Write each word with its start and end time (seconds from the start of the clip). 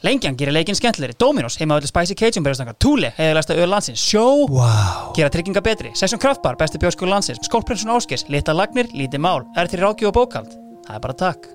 Lengjan 0.00 0.36
gerir 0.38 0.54
leikinn 0.56 0.76
skemmtilegri, 0.78 1.12
Dominos, 1.20 1.58
heima 1.60 1.76
öllu 1.76 1.88
Spicy 1.90 2.14
Cajun 2.16 2.44
berjastangar, 2.44 2.76
Thule, 2.80 3.10
heiðalæsta 3.18 3.52
öll 3.60 3.68
landsins, 3.68 4.00
Sjó, 4.00 4.46
Wow. 4.48 5.10
gera 5.16 5.28
trygginga 5.28 5.60
betri, 5.60 5.90
Session 5.94 6.20
Kraftbar, 6.20 6.56
besti 6.56 6.78
bjóskólu 6.80 7.10
landsins, 7.12 7.40
Skólprinsun 7.44 7.92
Áskis, 7.92 8.24
Lita 8.32 8.54
Lagnir, 8.56 8.88
Lítið 8.96 9.20
Mál, 9.20 9.44
er 9.56 9.68
til 9.68 9.80
rákju 9.80 10.08
og 10.08 10.14
bókald. 10.16 10.54
Það 10.86 10.94
er 10.96 11.00
bara 11.00 11.12
takk. 11.14 11.48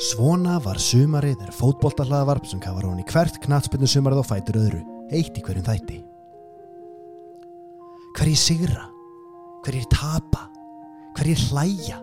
Svona 0.00 0.56
var 0.64 0.78
sumarið 0.80 1.42
er 1.44 1.52
fótboltahlaðavarp 1.52 2.46
sem 2.48 2.60
kafar 2.60 2.86
hún 2.88 3.02
í 3.02 3.04
hvert 3.04 3.36
knatspennu 3.44 3.86
sumarið 3.86 4.22
og 4.22 4.26
fætur 4.30 4.56
öðru, 4.62 4.80
eitt 5.12 5.36
í 5.36 5.42
hverjum 5.44 5.66
þætti. 5.66 5.98
Hverjir 8.16 8.40
sigra? 8.40 8.86
Hverjir 9.66 9.84
tapa? 9.92 10.46
Hverjir 11.18 11.44
hlæja? 11.50 12.00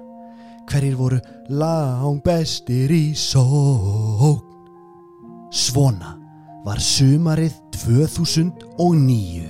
Hverjir 0.69 0.95
voru 0.99 1.17
lang 1.49 2.21
bestir 2.21 2.93
í 2.93 3.15
sókn? 3.17 4.56
Svona 5.51 6.13
var 6.65 6.79
sumarið 6.83 7.53
2009. 7.71 9.45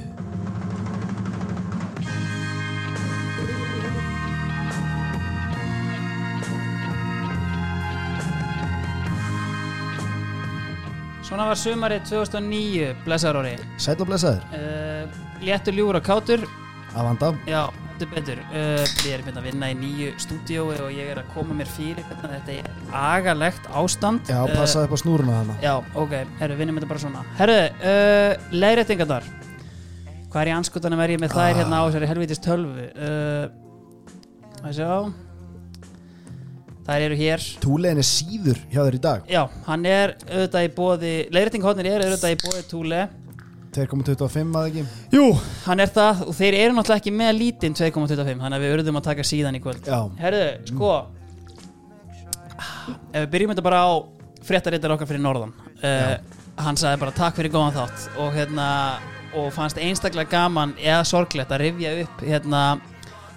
Svona 11.27 11.49
var 11.49 11.59
sumarið 11.59 12.05
2009, 12.07 12.91
blessaður 13.03 13.39
orði. 13.41 13.55
Sæll 13.83 13.99
og 14.03 14.07
blessaður, 14.07 14.43
Uh, 14.53 15.17
léttur 15.43 15.73
ljúur 15.75 15.95
og 15.99 16.03
kátur, 16.03 16.45
Avanda. 16.95 17.33
já, 17.45 17.67
er 18.05 18.09
betur. 18.13 18.39
Uh, 18.51 18.83
við 19.03 19.11
erum 19.15 19.27
hérna 19.29 19.41
að 19.41 19.47
vinna 19.49 19.69
í 19.71 19.75
nýju 19.79 20.09
stúdíói 20.23 20.77
og 20.83 20.91
ég 20.93 21.11
er 21.13 21.21
að 21.21 21.29
koma 21.33 21.57
mér 21.57 21.69
fyrir 21.71 22.03
hérna, 22.05 22.29
þetta 22.35 22.55
er 22.59 22.95
agalegt 23.01 23.67
ástand. 23.81 24.29
Já, 24.29 24.39
passaði 24.53 24.89
upp 24.89 24.95
á 24.95 24.99
snúruna 25.03 25.37
hana. 25.41 25.55
Já, 25.63 25.73
ok, 25.97 26.15
herru, 26.41 26.57
vinnum 26.59 26.77
þetta 26.79 26.89
bara 26.93 27.03
svona 27.03 27.23
Herru, 27.39 27.59
uh, 27.81 28.49
leiðréttingarnar 28.53 29.29
Hvað 30.27 30.41
er 30.43 30.49
í 30.51 30.55
anskutanum 30.57 30.99
er 31.05 31.13
ég 31.15 31.21
með 31.23 31.31
þær 31.37 31.45
Ah. 31.47 31.55
hérna 31.61 31.77
á 31.79 31.83
þessari 31.87 32.09
helvítist 32.11 32.43
tölvu 32.43 32.89
uh, 32.91 33.47
Það 34.61 34.73
sjá 34.75 34.91
Þær 36.87 37.03
eru 37.07 37.15
hér 37.19 37.45
Túlegin 37.63 37.99
er 38.01 38.07
síður 38.07 38.59
hjá 38.71 38.79
þér 38.85 38.95
í 38.97 38.99
dag. 39.03 39.23
Já, 39.31 39.41
hann 39.67 39.85
er 39.87 40.13
auðvitað 40.27 40.67
í 40.67 40.69
bóði 40.77 41.13
Leiðréttinghotnir 41.35 41.89
er 41.91 42.05
auðvitað 42.05 42.35
í 42.35 42.39
bóði 42.43 42.61
túle 42.71 43.01
2,25 43.75 44.55
að 44.57 44.67
ekki. 44.69 44.83
Jú, 45.13 45.25
hann 45.65 45.83
er 45.83 45.91
það 45.93 46.23
og 46.27 46.35
þeir 46.37 46.57
eru 46.61 46.75
náttúrulega 46.77 47.01
ekki 47.03 47.13
með 47.13 47.31
lítinn 47.37 47.75
2.25 47.77 48.41
Þannig 48.41 48.57
að 48.57 48.63
við 48.65 48.73
urðum 48.77 48.99
að 48.99 49.07
taka 49.09 49.25
síðan 49.27 49.57
í 49.59 49.61
kvöld. 49.63 49.85
Já. 49.87 49.99
Herru, 50.21 50.41
sko. 50.71 50.91
Ef 53.11 53.21
við 53.25 53.29
byrjum 53.35 53.53
þetta 53.53 53.65
bara 53.67 53.83
á 53.85 53.91
fréttarittar 54.47 54.95
okkar 54.95 55.09
fyrir 55.11 55.23
norðan. 55.23 55.53
Uh, 55.83 56.17
Hann 56.57 56.79
sagði 56.79 57.01
bara 57.03 57.13
takk 57.13 57.35
fyrir 57.37 57.53
góðan 57.53 57.75
þátt. 57.75 58.05
Og 58.23 58.33
hérna 58.33 58.67
og 59.37 59.51
fannst 59.53 59.77
einstaklega 59.77 60.31
gaman 60.31 60.71
eða 60.81 61.03
sorglegt 61.05 61.51
að 61.53 61.65
rifja 61.67 61.91
upp 62.01 62.21
hérna 62.25 62.61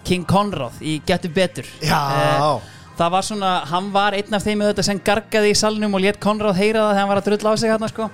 King 0.07 0.25
Conrad 0.29 0.79
í 0.81 1.01
Getur 1.05 1.33
Betur. 1.37 1.69
Já. 1.85 1.99
Eh, 2.17 2.77
Það 3.01 3.13
var 3.15 3.25
svona, 3.25 3.51
hann 3.65 3.87
var 3.95 4.13
einn 4.13 4.35
af 4.37 4.45
þeim 4.45 4.63
sem 4.85 4.99
gargaði 5.01 5.55
í 5.55 5.57
salnum 5.57 5.95
og 5.97 6.03
létt 6.05 6.19
Conrad 6.21 6.57
heyra 6.59 6.83
það 6.83 6.91
þegar 6.91 6.99
hann 7.01 7.09
var 7.09 7.21
að 7.21 7.29
drulla 7.31 7.53
á 7.53 7.57
sig 7.57 7.71
hérna 7.73 7.89
sko 7.89 8.09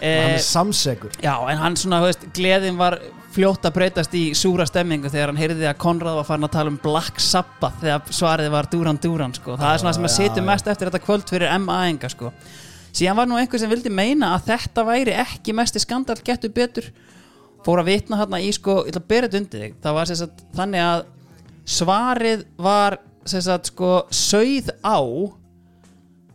hann 0.00 0.30
Eh, 0.30 0.34
er 0.34 0.44
samsegur. 0.44 1.12
Já, 1.22 1.34
en 1.52 1.58
hann 1.58 1.76
svona, 1.76 2.00
þú 2.00 2.08
veist, 2.10 2.26
gleðin 2.36 2.78
var 2.80 2.98
fljótt 3.30 3.62
að 3.68 3.74
breytast 3.76 4.14
í 4.18 4.22
súra 4.34 4.64
stemmingu 4.66 5.10
þegar 5.12 5.30
hann 5.30 5.36
heyrði 5.38 5.68
að 5.70 5.76
Konrad 5.78 6.16
var 6.18 6.24
farin 6.26 6.44
að 6.48 6.54
tala 6.56 6.72
um 6.72 6.80
Black 6.82 7.20
Sabbath 7.22 7.78
þegar 7.82 8.00
svarið 8.10 8.50
var 8.50 8.66
Duran 8.72 8.98
Duran, 9.02 9.34
sko. 9.36 9.56
Það 9.60 9.74
er 9.74 9.82
svona 9.84 9.94
sem 9.94 10.08
að 10.08 10.14
setja 10.16 10.42
mest 10.42 10.66
eftir 10.72 10.90
þetta 10.90 11.04
kvöld 11.04 11.28
fyrir 11.30 11.52
MA-enga, 11.62 12.10
sko. 12.10 12.32
Síðan 12.92 13.16
var 13.20 13.26
nú 13.30 13.36
einhver 13.38 13.60
sem 13.62 13.70
vildi 13.70 13.90
meina 13.94 14.32
að 14.34 14.48
þetta 14.50 14.84
væri 14.88 15.12
ekki 15.22 15.54
mesti 15.54 15.78
skandal 15.78 16.16
getur 16.26 16.50
betur. 16.50 16.88
Fór 17.64 17.78
að 17.84 17.90
vitna 17.92 18.16
hérna 18.18 18.40
í, 18.42 18.50
sko, 18.56 18.80
ég 18.86 18.90
ætla 18.94 19.02
að 19.04 19.08
bera 19.12 19.28
þetta 19.28 19.38
undir 19.44 19.60
þig. 19.66 19.74
Það 19.84 19.94
var 20.00 20.10
sagt 20.10 20.42
þannig 20.56 20.80
að 20.88 21.04
svarið 21.70 22.44
var 22.58 22.98
sagt, 23.30 23.70
sko, 23.70 23.92
sögð 24.10 24.72
á 24.82 24.98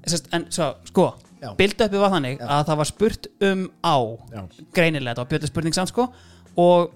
sagt, 0.06 0.30
en 0.31 0.46
svo, 0.54 0.68
sko, 0.88 1.08
Bildu 1.57 1.88
var 2.00 2.09
þannig 2.16 2.40
Já. 2.40 2.46
að 2.47 2.62
það 2.69 2.78
var 2.81 2.85
spurt 2.90 3.28
um 3.41 3.66
á 3.84 3.97
Já. 4.34 4.41
greinilega, 4.73 5.13
þetta 5.13 5.23
var 5.25 5.31
bjötu 5.34 5.47
spurning 5.51 5.73
samt 5.75 5.90
sko 5.91 6.07
og 6.57 6.94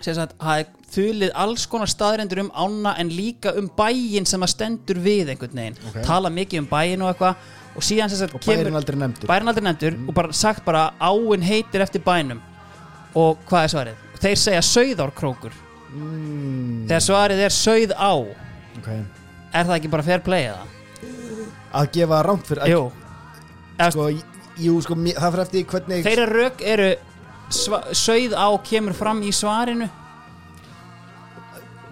sagt, 0.00 0.34
það 0.38 0.58
er 0.60 0.66
þulið 0.92 1.30
alls 1.34 1.66
konar 1.66 1.86
staðrendur 1.88 2.40
um 2.44 2.50
ána 2.52 2.94
en 3.00 3.08
líka 3.10 3.52
um 3.56 3.68
bæinn 3.76 4.26
sem 4.26 4.40
að 4.42 4.52
stendur 4.54 4.98
við 5.04 5.30
einhvern 5.34 5.54
veginn, 5.56 5.76
Ok. 5.88 6.02
tala 6.04 6.28
mikið 6.30 6.58
um 6.64 6.66
bæinn 6.70 7.02
og 7.02 7.12
eitthvað 7.14 7.36
og 7.76 7.82
síðan 7.84 8.08
sem 8.10 8.18
sagt 8.18 8.34
Og 8.34 8.40
bærin 8.40 8.74
aldrei 8.74 8.96
nefndur. 8.96 9.28
bærin 9.28 9.48
aldrei 9.48 9.64
nefndur 9.64 9.96
og 10.08 10.14
bara 10.14 10.32
sagt 10.32 10.64
bara 10.64 10.90
áinn 11.00 11.42
heitir 11.42 11.80
eftir 11.84 12.00
bænum 12.04 12.40
og 13.14 13.38
hvað 13.48 13.64
er 13.64 13.68
svarið? 13.68 13.96
Þeir 14.20 14.36
segja 14.36 14.60
sögðárkrókur 14.64 15.52
Mm, 15.96 16.86
þegar 16.88 17.00
svarið 17.04 17.38
er 17.46 17.52
sögð 17.54 17.92
á 17.96 18.12
ok. 18.16 18.88
er 19.54 19.64
það 19.64 19.76
ekki 19.78 19.90
bara 19.90 20.02
fair 20.02 20.20
play 20.20 20.42
eða? 20.50 20.66
Að 21.72 21.90
gefa 21.94 22.22
rámt 22.26 22.44
fyrir... 22.48 22.66
Jú, 22.68 22.80
Eða, 22.90 23.05
Sko, 23.76 24.08
jú, 24.56 24.78
sko, 24.84 24.94
mér- 24.96 25.18
það 25.20 25.34
fyrir 25.34 25.42
eftir 25.46 25.64
hvernig... 25.72 26.04
þeirra 26.06 26.26
rök 26.32 26.62
eru 26.74 26.88
sva- 27.52 27.82
sögð 27.92 28.32
á 28.38 28.48
kemur 28.64 28.96
fram 28.96 29.20
í 29.26 29.32
svarinu 29.36 29.88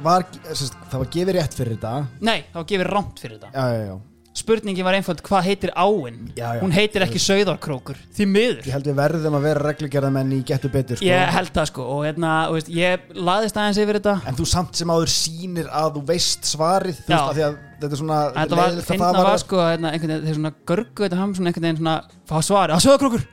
Var, 0.05 0.25
sérst, 0.53 0.75
það 0.91 1.01
var 1.01 1.09
gefið 1.15 1.35
rétt 1.39 1.55
fyrir 1.57 1.77
þetta. 1.79 1.93
Nei, 2.29 2.41
þá 2.53 2.59
gefur 2.69 2.91
rámt 2.93 3.21
fyrir 3.23 3.39
þetta 3.39 3.53
Já, 3.55 3.65
já, 3.73 3.85
já. 3.89 3.95
Spurningin 4.35 4.83
var 4.83 4.97
einföld 4.99 5.21
hvað 5.23 5.45
heitir 5.47 5.71
áinn 5.79 6.33
Já, 6.35 6.57
já. 6.57 6.61
Hún 6.65 6.73
heitir 6.75 7.05
ekki 7.05 7.21
sögðarkrókur 7.23 7.99
Því 8.17 8.25
miður 8.27 8.65
Ég 8.67 8.75
held 8.75 8.89
við 8.89 8.97
verðum 8.99 9.37
að 9.39 9.45
vera 9.47 9.63
reglugerðamenn 9.69 10.33
í 10.35 10.39
getur 10.49 10.73
betur, 10.75 10.99
sko. 10.99 11.07
Ég 11.07 11.31
held 11.37 11.53
það 11.55 11.69
sko 11.71 11.87
og 11.93 12.01
hérna, 12.09 12.33
veist, 12.51 12.71
ég 12.75 13.05
laðist 13.15 13.61
aðeins 13.61 13.79
yfir 13.85 14.01
þetta 14.01 14.17
En 14.27 14.39
þú 14.41 14.49
samt 14.51 14.81
sem 14.81 14.91
áður 14.91 15.13
sýnir 15.15 15.71
að 15.71 16.01
þú 16.01 16.03
veist 16.11 16.51
svarið, 16.51 16.99
þú 17.05 17.15
veist, 17.15 17.39
því 17.39 17.47
að 17.47 17.61
þetta 17.85 17.93
er 17.93 18.03
svona... 18.03 18.19
Þetta 18.41 18.59
var, 18.59 18.75
að 18.75 18.91
finna 18.91 19.13
var 19.21 19.41
sko 19.45 19.63
hérna, 19.63 19.95
einhvern 19.95 20.15
veginn, 20.17 20.27
þeir 20.27 20.39
svona 20.41 20.53
görgu 20.73 21.07
þetta 21.07 21.21
ham 21.23 21.37
svona 21.39 21.53
einhvern 21.53 21.69
veginn 21.69 21.81
svona 21.85 21.97
fá 22.27 22.37
svari, 22.43 22.75
að 22.75 22.85
sögðarkrókur 22.89 23.27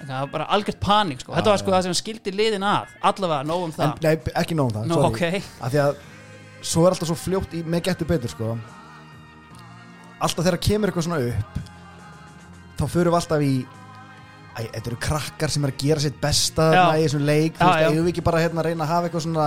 Það 0.00 0.16
var 0.16 0.30
bara 0.32 0.46
algjört 0.56 0.78
panik 0.80 1.20
sko 1.20 1.34
Þetta 1.36 1.52
var 1.52 1.60
sko 1.60 1.74
það 1.74 1.86
sem 1.86 1.96
skildi 1.98 2.32
liðin 2.32 2.64
að 2.64 2.94
Allavega, 3.04 3.44
nóg 3.44 3.66
um 3.66 3.72
En, 3.74 3.76
það 3.76 4.06
nei, 4.06 4.32
ekki 4.40 4.56
nóg 4.56 4.70
um 4.70 4.78
það, 4.78 4.86
Nú, 4.88 4.96
sorry. 4.96 5.10
ok. 5.12 5.50
Af 5.60 5.74
því 5.74 5.82
að 5.84 5.98
svo 6.70 6.86
er 6.86 6.94
alltaf 6.96 7.10
svo 7.10 7.18
fljótt 7.20 7.56
í, 7.58 7.60
með 7.68 7.82
getur 7.90 8.08
betur, 8.08 8.32
sko. 8.32 8.54
Alltaf 10.20 10.44
þegar 10.46 10.60
kemur 10.66 10.90
eitthvað 10.92 11.06
svona 11.08 11.20
upp, 11.30 11.60
þá 12.80 12.84
förum 12.94 13.14
við 13.14 13.20
alltaf 13.20 13.44
í... 13.46 13.52
Æ, 14.50 14.60
þetta 14.74 14.90
eru 14.90 14.98
krakkar 15.00 15.52
sem 15.54 15.64
er 15.64 15.70
að 15.72 15.82
gera 15.84 16.02
sitt 16.02 16.16
besta 16.20 16.64
Já. 16.74 16.82
í 16.98 17.04
þessum 17.06 17.22
leik, 17.24 17.54
þú 17.56 17.68
veist, 17.68 17.84
eigum 17.86 18.04
við 18.04 18.12
ekki 18.12 18.24
bara 18.26 18.40
hérna 18.42 18.60
að 18.64 18.66
reyna 18.66 18.84
að 18.84 18.90
hafa 18.90 19.08
eitthvað 19.08 19.24
svona 19.28 19.46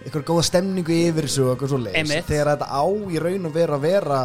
eitthvað 0.00 0.24
góða 0.30 0.44
stemningu 0.48 0.96
yfir 0.96 1.28
þessu 1.28 1.44
og 1.44 1.50
eitthvað 1.54 1.72
svo 1.72 1.80
Einmitt. 1.92 2.26
þegar 2.28 2.50
þetta 2.54 2.68
á 2.72 2.84
í 2.88 3.20
raun 3.22 3.46
og 3.46 3.54
vera 3.54 3.76
að 3.76 3.84
vera 3.86 4.20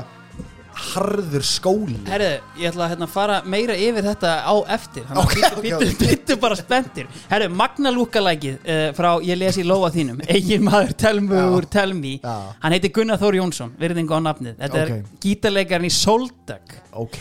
harður 0.76 1.46
skóli. 1.48 1.98
Herðu, 2.10 2.32
ég 2.60 2.70
ætla 2.72 2.86
að 2.86 2.92
hérna, 2.94 3.08
fara 3.12 3.38
meira 3.48 3.76
yfir 3.80 4.06
þetta 4.10 4.34
á 4.44 4.56
eftir. 4.76 5.06
Þannig 5.08 5.22
að 5.22 5.26
ok, 5.26 5.36
býttu, 5.36 5.52
ok. 5.56 5.86
býttu, 5.86 6.10
býttu 6.10 6.38
bara 6.42 6.58
spenntir. 6.60 7.10
Herðu, 7.32 7.50
Magna 7.62 7.94
Lúkalækið 7.96 8.58
uh, 8.60 8.84
frá 8.98 9.10
Ég 9.26 9.40
les 9.40 9.60
í 9.62 9.66
lóa 9.68 9.92
þínum. 9.94 10.20
Egin 10.36 10.66
maður, 10.68 11.22
me 11.26 11.42
Já. 12.20 12.36
Hann 12.64 12.76
heitir 12.76 12.94
Gunnar 12.96 13.22
Þór 13.22 13.40
Jónsson, 13.40 13.74
virðingu 13.80 14.16
á 14.16 14.20
nafnið. 14.26 14.58
Þetta 14.60 14.82
er 14.84 14.94
gítarleikarinn 15.24 15.90
í 15.90 15.94
Soldag 15.96 16.76
ok. 16.96 17.20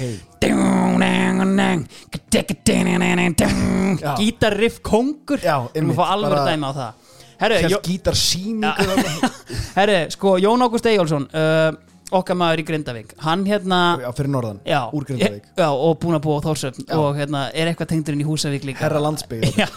Gítarriff 4.19 4.81
kongur 4.85 5.43
Já, 5.43 5.57
Við 5.71 5.81
erum 5.81 5.95
að 5.95 5.99
fá 5.99 6.05
alveg 6.15 6.47
dæmi 6.51 6.69
á 6.69 6.73
það 6.75 7.11
Herðu, 7.35 7.57
Jó- 7.65 7.69
hér 7.69 7.81
gítar 7.85 8.17
síningu 8.19 9.31
herðu, 9.75 9.99
sko, 10.15 10.37
Jón 10.43 10.65
Ágúst 10.65 10.87
Eyjólfsson 10.87 11.27
uh, 11.35 11.73
Okkar 12.15 12.37
maður 12.39 12.63
í 12.63 12.67
Grindavík. 12.69 13.15
Hann 13.25 13.43
hérna 13.49 13.79
já, 14.03 14.09
fyrir 14.15 14.31
norðan, 14.35 14.61
Já, 14.69 14.81
úr 14.95 15.07
Grindavík. 15.09 15.49
Já, 15.59 15.67
og 15.73 15.97
búin 16.03 16.15
að 16.19 16.23
búa 16.27 16.39
á 16.39 16.45
Þórsöfn 16.47 16.87
og 16.99 17.17
hérna, 17.19 17.47
er 17.55 17.71
eitthvað 17.73 17.91
tengdurinn 17.95 18.23
í 18.23 18.29
Húsavík 18.29 18.69
líka. 18.69 18.85
Herra 18.85 19.03
landsbyggð 19.03 19.59
Já, 19.63 19.69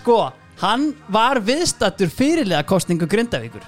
sko, 0.00 0.18
hann 0.64 0.88
var 1.12 1.38
viðstattur 1.46 2.10
fyrirlega 2.10 2.66
kostningu 2.66 3.06
Grindavíkur. 3.10 3.62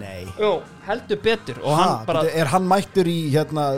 Nei, 0.00 0.26
Jú, 0.40 0.54
heldur 0.86 1.18
betur. 1.24 1.58
Ha, 1.64 1.74
hann 1.80 2.06
bara, 2.08 2.22
er 2.32 2.48
hann 2.52 2.68
mættur 2.68 3.08
í 3.08 3.18
hérna 3.34 3.70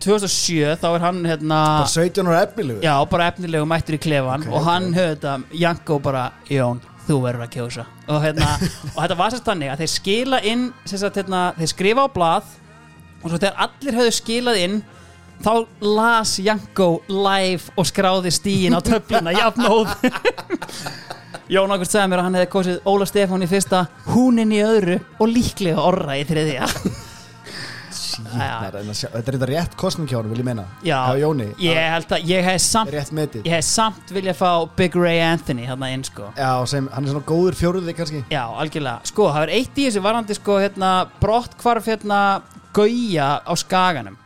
2007 0.00 0.78
þá 0.80 0.86
er 0.96 1.02
hann 1.04 1.18
hérna 1.28 1.58
bara 1.82 1.90
17 1.92 2.24
ára 2.30 2.40
efnilegu 2.46 2.80
Já, 2.84 2.94
bara 3.10 3.26
efnilegu 3.30 3.66
mættur 3.68 3.98
í 3.98 4.00
klefan 4.00 4.46
Ok, 4.46 4.54
og 4.56 4.64
hann 4.66 4.86
ok. 4.88 4.96
höfðu 4.96 5.12
þetta, 5.14 5.34
Janko 5.60 5.98
bara 6.02 6.22
Jón, 6.48 6.80
þú 7.04 7.18
verður 7.26 7.44
að 7.44 7.50
kjósa. 7.58 7.84
Og, 8.08 8.18
hérna, 8.24 8.48
og 8.94 8.98
þetta 9.02 9.18
var 9.20 9.34
sérst 9.34 9.48
þannig 9.50 9.72
að 9.74 9.82
þeir 9.84 9.92
skila 9.94 10.40
inn 10.50 10.66
sérst, 10.88 11.18
hérna, 11.20 11.42
þeir 11.58 11.72
skrifa 11.74 12.06
á 12.06 12.08
blað 12.14 12.54
og 13.24 13.30
svo 13.32 13.40
þegar 13.40 13.64
allir 13.66 13.98
höfðu 13.98 14.14
skilað 14.18 14.60
inn 14.60 14.82
þá 15.44 15.52
las 15.82 16.36
Janko 16.44 16.88
live 17.08 17.72
og 17.80 17.88
skráði 17.88 18.32
stíin 18.34 18.76
á 18.76 18.80
töfluna 18.84 19.34
jafnóð 19.40 19.90
Jón 21.52 21.72
Ágúst 21.74 21.92
sagði 21.92 22.08
mér 22.12 22.22
að 22.22 22.28
hann 22.28 22.38
hefði 22.38 22.52
kosið 22.54 22.86
Óla 22.88 23.08
Stefán 23.08 23.44
í 23.44 23.48
fyrsta 23.50 23.82
húnin 24.12 24.54
í 24.54 24.62
öðru 24.64 25.00
og 25.18 25.32
líklega 25.32 25.82
orra 25.82 26.16
í 26.20 26.24
þriðja 26.28 26.68
Sýnar, 28.04 28.74
þetta 28.84 29.18
er 29.18 29.36
þetta 29.38 29.48
rétt 29.50 29.76
kostning 29.80 30.08
hjá 30.10 30.18
hann, 30.20 30.28
vil 30.32 30.40
ég 30.42 30.46
meina. 30.48 30.64
Já, 30.86 30.98
Jóni, 31.20 31.46
ég 31.62 31.78
held 31.94 32.14
að 32.16 32.26
ég 32.30 32.44
hef 32.48 32.60
samt 32.64 32.92
rétt 32.94 33.12
metið. 33.16 33.46
ég 33.48 33.56
hef 33.56 33.64
samt 33.68 34.12
viljað 34.14 34.36
fá 34.40 34.50
Big 34.76 34.96
Ray 34.98 35.20
Anthony 35.24 35.64
hérna 35.68 35.88
inn 35.94 36.04
sko. 36.06 36.30
Já, 36.36 36.50
sem, 36.70 36.88
hann 36.92 37.04
er 37.08 37.14
svona 37.14 37.28
góður 37.28 37.56
fjóruði 37.60 37.94
kannski. 37.96 38.24
Já, 38.32 38.42
algjörlega, 38.50 39.00
sko, 39.08 39.30
það 39.32 39.46
er 39.48 39.54
eitt 39.60 39.78
í 39.80 39.86
þessu 39.88 40.04
varandi 40.04 40.36
sko, 40.40 40.58
hérna, 40.62 40.90
brottkvarf 41.22 41.88
hérna, 41.92 42.20
gauja 42.76 43.38
á 43.46 43.52
skaganum. 43.56 44.20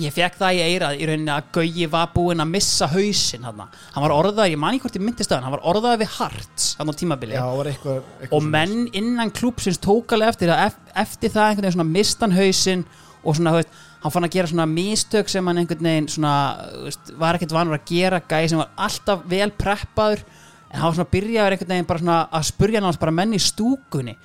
Ég 0.00 0.08
fekk 0.16 0.38
það 0.40 0.54
í 0.56 0.60
eirað 0.64 1.00
í 1.04 1.06
rauninni 1.10 1.28
að 1.34 1.48
gauji 1.52 1.86
var 1.92 2.06
búinn 2.14 2.40
að 2.40 2.48
missa 2.54 2.86
hausinn 2.88 3.42
hann, 3.44 3.58
hann 3.92 4.04
var 4.06 4.14
orðað, 4.16 4.46
ég 4.54 4.56
man 4.62 4.72
ekki 4.72 4.86
hvort 4.86 4.94
ég 4.96 5.02
myndist 5.04 5.34
að 5.36 5.42
hann 5.44 5.52
var 5.52 5.66
orðað 5.68 5.98
við 6.00 6.14
Hearts, 6.14 6.68
hann 6.78 6.88
á 6.88 6.94
tímabili 6.96 7.36
Já, 7.36 7.42
var 7.58 7.68
eitthvað, 7.68 7.98
eitthvað 8.22 8.32
og 8.38 8.46
menn 8.54 8.86
innan 8.96 9.34
klúpsins 9.36 9.76
tók 9.84 10.14
alveg 10.16 10.32
eftir 10.32 10.48
að 10.54 10.62
ef- 10.70 10.96
eftir 11.04 11.34
það 11.34 11.50
einhvern 11.50 11.66
veginn 11.68 11.76
svona 11.76 11.92
mistan 11.98 12.32
hausinn 12.38 12.86
og 13.22 13.38
svona, 13.38 13.54
þú 13.54 13.60
veist, 13.62 13.80
hann 14.02 14.14
fann 14.14 14.26
að 14.28 14.34
gera 14.36 14.50
svona 14.50 14.68
mistök 14.70 15.32
sem 15.32 15.50
hann 15.50 15.62
einhvern 15.62 15.88
veginn 15.88 16.10
svona, 16.10 16.34
þú 16.74 16.84
veist, 16.88 17.14
var 17.22 17.38
ekkert 17.38 17.56
vanur 17.56 17.78
að 17.78 17.88
gera 17.92 18.22
gæði 18.28 18.52
sem 18.52 18.62
var 18.62 18.72
alltaf 18.88 19.24
vel 19.30 19.50
preppaður 19.62 20.24
en 20.26 20.78
hann 20.80 20.88
var 20.88 20.98
svona 20.98 21.14
byrjaður 21.16 21.56
einhvern 21.56 21.74
veginn 21.76 21.90
bara 21.90 22.04
svona 22.04 22.20
að 22.28 22.46
spurja 22.50 22.82
hann 22.82 23.02
bara 23.06 23.18
menn 23.22 23.36
í 23.36 23.42
stúkunni. 23.42 24.16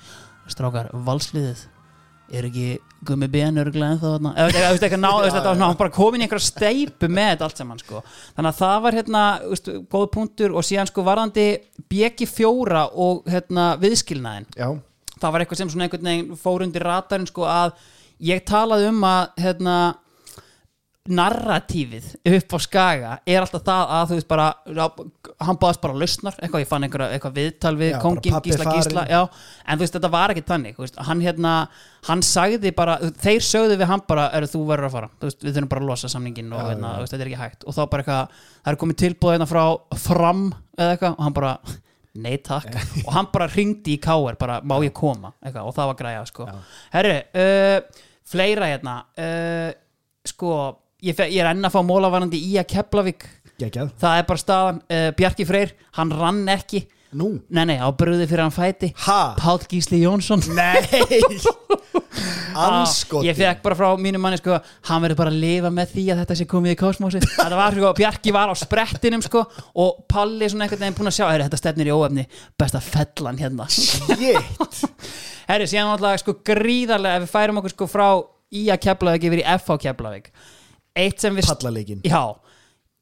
Strákar, 0.48 0.92
valsliðið 1.04 1.66
er 2.28 2.48
ekki 2.48 2.68
gummi 3.08 3.28
ben 3.30 3.60
örgulega 3.60 3.94
ennþá 3.94 4.10
þarna? 4.14 4.32
Eða 4.34 4.50
eða, 4.52 4.62
þú 4.64 4.72
veist, 4.74 4.84
eitthvað 4.86 5.00
ná, 5.00 5.10
þú 5.10 5.22
veist, 5.22 5.36
þetta 5.36 5.50
var 5.50 5.60
hann 5.62 5.78
bara 5.80 5.94
komin 5.94 6.20
í 6.20 6.26
einhverja 6.26 6.48
steipu 6.48 7.10
með 7.18 7.44
allt 7.46 7.60
saman 7.60 7.80
sko. 7.80 8.02
þannig 8.36 8.50
að 8.50 8.58
það 8.58 8.80
var 8.84 8.98
hérna, 8.98 9.22
veist, 9.52 9.70
góð 9.94 10.06
punktur 10.16 10.56
og 10.56 10.66
síðan 10.66 10.90
sko 10.90 11.04
varðandi 11.06 11.46
bjeki 11.92 12.28
fjóra 12.28 12.84
og 12.92 13.28
hérna 13.30 13.68
viðskilnaðin 13.80 14.48
Já, 14.58 14.68
það 15.14 15.34
var 15.34 15.44
eitthvað 15.44 15.62
sem 15.62 15.72
svona 15.72 15.88
einhvern 15.88 16.10
veginn 16.10 16.42
fór 16.42 16.66
undir 16.66 16.86
ratarinn 16.88 17.30
sko 17.30 17.46
að 17.48 17.78
ég 18.20 18.44
talaði 18.48 18.90
um 18.92 19.04
að 19.06 19.24
hérna 19.44 19.78
narratífið 21.08 22.08
upp 22.36 22.52
á 22.52 22.58
skaga 22.60 23.12
er 23.24 23.40
alltaf 23.40 23.62
það 23.64 23.92
að 23.96 24.10
þú 24.10 24.16
veist 24.18 24.28
bara 24.28 24.48
hann 25.46 25.56
baðast 25.60 25.80
bara 25.80 25.96
lausnar, 25.96 26.34
eitthvað 26.36 26.64
ég 26.64 26.68
fann 26.68 26.84
einhverja 26.84 27.16
eitthvað 27.16 27.38
viðtal 27.38 27.72
við 27.80 27.92
Já, 27.94 27.98
kongin 28.02 28.34
Gísla 28.44 28.66
farinn. 28.66 28.82
Gísla 28.82 29.04
já, 29.08 29.20
en 29.64 29.78
þú 29.78 29.84
veist 29.86 29.96
þetta 29.96 30.10
var 30.12 30.34
ekki 30.34 30.44
þannig 30.50 30.76
þú 30.76 30.84
veist, 30.84 30.98
hann 31.08 31.22
hérna, 31.24 31.52
hann 32.10 32.24
sagði 32.28 32.72
bara 32.76 32.98
þeir 33.24 33.46
sögðu 33.48 33.78
við 33.80 33.88
hann 33.88 34.02
bara, 34.10 34.26
eru 34.36 34.50
þú 34.52 34.60
verður 34.68 34.88
að 34.90 34.96
fara 34.98 35.10
veist, 35.24 35.44
við 35.46 35.56
þurfum 35.56 35.70
bara 35.72 35.84
að 35.86 35.92
losa 35.94 36.10
samningin 36.12 36.52
og 36.52 36.60
Já, 36.60 36.68
hérna, 36.74 36.90
veist, 37.00 37.14
þetta 37.14 37.24
er 37.24 37.30
ekki 37.32 37.42
hægt 37.46 37.64
og 37.64 37.78
þá 37.78 37.82
bara 37.94 38.04
eitthvað, 38.04 38.42
það 38.66 38.72
er 38.74 38.80
komið 38.82 38.98
tilbúð 39.04 39.36
hérna 39.36 39.48
frá 39.54 39.62
fram 40.08 40.42
eða 40.76 40.90
eitthvað 40.98 41.14
og 41.16 41.24
hann 41.24 41.38
bara 41.38 41.54
nei 42.18 42.36
takk 42.42 42.76
og 43.06 43.10
hann 43.14 43.30
bara 43.32 43.48
ringdi 43.54 43.96
í 43.96 44.02
káir 44.02 44.36
bara 44.40 44.58
má 44.60 44.76
ég 44.84 44.92
koma 44.96 45.32
eitthvað, 45.40 45.70
og 45.70 45.76
það 45.76 45.90
var 45.92 45.98
græja 46.02 46.26
sko. 46.28 46.48
Já. 46.50 46.60
herru, 46.98 47.16
uh, 47.32 48.04
fleira 48.28 48.68
hérna. 48.70 49.00
Uh, 49.18 49.70
sko 50.28 50.52
ég, 51.04 51.16
ég 51.16 51.40
er 51.40 51.50
enn 51.52 51.66
að 51.66 51.74
fá 51.76 51.80
mólavarandi 51.86 52.40
í 52.50 52.56
að 52.60 52.70
Keflavík. 52.74 53.26
Geggjað. 53.58 53.92
Það 53.98 54.20
er 54.20 54.28
bara 54.28 54.44
staðan, 54.44 54.80
uh, 54.86 55.08
Bjarki 55.18 55.46
Freyr 55.48 55.74
hann 55.98 56.14
rann 56.14 56.44
ekki, 56.52 56.84
Nú, 57.16 57.38
nei 57.48 57.64
nei, 57.70 57.78
á 57.80 57.88
bröði 57.96 58.26
fyrir 58.28 58.44
hann 58.44 58.52
fæti. 58.52 58.90
Ha? 59.06 59.20
Páll 59.40 59.62
Gísli 59.70 60.02
Jónsson. 60.02 60.42
Nei. 60.52 60.82
Anskoti 62.58 63.28
ég 63.28 63.36
fekk 63.38 63.60
bara 63.64 63.76
frá 63.78 63.88
mínu 64.00 64.18
manni 64.20 64.38
sko, 64.40 64.56
hann 64.88 65.02
verður 65.04 65.18
bara 65.20 65.32
að 65.32 65.40
lifa 65.42 65.70
með 65.74 65.92
því 65.94 66.04
að 66.12 66.20
þetta 66.22 66.36
sé 66.40 66.46
komið 66.50 66.74
í 66.74 66.78
kosmosi 66.80 67.20
þetta 67.24 67.58
var 67.58 67.76
sko, 67.76 67.92
Bjarki 67.98 68.34
var 68.34 68.52
á 68.52 68.54
sprettinum 68.58 69.22
sko, 69.24 69.44
og 69.78 70.02
Palli 70.10 70.48
svona 70.50 70.66
einhvern 70.66 70.82
veginn 70.84 70.96
búin 70.98 71.10
að 71.12 71.16
sjá 71.18 71.26
herri, 71.30 71.46
þetta 71.46 71.60
stefnir 71.60 71.90
í 71.90 71.94
óefni, 71.94 72.24
besta 72.58 72.80
fellan 72.84 73.40
hérna. 73.40 73.68
Shit. 73.72 74.82
Herri, 75.48 75.68
síðan 75.70 75.94
alltaf 75.94 76.20
sko 76.24 76.34
gríðarlega 76.44 77.20
ef 77.20 77.24
við 77.26 77.32
færum 77.32 77.60
okkur 77.62 77.72
sko 77.76 77.88
frá 77.88 78.08
í 78.52 78.66
að 78.72 78.82
Keflavík 78.84 79.28
yfir 79.28 79.40
í 79.40 79.46
FH 79.54 79.78
Keflavík. 79.86 80.32
Eitt 80.98 81.22
sem 81.22 81.36
við 81.38 81.48
Pallaleikin 81.48 82.02
já, 82.04 82.20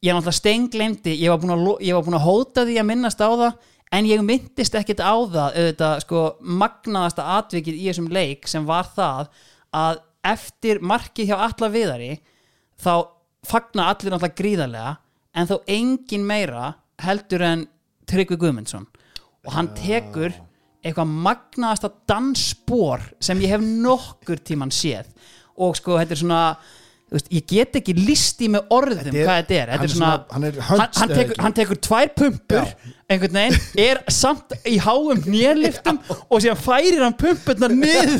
ég 0.05 0.13
náttúrulega 0.13 0.37
steinglemdi 0.37 1.17
ég 1.17 1.33
var 1.33 1.41
búin 1.41 1.55
að, 1.57 1.65
lo- 1.65 1.79
ég 1.83 1.97
var 1.97 2.05
búin 2.05 2.19
að 2.19 2.27
hóta 2.27 2.63
því 2.67 2.77
að 2.79 2.87
minnast 2.91 3.23
á 3.23 3.27
það 3.31 3.73
en 3.91 4.05
ég 4.09 4.23
myndist 4.25 4.75
ekkit 4.75 4.99
á 4.99 5.15
það 5.15 5.57
auðvitað 5.57 6.01
sko 6.03 6.23
magnaðasta 6.41 7.27
atvikið 7.37 7.77
í 7.79 7.85
þessum 7.89 8.09
leik 8.11 8.47
sem 8.51 8.65
var 8.67 8.89
það 8.95 9.29
að 9.77 10.01
eftir 10.27 10.81
markið 10.83 11.29
hjá 11.31 11.37
alla 11.47 11.69
viðari 11.71 12.11
þá 12.83 12.91
fagna 13.47 13.85
allir 13.93 14.11
náttúrulega 14.11 14.39
gríðarlega 14.41 14.91
en 15.37 15.47
þó 15.47 15.55
engin 15.71 16.25
meira 16.27 16.73
heldur 17.03 17.43
en 17.45 17.67
Tryggvi 18.07 18.37
Guðmundsson. 18.39 18.85
Og 19.47 19.51
hann 19.53 19.67
tekur 19.77 20.33
eitthvað 20.83 21.09
magnaðasta 21.27 21.89
dansspor 22.09 23.03
sem 23.23 23.39
ég 23.43 23.51
hef 23.55 23.63
nokkur 23.63 24.39
tíman 24.47 24.71
séð. 24.73 25.07
Og 25.59 25.75
sko 25.79 25.97
þetta 25.99 26.15
er 26.15 26.21
svona 26.21 26.41
veist, 27.11 27.29
ég 27.33 27.45
get 27.47 27.75
ekki 27.79 27.95
listi 27.97 28.49
með 28.51 28.67
orðum 28.75 29.11
er- 29.13 29.23
hvað 29.27 29.41
þetta 29.41 29.57
er, 29.57 29.71
þetta 29.73 29.79
er 29.79 29.83
er 29.83 29.93
svona, 29.93 30.11
svona- 30.11 30.33
hann 30.33 30.43
er 30.43 30.59
hann, 30.69 31.13
tekur, 31.15 31.35
hann 31.43 31.53
tekur 31.59 31.81
tvær 31.87 32.13
pumpur 32.15 32.71
einhvern 33.07 33.37
veginn, 33.37 33.55
er 33.79 33.99
samt 34.11 34.51
í 34.67 34.73
háum 34.83 35.21
nýjarliftum 35.31 35.95
og 36.27 36.41
síðan 36.43 36.57
færir 36.59 36.99
hann 37.05 37.13
pumpurnar 37.15 37.71
niður 37.71 38.17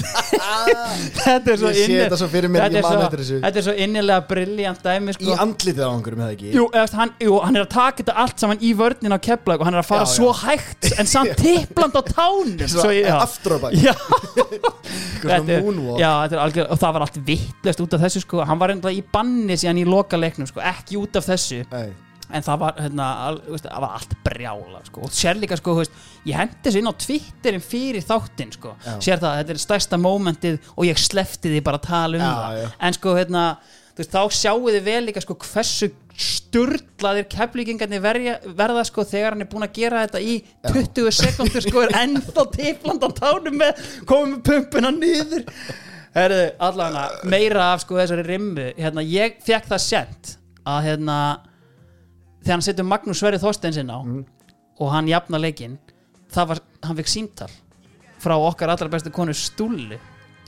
þetta 1.26 1.52
er 1.52 1.58
svo 1.60 1.72
Ég 1.74 1.76
sé 1.76 1.88
inni- 1.90 1.98
þetta 2.06 2.20
svo 2.22 2.30
fyrir 2.32 2.54
mér, 2.54 2.64
þetta 2.64 2.78
ég 2.78 2.80
er 2.80 2.86
man 2.88 2.94
svo- 2.96 3.08
eftir 3.10 3.20
þessu. 3.24 3.40
þetta 3.44 3.60
er 3.62 3.66
svo 3.68 3.76
innilega 3.84 4.24
brilljant 4.30 4.80
dæmi 4.86 5.12
Í 5.12 5.18
sko. 5.18 5.36
andlitið 5.44 5.84
á 5.84 5.90
einhverjum 5.92 6.24
eða 6.24 6.38
ekki 6.38 6.54
Jú, 6.56 6.64
eða, 6.72 6.86
hann, 7.02 7.12
jú, 7.28 7.36
hann 7.44 7.60
er 7.60 7.66
að 7.66 7.70
taka 7.76 8.00
þetta 8.06 8.16
allt 8.24 8.46
saman 8.46 8.64
í 8.64 8.72
vörnin 8.80 9.18
á 9.18 9.20
keflag 9.28 9.60
og 9.60 9.68
hann 9.68 9.76
er 9.76 9.84
að 9.84 9.90
fara 9.92 10.08
Já, 10.08 10.08
já. 10.08 10.16
svo 10.16 10.32
hægt 10.46 10.90
en 11.04 11.12
samt 11.18 11.36
tippland 11.44 12.00
á 12.00 12.04
tánum 12.08 12.66
Svo 12.78 12.88
já. 12.96 13.12
aftur 13.20 13.58
á 13.60 13.68
bak 13.68 13.76
Já, 13.76 13.92
Eitthvað 14.48 15.30
þetta 15.36 15.44
svona 15.44 15.60
er, 15.60 15.64
moonwalk 15.68 16.00
já, 16.00 16.12
þetta 16.24 16.40
er 16.40 16.46
algjör 16.48 16.72
og 16.72 16.80
það 16.88 16.96
var 16.96 17.08
allt 17.10 17.20
vittlust 17.28 17.84
út 17.84 17.94
af 18.00 18.08
þessu 18.08 18.24
sko. 18.24 18.40
hann 18.48 18.60
var 18.64 18.72
enda 18.72 18.96
í 18.96 19.04
banni 19.04 19.60
síðan 19.60 19.84
í 19.84 19.88
loka 19.90 20.16
leiknum 20.16 20.48
sko. 20.48 20.64
ekki 20.64 20.96
út 21.04 21.20
af 21.20 21.28
þessu 21.28 21.66
Nei. 21.76 21.90
En 22.28 22.44
það 22.44 22.60
var, 22.64 22.78
hérna, 22.82 23.08
al, 23.28 23.40
veist, 23.48 23.68
það 23.68 23.84
var 23.86 23.96
allt 23.98 24.16
brjála 24.26 24.82
sko. 24.90 25.04
og 25.08 25.16
sér 25.16 25.40
líka 25.40 25.58
sko, 25.60 25.76
veist, 25.80 25.98
ég 26.28 26.40
hendi 26.40 26.60
þessu 26.66 26.82
inn 26.82 26.92
á 26.92 27.00
Twitterin 27.06 27.64
fyrir 27.64 28.06
þáttinn 28.06 28.54
sko. 28.56 28.76
Sér 29.04 29.22
það, 29.24 29.40
þetta 29.42 29.56
er 29.56 29.64
stærsta 29.64 30.00
mómentið 30.02 30.60
og 30.76 30.88
ég 30.90 31.00
slefti 31.02 31.54
því 31.54 31.64
bara 31.66 31.82
að 31.82 31.88
tala 31.88 32.20
um 32.20 32.26
Já, 32.26 32.34
það 32.42 32.60
já. 32.62 32.68
en 32.88 32.98
sko 33.00 33.16
hérna 33.18 33.46
veist, 33.98 34.14
þá 34.14 34.22
sjáu 34.42 34.68
þið 34.68 34.84
vel 34.90 35.00
líka 35.08 35.24
sko, 35.24 35.40
hversu 35.48 35.92
sturlaðir 36.18 37.28
keflíkingarnir 37.30 38.02
verja, 38.02 38.38
verða 38.58 38.84
sko, 38.88 39.06
þegar 39.06 39.36
hann 39.36 39.46
er 39.46 39.50
búin 39.52 39.66
að 39.68 39.76
gera 39.78 40.06
þetta 40.06 40.22
í 40.22 40.38
20 40.66 41.12
sekundur 41.14 41.66
sko, 41.66 41.84
er 41.86 41.94
ennþá 42.02 42.46
tippland 42.56 43.06
á 43.06 43.10
tánum 43.20 43.60
með 43.62 43.84
komið 44.10 44.34
með 44.34 44.48
pumpuna 44.50 44.94
Herðu, 46.18 46.46
allavega 46.66 47.30
meira 47.30 47.66
af 47.76 47.84
sko 47.84 48.00
þessari 48.00 48.24
rimmu 48.26 48.72
hérna, 48.78 49.04
ég 49.06 49.38
fekk 49.46 49.68
það 49.70 49.84
sent 49.84 50.32
að 50.66 50.88
hérna 50.88 51.18
þegar 52.48 52.56
hann 52.56 52.66
setur 52.66 52.88
Magnús 52.88 53.20
Sverri 53.20 53.40
Þorsteinsinn 53.44 53.92
á 53.92 54.00
og 54.00 54.92
hann 54.94 55.10
jafna 55.12 55.40
leikinn 55.42 55.76
það 56.32 56.54
var, 56.54 56.62
hann 56.86 57.00
fekk 57.02 57.12
síntal 57.12 57.52
frá 58.24 58.38
okkar 58.40 58.72
allra 58.74 58.92
bestu 58.92 59.12
konu 59.14 59.36
Stúlli 59.36 60.00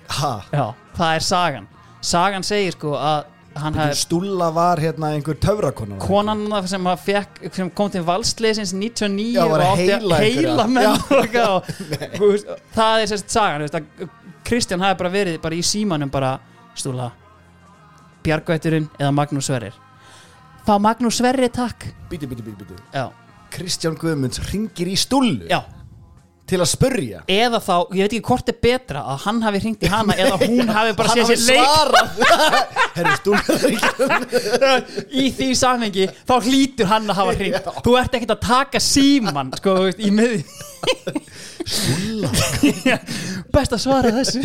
Ha, 0.09 0.39
já, 0.49 0.63
það 0.97 1.11
er 1.15 1.21
sagan. 1.21 1.67
Sagan 2.01 2.45
segir 2.47 2.73
sko 2.73 2.95
að 2.97 3.27
hafði 3.59 3.97
Stúlla 3.99 4.47
var 4.55 4.79
hérna 4.81 5.11
einhver 5.13 5.37
það 5.41 5.99
konan 6.01 6.45
sem, 6.69 6.87
fekk, 7.03 7.41
sem 7.53 7.69
kom 7.75 7.91
til 7.93 8.01
valsleisins 8.07 8.73
99 8.73 9.27
Já, 9.35 9.43
og 9.45 9.63
átti 9.65 9.89
heila 10.15 10.65
menn 10.69 10.97
það 12.73 13.03
er 13.03 13.11
sérst 13.11 13.33
sagan 13.33 13.65
veist, 13.65 13.77
Kristján 14.47 14.81
hafi 14.85 14.97
bara 15.01 15.13
verið 15.13 15.41
bara 15.43 15.57
í 15.57 15.65
símanum 15.65 16.09
bara 16.13 16.37
stúla 16.77 17.11
Bjargvætturinn 18.25 18.89
eða 18.99 19.11
Magnús 19.15 19.49
Sverrir 19.49 19.75
fá 20.67 20.75
Magnús 20.81 21.19
Sverri 21.19 21.49
takk. 21.53 21.89
Bíti, 22.09 22.27
bíti, 22.29 22.43
bíti, 22.45 22.63
bíti 22.63 22.79
já, 22.93 23.09
Kristján 23.53 23.97
Guðmunds 23.99 24.41
ringir 24.51 24.89
í 24.91 24.97
Stúllu 24.99 25.49
já. 25.49 25.61
Til 26.49 26.57
að 26.57 26.65
spurja. 26.71 27.19
Eða 27.29 27.59
þá, 27.61 27.73
ég 27.93 28.07
veit 28.07 28.13
ekki 28.17 28.25
hvort 28.25 28.47
er 28.49 28.55
betra 28.57 29.03
að 29.11 29.19
hann 29.27 29.41
hafi 29.45 29.59
hringt 29.61 29.83
í 29.85 29.89
hana 29.91 30.15
eða 30.17 30.39
hún 30.41 30.71
hafi 30.79 30.95
bara 30.97 31.13
séð 31.13 31.29
sér 31.29 31.43
leik. 31.45 31.67
Herri, 32.95 33.11
Stúlla 33.19 33.43
í 35.13 35.27
því 35.37 35.49
samhengi 35.59 36.07
þá 36.25 36.33
hlýtur 36.47 36.89
hann 36.89 37.05
að 37.13 37.19
hafa 37.21 37.35
hringt. 37.37 37.69
Þú 37.85 37.93
ert 38.01 38.17
ekkert 38.17 38.33
að 38.33 38.41
taka 38.47 38.81
síman 38.81 39.53
sko, 39.61 39.75
þú 39.77 39.85
veist, 39.91 40.01
í 40.01 40.09
miði 40.09 40.41
Stúlla 41.69 42.33
best 43.53 43.77
að 43.77 43.83
svara 43.85 44.15
þessu. 44.17 44.41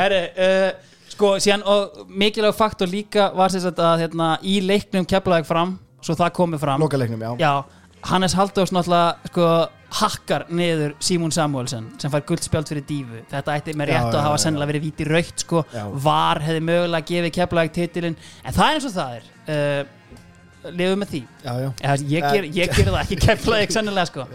Herri, 0.00 0.22
uh, 0.32 0.70
sko, 1.18 1.34
síðan 1.42 1.64
og 1.66 2.04
mikilvæg 2.08 2.54
faktor 2.56 2.90
líka 2.90 3.32
var 3.36 3.50
sagt 3.50 3.82
að 3.82 4.04
hérna, 4.06 4.36
í 4.46 4.60
leiknum 4.62 5.06
keflaðið 5.08 5.50
fram 5.50 5.74
svo 6.04 6.14
það 6.14 6.30
komið 6.38 6.62
fram. 6.62 6.84
Lokaleiknum, 6.84 7.24
já. 7.26 7.32
Já, 7.42 7.82
Hannes 8.06 8.36
Halldórs 8.38 8.70
náttúrulega 8.70 9.32
sko, 9.32 9.48
hakkar 9.98 10.44
niður 10.54 10.92
Símún 11.02 11.32
Samuelsen 11.34 11.86
sem 11.98 12.12
fær 12.12 12.22
guldspjald 12.28 12.68
fyrir 12.70 12.84
dífu 12.86 13.22
þetta 13.30 13.54
ætti 13.56 13.74
með 13.74 13.88
Já, 13.90 13.94
rétt 13.96 14.10
að 14.12 14.18
já, 14.20 14.24
hafa 14.28 14.38
já. 14.38 14.42
sennilega 14.44 14.70
verið 14.70 14.84
víti 14.86 15.06
raukt 15.08 15.44
sko. 15.44 15.62
Var 16.06 16.42
hefði 16.44 16.64
mögulega 16.68 17.08
gefið 17.08 17.34
keflaðið 17.38 17.76
titilin 17.78 18.18
en 18.44 18.58
það 18.58 18.66
er 18.68 18.78
eins 18.78 18.88
og 18.90 18.96
það 18.98 19.16
er. 19.18 19.30
Uh, 19.48 19.94
lifum 20.78 21.00
með 21.00 21.12
því. 21.14 21.22
Já, 21.42 21.52
já. 21.64 21.68
Eða, 21.80 21.94
ég, 22.12 22.26
ger, 22.28 22.48
ég 22.58 22.74
ger 22.76 22.90
það 22.92 23.00
ekki 23.02 23.18
keflaðið 23.26 23.74
sennilega 23.78 24.10
sko. 24.12 24.26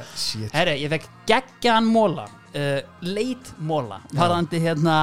Herri, 0.56 0.76
ég 0.82 0.94
fekk 0.98 1.08
geggjaðan 1.32 1.92
móla 1.94 2.26
uh, 2.28 2.80
leit 3.08 3.54
móla 3.62 4.02
varðandi 4.18 4.64
hérna 4.64 4.98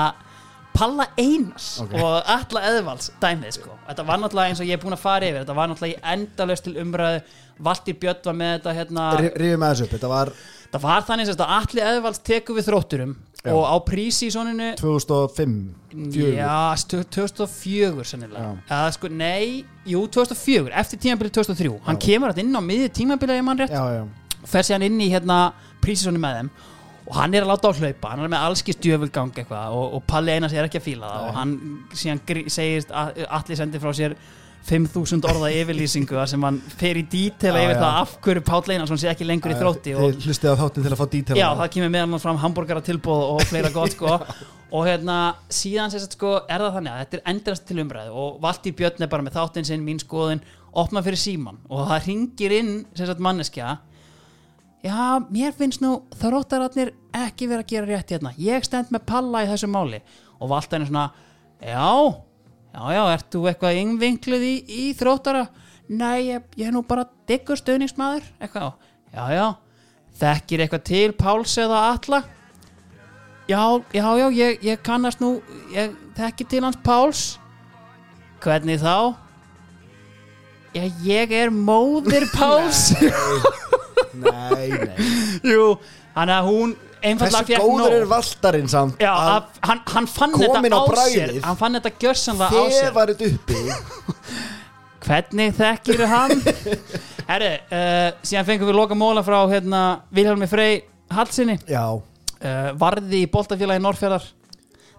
Palla 0.75 1.07
Einars 1.19 1.81
Ok. 1.83 1.95
og 1.99 2.23
Alla 2.31 2.61
Eðvalds 2.71 3.11
dæmið 3.21 3.53
sko. 3.59 3.75
Þetta 3.89 4.05
var 4.07 4.19
náttúrulega 4.23 4.53
eins 4.53 4.61
og 4.63 4.67
ég 4.71 4.79
er 4.79 4.83
búin 4.85 4.95
að 4.97 5.03
fara 5.03 5.27
yfir. 5.27 5.43
Þetta 5.45 5.57
var 5.59 5.69
náttúrulega 5.69 5.97
í 5.99 6.13
endalaust 6.15 6.65
til 6.65 6.77
umræðu. 6.81 7.23
Valtýr 7.61 7.99
Björn 8.01 8.25
var 8.25 8.37
með 8.39 8.53
þetta 8.55 8.73
hérna. 8.79 9.09
Rífum 9.37 9.65
þessu 9.67 9.85
upp, 9.85 9.91
þetta 9.97 10.09
var 10.09 10.31
það 10.71 10.81
var 10.87 11.03
þannig 11.09 11.33
að 11.35 11.43
Alli 11.59 11.83
Eðvalds 11.91 12.23
tekur 12.25 12.57
við 12.57 12.69
þrótturum 12.71 13.17
Já. 13.45 13.51
og 13.53 13.65
á 13.69 13.77
prísi 13.85 14.29
í 14.29 14.33
soninu 14.33 14.71
2005 14.79 15.75
fjögur. 16.15 16.37
Já, 16.39 16.75
stu- 16.77 17.05
2004 17.05 18.05
sennilega. 18.07 18.41
Já. 18.41 18.57
Eða 18.71 18.93
sko, 18.97 19.09
nei, 19.09 19.65
jú, 19.85 20.07
2004 20.09 20.71
Eftir 20.73 20.99
tímabilið 21.01 21.33
2003 21.41 21.81
Hann 21.85 21.97
kemur 21.99 22.33
þetta 22.33 22.45
inn 22.45 22.57
á 22.57 22.61
miðið 22.63 22.93
tímabilið 23.01 23.39
ef 23.41 23.45
mann 23.45 23.59
rétt. 23.59 23.71
Já, 23.75 23.85
já, 23.99 24.09
Fer 24.47 24.63
sér 24.63 24.79
hann 24.79 24.83
inn 24.89 25.01
í 25.01 25.11
hérna 25.11 25.53
prísisónu 25.83 26.21
með 26.21 26.39
þeim 26.39 26.51
Og 27.11 27.17
hann 27.19 27.35
er 27.35 27.45
að 27.45 27.51
láta 27.51 27.71
á 27.71 27.73
hlaupa 27.75 28.13
Hann 28.13 28.25
er 28.25 28.31
með 28.31 28.45
allskist 28.49 28.83
djöfulgang 28.85 29.33
eitthvað 29.35 29.79
og, 29.79 29.97
og 29.99 30.05
Palli 30.11 30.37
Einars 30.37 30.55
er 30.55 30.69
ekki 30.69 30.79
að 30.79 30.87
fíla 30.87 31.11
það 31.11 31.25
Nei. 31.25 31.31
Og 31.31 31.41
hann 31.41 31.57
síðan 32.03 32.23
segist 32.55 32.95
að 32.95 33.25
Alli 33.27 33.59
sendi 33.59 33.83
frá 33.83 33.91
sér 33.99 34.15
5000 34.69 35.25
orða 35.25 35.49
yfirlýsingu 35.57 36.21
sem 36.29 36.43
hann 36.45 36.59
fer 36.77 36.99
í 37.01 37.05
dítela 37.09 37.63
Já, 37.63 37.65
yfir 37.65 37.79
já. 37.79 37.81
það 37.81 37.99
af 38.03 38.15
hverju 38.27 38.43
Páll 38.45 38.75
Einarsson 38.75 39.01
sé 39.01 39.09
ekki 39.09 39.27
lengur 39.27 39.55
í 39.55 39.57
þrótti 39.57 39.95
Þið 39.97 40.27
hlustið 40.27 40.53
á 40.53 40.61
þáttin 40.61 40.85
til 40.85 40.93
að 40.93 41.01
fá 41.01 41.07
dítel 41.15 41.39
Já, 41.41 41.47
það 41.57 41.71
kemur 41.77 41.93
meðal 41.95 42.09
annars 42.11 42.27
fram 42.27 42.41
hambúrgara 42.43 42.85
tilbúð 42.85 43.23
og 43.33 43.45
fleira 43.49 43.73
gott 43.73 43.97
sko 43.97 44.19
og 44.77 44.87
hérna 44.87 45.17
síðan 45.51 45.91
sérst 45.93 46.15
sko 46.15 46.37
er 46.45 46.63
það 46.63 46.77
þannig 46.77 46.93
að 46.93 47.01
þetta 47.01 47.19
er 47.19 47.25
endast 47.33 47.67
til 47.67 47.79
umræðu 47.83 48.25
og 48.25 48.37
Valtý 48.45 48.75
Björn 48.77 49.07
er 49.07 49.11
bara 49.11 49.27
með 49.27 49.39
þáttinn 49.41 49.67
sinn, 49.67 49.87
mín 49.87 50.03
skoðun 50.03 50.45
opna 50.79 51.03
fyrir 51.03 51.19
síman 51.25 51.59
og 51.67 51.89
það 51.89 52.11
ringir 52.11 52.55
inn 52.61 52.75
sérst 52.95 53.23
manneskja 53.25 53.79
Já, 54.81 55.21
mér 55.29 55.53
finnst 55.53 55.83
nú 55.85 56.07
þróttararnir 56.17 56.95
ekki 57.13 57.51
verið 57.51 57.65
að 57.65 57.73
gera 57.73 57.89
rétt 57.91 58.13
hérna 58.15 58.31
ég 58.41 58.65
stend 58.65 58.89
með 58.95 59.03
palla 59.11 59.43
í 59.45 59.49
þessu 59.51 59.69
máli 59.69 59.99
og 60.41 60.49
Valtæn 60.49 60.87
er 60.87 60.89
svona 60.89 61.11
Já, 61.61 61.91
já, 62.73 62.85
já, 62.97 63.03
ert 63.13 63.27
þú 63.35 63.43
eitthvað 63.51 63.81
yngvinkluð 63.83 64.47
í, 64.47 64.55
í 64.65 64.85
þróttara? 64.97 65.43
Nei, 65.91 66.31
ég, 66.31 66.47
ég 66.57 66.71
er 66.71 66.73
nú 66.73 66.81
bara 66.89 67.05
diggur 67.29 67.61
stöðningsmaður 67.61 68.25
eitthvað, 68.41 68.79
já, 69.13 69.25
já 69.37 69.47
þekkir 70.21 70.65
eitthvað 70.65 70.87
til 70.89 71.11
Páls 71.19 71.59
eða 71.61 71.83
Alla? 71.91 72.23
Já, 73.51 73.61
já, 73.93 74.07
já, 74.17 74.27
ég, 74.33 74.65
ég 74.65 74.81
kannast 74.87 75.21
nú 75.21 75.35
ég 75.75 75.93
þekki 76.17 76.49
til 76.49 76.65
hans 76.65 76.81
Páls 76.87 77.25
Hvernig 78.41 78.81
þá? 78.81 79.13
Já, 80.73 80.89
ég 81.05 81.37
er 81.37 81.53
móðir 81.53 82.25
Páls 82.33 82.95
Nei, 84.15 84.69
nei. 84.71 85.11
Jú, 85.53 85.67
hann 86.17 86.33
að 86.35 86.49
hún 86.51 86.73
einfallega 87.01 87.41
Hversu 87.41 87.49
fékk 87.49 87.65
góður 87.65 87.95
er 87.97 88.03
nóg. 88.05 88.11
valtarinn 88.11 88.69
samt 88.69 89.01
Já, 89.01 89.11
að 89.15 89.61
hann, 89.65 89.83
hann 89.95 90.09
fann 90.11 90.35
þetta 90.37 90.59
á 90.61 90.61
á 90.61 90.83
sér. 90.85 90.91
bragðið. 90.93 91.39
Hann 91.47 91.61
fann 91.61 91.79
þetta 91.79 91.93
gjörsanlega 92.05 92.51
á 92.51 92.65
sér. 92.69 92.91
þegar 92.91 93.13
þetta 93.15 93.31
uppi. 93.31 93.61
Hvernig 95.07 95.55
þekkir 95.57 96.03
hann? 96.11 96.35
Herri, 97.31 97.51
uh, 97.73 98.09
síðan 98.27 98.49
fengum 98.49 98.69
við 98.69 98.77
loka 98.77 98.97
móla 98.99 99.23
frá 99.25 99.39
hérna, 99.49 99.81
Vilhelmi 100.13 100.49
Frey 100.51 100.81
Hallsinni 101.15 101.57
Já, 101.71 101.85
uh, 101.95 102.69
Varði 102.79 103.23
í 103.25 103.31
boltafélagi 103.31 103.81
Norrfjörðar 103.85 104.27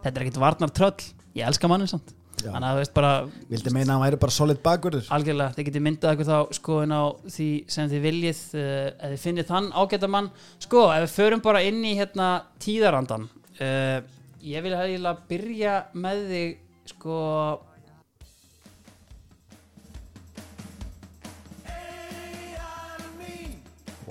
Þetta 0.02 0.14
er 0.16 0.24
ekkit 0.26 0.40
varnar 0.42 0.74
tröll 0.74 0.96
Ég 1.38 1.46
elska 1.48 1.70
mannin 1.72 1.88
samt. 1.92 2.16
Þannig 2.46 2.68
að 2.68 2.78
þú 2.78 2.82
veist 2.82 2.96
bara 2.98 3.12
vildi 3.52 3.74
meina 3.76 3.88
að 3.88 3.94
hann 3.94 4.06
væri 4.06 4.22
bara 4.22 4.36
solid 4.36 4.64
bakvörður. 4.66 5.12
Algjörlega, 5.18 5.56
þið 5.58 5.68
getið 5.70 5.86
myndað 5.88 6.14
eitthvað 6.14 6.32
þá 6.32 6.58
skoðun 6.58 6.96
á 6.98 7.04
því 7.36 7.50
sem 7.76 7.92
þið 7.92 8.08
viljið 8.08 8.42
uh, 8.56 8.88
ef 8.90 9.14
þið 9.14 9.22
finnið 9.26 9.52
þann 9.52 9.70
ágæta 9.76 10.10
mann. 10.12 10.32
Sko, 10.64 10.88
ef 10.96 11.06
við 11.06 11.14
förum 11.20 11.46
bara 11.46 11.62
inn 11.68 11.84
í 11.86 11.94
hérna 12.00 12.32
tíðarandan 12.64 13.30
uh, 13.62 14.00
ég 14.42 14.64
vil 14.66 14.74
hefðilega 14.74 15.28
byrja 15.30 15.74
með 15.94 16.24
þig 16.32 16.56
sko 16.92 17.18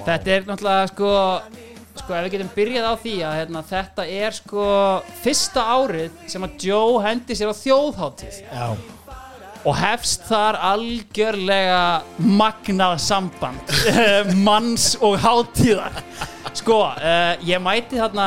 þetta 0.06 0.36
er 0.36 0.46
náttúrulega 0.46 0.86
sko 0.92 1.10
sko 2.10 2.18
ef 2.18 2.24
við 2.26 2.32
getum 2.34 2.48
byrjað 2.56 2.86
á 2.90 2.94
því 2.98 3.12
að 3.22 3.34
hérna, 3.38 3.60
þetta 3.70 4.04
er 4.10 4.34
sko 4.34 4.62
fyrsta 5.22 5.62
árið 5.76 6.22
sem 6.32 6.46
að 6.46 6.64
Joe 6.66 7.02
hendi 7.04 7.36
sér 7.38 7.52
á 7.52 7.60
þjóðháttíð 7.60 8.38
Já, 8.50 8.64
og 9.60 9.76
hefst 9.78 10.24
þar 10.26 10.58
algjörlega 10.72 11.82
magnað 12.18 12.96
samband 13.04 13.74
manns 14.46 14.94
og 14.98 15.20
hátíðar. 15.22 16.00
Sko, 16.56 16.80
uh, 16.96 17.36
ég 17.46 17.62
mæti 17.62 18.00
þarna 18.00 18.26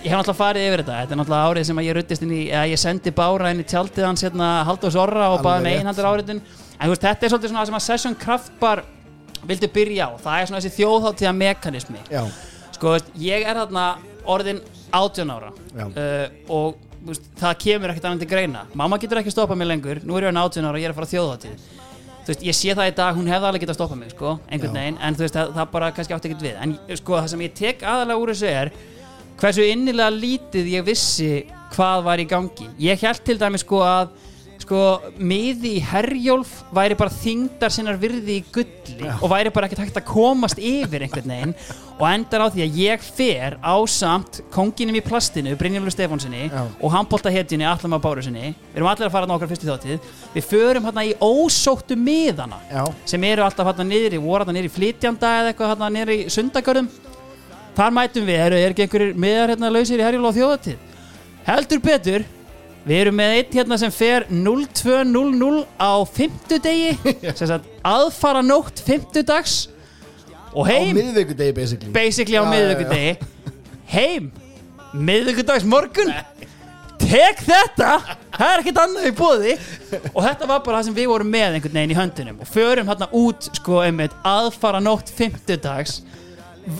ég 0.00 0.06
hef 0.08 0.14
náttúrulega 0.14 0.38
farið 0.38 0.68
yfir 0.70 0.82
þetta. 0.84 1.00
Þetta 1.02 1.12
er 1.16 1.20
náttúrulega 1.20 1.50
árið 1.50 1.66
sem 1.68 1.82
ég 1.84 1.98
ruttist 1.98 2.24
inn 2.24 2.32
í 2.32 2.40
eða 2.46 2.70
ég 2.70 2.80
sendi 2.80 3.12
Bára 3.12 3.50
inn 3.52 3.60
í 3.60 3.66
tjaldið 3.68 4.06
hans 4.06 4.24
hérna 4.24 4.52
Halldórs 4.70 4.96
Orra 5.02 5.28
og 5.34 5.44
baði 5.44 5.66
með 5.66 5.82
einhandur 5.82 6.08
áriðin 6.08 6.40
en 6.40 6.86
þú 6.86 6.94
veist, 6.94 7.04
þetta 7.04 7.26
er 7.26 7.34
svolítið 7.34 7.52
svona 7.52 7.66
sem 7.68 7.76
að 7.76 7.86
Session 7.90 8.16
Kraftbar 8.22 8.84
vildi 9.48 9.68
byrja 9.72 10.08
á, 10.08 10.10
það 10.20 10.38
er 10.38 10.48
svona 10.48 10.62
þessi 10.62 10.78
þjóðháttíða 10.78 11.34
mekanismi 11.36 12.02
já, 12.12 12.22
sko, 12.80 12.94
veist, 12.96 13.10
ég 13.20 13.44
er 13.44 13.60
þarna 13.60 13.88
orðin 14.30 14.62
18 14.96 15.34
ára. 15.34 15.52
Uh, 15.76 16.24
og 16.48 16.80
veist, 17.04 17.28
það 17.40 17.58
kemur 17.66 17.92
ekkert 17.92 18.08
annað 18.08 18.24
til 18.24 18.30
greina. 18.32 18.64
Mamma 18.78 18.98
getur 19.02 19.20
ekki 19.20 19.34
stoppað 19.34 19.60
mig 19.60 19.68
lengur, 19.68 20.00
nú 20.02 20.16
er 20.16 20.26
ég 20.26 20.32
orðin 20.32 20.42
18 20.42 20.68
ára 20.70 20.78
og 20.78 20.82
ég 20.82 20.88
er 20.88 20.94
að 20.94 21.00
fara 21.00 21.12
þjóðhátíð. 21.12 21.68
Þú 22.20 22.32
veist, 22.32 22.46
ég 22.46 22.56
sé 22.56 22.74
það 22.76 22.90
í 22.90 22.94
dag, 22.98 23.16
hún 23.16 23.28
hefði 23.32 23.48
alveg 23.48 23.64
getað 23.64 23.78
stoppað 23.78 24.00
mig 24.00 24.14
sko, 24.14 24.34
einhvern 24.48 24.76
veginn, 24.76 24.98
en 25.00 25.16
þú 25.16 25.24
veist, 25.24 25.36
það, 25.36 25.52
það 25.56 25.70
bara 25.72 25.92
kannski 25.96 26.16
átti 26.16 26.30
ekkert 26.30 26.44
við, 26.44 26.58
en 26.60 26.74
sko, 27.00 27.16
það 27.16 27.30
sem 27.32 27.44
ég 27.46 27.54
tek 27.56 27.84
aðalega 27.88 28.20
úr 28.20 28.32
þessu 28.34 28.50
er 28.50 28.72
hversu 29.40 29.64
innilega 29.64 30.12
lítið 30.12 30.68
ég 30.74 30.84
vissi 30.84 31.30
hvað 31.72 32.04
var 32.06 32.20
í 32.20 32.26
gangi. 32.28 32.68
Ég 32.82 33.00
held 33.00 33.24
til 33.24 33.38
dæmis 33.40 33.64
sko 33.64 33.80
að 33.86 34.12
sko 34.70 35.10
miði 35.18 35.74
í 35.78 35.82
herjólf 35.82 36.60
væri 36.74 36.94
bara 36.98 37.10
þingdar 37.10 37.72
sinnar 37.74 37.96
virði 37.98 38.36
í 38.38 38.42
gulli 38.54 39.02
Já. 39.02 39.16
og 39.18 39.32
væri 39.32 39.50
bara 39.50 39.66
ekkert 39.66 39.82
hægt 39.82 39.98
að 39.98 40.06
komast 40.06 40.60
yfir 40.62 41.02
einhvern 41.02 41.32
veginn 41.32 41.54
og 41.96 42.04
endar 42.06 42.44
á 42.46 42.52
því 42.54 42.62
að 42.64 42.78
ég 42.78 43.02
fer 43.02 43.56
á 43.58 43.74
samt 43.90 44.40
konginum 44.54 44.96
í 44.96 45.02
plastinu, 45.02 45.56
Brynjólfur 45.58 45.94
Stefánsinni 45.96 46.46
Já. 46.46 46.62
og 46.62 46.94
handbólta 46.94 47.32
hetjunni 47.34 47.66
Allam 47.66 47.98
að 47.98 48.04
Bárusinni 48.06 48.52
við 48.52 48.78
erum 48.78 48.90
allir 48.92 49.10
að 49.10 49.14
fara 49.16 49.26
á 49.26 49.34
okkar 49.34 49.50
fyrstu 49.50 49.70
þáttíð 49.72 50.10
við 50.36 50.48
förum 50.52 50.86
hérna 50.86 51.06
í 51.08 51.14
ósóttu 51.18 51.98
miðana 51.98 52.60
já. 52.70 52.84
sem 53.10 53.26
eru 53.26 53.44
alltaf 53.44 53.72
hérna 53.72 53.88
niður 53.90 54.20
í 54.20 54.22
voru 54.22 54.44
hérna 54.44 54.54
niður 54.54 54.70
í 54.70 54.74
flytjanda 54.76 55.32
eða 55.40 55.50
eitthvað 55.50 55.74
hérna 55.74 55.90
niður 55.96 56.14
í 56.14 56.20
sundagörðum. 56.30 56.90
Þar 57.74 57.92
mætum 57.96 58.26
við, 58.26 58.38
eru, 58.44 58.58
er 58.58 58.72
ekki 58.74 58.86
einhverjir 58.86 59.18
miðar 59.18 59.52
hérna 59.54 59.70
lausir 59.72 60.00
í 60.00 60.04
herjól 60.04 60.30
á 60.30 60.36
þjóðatíð 60.36 60.86
heldur 61.46 61.80
betur 61.82 62.24
við 62.86 62.96
erum 63.02 63.18
með 63.20 63.34
eitt 63.38 63.56
hérna 63.58 63.78
sem 63.80 63.92
fer 63.92 64.26
0200 64.30 65.64
á 65.76 65.92
sagt 67.40 67.68
aðfara 67.86 68.42
nótt 68.44 68.82
fimmtudags. 68.86 69.68
Og 70.50 70.66
Á 70.66 70.70
heim 70.72 70.96
miðvikudegi 70.98 71.54
basically. 71.54 71.92
Basically 71.94 72.38
á 72.38 72.42
Já, 72.42 72.44
já, 72.44 72.48
já. 72.48 72.54
miðvikudegi. 72.56 73.12
Heim 73.94 74.30
miðvikudags 74.94 75.66
morgun. 75.66 76.10
Tek 77.00 77.40
þetta. 77.46 77.90
Það 78.36 78.50
er 78.54 78.62
ekkert 78.62 78.80
annað 78.82 79.06
í 79.08 79.12
bóði 79.18 79.54
og 80.12 80.20
þetta 80.24 80.46
var 80.48 80.60
bara 80.64 80.78
það 80.78 80.84
sem 80.88 80.96
við 80.96 81.08
vorum 81.10 81.30
með 81.32 81.56
einhvern 81.56 81.78
veginn 81.78 81.94
í 81.94 81.98
höndunum. 81.98 82.40
Og 82.44 82.50
förum 82.50 82.90
hérna 82.90 83.08
út 83.20 83.48
sko 83.58 83.80
einmitt 83.84 84.14
aðfara 84.26 84.80
nótt 84.84 85.10
fimmtudags 85.14 86.00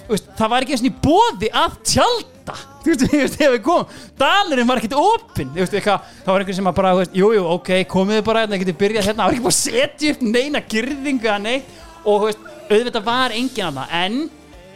Veist, 0.09 0.29
það 0.39 0.53
var 0.53 0.67
ekki 0.67 0.77
eins 0.77 0.83
og 0.85 0.89
í 0.89 0.93
bóði 1.05 1.51
að 1.61 1.77
tjálta. 1.93 2.57
Þú 2.81 2.91
veist, 2.91 3.05
þú 3.11 3.21
veist, 3.21 3.39
þegar 3.39 3.55
við 3.55 3.63
komum 3.69 3.95
dalurinn 4.21 4.71
var 4.71 4.81
ekkert 4.81 4.99
opinn. 5.01 5.55
Þú 5.55 5.63
veist, 5.63 5.79
eitthvað, 5.79 6.11
það 6.25 6.33
var 6.33 6.45
einhver 6.45 6.59
sem 6.59 6.71
bara, 6.81 6.93
þú 6.95 7.03
veist, 7.03 7.17
jú, 7.21 7.31
jú, 7.37 7.47
ok, 7.57 7.73
komið 7.95 8.21
þið 8.21 8.27
bara 8.31 8.45
hérna, 8.45 8.61
getið 8.65 8.79
byrjað 8.83 9.09
hérna, 9.11 9.23
það 9.23 9.31
var 9.31 9.39
ekki 9.39 9.47
bara 9.47 9.57
að 9.57 9.63
setja 9.63 10.13
upp 10.15 10.27
neina 10.27 10.65
girðinga, 10.75 11.39
neitt. 11.47 11.81
Og, 12.01 12.13
þú 12.13 12.29
veist, 12.29 12.45
auðvitað 12.71 13.09
var 13.11 13.35
enginn 13.37 13.67
að 13.71 13.81
það 13.81 13.97
en 14.01 14.21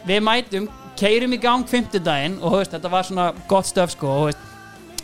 við 0.05 0.27
mætum, 0.29 0.73
keirum 0.99 1.35
í 1.35 1.43
gang 1.43 1.69
fimmtudaginn 1.69 2.41
og, 2.41 2.51
þú 2.51 2.59
veist, 2.61 2.75
þetta 2.77 2.93
var 2.93 3.09
svona 3.09 3.31
gott 3.51 3.71
stöf, 3.71 3.95
sko, 3.97 4.11
og, 4.11 4.21
þú 4.21 4.33
veist 4.33 4.54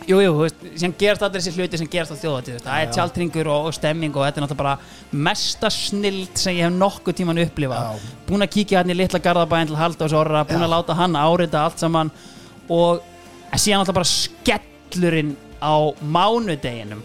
Jú, 0.09 0.17
jú, 0.25 0.31
þú 0.33 0.45
veist, 0.47 0.63
sem 0.81 0.93
gerast 0.97 1.23
allir 1.27 1.43
þessi 1.43 1.53
hluti 1.61 1.79
sem 1.79 1.89
gerast 1.91 2.15
á 2.17 2.23
þjóðatíð, 2.23 2.57
það 2.65 2.79
er 2.79 2.87
já. 2.87 2.93
tjaldringur 2.97 3.51
og, 3.53 3.67
og 3.69 3.75
stemming 3.77 4.17
og 4.17 4.25
þetta 4.25 4.41
er 4.41 4.45
náttúrulega 4.47 4.63
bara 4.63 5.21
mesta 5.29 5.71
snild 5.75 6.41
sem 6.41 6.57
ég 6.57 6.67
hef 6.67 6.73
nokkuð 6.75 7.19
tíman 7.19 7.41
upplifað. 7.45 8.07
Búin 8.29 8.47
að 8.47 8.53
kíkja 8.57 8.81
hann 8.81 8.95
í 8.95 8.97
litla 8.97 9.21
garðabæn 9.23 9.71
til 9.71 9.79
Halldórs 9.79 10.17
Orra, 10.17 10.43
búin 10.49 10.65
að 10.65 10.73
láta 10.73 10.97
hann 10.97 11.19
árita 11.21 11.67
allt 11.67 11.85
saman 11.85 12.13
og 12.73 13.05
síðan 13.53 13.83
alltaf 13.83 13.99
bara 14.01 14.11
skellurinn 14.15 15.37
á 15.61 15.77
mánudeginum. 16.01 17.05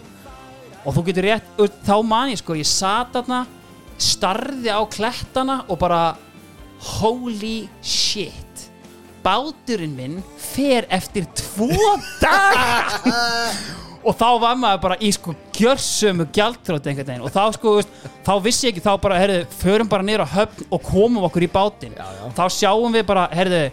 Og 0.86 0.96
þú 0.96 1.06
getur 1.10 1.28
rétt, 1.28 1.52
þá 1.84 1.96
man 2.06 2.32
ég 2.32 2.40
sko 2.40 2.56
ég 2.56 2.70
sat 2.70 3.12
þarna, 3.18 3.44
starði 4.00 4.72
á 4.72 4.82
klettana 4.88 5.62
og 5.68 5.82
bara 5.84 6.04
holy 6.96 7.66
shit 7.84 8.45
báturinn 9.26 9.96
minn 9.98 10.20
fer 10.38 10.86
eftir 10.94 11.26
tvo 11.38 11.72
daga. 12.22 13.00
Og 14.06 14.14
þá 14.14 14.28
var 14.38 14.58
maður 14.62 14.82
bara 14.84 14.98
í 15.02 15.10
sko 15.16 15.34
gjörsömu 15.58 16.28
gjaldtróti 16.36 16.92
einhvern 16.92 17.08
veginn. 17.10 17.24
Og 17.26 17.34
þá 17.34 17.56
sko, 17.56 17.80
veist, 17.80 17.96
þá 18.28 18.34
vissi 18.46 18.68
ég 18.68 18.76
ekki 18.76 18.84
þá 18.86 18.92
bara, 19.02 19.18
herðu, 19.18 19.40
förum 19.64 19.90
bara 19.90 20.06
á 20.22 20.28
höfn 20.36 20.68
og 20.70 20.84
komum 20.86 21.26
okkur 21.26 21.48
í 21.48 21.50
bátinn. 21.50 21.98
Já, 21.98 22.06
já. 22.20 22.28
þá 22.38 22.46
sjáum 22.54 22.94
við 22.94 23.08
bara, 23.10 23.26
herðu 23.34 23.64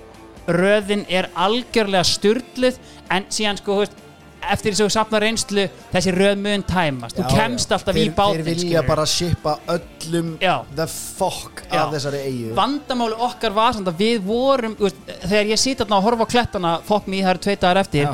röðin 0.49 1.05
er 1.13 1.29
algjörlega 1.39 2.03
styrluð 2.07 2.79
en 3.13 3.29
síðan 3.31 3.61
sko, 3.61 3.77
þú 3.77 3.85
veist 3.85 4.02
eftir 4.51 4.75
þess 4.75 4.85
að 4.87 4.93
sapna 4.97 5.21
reynslu 5.23 5.67
þessi 5.93 6.15
röð 6.17 6.43
mun 6.43 6.65
tæmast. 6.67 7.17
Þú 7.17 7.25
Já, 7.25 7.31
kemst 7.37 7.71
já. 7.71 7.77
alltaf 7.79 7.95
þeir, 7.97 8.03
í 8.03 8.15
bátinn 8.17 8.43
Þeir 8.43 8.49
vilja 8.51 8.83
bara 8.89 9.07
shippa 9.07 9.57
öllum 9.77 10.35
Já. 10.43 10.57
the 10.75 10.87
fuck 10.91 11.65
af 11.71 11.93
þessari 11.95 12.23
eigu 12.27 12.55
vandamáli 12.59 13.19
okkar 13.29 13.55
var 13.57 13.73
samt 13.77 13.89
að 13.93 14.03
við 14.03 14.23
vorum 14.27 14.77
þú 14.79 14.89
veist, 14.89 15.03
þegar 15.23 15.53
ég 15.53 15.63
sýt 15.63 15.83
þarna 15.85 15.99
og 15.99 16.07
horfa 16.09 16.27
á 16.27 16.33
klettana 16.35 16.77
fokk 16.87 17.11
mér, 17.11 17.27
það 17.27 17.35
eru 17.35 17.45
tveit 17.49 17.61
dagar 17.67 17.83
eftir 17.85 18.09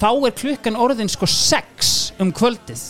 þá 0.00 0.08
er 0.26 0.34
klukkan 0.36 0.76
orðin 0.76 1.10
sko 1.12 1.26
6 1.30 1.92
um 2.22 2.30
kvöldið. 2.34 2.82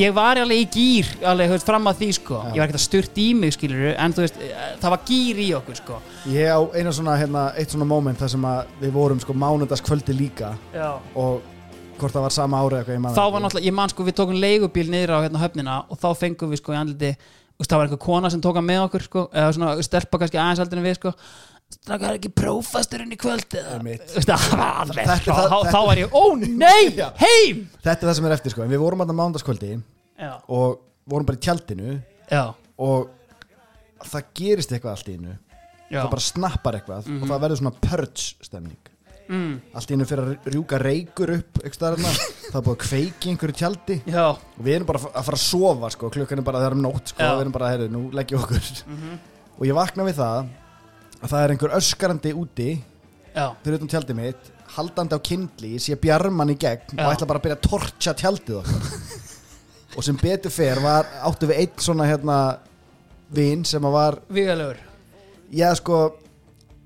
Ég 0.00 0.14
var 0.16 0.38
alveg 0.42 0.64
í 0.64 0.66
gýr 0.74 1.10
alveg 1.30 1.50
þú 1.50 1.56
veist, 1.56 1.66
fram 1.68 1.88
að 1.90 2.00
því 2.00 2.08
sko. 2.16 2.40
Ég 2.54 2.58
var 2.58 2.66
ekkert 2.66 2.80
að 2.80 2.84
sturt 2.84 3.20
í 3.22 3.26
mig 3.38 3.54
skilur 3.54 3.92
en 3.92 4.14
þú 4.16 4.24
veist, 4.24 4.38
það 4.82 4.94
var 4.94 5.02
gýr 5.10 5.42
í 5.44 5.48
okkur 5.58 5.78
sko. 5.78 5.98
Ég 6.32 6.50
á 6.50 6.58
eina 6.74 6.94
svona, 6.94 7.16
hérna, 7.20 7.44
eitt 7.58 7.74
svona 7.74 7.86
moment 7.88 8.18
þar 8.18 8.32
sem 8.34 8.46
að 8.50 8.72
við 8.82 8.94
vorum 8.96 9.20
sko 9.22 9.36
mánudagskvöldi 9.44 10.16
líka 10.18 10.54
Já. 10.74 10.88
og 11.14 11.53
hvort 12.00 12.14
það 12.16 12.24
var 12.26 12.34
sama 12.34 12.60
árið 12.64 12.78
eitthvað 12.80 12.96
ég 12.98 13.02
man 13.04 13.16
þá 13.16 13.24
var 13.34 13.42
náttúrulega, 13.44 13.66
ég 13.70 13.74
man 13.78 13.92
sko 13.92 14.04
við 14.08 14.16
tókum 14.20 14.38
leigubíl 14.42 14.86
niður 14.92 15.14
á 15.14 15.24
hérna 15.24 15.42
höfnina 15.42 15.74
og 15.88 15.98
þá 16.02 16.06
fengum 16.20 16.52
við 16.52 16.60
sko 16.62 16.74
í 16.74 16.78
andliti 16.80 17.10
veist, 17.14 17.70
það 17.70 17.78
var 17.80 17.88
einhver 17.88 18.02
kona 18.04 18.30
sem 18.34 18.42
tók 18.44 18.58
hann 18.58 18.66
með 18.68 18.80
okkur 18.88 19.04
sko, 19.08 19.24
eða 19.32 19.52
svona 19.56 19.74
stelpa 19.86 20.20
kannski 20.22 20.40
aðeins 20.42 20.62
aldrei 20.64 20.80
en 20.82 20.88
við 20.88 20.96
sko. 20.98 21.12
Það 21.88 22.02
er 22.06 22.16
ekki 22.18 22.30
prófasturinn 22.36 23.14
í 23.14 23.18
kvöld 23.18 23.54
það 23.54 24.42
var 24.52 24.64
alveg 24.84 25.06
Þetta- 25.08 25.16
sko, 25.22 25.34
þá, 25.34 25.44
þetta- 25.54 25.72
þá 25.74 25.78
var 25.88 26.00
ég, 26.02 26.12
ó 26.14 26.24
nei, 26.64 26.82
heim! 27.22 27.62
Þetta 27.82 27.94
er 27.94 28.08
það 28.10 28.16
sem 28.18 28.28
er 28.28 28.34
eftir 28.36 28.54
sko, 28.54 28.64
en 28.66 28.72
við 28.74 28.82
vorum 28.84 29.04
að 29.06 29.14
mánudagskvöldi 29.16 29.70
já, 29.74 30.32
og 30.48 30.76
vorum 31.10 31.26
bara 31.30 31.38
í 31.40 31.44
tjaldinu 31.46 31.96
já, 32.30 32.42
og 32.78 33.08
það 34.04 34.28
gerist 34.42 34.74
eitthvað 34.74 34.92
allt 34.96 35.08
í 35.10 35.16
innu 35.16 35.34
já. 35.88 36.00
Það 36.02 36.10
bara 36.16 36.26
snappar 36.26 36.78
eitthvað 36.78 37.10
og 37.14 37.26
það 37.30 37.42
verður 37.46 37.60
svona 37.62 37.74
purge 37.86 38.28
stemning 38.44 38.83
mm, 39.28 39.52
allt 39.76 39.90
í 39.90 39.96
innu 39.96 40.06
fyrir 40.08 40.24
að 40.24 40.48
rjúka 40.54 40.80
reykur 40.82 41.32
upp 41.36 41.60
það 41.64 41.86
er 41.94 42.64
búið 42.66 42.72
að 42.74 42.80
kveiki 42.84 43.32
einhverju 43.32 43.58
tjaldi. 43.60 43.98
Já, 44.10 44.26
og 44.34 44.60
við 44.60 44.76
erum 44.78 44.88
bara 44.88 45.02
að 45.10 45.28
fara 45.28 45.38
að 45.38 45.44
sofa 45.44 45.90
sko, 45.94 46.10
klukkan 46.14 46.42
er 46.42 46.46
bara 46.46 46.62
þegar 46.62 46.76
um 46.78 46.82
nótt 46.84 47.12
sko, 47.12 47.28
við 47.28 47.44
erum 47.44 47.54
bara, 47.56 47.70
herri, 47.74 47.90
nú 47.92 48.02
leggjum 48.14 48.44
okkur. 48.44 48.72
Og 49.58 49.66
ég 49.68 49.78
vakna 49.78 50.08
við 50.08 50.18
það 50.20 50.40
að 51.20 51.28
það 51.28 51.38
er 51.40 51.54
einhver 51.54 51.76
öskarandi 51.78 52.34
úti 52.36 52.70
fyrir 53.34 53.78
utan 53.78 53.90
tjaldið 53.90 54.18
mitt 54.20 54.50
haldandi 54.74 55.14
á 55.14 55.20
kindli, 55.22 55.76
sé 55.78 55.94
bjarman 56.00 56.50
í 56.50 56.56
gegn 56.58 56.96
Já. 56.98 57.04
og 57.04 57.12
ætla 57.12 57.28
bara 57.30 57.38
að 57.38 57.44
byrja 57.44 57.58
að 57.60 57.68
torcha 57.68 58.14
tjaldið 58.18 58.56
okkar. 58.62 58.88
Og 59.94 60.02
sem 60.02 60.16
betur 60.18 60.50
fer 60.50 60.80
var, 60.82 61.06
áttu 61.22 61.46
við 61.46 61.60
einn 61.62 61.76
svona 61.78 62.08
hérna 62.08 62.38
vin 63.30 63.62
sem 63.62 63.84
að 63.86 63.94
var, 63.94 64.16
viðalögur 64.34 64.80
já 65.54 65.70
sko 65.78 65.98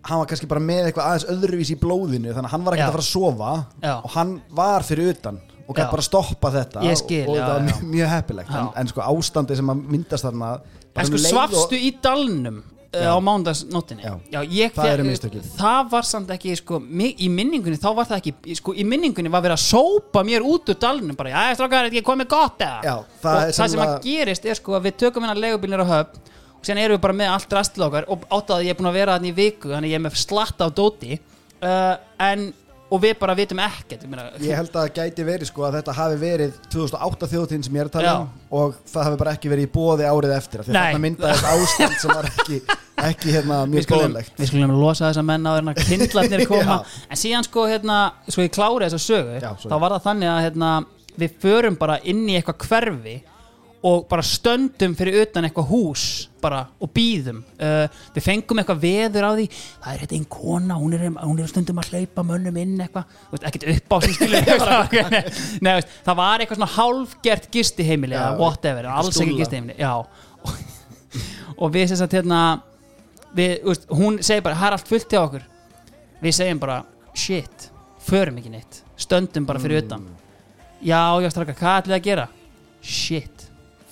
hann 0.09 0.23
var 0.23 0.31
kannski 0.31 0.49
bara 0.51 0.63
með 0.65 0.89
eitthvað 0.89 1.11
aðeins 1.11 1.29
öðruvís 1.35 1.71
í 1.75 1.79
blóðinu 1.83 2.33
þannig 2.33 2.49
að 2.49 2.55
hann 2.57 2.67
var 2.67 2.77
ekkert 2.77 2.89
að 2.89 2.97
fara 2.97 3.07
að 3.07 3.13
sofa 3.13 3.53
Já. 3.85 3.95
og 3.99 4.11
hann 4.17 4.35
var 4.61 4.87
fyrir 4.89 5.13
utan 5.15 5.41
og 5.69 5.77
gæti 5.77 5.91
bara 5.93 6.07
stoppa 6.07 6.51
þetta 6.55 6.87
Ég 6.87 6.97
skil, 7.03 7.23
og, 7.27 7.35
og 7.35 7.39
þetta 7.39 7.53
var 7.53 7.85
mjög, 7.93 8.09
heppilegt. 8.15 8.57
En, 8.57 8.73
en 8.81 8.89
sko 8.89 9.05
ástandi 9.05 9.59
sem 9.59 9.73
að 9.75 9.85
myndast 9.93 10.25
þarna 10.25 10.51
En 10.99 11.07
sko 11.07 11.19
um 11.19 11.23
leið 11.23 11.33
svafstu 11.35 11.77
og, 11.77 11.85
í 11.85 11.91
dalnum 12.03 12.63
uh, 12.63 13.03
Já. 13.05 13.11
á 13.13 13.19
mándagsnóttinni 13.21 14.07
ég, 14.49 14.73
Það 14.73 15.37
það 15.59 15.91
var 15.93 16.09
samt 16.09 16.33
ekki 16.35 16.55
sko, 16.59 16.81
í 16.81 17.29
minningunni, 17.33 17.81
þá 17.81 17.91
var 18.01 18.09
það 18.09 18.23
ekki 18.23 18.57
sko, 18.63 18.75
í 18.75 18.87
minningunni 18.89 19.33
var 19.33 19.45
verið 19.45 19.59
að 19.59 19.67
sópa 19.67 20.25
mér 20.27 20.47
út 20.49 20.73
úr 20.73 20.81
dalnum 20.81 21.19
bara, 21.19 21.35
já, 21.37 21.59
strákar, 21.59 21.91
ekki 21.93 22.05
komið 22.07 22.31
gott 22.33 22.65
eða? 22.65 22.81
Já, 22.89 22.95
það 23.21 23.37
og 23.37 23.45
það 23.45 23.53
sem 23.53 23.65
að 23.69 23.75
sennilega- 23.77 24.03
gerist 24.09 24.49
er 24.49 24.61
sko 24.63 24.79
að 24.79 24.89
við 24.89 24.99
tökum 25.05 25.27
hennar 25.27 25.43
legubílnir 25.45 25.85
á 25.85 25.89
höfn 25.93 26.37
og 26.59 26.67
sen 26.67 26.79
erum 26.83 26.99
við 26.99 27.05
bara 27.07 27.19
með 27.23 27.35
allt 27.35 27.53
rastil 27.59 27.85
okkar 27.89 28.09
og 28.11 28.25
átt 28.35 28.55
að 28.57 28.65
ég 28.67 28.75
er 28.75 28.79
búin 28.81 28.91
að 28.91 28.97
vera 29.01 29.19
þannig 29.19 29.35
í 29.35 29.37
viku 29.39 29.75
þannig 29.75 29.93
ég 29.95 30.01
er 30.01 30.07
með 30.09 30.17
slatt 30.19 30.59
á 30.65 30.67
dóti 30.75 31.19
uh, 31.19 31.95
en, 32.25 32.49
og 32.89 33.03
við 33.05 33.15
bara 33.21 33.37
vitum 33.39 33.61
ekkert 33.63 34.03
ég 34.07 34.11
meina, 34.11 34.27
ég 34.41 34.57
held 34.59 34.73
að 34.73 34.81
það 34.89 34.93
gæti 34.99 35.27
verið 35.29 35.51
sko 35.51 35.65
að 35.69 35.79
þetta 35.79 35.95
hafi 35.99 36.19
verið 36.23 36.59
2008 36.73 37.29
þjóðtíðin 37.35 37.65
sem 37.69 37.79
ég 37.79 37.85
er 37.85 37.91
að 37.91 37.97
tala 37.99 38.11
Já. 38.11 38.19
um 38.25 38.59
og 38.59 38.77
það 38.89 39.09
hafi 39.11 39.21
bara 39.23 39.35
ekki 39.37 39.53
verið 39.53 39.69
í 39.69 39.73
bóði 39.79 40.09
árið 40.09 40.35
eftir 40.39 40.63
því 40.65 40.73
að 40.73 40.79
Nei. 40.79 40.83
þarna 40.89 41.03
myndaðist 41.05 41.49
ástand 41.53 41.97
sem 42.03 42.15
var 42.17 42.29
ekki, 42.33 42.61
ekki 43.11 43.35
hérna 43.37 43.59
mjög 43.69 43.91
góðlegt 43.93 44.41
við 44.41 44.51
skulum 44.51 44.73
losa 44.81 45.11
þessa 45.11 45.27
menn 45.29 45.45
á 45.45 45.53
þeirna 45.59 45.75
kindlarnir 45.83 46.45
koma 46.55 46.79
Já. 46.81 46.95
en 47.13 47.21
síðan 47.23 47.47
sko 47.47 47.67
hérna, 47.69 47.99
svo 48.27 48.47
ég 48.47 48.55
klári 48.57 48.89
þessa 48.89 49.03
sögu 49.05 49.37
Já, 49.37 49.51
sorry. 49.53 49.69
þá 49.69 49.77
var 49.85 49.95
það 49.99 50.07
þannig 50.09 50.33
að 50.33 50.41
hérna, 50.49 50.71
við 51.21 51.37
förum 51.45 51.77
bara 51.79 52.01
inn 52.09 52.25
í 52.25 52.39
eitthvað 52.41 52.65
hverfi 52.71 53.19
og 53.87 54.09
bara 54.11 54.25
stöndum 54.27 54.95
fyrir 54.99 55.21
utan 55.23 55.47
eitthvað 55.47 55.69
hús 55.71 56.05
bara 56.43 56.65
og 56.83 56.91
býðum 56.95 57.41
uh, 57.63 57.85
við 58.15 58.25
fengum 58.25 58.59
eitthvað 58.59 58.81
veður 58.83 59.27
á 59.27 59.31
því. 59.37 59.45
Það 59.85 59.93
er 59.93 60.03
þetta 60.03 60.17
einn 60.19 60.27
kona, 60.35 60.79
hún 60.81 60.97
er, 60.97 61.05
hún 61.15 61.39
er 61.39 61.51
stundum 61.51 61.79
að 61.83 61.93
hleypa 61.93 62.25
mönnum 62.27 62.59
inn 62.59 62.75
eitthvað. 62.83 63.15
Ekkert 63.39 63.69
upp 63.75 63.95
á 63.95 63.99
veist, 65.69 65.95
það 66.07 66.19
var 66.19 66.43
eitthvað 66.43 66.61
svona 66.61 66.73
hálfgert 66.75 67.49
gistiheimili 67.55 68.19
eða 68.19 68.35
whatever, 68.41 68.91
alls 68.91 69.21
ekki 69.23 69.39
gistiheimili 69.39 69.79
og, 69.93 70.11
og 71.63 71.75
við 71.75 71.91
sem 71.93 72.03
sagt 72.03 72.19
hérna 72.19 72.43
við, 73.37 73.59
veist, 73.67 73.89
hún 73.95 74.19
segir 74.23 74.47
bara, 74.47 74.59
það 74.59 74.71
er 74.71 74.79
allt 74.79 74.95
fullt 74.95 75.15
hjá 75.15 75.23
okkur. 75.23 75.51
Við 76.19 76.41
segjum 76.41 76.63
bara, 76.67 76.83
shit 77.15 77.69
förum 78.09 78.39
ekki 78.41 78.53
neitt, 78.53 78.83
stöndum 78.99 79.47
bara 79.47 79.61
fyrir 79.63 79.83
utan. 79.85 80.07
Já, 80.81 81.19
já, 81.23 81.31
straka, 81.33 81.55
hvað 81.59 81.81
ætlið 81.83 81.93
þið 81.93 81.99
að 81.99 82.07
gera? 82.07 82.27
Shit, 82.79 83.48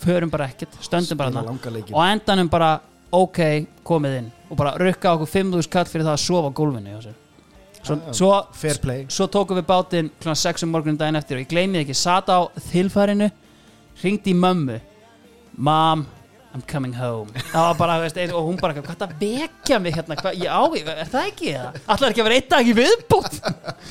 förum 0.06 0.32
bara 0.32 0.48
ekkert 0.50 0.78
stöndum 0.84 1.18
bara 1.18 1.34
þarna. 1.34 1.92
og 1.92 2.02
endanum 2.06 2.50
bara, 2.50 2.72
ok, 3.12 3.40
komið 3.86 4.18
inn. 4.22 4.32
Og 4.50 4.58
bara 4.58 4.74
rukka 4.78 5.14
okkur 5.16 5.30
5.000 5.30 5.70
kall 5.72 5.88
fyrir 5.90 6.06
það 6.06 6.16
að 6.16 6.24
sofa 6.24 6.50
á 6.50 6.56
gólfinu 6.56 6.98
svo, 7.86 7.94
já. 7.94 8.12
svo, 8.18 8.30
svo 9.14 9.26
tókum 9.30 9.60
við 9.60 9.66
bátinn 9.68 10.10
kl. 10.20 10.34
6 10.34 10.66
um 10.66 10.74
morgunum 10.74 10.98
daginn 10.98 11.18
eftir. 11.18 11.38
Og 11.38 11.44
ég 11.44 11.50
gleymið 11.50 11.84
ekki, 11.84 11.94
sat 11.94 12.30
á 12.30 12.46
þilfærinu 12.72 13.30
ringdi 14.02 14.34
í 14.34 14.38
mömmu. 14.38 14.80
Mom, 15.56 16.06
I'm 16.56 16.62
coming 16.66 16.94
home. 16.94 17.30
Bara, 17.52 17.98
veist, 18.00 18.18
og 18.32 18.46
hún 18.48 18.58
bara, 18.60 18.74
hvað 18.76 19.00
það 19.02 19.14
vekja 19.20 19.78
mig 19.82 19.96
hérna, 19.96 20.16
hvað, 20.16 20.38
já, 20.40 20.56
er 20.96 21.10
það 21.12 21.30
ekki 21.30 21.52
það? 21.52 21.80
Allar 21.94 22.12
ekki 22.12 22.22
að 22.22 22.28
vera 22.28 22.38
einn 22.40 22.50
dag 22.52 22.70
í 22.70 22.76
viðbútt 22.76 23.40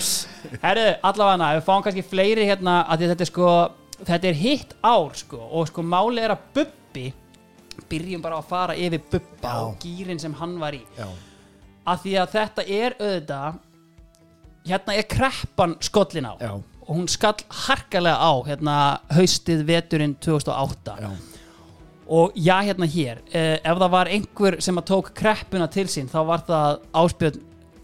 Herru, 0.65 0.85
allavega 1.09 1.49
við 1.57 1.65
fáum 1.67 1.83
kannski 1.85 2.05
fleiri 2.05 2.47
hérna 2.49 2.79
að 2.89 3.05
þetta 3.11 3.25
er 3.25 3.29
sko, 3.29 3.49
þetta 4.03 4.27
er 4.29 4.39
hitt 4.39 4.73
ár 4.83 5.13
sko, 5.17 5.39
og 5.39 5.69
sko 5.69 5.83
máli 5.85 6.23
er 6.23 6.33
að 6.35 6.43
Bubbi 6.55 7.05
byrjum 7.89 8.23
bara 8.23 8.39
að 8.41 8.49
fara 8.49 8.75
yfir 8.75 9.03
Bubba 9.11 9.51
Já. 9.51 9.61
og 9.67 9.79
gýrin 9.83 10.19
sem 10.19 10.33
hann 10.39 10.57
var 10.59 10.75
í. 10.77 10.81
Já, 10.97 11.07
að 11.85 12.03
því 12.05 12.15
að 12.21 12.31
þetta 12.35 12.65
er 12.79 12.95
auðvitað 12.99 13.59
hérna 14.65 14.95
er 14.97 15.07
kreppan 15.11 15.75
skollin 15.85 16.29
á. 16.31 16.33
Já, 16.41 16.51
og 16.85 16.91
hún 16.95 17.07
skall 17.11 17.45
harkalega 17.65 18.17
á 18.17 18.33
hérna 18.47 18.75
haustið 19.13 19.65
veturinn 19.67 20.15
2008 20.21 20.97
já, 21.01 21.09
og 22.07 22.35
já 22.37 22.55
hérna 22.61 22.85
hér 22.89 23.21
eh, 23.31 23.57
ef 23.63 23.79
það 23.81 23.91
var 23.95 24.11
einhver 24.13 24.59
sem 24.61 24.77
að 24.77 24.87
tók 24.91 25.11
kreppuna 25.17 25.67
til 25.73 25.87
sín 25.89 26.09
þá 26.11 26.19
var 26.29 26.43
það 26.45 26.79
Áspjörn 27.01 27.39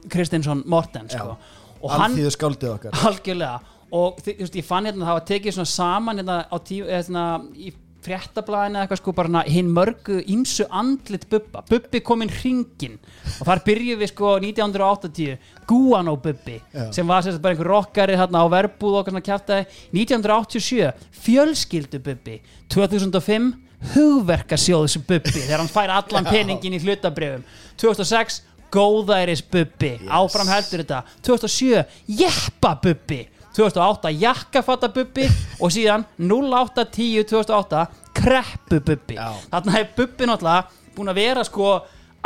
Kristinsson 0.09 0.63
Morten 0.69 1.09
sko. 1.09 1.35
og 1.81 1.91
hann 1.93 2.11
alþýðu 2.11 2.33
skáldið 2.33 2.73
okkar. 2.75 2.97
Algjörlega 3.09 3.59
og 3.91 4.19
þú 4.23 4.37
veist, 4.39 4.55
ég 4.55 4.67
fann 4.67 4.87
hérna 4.87 5.07
það 5.07 5.17
var 5.19 5.29
tekið 5.29 5.55
svona 5.57 5.71
saman 5.75 6.21
hérna 6.21 6.41
á 6.47 6.57
tíu 6.63 6.85
eða 6.87 7.05
svona 7.07 7.25
í 7.55 7.73
fréttablaðinu 8.01 8.79
eða 8.79 8.85
eitthvað 8.85 8.99
sko 9.01 9.13
bara 9.13 9.29
hérna 9.29 9.41
hinn 9.53 9.71
mörgu 9.75 10.19
ímsu 10.33 10.65
andlit 10.73 11.27
Bubba. 11.29 11.61
Bubbi 11.69 12.01
kom 12.05 12.23
inn 12.25 12.31
hringin 12.33 12.95
og 13.37 13.45
þar 13.45 13.63
byrjuð 13.67 13.99
við 14.01 14.11
sko 14.13 14.31
1980 14.41 15.35
Guano 15.69 16.15
Bubbi 16.17 16.57
Já. 16.73 16.87
sem 16.95 17.07
var 17.07 17.25
sérst 17.25 17.41
bara 17.43 17.53
einhver 17.53 17.69
rockari 17.69 18.17
hérna 18.17 18.41
á 18.41 18.47
verbúð 18.49 18.97
og 19.01 19.11
svona 19.11 19.21
kjaftaði. 19.25 19.67
1987 19.93 20.93
Fjölskyldu 21.21 22.01
Bubbi. 22.01 22.39
2005 22.73 23.51
Hugverkasjóðs 23.93 24.97
Bubbi 25.05 25.35
þegar 25.35 25.61
hann 25.61 25.71
fær 25.71 25.93
allan 25.99 26.29
peningin 26.33 26.77
í 26.77 26.81
hlutabrifum 26.81 27.45
2006 27.81 28.41
Góðæris 28.71 29.41
Bubbi. 29.51 29.97
Áfram 30.07 30.49
heldur 30.49 30.81
þetta. 30.85 31.03
2007 31.27 31.85
Jeppa 32.21 32.73
Bubbi 32.81 33.25
2008 33.55 34.13
Jakkafatta 34.21 34.89
Bubbi 34.93 35.27
og 35.59 35.73
síðan 35.73 36.05
0810 36.17 37.25
2008 37.31 37.85
Kreppu 38.21 38.79
Bubbi 38.79 39.17
Já. 39.17 39.33
þarna 39.51 39.77
er 39.79 39.91
Bubbi 39.97 40.29
náttúrulega 40.29 40.95
búin 40.95 41.11
að 41.11 41.21
vera 41.21 41.45
sko 41.47 41.75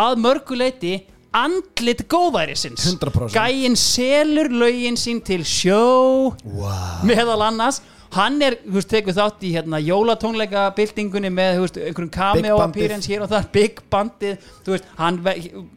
að 0.02 0.22
mörguleiti 0.22 0.94
andlit 1.36 2.06
góðærisins 2.12 2.86
100%. 2.94 3.36
gæinn 3.36 3.76
selur 3.80 4.50
lögin 4.54 4.98
sín 5.00 5.22
til 5.26 5.44
sjó 5.48 6.32
wow. 6.46 7.04
meðal 7.04 7.42
annars 7.50 7.82
hann 8.16 8.42
er, 8.46 8.58
þú 8.64 8.78
veist, 8.80 8.90
tekur 8.92 9.16
þátt 9.18 9.46
í 9.46 9.52
hérna 9.56 9.82
jólatónleika 9.84 10.66
byltingunni 10.78 11.32
með, 11.34 11.62
veist, 11.66 11.80
einhverjum 11.82 12.12
cameo 12.16 12.58
appearance 12.64 13.12
hér 13.12 13.26
og 13.26 13.32
þar, 13.32 13.48
big 13.54 13.84
bandið 13.92 14.50
þú 14.66 14.76
veist, 14.76 14.90
hann, 15.00 15.22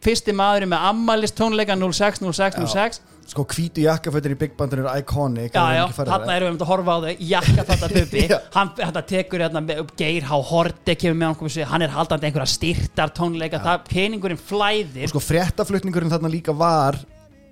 fyrsti 0.05 0.35
maðurinn 0.35 0.73
með 0.73 0.89
ammælist 0.89 1.37
tónleika 1.39 1.77
06, 1.79 2.23
06, 2.25 2.59
06 2.73 3.01
sko 3.29 3.43
hvítu 3.45 3.83
jakkafötur 3.83 4.33
í 4.33 4.37
Big 4.41 4.55
Bandin 4.57 4.79
eru 4.81 4.89
iconic 4.97 5.53
Já, 5.53 5.75
já, 5.75 5.83
þarna 5.93 6.33
erum 6.33 6.47
við 6.47 6.55
um 6.55 6.63
að 6.63 6.69
horfa 6.71 6.95
á 6.97 6.99
þau. 7.03 7.19
Jakka 7.29 7.65
þetta 7.67 7.89
bubbi, 7.95 8.23
Já. 8.25 8.37
hann 8.55 8.71
þetta 8.79 9.03
tekur 9.11 9.43
hérna, 9.45 9.61
Geir 9.99 10.25
H. 10.25 10.39
Horde 10.49 10.95
kemur 10.97 11.19
með 11.19 11.43
hann 11.43 11.69
hann 11.75 11.85
er 11.85 11.93
haldandi 11.93 12.25
einhverja 12.25 12.55
styrtar 12.55 13.13
tónleika 13.13 13.61
það 13.61 13.85
peningurinn 13.91 14.41
flæðir. 14.41 15.11
Sko 15.13 15.21
fréttaflutningurinn 15.21 16.09
þarna 16.09 16.33
líka 16.33 16.57
var 16.57 16.97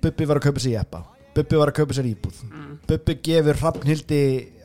Bubbi 0.02 0.28
var 0.28 0.38
að 0.38 0.48
kaupa 0.48 0.62
sér 0.62 0.78
jeppa 0.78 1.02
Bubbi 1.34 1.58
var 1.58 1.72
að 1.72 1.80
kaupa 1.80 1.96
sér 1.96 2.10
íbúð 2.10 2.42
Bubbi 2.88 3.18
gefur 3.24 3.58
Hrafnhildi 3.60 4.20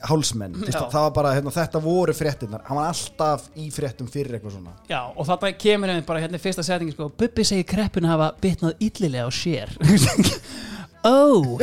hálsmenn 0.08 0.54
það 0.68 0.94
var 0.96 1.14
bara, 1.16 1.32
hérna, 1.36 1.52
þetta 1.52 1.80
voru 1.84 2.14
fréttinnar 2.16 2.64
hann 2.68 2.78
var 2.78 2.90
alltaf 2.92 3.48
í 3.60 3.70
fréttum 3.72 4.08
fyrir 4.10 4.38
eitthvað 4.38 4.56
svona. 4.58 4.74
Já, 4.88 5.00
og 5.12 5.28
þetta 5.28 5.52
kemur 5.60 5.92
einmitt 5.92 6.08
bara 6.08 6.22
hérna 6.24 6.40
í 6.40 6.44
fyrsta 6.44 6.64
setningi 6.66 6.96
sko, 6.96 7.10
Bubbi 7.20 7.44
segir 7.44 7.68
kreppun 7.68 8.08
hafa 8.08 8.32
bitnað 8.40 8.80
illilega 8.84 9.28
á 9.28 9.30
sér. 9.32 9.74
Ó! 11.04 11.58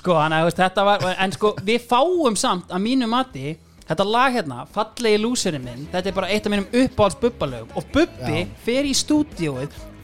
Sko, 0.00 0.16
hann 0.18 0.34
að 0.34 0.50
þetta 0.58 0.84
var 0.86 1.04
En 1.14 1.34
sko, 1.34 1.52
við 1.66 1.84
fáum 1.86 2.38
samt 2.38 2.72
að 2.72 2.82
mínu 2.88 3.06
mati 3.10 3.52
Þetta 3.90 4.06
lag 4.06 4.34
hérna, 4.34 4.64
fallegi 4.70 5.18
lúsirinn 5.20 5.64
minn 5.66 5.86
Þetta 5.92 6.10
er 6.10 6.16
bara 6.16 6.30
eitt 6.30 6.46
af 6.46 6.54
mínum 6.54 6.68
uppáhalds 6.82 7.18
bubbalögum 7.20 7.76
Og 7.78 7.86
Bubbi 7.94 8.42
Já. 8.44 8.50
fer 8.64 8.86
í 8.88 8.94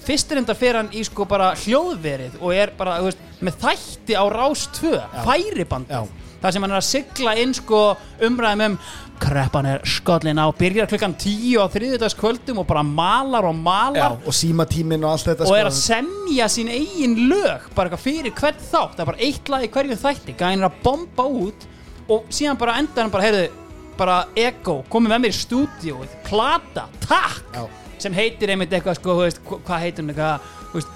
stúdíóið 0.07 0.12
Fyrstur 0.12 0.38
enda 0.38 0.55
fer 0.55 0.77
hann 0.79 0.92
í 0.95 1.03
sko 1.07 1.27
bara 1.29 1.55
hljóðverið 1.59 2.38
Og 2.40 2.55
er 2.55 2.73
bara, 2.79 3.01
þú 3.01 3.11
veist, 3.11 3.19
með 3.42 3.59
þætti 3.64 4.14
á 4.14 4.25
rás 4.31 4.69
2 4.79 4.95
Færibandi 5.27 5.92
Já. 5.92 6.07
Það 6.37 6.53
sem 6.53 6.62
hann 6.66 6.73
er 6.75 6.79
að 6.79 6.87
sigla 6.87 7.33
inn 7.40 7.55
sko 7.57 7.79
umræðum 8.27 8.64
um 8.66 8.79
Kreppan 9.16 9.66
er 9.71 9.81
skollin 9.88 10.37
á 10.37 10.47
Byrjar 10.53 10.90
klukkan 10.90 11.14
10 11.16 11.57
á 11.57 11.64
þriðudagskvöldum 11.73 12.59
Og 12.61 12.66
bara 12.69 12.83
malar 12.85 13.49
og 13.49 13.57
malar. 13.57 14.19
Já, 14.21 14.29
og 14.29 14.37
símatímin 14.37 15.07
og 15.07 15.14
allt 15.14 15.31
þetta 15.31 15.47
og 15.47 15.49
sko. 15.49 15.57
er 15.57 15.71
að 15.71 15.79
semja 15.79 16.49
sín 16.53 16.69
eigin 16.69 17.16
lög 17.31 17.64
bara 17.75 17.88
eitthvað 17.88 18.05
fyrir 18.05 18.37
hvern 18.37 18.61
þátt. 18.61 18.92
Það 18.92 19.01
er 19.01 19.11
bara 19.11 19.25
eitt 19.25 19.49
lag 19.49 19.64
í 19.64 19.71
hverju 19.73 19.97
þætti. 20.03 20.37
Gæðin 20.37 20.61
er 20.61 20.69
að 20.69 20.79
bomba 20.85 21.25
út 21.25 21.66
og 22.12 22.29
síðan 22.29 22.61
bara 22.61 22.77
enda 22.83 23.03
hann 23.03 23.11
bara 23.11 23.25
heyrðu, 23.25 23.49
bara 23.97 24.19
ego, 24.37 24.85
komið 24.92 25.14
með 25.14 25.25
mér 25.25 25.33
í 25.33 25.40
stúdíóið. 25.40 26.14
Plata, 26.29 26.87
takk! 27.09 27.57
Já. 27.57 27.86
Sem 27.98 28.12
heitir 28.16 28.52
einmitt 28.54 28.72
eitthvað 28.76 28.98
sko, 29.00 29.16
veist, 29.22 29.40
hva- 29.46 29.61
hvað 29.66 29.85
heitir 29.87 30.04
hann 30.04 30.14
eitthvað, 30.14 30.94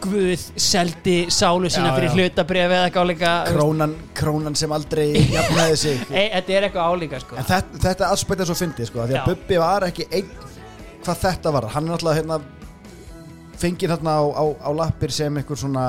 Guð 0.00 0.40
seldi 0.56 1.26
sálu 1.28 1.68
sína 1.68 1.90
Já, 1.90 1.96
fyrir 1.98 2.08
já. 2.08 2.14
hlutabref 2.16 2.70
eða 2.72 2.84
eitthvað 2.88 3.02
álíka 3.10 3.32
krónan, 3.50 3.90
krónan 4.16 4.54
sem 4.56 4.72
aldrei 4.72 5.10
jafnaði 5.28 5.74
sig 5.76 5.98
Ei, 6.08 6.30
þetta 6.32 6.54
er 6.56 6.66
eitthvað 6.70 6.94
álíka 6.94 7.20
sko 7.20 7.36
þetta, 7.36 7.80
þetta 7.84 8.06
er 8.08 8.48
svo 8.48 8.56
fyndið 8.56 8.88
sko, 8.88 9.04
því 9.10 9.18
að. 9.20 9.26
Bubbi 9.28 9.58
var 9.60 9.84
ekki 9.90 10.06
einn 10.08 10.30
hvað 11.04 11.20
þetta 11.26 11.52
var, 11.52 11.66
hann 11.74 11.84
er 11.84 11.92
náttúrulega 11.92 12.16
hérna, 12.22 12.40
fengið 13.60 13.92
þarna 13.92 14.14
á, 14.16 14.24
á, 14.40 14.44
á 14.64 14.70
lappir 14.80 15.12
sem 15.12 15.36
einhver 15.36 15.60
svona 15.60 15.84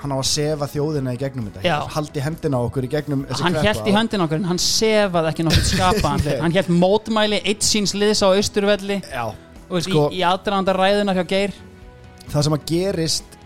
hann 0.00 0.12
á 0.12 0.16
að 0.16 0.26
sefa 0.30 0.66
þjóðina 0.72 1.12
í 1.14 1.18
gegnum 1.20 1.46
þetta. 1.50 1.62
Já. 1.66 1.76
haldi 1.94 2.22
hendina 2.24 2.60
okkur 2.64 2.86
í 2.86 2.90
gegnum 2.94 3.24
hann 3.40 3.58
held 3.60 3.88
í 3.90 3.92
höndin 3.94 4.24
okkur 4.24 4.40
en 4.40 4.48
hann 4.48 4.60
sefaði 4.64 5.30
ekki 5.32 5.44
nokkuð 5.46 5.66
skapaðan 5.74 6.22
hlut. 6.24 6.40
hann 6.44 6.54
held 6.56 6.70
mótmæli 6.80 7.40
eitt 7.44 7.66
síns 7.66 7.92
liðs 7.96 8.22
á 8.24 8.28
austurvelli 8.32 9.00
Sko- 9.04 10.08
í, 10.10 10.18
í 10.18 10.22
aðdraðanda 10.26 10.72
ræðuna 10.74 11.14
hjá 11.18 11.24
Geir. 11.30 11.52
Það 12.32 12.46
sem 12.46 12.56
að 12.56 12.64
gerist 12.72 13.36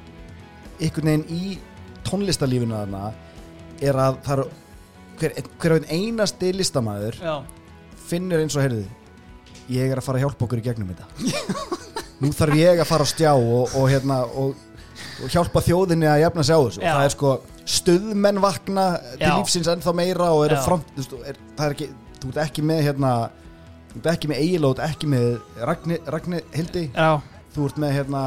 einhvern 0.81 1.11
veginn 1.11 1.27
í 1.35 1.59
tónlistarlífinu 2.07 2.77
þarna 2.79 3.03
er 3.85 3.99
að 4.01 4.19
það 4.25 4.37
eru 4.39 4.47
hver, 5.21 5.35
hver 5.63 5.75
einasti 5.95 6.53
listamæður 6.57 7.19
já, 7.23 7.35
finnur 8.09 8.43
eins 8.45 8.57
og 8.59 8.65
heyrðu 8.65 8.85
ég 9.75 9.91
er 9.95 10.01
að 10.01 10.05
fara 10.07 10.21
að 10.21 10.27
hjálpa 10.27 10.45
okkur 10.47 10.61
í 10.61 10.65
gegnum 10.67 10.91
þetta. 10.93 11.07
Nú 12.23 12.31
þarf 12.37 12.57
ég 12.61 12.81
að 12.83 12.89
fara 12.89 13.05
á 13.05 13.09
stjá 13.09 13.31
og, 13.35 13.73
og, 13.75 13.87
hérna, 13.91 14.19
og, 14.39 14.55
og 15.23 15.29
hjálpa 15.31 15.61
þjóðinni 15.69 16.09
að 16.11 16.23
jafna 16.25 16.43
sig 16.49 16.55
á 16.57 16.61
þessu. 16.65 16.81
Já. 16.83 16.91
og 16.91 16.97
það 16.99 17.07
er 17.09 17.13
sko 17.15 17.31
stuðmenn 17.77 18.39
vakna 18.43 18.87
til 19.15 19.29
Já. 19.29 19.35
lífsins 19.39 19.69
ennþá 19.75 19.93
meira 19.95 20.27
og 20.35 20.41
eru 20.49 20.57
Já. 20.59 20.63
front 20.67 20.87
þú 20.97 21.01
veist, 21.03 21.13
er, 21.31 21.37
það 21.59 21.67
er 21.69 21.73
ekki, 21.77 21.89
þú 22.21 22.27
ert 22.33 22.41
ekki 22.49 22.63
með 22.73 22.81
hérna 22.89 23.11
þú 23.95 23.99
ert 24.03 24.11
ekki 24.17 24.27
með 24.33 24.39
Egil 24.43 24.65
og 24.65 24.69
þú 24.75 24.79
ert 24.83 24.91
ekki 24.91 25.07
með 25.15 25.27
Ragni, 25.71 25.97
Ragni 26.17 26.39
Hildi 26.57 26.85
já. 26.91 27.11
Þú 27.55 27.61
ert 27.71 27.79
með 27.85 27.91
hérna 28.01 28.23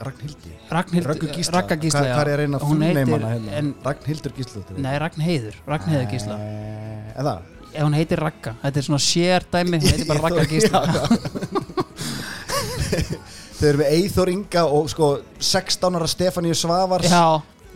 Ragnhildi? 0.00 0.50
Ragnhild, 0.72 1.04
Raggu 1.10 1.26
Gísla, 1.28 1.52
Ragga 1.60 1.76
Gísla 1.76 2.00
hvað, 2.00 2.08
já. 2.08 2.14
hvað 2.16 2.24
er 2.24 2.28
að 2.32 2.38
reyna 2.40 2.56
að 2.56 2.62
Hún 2.64 2.80
heitir- 2.80 2.96
fullneimana 2.96 3.28
hérna? 3.34 3.50
en, 3.58 3.66
Ragnhildur 3.84 4.32
Gísla 4.38 4.60
Nei, 4.80 4.94
Ragnheiður, 5.02 5.54
Ragnheiður 5.68 6.08
Gísla. 6.14 6.34
Eh, 6.40 7.20
eða 7.20 7.34
Ef 7.70 7.82
hún 7.84 7.92
heitir 7.94 8.18
Ragga, 8.24 8.52
þetta 8.62 8.78
er 8.80 8.84
svona 8.88 9.02
sér 9.04 9.44
dæmi 9.52 9.76
Hún 9.76 9.84
heitir 9.92 10.08
bara 10.08 10.22
Ragga 10.24 10.44
Gísla 10.48 10.80
þau 13.60 13.68
eru 13.70 13.78
með 13.82 13.92
Eithor 13.98 14.30
Inga 14.32 14.64
og 14.66 14.90
sko 14.92 15.08
16 15.38 15.98
ára 16.00 16.08
Stefáníu 16.10 16.56
Svavars 16.56 17.10
Já, 17.12 17.24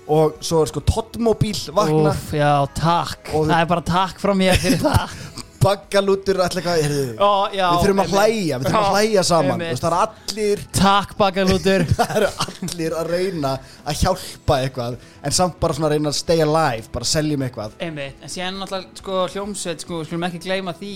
og 0.09 0.39
svo 0.45 0.63
er 0.65 0.71
sko 0.73 0.81
Tottmobíl 0.85 1.57
vakna. 1.77 2.13
Úf, 2.13 2.33
já, 2.37 2.53
takk. 2.77 3.31
Og- 3.35 3.47
Það 3.49 3.61
er 3.61 3.69
bara 3.71 3.85
takk 3.89 4.19
frá 4.21 4.35
mér 4.37 4.59
fyrir 4.61 4.81
það 4.83 5.15
baggalútur 5.65 6.41
við 6.41 7.81
þurfum 7.83 8.03
að 8.05 8.15
hlæja 8.15 8.61
við 8.61 8.69
þurfum 8.69 8.83
að 8.85 8.95
hlæja 8.95 9.25
saman 9.31 9.65
það 9.65 9.89
eru 9.89 10.01
allir 10.05 10.65
Takk 10.75 11.17
bakalútur 11.19 11.87
það 11.99 12.15
eru 12.19 12.31
allir 12.47 12.97
að 13.01 13.13
reyna 13.15 13.53
að 13.85 14.01
hjálpa 14.03 14.61
eitthvað 14.65 14.99
en 15.25 15.37
samt 15.37 15.61
bara 15.63 15.77
svona 15.77 15.91
að 15.91 15.97
reyna 15.97 16.13
að 16.13 16.19
stay 16.19 16.43
alive 16.45 16.91
bara 16.95 17.09
seljum 17.09 17.45
eitthvað. 17.47 17.77
Einmitt, 17.85 18.23
en 18.23 18.33
síðan 18.33 18.59
náttúrulega 18.61 19.03
sko 19.03 19.21
hljómsveit 19.35 19.85
sko, 19.85 20.01
skulum 20.07 20.27
ekki 20.29 20.43
gleyma 20.45 20.75
því 20.79 20.95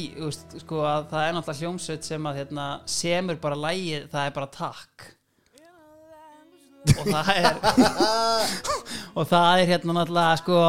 sko, 0.63 0.83
að 0.89 1.07
það 1.13 1.29
er 1.29 1.37
náttúrulega 1.37 1.63
hljómsveit 1.63 2.11
sem 2.11 2.29
að 2.31 2.43
hérna, 2.43 2.67
semur 2.99 3.41
bara 3.43 3.63
lægið, 3.69 4.11
það 4.13 4.29
er 4.29 4.37
bara 4.37 4.53
takk 4.59 5.09
og 6.87 7.09
það 7.09 7.31
er 7.35 7.59
og 9.19 9.27
það 9.29 9.63
er 9.63 9.71
hérna 9.73 9.95
náttúrulega 9.97 10.37
sko, 10.41 10.61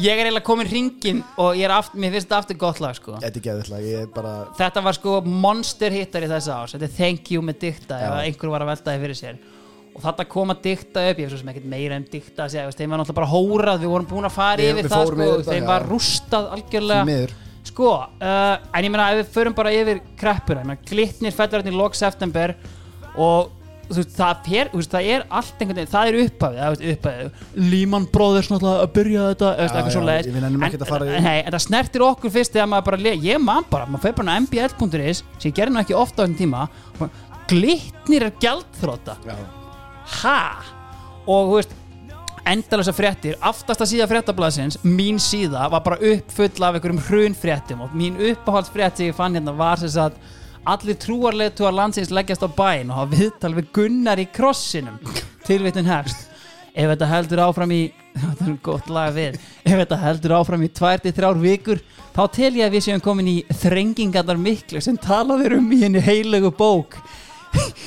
ég 0.00 0.14
er 0.14 0.28
eiginlega 0.28 0.46
komin 0.46 0.70
hringin 0.70 1.20
og 1.36 1.58
ég 1.58 1.66
er 1.68 1.74
aftur, 1.76 2.00
mér 2.00 2.14
finnst 2.14 2.28
þetta 2.28 2.40
aftur 2.42 2.58
gott 2.60 2.80
lag 2.82 2.96
sko. 2.96 3.18
Þetta 3.20 3.40
er 3.40 3.44
geðvillag, 3.48 3.84
ég 3.88 4.06
er 4.06 4.10
bara 4.14 4.34
þetta 4.58 4.84
var 4.86 4.96
sko 4.96 5.18
monster 5.28 5.94
hittar 5.94 6.24
í 6.24 6.30
þessa 6.30 6.60
ás 6.62 6.74
þetta 6.76 6.88
er 6.88 6.94
Thank 6.96 7.32
You 7.34 7.44
með 7.44 7.60
dikta 7.66 8.00
ef 8.06 8.16
einhver 8.22 8.54
var 8.54 8.64
að 8.64 8.72
velta 8.72 8.94
því 8.94 9.04
fyrir 9.04 9.20
sér. 9.20 9.42
Og 9.98 10.04
þetta 10.04 10.24
kom 10.30 10.52
að 10.54 10.62
dikta 10.62 11.02
upp, 11.10 11.18
ég 11.18 11.26
hef 11.26 11.32
svo 11.34 11.40
sem 11.42 11.50
ekkert 11.52 11.68
meira 11.72 11.98
um 11.98 12.06
dikta 12.06 12.46
þeim 12.48 12.94
var 12.94 13.00
náttúrulega 13.02 13.18
bara 13.18 13.30
hórað 13.32 13.82
við 13.82 13.92
vorum 13.92 14.08
búin 14.08 14.28
að 14.28 14.36
fara 14.36 14.62
Við- 14.62 14.72
yfir 14.72 14.86
við 14.86 14.94
það 14.94 15.12
sko, 15.12 15.28
þeim 15.50 15.62
já. 15.64 15.68
var 15.72 15.86
rústað 15.90 16.50
algjörlega. 16.54 17.20
Sko, 17.68 17.88
uh, 18.22 18.54
en 18.72 18.86
ég 18.86 18.92
meina 18.94 19.10
ef 19.12 19.18
við 19.18 19.32
förum 19.34 19.54
bara 19.58 19.72
yfir 19.74 19.98
kreppur, 20.16 20.62
glitnir 20.88 21.34
fellur 21.36 21.60
hérna 21.60 21.74
í 21.74 21.76
lok 21.76 21.98
september 21.98 22.54
og 23.18 23.57
veist, 23.96 24.12
það, 24.18 24.48
þú 24.72 24.78
veist, 24.80 24.92
það 24.92 25.06
er 25.14 25.24
allt 25.38 25.62
einhvern 25.62 25.78
veginn, 25.78 25.92
það 25.92 26.08
er 26.10 26.18
upphafið, 26.24 26.58
það 26.58 26.82
er 26.84 26.92
upphafið. 26.92 27.30
Líman 27.72 28.06
bróðir 28.12 28.48
að 28.68 28.92
byrja 28.98 29.24
þetta 29.32 29.48
Já, 29.48 29.54
eða 29.54 29.64
eitthvað 29.68 29.88
já, 29.88 29.94
svo 29.96 30.02
leiðis 30.08 30.28
ég 30.28 30.36
vil 30.36 30.44
ennum 30.48 30.66
ekkert 30.68 30.84
að 30.84 30.92
fara 30.92 31.06
í- 31.08 31.22
Nei, 31.24 31.38
en 31.42 31.52
það 31.54 31.64
snertir 31.64 32.04
okkur 32.08 32.34
fyrst 32.34 32.52
þegar 32.52 32.68
maður 32.68 32.84
bara 32.90 33.14
ég 33.28 33.40
man 33.40 33.64
bara, 33.70 33.86
maður 33.86 34.04
fyrir 34.04 34.16
bara 34.20 34.36
á 34.36 34.40
mbl.is 34.44 35.22
sem 35.38 35.50
ég 35.50 35.56
gerði 35.56 35.74
nú 35.74 35.80
ekki 35.80 35.96
ofta 35.96 36.22
á 36.22 36.24
þessum 36.26 36.38
tíma 36.38 36.68
glitnir 37.48 38.28
er 38.28 38.32
gjaldþróta 38.42 39.16
Já. 39.24 39.36
ha? 40.22 40.40
Og 41.28 41.48
þú 41.48 41.54
veist 41.58 41.76
endalösa 42.48 42.94
fréttir, 42.96 43.36
aftasta 43.44 43.84
síða 43.88 44.06
fréttablaðsins 44.08 44.78
mín 44.84 45.18
síða 45.20 45.66
var 45.72 45.82
bara 45.84 45.98
uppfull 46.00 46.64
af 46.64 46.78
einhverjum 46.78 47.02
hrunfréttum 47.08 47.82
og 47.84 47.96
mín 47.96 48.16
uppáhaldsfrétt 48.30 48.96
sem 49.00 49.10
ég 49.10 49.16
fann 49.16 49.36
hérna 49.36 49.52
var 49.56 49.80
sem 49.80 49.92
sagt 49.92 50.16
allir 50.68 50.98
trúarleituar 51.00 51.72
landsins 51.72 52.10
leggjast 52.12 52.44
á 52.44 52.48
bæn 52.52 52.90
og 52.92 52.98
hafa 53.00 53.16
viðtal 53.16 53.54
við 53.56 53.70
Gunnar 53.76 54.20
í 54.20 54.26
krossinum. 54.32 54.98
Tilvittin 55.46 55.88
hefst. 55.88 56.26
Ef 56.78 56.90
þetta 56.92 57.08
heldur 57.10 57.42
áfram 57.46 57.72
í 57.74 57.80
þetta 58.18 58.48
er 58.48 58.58
gott 58.66 58.90
lag 58.92 59.14
við. 59.16 59.38
Ef 59.64 59.78
þetta 59.80 60.00
heldur 60.02 60.36
áfram 60.38 60.66
í 60.66 60.70
2-3 60.76 61.32
vikur 61.42 61.80
þá 62.16 62.22
tel 62.34 62.52
ég 62.58 62.66
að 62.66 62.76
við 62.76 62.84
séum 62.88 63.04
komin 63.04 63.30
í 63.30 63.38
þrengingarnar 63.62 64.40
miklu 64.40 64.82
sem 64.84 64.98
talaður 65.00 65.58
um 65.58 65.72
í 65.72 65.80
henni 65.84 66.02
heilögu 66.04 66.52
bók. 66.58 66.98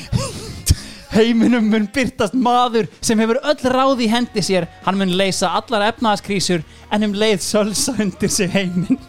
Heiminum 1.11 1.65
mun 1.67 1.89
byrtast 1.91 2.33
maður 2.39 2.87
sem 3.03 3.19
hefur 3.19 3.41
öll 3.43 3.71
ráð 3.75 4.05
í 4.05 4.09
hendi 4.09 4.41
sér. 4.47 4.69
Hann 4.85 4.97
mun 4.97 5.11
leysa 5.19 5.51
allar 5.59 5.89
efnaðaskrísur 5.91 6.63
en 6.91 7.07
um 7.09 7.15
leið 7.15 7.43
sölsa 7.43 7.97
undir 7.99 8.31
sig 8.31 8.51
heiminn. 8.55 8.99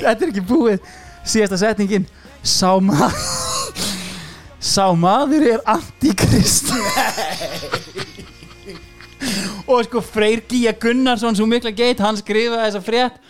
Þetta 0.00 0.18
er 0.20 0.28
ekki 0.28 0.44
búið. 0.44 0.84
Síðasta 1.24 1.58
setningin 1.60 2.06
sá 2.42 2.76
maður 2.80 3.14
sá 4.72 4.86
maður 4.96 5.46
er 5.54 5.60
antikrist 5.68 6.70
og 9.70 9.84
sko 9.86 10.00
Freyr 10.02 10.42
Gíja 10.48 10.72
Gunnarsson 10.80 11.36
svo 11.38 11.46
mikla 11.48 11.70
geit, 11.76 12.00
hann 12.02 12.18
skrifaði 12.18 12.64
þessa 12.64 12.82
frétt. 12.84 13.20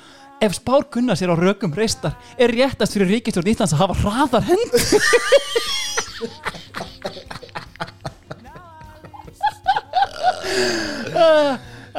Ef 0.41 0.55
spár 0.57 0.87
Gunnars 0.89 1.21
er 1.21 1.29
á 1.29 1.37
rökum 1.37 1.73
reistar 1.77 2.15
er 2.41 2.49
réttast 2.55 2.95
fyrir 2.97 3.11
ríkistjórn 3.13 3.51
Íslands 3.53 3.75
að 3.77 3.83
hafa 3.83 3.95
hraðar 4.01 4.47
hendur? 4.49 4.81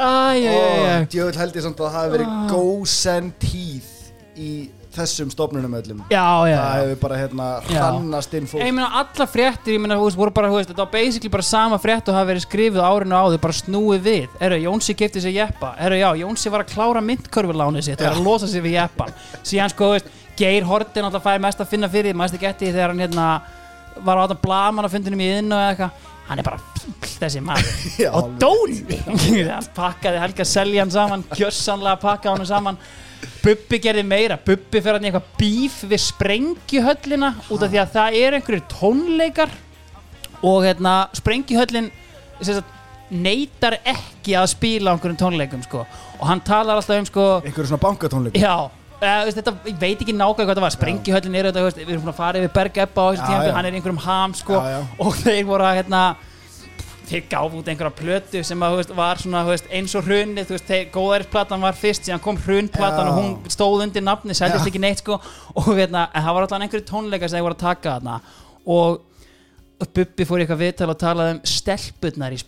Æjæjæjæ 0.01 1.05
djöfull 1.11 1.37
held 1.37 1.57
ég 1.59 1.65
samt 1.67 1.77
að 1.77 1.85
það 1.85 1.97
hafi 1.99 2.13
verið 2.15 2.29
gósen 2.49 3.29
tíð 3.43 3.89
í 4.41 4.51
þessum 4.95 5.29
stofnunum 5.31 5.75
öllum. 5.79 6.01
Já, 6.11 6.25
já, 6.49 6.55
það 6.57 6.81
hefur 6.81 6.99
bara 7.03 7.19
hérna 7.19 7.47
hrannast 7.67 8.35
inn 8.37 8.49
fólk. 8.49 8.63
Ég 8.65 8.75
meina 8.75 8.89
alla 9.01 9.27
fréttir, 9.29 9.75
ég 9.75 9.83
meina, 9.83 9.97
þú 9.99 10.07
veist, 10.07 10.19
voru 10.19 10.33
bara, 10.35 10.51
veist, 10.51 10.71
þetta 10.71 10.83
var 10.83 10.91
basically 10.93 11.31
bara 11.33 11.47
sama 11.47 11.79
frétt 11.81 12.11
og 12.11 12.17
hafa 12.17 12.29
verið 12.31 12.45
skrifið 12.45 12.83
árinu 12.83 13.17
áður, 13.17 13.41
bara 13.45 13.57
snúið 13.61 14.03
við. 14.07 14.35
Erðu, 14.43 14.59
Jónsi 14.67 14.97
kefti 14.99 15.23
sér 15.23 15.35
jeppa. 15.37 15.73
Erðu, 15.79 16.01
já, 16.03 16.09
Jónsi 16.25 16.53
var 16.53 16.65
að 16.65 16.73
klára 16.75 17.05
myndkörfulánið 17.07 17.87
sitt 17.87 18.03
og 18.03 18.09
var 18.09 18.19
að 18.19 18.27
losa 18.27 18.51
sig 18.51 18.65
við 18.65 18.77
jeppan. 18.77 19.15
Síðan, 19.41 19.73
sko, 19.73 19.89
þú 19.89 19.97
veist, 19.97 20.13
Geir 20.41 20.67
Hortin 20.67 21.07
alltaf 21.07 21.25
fæði 21.25 21.43
mest 21.47 21.63
að 21.63 21.73
finna 21.73 21.91
fyrir, 21.91 22.15
ekki 22.27 22.49
eftir 22.49 22.67
því 22.67 22.75
þegar 22.75 22.93
hann, 22.93 23.03
hérna, 23.05 23.27
var 24.05 24.19
á 24.19 24.23
þetta 24.25 24.41
blaman 24.43 24.87
að 24.87 24.95
fundinum 24.97 25.23
í 25.23 25.29
inn 25.39 25.51
og 25.55 25.67
eitthvað. 25.69 26.07
Hann 26.31 26.39
er 26.39 26.47
bara 26.47 26.61
fíl 26.79 27.15
þessi 27.19 27.41
maður. 27.43 27.71
Og 28.17 28.35
dóni 28.39 28.99
pakkaði 29.79 30.21
Helga 30.21 30.45
Seljan 30.47 30.93
saman 30.93 31.25
kjössanlega 31.33 31.99
pakkaði 31.99 32.37
hann 32.37 32.47
saman 32.47 32.77
Bubbi 33.41 33.79
gerði 33.81 34.03
meira. 34.05 34.37
Bubbi 34.37 34.81
fyrir 34.81 34.97
hann 34.97 35.05
í 35.05 35.09
eitthvað 35.11 35.31
bíf 35.39 35.79
við 35.89 36.01
sprengjuhöllina 36.07 37.31
út 37.49 37.63
af 37.65 37.71
því 37.71 37.79
að 37.81 37.95
það 37.95 38.17
er 38.21 38.37
einhverjir 38.37 38.63
tónleikar 38.71 39.55
og 40.41 40.63
hérna 40.65 40.93
sprengjuhöllin 41.17 41.89
sagt, 42.41 42.77
neytar 43.11 43.77
ekki 43.83 44.35
að 44.39 44.47
spila 44.53 44.93
einhverjum 44.95 45.19
tónleikum 45.19 45.63
sko. 45.65 45.83
og 46.19 46.27
hann 46.29 46.41
talar 46.45 46.79
alltaf 46.79 46.97
um 47.01 47.05
sko, 47.09 47.25
einhverju 47.45 47.71
svona 47.73 47.83
bankatónleikum 47.83 48.41
já. 48.41 48.55
Uh, 49.01 49.23
veist, 49.25 49.37
þetta, 49.39 49.53
ég 49.65 49.77
veit 49.81 50.01
ekki 50.03 50.13
nákvæmlega 50.13 50.45
hvað 50.45 50.51
þetta 50.51 50.63
var. 50.63 50.73
Sprengjuhöllin 50.75 51.35
er 51.39 51.47
þetta, 51.49 51.63
veist, 51.65 51.79
við 51.81 51.93
erum 51.95 52.03
búin 52.05 52.11
að 52.13 52.19
fara 52.19 52.41
yfir 52.41 52.51
Bergebba 52.53 53.01
á 53.01 53.09
þessu 53.09 53.23
tíma, 53.25 53.53
hann 53.57 53.65
er 53.65 53.77
einhverjum 53.79 54.01
ham 54.05 54.35
sko, 54.37 54.59
Já, 54.61 54.75
já. 54.75 54.81
og 55.01 55.15
þeir 55.17 55.47
voru 55.49 55.65
að 55.65 55.77
hérna, 55.79 56.01
þeir 57.11 57.27
gáf 57.31 57.55
út 57.59 57.69
einhverja 57.71 57.93
plötu 57.99 58.41
sem 58.47 58.63
að, 58.65 58.77
veist, 58.79 58.93
var 58.97 59.21
svona 59.21 59.43
veist, 59.47 59.69
eins 59.73 59.95
og 59.99 60.07
hrunni, 60.07 60.45
góðærisplatan 60.95 61.63
var 61.63 61.77
fyrst 61.77 62.07
síðan 62.07 62.23
kom 62.23 62.39
hrunplatan 62.41 63.11
og 63.11 63.19
hún 63.19 63.31
stóð 63.51 63.85
undir 63.85 64.05
nafni, 64.05 64.35
seldist 64.37 64.67
ekki 64.71 64.81
neitt 64.81 65.03
sko, 65.03 65.19
og 65.55 65.71
hérna, 65.75 66.07
en 66.11 66.25
það 66.25 66.37
var 66.37 66.47
alltaf 66.47 66.65
einhverju 66.65 66.87
tónleika 66.89 67.29
sem 67.29 67.39
þeir 67.39 67.47
voru 67.47 67.57
að 67.59 67.65
taka 67.67 67.95
þarna. 67.97 68.19
Og 68.71 69.07
Bubbi 69.81 70.27
fór 70.29 70.37
í 70.37 70.43
eitthvað 70.45 70.59
viðtal 70.61 70.91
og 70.93 70.99
talaði 71.01 71.33
um 71.33 71.41
stelpurnar 71.49 72.35
í 72.35 72.41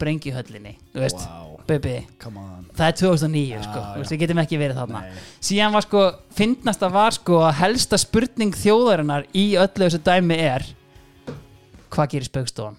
veist, 0.93 1.23
Wow. 1.23 1.53
Bubbi. 1.67 1.95
Come 2.19 2.39
on. 2.39 2.65
Það 2.75 2.87
er 2.87 2.95
2009 2.99 3.63
sko, 3.63 3.79
Já, 3.79 3.85
þú 3.93 3.99
veist, 4.01 4.11
já. 4.11 4.13
við 4.13 4.21
getum 4.23 4.41
ekki 4.43 4.59
verið 4.59 4.79
þarna. 4.81 5.01
Nei. 5.01 5.21
síðan 5.47 5.73
var 5.73 5.85
sko, 5.85 6.01
fyndnasta 6.35 6.89
var 6.91 7.15
sko 7.15 7.39
að 7.47 7.53
helsta 7.61 7.99
spurning 8.01 8.55
þjóðarinnar 8.57 9.27
í 9.33 9.45
öllu 9.61 9.87
þessu 9.87 10.01
dæmi 10.03 10.39
er 10.43 10.65
hvað 11.93 12.09
gerir 12.13 12.27
spaukstofan? 12.27 12.77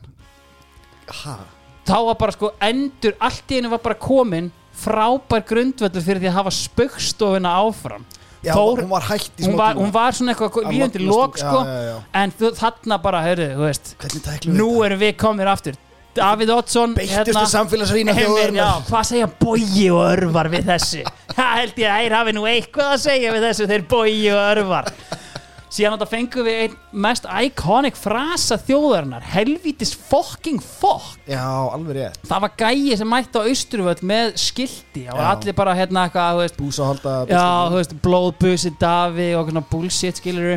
ha, 1.25 1.37
þá 1.85 1.97
var 2.09 2.19
bara 2.21 2.35
sko 2.37 2.53
endur, 2.65 3.15
allt 3.21 3.55
í 3.55 3.61
einu 3.61 3.71
var 3.75 3.83
bara 3.85 3.99
komin 4.01 4.51
frábær 4.75 5.45
grundvöldur 5.47 6.03
fyrir 6.05 6.23
því 6.25 6.31
að 6.33 6.39
hafa 6.41 6.53
spaukstofuna 6.57 7.53
áfram. 7.63 8.05
Já, 8.45 8.53
Þór- 8.53 8.83
hún 8.83 8.91
var 8.91 9.07
hætt 9.09 9.39
í 9.41 9.47
hún 9.47 9.55
smá 9.55 9.57
var, 9.63 9.79
hún 9.81 9.93
var 9.95 10.13
svona 10.13 10.35
eitthvað 10.35 10.59
Að 10.67 10.75
líðandi 10.75 11.01
lók 11.07 11.39
sko. 11.41 11.63
Já, 11.65 11.79
já, 11.89 11.95
en 12.21 12.35
þú, 12.37 12.51
þarna 12.59 12.99
bara, 13.01 13.23
heyrðu, 13.25 13.47
þú 13.57 13.65
veist 13.65 13.95
nú 14.53 14.69
erum 14.85 15.01
við 15.01 15.17
komir 15.17 15.49
aftur. 15.49 15.79
Davíð 16.15 16.51
Oddsson 16.55 16.93
beittustu 16.95 17.43
já, 18.15 18.15
þjóðarinnar. 18.21 18.85
hvað 18.87 19.07
segja 19.09 19.27
bogi 19.41 19.87
og 19.91 20.03
örvar 20.13 20.51
við 20.53 20.69
þessu? 20.69 21.01
Það 21.35 21.57
held 21.59 21.81
ég 21.83 21.89
að 21.91 22.03
þeir 22.05 22.15
hafi 22.15 22.35
nú 22.37 22.45
eitthvað 22.47 22.93
að 22.93 23.01
segja 23.03 23.33
við 23.35 23.47
þessu 23.49 23.67
þeir 23.73 23.87
bogi 23.91 24.29
og 24.31 24.43
örvar 24.53 24.93
síðan 25.75 25.97
þetta 25.97 26.07
fengum 26.13 26.47
við 26.47 26.59
einn 26.65 26.75
mest 27.05 27.25
iconic 27.27 27.97
frasa 27.99 28.59
þjóðarinnar 28.63 29.25
helvítis 29.33 29.91
fucking 30.11 30.61
fuck. 30.63 31.17
Já, 31.27 31.43
alveg 31.75 31.97
rétt. 31.99 32.21
Það 32.31 32.45
var 32.47 32.55
gæi 32.63 32.95
sem 33.01 33.11
mætti 33.11 33.43
á 33.43 33.49
Austurvöld 33.49 34.05
með 34.07 34.31
skildi 34.45 35.09
og 35.11 35.19
Já. 35.19 35.27
allir 35.33 35.57
bara 35.59 35.75
hérna 35.75 36.07
eitthvað 36.07 36.39
þú 36.39 36.45
veist, 36.45 36.57
búsa 36.61 36.85
að 36.85 36.93
halda 36.93 37.17
já, 37.35 37.49
veist, 37.75 37.97
blóðbusi 38.05 38.75
Davi 38.81 39.29
og 39.39 39.51
svona 39.51 39.65
bullshit 39.73 40.23
skilur 40.23 40.55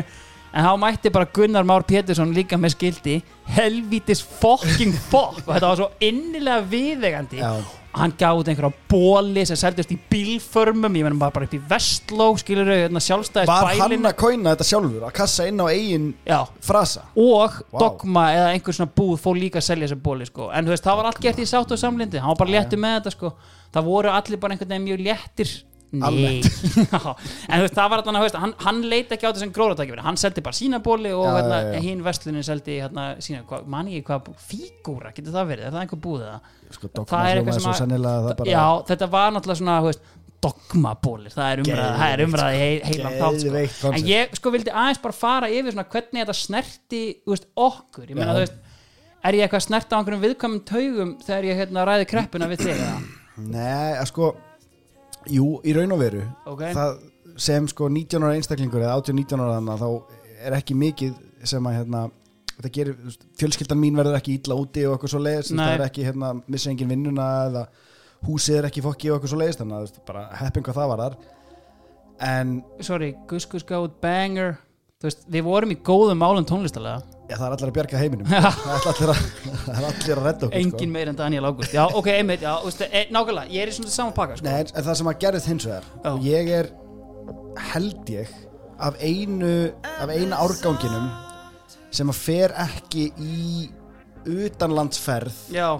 en 0.48 0.64
þá 0.64 0.70
mætti 0.80 1.10
bara 1.12 1.28
Gunnar 1.34 1.66
Már 1.68 1.84
Pétursson 1.84 2.30
líka 2.36 2.56
með 2.56 2.76
skildi 2.78 3.18
helvítis 3.58 4.22
fucking 4.22 4.94
fuck. 5.10 5.42
Og 5.44 5.50
þetta 5.56 5.72
var 5.72 5.82
svo 5.82 5.90
innilega 6.04 6.62
viðegandi 6.70 7.42
já, 7.42 7.50
hann 7.96 8.12
gaf 8.20 8.36
út 8.40 8.48
einhverja 8.50 8.70
bóli 8.90 9.44
sem 9.48 9.56
seldist 9.58 9.92
í 9.94 9.96
bílförmum 10.10 10.96
ég 10.98 11.06
menn 11.06 11.18
bara, 11.20 11.46
upp 11.46 11.54
í 11.56 11.60
Vestló 11.70 12.28
skilur 12.40 12.68
hérna 12.68 13.00
sjálfstæðis 13.02 13.48
var 13.48 13.70
hann 13.80 14.10
að 14.10 14.16
kóina 14.20 14.52
þetta 14.52 14.66
sjálfur 14.68 15.06
að 15.08 15.14
kassa 15.16 15.46
inn 15.48 15.62
á 15.64 15.66
eigin 15.72 16.10
Já, 16.28 16.40
frasa 16.64 17.06
og 17.16 17.56
Vá. 17.72 17.78
Dogma 17.80 18.26
eða 18.36 18.50
einhver 18.52 18.76
svona 18.76 18.92
búð 19.00 19.16
fór 19.24 19.40
líka 19.40 19.62
að 19.62 19.68
selja 19.70 19.88
þessu 19.88 20.02
bóli 20.04 20.28
sko. 20.28 20.50
en 20.52 20.68
þú 20.68 20.74
veist, 20.74 20.84
það 20.84 21.00
var 21.00 21.10
allt 21.10 21.22
gert 21.24 21.40
í 21.40 21.48
sátt 21.48 21.72
og 21.72 21.80
samlindi 21.80 22.20
hann 22.20 22.34
var 22.34 22.42
bara 22.44 22.54
léttur 22.58 22.82
með 22.84 22.98
þetta 22.98 23.14
sko. 23.16 23.32
það 23.72 23.88
voru 23.88 24.12
allir 24.12 24.42
bara 24.42 24.56
einhvern 24.56 24.74
veginn 24.74 24.88
mjög 24.90 25.04
léttir 25.08 25.54
Nei. 25.88 26.42
Já. 26.92 27.00
en 27.48 27.62
veist, 27.62 27.72
það 27.78 27.86
var 27.88 28.02
alltaf, 28.02 28.18
veist, 28.20 28.34
hann, 28.42 28.52
hann 28.60 28.80
leita 28.90 29.14
ekki 29.16 29.24
á 29.24 29.30
þetta 29.30 29.40
sem 29.40 29.52
gróðratækifæri 29.56 30.04
hann 30.04 30.18
seldi 30.20 30.42
bara 30.44 30.58
sína 30.58 30.82
bóli 30.84 31.14
og 31.16 31.24
Já, 31.24 31.30
hérna, 31.38 31.60
já, 31.64 31.70
já. 31.78 31.80
hinn 31.86 32.02
vestlunin 32.04 32.44
seldi 32.44 32.74
hérna, 32.82 33.06
sína, 33.24 33.40
hva, 33.48 33.62
man 33.72 33.88
ég 33.88 34.04
hvað, 34.04 34.28
fígúra, 34.50 35.14
getur 35.16 35.32
það 35.32 35.48
verið 35.54 35.68
er 35.70 35.72
það 35.72 35.84
einhver 35.86 36.02
búð 36.04 36.26
eða? 36.26 36.38
sko, 36.76 36.90
Það 37.08 37.30
er 37.30 37.40
eitthvað 37.40 37.56
sem 37.56 37.70
að- 37.72 37.94
að 37.96 38.28
það 38.28 38.36
bara 38.42 38.52
Já, 38.52 38.64
þetta 38.92 39.08
var 39.16 39.32
náttúrulega 39.38 39.60
svona, 39.62 39.78
þú 39.80 39.88
veist, 39.92 40.04
dogmabólir, 40.44 41.32
það 41.34 41.48
er 41.54 41.62
umræða, 41.64 41.86
það 41.98 42.12
er 42.14 42.20
umræða 42.26 42.50
í 42.54 42.58
heil, 42.62 42.82
heilan 42.86 43.16
þátt 43.18 43.70
sko. 43.72 43.90
En 43.96 44.04
ég 44.06 44.36
sko 44.38 44.52
vildi 44.54 44.70
aðeins 44.70 45.00
bara 45.02 45.16
fara 45.18 45.48
yfir 45.50 45.74
svona 45.74 45.86
hvernig 45.90 46.20
þetta 46.22 46.36
snerti, 46.38 47.00
þú 47.24 47.32
veist, 47.34 47.48
okkur 47.58 48.12
Ég 48.12 48.14
meina, 48.20 48.36
þú 48.36 48.44
veist, 48.44 48.60
er 49.24 49.34
ég 49.40 49.46
eitthvað 49.48 49.62
að 49.62 49.66
snerta 49.66 49.96
á 49.96 49.98
einhverjum 49.98 50.22
viðkvæmum 50.28 50.60
taugum 50.68 51.10
þegar 51.26 51.48
ég 51.48 51.58
hérna 51.64 51.86
ræði 51.88 52.06
kreppuna 52.12 52.46
við 52.52 52.62
þig? 52.68 52.84
Nei, 53.48 54.04
sko 54.12 54.30
Jú, 55.32 55.48
í 55.64 55.74
raun 55.76 55.94
og 55.94 56.02
veru. 56.02 56.22
Ok. 56.48 56.62
það 56.76 56.94
sem 57.38 57.66
sko 57.70 57.88
19 57.92 58.24
ára 58.24 58.36
einstaklingur 58.38 58.82
eða 58.82 58.96
18-19 58.98 59.42
ára 59.44 59.58
þannig 59.58 59.82
þá 59.82 59.90
er 60.48 60.56
ekki 60.58 60.74
mikið 60.78 61.18
sem 61.46 61.68
að 61.70 61.76
hérna 61.78 62.00
þetta 62.58 62.70
gerir, 62.74 63.18
fjölskyldan 63.38 63.78
mín 63.78 63.98
verður 63.98 64.18
ekki 64.18 64.38
illa 64.40 64.56
úti 64.58 64.82
og 64.88 64.96
eitthvað 64.96 65.12
svo 65.12 65.20
leiðist, 65.22 65.54
það 65.54 65.74
er 65.76 65.84
ekki 65.84 66.06
hérna, 66.08 66.32
missa 66.50 66.72
engin 66.72 66.90
vinnuna 66.90 67.26
eða 67.46 67.66
húsið 68.26 68.58
er 68.58 68.66
ekki 68.66 68.82
fokki 68.82 69.12
og 69.12 69.18
eitthvað 69.18 69.32
svo 69.34 69.38
leiðist 69.38 69.62
þannig 69.62 69.76
að 69.76 69.84
þú 69.84 69.90
veist, 69.90 70.00
bara 70.08 70.24
heppin 70.40 70.66
hvað 70.66 70.80
það 70.80 70.90
var 70.90 71.02
þar 71.04 71.18
en 72.28 72.56
Sorry, 72.82 73.12
Gus 73.30 73.46
Gus 73.46 73.62
Góð, 73.62 73.92
Banger. 74.02 74.56
Þú 74.98 75.06
veist, 75.06 75.22
við 75.30 75.46
vorum 75.46 75.70
í 75.70 75.78
góðum 75.86 76.18
málum 76.18 76.46
tónlistalega 76.48 77.17
já, 77.28 77.36
það 77.36 77.46
er 77.46 77.54
allir 77.56 77.68
að 77.70 77.76
bjarga 77.78 78.02
heiminum. 78.02 78.26
Það 78.32 78.74
er 78.74 78.90
allir 78.92 79.12
að, 79.12 79.22
að 79.76 80.20
redda 80.24 80.48
okkur 80.48 80.58
Engin 80.62 80.92
meir 80.94 81.12
en 81.12 81.18
Daniel 81.18 81.48
Ágúst. 81.50 81.74
Já, 81.76 81.84
ok, 81.86 82.10
einmitt, 82.14 82.44
já, 82.44 82.52
veist, 82.64 82.84
e, 82.88 83.06
nákvæmlega, 83.14 83.52
ég 83.54 83.64
er 83.64 83.72
í 83.72 83.76
svona 83.76 83.94
saman 83.94 84.14
pakka, 84.16 84.38
sko. 84.40 84.48
Nei, 84.48 84.60
en, 84.64 84.74
en 84.74 84.86
það 84.88 85.00
sem 85.00 85.10
að 85.12 85.18
gerðist 85.24 85.50
hins 85.52 85.68
vegar 85.68 85.88
og 86.12 86.28
ég 86.28 86.52
er 86.58 86.70
held 87.72 88.12
ég 88.12 88.32
af 88.78 88.98
einu 89.02 89.52
af 89.98 90.12
eina 90.14 90.38
árganginum 90.38 91.08
sem 91.90 92.10
að 92.12 92.20
fer 92.20 92.54
ekki 92.66 93.08
í 93.18 93.68
utanlandsferð 94.28 95.38
Já, 95.54 95.78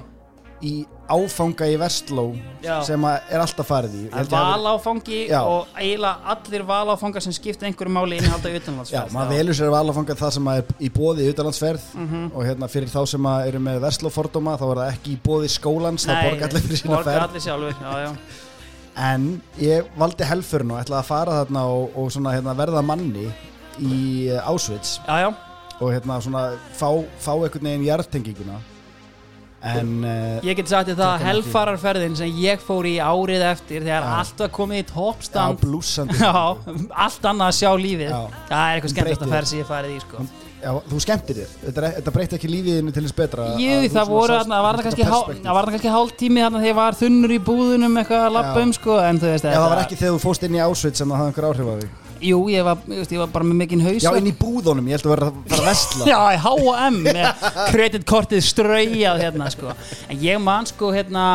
í 0.64 0.74
áfanga 1.08 1.66
í 1.72 1.76
Vestló 1.80 2.24
Já. 2.62 2.82
sem 2.84 3.00
að 3.08 3.20
er 3.32 3.40
alltaf 3.40 3.66
farið 3.68 3.94
í. 3.96 4.02
Ég 4.04 4.10
Það 4.12 4.18
held 4.18 4.32
ég 4.32 4.38
hafi- 4.38 4.52
valáfangi 4.58 5.20
Já. 5.28 5.40
og 5.42 5.66
eiginlega 5.74 6.16
allir 6.34 6.64
valáfangar 6.68 7.22
sem 7.22 7.32
skipta 7.32 7.66
einhverju 7.66 7.92
máli 7.96 8.18
innihalda 8.18 8.48
Já, 8.52 8.60
utanlandsferð. 8.60 9.12
maður 9.16 9.28
velur 9.38 9.54
sér 9.58 9.70
að 9.72 9.78
alafanga 9.80 10.14
það 10.14 10.32
sem 10.36 10.44
að 10.52 10.58
er 10.58 10.64
í 10.80 10.90
bóði 10.90 11.20
í 11.24 11.32
utanlandsferð 11.32 11.80
Mhm. 11.94 12.30
og 12.34 12.44
hérna 12.44 12.68
fyrir 12.68 12.88
þá 12.92 13.06
sem 13.08 13.22
að 13.22 13.46
eru 13.48 13.58
með 13.58 13.80
Vestló 13.80 14.10
fordóma 14.10 14.58
þá 14.58 14.66
er 14.70 14.76
það 14.82 14.92
ekki 14.92 15.10
í 15.16 15.18
bóði 15.28 15.48
skólans 15.48 16.06
þá 16.06 16.14
borga 16.28 16.44
allir 16.48 16.62
fyrir 16.62 16.76
sína 16.82 16.94
borga 16.96 17.10
ferð. 17.12 17.28
allir 17.28 17.40
sjálfur, 17.40 17.74
já, 17.82 17.92
já. 18.06 18.12
En 18.98 19.42
ég 19.60 19.84
valdi 19.96 20.24
helfurinn 20.24 20.72
og 20.72 20.80
ætlaði 20.84 20.98
að 21.00 21.04
fara 21.04 21.44
þarna 21.44 21.62
og, 21.70 21.90
og 21.96 22.10
svona, 22.10 22.32
hérna, 22.34 22.54
verða 22.56 22.82
manni 22.84 23.32
í 23.78 24.28
eh, 24.28 24.40
Auschwitz. 24.50 24.98
Já, 25.06 25.20
já, 25.22 25.34
og 25.80 25.92
hérna, 25.94 26.20
svona, 26.20 26.58
fá, 26.74 26.90
fá 27.20 27.32
einhvern 27.38 27.62
veginn 27.62 27.84
jartenginguna 27.86 28.58
en 29.66 29.94
uh, 30.06 30.40
ég 30.46 30.58
get 30.58 30.70
sagt 30.70 30.90
þér 30.92 30.98
það 31.00 31.12
að 31.12 31.24
helfararferðin 31.28 32.18
sem 32.20 32.36
ég 32.42 32.60
fór 32.62 32.86
í 32.86 32.96
árið 33.02 33.46
eftir 33.48 33.82
þegar 33.82 34.04
Já. 34.06 34.10
allt 34.20 34.42
var 34.44 34.52
komið 34.54 34.82
í 34.82 34.88
toppstand. 34.92 35.64
Já, 36.18 36.34
allt 37.06 37.30
annað 37.32 37.48
að 37.48 37.56
sjá 37.58 37.72
lífið. 37.78 38.12
Já. 38.12 38.20
Það 38.50 38.60
er 38.60 38.76
eitthvað 38.76 38.94
skemmtast 38.94 39.26
að 39.26 39.34
ferð 39.34 39.50
sem 39.52 39.62
ég 39.64 39.72
farið 39.72 39.96
í, 39.96 40.04
sko. 40.04 40.28
Já, 40.58 40.72
þú 40.90 40.98
skemmtir 41.04 41.36
þér, 41.38 41.50
þetta, 41.62 41.82
er- 41.86 41.92
þetta 42.00 42.12
breyti 42.16 42.34
ekki 42.34 42.48
lífiðinu 42.50 42.94
til 42.94 43.02
þess 43.04 43.14
betra 43.14 43.44
Jú, 43.62 43.74
að 43.78 43.92
það 43.94 44.08
voru 44.10 44.38
það 44.42 44.64
var 44.66 44.78
það 44.80 45.68
kannski 45.68 45.92
hálf 45.94 46.14
tími 46.18 46.42
þarna 46.42 46.58
þegar 46.64 46.70
ég 46.72 46.78
var 46.80 46.98
þunnur 46.98 47.34
í 47.36 47.38
búðunum 47.46 48.00
eitthvað 48.02 48.24
að 48.26 48.34
lappa 48.34 48.64
um, 48.64 48.72
sko 48.74 48.96
en 48.98 49.20
þú 49.22 49.30
veist 49.30 49.46
Já, 49.46 49.54
það 49.54 49.68
var 49.70 49.82
ekki 49.84 50.00
þegar 50.00 50.16
þú 50.16 50.22
fóst 50.24 50.46
inn 50.48 50.58
í 50.58 50.62
Auschwitz 50.64 50.98
sem 50.98 51.14
það 51.14 51.20
hafði 51.22 51.30
einhver 51.30 51.48
áhrif 51.52 51.70
á 51.70 51.74
þig 51.78 52.07
Jú, 52.24 52.40
ég 52.50 52.64
var, 52.66 52.80
ég 52.90 53.20
var 53.20 53.30
bara 53.32 53.46
með 53.46 53.60
mikinn 53.62 53.84
haus 53.84 54.02
Já, 54.02 54.10
inn 54.18 54.30
í 54.30 54.34
búðunum, 54.34 54.88
ég 54.90 54.98
held 54.98 55.06
að 55.06 55.14
vera 55.14 55.28
að 55.28 55.38
fara 55.52 55.62
að 55.62 55.68
vestla 55.70 56.08
Já, 56.12 56.18
H&M 56.44 56.98
með 57.06 57.44
kreditkortið 57.72 58.44
ströyjað 58.48 59.22
hérna 59.24 59.50
sko 59.54 59.74
En 60.08 60.22
ég 60.22 60.42
man 60.42 60.68
sko 60.70 60.92
hérna 60.96 61.26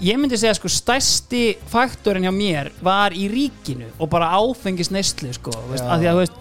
Ég 0.00 0.16
myndi 0.16 0.38
segja 0.40 0.54
sko 0.56 0.70
stærsti 0.72 1.42
faktorinn 1.68 2.24
hjá 2.24 2.32
mér 2.32 2.70
var 2.84 3.12
í 3.12 3.26
ríkinu 3.28 3.90
og 4.00 4.08
bara 4.14 4.30
áfengis 4.38 4.88
neyslu 4.94 5.34
sko 5.36 5.52
veist, 5.68 5.84
að 5.84 6.00
því 6.00 6.08
að 6.08 6.14
þú 6.14 6.22
veist 6.22 6.40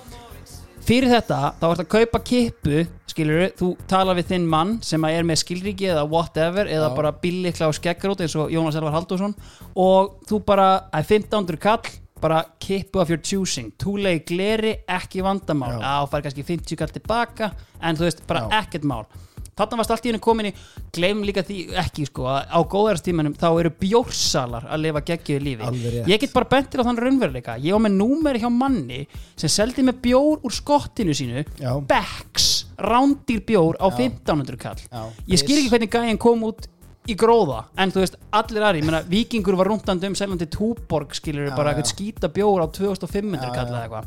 fyrir 0.83 1.11
þetta 1.11 1.39
þá 1.59 1.65
ert 1.69 1.81
að 1.83 1.89
kaupa 1.91 2.21
kippu 2.27 2.85
skilur 3.11 3.51
þú 3.59 3.73
talar 3.89 4.17
við 4.17 4.31
þinn 4.31 4.47
mann 4.49 4.77
sem 4.83 5.03
er 5.07 5.27
með 5.27 5.41
skilríki 5.43 5.89
eða 5.91 6.05
whatever 6.07 6.71
eða 6.71 6.89
Já. 6.89 6.95
bara 6.95 7.13
billikla 7.23 7.69
og 7.69 7.77
skeggrót 7.77 8.23
eins 8.23 8.35
og 8.39 8.51
Jónas 8.51 8.79
Elvar 8.79 8.95
Halldórsson 8.95 9.35
og 9.79 10.15
þú 10.29 10.39
bara 10.47 10.69
að 10.91 11.13
1500 11.19 11.61
kall 11.63 11.91
bara 12.23 12.39
kippu 12.63 13.01
of 13.03 13.11
your 13.11 13.21
choosing 13.21 13.73
túlega 13.81 14.21
í 14.21 14.23
gleri, 14.31 14.73
ekki 14.87 15.23
vandamál 15.25 15.75
Já. 15.77 15.83
á 15.83 16.07
fær 16.07 16.23
kannski 16.25 16.47
50 16.47 16.79
kall 16.79 16.95
tilbaka 16.95 17.51
en 17.83 17.99
þú 17.99 18.07
veist, 18.07 18.25
bara 18.29 18.47
Já. 18.47 18.63
ekkert 18.63 18.87
mál 18.87 19.05
þarna 19.53 19.77
varst 19.79 19.91
allt 19.93 20.07
í 20.07 20.09
hennu 20.09 20.21
komin 20.23 20.49
í 20.49 20.53
gleym 20.95 21.21
líka 21.25 21.43
því 21.45 21.57
ekki 21.83 22.07
sko, 22.09 22.25
að 22.31 22.49
á 22.49 22.59
góðarstímanum 22.73 23.35
þá 23.37 23.47
eru 23.51 23.71
bjórsalar 23.83 24.65
að 24.65 24.83
lifa 24.87 25.03
geggjöðu 25.09 25.43
lífi 25.45 26.03
ég 26.09 26.21
get 26.23 26.33
bara 26.33 26.49
bentir 26.49 26.81
á 26.81 26.87
þann 26.87 27.01
raunveruleika 27.03 27.57
ég 27.61 27.75
var 27.75 27.83
með 27.85 27.97
númeri 27.99 28.41
hjá 28.41 28.49
manni 28.53 29.03
sem 29.35 29.51
seldi 29.53 29.85
með 29.85 30.01
bjór 30.07 30.41
úr 30.43 30.53
skottinu 30.53 31.13
sínu. 31.17 31.45
Becks 31.89 32.49
rándýr 32.81 33.43
bjór 33.45 33.77
á 33.77 33.87
Já. 33.93 34.09
1500 34.09 34.57
kall 34.61 34.81
Já, 34.89 35.03
ég 35.29 35.41
skil 35.43 35.59
ekki 35.61 35.73
hvernig 35.75 35.93
gæinn 35.93 36.21
kom 36.21 36.47
út 36.49 36.65
í 37.09 37.15
gróða 37.19 37.63
en 37.77 37.91
þú 37.91 37.99
veist, 38.03 38.15
allir 38.31 38.63
aðri, 38.63 38.79
ég 38.83 38.87
meina 38.87 39.01
vikingur 39.09 39.57
var 39.59 39.67
rúndandi 39.71 40.07
um 40.07 40.15
seljandi 40.15 40.47
túborg 40.53 41.11
skilur 41.17 41.49
Já, 41.49 41.55
bara 41.57 41.73
já. 41.73 41.75
eitthvað 41.81 41.91
skýta 41.91 42.29
bjór 42.31 42.63
á 42.63 42.67
2500 42.71 43.43
Já, 43.43 43.51
kall 43.57 43.67
já. 43.67 43.73
eða 43.73 43.83
eitthvað 43.83 44.05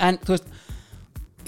en 0.00 0.18
þú 0.24 0.36
veist, 0.36 0.48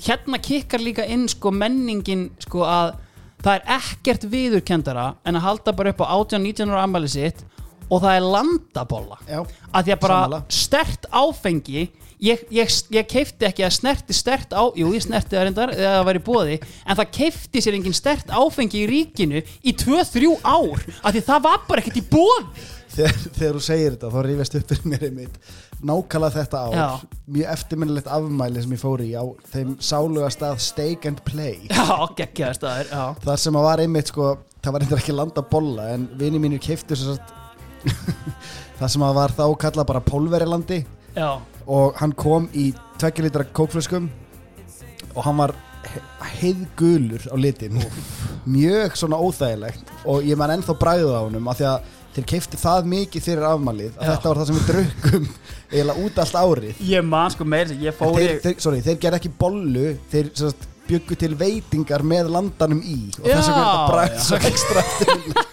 hérna 0.08 0.40
kikkar 0.42 0.82
líka 0.82 1.06
inn 1.06 1.28
sko 1.30 1.52
menningin 1.54 2.28
sko 2.42 2.64
að 2.66 2.94
það 3.42 3.54
er 3.58 3.64
ekkert 3.78 4.26
viðurkendara 4.32 5.06
en 5.26 5.38
að 5.38 5.46
halda 5.46 5.72
bara 5.78 5.92
upp 5.94 6.02
á 6.02 6.06
18-19 6.18 6.70
ára 6.74 6.84
ammæli 6.86 7.10
sitt 7.10 7.44
og 7.92 8.02
það 8.02 8.16
er 8.16 8.26
landabolla 8.34 9.18
Já, 9.28 9.40
að 9.72 9.84
því 9.88 9.94
að 9.96 10.02
bara 10.06 10.18
Sammála. 10.22 10.42
stert 10.48 11.08
áfengi 11.12 11.86
ég, 12.22 12.44
ég, 12.54 12.76
ég 12.96 13.08
keifti 13.10 13.48
ekki 13.48 13.66
að 13.66 13.74
snerti 13.78 14.16
stert 14.16 14.54
á 14.54 14.62
jú 14.78 14.92
ég 14.94 15.04
snerti 15.04 15.36
það 15.36 15.48
reyndar 15.48 15.74
eða 15.74 15.96
það 15.96 16.06
væri 16.10 16.22
bóði 16.28 16.60
en 16.60 17.00
það 17.00 17.10
keifti 17.18 17.64
sér 17.64 17.78
engin 17.78 17.96
stert 17.96 18.30
áfengi 18.30 18.84
í 18.84 18.86
ríkinu 18.90 19.42
í 19.42 19.74
2-3 19.82 20.36
ár 20.42 20.86
að 21.02 21.18
því 21.18 21.26
það 21.28 21.44
var 21.48 21.66
bara 21.68 21.82
ekkert 21.82 22.00
í 22.00 22.06
bóði 22.12 22.70
þegar, 22.92 23.18
þegar 23.38 23.58
þú 23.58 23.64
segir 23.66 23.94
þetta 23.96 24.12
þá 24.12 24.18
rífast 24.26 24.56
upp 24.58 24.72
fyrir 24.72 24.88
mér 24.92 25.04
einmitt 25.08 25.52
nákvæmlega 25.82 26.36
þetta 26.36 26.62
ár. 26.62 26.74
Já. 26.76 26.88
mjög 27.34 27.52
eftirminnilegt 27.56 28.10
afmæli 28.14 28.62
sem 28.62 28.74
ég 28.76 28.82
fór 28.82 29.02
í 29.02 29.10
á 29.18 29.24
þeim 29.50 29.76
sáluga 29.82 30.28
stað 30.30 30.60
Steak 30.62 31.08
and 31.10 31.22
Play. 31.26 31.66
Já, 31.72 32.06
geggjaði 32.20 32.58
staður 32.60 32.92
já. 32.92 33.04
þar 33.24 33.40
sem 33.42 33.58
að 33.58 33.66
var 33.66 33.82
einmitt 33.82 34.12
sko 34.12 34.28
það 34.62 34.76
var 34.76 34.84
eitthvað 34.84 35.02
ekki 35.02 35.16
landa 35.16 35.46
bolla 35.54 35.88
en 35.96 36.06
vini 36.20 36.42
mínir 36.42 36.62
satt 36.62 37.32
það 38.78 38.92
sem 38.94 39.02
að 39.02 39.16
var 39.16 39.34
þá 39.34 39.46
kallað 39.64 39.88
bara 39.88 40.04
pólverilandi 40.06 40.84
já, 41.16 41.30
og 41.66 41.98
hann 42.00 42.14
kom 42.18 42.48
í 42.54 42.70
2 43.02 43.24
litra 43.24 43.46
kókflöskum 43.54 44.08
og 45.14 45.24
hann 45.26 45.40
var 45.40 45.54
heiðgulur 46.40 47.26
á 47.28 47.36
litin 47.36 47.80
mjög 48.46 48.96
svona 48.98 49.18
óþægilegt. 49.22 49.90
Og 50.08 50.24
ég 50.26 50.38
man 50.38 50.54
ennþá 50.54 50.76
bræðið 50.78 51.14
á 51.14 51.20
honum 51.22 51.50
af 51.50 51.58
því 51.60 51.68
að 51.70 51.90
þeir 52.12 52.26
keifti 52.32 52.60
það 52.60 52.88
mikið 52.92 53.24
fyrir 53.24 53.46
afmælið 53.48 53.94
að 53.96 54.04
Já. 54.04 54.10
þetta 54.10 54.28
var 54.28 54.40
það 54.40 54.48
sem 54.48 54.58
við 54.58 54.66
drukkum 54.70 55.28
eiginlega 55.72 56.04
út 56.04 56.20
allt 56.22 56.38
árið. 56.42 56.82
Ég 56.92 57.06
man 57.08 57.32
sko 57.32 57.46
í 57.46 57.94
þeir, 58.02 58.34
þeir, 58.44 58.58
sorry, 58.60 58.82
þeir 58.84 58.98
gerði 59.04 59.20
ekki 59.20 59.32
bollu 59.38 59.86
þeir 60.12 60.30
sagt, 60.36 60.68
byggu 60.92 61.18
til 61.24 61.34
veitingar 61.40 62.04
með 62.06 62.30
landanum 62.36 62.84
í. 62.84 63.00
Og 63.18 63.26
þess 63.26 63.50
þetta 63.50 63.88
brætt 63.90 64.20
já. 64.20 64.24
svo 64.28 64.42
ekstra 64.52 65.48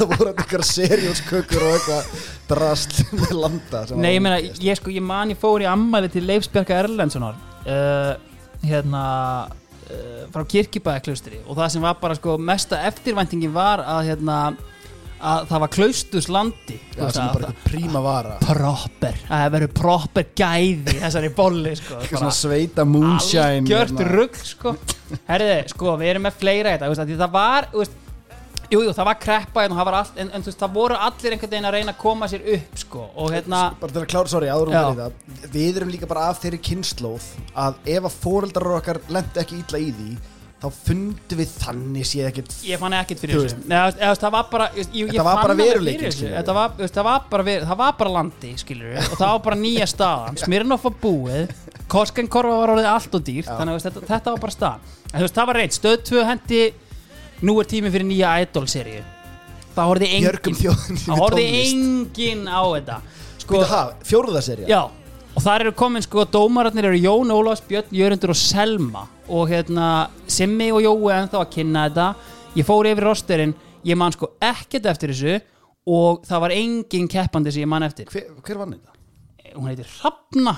það 0.00 0.10
voru 0.14 0.32
eitthvað 0.32 0.66
serióskökur 0.68 1.64
og 1.66 1.76
eitthvað 1.76 2.26
drasl 2.50 3.04
með 3.16 3.36
landa 3.36 3.82
Nei, 3.94 4.14
ég 4.16 4.24
meina, 4.24 4.40
ég 4.40 4.78
sko, 4.78 4.92
ég 4.94 5.04
man 5.04 5.32
ég 5.32 5.40
fór 5.40 5.64
í 5.64 5.68
ammæli 5.70 6.10
til 6.12 6.26
Leifs 6.28 6.50
Bjarka 6.52 6.78
Erlendssonar 6.82 7.38
uh, 7.66 8.12
hérna 8.64 9.04
uh, 9.46 10.26
frá 10.32 10.44
Kirkibæðaklaustri 10.54 11.42
og 11.46 11.58
það 11.58 11.72
sem 11.74 11.86
var 11.86 12.00
bara 12.02 12.18
sko 12.18 12.36
mesta 12.40 12.82
eftirvæntingin 12.90 13.54
var 13.54 13.84
að 13.84 14.12
hérna 14.12 14.40
að 15.20 15.46
það 15.50 15.62
var 15.64 15.72
klaustuslandi 15.76 16.76
Já, 16.96 17.04
sem 17.12 17.22
er 17.24 17.32
bara 17.36 17.52
príma 17.64 18.02
vara. 18.04 18.36
Proper, 18.42 19.18
að 19.28 19.44
það 19.44 19.54
verður 19.56 19.72
proper 19.80 20.28
gæði 20.40 20.98
þessari 21.00 21.32
bolli 21.36 21.74
sko. 21.80 22.02
Svona 22.10 22.34
sveita 22.34 22.86
moonshine 22.88 23.46
algjört 23.60 23.96
hérna. 23.96 24.10
rugg 24.16 24.38
sko. 24.52 24.76
Herriði, 25.28 25.58
sko, 25.74 25.96
við 26.00 26.14
erum 26.14 26.28
með 26.28 26.38
fleira 26.40 26.76
í 26.76 26.78
þetta 26.78 27.18
það 27.24 27.34
var, 27.34 27.68
veist 27.74 27.98
Jú, 28.70 28.84
jú, 28.86 28.92
það 28.94 29.06
var 29.08 29.16
kreppa 29.18 29.62
hérna 29.64 29.74
og 29.74 29.78
það 29.80 29.86
var 29.88 29.94
allt, 29.98 30.18
en, 30.22 30.28
en 30.30 30.44
veist, 30.46 30.60
það 30.60 30.74
voru 30.76 30.94
allir 30.94 31.34
einhvern 31.34 31.50
veginn 31.50 31.66
að 31.66 31.72
reyna 31.74 31.90
að 31.90 32.02
koma 32.04 32.28
sér 32.30 32.44
upp, 32.54 32.76
sko, 32.78 33.06
og 33.18 33.32
hérna, 33.34 33.62
bara 33.80 33.94
til 33.96 33.98
að 34.04 34.10
klára, 34.12 34.30
sorry, 34.30 34.50
áður 34.52 34.70
um 34.70 35.00
það 35.00 35.48
við 35.56 35.80
erum 35.80 35.90
líka 35.90 36.06
bara 36.06 36.28
af 36.30 36.38
þeirri 36.44 36.60
kynnslóð 36.68 37.26
að 37.64 37.80
ef 37.96 38.06
að 38.06 38.18
fóreldrar 38.22 38.76
okkar 38.76 39.00
lendi 39.10 39.42
ekki 39.42 39.58
illa 39.64 39.80
í 39.82 39.90
því 39.96 40.12
þá 40.60 40.66
fundum 40.76 41.38
við 41.40 41.52
þannig 41.56 42.04
séð 42.04 42.26
ekkert 42.28 42.54
ég 42.68 42.80
fann 42.82 42.94
ekkert 42.98 43.20
Þú 43.20 43.24
fyrir 43.24 43.38
veist. 43.40 43.56
þessu 43.56 43.70
Nei, 43.70 43.76
eða, 43.78 43.92
eða, 44.04 44.16
það 44.20 44.34
var 44.34 44.48
bara 44.50 44.66
ég, 44.76 44.90
ég, 44.92 45.06
Þetta 45.10 45.24
var 45.24 45.38
fann 45.38 45.40
bara 45.40 45.54
alveg 45.54 45.64
fyrir 45.64 45.72
veruleikinn, 45.78 46.04
þessu. 46.04 46.18
skilurðu. 46.18 46.36
Þetta 46.40 46.56
var, 46.58 46.74
þú 46.76 46.84
veist, 46.84 46.96
það 46.98 47.06
var 47.08 47.22
bara 47.30 47.46
ver, 47.48 47.64
það 47.70 47.78
var 47.80 47.94
bara 48.02 48.12
landi 48.16 48.50
skilur 48.60 48.98
og 49.00 49.14
það 49.14 49.30
var 49.30 49.40
bara 49.46 49.58
nýja 49.62 49.86
staðan. 49.88 50.40
Smirnoff 50.44 50.84
var 50.84 50.96
búið 51.00 51.54
Koskenkorfa 51.90 52.58
var 52.60 52.74
orðið 52.76 52.90
allt 52.92 53.16
og 53.18 53.24
dýrt 53.30 53.48
þannig 53.48 53.72
að 53.72 53.72
þú 53.72 53.78
veist, 53.80 53.88
þetta, 53.88 54.10
þetta 54.12 54.34
var 54.36 54.44
bara 54.44 54.56
staðan. 54.58 54.92
En 55.10 55.16
þú 55.16 55.24
veist 55.26 55.40
það 55.40 55.48
var 55.50 55.60
reitt, 55.62 55.78
stöð 55.80 55.96
2 56.12 56.26
hendi 56.28 56.60
nú 57.48 57.56
er 57.62 57.70
tími 57.72 57.90
fyrir 57.94 58.06
nýja 58.10 58.34
Idol-seríu. 58.44 59.00
Það 59.74 59.88
horfði 59.90 60.12
Björgum 60.12 60.52
engin 60.52 60.60
þjóðinni 60.60 61.02
það 61.06 61.20
horfði 61.24 61.44
engin 61.64 62.44
á 62.50 62.60
þetta. 62.76 62.96
Sko, 63.40 63.54
Býta, 63.56 63.68
ha, 63.70 63.82
fjóruða 64.06 64.40
serja 64.44 64.66
Já, 64.68 64.80
og 65.34 65.44
þar 65.44 65.64
eru 65.66 65.72
komin 65.78 66.04
sko 66.04 66.26
dómararnir 66.28 66.90
eru 66.90 67.00
Jón 67.00 67.32
Ólafs, 67.34 67.62
Björn 67.68 67.94
Jörundur 67.94 68.34
og 68.34 68.38
Selma. 68.38 69.06
Og 69.30 69.50
hérna 69.52 69.88
Simmi 70.30 70.70
og 70.74 70.82
Jói 70.84 71.12
ennþá 71.16 71.42
að 71.42 71.50
kynna 71.54 71.86
þetta. 71.88 72.08
Ég 72.58 72.66
fór 72.66 72.88
yfir 72.90 73.06
rosterinn, 73.06 73.54
ég 73.86 73.98
man 73.98 74.14
sko 74.14 74.32
ekkert 74.42 74.90
eftir 74.90 75.14
þessu. 75.14 75.40
Og 75.90 76.24
það 76.28 76.42
var 76.44 76.54
engin 76.54 77.08
keppandi 77.10 77.54
sem 77.54 77.64
ég 77.64 77.70
man 77.70 77.86
eftir. 77.86 78.10
Hver, 78.10 78.32
hver 78.44 78.60
vann 78.60 78.76
þetta? 78.76 78.96
hún 79.56 79.70
heitir 79.70 79.88
Hrafna. 79.98 80.54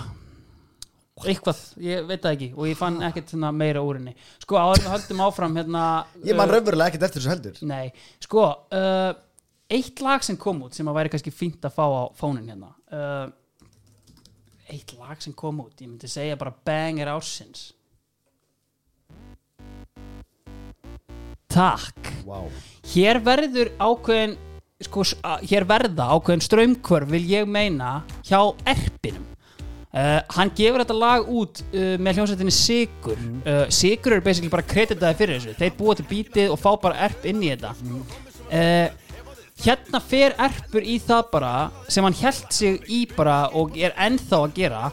Eitthvað, 1.23 1.59
ég 1.85 2.07
veit 2.09 2.23
það 2.25 2.33
ekki. 2.35 2.49
Og 2.57 2.67
ég 2.67 2.79
fann 2.79 2.97
ekkert 3.07 3.31
svona 3.31 3.53
meira 3.55 3.83
úr 3.85 4.01
henni. 4.01 4.15
Sko 4.43 4.59
en 4.59 4.89
höldum 4.91 5.21
áfram 5.23 5.59
hérna 5.61 5.83
Ég 6.25 6.35
man 6.35 6.49
uh, 6.49 6.57
raunverulega 6.57 6.91
ekkert 6.91 7.07
eftir 7.07 7.23
þessu 7.23 7.31
heldur. 7.31 7.61
Nei, 7.69 7.93
sko 8.25 8.49
uh, 8.75 9.13
Eitt 9.73 10.03
lag 10.05 10.25
sem 10.25 10.37
kom 10.41 10.65
út 10.67 10.75
sem 10.77 10.89
að 10.91 10.99
væri 10.99 11.13
kannski 11.13 11.33
fínt 11.33 11.63
að 11.65 11.77
fá 11.79 11.85
á 11.87 12.05
fónin 12.19 12.51
hérna 12.51 12.73
uh, 12.93 13.31
Eitt 14.73 14.95
lag 14.97 15.21
sem 15.21 15.35
kom 15.37 15.61
út. 15.61 15.75
Ég 15.83 15.91
myndi 15.91 16.09
segja 16.09 16.39
bara 16.41 16.55
banger 16.65 17.11
ársins. 17.13 17.73
Takk. 21.53 22.09
Wow. 22.25 22.49
Hér 22.95 23.21
verður 23.21 23.75
ákveðin 23.77 24.39
sko, 24.83 25.05
hér 25.45 25.67
verða 25.69 26.09
ákveðin 26.15 26.45
strömmkvörf 26.47 27.13
vil 27.13 27.27
ég 27.29 27.45
meina 27.51 28.01
hjá 28.25 28.41
erpinum. 28.65 29.29
Uh, 29.93 30.23
hann 30.33 30.49
gefur 30.57 30.81
þetta 30.81 30.95
lag 30.97 31.27
út 31.29 31.59
uh, 31.67 31.99
með 32.01 32.17
hljómsveitinni 32.17 32.53
Sigur 32.57 33.19
uh, 33.45 33.67
Sigur 33.69 34.15
eru 34.17 34.25
basically 34.25 34.49
bara 34.49 34.65
kreditaði 34.65 35.19
fyrir 35.19 35.37
þessu. 35.37 35.57
Þeir 35.59 35.75
búa 35.77 35.97
til 35.99 36.07
bítið 36.09 36.55
og 36.55 36.61
fá 36.63 36.71
bara 36.81 37.11
erp 37.11 37.27
inn 37.29 37.45
í 37.45 37.51
þetta. 37.53 37.75
Uh, 38.49 39.12
hérna 39.63 40.01
fer 40.03 40.35
erpur 40.43 40.85
í 40.85 40.99
það 41.03 41.25
bara 41.33 41.55
sem 41.89 42.05
hann 42.07 42.17
held 42.19 42.53
sig 42.55 42.81
í 42.91 43.03
bara 43.17 43.47
og 43.59 43.77
er 43.79 43.95
ennþá 43.97 44.45
að 44.47 44.55
gera. 44.59 44.85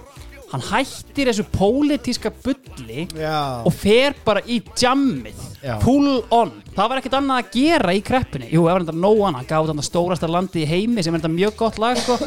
Hann 0.49 0.63
hættir 0.65 1.29
þessu 1.29 1.43
pólitíska 1.53 2.31
bulli 2.41 3.03
Já, 3.13 3.61
og 3.61 3.73
fer 3.77 4.15
bara 4.25 4.41
í 4.49 4.57
jammið 4.81 5.37
Já. 5.61 5.75
pull 5.83 6.23
on, 6.33 6.55
það 6.73 6.89
var 6.89 7.01
ekkert 7.01 7.17
annað 7.19 7.43
að 7.43 7.51
gera 7.53 7.93
í 7.93 8.01
kreppunni, 8.01 8.47
jú, 8.49 8.63
það 8.65 8.73
var 8.73 8.85
þetta 8.87 9.03
nóg 9.03 9.21
annað. 9.27 9.49
Gaf 9.51 9.67
þetta 9.67 9.85
stórasta 9.85 10.29
landi 10.31 10.63
í 10.63 10.69
heimi 10.71 11.05
sem 11.05 11.13
er 11.13 11.21
þetta 11.21 11.35
mjög 11.35 11.53
gott 11.59 11.77
lag 11.77 12.01
sko. 12.01 12.17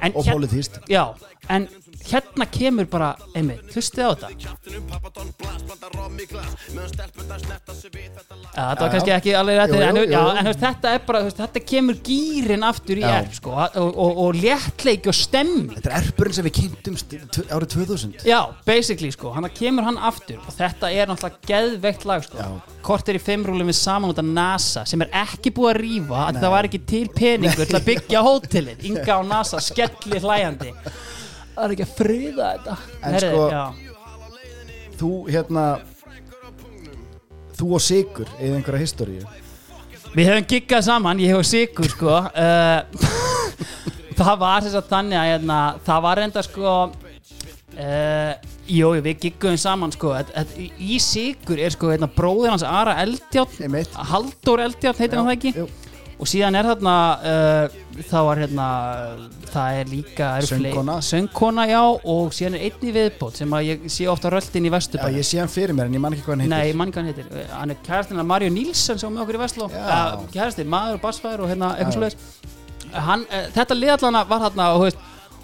en 0.00 0.16
og 0.16 0.24
pólitíst 0.24 0.80
já, 0.88 1.04
en 1.52 1.68
hérna 2.12 2.46
kemur 2.50 2.86
bara 2.90 3.12
einmitt, 3.34 3.66
hlustið 3.74 4.04
á 4.06 4.10
þetta. 4.14 4.56
Ja, 8.56 8.64
þetta 8.70 8.82
var 8.86 8.90
kannski 8.94 9.12
ekki 9.14 9.32
alveg 9.36 9.58
rétt 9.58 9.72
Jú, 9.74 9.80
jú, 9.80 9.86
en, 9.86 9.98
jú, 10.12 10.20
en 10.40 10.48
veist, 10.48 10.60
þetta 10.62 10.92
er 10.96 11.02
bara, 11.06 11.20
þetta 11.40 11.62
kemur 11.68 11.98
gýrin 12.06 12.64
aftur 12.66 13.00
í 13.00 13.04
erf 13.06 13.34
sko, 13.38 13.52
og, 13.56 13.76
og, 13.90 14.20
og 14.24 14.38
léttleiki 14.40 15.10
og 15.12 15.16
stemming 15.16 15.74
Þetta 15.76 15.90
er 15.92 15.96
erpurinn 16.06 16.36
sem 16.38 16.46
við 16.48 16.54
kynntumst 16.60 17.10
tv- 17.34 17.46
árið 17.56 17.74
2000 17.74 18.26
Já, 18.28 18.38
basically 18.68 19.10
sko, 19.14 19.32
hann 19.36 19.48
kemur 19.56 19.86
hann 19.88 19.98
aftur 20.10 20.40
og 20.40 20.54
þetta 20.56 20.90
er 20.94 21.10
náttúrulega 21.10 21.50
geðveikt 21.50 22.06
lag 22.08 22.24
sko. 22.26 22.48
Kort 22.86 23.10
er 23.12 23.18
í 23.18 23.22
fimmrúlum 23.22 23.68
við 23.70 23.78
saman 23.80 24.12
út 24.14 24.22
af 24.22 24.28
NASA 24.30 24.86
sem 24.88 25.02
er 25.04 25.12
ekki 25.24 25.52
búið 25.56 25.72
að 25.74 25.80
rífa 25.82 26.22
að 26.30 26.40
það 26.44 26.54
var 26.56 26.70
ekki 26.70 26.82
til 26.94 27.04
peningur 27.16 27.66
til 27.68 27.78
að 27.80 27.86
byggja 27.90 28.24
hótelið. 28.26 28.84
Inga 28.92 29.20
og 29.20 29.28
NASA 29.30 29.60
skelli 29.64 30.22
hlæjandi 30.22 30.72
Það 31.56 31.64
er 31.66 31.72
ekki 31.74 31.84
að 31.86 31.92
friða 31.96 32.48
þetta 32.52 32.74
En 33.00 33.16
Heyrðu, 33.16 33.30
sko- 33.32 33.50
já. 33.50 33.64
Þú 35.00 35.10
hérna 35.32 35.64
Þú 37.56 37.68
og 37.78 37.80
Sigur 37.84 38.28
eða 38.36 38.58
einhverja 38.58 38.82
historíu 38.84 39.24
Við 40.16 40.28
höfum 40.30 40.46
giggað 40.48 40.84
saman, 40.86 41.18
ég 41.20 41.32
hef 41.34 41.44
sigur 41.48 41.88
sko 41.92 42.12
uh, 42.12 42.78
Það 44.18 44.36
var 44.40 44.64
þess 44.64 44.78
að 44.80 44.86
þannig 44.92 45.18
að 45.20 45.30
hérna, 45.34 45.56
það 45.84 46.04
var 46.06 46.20
enda 46.24 46.44
sko 46.46 46.74
uh, 46.86 48.32
Jú, 48.66 48.88
við 49.04 49.20
gigguðum 49.26 49.60
saman 49.60 49.92
sko 49.94 50.14
at, 50.16 50.30
at, 50.36 50.54
Í 50.56 50.96
sigur 51.02 51.60
er 51.60 51.74
sko 51.74 51.92
hérna, 51.92 52.08
bróðir 52.12 52.54
hans 52.54 52.64
Ara 52.66 52.96
Eldjátt. 53.04 53.60
Halldór 54.12 54.64
Eldjátt 54.68 55.02
heitir 55.04 55.20
hann 55.20 55.28
það 55.28 55.36
ekki 55.36 55.52
Jú. 55.60 55.66
Og 56.16 56.28
síðan 56.30 56.56
er 56.56 56.64
þarna 56.70 56.92
uh, 57.20 57.74
þá 58.08 58.16
var 58.24 58.38
hérna 58.40 58.66
það 59.52 59.78
er 59.80 59.90
líka 59.90 60.28
Söngkona. 60.48 60.94
söngkona 61.04 61.64
já 61.68 61.80
og 61.84 62.30
síðan 62.36 62.56
er 62.58 62.64
einn 62.70 62.86
í 62.88 62.92
viðbót 62.94 63.36
sem 63.40 63.52
að 63.56 63.66
ég 63.68 63.84
sé 63.92 64.06
ofta 64.08 64.30
röldin 64.32 64.64
í 64.64 64.70
Já, 64.70 64.74
Vesturbæ 64.76 65.10
ég 65.16 65.26
sé 65.28 65.40
hann 65.42 65.52
fyrir 65.52 65.76
mér 65.76 65.90
en 65.90 65.96
ég 65.98 66.02
man 66.04 66.16
ekki 66.16 66.24
hvað 66.26 66.34
hann 66.36 66.44
heitir. 66.46 66.56
Nei, 66.56 66.76
mann 66.80 66.92
hvað 66.94 67.02
hann 67.02 67.10
heitir. 67.12 67.28
Uh, 67.32 67.50
Hann 67.56 67.74
er 67.74 67.80
kærastinn 67.86 68.22
af 68.22 68.28
Mario 68.32 68.52
Nílsen 68.52 69.00
sem 69.00 69.08
var 69.10 69.16
með 69.16 69.24
okkur 69.26 69.38
í 69.38 69.42
Vestló. 69.44 69.68
Uh, 69.72 70.24
Kærastinn, 70.32 70.70
maður 70.72 70.98
og 70.98 71.04
bassfæður 71.04 71.44
og 71.46 71.52
hérna 71.52 71.72
eitthvað 71.76 71.96
svoleiðis. 71.98 72.30
Hann, 73.06 73.26
uh, 73.28 73.46
Þetta 73.56 73.76
liðallana 73.80 74.24
var 74.28 74.44
þarna 74.46 74.68
og, 74.76 74.84
veist, 74.86 75.00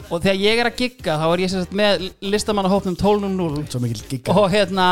og 0.08 0.22
þegar 0.24 0.40
ég 0.40 0.62
er 0.64 0.70
að 0.72 0.78
gigga 0.80 1.18
þá 1.20 1.26
er 1.34 1.44
ég 1.44 1.52
sem 1.52 1.64
sagt 1.66 1.76
með 1.82 2.06
listamannahópnum 2.32 2.96
12.0 3.00 3.66
Svo 3.72 3.80
mikil 3.84 4.06
giga 4.08 4.36
og 4.40 4.48
hérna 4.52 4.86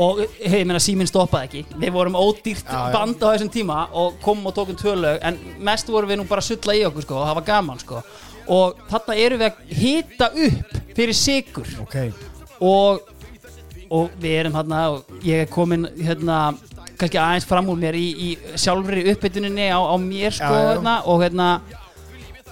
og 0.00 0.20
hei, 0.40 0.60
ég 0.62 0.66
meina 0.66 0.80
síminn 0.82 1.06
stoppaði 1.10 1.46
ekki 1.62 1.78
við 1.78 1.92
vorum 1.94 2.16
ódýrt 2.18 2.66
Já, 2.66 2.78
já. 2.88 2.92
band 2.96 3.22
á 3.22 3.26
þessum 3.30 3.50
tíma 3.54 3.78
og 3.94 4.16
komum 4.24 4.50
og 4.50 4.56
tókum 4.56 4.78
tvö 4.78 4.94
lög 4.98 5.18
en 5.22 5.38
mest 5.64 5.90
vorum 5.92 6.10
við 6.10 6.18
nú 6.22 6.26
bara 6.28 6.42
að 6.42 6.48
sulla 6.50 6.74
í 6.74 6.82
okkur 6.88 7.06
sko, 7.06 7.18
og 7.20 7.28
það 7.28 7.38
var 7.38 7.46
gaman 7.50 7.82
sko. 7.82 8.02
og 8.48 8.80
þarna 8.90 9.16
erum 9.24 9.42
við 9.44 9.50
að 9.50 9.74
hita 9.80 10.30
upp 10.48 10.74
fyrir 10.96 11.16
sigur 11.16 11.70
ok, 11.84 11.96
og, 12.60 13.00
og 13.90 14.10
við 14.20 14.36
erum 14.42 14.58
hérna 14.58 14.82
og 14.96 15.22
ég 15.24 15.44
er 15.46 15.52
komin 15.52 15.86
hérna 15.94 16.40
kannski 16.98 17.18
aðeins 17.18 17.46
fram 17.48 17.70
úr 17.70 17.78
mér 17.78 17.96
í, 17.98 18.04
í 18.14 18.58
sjálfri 18.58 19.06
uppbytuninni 19.14 19.70
á, 19.70 19.78
á 19.78 19.94
mér 19.98 20.34
sko 20.34 20.50
Já, 20.50 20.60
já. 20.60 20.68
hérna 20.74 20.98
og 21.06 21.22
hérna 21.22 21.48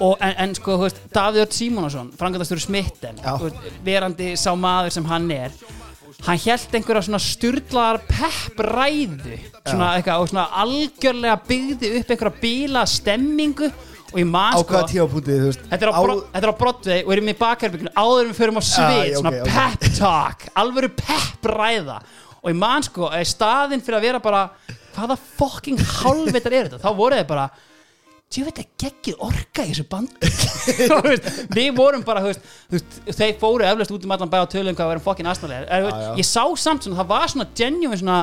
og 0.02 0.16
en, 0.24 0.32
en 0.46 0.54
sko, 0.56 0.78
þú 0.78 0.86
veist, 0.86 1.02
Davíð 1.14 1.44
Ört 1.44 1.54
Símonasson 1.54 2.08
frangatastur 2.18 2.58
smitten, 2.62 3.18
Já. 3.22 3.36
verandi 3.84 4.32
sá 4.40 4.50
maður 4.58 4.94
sem 4.96 5.04
hann 5.06 5.28
er 5.30 5.52
hann 6.26 6.38
held 6.38 6.74
einhverja 6.78 7.02
svona 7.08 7.18
styrlaðar 7.22 7.98
peppræðu. 8.08 9.38
Svona 9.66 9.88
eitthvað 9.96 10.22
og 10.22 10.28
svona 10.30 10.44
algjörlega 10.62 11.38
byggði 11.48 11.90
upp 12.00 12.12
einhverja 12.14 12.40
bíla 12.42 12.84
stemmingu 12.90 13.70
og 14.12 14.18
ég 14.20 14.28
man 14.28 14.52
sko 14.60 14.82
Þetta 15.70 15.86
er, 15.86 15.90
á, 15.90 15.98
á- 15.98 16.26
á 16.52 16.58
Broadway 16.58 17.02
og 17.06 17.12
erum 17.14 17.30
í 17.32 17.36
bakherbygginu 17.38 17.92
áður 17.96 18.26
en 18.26 18.32
við 18.32 18.38
förum 18.42 18.60
á 18.60 18.62
svið, 18.68 19.14
svona 19.18 19.32
ok, 19.32 19.40
ok. 19.40 19.52
pep 19.56 19.88
talk 19.98 20.46
alvöru 20.62 20.90
pep 20.98 21.48
ræða 21.48 21.98
og 22.42 22.50
ég 22.50 22.58
man 22.58 22.82
sko, 22.82 23.08
staðinn 23.24 23.80
fyrir 23.82 23.98
að 23.98 24.06
vera 24.08 24.20
bara 24.20 24.42
hvaða 24.96 25.16
fucking 25.38 25.78
hálfvitar 25.80 26.52
er 26.52 26.68
þetta? 26.68 26.82
Þá 26.84 26.90
voru 26.98 27.16
þeir 27.16 27.28
bara 27.30 27.46
ég 28.38 28.48
veit 28.48 28.60
að 28.62 28.68
geggið 28.84 29.24
orka 29.28 29.64
í 29.66 29.72
þessu 29.72 29.86
veist, 31.08 31.28
við 31.52 31.70
vorum 31.76 32.04
bara 32.06 32.22
veist, 32.24 33.00
þeir 33.08 33.34
fóru 33.40 33.66
eflaust 33.68 33.94
út 33.96 34.06
um 34.06 34.14
allan 34.16 34.32
bæ 34.32 34.38
á 34.42 34.52
tölum 34.52 34.76
hvað 34.78 34.88
við 34.90 34.96
erum 34.96 35.06
fucking 35.06 35.30
aðsnaðlega 35.32 35.66
Já, 35.68 35.90
já. 36.06 36.12
ég 36.20 36.28
sá 36.28 36.44
samt 36.64 36.86
svona, 36.86 37.00
það 37.02 37.12
var 37.12 37.34
svona 37.34 37.48
genuine 37.58 38.00
svona, 38.00 38.18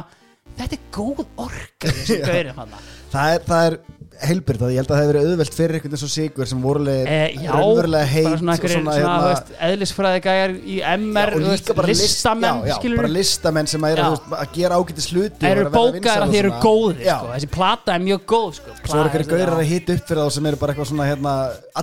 þetta 0.59 0.79
er 0.79 0.85
góð 0.95 1.23
orka 1.45 1.93
það 3.13 3.33
er, 3.35 3.45
það 3.47 3.65
er 3.65 3.79
heilbyrð 4.19 4.63
ég 4.73 4.79
held 4.81 4.89
að 4.89 4.95
það 4.95 4.99
hefur 5.01 5.13
verið 5.13 5.27
auðvelt 5.29 5.55
fyrir 5.55 5.75
einhvern 5.77 5.95
eins 5.95 6.03
og 6.05 6.11
Sigur 6.13 6.49
sem 6.49 6.61
vorulega 6.63 7.03
Eh, 7.09 7.35
raunverulega 7.47 8.07
heit 8.09 8.25
bara 8.25 8.39
svona, 8.39 8.55
svona, 8.59 8.95
hérna- 8.99 9.59
eðlisfræði 9.69 10.21
gæjar 10.25 10.53
í 10.59 10.77
MR, 10.95 11.31
Já, 11.39 11.47
veist, 11.53 11.71
bara 11.77 11.87
list- 11.87 12.03
listamenn 12.03 12.63
já, 12.67 12.73
já, 12.83 12.95
bara 12.99 13.11
listamenn 13.13 13.67
sem 13.71 13.85
að, 13.87 13.93
er, 13.95 14.01
að, 14.03 14.35
að 14.39 14.51
gera 14.57 14.79
ágætis 14.79 15.07
hluti 15.13 15.39
þeir 15.39 15.49
og 15.49 15.53
eru 15.53 15.61
eru 15.61 15.69
að 15.69 16.09
að 16.09 16.33
þeir 16.33 16.39
eru 16.43 16.53
góðir 16.65 16.99
sko. 17.05 17.31
þessi 17.35 17.51
plata 17.55 17.95
er 17.95 18.03
mjög 18.09 18.25
góð 18.33 18.51
sko. 18.59 18.75
svo 18.83 18.99
eru 18.99 19.09
einhverju 19.09 19.29
gaurar 19.29 19.45
Plata- 19.45 19.63
að 19.63 19.71
hita 19.73 19.93
upp 19.99 20.07
fyrir 20.09 20.23
þá 20.23 20.31
sem 20.37 20.45
eru 20.51 20.61
bara 20.63 20.73
eitthvað 20.73 20.91
svona 20.91 21.07
hérna, 21.09 21.33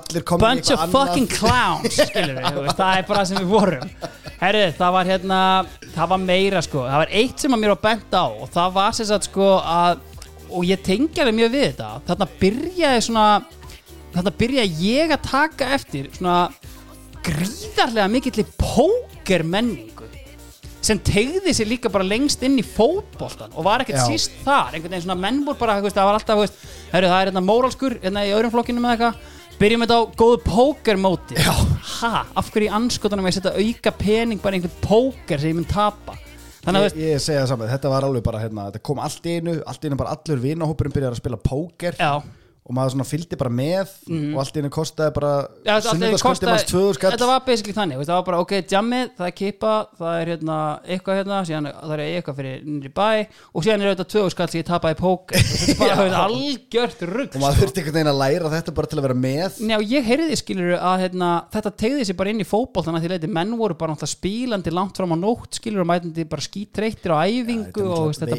allir 0.01 0.23
komin 0.29 0.45
í 0.45 0.49
bunch 0.51 0.71
of 0.71 0.81
eitthvað 0.81 0.93
fucking 0.97 1.29
clowns 1.29 1.97
það 2.77 2.93
er 2.99 3.07
bara 3.09 3.21
það 3.23 3.27
sem 3.27 3.39
við 3.39 3.49
vorum. 3.57 3.91
Herru, 4.37 4.65
það 4.77 4.93
var 4.93 5.05
hérna 5.09 5.41
það 5.95 6.09
var 6.13 6.19
meira 6.21 6.61
sko, 6.65 6.83
það 6.85 7.01
var 7.03 7.15
eitt 7.23 7.41
sem 7.41 7.57
að 7.57 7.63
mér 7.63 7.73
var 7.73 7.83
bent 7.87 8.13
á 8.13 8.25
og 8.29 8.51
það 8.53 8.73
var 8.77 8.93
sem 8.99 9.07
sagt 9.09 9.31
sko 9.31 9.49
að 9.63 9.99
og 10.57 10.65
ég 10.67 10.83
tengi 10.85 11.23
alveg 11.23 11.37
mjög 11.37 11.53
við 11.55 11.67
þetta. 11.69 11.91
Þarna 12.09 12.29
byrjaði 12.41 13.05
svona 13.07 13.27
þarna 14.17 14.33
byrjaði 14.41 14.91
ég 14.91 15.15
að 15.15 15.29
taka 15.29 15.71
eftir 15.77 16.09
svona 16.17 16.39
gríðarlega 17.27 18.09
mikill 18.11 18.47
póker 18.57 19.45
menningu 19.45 20.07
sem 20.87 21.01
tegði 21.03 21.51
sér 21.57 21.67
líka 21.67 21.91
bara 21.91 22.07
lengst 22.07 22.45
inn 22.47 22.61
í 22.61 22.65
fótboltan 22.65 23.55
og 23.59 23.67
var 23.67 23.83
ekkert 23.83 24.05
Já. 24.05 24.07
síst 24.07 24.37
þar. 24.45 24.77
Einhvern 24.77 24.93
veginn 24.93 25.07
svona 25.09 25.19
menn 25.19 25.41
voru 25.47 25.59
bara, 25.59 25.81
þú 25.81 25.89
veist, 25.89 25.97
það 25.99 26.07
var 26.09 26.19
alltaf 26.21 26.37
þú 26.37 26.45
veist, 26.45 26.61
heru, 26.93 27.09
það 27.11 27.23
er 27.23 27.31
hérna 27.31 27.43
móralskur 27.43 27.97
hérna 28.05 28.23
í 28.23 28.35
öðrum 28.37 28.55
flokkinu 28.55 28.85
með 28.85 28.95
eitthvað. 28.95 29.33
Byrjum 29.57 29.83
þetta 29.87 29.97
á 29.97 30.03
góðu 30.21 30.39
pókermóti 30.45 31.41
ha, 31.41 32.13
af 32.37 32.51
hverju 32.53 32.69
í 32.69 32.75
anskotanum 32.77 33.27
ég 33.27 33.39
setja 33.39 33.55
auka 33.57 33.93
pening 33.97 34.43
bara 34.43 34.53
í 34.53 34.61
einhvern 34.61 34.83
póker 34.85 35.41
sem 35.41 35.49
ég 35.49 35.57
mun 35.57 35.69
tapa 35.71 36.19
þannig 36.67 36.89
ég, 36.89 36.97
ég 37.15 37.23
segja 37.23 37.45
það 37.45 37.53
saman, 37.55 37.71
þetta 37.73 37.93
var 37.95 38.09
alveg 38.09 38.27
bara 38.27 38.43
hérna, 38.43 38.67
þetta 38.71 38.83
kom 38.91 39.05
allt 39.07 39.31
í 39.31 39.39
einu, 39.39 39.61
allt 39.65 39.87
í 39.87 39.91
einu 39.91 40.01
bara 40.01 40.17
allur 40.17 40.43
vinahópurinn 40.43 40.97
byrjar 40.97 41.17
að 41.17 41.23
spila 41.23 41.41
póker. 41.41 41.97
Já 41.97 42.21
og 42.67 42.75
maður 42.75 42.95
svona 42.97 43.05
fylgdi 43.07 43.37
bara 43.39 43.51
með 43.55 43.91
og 44.35 44.39
allt 44.43 44.57
einu 44.59 44.71
kostaði 44.75 45.13
bara 45.15 45.33
þetta- 45.47 45.77
þetta 45.77 45.91
sunnudagskvöldi 45.93 46.47
manns 46.51 46.65
kostaði- 46.65 46.71
2000 46.73 46.95
skall. 46.99 47.13
Þetta 47.15 47.27
var 47.31 47.41
basically 47.47 47.75
þannig, 47.77 48.01
það 48.03 48.17
var 48.17 48.25
bara 48.27 48.41
ok, 48.43 48.53
jammið, 48.73 49.11
það 49.19 49.27
er 49.27 49.35
kippa, 49.39 49.75
það 50.01 50.15
er 50.21 50.27
hérna 50.33 50.57
eitthvað 50.83 51.19
hérna, 51.21 51.37
síðan 51.47 51.69
það 51.73 51.93
er 51.97 52.03
eitthvað 52.07 52.37
fyrir 52.41 52.65
nýri 52.67 52.91
bæ 52.97 53.27
og 53.55 53.63
síðan 53.63 53.81
er 53.85 53.91
auðvitað 53.93 54.11
tvögu 54.17 54.31
skall 54.35 54.49
sem 54.51 54.61
ég 54.63 54.67
tapaði 54.67 54.97
í 54.97 55.01
póker 55.01 55.39
þetta 55.47 55.87
er 55.87 55.97
bara 56.11 56.25
algjört 56.27 57.07
rugg 57.07 57.37
og 57.37 57.41
maður 57.47 57.61
þurfti 57.63 57.79
einhvern 57.85 57.97
veginn 58.01 58.13
að 58.13 58.21
læra 58.25 58.51
þetta 58.57 58.75
bara 58.75 58.87
til 58.91 58.99
að 58.99 59.07
vera 59.07 59.19
með. 59.27 59.61
Njá, 59.71 59.79
ég 59.87 60.03
heyrði 60.11 60.37
skilur 60.43 60.75
að 60.81 60.97
hérna, 61.07 61.31
þetta 61.55 61.71
tegði 61.77 62.05
sér 62.11 62.17
bara 62.19 62.31
inn 62.35 62.43
í 62.43 62.49
fótboltana 62.51 62.99
því 63.01 63.09
leiti 63.15 63.31
menn 63.31 63.55
voru 63.57 63.79
bara 63.79 63.95
spílandi 64.07 64.73
langt 64.75 64.97
fram 64.97 65.15
á 65.15 65.19
nótt 65.19 65.55
skilur 65.61 65.83
og 65.83 65.89
mætandi 65.91 66.27
bara 66.29 66.43
skítreittir 66.43 67.11
á 67.15 67.23
æfingu 67.27 67.87
og 67.87 68.11
veist, 68.11 68.21
þetta 68.27 68.39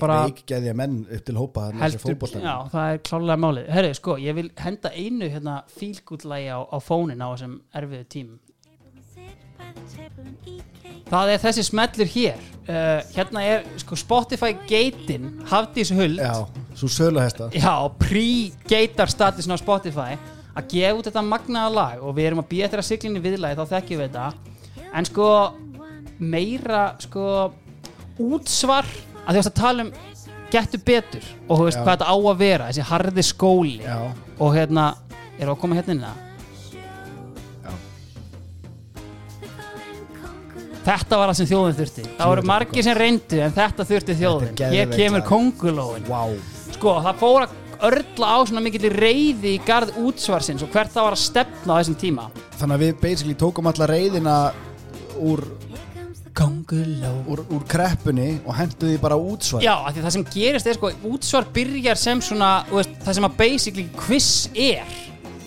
sko, 4.17 4.23
ég 4.25 4.35
vil 4.35 4.51
henda 4.57 4.89
einu 4.89 5.29
hérna 5.29 5.63
fílgútlægi 5.69 6.49
á, 6.49 6.59
á 6.65 6.77
fónin 6.81 7.21
á 7.21 7.29
þessum 7.29 7.61
erfiðu 7.73 8.05
tímum. 8.09 8.39
Það 11.07 11.29
er 11.31 11.39
þessi 11.39 11.63
smellur 11.63 12.09
hér. 12.11 12.39
Uh, 12.67 12.99
Hérna 13.15 13.43
er 13.47 13.67
sko 13.79 13.95
Spotify 13.95 14.51
gatein 14.67 15.37
Hafdís 15.47 15.93
Huld. 15.95 16.19
Já, 16.19 16.47
svo 16.75 16.89
söluhesta. 16.91 17.47
Já, 17.55 17.87
pre-gatar 17.99 19.07
statusin 19.07 19.55
á 19.55 19.57
Spotify 19.61 20.17
að 20.57 20.67
gefa 20.73 20.97
út 20.97 21.07
þetta 21.07 21.23
magnaða 21.23 21.71
lag 21.71 22.03
og 22.03 22.17
við 22.17 22.31
erum 22.31 22.43
að 22.43 22.49
býja 22.51 22.67
eftir 22.67 22.81
að 22.81 22.89
siglinni 22.89 23.23
viðlagi 23.23 23.55
þá 23.55 23.71
þekkjum 23.71 24.01
við 24.01 24.09
þetta. 24.09 24.27
En 24.97 25.07
sko 25.07 25.29
meira 26.19 26.83
sko 26.99 27.29
útsvar 28.19 28.87
að 29.23 29.37
því 29.37 29.45
að 29.45 29.57
tala 29.61 29.87
um 29.87 29.95
getur 30.53 30.81
betur. 30.85 31.27
Og 31.47 31.59
þú 31.59 31.67
veist 31.67 31.77
Já. 31.79 31.83
hvað 31.83 31.93
þetta 31.97 32.13
á 32.13 32.15
að 32.17 32.39
vera 32.43 32.69
þessi 32.69 32.87
harði 32.91 33.25
skóli. 33.27 33.75
Já, 33.83 33.97
og 34.39 34.55
hérna, 34.55 34.87
erum 35.37 35.51
við 35.51 35.53
að 35.55 35.61
koma 35.63 35.79
hérna 35.79 35.95
inn 35.97 36.07
að 36.07 36.23
þetta 40.87 41.17
var 41.19 41.31
það 41.31 41.37
sem 41.41 41.49
þjóðin 41.51 41.77
þurfti. 41.81 42.03
Það 42.17 42.29
voru 42.31 42.43
margir 42.47 42.85
sem 42.85 42.95
reyndu 42.97 43.39
en 43.43 43.55
þetta 43.55 43.85
þurfti 43.89 44.15
þjóðin 44.21 44.51
Þetta 44.51 44.67
er 44.67 44.71
hér 44.71 44.85
geðveikt 44.85 45.01
kemur 45.01 45.19
lag. 45.23 45.27
kongulóin 45.31 46.05
wow 46.07 46.35
sko, 46.77 46.93
það 47.03 47.19
fór 47.21 47.45
að 47.47 47.55
örla 47.87 48.29
á 48.33 48.37
svona 48.47 48.63
mikill 48.65 48.89
reyði 48.93 49.51
í 49.57 49.61
garð 49.67 49.97
útsvarsins 50.01 50.63
og 50.65 50.71
hvert 50.73 50.93
það 50.93 51.07
var 51.09 51.17
að 51.17 51.21
stefna 51.25 51.75
á 51.75 51.79
þessum 51.81 51.97
tíma. 52.01 52.27
Þannig 52.57 52.75
að 52.77 52.83
við 52.85 52.95
basically 53.03 53.35
tókum 53.37 53.69
alla 53.69 53.89
reyðina 53.91 54.37
úr, 55.21 55.43
Konguló. 56.37 57.11
Úr, 57.33 57.41
úr 57.49 57.63
kreppunni 57.69 58.37
og 58.45 58.53
henduði 58.57 58.93
því 58.95 59.01
bara 59.01 59.17
útsvar. 59.17 59.63
Já, 59.65 59.73
af 59.75 59.95
því 59.95 60.03
það 60.05 60.15
sem 60.15 60.25
gerist 60.35 60.69
er 60.69 60.77
sko 60.77 60.91
útsvar 61.09 61.47
byrjar 61.55 61.99
sem 61.99 62.21
svona, 62.21 62.49
veist, 62.69 62.93
það 63.05 63.17
sem 63.17 63.27
að 63.27 63.37
basically 63.39 63.85
quiz 63.97 64.27
er. 64.53 64.97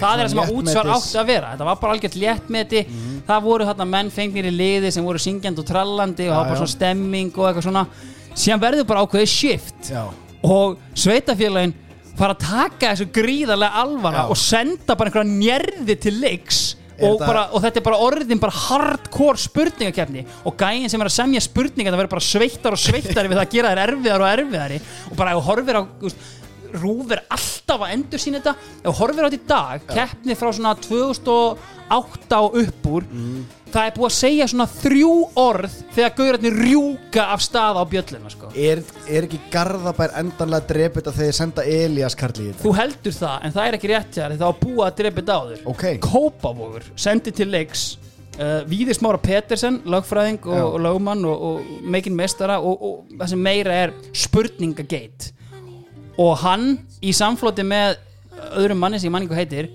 Það 0.01 0.15
er 0.15 0.23
það 0.25 0.33
sem 0.33 0.43
að 0.43 0.55
útsvar 0.57 0.91
átti 0.97 1.21
að 1.21 1.29
vera. 1.29 1.53
Þetta 1.53 1.69
var 1.69 1.79
bara 1.83 1.95
algjört 1.97 2.17
léttmeti. 2.19 2.87
Mhm. 2.89 3.21
það 3.29 3.45
voru 3.45 3.69
þarna 3.69 3.87
menn 3.87 4.11
fengnir 4.11 4.49
í 4.49 4.55
liði 4.57 4.91
sem 4.91 5.05
voru 5.05 5.21
syngjandi 5.23 5.63
og 5.63 5.69
trallandi 5.69 6.27
og 6.31 6.35
var 6.35 6.49
bara 6.49 6.59
svona 6.59 6.75
stemming 6.75 7.31
og 7.37 7.47
eitthvað 7.47 7.69
svona. 7.69 7.87
Síðan 8.35 8.63
verður 8.65 8.87
bara 8.87 9.05
ákveðið 9.05 9.29
shift. 9.29 9.91
Já, 9.91 10.05
og 10.43 10.79
sveitafélagin 10.95 11.75
fara 12.17 12.35
að 12.35 12.45
taka 12.45 12.93
þessu 12.95 13.07
gríðarlega 13.15 13.83
alvara 13.83 14.25
Já. 14.25 14.31
og 14.33 14.37
senda 14.37 14.97
bara 14.97 15.11
einhverja 15.11 15.31
njerði 15.31 15.97
til 16.01 16.21
leiks 16.21 16.61
og, 17.01 17.15
þetta- 17.19 17.27
bara, 17.27 17.45
og 17.53 17.63
þetta 17.65 17.81
er 17.81 17.87
bara 17.89 18.01
orðin 18.07 18.41
bara 18.43 18.53
hardcore 18.67 19.39
spurningakefni 19.41 20.27
og 20.45 20.57
gæinn 20.61 20.91
sem 20.93 21.01
er 21.01 21.11
að 21.11 21.17
semja 21.17 21.41
spurninga 21.45 21.91
það 21.93 22.01
verður 22.03 22.15
bara 22.17 22.27
sveittar 22.29 22.77
og 22.77 22.83
sveittari 22.83 23.29
við 23.33 23.39
það 23.41 23.47
að 23.47 23.55
gera 23.57 23.73
þær 23.75 23.83
erfiðar 23.87 24.21
og 24.27 24.31
erfiðari. 24.35 24.81
Og 25.11 25.17
bara 25.17 25.35
þú 25.39 25.43
horfir 25.49 25.81
á 25.81 25.83
þú 25.87 26.07
veist, 26.11 26.29
Rúf 26.71 27.11
er 27.11 27.25
alltaf 27.35 27.81
að 27.83 27.93
endur 27.97 28.21
sín 28.23 28.37
þetta. 28.39 28.53
Ef 28.87 28.99
horfir 29.01 29.27
á 29.27 29.29
þetta 29.31 29.39
í 29.41 29.47
dag, 29.51 29.87
keppni 29.91 30.37
frá 30.39 30.53
svona 30.55 30.75
2008 30.79 32.39
og 32.47 32.59
upp 32.61 32.87
úr 32.87 33.07
það 33.71 33.87
er 33.89 33.95
búið 33.97 34.09
að 34.09 34.17
segja 34.17 34.49
svona 34.51 34.67
þrjú 34.75 35.13
orð 35.41 35.79
þegar 35.95 36.15
gaurarnir 36.19 36.59
rjúka 36.61 37.27
af 37.35 37.45
stað 37.45 37.81
á 37.81 37.85
bjölluna 37.95 38.33
sko. 38.33 38.53
er, 38.55 38.83
er 39.09 39.29
ekki 39.29 39.41
Garðabær 39.53 40.15
endanlega 40.21 40.69
drepið 40.71 41.11
að 41.11 41.23
þeir 41.23 41.39
senda 41.41 41.65
Elías 41.65 42.19
Karli 42.19 42.49
í 42.49 42.53
þetta? 42.53 42.65
Þú 42.67 42.77
heldur 42.81 43.17
það, 43.17 43.39
en 43.47 43.57
það 43.57 43.71
er 43.71 43.79
ekki 43.79 43.93
rétt 43.95 44.21
það 44.21 44.47
var 44.47 44.61
búið 44.61 44.85
að 44.87 45.03
þetta 45.03 45.39
á 45.39 45.43
þér 45.51 45.67
ok, 45.75 45.89
Kópavogur 46.07 46.89
sendi 47.09 47.35
til 47.35 47.51
leiks 47.51 47.89
uh, 48.41 48.63
Víðir 48.69 48.97
Smára 48.97 49.21
Petersen, 49.23 49.81
lögfræðing 49.89 50.47
og, 50.49 50.75
og 50.75 50.81
lögmann 50.85 51.25
og, 51.29 51.43
og 51.49 51.91
meikinn 51.91 52.17
mestara 52.19 52.61
og, 52.61 52.83
og 52.83 53.19
það 53.19 53.33
sem 53.35 53.45
meira 53.45 53.77
er 53.87 53.95
spurningagate. 54.17 55.35
Og 56.21 56.35
hann 56.43 56.73
í 57.01 57.13
samfloti 57.17 57.65
með 57.65 57.99
öðrum 58.61 58.81
manni 58.83 59.01
sem 59.01 59.13
manningu 59.13 59.37
heitir 59.37 59.71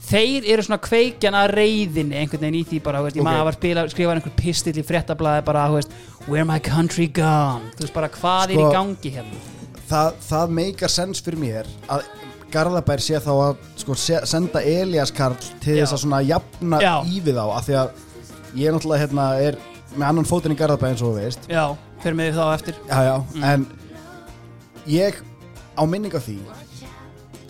þeir 0.00 0.46
eru 0.54 0.62
svona 0.64 0.80
kveikjan 0.82 1.36
að 1.36 1.52
reyðinni 1.58 2.16
einhvern 2.22 2.40
veginn 2.46 2.60
í 2.60 2.64
því 2.70 2.78
bara, 2.82 3.02
veist, 3.04 3.16
ég 3.18 3.22
Ok. 3.22 3.28
maður 3.28 3.44
var 3.50 3.56
spila, 3.58 3.84
skrifa 3.92 4.14
einhver 4.16 4.36
pistill 4.38 4.78
í 4.80 4.84
fréttablaði 4.86 5.44
bara, 5.44 5.66
veist, 5.74 5.92
where 6.26 6.44
my 6.48 6.58
country 6.58 7.06
gone 7.06 7.70
þú 7.76 7.84
veist 7.86 7.94
bara 7.94 8.08
hvað 8.08 8.50
er 8.54 8.56
Sko- 8.56 8.70
í 8.70 8.72
gangi 8.74 9.12
hérna 9.18 9.40
það, 9.90 10.12
það 10.30 10.54
meikar 10.60 10.88
sens 10.94 11.20
fyrir 11.22 11.38
mér 11.42 11.66
að 11.88 12.04
Garðabær 12.50 12.98
sé 12.98 13.14
þá 13.22 13.30
að 13.30 13.58
sko, 13.78 13.94
se, 13.94 14.16
senda 14.26 14.58
Elías 14.66 15.12
Karl 15.14 15.36
til 15.62 15.76
Já. 15.76 15.84
þess 15.84 15.92
að 15.94 16.00
svona 16.02 16.18
jafna 16.26 16.80
Já. 16.82 16.94
í 17.06 17.20
við 17.22 17.36
á 17.38 17.46
af 17.54 17.66
því 17.68 17.76
að 17.78 17.90
ég 18.58 18.72
náttúrulega 18.74 19.04
hérna 19.04 19.26
er 19.40 19.58
með 19.94 20.06
annan 20.08 20.24
fótinn 20.26 20.56
í 20.56 20.58
Garðabæ 20.58 20.88
eins 20.88 21.02
og 21.04 21.12
þú 21.12 21.20
veist 21.20 21.46
Já, 21.50 21.76
fyrir 22.02 22.16
mig 22.18 22.34
þá 22.34 22.42
eftir 22.56 22.74
já, 22.88 22.98
já, 23.06 23.14
en 23.52 23.66
ég 24.90 25.14
á 25.78 25.82
minning 25.86 26.14
af 26.18 26.26
því 26.26 26.38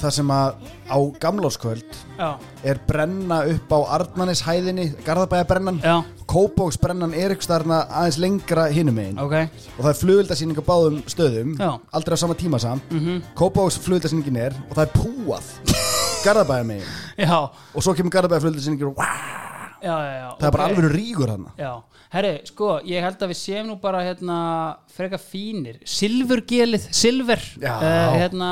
það 0.00 0.10
sem 0.18 0.28
að 0.36 0.54
á 0.90 0.98
gamlárskvöld 1.22 1.98
Já, 2.18 2.36
er 2.66 2.80
brenna 2.86 3.44
upp 3.46 3.72
á 3.72 3.78
Arnmanis 3.96 4.42
hæðinni 4.42 4.90
Garðabæja 5.06 5.46
brennan 5.48 5.80
já, 5.80 6.02
Kópóks 6.30 6.78
brennan 6.78 7.14
er 7.14 7.32
ykkur 7.34 7.42
starfna 7.42 7.80
aðeins 7.88 8.18
lengra 8.22 8.68
hinum 8.70 8.94
megin. 8.94 9.16
Ok. 9.18 9.32
Og 9.74 9.80
það 9.80 9.88
er 9.90 9.98
flugvildasýning 9.98 10.60
á 10.62 10.64
báðum 10.68 11.00
stöðum 11.10 11.56
Já. 11.58 11.70
aldrei 11.90 12.14
á 12.14 12.22
sama 12.22 12.38
tíma 12.38 12.60
samt. 12.62 12.86
Mm 12.90 13.00
-hmm. 13.00 13.22
Kópóks 13.34 13.78
flugvildasýningin 13.82 14.36
er 14.36 14.54
og 14.70 14.76
það 14.76 14.86
er 14.86 14.92
púað. 14.94 15.44
Garðabæja 16.24 16.64
megin 16.64 16.86
Já, 17.18 17.50
og 17.74 17.82
svo 17.82 17.94
kemur 17.94 18.12
Garðabæja 18.12 18.40
flugvildasýningin 18.40 18.94
og 18.94 19.49
já, 19.82 19.94
já, 19.94 20.28
það 20.40 20.48
er 20.48 20.56
bara 20.56 20.66
ok. 20.66 20.70
alveg 20.70 20.92
ríkur 20.96 21.32
hann 21.34 21.46
herri, 22.10 22.32
sko, 22.48 22.72
ég 22.88 23.04
held 23.04 23.20
að 23.22 23.30
við 23.30 23.38
séum 23.38 23.68
nú 23.70 23.76
bara 23.80 24.02
hérna 24.02 24.36
freka 24.90 25.18
fínir. 25.20 25.78
Silfurgelið, 25.86 26.88
Silver. 26.96 27.42
Uh, 27.62 28.16
hérna, 28.16 28.50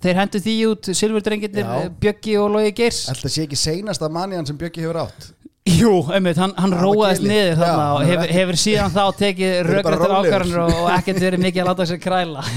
þeir 0.00 0.20
hendu 0.22 0.40
því 0.40 0.54
út 0.70 0.88
eh, 0.94 1.88
Bjöggi 2.00 2.38
og 2.40 2.54
Logi 2.54 2.72
Geirs. 2.78 3.02
Ætla 3.12 3.32
sé 3.32 3.44
ekki 3.44 3.58
seinasta 3.60 4.08
manniðan 4.12 4.48
sem 4.48 4.60
Bjöggi 4.60 4.86
hefur 4.86 5.02
átt. 5.04 5.28
Jú, 5.66 5.92
einmitt, 6.14 6.38
hann, 6.38 6.54
hann 6.56 6.72
róaðist 6.78 7.24
niður 7.26 7.58
Já, 7.58 7.72
og 7.74 7.98
hann 7.98 8.10
hefur, 8.12 8.32
hefur 8.36 8.58
síðan 8.62 8.92
þá 8.94 9.02
tekið 9.18 9.56
rólegur. 9.66 9.96
ákvarðanir 10.06 10.60
og, 10.62 10.74
og 10.78 10.90
ekkert 10.94 11.22
verið 11.24 11.42
mikið 11.42 11.64
að 11.64 11.70
láta 11.72 11.88
sér 11.90 12.00
kræla. 12.04 12.44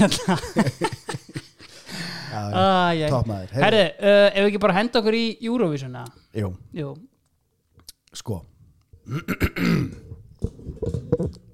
Heyrðu. 2.30 3.36
Herri, 3.58 3.82
uh, 3.98 4.28
ef 4.30 4.38
við 4.38 4.46
ekki 4.46 4.60
bara 4.62 4.76
henda 4.78 5.00
okkur 5.02 5.16
í 5.18 5.24
Eurovision 5.42 5.96
eða? 5.98 6.12
Jú, 6.38 6.52
Jú, 6.76 6.92
sko. 8.16 8.40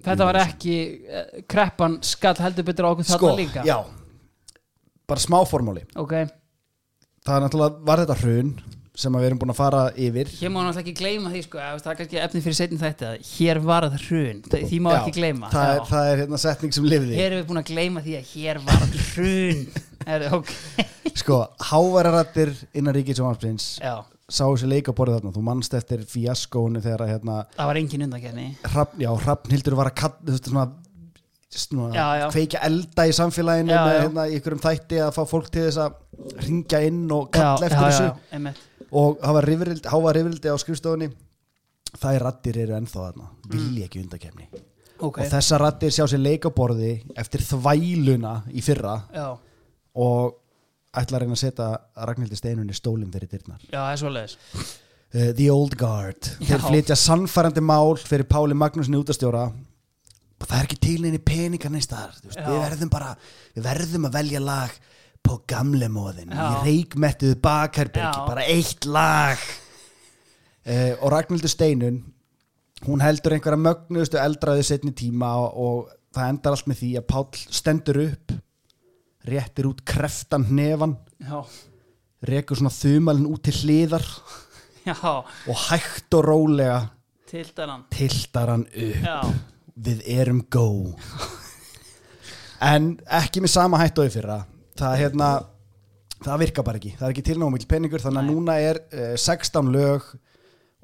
Þetta 0.06 0.26
var 0.28 0.38
ekki 0.44 0.76
uh, 1.10 1.28
kreppan 1.50 1.98
skall 2.06 2.36
heldur 2.38 2.66
betur 2.68 2.86
á 2.86 2.90
okkur 2.94 3.06
Sko, 3.08 3.30
þarna 3.32 3.40
líka. 3.40 3.64
já. 3.66 3.78
Bara 5.06 5.22
smá 5.22 5.38
formóli 5.46 5.82
Ok, 5.98 6.12
Það 7.26 7.36
er 7.36 7.42
náttúrulega, 7.46 7.80
var 7.88 8.02
þetta 8.04 8.16
hrun 8.22 8.50
sem 8.96 9.12
við 9.18 9.26
erum 9.28 9.38
búin 9.42 9.52
að 9.52 9.58
fara 9.58 9.80
yfir? 9.98 10.30
Hér 10.38 10.50
má 10.54 10.60
náttúrulega 10.62 10.82
ekki 10.86 10.94
gleyma 11.00 11.32
því 11.34 11.40
sko, 11.44 11.58
það 11.60 11.90
er 11.92 11.98
kannski 12.00 12.20
efni 12.22 12.40
fyrir 12.46 12.56
setjum 12.60 12.80
þetta 12.80 13.10
hér 13.32 13.60
var 13.66 13.86
það 13.90 14.04
hrun, 14.06 14.38
því 14.54 14.78
má 14.86 14.88
Já, 14.94 14.98
ekki 15.02 15.14
gleyma. 15.18 15.50
það 15.52 15.72
er, 15.74 15.82
það 15.90 16.10
er 16.12 16.22
hérna 16.22 16.40
setning 16.46 16.76
sem 16.76 16.86
lifði. 16.88 17.18
Hér 17.18 17.26
erum 17.32 17.42
við 17.42 17.48
búin 17.50 17.60
að 17.60 17.72
gleyma 17.74 18.02
því 18.06 18.14
að 18.20 18.30
hér 18.32 18.62
var 18.64 18.80
það 18.86 18.96
hrun. 19.10 19.66
Er, 20.06 20.22
ok, 20.36 20.50
Sko, 21.18 21.36
háværarattir 21.66 22.52
innan 22.78 22.94
ríkis 22.94 23.18
og 23.18 23.26
hansprins 23.26 23.64
já, 23.82 23.96
sá 24.26 24.42
þessi 24.48 24.68
leik 24.70 24.88
á 24.90 24.92
borðið 24.96 25.20
þarna. 25.20 25.32
Þú 25.36 25.42
mannst 25.46 25.76
eftir 25.78 26.02
fíaskónu 26.10 26.82
þegar 26.84 27.04
að 27.04 27.12
hérna, 27.14 27.36
það 27.56 27.70
var 27.70 27.80
engin 27.82 28.04
undankenni 28.08 28.46
Hrafn, 28.66 29.00
já, 29.04 29.10
Hrafnhildur 29.22 29.76
var 29.78 29.90
að 29.92 29.96
kall, 30.02 30.14
þú 30.22 30.34
veist, 30.34 30.50
svona, 30.50 30.66
svona 31.56 31.90
Já, 31.94 32.06
já. 32.20 32.26
kveikja 32.34 32.62
elda 32.66 33.06
í 33.06 33.14
samfélaginu 33.16 33.74
Já, 33.76 33.82
með 33.86 34.00
hérna, 34.02 34.24
ykkurum 34.38 34.62
þætti 34.64 35.02
að 35.04 35.12
fá 35.16 35.22
fólk 35.30 35.50
til 35.54 35.66
þess 35.68 35.82
að 35.84 36.40
ringja 36.46 36.82
inn 36.88 37.04
og 37.14 37.28
kalla 37.34 37.68
eftir 37.68 37.84
þessu. 37.86 38.54
og 38.90 39.20
hafa 39.22 39.44
rifrildi, 39.46 39.88
rifrildi 40.18 40.50
á 40.50 40.56
skrifstofunni. 40.58 41.10
Það 41.96 42.16
er 42.18 42.24
rattir 42.26 42.58
eru 42.64 42.74
ennþá 42.76 43.04
þarna. 43.06 43.28
Vilja 43.52 43.86
ekki 43.86 44.02
undakefni 44.02 44.50
ok, 45.00 45.20
og 45.20 45.30
þessar 45.30 45.62
rattir 45.62 45.92
sjá 45.94 46.04
sér 46.08 46.22
leik 46.22 46.46
á 46.48 46.50
borði 46.54 46.92
eftir 47.18 47.44
þvæluna 47.44 48.34
í 48.52 48.62
fyrra. 48.64 48.96
Og 49.96 50.34
ætla 50.96 51.18
að 51.18 51.22
reyna 51.22 51.36
að 51.36 51.42
setja 51.44 51.68
Ragnhildi 52.08 52.40
Steinunni 52.40 52.76
stólum 52.76 53.12
fyrir 53.12 53.30
dyrnar. 53.30 53.62
Já, 53.68 53.78
það 53.78 53.92
er 53.92 54.02
svoleiðis. 54.02 54.36
Uh, 54.56 55.30
The 55.38 55.48
Old 55.52 55.78
Guard. 55.78 56.32
Þeir 56.42 56.66
flytja 56.66 56.98
sannfærandi 56.98 57.64
mál 57.64 57.96
fyrir 58.00 58.28
Páli 58.30 58.56
Magnúsin 58.58 58.98
útastjóra 58.98 59.48
það 60.44 60.58
er 60.58 60.66
ekki 60.66 60.78
til 60.82 60.98
neini 61.02 61.20
peningar 61.22 61.72
Já. 61.72 62.44
við 62.44 62.58
verðum 62.60 62.90
bara 62.92 63.14
við 63.56 63.64
verðum 63.64 64.08
að 64.08 64.18
velja 64.18 64.42
lag 64.42 64.74
på 65.26 65.38
gamle 65.48 65.88
móðin 65.90 66.34
í 66.34 66.50
reikmettuðu 66.66 67.38
bakherbergi 67.42 68.04
Já. 68.04 68.26
bara 68.28 68.44
eitt 68.46 68.86
lag. 68.86 69.40
Uh, 70.66 70.92
og 71.00 71.10
Ragnhildur 71.14 71.50
Steinun 71.50 72.02
hún 72.86 73.02
heldur 73.02 73.36
einhverja 73.36 73.58
mögnuðustu 73.62 74.18
eldraðu 74.20 74.64
setni 74.66 74.92
tíma 74.94 75.32
og, 75.40 75.54
og 75.56 75.92
það 76.14 76.32
endar 76.32 76.56
allt 76.56 76.68
með 76.70 76.80
því 76.82 76.90
að 77.00 77.06
Pál 77.12 77.26
stendur 77.60 78.02
upp 78.02 78.34
réttir 79.26 79.68
út 79.68 79.82
kreftan 79.86 80.46
hnefan 80.50 80.96
já, 81.22 81.40
rekur 82.26 82.58
svona 82.58 82.74
þumalinn 82.74 83.30
út 83.30 83.42
til 83.46 83.56
hliðar 83.62 84.04
já, 84.88 84.96
og 84.96 85.64
hægt 85.68 86.14
og 86.18 86.24
rólega 86.26 86.78
tildar 87.30 87.72
hann. 87.72 87.84
tiltar 87.90 88.52
hann 88.54 88.66
upp. 88.70 89.02
Já, 89.02 89.18
við 89.76 90.04
erum 90.16 90.44
go. 90.50 90.68
En 92.62 92.94
ekki 93.12 93.42
með 93.44 93.52
sama 93.52 93.80
hættu 93.82 94.04
og 94.04 94.08
í 94.08 94.14
fyrra. 94.14 94.38
Það 94.78 94.94
hérna 95.02 95.30
það 96.24 96.40
virkar 96.44 96.64
bara 96.64 96.80
ekki, 96.80 96.94
það 96.96 97.08
er 97.08 97.14
ekki 97.14 97.24
tilnáma 97.26 97.56
mikil 97.56 97.68
peningur 97.68 98.02
þannig 98.04 98.22
að 98.22 98.28
Nei. 98.28 98.36
núna 98.36 98.56
er 98.62 98.80
uh, 98.86 99.16
16 99.20 99.72
lög 99.74 100.06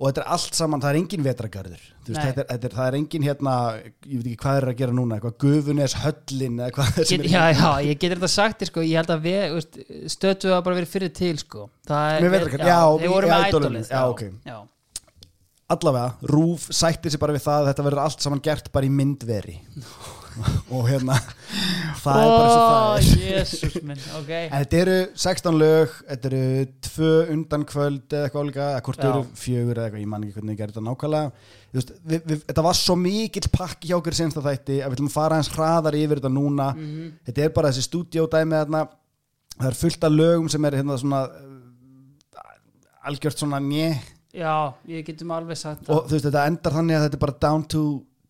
og 0.01 0.09
þetta 0.09 0.23
er 0.25 0.31
allt 0.35 0.57
saman, 0.57 0.81
það 0.83 0.91
er 0.95 0.99
engin 1.03 1.25
vetragarður 1.27 1.83
veist, 1.83 2.09
þetta 2.17 2.41
er, 2.43 2.47
þetta 2.49 2.67
er, 2.69 2.75
það 2.79 2.87
er 2.89 2.97
engin 2.99 3.27
hérna 3.27 3.53
ég 3.77 4.17
veit 4.17 4.27
ekki 4.33 4.39
hvað 4.43 4.57
er 4.63 4.67
að 4.73 4.79
gera 4.81 4.95
núna, 4.97 5.19
eitthvað 5.19 5.37
gufunes 5.45 5.95
höllin 6.03 6.57
eða 6.65 6.71
hvað 6.79 7.01
Get, 7.13 7.27
já, 7.31 7.43
já, 7.53 7.69
ég 7.91 8.01
getur 8.03 8.19
þetta 8.23 8.31
sagt 8.33 8.65
sko, 8.71 8.85
ég 8.89 8.99
held 8.99 9.13
að 9.15 9.27
við 9.29 10.09
stötu 10.17 10.51
að 10.57 10.63
bara 10.67 10.79
verið 10.81 10.93
fyrir 10.97 11.13
til 11.21 11.35
sko. 11.45 11.69
Með 11.93 12.31
vetrarkar- 12.39 12.67
já, 12.73 12.81
þeir 12.99 13.07
í- 13.09 13.13
voru 13.13 13.29
í 13.29 13.35
með 13.35 13.47
ædolið 13.53 13.93
já, 13.93 14.03
ok. 14.09 14.25
já, 14.49 14.59
allavega, 15.77 16.09
Rúf 16.33 16.67
sætti 16.73 17.13
sig 17.13 17.21
bara 17.23 17.37
við 17.37 17.45
það 17.47 17.61
að 17.63 17.71
þetta 17.73 17.87
verður 17.91 18.03
allt 18.07 18.25
saman 18.27 18.43
gert 18.45 18.73
bara 18.75 18.89
í 18.89 18.93
myndveri 18.93 19.59
og 20.75 20.87
hérna 20.89 21.17
það 22.03 22.21
er 22.23 22.31
bara 22.33 22.47
svo 22.51 22.63
það 22.67 22.95
er 22.99 23.25
jésús 23.27 23.77
minn, 23.87 24.05
ok 24.19 24.31
En 24.39 24.55
þetta 24.55 24.79
eru 24.83 24.97
16 25.25 25.59
lög, 25.61 25.97
þetta 26.09 26.31
eru 26.31 26.45
tvö 26.89 27.11
undan 27.35 27.67
kvöld 27.69 28.17
eða 28.17 28.29
eitthvað 28.29 28.47
álíka, 28.47 28.69
eða 28.71 28.85
hvort 28.89 29.05
eru 29.09 29.27
fjögur 29.43 29.81
eða 29.81 29.89
eitthvað, 29.89 30.05
ég 30.05 30.11
man 30.15 30.27
ekki 30.27 30.37
hvernig 30.39 30.55
ég 30.55 30.63
gerði 30.63 30.77
þetta 30.77 30.87
nákvæmlega. 30.89 31.51
Veist, 31.73 31.93
við, 32.05 32.25
við, 32.29 32.43
þetta 32.49 32.65
var 32.69 32.79
svo 32.79 32.97
mikill 33.01 33.53
pakki 33.53 33.93
hjá 33.93 33.99
okkur 33.99 34.19
senst 34.19 34.41
að 34.41 34.49
þætti 34.51 34.79
að 34.81 34.91
við 34.91 34.99
ætlum 34.99 35.13
að 35.13 35.17
fara 35.17 35.39
hans 35.41 35.53
hraðar 35.55 35.99
yfir 36.01 36.21
þetta 36.21 36.33
núna. 36.33 36.71
Mhm. 36.77 37.13
Þetta 37.29 37.47
er 37.47 37.55
bara 37.57 37.73
þessi 37.73 37.87
stúdíódæmi 37.89 38.59
þarna, 38.61 38.83
það 39.59 39.71
er 39.71 39.81
fullt 39.85 40.09
af 40.09 40.17
lögum 40.17 40.51
sem 40.53 40.69
er 40.69 40.79
hérna 40.81 40.99
svona 41.01 41.23
uh, 41.29 41.53
algjört 43.09 43.41
svona 43.41 43.61
njö 43.63 43.93
já, 44.33 44.73
ég 44.89 45.05
getum 45.07 45.33
alveg 45.35 45.59
sagt 45.61 45.91
og 45.93 46.07
þú 46.07 46.17
veist 46.17 46.29
þetta 46.29 46.47
endar 46.49 46.77
þannig 46.79 46.97
að 46.97 47.05
þetta 47.07 47.19
er 47.19 47.23
bara 47.25 47.39
down 47.45 47.65
to 47.69 47.83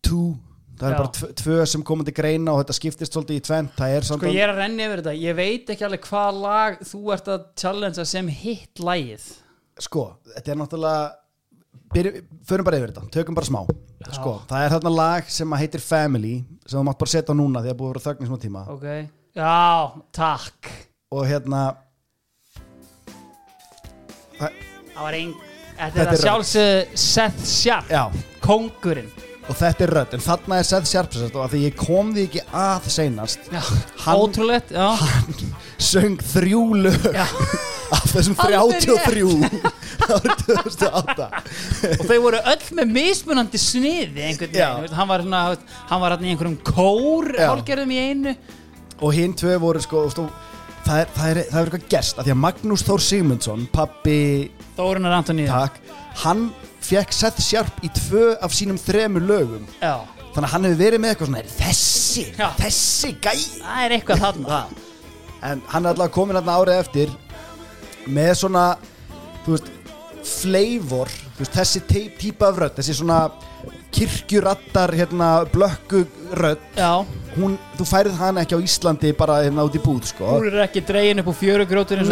two, 0.03 0.33
það 0.79 0.87
er 0.89 0.95
bara 0.97 1.11
tv 1.13 1.29
tvö 1.39 1.57
sem 1.69 1.83
koma 1.85 2.05
til 2.07 2.15
greina 2.17 2.53
og 2.53 2.61
þetta 2.61 2.75
skiptist 2.77 3.15
svolítið 3.15 3.39
í 3.39 3.43
tvent, 3.47 3.73
það 3.77 3.95
Sko 4.07 4.31
ég 4.31 4.43
er 4.43 4.53
að 4.53 4.61
renni 4.63 4.85
yfir 4.85 5.01
þetta, 5.03 5.15
ég 5.21 5.37
veit 5.37 5.73
ekki 5.73 5.87
alveg 5.87 6.07
hvað 6.07 6.39
lag 6.43 6.79
þú 6.89 7.01
ert 7.15 7.29
að 7.33 7.45
challengea 7.61 8.05
sem 8.09 8.31
hitt 8.33 8.81
lagið. 8.83 9.27
Sko, 9.83 10.05
þetta 10.33 10.53
er 10.53 10.59
náttúrulega 10.61 11.11
förum 12.49 12.67
bara 12.67 12.79
yfir 12.81 12.93
þetta, 12.93 13.05
tökum 13.13 13.37
bara 13.37 13.49
smá. 13.49 13.61
Sko, 14.13 14.35
það 14.49 14.65
er 14.65 14.75
þarna 14.75 14.93
lag 14.97 15.29
sem 15.31 15.55
að 15.55 15.63
heitir 15.63 15.83
Family 15.85 16.35
sem 16.65 16.77
þú 16.79 16.85
mátt 16.89 17.01
bara 17.01 17.13
setja 17.13 17.35
á 17.35 17.39
núna 17.39 17.63
því 17.63 17.73
að 17.73 17.79
búið 17.79 17.89
að 17.89 17.93
vera 17.93 18.05
þögn 18.07 18.25
í 18.25 18.29
smá 18.31 18.39
tíma. 18.43 18.65
Ok, 18.73 18.87
já, 19.37 19.55
takk. 20.15 20.71
Og 21.13 21.27
hérna 21.29 21.63
það, 24.39 24.61
Það 24.93 25.03
var 25.07 25.17
ein 25.17 25.33
Þetta 25.73 26.01
er 26.03 26.09
að 26.11 26.19
sjálfsögðu 26.21 26.97
Seth 27.01 27.45
Sharp, 27.49 27.87
já, 27.89 28.03
kóngurinn 28.43 29.09
og 29.49 29.57
þetta 29.59 29.83
er 29.87 29.91
rödd 29.97 30.13
en 30.17 30.23
þarna 30.23 30.57
er 30.61 30.67
Seth 30.67 30.87
Sharp 30.89 31.13
sérst, 31.15 31.35
og 31.35 31.43
að 31.45 31.53
því 31.55 31.61
ég 31.67 31.77
kom 31.79 32.11
því 32.15 32.25
ekki 32.29 32.43
að 32.63 32.89
seinast 32.95 33.49
Já, 33.51 33.61
Hann- 34.05 34.19
ótrúlegt 34.23 34.71
Já, 34.71 34.87
söng 35.83 36.17
þrjú 36.33 36.61
lög 36.85 37.07
já. 37.13 37.25
af 37.93 38.05
þessum 38.13 38.37
Alveg 38.39 38.85
33 38.87 39.73
árið 40.03 40.45
2008 40.47 41.27
og 41.99 42.05
þau 42.09 42.17
voru 42.23 42.39
öll 42.53 42.63
með 42.79 42.93
mismunandi 42.95 43.59
sniði 43.61 44.23
einhvern 44.29 44.55
Já. 44.55 44.69
veginn, 44.71 44.87
veist, 44.87 44.95
hann 44.97 45.11
var, 45.11 45.23
svona, 45.27 45.43
hann 45.91 46.01
var 46.03 46.15
hann 46.15 46.25
í 46.25 46.31
einhverjum 46.33 46.57
kór 46.67 47.29
Já. 47.37 47.49
hálgerðum 47.51 47.93
í 47.93 47.99
einu. 48.07 48.33
Og 49.03 49.13
hinn 49.17 49.35
tvö 49.37 49.55
voru 49.61 49.81
sko 49.83 50.05
stó, 50.13 50.25
það, 50.87 50.97
er, 51.03 51.13
það, 51.15 51.29
er, 51.29 51.39
það 51.51 51.59
er 51.59 51.69
eitthvað 51.69 51.87
gerst 51.93 52.19
af 52.21 52.27
því 52.27 52.33
að 52.35 52.41
Magnús 52.47 52.83
Þór 52.87 53.03
Sigmundsson 53.03 53.67
pappi 53.73 54.17
Þórunar 54.77 55.17
Antoníu. 55.19 55.47
Takk 55.51 55.79
Hann 56.23 56.47
fekk 56.83 57.13
Seth 57.15 57.41
Sharp 57.41 57.79
í 57.83 57.89
tvö 57.95 58.33
af 58.43 58.51
sínum 58.55 58.77
þremur 58.79 59.23
lögum. 59.27 59.67
Já, 59.81 59.95
Þannig 60.33 60.47
að 60.47 60.53
hann 60.55 60.63
hefur 60.65 60.79
verið 60.81 60.99
með 61.03 61.11
eitthvað 61.13 61.27
svona 61.29 61.41
"Er 61.43 61.51
Þessi, 61.59 62.23
Já. 62.37 62.47
þessi 62.57 63.09
gæ 63.21 63.33
það 63.61 63.83
er 63.85 63.91
eitthvað 63.97 64.23
þarna. 64.23 64.61
En 65.43 65.61
hann 65.67 65.85
er 65.85 65.93
allavega 65.93 66.13
komin 66.15 66.35
hérna 66.39 66.55
árið 66.57 66.79
eftir 66.79 67.09
Með 68.07 68.31
svona 68.39 68.77
Þú 69.45 69.51
veist 69.57 69.69
Flavor 70.23 71.07
þú 71.07 71.39
veist, 71.43 71.53
Þessi 71.53 71.81
tí- 71.87 72.11
típa 72.17 72.47
af 72.49 72.57
rödd 72.57 72.75
Þessi 72.79 72.93
svona 72.97 73.31
kirkjurattar 73.93 74.91
hérna, 74.97 75.45
blökku 75.51 76.05
rödd 76.33 76.57
Já, 76.77 77.05
hún, 77.37 77.57
Þú 77.77 77.85
færið 77.89 78.17
hann 78.19 78.39
ekki 78.41 78.57
á 78.57 78.59
Íslandi 78.63 79.11
bara 79.17 79.39
hérna 79.43 79.65
út 79.67 79.75
í 79.77 79.81
búð 79.83 80.05
sko. 80.11 80.25
hún 80.37 80.47
er 80.51 80.63
ekki 80.67 80.83
dregin 80.87 81.19
upp 81.23 81.29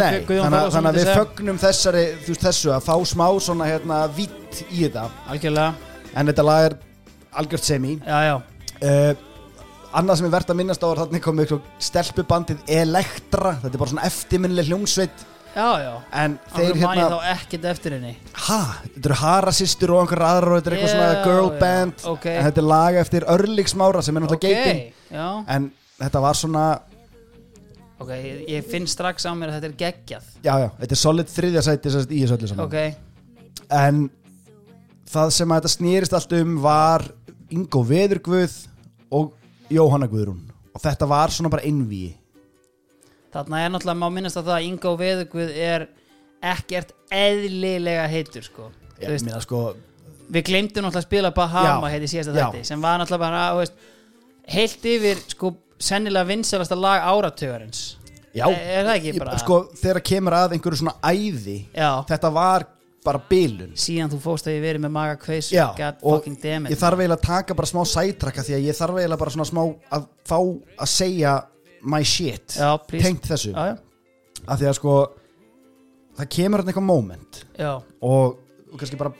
Nei, 0.02 0.20
Guðjón 0.28 0.46
þannig, 0.46 0.60
að- 0.60 0.72
við 0.98 1.10
fögnum 1.20 1.58
þessari, 1.62 2.04
veist, 2.28 2.46
þessu 2.46 2.72
að 2.76 2.86
fá 2.88 2.94
smá 3.12 3.26
svona 3.40 3.68
hérna 3.70 3.98
vitt 4.16 4.62
í 4.70 4.84
þetta. 4.86 5.08
Algjörlega. 5.28 5.74
En 6.14 6.26
þetta 6.26 6.44
lag 6.44 6.64
er 6.70 6.78
algjört 7.40 7.64
semi. 7.64 7.94
Uh, 8.82 9.14
annað 9.94 10.16
sem 10.18 10.26
er 10.26 10.32
verðt 10.34 10.50
að 10.52 10.56
minnast 10.58 10.82
á 10.82 10.88
er 10.90 11.00
þarna 11.04 11.20
komið 11.22 11.52
stelpubandið 11.78 12.58
Elektra. 12.68 13.54
Þetta 13.62 13.74
er 13.74 13.78
bara 13.84 13.90
svona 13.94 14.06
eftirminnileg 14.08 14.68
hljómsveit 14.72 15.26
já, 15.54 15.66
já. 15.82 15.92
En 16.22 16.38
Þeir 16.54 16.78
hérna 16.80 17.08
þá 17.12 17.18
ekkert 17.34 17.66
eftir 17.72 17.96
henni? 17.96 18.14
Ha, 18.46 18.60
þetta 18.86 19.10
eru 19.10 19.18
Harasistur 19.22 19.92
og 19.96 20.00
einhver 20.04 20.22
aðra 20.26 20.54
og 20.54 20.60
þetta 20.62 20.70
er 20.72 20.76
eitthvað 20.78 20.94
svona 20.94 21.10
Já, 21.12 21.20
girl 21.26 21.50
band. 21.60 22.06
Ok. 22.12 22.26
en 22.32 22.46
þetta 22.48 22.62
er 22.64 22.68
lag 22.70 22.98
eftir 23.02 23.26
Örliksmára 23.34 24.02
sem 24.06 24.16
er 24.16 24.24
náttúrulega 24.24 24.64
geitin. 24.64 24.82
já, 25.12 25.28
en 25.56 25.68
þetta 26.00 26.22
var 26.24 26.38
svona 26.40 26.64
ok, 28.02 28.10
ég, 28.16 28.40
ég 28.56 28.66
finn 28.72 28.88
strax 28.90 29.26
á 29.28 29.32
mér 29.38 29.52
að 29.52 29.60
þetta 29.60 29.70
er 29.70 29.76
geggjað. 29.84 30.30
Já 30.42 30.54
já, 30.64 30.68
þetta 30.80 30.96
er 30.96 31.02
solid 31.04 31.30
þriðja 31.30 31.62
sæti 31.68 31.92
sem 31.92 32.00
sagt 32.06 32.14
í 32.16 32.22
þessu 32.24 32.38
öllu 32.38 32.50
saman. 32.50 32.64
Ok, 32.66 32.78
en 33.70 34.02
það 35.12 35.30
sem 35.36 35.52
að 35.52 35.60
þetta 35.60 35.74
snýrist 35.76 36.16
allt 36.18 36.32
um 36.40 36.56
var 36.64 37.04
Ingo 37.52 37.82
Veðurguð 37.84 38.56
og 39.12 39.34
Jóhanna 39.72 40.08
Guðrún. 40.08 40.40
Og 40.72 40.80
þetta 40.80 41.06
var 41.08 41.28
svona 41.34 41.50
bara 41.52 41.66
einví 41.68 42.14
þarna 43.32 43.62
er 43.64 43.72
náttúrulega 43.74 44.00
má 44.02 44.08
minnast 44.12 44.38
að 44.40 44.48
það 44.50 44.58
að 44.58 44.66
Ingo 44.68 44.92
Veðugvið 45.00 45.54
er 45.68 45.86
ekkert 46.52 46.92
eðlilega 47.14 48.04
heitur 48.12 48.46
sko. 48.46 48.68
Þú 48.98 49.04
ég 49.06 49.14
veist, 49.14 49.26
meina 49.28 49.40
sko 49.44 49.62
Við 50.32 50.46
glemdum 50.48 50.86
náttúrulega 50.86 51.02
að 51.02 51.08
spila 51.08 51.30
Bahama 51.36 51.88
Já, 51.90 51.92
heiti 51.96 52.10
síðasta 52.12 52.32
já. 52.36 52.44
þetta 52.52 52.68
sem 52.70 52.84
var 52.84 53.00
náttúrulega 53.02 53.24
bara 53.26 53.40
þú 53.52 53.58
veist, 53.62 53.74
heilt 54.56 54.86
yfir 54.92 55.24
sko 55.34 55.50
sennilega 55.82 56.28
vinsalasta 56.30 56.78
lag 56.78 57.02
áratögarins 57.10 57.82
já, 58.32 58.46
Er- 58.48 58.86
það 58.86 58.94
ekki 58.96 59.18
bara- 59.18 59.38
sko 59.42 59.58
þegar 59.76 60.02
kemur 60.08 60.36
að 60.38 60.54
einhverju 60.56 60.80
svona 60.82 60.94
æði 61.02 61.58
Já, 61.74 61.90
þetta 62.08 62.32
var 62.32 62.66
bara 63.04 63.18
bilun. 63.28 63.72
Síðan 63.74 64.12
þú 64.12 64.18
fóst 64.22 64.46
að 64.46 64.54
ég 64.56 64.62
verið 64.62 64.84
með 64.84 64.92
maga 64.94 65.16
God 65.18 65.96
og 66.06 66.26
ég 66.26 66.78
þarf 66.78 67.00
eiginlega 67.02 67.16
að 67.18 67.24
taka 67.26 67.56
bara 67.58 67.66
smá 67.66 67.82
sætrakka 67.88 68.44
því 68.46 68.54
að 68.54 68.66
ég 68.68 68.78
þarf 68.78 69.00
eiginlega 69.00 69.18
bara 69.18 69.34
svona 69.34 69.48
smá 69.48 69.62
að 69.90 70.04
fá 70.28 70.38
að 70.38 70.86
segja 70.92 71.32
my 71.82 72.02
shit. 72.06 72.54
Já, 72.58 72.70
please. 72.86 73.02
Tengt 73.06 73.26
þessu. 73.26 73.52
Já, 73.52 73.72
já, 73.72 74.44
af 74.46 74.60
því 74.60 74.68
að 74.70 74.78
sko 74.78 74.94
það 76.18 76.30
kemur 76.36 76.62
hann 76.62 76.72
eitthvað 76.72 76.88
moment. 76.88 77.42
Já, 77.58 77.72
og, 78.02 78.38
og 78.70 78.78
kannski 78.80 78.98
bara 79.00 79.12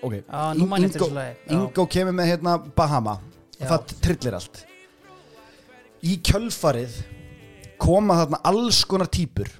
ok, 0.00 0.14
já 0.22 0.42
nú 0.56 0.66
mann 0.70 0.86
eftir 0.86 1.00
Ingo, 1.00 1.08
þessu 1.10 1.18
lagi. 1.18 1.36
Já. 1.44 1.52
Ingo 1.58 1.86
kemur 1.96 2.16
með 2.16 2.30
hérna 2.34 2.56
Bahama. 2.76 3.16
Og 3.60 3.64
Já. 3.66 3.70
það 3.74 3.96
trillir 4.06 4.36
allt. 4.38 4.62
Í 6.00 6.14
kjölfarið 6.24 6.94
koma 7.80 8.16
þarna 8.22 8.38
alls 8.48 8.84
konar 8.88 9.08
típur 9.12 9.50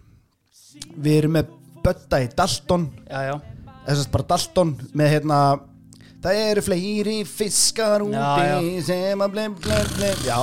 við 0.97 1.19
erum 1.19 1.35
með 1.37 1.51
Bötta 1.85 2.19
í 2.21 2.29
Dalton. 2.37 2.87
Já, 3.09 3.21
já, 3.31 3.35
þess 3.87 4.07
að 4.07 4.11
bara 4.15 4.29
Dalton 4.33 4.73
með 4.97 5.13
hérna 5.15 5.37
það 6.21 6.41
eru 6.47 6.65
fleiri 6.65 7.19
fiskar 7.29 8.05
úti 8.05 8.17
Já, 8.17 8.61
já. 8.61 8.83
sem 8.85 9.23
að 9.25 9.33
blem 9.37 9.55
blem 9.61 9.87
blem 9.97 10.25
já 10.27 10.37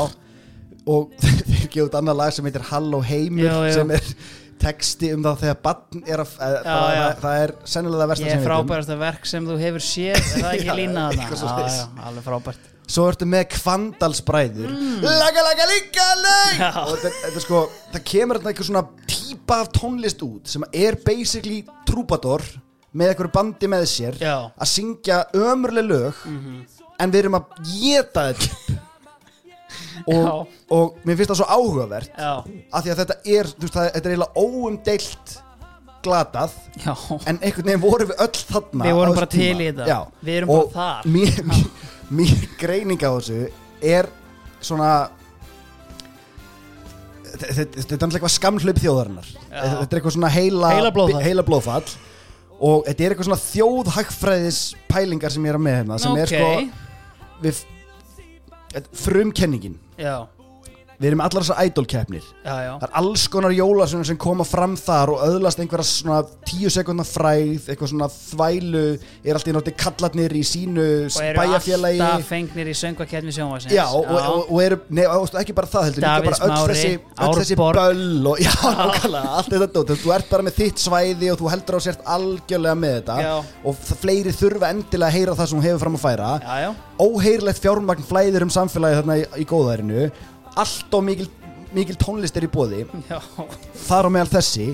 og 0.87 1.13
þeir 1.21 1.69
gefa 1.73 1.85
út 1.89 1.97
annað 2.01 2.19
lag 2.23 2.35
sem 2.37 2.47
heitir 2.49 2.67
Halló 2.71 3.01
heimur 3.05 3.47
Já, 3.49 3.55
já. 3.67 3.73
sem 3.79 3.91
er 3.97 4.11
texti 4.57 5.11
um 5.13 5.21
það 5.21 5.41
þegar 5.43 5.57
barn 5.67 5.99
er 6.09 6.21
að 6.23 6.31
já, 6.33 6.47
Já, 6.47 6.63
já. 6.65 7.01
Það, 7.03 7.19
það 7.25 7.41
er 7.43 7.51
sennilega 7.73 7.99
það 8.01 8.09
versta 8.13 8.25
ég 8.25 8.31
sem 8.31 8.37
er 8.37 8.41
við 8.41 8.47
vitum. 8.47 8.49
frábærasta 8.49 8.95
verk 9.03 9.27
sem 9.29 9.49
þú 9.51 9.57
hefur 9.61 9.83
séð 9.85 10.15
er 10.17 10.25
það 10.31 10.49
ekki 10.55 10.67
Já, 10.71 10.77
lína 10.79 11.03
eitthvað 11.11 11.27
þarna? 11.27 11.41
svoleiðis. 11.43 11.77
Já, 11.77 11.85
já, 11.85 12.07
alveg 12.09 12.25
frábært 12.31 12.73
svo 12.87 13.03
ertu 13.11 13.25
með 13.27 13.43
kvandalsbræður 13.51 14.69
laga 15.03 15.43
laga 15.49 15.65
líka 15.73 16.07
lag 16.23 16.35
Mm. 16.57 16.77
Og 16.87 16.95
þetta, 17.03 17.27
er 17.35 17.43
sko 17.43 17.59
það 17.93 18.03
kemur 18.07 18.39
þetta 18.39 18.51
eitthvað 18.53 18.69
svona 18.69 18.83
típa 19.11 19.57
af 19.61 19.69
tónlist 19.75 20.23
út 20.25 20.49
sem 20.49 20.63
er 20.73 20.95
basically 21.05 21.59
trúbador 21.85 22.41
með 22.97 23.11
einhverju 23.11 23.33
bandi 23.35 23.69
með 23.69 23.83
sér 23.91 24.17
Já. 24.21 24.33
Að 24.57 24.71
syngja 24.71 25.19
ömurleg 25.37 25.85
lög 25.91 26.23
en 26.97 27.11
við 27.13 27.19
erum 27.25 27.37
að 27.37 27.59
geta 27.67 28.23
þetta 28.31 28.79
og, 30.05 30.47
og 30.77 30.95
mér 31.07 31.17
finnst 31.19 31.31
það 31.33 31.39
svo 31.41 31.47
áhugavert 31.57 32.11
af 32.19 32.83
því 32.83 32.91
að 32.93 33.01
þetta 33.01 33.17
er, 33.37 33.49
þú 33.53 33.65
veist, 33.65 33.75
það, 33.77 33.89
þetta 33.95 34.09
er 34.09 34.15
eiginlega 34.15 34.43
óumdeilt 34.43 35.35
glatað. 36.07 36.53
Já. 36.85 36.93
En 37.27 37.39
einhvern 37.41 37.65
veginn 37.67 37.81
vorum 37.83 38.11
við 38.11 38.19
öll 38.23 38.41
þarna 38.47 38.85
Við 38.87 38.93
vorum 38.99 39.15
bara 39.17 39.29
til 39.33 39.47
í 39.57 39.69
þetta. 39.71 39.99
Við 40.23 40.35
erum 40.41 40.51
Og 40.53 40.69
bara 40.71 40.87
þar. 41.01 41.09
mér, 41.11 41.41
mér, 41.49 41.63
mér 42.21 42.43
greining 42.61 43.01
á 43.03 43.11
þessu 43.17 43.39
er 43.81 44.07
svona 44.63 44.91
þetta 47.37 47.55
er 47.57 47.97
alltaf 47.97 48.15
eitthvað 48.17 48.33
skamhlaup 48.33 48.79
þjóðarinnar. 48.81 49.31
Þetta 49.51 49.87
er 49.87 49.99
eitthvað 49.99 50.15
svona 50.15 50.29
heila, 50.33 50.69
Heilablóðfall. 50.77 51.23
heila 51.25 51.43
blóðfall. 51.45 51.89
Og 52.57 52.85
þetta 52.87 53.03
er 53.05 53.13
eitthvað 53.13 53.27
svona 53.29 53.43
þjóðhagfræðis 53.43 54.61
pælingar 54.89 55.33
sem 55.33 55.43
ég 55.45 55.53
er 55.53 55.59
að 55.59 55.65
með 55.67 55.75
hérna 55.81 55.99
sem 56.01 56.15
er 56.17 56.31
Ok. 56.31 56.37
sko 56.37 56.47
við 57.43 57.59
frumkenningin 58.97 59.75
Já, 59.97 60.29
við 60.97 61.11
erum 61.11 61.21
allar 61.21 61.43
þessar 61.45 61.67
idolkeppnir. 61.69 62.23
Það 62.41 62.85
er 62.87 62.93
alls 63.01 63.27
konar 63.29 63.53
jólasönnur 63.53 64.07
sem 64.09 64.17
koma 64.17 64.45
fram 64.47 64.73
þar 64.79 65.11
og 65.13 65.19
öðlast 65.27 65.59
einhverja 65.61 65.85
svona 65.85 66.23
tíu 66.47 66.71
sekundna 66.73 67.05
fræð, 67.05 67.67
eitthvað 67.69 67.91
svona 67.91 68.07
þvælu, 68.13 68.81
er 69.21 69.37
alltaf 69.37 69.51
í 69.51 69.55
nátti 69.57 69.73
kallatnir 69.77 70.33
í 70.33 70.41
sínu 70.47 70.85
Og 71.11 71.19
eru 71.21 71.41
bæjarfélagi. 71.43 72.01
alltaf 72.01 72.31
fengnir 72.31 72.71
í 72.71 72.75
söngvakeppni 72.77 73.35
sjónvarsins 73.35 73.75
Já, 73.75 73.83
og, 73.93 74.09
og, 74.09 74.49
og 74.49 74.63
eru, 74.63 74.79
nei, 74.89 75.03
og 75.05 75.37
ekki 75.41 75.53
bara 75.57 75.69
það 75.69 75.85
heldur, 75.91 76.07
Davíð 76.07 76.25
líka 76.31 76.39
bara 76.39 76.49
öll 76.49 76.71
þessi, 76.73 76.93
öll 77.27 77.37
þessi 77.41 77.57
Árborg. 77.57 77.81
böll 77.81 78.31
og, 78.31 78.41
já, 78.47 78.55
allt 79.37 79.51
þetta 79.53 79.69
dót, 79.77 79.93
þú 80.01 80.15
ert 80.17 80.31
bara 80.33 80.47
með 80.47 80.57
þitt 80.63 80.81
svæði 80.81 81.31
og 81.33 81.41
þú 81.43 81.51
heldur 81.53 81.77
á 81.77 81.81
sért 81.85 82.01
algjörlega 82.17 82.79
með 82.81 82.97
þetta. 82.97 83.19
Já. 83.27 83.35
og 83.69 83.85
fleiri 84.01 84.33
þurfa 84.33 84.71
endilega 84.73 85.11
að 85.11 85.17
heyra 85.19 85.37
það 85.37 85.51
sem 85.51 85.59
hún 85.61 85.67
hefur 85.67 85.83
fram 85.85 85.99
að 85.99 86.05
færa. 86.07 86.31
Óheyrlegt 86.97 87.61
fjármagn 87.61 88.05
flæðir 88.07 88.45
um 88.47 88.51
samfélagi 88.53 88.97
þarna 89.01 89.17
í, 89.21 89.25
í 89.43 89.45
góðærinu 89.45 90.07
allt 90.61 90.95
og 90.97 91.03
mikil, 91.05 91.27
mikil 91.75 91.97
tónlist 91.99 92.37
er 92.39 92.47
í 92.47 92.51
bóði 92.51 92.85
já. 93.09 93.19
Þar 93.87 94.09
á 94.09 94.13
meðal 94.13 94.31
þessi. 94.37 94.71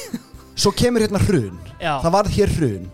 Svo 0.62 0.72
kemur 0.76 1.04
hérna 1.04 1.22
hrun. 1.22 1.56
Já. 1.80 1.96
það 2.02 2.14
varð 2.18 2.36
hér 2.36 2.52
hrun. 2.58 2.90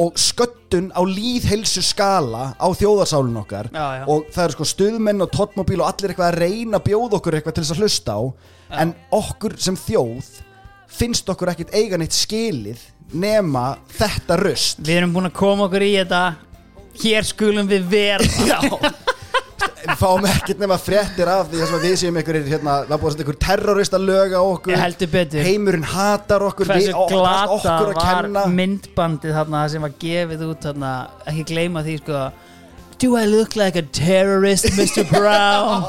Og 0.00 0.16
sköttun 0.16 0.88
á 0.96 1.04
líðhelsu 1.04 1.82
skala 1.84 2.54
á 2.56 2.68
þjóðarsálun 2.72 3.36
okkar. 3.42 3.68
Já, 3.68 3.84
já. 4.00 4.04
og 4.08 4.30
það 4.32 4.46
eru 4.46 4.56
sko 4.56 4.68
stuðmenn 4.70 5.20
og 5.26 5.34
tóttmóbíl 5.34 5.82
og 5.82 5.90
allir 5.90 6.14
eitthvað 6.14 6.30
að 6.30 6.38
reyna 6.40 6.80
að 6.80 6.86
bjóða 6.88 7.18
okkur 7.18 7.36
eitthvað 7.36 7.58
til 7.58 7.64
þess 7.66 7.74
að 7.74 7.82
hlusta 7.84 8.16
á. 8.16 8.22
En 8.80 8.96
okkur 9.12 9.58
sem 9.60 9.76
þjóð 9.76 10.32
finnst 10.94 11.28
okkur 11.28 11.52
ekkit 11.52 11.76
eiga 11.76 12.00
neitt 12.00 12.16
skilið 12.16 12.80
nema 13.14 13.74
þetta 13.92 14.38
röst 14.40 14.80
Við 14.80 15.02
erum 15.02 15.12
búin 15.14 15.28
að 15.28 15.36
koma 15.36 15.68
okkur 15.68 15.84
í 15.84 15.92
þetta. 15.98 16.24
Hér 17.04 17.28
skulum 17.28 17.68
við 17.68 17.90
vera. 17.92 18.30
Já 18.48 19.03
Við 19.84 19.98
fáum 20.00 20.24
ekkert 20.26 20.60
nema 20.62 20.76
fréttir 20.80 21.28
af 21.28 21.50
því 21.52 21.60
að 21.66 21.82
við 21.84 21.94
séum 22.00 22.16
einhverjir 22.16 22.46
hérna, 22.54 22.74
það 22.88 23.00
búið 23.02 23.08
að 23.08 23.12
setja 23.14 23.24
einhver 23.24 23.38
terrorista 23.44 23.98
lög 24.00 24.32
á 24.32 24.40
okkur. 24.42 24.78
Heimurinn 25.44 25.84
hatar 25.90 26.44
okkur. 26.48 26.70
Við, 26.72 26.88
ó- 26.96 27.04
okkur 27.04 27.92
að 27.92 28.00
kenna. 28.00 28.44
myndbandið 28.48 29.36
þarna 29.36 29.62
sem 29.74 29.84
var 29.84 29.92
gefið 30.00 30.44
út 30.48 30.64
þarna 30.64 30.92
Ekki 31.30 31.44
gleyma 31.52 31.82
því 31.84 31.98
sko 32.00 32.22
Do 33.04 33.16
I 33.20 33.24
look 33.28 33.56
like 33.60 33.76
a 33.78 33.82
terrorist 33.82 34.70
Mr. 34.78 35.04
Brown? 35.12 35.84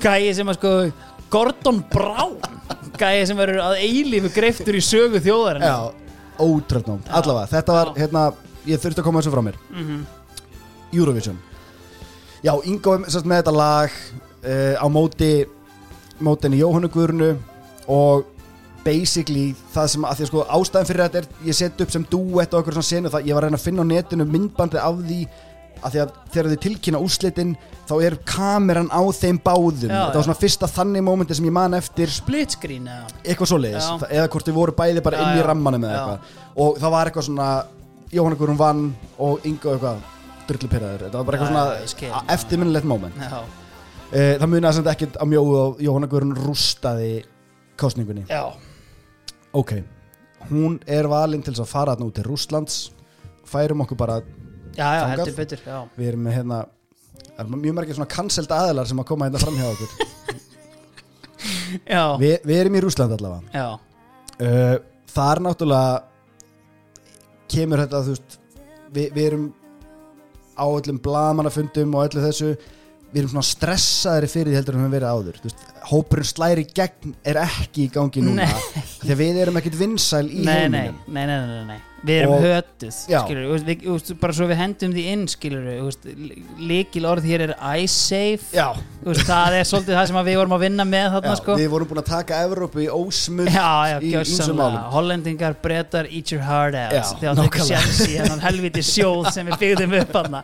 Gæi 0.00 0.32
sem 0.38 0.48
að 0.48 0.56
sko 0.60 0.72
Gordon 1.30 1.82
Brown. 1.92 2.36
Gæi 2.96 3.26
sem 3.28 3.36
verður 3.36 3.60
að 3.66 3.80
eilífu 3.84 4.30
greiftur 4.32 4.78
í 4.78 4.82
sögu 4.84 5.20
þjóðarinn 5.20 5.66
Já, 5.66 5.76
ótröldnum, 6.40 7.02
allavega 7.10 7.50
Þetta 7.52 7.74
var, 7.76 7.90
hérna, 7.98 8.22
ég 8.64 8.80
þurfti 8.80 9.02
að 9.02 9.08
koma 9.10 9.20
þessu 9.20 9.34
frá 9.34 9.42
mér. 9.44 9.58
Mhm. 9.74 10.00
Eurovision 10.96 11.36
Já, 12.46 12.52
Ingo 12.70 12.96
sérst 13.10 13.26
með 13.26 13.40
þetta 13.42 13.54
lag 13.56 13.90
uh, 14.46 14.74
á 14.78 14.86
móti 14.92 15.30
mótinni 16.22 16.60
Jóhannu 16.62 16.88
Guðrunu 16.94 17.32
og 17.90 18.28
basically 18.86 19.50
það 19.74 19.88
sem 19.92 20.06
að 20.06 20.20
því 20.20 20.24
að 20.24 20.30
sko 20.30 20.44
ástæðan 20.54 20.88
fyrir 20.88 21.04
þetta 21.08 21.20
er 21.22 21.26
ég 21.48 21.58
set 21.58 21.82
upp 21.82 21.92
sem 21.92 22.06
duett 22.06 22.54
og 22.54 22.62
okkur 22.62 22.76
svona 22.76 22.86
senu 22.86 23.10
það 23.12 23.26
ég 23.26 23.36
var 23.36 23.44
að 23.44 23.50
reyna 23.50 23.58
að 23.60 23.66
finna 23.66 23.82
á 23.82 23.90
netinu 23.90 24.26
myndbandið 24.30 24.82
af 24.84 25.00
því 25.02 25.18
að 25.76 25.92
því 25.92 26.00
að 26.04 26.12
þegar 26.32 26.48
þið 26.52 26.60
tilkynna 26.64 27.00
úrslitin 27.04 27.50
þá 27.86 27.94
er 28.06 28.14
kameran 28.26 28.88
á 28.88 29.02
þeim 29.12 29.36
báðum. 29.44 29.90
Já, 29.92 29.98
þetta 30.06 30.16
var 30.16 30.26
svona 30.28 30.40
fyrsta 30.40 30.68
þannig 30.72 31.04
mómenti 31.04 31.36
sem 31.36 31.46
ég 31.46 31.54
man 31.54 31.76
eftir. 31.76 32.10
Split 32.10 32.56
screen 32.56 32.88
eða? 32.88 33.10
Eitthvað 33.26 33.50
svoleiðis. 33.52 33.84
Já. 33.90 33.98
Þa- 34.00 34.10
eða 34.16 34.30
hvort 34.32 34.48
þið 34.48 34.56
voru 34.56 34.74
bæði 34.80 35.02
bara 35.04 35.20
Já, 35.20 35.26
inn 35.26 35.40
í 35.42 35.44
rammanum 35.46 35.84
eða 35.84 35.98
eitthvað. 36.00 36.34
Og 36.64 36.80
það 36.80 36.94
var 36.96 37.10
eitthvað 37.10 37.28
svona 37.28 37.50
Jóhanna 38.16 38.40
Guðrún 38.40 38.62
vann 38.62 38.82
og 39.20 39.44
Ingo 39.46 39.74
eitthvað 39.76 40.00
drullupyrraður, 40.48 41.06
þetta 41.06 41.20
var 41.20 41.28
bara 41.28 41.38
eitthvað 41.38 41.90
svona 41.92 42.22
eftirminnilegt 42.34 42.88
moment. 42.88 43.18
Já, 43.20 43.40
uh, 43.42 44.32
það 44.40 44.46
munaði 44.52 44.78
samt 44.78 44.90
ekkert 44.92 45.18
á 45.20 45.24
mjóðu 45.28 45.58
og 45.62 45.82
Jóhanna 45.84 46.10
Guðrún 46.12 46.38
rústaði 46.38 47.10
kostningunni 47.76 48.24
já, 48.30 48.42
ok, 49.56 49.74
hún 50.50 50.78
er 50.88 51.08
valinn 51.12 51.44
til 51.44 51.54
að 51.56 51.68
fara 51.70 51.96
út 52.00 52.16
til 52.16 52.26
Rússlands. 52.26 52.86
Færum 53.46 53.84
okkur 53.84 53.98
bara, 54.00 54.16
já, 54.74 54.86
já 54.98 55.02
heldur 55.12 55.36
betur 55.36 55.60
Já, 55.62 55.76
við 55.94 56.08
erum 56.10 56.24
með 56.26 56.40
hérna 56.40 56.64
það 57.36 57.44
er 57.44 57.50
mjög 57.52 57.76
margir 57.76 57.98
svona 57.98 58.10
cancelled 58.10 58.52
aðilar 58.56 58.88
sem 58.90 59.00
að 59.02 59.08
koma 59.10 59.28
hérna 59.28 59.42
fram 59.42 59.58
hjá 59.60 59.68
okkur. 59.70 59.90
Vi, 62.22 62.30
við 62.48 62.58
erum 62.58 62.76
í 62.78 62.80
Rússland 62.82 63.12
allavega. 63.14 63.50
Já. 63.54 63.68
uh, 64.40 64.76
þar 65.12 65.42
náttúrulega 65.44 66.04
kemur 67.52 67.82
þetta 67.84 68.02
þú 68.06 68.14
veist 68.14 68.36
við, 68.92 69.06
við 69.14 69.24
erum 69.26 69.46
á 70.56 70.64
öllum 70.66 70.98
blaðmannafundum 71.04 71.94
og 71.96 72.08
öllu 72.08 72.24
þessu 72.24 72.54
við 73.12 73.22
erum 73.22 73.32
svona 73.32 73.46
stressaðri 73.46 74.28
fyrir 74.28 74.50
því 74.52 74.58
heldur 74.58 74.76
en 74.76 74.80
við 74.80 74.86
höfum 74.86 74.96
verið 74.96 75.12
áður. 75.14 75.36
Veist, 75.44 75.60
hópurinn 75.90 76.28
slæri 76.28 76.64
gegn 76.76 77.14
er 77.24 77.38
ekki 77.44 77.86
í 77.86 77.92
gangi 77.94 78.24
núna 78.24 78.48
því 79.00 79.12
að 79.14 79.20
við 79.22 79.42
erum 79.44 79.60
ekkit 79.60 79.78
vinsæl 79.78 80.24
í 80.26 80.42
heiminum. 80.42 80.98
nei, 81.06 81.24
nei, 81.24 81.26
nei, 81.30 81.46
nei, 81.46 81.62
nei. 81.70 81.78
Við 82.06 82.20
erum 82.22 82.44
við, 83.66 84.10
bara 84.20 84.36
svo 84.36 84.48
við 84.50 84.60
hendum 84.60 84.94
því 84.94 85.04
inn 85.12 85.24
líkil 86.70 87.04
orð 87.10 87.26
hér 87.26 87.46
er 87.48 87.54
Já, 88.54 88.68
Þú 89.02 89.10
veist, 89.10 89.24
það 89.28 89.58
er 89.58 89.68
svolítið 89.70 89.98
það 89.98 90.10
sem 90.10 90.20
við 90.30 90.40
vorum 90.40 90.56
að 90.56 90.64
vinna 90.66 90.88
með 90.88 91.08
þarna 91.16 91.34
já 91.34 91.40
sko. 91.42 91.58
við 91.60 91.70
vorum 91.74 91.90
búin 91.92 92.02
að 92.02 92.10
taka 92.10 92.42
Evrópu 92.46 92.84
í 92.84 92.88
ósmull 92.92 93.48
í 93.50 94.12
gjössamlega 94.12 94.58
málum. 94.60 94.90
Hollendingar, 94.96 95.56
brettar, 95.62 96.10
eat 96.10 96.34
your 96.34 96.44
heart 96.46 96.78
out. 96.78 97.16
Þegar 97.20 97.40
það 97.40 97.48
ekki 97.50 97.70
sjans 97.70 98.02
í 98.06 98.18
hennan 98.20 98.44
helviti 98.44 98.84
sjóð 98.86 99.32
sem 99.34 99.50
við 99.50 99.64
byggðum 99.64 99.98
upp 100.02 100.20
hann 100.20 100.42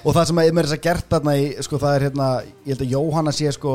og 0.00 0.16
það 0.16 0.30
sem 0.30 0.40
að 0.40 0.52
mér 0.56 0.64
er 0.64 0.68
þess 0.70 0.78
að 0.78 0.86
gert 0.86 1.10
þarna 1.12 1.34
í, 1.36 1.48
sko, 1.66 1.80
það 1.80 1.96
er 1.96 2.04
hérna, 2.08 2.28
ég 2.64 2.72
held 2.72 2.84
að 2.86 2.94
Jóhanna 2.94 3.34
sé 3.36 3.52
sko, 3.56 3.74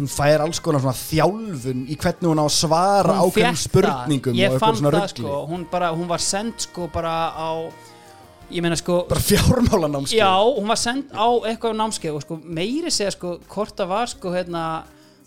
hún 0.00 0.10
fær 0.10 0.44
alls 0.46 0.60
konar 0.64 0.82
svona 0.82 0.96
þjálfun 0.96 1.86
í 1.90 1.96
hvernig 2.00 2.30
hún 2.30 2.42
á 2.42 2.46
að 2.46 2.56
svara 2.56 3.16
ákveðum 3.20 3.60
spurningum. 3.60 4.38
Ég 4.40 4.56
og 4.56 4.62
fann 4.62 4.80
það 4.80 5.08
sko. 5.12 5.38
Hún, 5.50 5.66
bara, 5.70 5.92
hún 5.96 6.08
var 6.10 6.24
send 6.24 6.66
sko 6.68 6.88
bara 6.92 7.14
á 7.36 7.50
Ég 8.50 8.64
meina 8.64 8.74
sko 8.74 9.04
bara 9.06 9.22
fjármálanámskeið. 9.22 10.18
Já, 10.18 10.32
hún 10.42 10.66
var 10.66 10.78
send 10.80 11.12
á 11.14 11.28
eitthvað 11.46 11.76
námskeið 11.78 12.16
og 12.18 12.24
sko 12.24 12.38
meiri 12.42 12.90
segja 12.90 13.12
sko 13.14 13.36
hvort 13.46 13.76
það 13.78 13.92
var 13.92 14.10
sko 14.10 14.32
hérna 14.34 14.64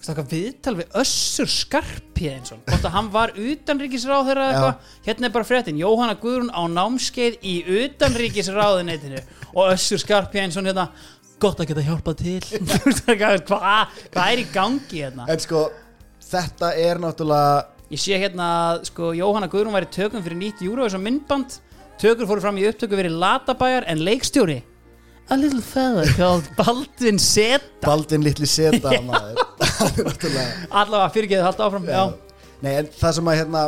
viðtal 0.04 0.74
við 0.76 0.98
Össur 1.00 1.48
Skarphéðinsson 1.48 2.66
hvort 2.68 2.84
að 2.84 2.96
hann 2.98 3.08
var 3.14 3.32
eitthvað. 3.38 4.82
Hérna 5.06 5.30
er 5.30 5.36
bara 5.38 5.48
fréttin, 5.48 5.80
Jóhanna 5.80 6.18
Guðrún 6.20 6.52
á 6.52 6.68
námskeið 6.68 7.40
í 7.48 7.56
utanríkisráðuneytinu 7.86 9.24
og 9.54 9.72
Össur 9.72 10.04
Skarphéðinsson 10.04 10.68
hérna 10.68 10.90
gott 11.44 11.62
að 11.62 11.70
geta 11.72 11.86
hjálpað 11.86 12.24
til. 12.24 12.39
Hvað 13.20 13.52
hva 13.52 14.26
er 14.32 14.41
í 14.41 14.48
gangi 14.54 15.04
hérna? 15.04 15.28
En 15.32 15.44
sko, 15.44 15.68
þetta 16.32 16.74
er 16.80 17.02
náttúrulega 17.04 17.70
Ég 17.94 18.02
sé 18.02 18.18
hérna 18.18 18.46
að 18.72 18.88
sko, 18.89 19.12
Jóhanna 19.14 19.50
Guðrún 19.52 19.76
var 19.76 19.86
í 19.86 19.89
tökum 19.94 20.24
fyrir 20.26 20.39
nýtt 20.39 20.64
Eurovision 20.66 21.04
myndband. 21.04 21.60
Tökur 22.02 22.26
fóru 22.26 22.41
fram 22.41 22.58
í 22.58 22.64
upptöku 22.66 22.98
fyrir 22.98 23.14
Latabæjar 23.22 23.86
en 23.91 24.02
leikstjóri? 24.02 24.64
A 25.30 25.38
little 25.38 25.62
fella 25.62 26.04
called 26.18 26.48
Baldvin 26.60 27.20
Seta. 27.22 27.86
Baldvin 27.86 28.26
litli 28.26 28.48
seta 28.50 28.91
Allavega 30.80 31.12
fyrirgeðu 31.14 31.46
halda 31.46 31.68
áfram 31.68 31.88
Já, 31.88 32.04
Nei, 32.64 32.74
en 32.82 32.89
það 32.98 33.16
sem 33.20 33.30
að 33.30 33.39
hérna 33.39 33.64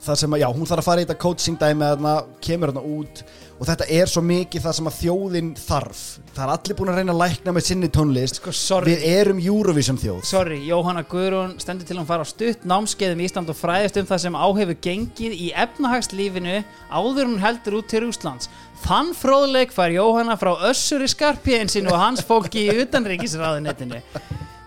það 0.00 0.18
sem 0.22 0.34
að, 0.34 0.42
já, 0.42 0.48
hún 0.56 0.68
þarf 0.70 0.82
að 0.82 0.88
fara 0.88 1.02
í 1.02 1.06
þetta 1.06 1.20
coaching 1.20 1.60
dæmi 1.60 1.86
þarna, 1.86 2.14
kemur 2.42 2.72
hérna 2.72 2.84
út 2.96 3.22
og 3.60 3.68
þetta 3.68 3.86
er 3.92 4.08
svo 4.08 4.22
mikið 4.24 4.62
það 4.64 4.74
sem 4.78 4.86
að 4.88 4.94
þjóðin 5.02 5.48
þarf 5.60 5.98
það 6.32 6.42
er 6.46 6.52
allir 6.54 6.76
búin 6.78 6.90
að 6.92 6.98
reyna 7.00 7.12
að 7.12 7.18
lækna 7.20 7.52
með 7.52 7.66
sinni 7.66 7.90
tónlist 7.92 8.38
Sko, 8.40 8.54
sorry. 8.56 8.94
við 8.94 9.02
erum 9.10 9.42
Eurovision 9.44 9.98
þjóð 10.00 10.22
Sorry, 10.30 10.56
Jóhanna 10.64 11.02
Guðrún 11.10 11.52
stendur 11.60 11.88
til 11.90 11.98
að 12.00 12.08
fara 12.08 12.24
á 12.24 12.28
stutt 12.30 12.64
námskeiðum 12.70 13.20
í 13.20 13.26
Ísland 13.28 13.52
og 13.52 13.58
fræðist 13.60 13.98
um 14.00 14.08
það 14.08 14.22
sem 14.24 14.38
áhefur 14.40 14.78
gengið 14.88 15.36
í 15.36 15.50
efnahagslífinu 15.66 16.56
áður 16.88 17.28
hún 17.28 17.38
heldur 17.44 17.76
út 17.82 17.90
til 17.92 18.00
Rúslands. 18.06 18.48
Þann 18.80 19.12
fróðleik 19.18 19.74
fær 19.76 19.92
Jóhanna 19.92 20.38
frá 20.40 20.54
Össuri 20.70 21.10
Skarpjensinu 21.12 21.92
og 21.92 22.00
hans 22.00 22.24
fólki 22.24 22.64
í 22.64 22.78
utanríkisráðunettinu. 22.86 24.00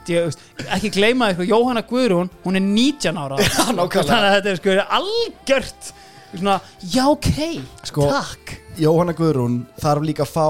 Djöfust, 0.05 0.41
ekki 0.75 0.91
gleyma 0.93 1.31
eitthvað, 1.31 1.49
Jóhanna 1.49 1.81
Guðrún 1.87 2.29
hún 2.43 2.59
er 2.59 2.65
19 2.67 3.17
ára 3.17 3.37
þannig 3.57 3.97
að 3.97 4.33
þetta 4.35 4.51
er 4.53 4.59
sko 4.61 4.77
algjört 4.99 5.93
svona, 6.33 6.57
já 6.91 7.05
ok, 7.07 7.31
Sko- 7.87 8.09
takk 8.11 8.57
Jóhanna 8.79 9.13
Guðrún 9.13 9.59
þarf 9.81 10.05
líka 10.05 10.25
að 10.25 10.31
fá 10.33 10.47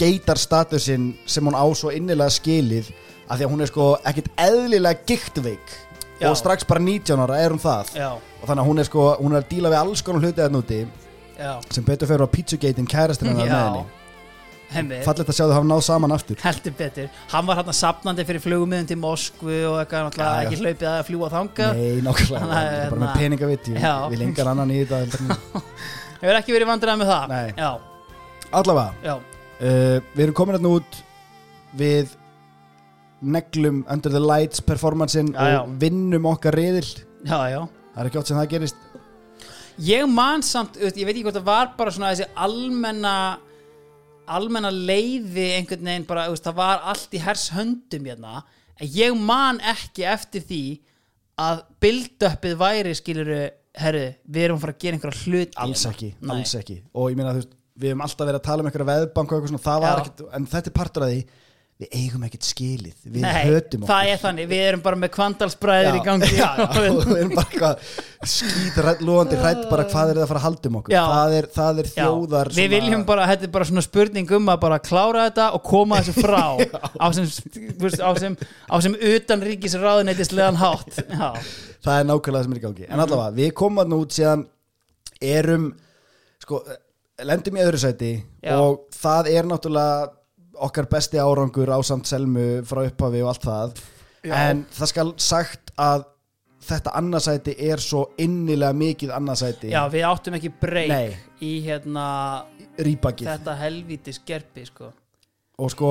geitarstatusinn 0.00 1.10
sem 1.28 1.44
hún 1.44 1.56
á 1.56 1.64
svo 1.76 1.92
innilega 1.92 2.32
skilið 2.32 2.88
af 3.26 3.38
því 3.38 3.46
að 3.46 3.52
hún 3.52 3.64
er 3.64 3.70
sko 3.70 3.88
ekkit 4.06 4.30
eðlilega 4.40 5.04
giktveik 5.08 5.74
Já. 6.20 6.30
og 6.30 6.38
strax 6.40 6.64
bara 6.68 6.80
19 6.80 7.20
ára 7.26 7.40
er 7.42 7.52
hún 7.52 7.60
það? 7.60 7.92
Já, 7.96 8.08
og 8.16 8.48
þannig 8.48 8.62
að 8.62 8.70
hún 8.70 8.80
er 8.80 8.88
sko, 8.88 9.04
hún 9.20 9.36
er 9.36 9.42
að 9.42 9.50
díla 9.52 9.72
við 9.72 9.82
alls 9.82 10.04
konar 10.06 10.24
hluti 10.24 10.44
að 10.44 10.56
núti 10.56 10.80
sem 11.68 11.84
betur 11.84 12.08
fyrir 12.08 12.24
á 12.24 12.32
Pizzagate-in 12.32 12.88
kærastin 12.88 13.32
hennar 13.32 13.50
með 13.50 13.52
já 13.52 13.84
henni 14.72 15.02
Fallegt 15.06 15.28
að 15.30 15.36
sjá 15.36 15.44
þau 15.44 15.52
hafa 15.54 15.66
náð 15.70 15.82
saman 15.86 16.14
aftur. 16.16 16.38
Heldur 16.42 16.72
betur. 16.74 17.10
Hann 17.30 17.46
var 17.46 17.60
hann 17.60 17.76
safnandi 17.76 18.24
fyrir 18.26 18.42
flugmiðin 18.42 18.88
til 18.90 18.96
Moskvu 18.98 19.60
og 19.68 19.76
eitthvað 19.84 20.18
já. 20.18 20.30
ekki 20.42 20.58
hlaupið 20.58 20.88
að 20.90 21.02
fljúa 21.06 21.28
þangað. 21.30 21.78
Nei, 21.78 22.00
að, 22.02 22.24
það 22.32 22.70
er 22.72 22.90
bara 22.90 23.02
með 23.04 23.12
peningavitt 23.20 23.70
vil 23.70 24.24
engan 24.26 24.50
annan 24.56 24.74
í 24.74 24.80
þetta 24.90 25.62
hefur 26.26 26.38
ekki 26.42 26.56
verið 26.56 26.70
vandræðið 26.72 27.00
með 27.02 27.10
það? 27.12 27.32
Nei. 27.32 27.48
já, 27.56 27.70
Allavega, 28.60 28.92
já, 29.02 29.14
uh, 29.16 29.96
við 30.14 30.24
erum 30.26 30.36
komin 30.38 30.58
hérna 30.58 30.74
út 30.78 31.00
við 31.76 32.14
neglum 33.26 33.80
Under 33.90 34.12
the 34.12 34.20
Lights 34.20 34.60
performancein 34.60 35.32
Já, 35.32 35.46
já. 35.54 35.60
og 35.62 35.72
vinnum 35.80 36.26
okkar 36.30 36.54
riðil. 36.56 36.86
Já, 37.24 37.38
já. 37.50 37.62
Það 37.94 38.02
er 38.02 38.10
ekki 38.10 38.20
átt 38.20 38.30
sem 38.30 38.38
það 38.38 38.50
gerist. 38.52 38.82
Ég 39.86 40.06
man 40.08 40.44
samt, 40.44 40.76
veist, 40.80 40.96
ég 40.96 41.08
veit 41.08 41.16
ekki 41.16 41.26
hvort 41.26 41.36
það 41.38 41.48
var 41.48 41.72
bara 41.76 41.92
svona 41.92 42.12
þessi 42.14 42.28
almenna 42.46 43.14
almenna 44.26 44.70
leiði 44.72 45.50
einhvern 45.58 45.86
veginn 45.86 46.06
bara, 46.08 46.26
veist, 46.32 46.46
það 46.46 46.58
var 46.58 46.84
allt 46.92 47.14
í 47.14 47.20
hers 47.22 47.48
höndum 47.54 48.08
hérna, 48.08 48.40
en 48.80 48.90
ég 48.96 49.16
man 49.16 49.60
ekki 49.62 50.06
eftir 50.08 50.44
því 50.48 50.62
að 51.40 51.60
build-upið 51.84 52.56
væri 52.60 52.94
skiluru 52.96 53.40
herru, 53.76 54.04
við 54.32 54.46
erum 54.46 54.58
að 54.58 54.64
fara 54.66 54.74
að 54.76 54.82
gera 54.84 54.98
einhverja 54.98 55.22
hlut 55.26 55.56
Alls 55.66 55.86
ekki, 55.90 56.10
Nei. 56.20 56.30
alls 56.36 56.54
ekki 56.58 56.76
Og 56.94 57.10
ég 57.12 57.18
meina 57.18 57.34
þú 57.34 57.42
veist, 57.42 57.56
við 57.76 57.92
hefum 57.92 58.04
alltaf 58.06 58.26
verið 58.30 58.40
að 58.40 58.46
tala 58.48 58.64
um 58.64 58.70
einhverja 58.70 58.88
veðbank 58.92 59.32
og 59.32 59.36
eitthvað 59.36 59.52
svona, 59.52 59.64
það 59.66 59.82
var 59.84 59.90
Já. 59.92 60.02
ekkert 60.04 60.22
En 60.38 60.48
þetta 60.54 60.72
er 60.72 60.76
partur 60.80 61.06
af 61.06 61.12
því, 61.12 61.20
við 61.76 61.90
eigum 61.92 62.22
ekkert 62.24 62.46
skilið. 62.46 62.94
Við 63.04 63.24
Nei, 63.26 63.40
hötum 63.50 63.82
okkur. 63.82 63.90
það 63.90 64.10
er 64.10 64.20
þannig, 64.22 64.46
við 64.48 64.60
erum 64.64 64.82
bara 64.86 64.98
með 65.00 65.10
kvandalsbræðir 65.12 65.98
í 65.98 66.00
gangi. 66.06 66.30
Já, 66.32 66.46
já, 66.56 66.66
við 66.80 67.10
erum 67.18 67.34
bara 67.36 67.44
eitthvað 67.44 67.90
skýt 68.32 68.78
loðandi 69.04 69.40
hrætt 69.42 69.60
bara 69.68 69.84
hvað 69.90 70.12
er 70.12 70.16
það 70.16 70.24
að 70.24 70.30
fara 70.30 70.40
að 70.40 70.46
halda 70.46 70.70
um 70.70 70.78
okkur. 70.80 70.96
Já. 70.96 71.02
það 71.12 71.36
er, 71.36 71.50
það 71.58 71.82
er 71.82 71.90
þjóðar 71.92 72.52
við 72.56 72.72
viljum 72.72 73.04
bara, 73.12 73.28
þetta 73.32 73.48
er 73.48 73.52
bara 73.58 73.68
svona 73.68 73.84
spurning 73.84 74.34
um 74.38 74.50
að 74.54 74.60
bara 74.64 74.80
klára 74.88 75.28
þetta 75.28 75.50
og 75.58 75.64
koma 75.68 76.00
þessu 76.00 76.24
frá. 76.24 76.44
Á 77.04 77.06
sem, 77.12 77.28
á 77.28 78.10
sem, 78.24 78.40
á 78.72 78.76
sem 78.80 78.98
utan 79.12 79.44
ríkis 79.44 79.76
ráðuneytislegan 79.76 80.56
hátt. 80.62 81.02
Já, 81.04 81.28
það 81.84 82.00
er 82.00 82.08
nákvæmlega 82.08 82.40
það 82.40 82.48
sem 82.48 82.56
er 82.56 82.62
í 82.62 82.64
gangi. 82.64 82.88
En 82.88 83.04
allavega, 83.04 83.36
við 83.36 83.52
komum 83.60 83.98
út 84.00 84.16
síðan 84.16 84.48
erum 85.20 85.74
sko, 86.40 86.64
lendum 87.26 87.60
í 87.60 87.64
öðru 87.68 87.80
sæti 87.84 88.14
og 88.56 88.86
það 88.96 89.34
er 89.36 89.48
náttúrulega 89.48 90.14
okkar 90.64 90.88
besti 90.90 91.20
árangur 91.20 91.70
á 91.72 91.78
samt 91.84 92.08
selmu 92.08 92.62
frá 92.66 92.84
upphafi 92.86 93.22
og 93.22 93.32
allt 93.32 93.46
það 93.46 93.80
Já. 94.26 94.34
en 94.50 94.66
það 94.74 94.92
skal 94.92 95.14
sagt 95.22 95.72
að 95.78 96.06
þetta 96.66 96.94
annarsæti 96.98 97.54
er 97.68 97.82
svo 97.82 98.02
innilega 98.18 98.74
mikið 98.76 99.12
annarsæti 99.14 99.70
já, 99.70 99.82
við 99.92 100.06
áttum 100.08 100.36
ekki 100.38 100.50
breyk 100.60 100.90
Nei. 100.90 101.16
í 101.44 101.52
hérna 101.66 102.06
rýbakið 102.82 103.30
þetta 103.30 103.56
helvítis 103.60 104.20
gerpi 104.26 104.66
sko. 104.66 104.90
og 105.58 105.70
sko 105.72 105.90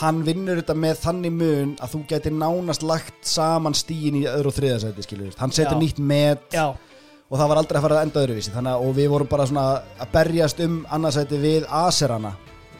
hann 0.00 0.20
vinnur 0.26 0.60
þetta 0.60 0.76
með 0.78 1.00
þannig 1.02 1.34
mun 1.34 1.72
að 1.82 1.96
þú 1.96 2.02
getur 2.12 2.36
nánast 2.36 2.84
lagt 2.86 3.26
saman 3.26 3.74
stíin 3.74 4.20
í 4.20 4.28
öðru 4.30 4.52
og 4.52 4.58
þriðasæti 4.60 5.06
skilur 5.06 5.34
hann 5.40 5.56
setur 5.56 5.74
Já. 5.78 5.82
nýtt 5.82 5.98
met 5.98 6.54
já, 6.54 6.68
og 6.70 7.38
það 7.38 7.50
var 7.50 7.62
aldrei 7.62 7.80
að 7.80 7.86
fara 7.88 7.98
að 7.98 8.06
enda 8.06 8.22
öðruvísi 8.22 8.54
þannig 8.54 8.76
að 8.76 8.86
og 8.86 8.94
við 9.00 9.10
vorum 9.16 9.32
bara 9.34 9.48
svona 9.50 9.66
að 9.98 10.14
berjast 10.14 10.62
um 10.66 10.78
annarsæti 10.90 11.42
við 11.42 11.66
aserana 11.80 12.36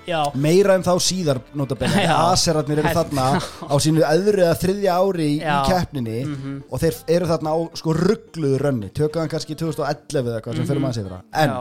já, 0.09 0.21
meira 0.35 0.77
um 0.79 0.85
þá 0.87 0.93
síðar 1.05 1.41
notabene 1.57 2.05
Já. 2.05 2.15
aserarnir 2.31 2.83
eru 2.83 2.95
þarna 2.97 3.27
á 3.41 3.75
sínu 3.83 4.05
öðru 4.07 4.45
eða 4.47 4.57
þriðja 4.63 4.97
ári 4.97 5.27
í, 5.27 5.37
í 5.37 5.43
Já. 5.43 5.59
Mhm. 5.59 5.69
keppninni 5.71 6.65
og 6.71 6.83
þeir 6.85 6.99
eru 7.17 7.31
þarna 7.33 7.55
á 7.55 7.59
sko 7.81 7.97
ruggluðu 8.01 8.63
rönni. 8.65 8.91
Tökum 8.97 9.25
hann 9.25 9.33
kannski 9.33 9.59
2011 9.59 10.27
eða 10.27 10.41
eitthvað 10.41 10.61
sem 10.61 10.71
fyrir 10.71 10.85
maður 10.85 10.99
sér 11.01 11.13
það 11.15 11.45
en 11.45 11.55
já. 11.55 11.61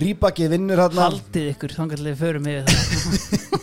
Rýbakið 0.00 0.52
vinnur 0.54 0.80
þarna. 0.84 1.06
Haldið 1.08 1.48
ykkur, 1.54 1.72
við 2.06 2.20
förum 2.20 2.46
yfir 2.46 2.64
það. 2.70 3.46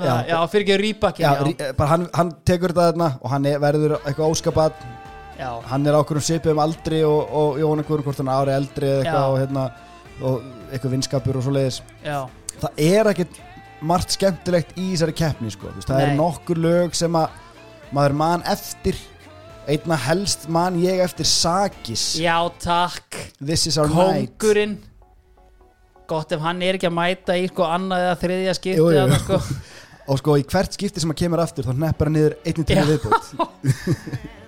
Já. 0.00 0.24
já, 0.24 0.36
fyrir 0.48 0.64
ekki 0.64 0.76
rýbakki 0.80 1.20
Já, 1.20 1.32
já, 1.44 1.72
bara 1.76 1.90
hann, 1.90 2.06
hann 2.16 2.30
tekur 2.48 2.72
þetta 2.72 2.86
þarna 2.88 3.08
og 3.20 3.32
hann 3.34 3.48
er, 3.50 3.58
verður 3.60 3.98
eitthvað 3.98 4.32
óskapat 4.32 4.78
hann 5.68 5.86
er 5.88 5.96
á 5.96 6.00
okkur 6.00 6.20
um 6.52 6.62
aldri 6.62 7.02
og, 7.04 7.20
Jóhanna 7.60 7.84
Guðrun 7.88 8.06
hvort 8.06 8.20
hann 8.22 8.32
ári 8.32 8.54
eldri 8.54 8.88
eða 8.88 9.02
eitthvað 9.02 9.28
og, 9.28 9.38
hérna, 9.42 9.64
og 10.20 10.59
eitthvað 10.70 10.94
vinskapur 10.96 11.38
og 11.40 11.46
svo 11.46 11.54
leiðis 11.54 11.80
það 12.60 12.82
er 12.86 13.10
ekkert 13.12 13.38
margt 13.80 14.12
skemmtilegt 14.16 14.74
í 14.76 14.90
þessari 14.92 15.14
keppni 15.16 15.50
sko. 15.54 15.70
Það 15.80 15.94
Nei. 15.96 16.02
eru 16.04 16.16
nokkur 16.18 16.58
lög 16.60 16.96
sem 16.98 17.14
að 17.16 17.38
maður 17.96 18.16
man 18.20 18.42
eftir 18.52 18.98
einna 19.70 19.96
helst 20.04 20.48
man 20.52 20.76
ég 20.82 21.00
eftir 21.04 21.28
Sakis 21.28 22.12
já, 22.20 22.36
takk 22.60 23.16
This 23.40 23.66
is 23.70 23.78
our 23.80 23.88
night 23.88 24.34
kóngurinn 24.40 24.78
gott 26.10 26.32
ef 26.34 26.42
hann 26.42 26.60
er 26.66 26.74
ekki 26.78 26.88
að 26.90 26.96
mæta 26.96 27.36
í 27.38 27.46
sko 27.50 27.66
annað 27.70 28.04
eða 28.08 28.18
þriðja 28.24 28.54
skipti 28.58 28.80
Jú, 28.82 28.88
jú. 28.90 28.98
þarna, 28.98 29.18
sko. 29.22 29.38
og 30.10 30.18
sko 30.20 30.36
í 30.40 30.44
hvert 30.50 30.74
skipti 30.76 31.02
sem 31.04 31.12
að 31.14 31.20
kemur 31.22 31.42
aftur 31.44 31.68
þá 31.68 31.72
hneppar 31.76 32.10
hann 32.10 32.16
niður 32.18 32.36
einnig 32.44 32.66
tíma 32.66 32.86
viðbútt 32.88 33.32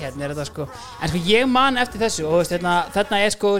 hérna 0.00 0.24
er 0.28 0.34
þetta 0.34 0.46
sko. 0.50 0.66
En 1.02 1.08
sko 1.12 1.18
ég 1.26 1.46
man 1.48 1.76
eftir 1.82 2.00
þessu 2.00 2.26
og 2.28 2.38
veist, 2.40 2.52
hérna, 2.56 2.74
þarna 2.94 3.20
er 3.26 3.30
sko 3.34 3.54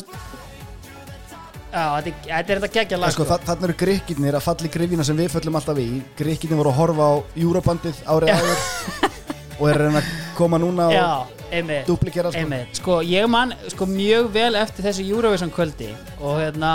já, 1.76 1.84
þetta 2.02 2.36
er- 2.38 2.44
þetta 2.60 2.70
geggja 2.72 2.98
lag 3.00 3.12
sko, 3.12 3.24
sko, 3.24 3.34
þa 3.34 3.38
þannig 3.50 3.68
eru 3.68 3.76
grikkirnir 3.84 4.34
að 4.38 4.44
falla 4.46 4.66
í 4.68 4.72
grifina 4.76 5.04
sem 5.04 5.16
við 5.16 5.30
föllum 5.34 5.56
alltaf 5.60 5.78
í. 5.82 5.88
Grikkirnir 6.18 6.56
voru 6.60 6.70
að 6.72 6.78
horfa 6.80 7.08
á 7.10 7.14
Eurobandið 7.36 8.02
árið 8.06 8.28
áður 8.36 8.58
og 9.60 9.68
er 9.70 9.78
reyna 9.80 10.00
að 10.02 10.12
koma 10.36 10.58
núna 10.60 10.86
og 10.88 10.92
já, 10.92 11.26
einmitt 11.52 11.86
duplikera 11.88 12.32
sko. 12.32 12.62
Sko 12.80 13.00
ég 13.02 13.28
man 13.28 13.54
sko 13.72 13.86
mjög 13.86 14.30
vel 14.32 14.54
eftir 14.60 14.84
þessu 14.88 15.04
Eurovision 15.08 15.50
kvöldi 15.50 15.92
og 16.20 16.40
hérna 16.40 16.72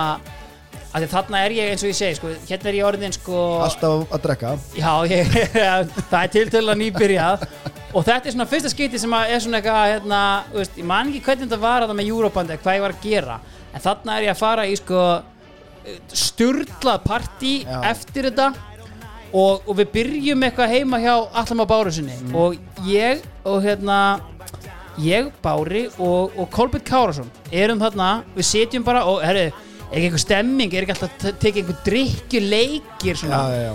að 0.91 1.05
þarna 1.11 1.41
er 1.45 1.53
ég 1.55 1.69
eins 1.71 1.83
og 1.85 1.89
ég 1.91 1.95
segi 1.97 2.17
sko 2.19 2.31
hérna 2.49 2.69
er 2.71 2.77
ég 2.81 2.87
orðin 2.87 3.13
sko 3.15 3.41
Alltaf 3.65 4.11
að 4.11 4.23
drekka. 4.25 4.53
Já 4.75 4.93
ég, 5.07 5.35
það 6.11 6.17
er 6.23 6.31
til 6.35 6.45
til 6.51 6.63
að 6.67 6.79
nýbyrjað 6.81 7.45
og 7.91 8.05
þetta 8.07 8.27
er 8.27 8.35
svona 8.35 8.47
fyrsta 8.51 8.71
skipti 8.71 8.99
sem 8.99 9.13
að 9.15 9.31
er 9.35 9.43
svona 9.43 9.59
eitthvað 9.61 9.89
hérna, 9.93 10.19
veist, 10.55 10.77
ég 10.79 10.87
man 10.87 11.09
ekki 11.11 11.23
hvernig 11.25 11.47
þetta 11.47 11.61
var 11.63 11.85
að 11.87 11.93
með 11.99 12.11
Eurobandi, 12.13 12.57
hvað 12.63 12.77
ég 12.77 12.83
var 12.85 12.93
að 12.95 13.05
gera. 13.07 13.39
En 13.71 13.83
þarna 13.83 14.17
er 14.19 14.27
ég 14.27 14.33
að 14.35 14.39
fara 14.43 14.67
í 14.67 14.75
sko 14.79 15.01
sturlað 16.15 17.01
partí 17.07 17.53
eftir 17.87 18.29
þetta. 18.29 18.51
Og, 19.31 19.61
og 19.63 19.77
við 19.79 19.91
byrjum 19.93 20.41
eitthvað 20.43 20.73
heima 20.73 20.97
hjá 20.99 21.13
Allam 21.39 21.61
á 21.63 21.65
Bárusinni 21.71 22.17
Mm. 22.19 22.33
og 22.35 22.57
ég 22.83 23.21
og 23.47 23.61
hérna 23.63 23.99
ég, 24.99 25.29
Bári 25.41 25.85
og, 25.97 26.33
og 26.35 26.49
Kolbjörn 26.51 26.83
Kárasson 26.83 27.29
erum 27.49 27.79
þarna, 27.79 28.09
við 28.35 28.43
sitjum 28.49 28.83
bara 28.83 29.05
og 29.07 29.21
herri, 29.23 29.45
er 29.91 29.99
ekki 29.99 30.09
einhver 30.09 30.25
stemming, 30.25 30.73
er 30.73 30.85
ekki 30.87 30.95
alltaf 30.95 31.25
að 31.29 31.39
tekið 31.43 31.63
einhver 31.63 31.81
drikkjuleikir 31.85 33.15
Já, 33.15 33.21
svona? 33.25 33.45
Já, 33.51 33.63
já 33.69 33.73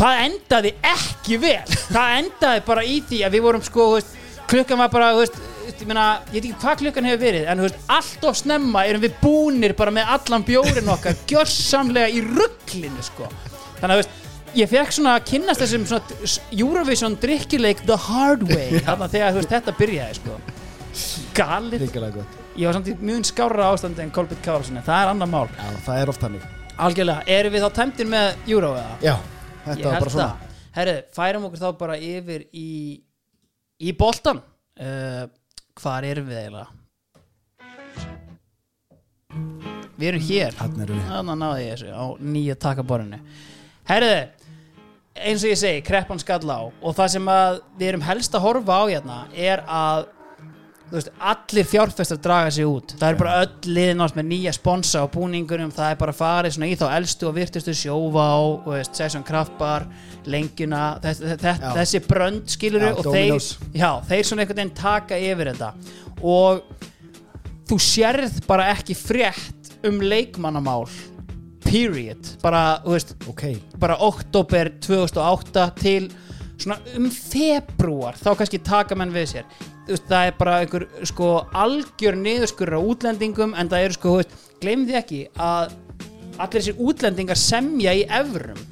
það 0.00 0.22
endaði 0.26 0.72
ekki 0.86 1.38
vel. 1.40 1.78
Það 1.90 2.16
endaði 2.20 2.64
bara 2.68 2.84
í 2.86 2.98
því 3.08 3.22
að 3.26 3.36
við 3.36 3.44
vorum 3.46 3.64
sko 3.64 3.88
veist, 3.94 4.14
klukkan 4.50 4.80
var 4.80 4.92
bara 4.92 5.10
veist, 5.18 5.36
ég, 5.68 5.84
meina, 5.88 6.06
ég 6.30 6.38
veit 6.38 6.48
ekki 6.48 6.62
hvað 6.62 6.80
klukkan 6.84 7.10
hefur 7.10 7.22
verið 7.24 7.50
en 7.52 7.64
veist, 7.66 7.84
allt 7.98 8.26
of 8.30 8.38
snemma 8.40 8.86
erum 8.88 9.04
við 9.04 9.18
búnir 9.22 9.76
bara 9.78 9.94
með 9.94 10.14
allan 10.16 10.46
bjórin 10.46 10.90
okkar 10.94 11.20
gjörsamlega 11.30 12.10
í 12.12 12.24
rugglinu 12.24 13.04
sko. 13.06 13.28
þannig 13.82 14.02
að 14.02 14.58
ég 14.58 14.72
fekk 14.72 14.96
svona 14.96 15.16
að 15.18 15.28
kynnast 15.30 15.62
þessum 15.62 15.86
svona 15.86 16.34
Eurovision 16.50 17.18
drikkjuleik 17.22 17.84
the 17.86 17.98
hard 18.08 18.42
way. 18.50 18.80
Þannig 18.88 19.22
að 19.28 19.42
þetta 19.52 19.76
byrjaði 19.78 20.20
sko. 20.22 20.40
galið, 21.38 21.90
ég 22.60 22.68
var 22.68 22.76
samt 22.76 22.92
í 22.92 22.96
mjög 23.00 23.28
skára 23.32 23.70
ástandi 23.72 24.04
en 24.04 24.14
Kolbjörn 24.14 24.44
Kárasson 24.44 24.82
það 24.84 24.96
er 25.02 25.12
annar 25.14 25.30
mál, 25.32 25.46
Já, 25.56 25.68
það 25.86 26.02
er 26.02 26.12
oft 26.12 26.26
hannig 26.28 26.48
algjörlega, 26.80 27.24
erum 27.28 27.54
við 27.54 27.64
þá 27.64 27.70
tæmdir 27.76 28.08
með 28.10 28.50
Euro 28.54 28.72
eða? 28.78 28.96
Já, 29.04 29.14
þetta 29.66 29.86
var 29.86 30.04
bara 30.04 30.14
svona. 30.14 30.50
Herru, 30.76 30.96
færum 31.16 31.46
okkur 31.48 31.62
þá 31.62 31.70
bara 31.80 31.96
yfir 31.98 32.44
í 32.56 32.68
í 33.80 33.94
boltan 33.96 34.42
uh, 34.80 35.24
hvar 35.80 36.06
erum 36.06 36.28
við 36.28 36.42
eiginlega? 36.42 36.68
Við 40.00 40.08
erum 40.10 40.22
hér. 40.24 40.54
Þannig 40.56 40.84
erum 40.86 41.00
við. 41.00 41.08
Þannig 41.10 41.40
náði 41.42 41.64
ég 41.64 41.74
þessu 41.74 41.90
á 41.92 42.04
nýja 42.36 42.56
takaborinu 42.60 43.18
Herru, 43.90 44.14
eins 45.18 45.44
og 45.44 45.50
ég 45.50 45.60
segi 45.60 45.82
kreppan 45.84 46.22
skall 46.22 46.46
á. 46.46 46.60
Og 46.70 46.96
það 46.96 47.12
sem 47.16 47.30
að 47.32 47.60
við 47.80 47.92
erum 47.92 48.06
helst 48.06 48.36
að 48.36 48.46
horfa 48.46 48.80
á 48.80 48.84
hérna 48.86 49.20
er 49.34 49.64
að 49.66 50.08
veist, 50.92 51.10
allir 51.18 51.68
fjárfestar 51.70 52.18
draga 52.22 52.50
sig 52.54 52.66
út. 52.66 52.94
Það 52.98 53.12
er 53.12 53.18
bara 53.20 53.34
öll 53.44 53.74
liðin 53.76 54.04
ást 54.04 54.16
með 54.18 54.28
nýja 54.30 54.54
sponsa 54.56 55.04
á 55.04 55.06
búningunum, 55.12 55.70
það 55.74 55.92
er 55.94 56.00
bara 56.00 56.14
farið 56.16 56.58
í 56.66 56.72
þá 56.80 56.86
elstu 56.96 57.28
og 57.30 57.36
virtustu 57.36 57.74
sjófa 57.76 58.24
á 58.26 58.38
og 58.40 58.90
Sesson 58.90 59.26
Kraftbar, 59.26 59.86
lengjuna 60.30 60.82
þess, 61.04 61.22
þess, 61.42 61.68
þessi 61.78 62.02
brönd 62.08 62.50
skiluru 62.50 62.90
Já, 62.90 62.94
og 62.96 63.04
Dominos. 63.06 63.52
þeir, 63.60 63.78
já, 63.82 63.90
þeir 64.10 64.26
svona 64.30 64.44
einhvern 64.46 64.62
veginn 64.62 64.74
taka 64.80 65.20
yfir 65.20 65.52
þetta. 65.52 65.70
Og 66.20 66.62
þú 67.70 67.80
sérð 67.86 68.42
bara 68.50 68.70
ekki 68.74 68.98
frétt 68.98 69.72
um 69.86 70.02
leikmannamál 70.02 70.88
period, 71.64 72.34
bara, 72.42 72.80
þú 72.84 72.96
veist 72.96 73.14
Ok, 73.30 73.44
bara 73.78 73.98
oktober 74.02 74.72
2008 74.82 75.66
til 75.78 76.08
svona 76.60 76.78
um 76.98 77.08
februar 77.14 78.18
þá 78.20 78.32
kannski 78.36 78.60
taka 78.64 78.96
menn 78.98 79.12
við 79.14 79.28
sér 79.36 79.68
það 79.98 80.26
er 80.30 80.34
bara 80.38 80.58
einhver 80.62 80.86
sko 81.08 81.30
algjör 81.56 82.18
niðurskurur 82.20 82.78
á 82.78 82.88
útlendingum 82.92 83.54
en 83.58 83.70
það 83.70 83.86
eru 83.86 83.98
sko, 83.98 84.16
gleymið 84.62 84.92
þið 84.92 85.00
ekki 85.00 85.20
að 85.36 85.76
allir 86.40 86.56
þessir 86.60 86.84
útlendingar 86.86 87.40
semja 87.40 87.94
í 87.96 88.04
evrum. 88.20 88.66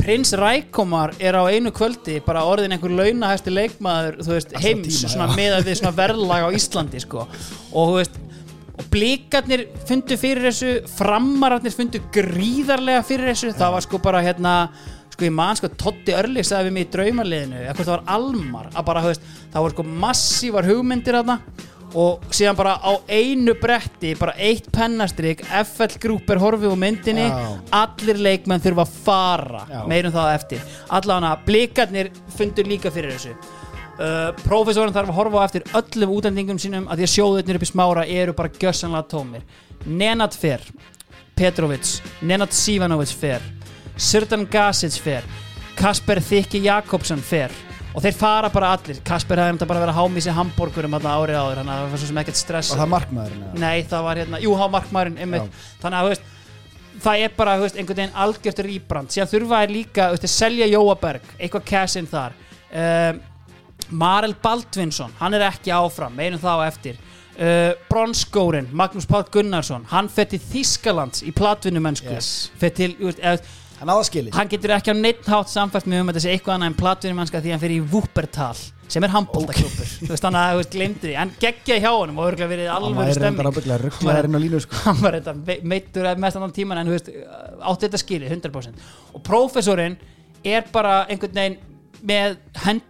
Prins 0.00 0.32
Rækomar 0.38 1.12
er 1.20 1.36
á 1.36 1.44
einu 1.52 1.70
kvöldi 1.76 2.16
bara 2.24 2.46
orðin 2.48 2.72
einhver 2.74 2.94
launahæsti 2.96 3.52
leikmaður 3.52 4.22
þú 4.24 4.32
veist, 4.32 4.54
heims 4.62 5.02
tíma, 5.02 5.12
svona 5.12 5.28
meða 5.36 5.60
við 5.66 5.76
svona 5.82 5.92
verðlag 5.98 6.46
á 6.48 6.56
Íslandi 6.56 7.02
sko. 7.04 7.26
og 7.74 7.90
þú 7.90 7.96
veist 7.98 8.16
og 8.80 8.86
blikarnir 8.88 9.66
fundu 9.88 10.16
fyrir 10.16 10.48
þessu 10.48 10.70
framararnir 10.96 11.74
fundu 11.74 12.00
gríðarlega 12.14 13.04
fyrir 13.04 13.30
þessu. 13.34 13.52
Það 13.58 13.76
var 13.76 13.86
sko 13.86 14.00
bara 14.00 14.22
hérna 14.24 14.54
sko 15.14 15.26
ég 15.26 15.34
man 15.34 15.58
sko 15.58 15.70
Totti 15.80 16.14
Örli 16.16 16.44
sagði 16.46 16.70
við 16.70 16.76
mig 16.76 16.86
í 16.86 16.92
draumarliðinu 16.94 17.64
hvort 17.66 17.84
það 17.84 17.94
var 17.96 18.06
Almar 18.16 18.70
að 18.72 18.86
bara, 18.88 19.04
veist, 19.08 19.26
það 19.52 19.66
var 19.66 19.76
sko 19.76 19.86
massívar 20.06 20.70
hugmyndir 20.70 21.18
þarna 21.20 21.38
og 21.98 22.26
síðan 22.34 22.58
bara 22.58 22.76
á 22.78 22.92
einu 23.10 23.54
bretti 23.58 24.12
bara 24.18 24.36
eitt 24.38 24.68
pennastrik 24.70 25.42
FL 25.42 25.96
Group 26.02 26.30
er 26.30 26.38
horfið 26.42 26.70
úr 26.70 26.78
myndinni 26.78 27.24
Já. 27.26 27.48
allir 27.80 28.20
leikmenn 28.22 28.62
þurfa 28.62 28.84
að 28.84 28.92
fara 29.06 29.64
Já. 29.66 29.80
meirum 29.90 30.14
það 30.14 30.28
á 30.30 30.34
eftir 30.36 30.76
allavega 30.98 31.32
blikarnir 31.48 32.12
fundu 32.36 32.66
líka 32.68 32.92
fyrir 32.94 33.16
þessu 33.16 33.34
uh, 33.34 34.30
profesorinn 34.44 34.94
þarf 34.94 35.10
að 35.10 35.18
horfa 35.18 35.42
á 35.42 35.46
eftir 35.48 35.66
öllum 35.80 36.14
útlendingum 36.18 36.62
sínum 36.62 36.86
að 36.86 37.02
því 37.02 37.08
að 37.08 37.14
sjóðurnir 37.16 37.58
upp 37.58 37.66
í 37.66 37.72
smára 37.72 38.06
eru 38.06 38.36
bara 38.38 38.54
gjössanlega 38.54 39.10
tómir 39.10 39.42
Nenad 39.86 40.36
fer 40.36 40.62
Petrovic, 41.40 41.96
Nenad 42.22 42.52
Sivanovic 42.52 43.14
fer 43.16 43.42
Sirdan 44.00 44.46
Gasic 44.50 44.96
fer. 45.02 45.26
Kasper 45.78 46.20
Þykki 46.24 46.64
Jakobsson 46.66 47.20
fer. 47.24 47.52
Og 47.90 48.04
þeir 48.04 48.14
fara 48.14 48.50
bara 48.52 48.74
allir. 48.76 49.00
Kasper 49.06 49.40
hefði 49.42 49.66
bara 49.66 49.82
verið 49.82 49.92
að 49.94 49.98
hámi 49.98 50.22
sér 50.22 50.36
hambúrgurum 50.36 50.92
árið 50.94 51.38
áður 51.40 51.60
þannig 51.60 51.72
að 51.72 51.80
það 51.80 51.88
var 51.94 52.02
svo 52.02 52.10
sem 52.10 52.20
ekkert 52.22 52.38
stress. 52.38 52.70
Var 52.70 52.82
það 52.84 52.92
markmaðurinn? 52.92 53.46
eða? 53.48 53.62
Nei, 53.64 53.78
það 53.90 54.04
var 54.06 54.20
hérna, 54.22 54.40
jú, 54.44 54.52
há 54.54 54.66
markmaðurinn 54.76 55.18
þannig 55.82 55.96
að, 55.98 56.04
þú 56.04 56.12
veist, 56.12 56.28
það 57.06 57.24
er 57.24 57.34
bara, 57.40 57.56
veist, 57.64 57.80
einhvern 57.80 58.00
veginn 58.02 58.20
algjört 58.24 58.62
rýbrand. 58.66 59.10
Síðan 59.14 59.32
þurfa 59.32 59.62
þær 59.64 59.74
líka, 59.74 60.06
þú 60.06 60.16
veist, 60.16 60.28
að 60.28 60.34
selja 60.36 60.70
Jóaberg 60.70 61.32
eitthvað 61.38 61.66
cash 61.72 61.98
in 61.98 62.10
þar. 62.10 62.36
Um, 62.70 63.20
Marel 63.90 64.36
Baldvinsson 64.38 65.16
hann 65.18 65.34
er 65.34 65.48
ekki 65.48 65.72
áfram, 65.74 66.14
meinum 66.14 66.38
það 66.42 66.62
á 66.62 66.68
eftir. 66.70 67.00
Uh, 67.40 67.72
Bronskórin, 67.90 68.68
Magnús 68.76 69.06
Páll 69.08 69.24
Gunnarsson 69.32 69.86
hann 69.90 70.10
fer 70.12 70.28
til 70.30 70.38
Þískalands 70.44 71.24
í 71.24 71.32
platvinumennsku 71.34 72.12
Yes. 72.12 72.50
fer 72.60 72.70
til, 72.76 72.92
eða, 73.00 73.38
Hann 73.80 73.92
áða 73.94 74.04
skilið. 74.10 74.34
Hann 74.36 74.50
getur 74.52 74.74
ekki 74.76 74.92
á 74.92 74.96
neitt 74.98 75.30
hátt 75.30 75.48
samfært 75.52 75.88
með 75.88 76.02
um 76.02 76.12
að 76.12 76.20
sé 76.26 76.34
eitthvað 76.34 76.56
annað 76.58 76.70
en 76.70 76.78
platvinumennska 76.82 77.40
því 77.40 77.54
hann 77.54 77.62
fer 77.62 77.72
í 77.72 77.80
Wuppertal 77.92 78.58
sem 78.90 79.06
er 79.06 79.12
handbóltaklubur 79.14 79.90
þú 80.00 80.08
veist, 80.10 80.24
þannig 80.24 80.40
að, 80.40 80.50
þú 80.52 80.60
veist, 80.60 80.72
glemdi 80.74 81.02
því. 81.06 81.12
En 81.22 81.32
geggja 81.40 81.76
hjá 81.78 81.90
honum 81.94 82.18
og 82.20 82.28
örgulega 82.32 82.50
verið 82.50 82.70
Hann 82.72 82.82
reyndar 83.22 83.46
stemming. 83.46 83.46
á 83.46 83.54
sko. 84.64 84.80
Hann 84.84 85.00
var 85.04 85.16
þetta 85.20 85.58
meittur 85.72 86.08
mest 86.24 86.40
annan 86.40 86.54
tíman 86.56 86.80
en 86.82 86.90
þú 86.90 86.96
veist, 86.96 87.10
átti 87.70 87.86
þetta 87.86 88.02
skilið 88.02 88.34
100% 88.34 88.88
og 89.14 89.24
prófessorinn 89.30 89.96
er 90.50 90.66
bara 90.74 90.96
einhvern 91.06 91.38
veginn 91.38 91.58
með 92.10 92.36
hönd, 92.64 92.84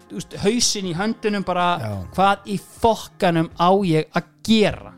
hausin 0.45 0.89
í 0.91 0.95
höndunum 0.97 1.45
bara 1.47 1.69
Já. 1.83 1.93
hvað 2.17 2.51
í 2.55 2.59
fokkanum 2.81 3.51
á 3.59 3.71
ég 3.87 4.11
að 4.17 4.31
gera 4.47 4.90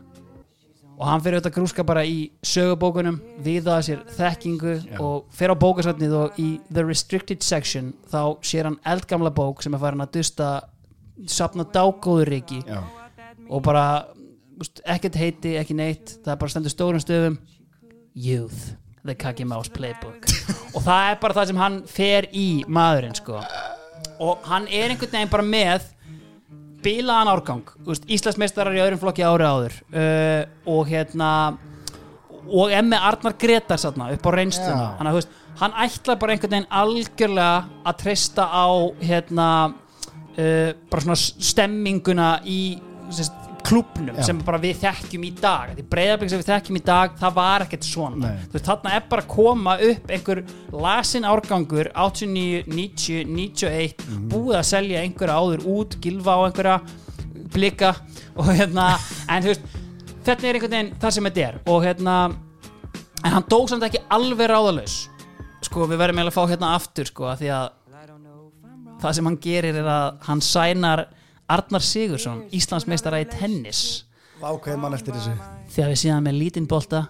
og 1.03 1.09
hann 1.09 1.19
fyrir 1.19 1.35
auðvitað 1.35 1.51
að 1.51 1.55
grúska 1.57 1.83
bara 1.83 2.01
í 2.07 2.19
sögubókunum 2.47 3.17
viðaða 3.43 3.81
sér 3.89 4.03
þekkingu 4.15 4.75
Já. 4.79 4.99
og 5.03 5.25
fyrir 5.35 5.51
á 5.51 5.63
bókasatnið 5.63 6.13
og 6.15 6.37
í 6.39 6.47
the 6.69 6.85
restricted 6.87 7.43
section 7.43 7.89
þá 8.07 8.39
sér 8.39 8.69
hann 8.69 8.77
eldgamla 8.87 9.33
bók 9.35 9.65
sem 9.65 9.75
er 9.75 9.81
farin 9.83 10.05
að 10.05 10.13
dusta 10.15 10.51
sapna 11.27 11.65
dágóðuríki 11.75 12.61
Já, 12.63 12.79
og 13.49 13.65
bara 13.67 13.83
úst, 14.63 14.79
ekkert 14.87 15.19
heiti, 15.19 15.57
ekki 15.59 15.75
neitt 15.75 16.15
það 16.23 16.31
er 16.37 16.39
bara 16.45 16.55
stendur 16.55 16.71
stórum 16.71 17.03
stöðum 17.03 17.35
Youth, 18.15 18.77
the 19.03 19.15
Kaki 19.15 19.43
Mouse 19.43 19.71
Playbook. 19.73 20.29
Og 20.77 20.83
það 20.85 21.07
er 21.09 21.15
bara 21.19 21.33
það 21.33 21.47
sem 21.49 21.59
hann 21.59 21.77
fer 21.89 22.27
í 22.29 22.47
maðurinn 22.69 23.17
sko. 23.17 23.39
Og 24.21 24.45
hann 24.45 24.67
er 24.69 24.93
einhvern 24.93 25.09
veginn 25.17 25.31
bara 25.33 25.45
með 25.47 25.87
bilaðan 26.83 27.31
árgang. 27.33 27.69
Íslandsmeistarar 27.87 28.75
í 28.75 28.81
öðrum 28.83 29.01
flokki 29.01 29.25
ári 29.25 29.47
áður. 29.47 29.77
Uh, 29.93 30.41
og 30.73 30.89
hérna 30.91 31.29
og 32.43 32.73
emmi 32.75 32.97
Arnar 32.99 33.37
Gretar 33.39 33.79
satna, 33.79 34.09
upp 34.13 34.27
á 34.27 34.31
reynsluna. 34.35 34.73
Já. 34.73 34.89
hann, 34.99 35.11
veist, 35.15 35.37
hann 35.61 35.77
ætlar 35.85 36.19
bara 36.19 36.35
einhvern 36.35 36.55
veginn 36.57 36.69
algjörlega 36.81 37.85
að 37.87 37.99
treysta 38.03 38.47
á 38.51 38.67
hérna 38.99 39.47
uh, 39.71 40.69
bara 40.91 41.05
svona 41.05 41.19
stemminguna 41.19 42.29
í 42.43 42.59
sérst, 43.13 43.37
klubnum 43.63 44.17
sem 44.23 44.39
bara 44.45 44.57
við 44.61 44.75
þekkjum 44.83 45.23
í 45.27 45.31
dag. 45.41 45.73
Því 45.77 45.85
breyðarblik 45.91 46.29
sem 46.33 46.41
við 46.41 46.49
þekkjum 46.51 46.79
í 46.79 46.83
dag 46.85 47.15
það 47.19 47.33
var 47.37 47.65
ekkert 47.65 47.87
svona. 47.87 48.15
Nei. 48.23 48.39
þú 48.49 48.57
veist, 48.57 48.65
þarna 48.67 48.93
er 48.97 49.03
bara 49.09 49.21
að 49.23 49.27
koma 49.33 49.75
upp 49.89 50.11
einhver 50.17 50.43
lasin 50.85 51.23
árgangur 51.29 51.91
89, 51.95 52.63
90, 52.67 53.23
91 53.25 54.03
Mhm. 54.07 54.27
búið 54.29 54.57
að 54.59 54.67
selja 54.73 55.01
einhverja 55.03 55.37
áður 55.39 55.65
út 55.77 55.97
gilfa 56.01 56.35
á 56.35 56.39
einhverja 56.47 56.81
blika 57.53 57.95
og 58.35 58.45
hérna, 58.45 58.97
en 59.29 59.43
þú 59.43 59.47
veist 59.53 59.61
þetta 60.25 60.43
er 60.49 60.53
einhvern 60.57 60.71
veginn 60.71 60.95
það 60.99 61.11
sem 61.11 61.23
þetta 61.23 61.47
er. 61.47 61.59
Og 61.67 61.83
hérna, 61.83 62.17
en 63.23 63.31
hann 63.31 63.43
dó 63.49 63.65
samt 63.69 63.83
ekki 63.83 64.01
alveg 64.09 64.49
ráðalaus. 64.49 65.07
Sko, 65.63 65.87
við 65.87 65.97
verðum 66.01 66.19
eiginlega 66.19 66.33
að 66.33 66.39
fá 66.39 66.49
hérna 66.51 66.75
aftur 66.75 67.05
sko, 67.07 67.25
af 67.31 67.39
því 67.39 67.49
að 67.55 67.69
það 69.03 69.13
sem 69.17 69.25
hann 69.27 69.37
gerir 69.43 69.75
er 69.81 69.87
að 69.91 70.17
hann 70.27 70.39
sænar 70.43 71.05
Arnar 71.53 71.83
Sigursson, 71.85 72.45
Íslandsmeistara 72.55 73.19
í 73.21 73.27
tennis. 73.29 73.81
Vákveð 74.41 74.79
mann 74.81 74.95
eftir 74.97 75.13
þessu? 75.15 75.33
Þegar 75.75 75.91
við 75.93 75.99
síðan 76.01 76.25
með 76.25 76.39
lítinn 76.39 76.69
bolta 76.69 77.03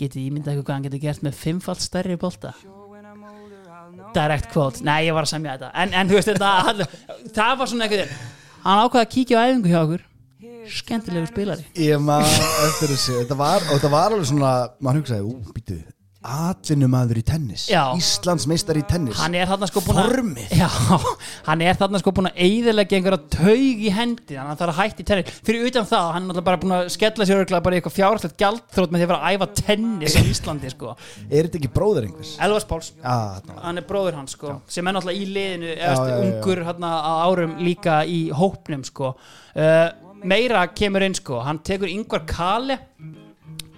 getið 0.00 0.26
ímyndað 0.26 0.52
eitthvað 0.52 0.66
hvað 0.66 0.76
hann 0.76 0.86
getur 0.88 1.02
gert 1.02 1.24
með 1.24 1.38
fimmfald 1.38 1.84
stærri 1.84 2.18
bolta. 2.20 2.52
Direct 4.14 4.50
quote, 4.52 4.82
nei 4.86 5.06
ég 5.06 5.16
var 5.16 5.26
að 5.26 5.32
semja 5.32 5.56
þetta. 5.56 5.70
En, 5.82 5.94
en 5.96 6.10
þú 6.10 6.18
veist 6.18 6.30
þetta 6.32 6.88
það 7.36 7.56
var 7.60 7.70
svona 7.70 7.86
eitthvað 7.86 8.14
hann 8.64 8.84
ákvaði 8.84 9.04
að 9.04 9.12
kíkja 9.14 9.40
á 9.40 9.42
æfingu 9.48 9.72
hjá 9.72 9.80
okkur. 9.84 10.06
Skemmtilegu 10.70 11.30
spilari. 11.30 11.64
Ég 11.80 12.02
maður 12.04 12.44
eftir 12.68 12.92
þessu. 12.92 13.16
Þetta 13.22 13.38
var, 13.40 13.64
þetta 13.72 13.90
var 13.92 14.12
alveg 14.12 14.28
svona 14.28 14.52
Maður 14.80 15.00
hugsaði, 15.02 15.24
ú, 15.26 15.54
býtu 15.56 15.78
Atvinnumadur 16.20 17.16
í 17.16 17.22
tennis. 17.24 17.62
Já. 17.72 17.94
Íslands 17.96 18.44
meistar 18.50 18.76
í 18.76 18.82
tennis. 18.84 19.16
Hann 19.22 19.32
er 19.38 19.48
þarna 19.48 19.68
sko 19.70 19.80
búin 19.86 20.00
að 20.02 20.10
Formið. 20.10 20.50
já, 20.52 20.66
hann 21.46 21.62
er 21.64 21.78
þarna 21.80 22.00
sko 22.02 22.12
búin 22.12 22.28
að 22.28 22.42
eyðilegja 22.44 22.98
einhverja 22.98 23.20
taug 23.32 23.80
í 23.86 23.92
hendi. 23.96 24.34
Þannig 24.34 24.42
að 24.42 24.50
hann 24.50 24.58
þarf 24.60 24.74
að 24.74 24.80
hætti 24.82 25.06
tennis. 25.08 25.38
Fyrir 25.48 25.70
utan 25.70 25.88
það, 25.88 26.10
hann 26.12 26.20
er 26.20 26.28
náttúrulega 26.28 26.48
bara 26.50 26.60
búin 26.60 26.74
að 26.76 26.90
skella 26.92 27.28
sér 27.28 27.40
örugglega 27.40 27.64
bara 27.64 27.78
í 27.78 27.80
eitthvað 27.80 27.96
fjárhægt 27.96 28.36
gjaldþrótt 28.42 28.92
með 28.92 29.00
því 29.00 29.06
að 29.06 29.12
vera 29.14 29.30
að 29.30 29.38
æfa 29.38 29.48
tennis 29.62 30.18
á 30.20 30.22
Íslandi 30.34 30.74
sko. 30.74 30.92
Er 31.30 31.48
þetta 31.48 31.60
ekki 31.62 31.72
bróður 31.78 32.10
einhvers? 32.10 32.34
Elvars 32.44 32.68
Páls. 32.68 32.92
Já, 33.00 33.16
þarna 33.40 33.64
hann 33.64 33.80
er 33.80 33.88
bróður 33.88 34.20
hans 34.20 34.36
sko 34.36 34.58
sem 34.68 34.84
er 34.92 34.96
náttúrulega 34.98 35.24
í 35.24 35.32
liðinu 35.38 35.72
eftir, 35.72 36.12
já, 36.12 36.20
já. 36.20 36.28
ungur 36.28 36.64
hérna, 36.68 36.92
á 37.00 37.12
árum 37.24 37.56
líka 37.64 37.96
í 38.04 38.20
hópnum 38.36 38.84
sko. 38.84 39.14
Uh, 39.56 39.88
meira 40.20 40.66
kemur 40.76 41.08
inn 41.08 41.16
sko. 41.16 41.40
Hann 41.48 41.64
tekur 41.64 41.88
yngvar 41.88 42.28
Kale 42.28 42.76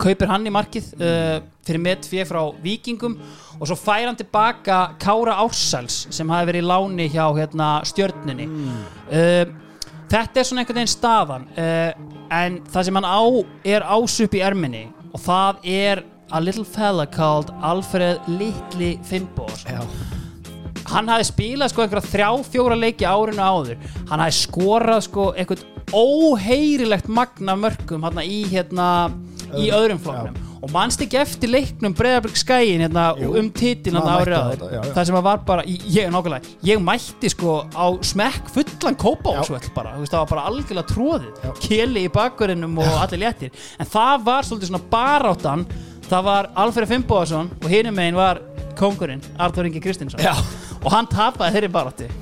kaupir 0.00 0.30
hann 0.30 0.46
í 0.48 0.52
markið 0.52 0.92
uh, 0.98 1.40
fyrir 1.66 1.82
met 1.82 2.06
fyrir 2.08 2.28
frá 2.28 2.40
vikingum 2.62 3.16
og 3.58 3.66
svo 3.68 3.76
fær 3.78 4.06
hann 4.08 4.18
tilbaka 4.18 4.78
Kára 5.02 5.38
Ársæls 5.44 6.06
sem 6.14 6.30
hafi 6.32 6.48
verið 6.50 6.64
í 6.64 6.70
láni 6.70 7.08
hjá 7.12 7.26
hérna, 7.36 7.74
stjörnunni. 7.88 8.48
Uh, 9.12 9.44
þetta 10.12 10.40
er 10.40 10.48
svona 10.48 10.64
einhvern 10.64 10.82
veginn 10.82 10.94
staðan 10.94 11.46
uh, 11.56 11.92
en 12.32 12.58
það 12.72 12.88
sem 12.88 12.98
hann 13.00 13.08
á 13.08 13.22
er 13.74 13.86
ásup 13.86 14.34
í 14.38 14.42
erminni 14.44 14.86
og 15.12 15.22
það 15.22 15.68
er 15.68 16.04
a 16.32 16.40
little 16.40 16.64
fella 16.64 17.04
called 17.06 17.52
Alfred 17.60 18.24
Litli 18.26 18.94
Finnbós 19.04 19.66
Já, 19.68 19.82
hann 20.92 21.10
hafi 21.12 21.28
spilað 21.28 21.72
sko 21.72 21.84
einhverja 21.84 22.08
þrjá, 22.08 22.30
fjóra 22.52 22.78
leiki 22.78 23.06
árinu 23.08 23.44
áður. 23.44 23.84
Hann 24.10 24.22
hafi 24.24 24.38
skorað 24.40 25.04
sko 25.08 25.28
einhvern 25.36 25.68
óheyrilegt 25.92 27.08
magna 27.12 27.56
mörgum 27.58 28.04
hérna 28.06 28.24
í 28.24 28.42
hérna 28.48 28.88
í 29.58 29.68
Öðrum, 29.74 29.98
flokknum. 30.02 30.36
Og 30.62 30.70
mannst 30.70 31.00
ekki 31.02 31.18
eftir 31.18 31.50
leiknum 31.50 31.94
Breiðabrygg 31.98 32.36
skæin 32.38 32.84
hérna 32.84 33.08
um 33.18 33.48
titil 33.50 33.96
það 33.98 35.04
sem 35.08 35.16
var 35.16 35.40
bara, 35.46 35.64
ég 35.66 36.06
nákvæmlega 36.14 36.52
ég 36.68 36.78
mætti 36.82 37.30
sko 37.32 37.56
á 37.74 37.86
smekk 38.06 38.50
fullan 38.54 38.94
kópásvöll 38.94 39.72
bara, 39.74 39.96
þú 39.96 40.04
veist 40.04 40.14
það 40.14 40.22
var 40.22 40.30
bara 40.30 40.44
algjörlega 40.52 40.86
tróðið, 40.92 41.48
keli 41.66 42.04
í 42.06 42.12
bakverðinum 42.14 42.78
og 42.78 42.94
allir 43.02 43.24
léttir, 43.24 43.50
en 43.82 43.90
það 43.90 44.24
var 44.30 44.46
svolítið 44.46 44.70
svona 44.70 44.84
baráttan, 44.94 45.66
það 46.06 46.26
var 46.30 46.50
Alfred 46.62 46.88
Fimboðarsson 46.94 47.50
og 47.58 47.68
hinum 47.72 47.98
megin 47.98 48.20
var 48.22 48.40
kongurinn, 48.78 49.20
Artur 49.42 49.66
Ingi 49.66 49.82
Kristinsson. 49.82 50.22
Og 50.82 50.90
hann 50.90 51.06
tapaði 51.10 51.54
þeirri 51.56 51.68
betur, 51.72 52.14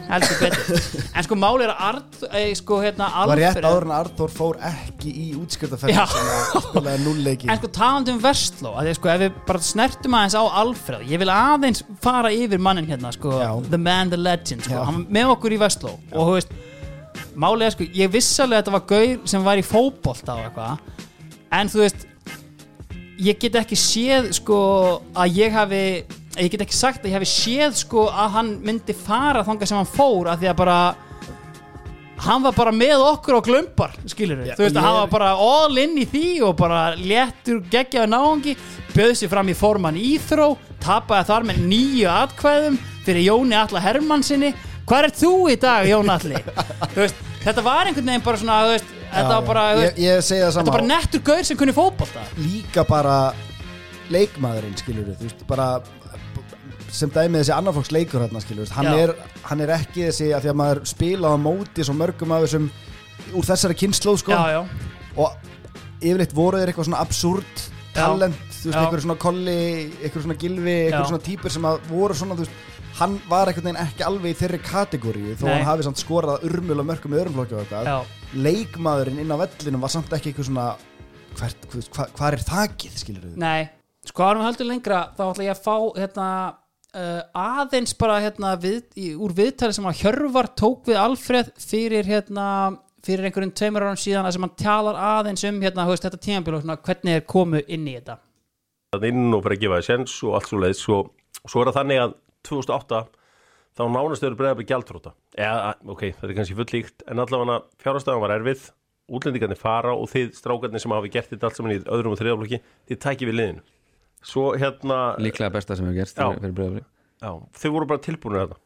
en 1.16 1.24
sko 1.26 1.38
máli 1.38 1.64
er 1.64 1.72
að 1.72 1.82
Art, 1.90 2.18
eh, 2.30 2.50
sko 2.58 2.80
hérna 2.82 3.08
var 3.30 3.40
rétt 3.40 3.60
áður 3.64 3.86
en 3.86 3.94
Arþór 3.96 4.34
fór 4.34 4.58
ekki 4.70 5.12
í 5.12 5.28
útskriftaferð 5.40 5.96
Já. 5.96 6.02
sem 6.12 6.30
að 6.30 6.66
spilaði 6.66 7.04
nullleiki 7.06 7.50
En 7.50 7.60
sko 7.60 7.70
talandi 7.76 8.14
um 8.14 8.20
Vestló 8.24 8.74
að 8.76 8.90
því, 8.90 8.96
sko, 8.98 9.12
ef 9.14 9.22
við 9.24 9.38
bara 9.48 9.64
snertum 9.70 10.18
aðeins 10.18 10.36
á 10.36 10.44
Alfred 10.62 11.08
ég 11.08 11.22
vil 11.22 11.32
aðeins 11.34 11.84
fara 12.04 12.32
yfir 12.36 12.62
mannin 12.62 12.90
hérna 12.90 13.14
sko, 13.16 13.32
Já. 13.40 13.50
The 13.70 13.80
Man, 13.80 14.12
The 14.12 14.20
Legend 14.20 14.66
sko, 14.68 14.76
Já. 14.76 14.84
hann 14.90 15.00
var 15.04 15.16
með 15.18 15.34
okkur 15.38 15.56
í 15.56 15.62
Vestló 15.64 15.96
og 15.96 16.20
þú 16.20 16.36
veist, 16.36 16.54
málega 17.40 17.74
sko 17.76 17.88
ég 17.96 18.12
vissalega 18.12 18.60
að 18.60 18.64
þetta 18.64 18.76
var 18.76 18.86
gaur 18.92 19.28
sem 19.32 19.48
var 19.48 19.60
í 19.60 19.66
fótbolta 19.66 20.36
og 20.36 20.46
eitthvað 20.50 20.96
en 21.60 21.72
þú 21.72 21.84
veist 21.86 22.06
ég 23.20 23.40
get 23.40 23.56
ekki 23.60 23.76
séð 23.78 24.30
sko 24.36 24.58
að 25.16 25.40
ég 25.40 25.52
hafi 25.54 25.84
ég 26.46 26.50
get 26.54 26.64
ekki 26.66 26.76
sagt 26.78 27.04
að 27.04 27.10
ég 27.12 27.18
hafi 27.18 27.30
séð 27.30 27.78
sko 27.84 28.06
að 28.08 28.34
hann 28.36 28.50
myndi 28.66 28.94
fara 28.96 29.44
þangað 29.46 29.70
sem 29.72 29.80
hann 29.80 29.88
fór 29.94 30.30
að 30.32 30.42
því 30.44 30.50
að 30.52 30.58
bara 30.60 30.78
hann 32.20 32.42
var 32.44 32.52
bara 32.52 32.72
með 32.76 33.00
okkur 33.00 33.38
á 33.38 33.46
glömbar 33.46 33.94
skilur 34.12 34.42
við, 34.42 34.50
Já, 34.50 34.54
þú 34.58 34.64
veist 34.66 34.74
að 34.76 34.80
ég- 34.82 34.86
hann 34.86 34.98
var 34.98 35.12
bara 35.14 35.30
all 35.40 35.78
in 35.80 35.94
í 36.02 36.04
því 36.10 36.24
og 36.44 36.56
bara 36.58 36.80
léttur 37.00 37.62
geggjaði 37.72 38.10
náungi, 38.12 38.56
bjöð 38.92 39.14
sér 39.22 39.30
fram 39.32 39.48
í 39.48 39.56
formann 39.56 39.96
íþró, 39.96 40.50
tapaði 40.84 41.28
þar 41.30 41.46
með 41.48 41.62
nýju 41.70 42.10
atkvæðum 42.12 42.76
fyrir 43.06 43.24
Jóni 43.24 43.56
Alla 43.56 43.80
Hermannsinni, 43.80 44.52
hvað 44.84 45.04
er 45.08 45.14
þú 45.16 45.32
í 45.48 45.56
dag 45.60 45.88
Jón 45.88 46.12
Alli, 46.12 46.36
veist 46.98 47.16
þetta 47.40 47.64
var 47.64 47.88
einhvern 47.88 48.10
veginn 48.12 48.26
bara 48.28 48.36
svona, 48.42 48.58
veist 48.68 48.92
þetta 49.14 49.32
var 49.38 49.46
bara, 49.48 49.64
ég, 49.72 49.80
veist, 49.80 50.02
ég 50.04 50.20
það 50.20 50.58
þetta 50.58 50.66
var 50.68 50.76
bara 50.76 50.90
nettur 50.92 51.24
gaur 51.24 51.42
sem 51.48 51.56
kunni 51.56 51.72
fótbolta. 51.72 52.26
Líka 52.36 52.84
bara 52.84 53.16
leikmaðurinn 54.12 54.76
skilur 54.76 55.08
við, 55.08 55.16
þú 55.22 55.30
veist, 55.30 55.46
bara 55.48 55.70
sem 56.96 57.12
dæmið 57.14 57.42
þessi 57.42 57.54
annarflokks 57.56 57.92
leikur 57.94 58.24
hérna 58.24 58.42
skilur 58.42 58.70
hann 58.76 58.88
Já. 58.90 58.94
er, 59.04 59.14
hann 59.48 59.64
er 59.64 59.74
ekki 59.76 60.06
þessi 60.08 60.30
að 60.34 60.46
því 60.46 60.52
að 60.52 60.60
maður 60.60 60.82
spila 60.90 61.34
á 61.34 61.36
móti 61.40 61.86
svo 61.86 61.96
mörgum 61.98 62.34
af 62.36 62.46
þessum 62.46 62.70
úr 63.36 63.46
þessari 63.46 63.76
kynnslóð 63.78 64.22
sko 64.22 64.34
já, 64.34 64.58
já, 64.58 64.62
og 65.20 65.36
yfirleitt 66.00 66.34
voru 66.36 66.60
þeir 66.60 66.72
eitthvað 66.72 66.90
svona 66.90 67.04
absúrt 67.04 67.68
talent, 67.94 68.36
þú 68.54 68.68
veist, 68.68 68.76
Já. 68.76 68.82
einhver 68.84 69.02
svona 69.04 69.18
kolli 69.20 69.56
einhver 70.00 70.24
svona 70.24 70.36
gilvi, 70.40 70.76
Já. 70.76 70.90
einhver 70.90 71.08
svona 71.10 71.24
típur 71.26 71.54
sem 71.54 71.66
að 71.66 71.80
voru 71.90 72.16
svona, 72.16 72.36
þú 72.38 72.44
veist, 72.46 72.68
hann 73.00 73.16
var 73.30 73.50
veginn 73.50 73.80
ekki 73.80 74.06
alveg 74.06 74.34
í 74.34 74.38
þeirri 74.38 74.60
kategóri 74.66 75.34
þó 75.40 75.46
Nei. 75.48 75.52
hann 75.54 75.68
hafi 75.68 75.86
samt 75.86 76.00
skorað 76.02 76.44
og 76.44 76.86
mörgum 76.86 77.14
í 77.16 77.20
öðrum 77.20 77.36
flokki 77.38 77.56
og 77.56 77.64
eitthvað, 77.64 77.90
já. 77.90 77.98
leikmaðurinn 78.46 79.20
inn 79.22 79.34
á 79.34 79.36
vellinum 79.40 79.84
var 79.84 79.94
samt 79.94 80.12
ekki 80.16 80.32
eitthvað 80.32 80.50
svona 80.50 80.66
hvað, 81.36 81.54
hvað, 81.70 82.14
hvað 82.18 82.32
er 82.32 82.46
þakið, 82.46 82.96
skilur 83.02 83.28
við 83.28 83.36
Nei, 83.40 83.68
sko 84.06 84.26
árum 84.26 84.46
heldur 84.46 84.70
lengra 84.70 85.02
þá 85.16 85.24
ætla 85.30 85.46
ég 85.48 85.54
að 85.56 85.64
fá 85.64 85.76
hérna, 85.98 86.28
uh, 86.96 87.20
aðeins 87.36 87.94
bara 87.98 88.20
hérna, 88.24 88.54
við, 88.60 88.82
í, 88.98 89.10
úr 89.14 89.34
viðtali 89.36 89.76
sem 89.76 89.88
að 89.88 90.02
Hjörvar 90.02 90.50
tók 90.58 90.88
við 90.90 91.00
Alfreð 91.00 91.52
fyrir 91.60 92.08
hérna 92.08 92.46
fyrir 93.04 93.28
einhverjum 93.28 93.54
tveimur 93.56 93.86
árum 93.86 94.00
síðan 94.00 94.26
að 94.28 94.36
sem 94.36 94.44
hann 94.44 94.58
talar 94.60 94.98
aðeins 95.00 95.44
um 95.48 95.62
hérna, 95.64 95.86
veist, 95.88 96.04
þetta 96.04 96.20
tímabil 96.20 96.58
og 96.58 96.64
svona, 96.64 96.76
hvernig 96.84 97.16
er 97.16 97.24
komu 97.28 97.62
inn 97.64 97.86
í 97.88 97.94
þetta. 97.96 98.18
Þarna 98.92 99.12
inn 99.12 99.36
og 99.36 99.44
fyrir 99.44 99.56
að 99.56 99.64
gefa 99.64 99.78
það 99.78 99.86
sens 99.88 100.18
og 100.26 100.36
allt 100.36 100.50
svo 100.50 100.60
leiðis 100.60 100.82
og 100.90 101.10
svo 101.46 101.62
er 101.62 101.70
það 101.70 101.78
þannig 101.78 102.02
að 102.02 102.14
2008 102.50 103.00
þá 103.78 103.82
nánast 103.94 104.26
eru 104.26 104.38
bregðabli 104.38 104.66
gjaldróta 104.68 105.14
eða, 105.38 105.74
ok, 105.86 106.04
þetta 106.10 106.28
er 106.28 106.36
kannski 106.38 106.56
full 106.58 106.70
líkt 106.74 107.04
en 107.06 107.22
allavega 107.22 107.60
fjárhastafan 107.80 108.24
var 108.24 108.34
erfið 108.36 108.66
útlendingarnir 109.10 109.58
fara 109.58 109.94
og 109.96 110.10
þið 110.10 110.32
strákarnir 110.38 110.82
sem 110.82 110.94
hafi 110.94 111.12
gert 111.12 111.30
þetta 111.32 111.48
allt 111.48 111.58
saman 111.58 111.74
í 111.74 111.80
öðrum 111.82 112.14
og 112.14 112.20
þriðaflokki 112.20 112.60
þið 112.90 113.00
tækið 113.04 113.30
við 113.30 113.38
liðinu 113.38 113.64
svo 114.24 114.50
hérna, 114.58 114.98
líklega 115.22 115.52
besta 115.54 115.76
sem 115.76 115.86
hefur 115.88 116.00
gerst 116.02 116.18
Já. 116.18 116.26
fyrir, 116.36 116.56
breyðabli 116.56 116.82
já, 116.82 117.30
þau 117.62 117.70
voru 117.76 117.88
bara 117.90 118.04
tilbúinir 118.04 118.44
þetta 118.46 118.60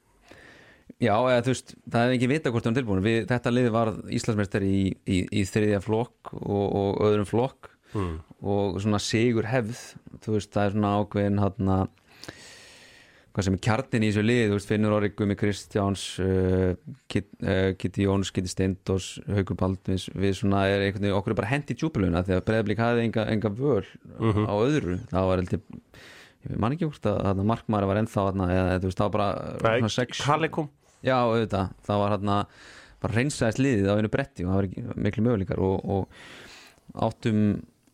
Já, 1.01 1.15
eða 1.17 1.43
þú 1.43 1.53
veist, 1.55 1.71
það 1.91 2.03
hefði 2.05 2.17
ekki 2.19 2.27
vita 2.31 2.51
hvort 2.53 2.65
það 2.65 2.71
er 2.71 2.77
tilbúin 2.77 3.03
Við, 3.03 3.17
Þetta 3.31 3.53
liði 3.55 3.71
var 3.73 3.91
Íslandsmeistari 4.15 4.69
í, 4.69 4.83
í, 5.09 5.17
í 5.41 5.45
þriðja 5.49 5.81
flokk 5.83 6.33
og, 6.37 6.65
og 6.79 7.01
öðrum 7.09 7.29
flokk 7.29 7.71
hmm. 7.95 8.19
og 8.45 8.77
svona 8.85 9.01
sigur 9.03 9.49
hefð 9.49 9.81
þú 10.25 10.37
veist, 10.37 10.53
það 10.55 10.67
er 10.67 10.75
svona 10.77 10.93
ákveðin 11.01 11.41
hann 11.43 11.73
hvað 13.35 13.47
sem 13.49 13.55
er 13.57 13.63
kjarnin 13.67 14.05
í 14.07 14.09
þessu 14.13 14.23
liði, 14.23 14.45
þú 14.51 14.57
veist, 14.59 14.69
Finnur 14.71 14.93
Orri, 14.95 15.09
Gumi 15.19 15.35
Kristjáns 15.39 16.03
uh, 16.23 16.75
Kit, 17.11 17.27
uh, 17.43 17.73
Kitty 17.81 18.05
Jóns, 18.07 18.31
Kitty 18.35 18.53
Steindós 18.53 19.09
Haukur 19.27 19.59
Baldvins, 19.59 20.05
við 20.15 20.37
svona 20.39 20.61
er 20.71 20.85
einhvern 20.87 21.03
veginn 21.09 21.17
okkur 21.19 21.35
er 21.35 21.39
bara 21.41 21.51
hendi 21.51 21.75
djúpuluna 21.75 22.23
því 22.29 22.37
að 22.39 22.45
Breiðablík 22.47 22.83
hafði 22.85 23.07
enga, 23.09 23.25
enga 23.35 23.51
völ 23.59 23.83
Mhm. 24.21 24.47
á 24.47 24.55
öðru, 24.55 24.99
það 25.11 25.27
var 25.33 25.43
heldur 25.43 25.61
ég 26.45 26.59
man 26.61 26.73
ekki 26.77 26.87
hvort 26.87 27.11
að 27.11 27.43
markmaður 27.51 27.91
var 27.91 28.03
ennþá 28.05 28.25
þarna, 28.29 28.49
eða 28.55 28.79
þú 28.79 28.89
veist, 28.91 28.99
það 29.03 29.11
var 29.11 29.17
bara 29.19 29.79
svona 29.81 29.95
sex 29.99 30.21
Kalekum 30.29 30.69
Já, 31.05 31.17
auðvitað, 31.27 31.75
það 31.85 31.99
var 32.05 32.13
hérna 32.15 32.39
bara 33.05 33.15
reynsaðist 33.19 33.59
liðið 33.61 33.89
á 33.91 33.99
einu 33.99 34.09
bretti 34.15 34.45
og 34.47 34.51
það 34.53 34.57
var 34.61 34.69
ekki 34.71 34.85
miklu 35.09 35.25
möguleikar 35.27 35.59
og, 35.61 35.83
og 35.85 37.03
áttum 37.05 37.41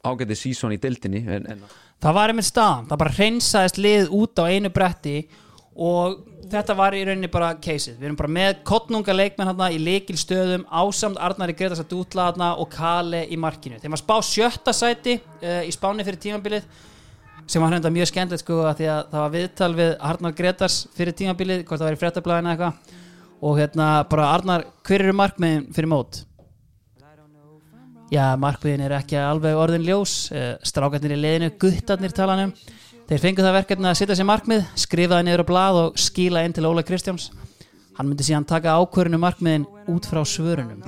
ágætið 0.05 0.39
sísón 0.41 0.75
í 0.75 0.79
deildinni 0.81 1.25
en, 1.27 1.47
en 1.51 1.65
það 2.01 2.17
var 2.17 2.33
einmitt 2.33 2.49
staðan, 2.49 2.89
það 2.91 3.01
bara 3.05 3.15
hreinsaðist 3.19 3.81
lið 3.81 4.13
út 4.17 4.43
á 4.43 4.45
einu 4.49 4.73
bretti 4.73 5.17
og 5.81 6.21
þetta 6.51 6.77
var 6.77 6.97
í 6.99 7.03
rauninni 7.07 7.31
bara 7.31 7.55
caseið, 7.63 7.99
við 8.01 8.09
erum 8.09 8.19
bara 8.19 8.35
með 8.37 8.63
kottnunga 8.67 9.15
leikmenn 9.15 9.51
hérna 9.53 9.71
í 9.73 9.81
leikil 9.81 10.19
stöðum 10.19 10.65
ásamt 10.67 11.21
Arnari 11.21 11.55
Gretas 11.57 11.83
að 11.83 11.93
dútla 11.93 12.31
hérna 12.31 12.55
og 12.61 12.71
Kale 12.73 13.27
í 13.31 13.39
markinu, 13.41 13.79
þeim 13.81 13.95
var 13.95 14.03
spá 14.03 14.17
sjötta 14.27 14.75
sæti 14.77 15.19
uh, 15.21 15.61
í 15.63 15.73
spáni 15.75 16.07
fyrir 16.07 16.23
tímabilið 16.25 16.67
sem 17.51 17.63
var 17.63 17.75
hérna 17.75 17.91
mjög 17.93 18.11
skemmtilegt 18.11 18.45
sko 18.45 18.61
að 18.69 18.81
því 18.81 18.89
að 18.93 19.01
það 19.11 19.23
var 19.25 19.33
viðtal 19.35 19.71
við 19.75 19.93
Arnar 20.11 20.35
Gretars 20.39 20.81
fyrir 20.95 21.17
tímabilið, 21.19 21.65
hvort 21.67 21.81
það 21.81 21.89
var 21.89 21.97
í 21.97 22.01
fréttablaðina 22.01 22.53
eitthvað. 22.55 22.99
Og 23.41 23.57
hérna 23.59 23.87
bara 24.11 24.29
Arnar, 24.37 24.67
hver 24.87 25.03
eru 25.07 25.15
markmiðin 25.17 25.65
fyrir 25.75 25.91
mót? 25.91 26.21
Já, 28.11 28.35
markmiðin 28.43 28.85
er 28.89 28.97
ekki 28.97 29.19
alveg 29.23 29.55
orðin 29.55 29.87
ljós. 29.87 30.15
Uh, 30.35 30.57
Strákarnir 30.67 31.15
í 31.15 31.21
liðinu, 31.21 31.53
guttarnir 31.63 32.15
talanum 32.15 32.55
Þeir 33.11 33.23
fengu 33.25 33.43
það 33.43 33.57
verkefni 33.57 33.89
að 33.91 33.97
setja 33.99 34.15
sér 34.21 34.27
markmið 34.29 34.67
Skrifaði 34.79 35.27
niður 35.27 35.43
á 35.43 35.47
blað 35.49 35.79
og 35.81 35.97
skíla 35.99 36.45
inn 36.47 36.53
til 36.55 36.67
Óla 36.69 36.85
Kristjáns. 36.87 37.33
Hann 37.99 38.07
myndi 38.07 38.23
síðan 38.23 38.47
taka 38.47 38.77
ákvörðinu 38.79 39.19
markmiðin 39.19 39.67
út 39.91 40.07
frá 40.07 40.21
svörunum. 40.23 40.85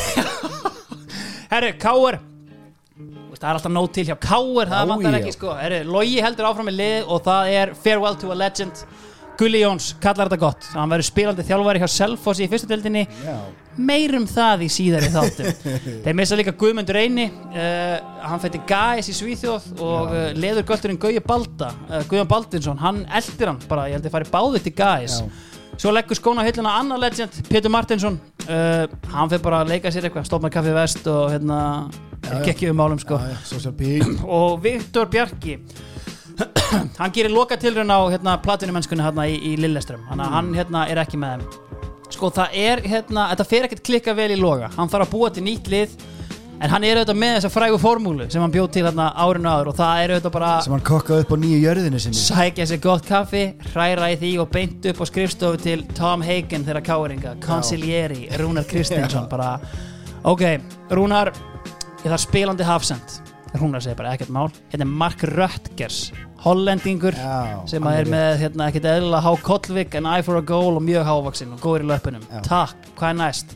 Herru, 1.54 1.70
Káur 1.80 2.18
Það 3.36 3.46
er 3.46 3.58
alltaf 3.60 3.74
nóg 3.76 3.90
til 3.94 4.06
hjá 4.08 4.16
Káur 4.18 4.72
Það 4.72 4.90
vantar 4.90 5.18
ekki 5.20 5.34
sko. 5.36 5.54
Herru, 5.60 5.84
Logi 5.94 6.18
heldur 6.26 6.50
áfram 6.50 6.70
með 6.72 6.80
lið 6.80 7.12
og 7.14 7.22
það 7.28 7.52
er 7.60 7.74
Farewell 7.78 8.18
to 8.20 8.34
a 8.34 8.38
Legend 8.42 8.82
Gulli 9.40 9.62
Jóns 9.62 9.92
kallar 10.02 10.30
þetta 10.30 10.40
gott. 10.42 10.68
Hann 10.76 10.92
verður 10.92 11.08
spilandi 11.10 11.46
þjálfari 11.48 11.82
hjá 11.82 11.88
Selfossi 11.92 12.46
í 12.46 12.50
fyrstu 12.52 12.70
deildinni. 12.70 13.06
Já, 13.26 13.36
Meirum 13.76 14.28
það 14.30 14.66
í 14.66 14.70
síðari 14.72 15.10
þáttum. 15.12 15.50
Þeir 16.06 16.18
missa 16.20 16.38
líka 16.40 16.54
Guðmundur 16.56 17.00
Eini 17.02 17.26
uh, 17.28 17.98
Hann 18.24 18.40
fætti 18.44 18.62
Gæs 18.70 19.10
í 19.12 19.18
Svíþjóð 19.18 19.68
og 19.84 20.14
uh, 20.14 20.30
leður 20.40 20.68
götturinn 20.70 21.02
Gauja 21.02 21.24
Balda 21.26 21.74
uh, 21.90 22.00
Guðjón 22.08 22.32
Baldinsson, 22.32 22.80
hann 22.80 23.04
eldir 23.20 23.52
hann 23.52 23.60
bara, 23.68 23.90
ég 23.92 24.00
held 24.00 24.08
að 24.08 24.16
fari 24.16 24.32
báðið 24.32 24.70
til 24.70 24.76
Gæs. 24.80 25.20
Svo 25.76 25.92
leggur 25.92 26.16
skóna 26.16 26.46
hilluna 26.48 26.78
annar 26.80 27.02
legend 27.04 27.36
Pétur 27.50 27.68
Martinsson 27.74 28.16
Hann 28.48 29.28
fyrir 29.28 29.42
bara 29.44 29.58
að 29.60 29.74
leika 29.74 29.92
sér 29.92 30.06
eitthvað 30.08 30.30
Stofna 30.30 30.48
kaffi 30.54 30.72
vest 30.72 31.10
og 31.12 31.34
hérna 31.34 31.58
Já, 32.26 32.40
já. 32.40 32.46
Gekki 32.46 32.70
um 32.72 32.78
málum 32.80 33.00
sko. 33.00 33.20
Já, 33.20 33.36
já, 33.52 34.16
Og 34.40 34.64
Viktor 34.64 35.06
Bjarki 35.06 35.60
Hann 37.00 37.14
gerir 37.16 37.34
loka 37.34 37.58
tilraun 37.60 37.94
á 37.94 38.00
hérna, 38.14 38.36
platinumennskunni 38.44 39.06
hérna, 39.06 39.28
í, 39.30 39.38
í 39.52 39.56
Lilleström 39.60 40.04
að 40.12 40.26
hann 40.34 40.52
hérna, 40.58 40.88
er 40.92 41.00
ekki 41.04 41.20
með 41.22 41.46
þeim. 41.46 41.62
Sko 42.16 42.30
það 42.34 42.58
er 42.62 42.82
hérna 42.86 43.30
Þetta 43.32 43.46
fer 43.50 43.68
ekkert 43.68 43.86
klikka 43.88 44.14
vel 44.18 44.30
í 44.36 44.40
loga. 44.40 44.70
Hann 44.76 44.92
þarf 44.92 45.08
að 45.08 45.16
búa 45.16 45.32
til 45.34 45.44
nýtt 45.46 45.72
lið 45.72 45.96
En 46.56 46.72
hann 46.72 46.86
er 46.88 47.02
auðvitað 47.02 47.18
með 47.20 47.34
þessa 47.36 47.50
frægu 47.52 47.80
formúlu 47.84 48.26
sem 48.32 48.40
hann 48.40 48.54
bjóð 48.54 48.70
til 48.72 48.84
hérna 48.86 49.10
árinu 49.20 49.50
áður 49.52 49.70
og 49.74 49.76
það 49.76 50.02
er 50.02 50.14
auðvitað 50.14 50.34
bara 50.38 50.52
sem 50.64 50.76
hann 50.76 50.86
kokkaði 50.88 51.26
upp 51.26 51.34
á 51.36 51.38
nýju 51.42 51.58
jörðinu 51.66 52.00
sinni. 52.00 52.20
Sækja 52.22 52.68
sér 52.70 52.80
gott 52.86 53.08
kaffi, 53.10 53.42
hræra 53.74 54.08
í 54.14 54.16
því 54.22 54.32
og 54.44 54.54
beint 54.54 54.88
upp 54.92 55.02
á 55.04 55.06
skrifstofu 55.10 55.60
til 55.66 55.84
Tom 55.98 56.24
Hagen 56.24 56.64
þeirra 56.68 56.84
káringa, 56.86 57.36
Concilieri 57.44 58.30
Rúnar 58.40 58.68
Kristinsson, 58.72 59.28
bara 59.32 59.58
ok, 60.32 60.46
Rúnar, 60.96 61.34
ég 62.06 62.08
þarf 62.08 62.24
spilandi 62.24 62.68
hafsend, 62.70 63.20
Rúnar 63.56 63.84
segir 63.84 63.98
bara 64.00 64.14
ekkert 64.16 64.34
mál. 64.36 64.50
Hérna 64.72 64.86
er 64.88 64.94
Mark 65.04 65.24
Röttgers 65.32 66.12
hollendingur 66.46 67.16
Já, 67.18 67.64
sem 67.70 67.84
hann 67.84 67.96
er 67.96 68.06
er 68.06 68.12
með 68.12 68.40
hérna, 68.44 68.70
ekkert 68.70 68.88
eðlilega 68.92 69.24
há 69.26 69.42
kollvik 69.46 69.98
en 69.98 70.08
eye 70.12 70.24
for 70.26 70.38
a 70.38 70.46
goal 70.46 70.78
og 70.78 70.84
mjög 70.86 71.08
hávaksinn 71.08 71.56
og 71.56 71.62
góður 71.64 71.86
í 71.86 71.90
löpunum 71.90 72.26
Já. 72.30 72.42
takk, 72.46 72.90
hvað 73.00 73.10
er 73.10 73.20
næst? 73.22 73.56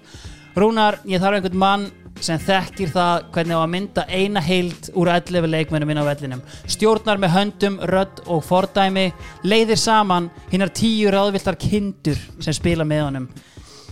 Rúnar, 0.60 0.98
ég 1.08 1.22
þarf 1.22 1.38
einhvern 1.38 1.60
mann 1.62 1.86
sem 2.20 2.40
þekkir 2.42 2.90
það 2.92 3.28
hvernig 3.36 3.56
á 3.56 3.62
að 3.62 3.72
mynda 3.76 4.06
eina 4.10 4.42
heild 4.44 4.90
úr 4.98 5.12
11 5.14 5.48
leikmennum 5.54 5.94
inn 5.94 6.02
á 6.02 6.10
vellinum. 6.10 6.42
Stjórnar 6.68 7.22
með 7.22 7.36
höndum, 7.36 7.78
rödd 7.88 8.24
og 8.28 8.44
fordæmi 8.44 9.06
leiðir 9.48 9.80
saman 9.80 10.28
hinnar 10.52 10.74
tíu 10.76 11.14
ráðviltar 11.14 11.56
kindur 11.62 12.20
sem 12.42 12.58
spila 12.58 12.88
með 12.88 13.06
honum. 13.06 13.30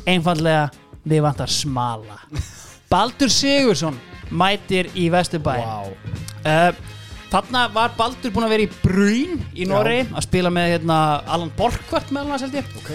Einfallega 0.08 0.68
við 1.08 1.24
vantar 1.24 1.51
smala. 1.53 2.20
Baldur 2.91 3.32
Sigursson 3.32 3.95
mætir 4.32 4.89
í 4.95 5.07
Vesturbæ. 5.13 5.57
Vá, 5.61 5.88
uh, 6.47 6.95
Þarna 7.28 7.65
var 7.75 7.91
Baldur 7.97 8.32
búinn 8.32 8.47
að 8.47 8.53
vera 8.53 8.63
í 8.63 8.69
Brún 8.80 9.41
í 9.51 9.65
Noregi 9.67 10.05
að 10.15 10.23
spila 10.23 10.51
með 10.53 10.69
hérna, 10.78 10.99
Alan 11.28 11.51
Borkvart 11.57 12.13
með 12.15 12.30
hann 12.32 12.45
held 12.45 12.55
ég. 12.55 12.69
Ok. 12.80 12.93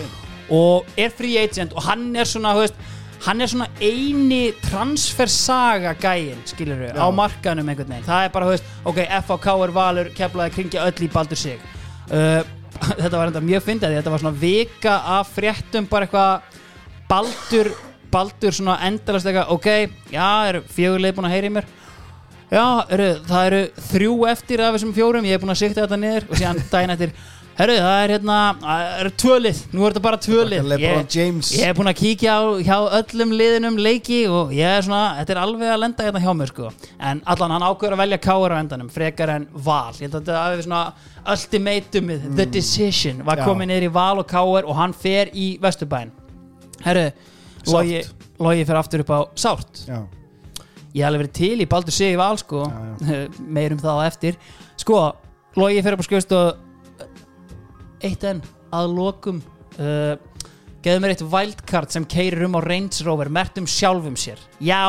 Og 0.53 0.97
er 0.97 1.13
free 1.13 1.37
agent 1.41 1.75
og 1.77 1.85
hann 1.85 2.07
er 2.17 2.29
svona 2.29 2.55
veist, 2.57 2.79
hann 3.27 3.45
er 3.45 3.53
svona 3.53 3.69
eini 3.85 4.55
transfersaga 4.65 5.93
gæinn 6.01 6.41
skilur 6.49 6.81
við, 6.81 6.97
á 6.97 7.07
markanum 7.13 7.69
einhvern 7.69 7.93
veginn. 7.93 8.09
Það 8.09 8.25
er 8.25 8.35
bara, 8.35 8.49
veist, 8.55 8.73
ok, 8.89 9.03
FHK 9.21 9.55
er 9.67 9.77
valur 9.77 10.11
keflaði 10.17 10.57
kringja 10.57 10.89
öll 10.89 11.05
í 11.05 11.13
Baldur 11.13 11.43
sig. 11.43 11.61
Uh, 12.09 12.41
þetta 13.03 13.15
var 13.19 13.29
enda 13.29 13.45
mjög 13.45 13.67
fyndið 13.69 13.99
þetta 13.99 14.13
var 14.15 14.25
svona 14.25 14.41
vika 14.41 14.99
af 15.19 15.33
fréttum 15.37 15.87
bara 15.91 16.09
eitthvað 16.09 16.61
Baldur 17.11 17.69
Baldur 18.13 18.57
svona 18.57 18.79
endalast 18.89 19.29
eitthvað 19.29 19.53
ok, 19.57 19.69
já, 20.13 20.27
eru 20.51 20.65
fjögurleið 20.73 21.17
búin 21.19 21.31
að 21.31 21.37
heyra 21.37 21.51
í 21.51 21.55
mér? 21.59 21.71
Já, 22.53 22.65
eru, 22.93 23.13
það 23.29 23.47
eru 23.49 23.61
þrjú 23.91 24.17
eftir 24.29 24.61
af 24.61 24.75
þessum 24.77 24.97
fjórum, 24.97 25.25
ég 25.25 25.39
er 25.39 25.41
búin 25.41 25.55
að 25.55 25.63
sikta 25.63 25.87
þetta 25.87 25.99
niður. 26.03 26.27
Og 26.29 26.37
síðan 26.37 26.59
daginn 26.69 26.93
eftir 26.93 27.15
herru, 27.57 27.77
það 27.85 28.03
er 28.03 28.13
hérna, 28.15 28.37
það 28.61 28.83
eru 29.03 29.13
tvölið 29.23 29.59
nú 29.73 29.83
er 29.85 29.93
þetta 29.93 30.03
bara 30.07 30.21
tvölið 30.25 30.71
ég, 30.81 31.17
ég 31.53 31.67
er 31.67 31.75
búin 31.77 31.91
að 31.91 31.99
kíkja 32.01 32.37
á 32.37 32.43
hjá 32.65 32.77
öllum 33.01 33.35
liðinum 33.37 33.77
leiki 33.81 34.21
og 34.33 34.55
ég 34.57 34.79
er 34.79 34.87
svona, 34.87 35.19
þetta 35.19 35.35
er 35.35 35.41
alveg 35.43 35.73
að 35.73 35.83
lenda 35.83 36.07
hérna 36.07 36.23
hjá 36.25 36.31
mér 36.39 36.53
sko, 36.53 36.71
en 37.11 37.21
allan 37.35 37.55
hann 37.57 37.67
ákveður 37.69 37.97
að 37.97 38.03
velja 38.05 38.21
káar 38.25 38.57
á 38.57 38.61
endanum, 38.63 38.89
frekar 38.93 39.35
en 39.35 39.49
val. 39.53 39.93
Ég 39.97 40.07
held 40.07 40.17
að 40.17 40.23
þetta 40.23 40.47
hafi 40.47 40.67
svona 40.67 40.85
ultimatumið 41.35 42.25
the 42.41 42.49
decision, 42.57 43.21
var 43.29 43.45
komið 43.45 43.73
niður 43.73 43.89
í 43.91 43.93
val 44.01 44.23
og 44.23 44.29
káar 44.33 44.69
og 44.69 44.79
hann 44.81 44.97
fer 44.97 45.33
í 45.37 45.53
Vesturbæn 45.63 46.13
herru, 46.83 47.11
Logi, 47.71 48.03
Logi 48.43 48.67
fer 48.69 48.81
aftur 48.81 49.05
upp 49.05 49.13
á 49.15 49.21
Sárt. 49.39 49.85
Já, 49.87 50.01
ég 50.93 51.03
hef 51.03 51.09
alveg 51.09 51.23
verið 51.25 51.37
til 51.39 51.65
í 51.65 51.69
Baldur 51.71 51.95
sig 51.95 52.15
í 52.15 52.19
val 52.21 52.41
sko. 52.41 52.65
Meirum 53.57 53.81
það 53.83 54.03
á 54.03 54.07
eftir. 54.09 54.41
Sko, 54.81 55.05
Logi 55.61 55.85
fyrir 55.85 55.99
upp 55.99 56.05
á 56.05 56.09
skjöst 56.09 56.35
og 56.37 57.07
eitt 58.03 58.27
enn 58.27 58.43
að 58.73 58.95
lokum 58.97 59.39
uh, 59.79 60.17
geðu 60.83 61.05
mér 61.05 61.15
eitt 61.15 61.27
wildcard 61.33 61.93
sem 61.95 62.09
keirir 62.09 62.49
um 62.49 62.59
á 62.59 62.61
Range 62.65 63.07
Rover. 63.07 63.31
Mertum 63.33 63.69
sjálfum 63.69 64.19
sér. 64.19 64.41
Já, 64.59 64.83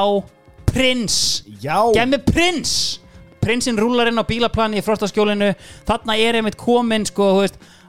prins 0.74 1.44
mér 2.10 2.24
prins 2.26 2.76
Prinsinn 3.44 3.76
rúlar 3.76 4.08
inn 4.08 4.20
á 4.20 4.24
bílaplani 4.24 4.80
í 4.80 4.84
frostaskjólinu. 4.86 5.50
Þarna 5.88 6.16
er 6.16 6.40
einmitt 6.40 6.56
komin 6.60 7.04
sko, 7.10 7.44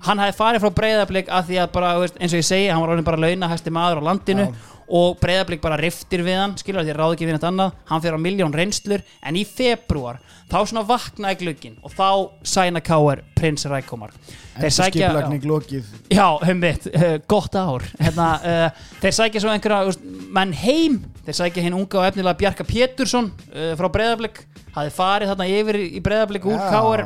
Hann 0.04 0.20
hafi 0.20 0.34
farið 0.36 0.60
frá 0.60 0.70
breyðablík 0.76 1.30
að 1.32 1.46
því 1.48 1.58
að 1.62 1.68
bara, 1.72 1.90
eins 2.04 2.34
og 2.34 2.40
ég 2.40 2.44
segi, 2.44 2.66
hann 2.68 2.82
var 2.82 2.90
orðin 2.92 3.06
bara 3.06 3.20
launahæsti 3.22 3.72
maður 3.72 4.02
á 4.04 4.06
landinu. 4.10 4.48
Já. 4.50 4.73
Og 4.94 5.16
breyðablík 5.18 5.58
bara 5.64 5.78
riftir 5.80 6.22
við 6.22 6.36
hann, 6.38 6.52
skilur 6.60 6.84
því 6.86 6.94
ráð 6.94 7.14
ekki 7.16 7.26
við 7.26 7.34
neitt 7.34 7.46
annað. 7.48 7.72
Hann 7.88 8.02
fyrir 8.04 8.14
á 8.14 8.20
miljón 8.22 8.52
reynslur 8.54 9.02
en 9.26 9.38
í 9.40 9.42
februar 9.48 10.20
þá 10.52 10.56
svona 10.70 10.84
vaknaði 10.86 11.38
glukkin 11.40 11.78
og 11.82 11.90
þá 11.96 12.10
sæna 12.46 12.82
Káar 12.84 13.24
prins 13.34 13.66
Rækomar. 13.66 14.12
Þeir 14.60 14.70
sækja- 14.76 15.08
Já, 16.14 16.28
heimitt, 16.46 16.86
uh, 16.94 17.16
gott 17.26 17.56
ár. 17.58 17.82
Hérna, 17.98 18.28
uh, 18.38 18.84
Þeir 19.02 19.16
sækja 19.18 19.42
svo 19.42 19.50
einhverja 19.50 19.96
menn 20.30 20.52
heim, 20.62 21.00
þeir 21.26 21.38
sækja 21.40 21.64
hinn 21.66 21.74
unga 21.74 21.98
og 21.98 22.06
efnilega 22.12 22.38
Bjarka 22.38 22.64
Pétursson 22.68 23.32
uh, 23.50 23.74
frá 23.74 23.90
Breiðablík 23.90 24.44
hafði 24.76 24.94
farið 24.94 25.32
þarna 25.34 25.48
yfir 25.58 25.80
í 25.88 26.00
Breiðablík 26.06 26.46
úr 26.46 26.60
Já. 26.60 26.70
Káar 26.70 27.04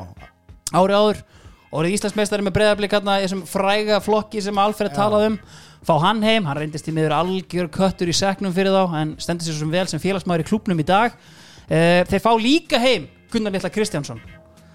árið 0.76 0.98
áður. 1.00 1.24
Og 1.68 1.82
orðið 1.82 1.94
Íslandsmeistari 1.98 2.44
með 2.44 2.54
Breiðablík 2.56 2.92
hérna 2.96 3.18
í 3.20 3.24
þessum 3.26 3.42
fræga 3.48 3.98
flokki 4.00 4.40
sem 4.44 4.56
Alfred 4.60 4.94
talaði 4.96 5.32
um 5.34 5.40
fá 5.88 5.94
hann 6.04 6.22
heim, 6.24 6.46
hann 6.48 6.58
reyndist 6.60 6.88
í 6.90 6.94
miður 6.94 7.16
algjör 7.18 7.68
köttur 7.72 8.10
í 8.12 8.16
seknum 8.16 8.52
fyrir 8.56 8.74
þá 8.74 8.96
en 9.00 9.14
stendur 9.22 9.48
sér 9.48 9.56
svo 9.58 9.68
vel 9.72 9.86
sem 9.90 10.02
félagsmaður 10.02 10.44
í 10.44 10.48
klubnum 10.50 10.82
í 10.82 10.86
dag. 10.88 11.14
Uh, 11.68 12.02
Þeir 12.08 12.24
fá 12.24 12.32
líka 12.40 12.80
heim 12.82 13.08
Gunnar 13.32 13.52
Lilla 13.56 13.70
Kristjánsson. 13.72 14.20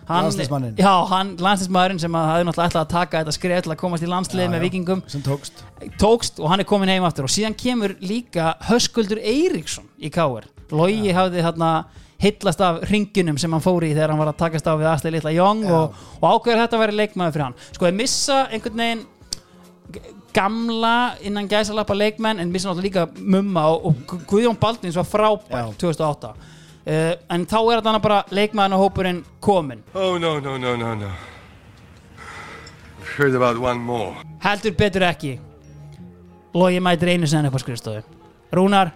Landsliðsmanninn. 0.03 0.75
Já, 0.75 0.91
hann, 1.07 1.29
landslismæðurinn 1.39 2.01
sem 2.03 2.15
að 2.19 2.25
hafði 2.27 2.45
náttúrulega 2.49 2.69
ætlað 2.73 2.81
að 2.83 2.89
taka 2.91 3.19
þetta 3.21 3.33
skrif 3.37 3.61
til 3.63 3.71
að 3.71 3.77
komast 3.79 4.03
í 4.03 4.09
landslið 4.11 4.43
Já, 4.43 4.49
með 4.51 4.59
já. 4.59 4.63
vikingum 4.65 5.03
sem 5.13 5.23
tókst. 5.23 5.61
Tókst 6.01 6.41
og 6.43 6.51
hann 6.51 6.59
er 6.59 6.67
komin 6.67 6.91
heim 6.91 7.05
aftur. 7.07 7.29
Og 7.29 7.31
síðan 7.31 7.55
kemur 7.55 7.93
líka 8.03 8.49
Höskuldur 8.67 9.21
Eiríksson 9.23 9.87
í 10.03 10.11
Káir 10.11 10.49
Logi 10.75 11.13
hafði 11.15 11.45
hérna 11.45 11.69
hillast 12.23 12.61
af 12.63 12.81
ringunum 12.91 13.39
sem 13.39 13.51
hann 13.55 13.63
fór 13.63 13.83
í 13.87 13.93
þegar 13.93 14.11
hann 14.13 14.21
var 14.21 14.33
að 14.33 14.41
takast 14.43 14.67
á 14.67 14.73
við 14.75 14.89
Astrid 14.91 15.15
Litla 15.15 15.33
Young 15.35 15.63
Já. 15.63 15.71
og, 15.77 16.03
og 16.19 16.27
ákveður 16.35 16.61
þetta 16.65 16.77
að 16.77 16.83
vera 16.83 16.97
leikmaður 16.99 17.35
fyrir 17.37 17.45
hann. 17.47 17.57
Sko 17.77 17.87
þeir 17.87 17.97
missa 17.99 18.37
einhvern 18.51 18.83
veginn 18.83 19.05
gamla 20.33 21.13
innan 21.21 21.47
gæsalappa 21.49 21.95
leikmenn 21.97 22.39
en 22.39 22.51
missa 22.51 22.69
náttúrulega 22.69 23.05
líka 23.07 23.21
mumma 23.35 23.67
og, 23.73 23.85
og 23.85 24.17
Guðjón 24.27 24.57
Baldins 24.59 24.95
var 24.97 25.05
frábær 25.05 25.67
Já. 25.69 25.73
2008 25.77 26.29
uh, 26.29 26.35
en 27.35 27.45
þá 27.45 27.57
er 27.61 27.81
þetta 27.81 27.99
bara 28.03 28.23
leikmaðin 28.31 28.77
og 28.77 28.83
hópurinn 28.87 29.23
komin 29.39 29.83
Oh, 29.93 30.17
no, 30.17 30.39
no, 30.39 30.57
no, 30.57 30.75
no, 30.75 30.93
no. 30.95 31.11
I've 33.01 33.17
heard 33.17 33.35
about 33.35 33.57
one 33.61 33.79
more. 33.79 34.15
heldur 34.43 34.71
betur 34.77 35.05
ekki. 35.07 35.39
Logi 36.53 36.79
mætir 36.79 37.09
einu 37.13 37.27
sen 37.27 37.45
upp 37.45 37.55
á 37.57 37.59
skrifstofu. 37.61 38.03
Rúnar, 38.53 38.91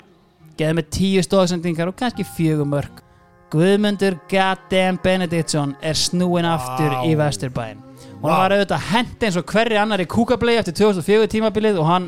geði 0.57 0.77
með 0.77 0.89
tíu 0.93 1.23
stóðsendingar 1.25 1.89
og 1.89 1.95
kannski 1.97 2.25
fjögur 2.37 2.65
mörg 2.69 3.03
Guðmundur 3.51 4.17
goddamn 4.29 4.97
Benediktsson 5.03 5.75
er 5.81 5.95
snúin 5.95 6.45
aftur 6.45 6.97
í 7.07 7.13
Vesturbæin 7.17 7.79
og 8.17 8.29
hann 8.31 8.39
var 8.41 8.55
auðvitað 8.55 8.85
hent 8.91 9.25
eins 9.27 9.37
og 9.37 9.51
hverri 9.51 9.77
annar 9.77 10.01
í 10.01 10.07
kúkablei 10.09 10.55
eftir 10.57 10.75
2004 10.79 11.29
tímabilið 11.35 11.77
og 11.81 11.89
hann 11.89 12.07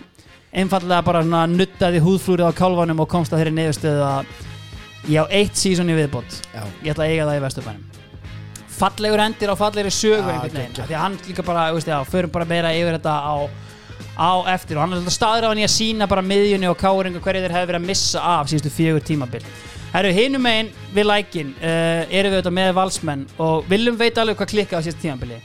einfallega 0.50 1.06
bara 1.06 1.22
svona 1.22 1.44
nuttaði 1.52 2.02
húðflúrið 2.02 2.50
á 2.50 2.54
kálfanum 2.58 3.04
og 3.04 3.10
komst 3.12 3.34
að 3.34 3.44
þeirri 3.44 3.56
niðurstöðu 3.60 4.06
að 4.08 4.32
ég 5.14 5.22
á 5.22 5.26
eitt 5.30 5.60
sísón 5.60 5.92
í 5.94 5.98
viðbót. 6.00 6.42
Já. 6.50 6.64
ég 6.84 6.92
ætla 6.94 7.06
að 7.06 7.14
eiga 7.14 7.30
það 7.30 7.38
í 7.38 7.44
Vesturbænum. 7.46 7.86
Fallegur 8.80 9.22
endir 9.22 9.52
á 9.54 9.56
fallegri 9.60 9.92
sögu 9.94 10.24
Já, 10.24 10.34
einhvern 10.34 10.56
veginn 10.56 10.78
því 10.80 10.96
að 10.96 11.04
hann 11.04 11.18
líka 11.28 11.46
bara, 11.46 11.66
þú 11.70 11.78
veist, 11.78 11.92
já, 11.92 11.98
förum 12.10 12.34
bara 12.34 12.48
meira 12.48 12.74
yfir 12.74 12.96
þetta 12.96 13.16
á, 13.20 13.36
á 14.16 14.32
eftir 14.56 14.80
og 14.80 14.86
hann 14.86 14.96
er 14.96 15.04
alltaf 15.04 15.48
hann 15.50 15.62
í 15.62 15.68
að 15.68 15.74
sína 15.76 16.08
bara 16.10 16.24
miðjunni 16.26 16.70
og 16.72 16.80
káringu 16.80 17.22
hverju 17.22 17.44
þeir 17.44 17.58
hefur 17.58 17.74
verið 17.74 17.82
að 17.82 17.90
missa 17.92 18.24
af 18.40 18.50
síðustu 18.50 18.72
fjögur 18.72 19.06
tímabil. 19.06 19.44
Herru, 19.92 20.14
hinum 20.16 20.46
megin 20.46 20.74
við 20.96 21.10
lækin 21.10 21.54
uh, 21.60 22.08
erum 22.08 22.32
við 22.32 22.40
auðvitað 22.40 22.58
með 22.62 22.76
valsmenn 22.78 23.28
og 23.42 23.68
viljum 23.70 23.98
veit 24.00 24.22
alveg 24.22 24.38
hvað 24.40 24.54
klikka 24.54 24.80
á 24.80 24.86
síðustu 24.86 25.10
tímabili 25.10 25.42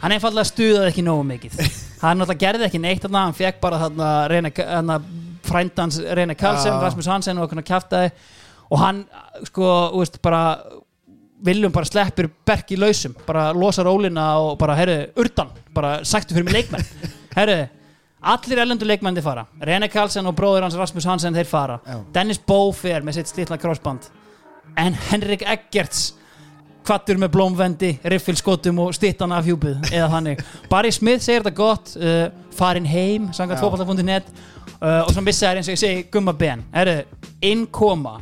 hann 0.00 0.14
einfallega 0.16 0.48
stuðaði 0.48 0.90
ekki 0.92 1.04
nógu 1.06 1.24
mikið. 1.28 1.56
Hann 2.00 2.16
náttúrulega 2.16 2.40
gerði 2.40 2.64
ekki 2.64 2.78
neitt 2.80 3.02
þarna 3.04 3.26
hann 3.26 3.34
fekk 3.36 3.58
bara 3.60 3.78
þarna, 3.82 4.10
reyna, 4.32 4.50
þarna 4.56 4.94
frændans 5.44 5.98
Reyna 6.16 6.36
Karlsson, 6.38 6.72
Já. 6.72 6.84
Rasmus 6.86 7.08
Hansen 7.12 7.36
og 7.40 7.44
okkur 7.44 7.60
kjaftaði. 7.68 8.12
Og 8.70 8.80
hann 8.80 9.02
sko, 9.44 9.66
veist, 9.98 10.16
bara 10.24 10.40
viljum 11.44 11.72
bara 11.74 11.88
sleppir 11.88 12.28
berk 12.46 12.72
í 12.74 12.78
lausum 12.80 13.14
bara 13.26 13.50
losa 13.56 13.84
rólina 13.86 14.30
og 14.40 14.54
bara, 14.60 14.76
herru, 14.78 14.96
urdan 15.20 15.52
bara 15.76 15.98
sættu 16.06 16.36
fyrir 16.36 16.48
mig 16.48 16.56
leikmenn. 16.60 16.88
Herru, 17.36 17.58
allir 18.32 18.62
ellendur 18.64 18.88
leikmenn 18.90 19.16
þið 19.16 19.26
fara. 19.28 19.44
Rene 19.68 19.88
Karlsson 19.92 20.26
og 20.28 20.34
bróður 20.38 20.66
hans 20.66 20.76
Rasmus 20.78 21.06
Hansen 21.08 21.36
þeir 21.36 21.48
fara, 21.48 21.78
Já. 21.84 22.00
Dennis 22.16 22.40
Bow 22.48 22.72
fer 22.76 23.04
með 23.06 23.20
sitt 23.20 23.32
slitla 23.34 23.60
crossband. 23.60 24.08
En 24.78 24.96
Henrik 25.10 25.44
Eggerts 25.44 26.14
kvattur 26.90 27.20
með 27.22 27.30
blómvendi, 27.36 27.90
riffilskotum 28.10 28.80
og 28.82 28.94
stittan 28.96 29.30
af 29.30 29.46
hjúpið 29.46 29.92
eða 29.92 30.08
þannig. 30.10 30.40
Barry 30.70 30.90
Smith 30.94 31.22
segir 31.22 31.44
þetta 31.44 31.54
gott 31.54 31.92
uh, 32.00 32.24
farin 32.56 32.88
heim, 32.90 33.28
sangat 33.36 33.60
Já. 33.60 33.62
fótballta.net 33.62 34.32
uh, 34.80 35.04
og 35.04 35.12
svo 35.14 35.22
missa 35.22 35.52
þær 35.52 35.60
eins 35.60 35.70
og 35.70 35.76
ég 35.76 35.82
segi 35.84 36.08
gumma 36.10 36.34
ben, 36.34 36.64
herru, 36.74 36.96
innkoma 37.46 38.16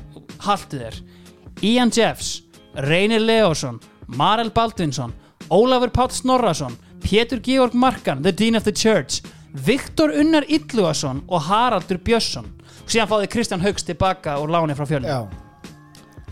haltu 0.44 0.82
þér. 0.82 1.00
Ian 1.64 1.94
Jeffs, 1.94 2.42
Reynir 2.84 3.24
Leosson 3.24 3.80
Marel 4.06 4.52
Baldvinsson 4.54 5.16
Ólafur 5.50 5.90
Páll 5.90 6.12
Snorrason 6.12 6.76
Pétur 7.02 7.40
Georg 7.42 7.74
Markan, 7.74 8.22
The 8.22 8.32
Dean 8.32 8.60
of 8.60 8.68
the 8.68 8.72
Church 8.72 9.22
Viktor 9.66 10.12
Unnar 10.12 10.44
Illugason 10.46 11.24
og 11.28 11.42
Haraldur 11.48 11.98
Björnsson. 12.04 12.52
Og 12.84 12.92
síðan 12.92 13.08
fáði 13.10 13.32
Kristján 13.32 13.64
Haugs 13.64 13.84
tilbaka 13.84 14.36
og 14.38 14.52
láni 14.52 14.76
frá 14.76 14.86
fjölni. 14.86 15.08
Já, 15.08 15.24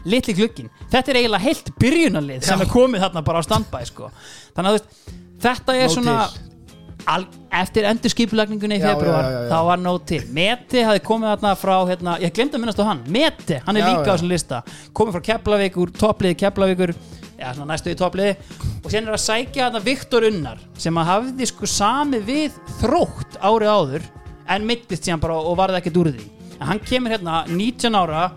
litli 0.07 0.35
glukkin 0.39 0.73
þetta 0.93 1.13
er 1.13 1.21
eiginlega 1.23 1.45
heilt 1.45 1.71
byrjunarlið 1.83 2.49
sem 2.49 2.65
er 2.65 2.73
komið 2.73 3.07
þarna 3.07 3.25
bara 3.27 3.43
á 3.43 3.49
standbæ 3.49 3.85
sko. 3.91 4.11
þannig 4.57 4.73
að 4.73 4.79
veist, 4.79 5.15
þetta 5.47 5.77
er 5.77 5.89
Nóg 5.91 5.97
svona 5.99 6.19
al, 7.11 7.27
eftir 7.61 7.87
endurskipulagningunni 7.91 8.79
í 8.79 8.83
februar 8.83 9.27
já, 9.27 9.31
já, 9.31 9.43
já. 9.45 9.51
þá 9.53 9.69
var 9.69 9.83
nóg 9.83 10.01
til. 10.09 10.21
Meti 10.35 10.83
hafði 10.87 11.03
komið 11.07 11.33
þarna 11.33 11.53
frá 11.61 11.75
hérna, 11.91 12.17
ég 12.23 12.35
glemdi 12.35 12.59
að 12.59 12.65
minnast 12.65 12.83
á 12.83 12.87
hann, 12.89 13.05
Meti, 13.13 13.61
hann 13.67 13.79
er 13.79 13.87
líka 13.87 14.11
á 14.11 14.15
þessum 14.15 14.33
lista. 14.33 14.63
Komið 14.97 15.19
frá 15.19 15.27
Keflavík 15.31 15.79
úr 15.83 15.93
toppliði 15.97 16.39
Keflavíkur 16.43 16.95
já, 16.97 17.49
svona 17.53 17.69
næstu 17.73 17.93
í 17.93 17.99
toppliði. 17.99 18.35
Og 18.83 18.91
síðan 18.91 19.11
er 19.11 19.19
að 19.19 19.25
sækja 19.27 19.69
þarna 19.69 19.85
Viktor 19.87 20.29
Unnar 20.31 20.63
sem 20.83 21.01
að 21.01 21.11
hafði 21.13 21.51
sko 21.53 21.71
sami 21.71 22.23
við 22.27 22.59
þrótt 22.81 23.39
árið 23.41 23.73
áður 23.73 24.11
en 24.57 24.67
mittist 24.67 25.07
síðan 25.07 25.23
bara 25.23 25.39
og 25.39 25.57
varði 25.59 25.81
ekkert 25.83 26.03
úr 26.03 26.13
því. 26.15 26.29
En 26.57 26.69
hann 26.71 26.85
kemur 26.85 27.13
hérna 27.13 27.43
19 27.51 27.99
ára 27.99 28.29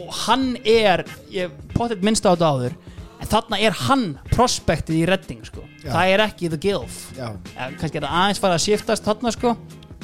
og 0.00 0.14
hann 0.26 0.54
er 0.64 1.04
ég 1.32 1.52
potið 1.74 2.04
minnst 2.06 2.26
á 2.26 2.32
þetta 2.32 2.50
áður 2.50 2.76
en 3.20 3.28
þarna 3.28 3.58
er 3.60 3.76
hann 3.86 4.04
prospektið 4.32 5.02
í 5.02 5.06
redding 5.08 5.42
sko. 5.44 5.64
Það 5.84 6.12
er 6.14 6.22
ekki 6.24 6.50
the 6.52 6.60
gilf. 6.60 7.02
Já, 7.16 7.28
ja, 7.54 7.68
kannski 7.80 8.00
er 8.00 8.06
það 8.06 8.20
aðeins 8.20 8.40
fara 8.42 8.56
að 8.56 8.64
shiftast 8.66 9.08
þarna 9.08 9.32
sko. 9.34 9.56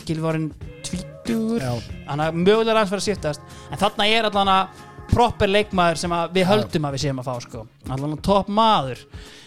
Gilvarinn 0.06 0.51
tvítur 0.86 1.64
Já. 1.64 1.73
hann 2.10 2.23
er 2.23 2.36
mögulega 2.36 2.77
aðeins 2.77 2.93
fara 2.93 3.02
að 3.02 3.09
shiftast. 3.09 3.56
En 3.70 3.81
þarna 3.81 4.09
er 4.12 4.28
allan 4.28 4.52
að 4.52 4.85
proper 5.12 5.51
leikmaður 5.52 6.02
sem 6.02 6.16
við 6.35 6.48
höldum 6.51 6.89
að 6.89 6.97
við 6.97 7.05
séum 7.06 7.23
að 7.23 7.31
fá 7.31 7.47
sko. 7.47 7.64
Allan 7.89 8.16
að 8.18 8.23
topp 8.27 8.52
maður. 8.52 9.06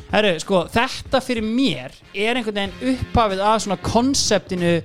Heru, 0.09 0.33
sko, 0.41 0.63
þetta 0.73 1.21
fyrir 1.21 1.45
mér 1.45 1.93
er 2.17 2.39
einhvern 2.39 2.57
veginn 2.63 2.95
upphafið 2.95 3.43
af 3.45 3.61
svona 3.61 3.77
konseptinu 3.85 4.79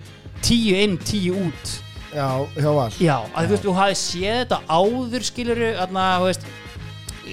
tíu 0.45 0.77
inn, 0.77 0.99
tíu 1.01 1.39
út 1.47 1.79
já, 2.15 2.29
hjá 2.57 2.71
Val. 2.79 2.91
Já, 3.03 3.17
að 3.35 3.49
þú 3.49 3.55
veist, 3.55 3.65
þú 3.67 3.75
hafið 3.79 3.99
séð 4.03 4.37
þetta 4.43 4.59
áður 4.79 5.27
skiluru, 5.31 5.71
þarna, 5.81 6.05
þú 6.21 6.29
veist 6.31 6.47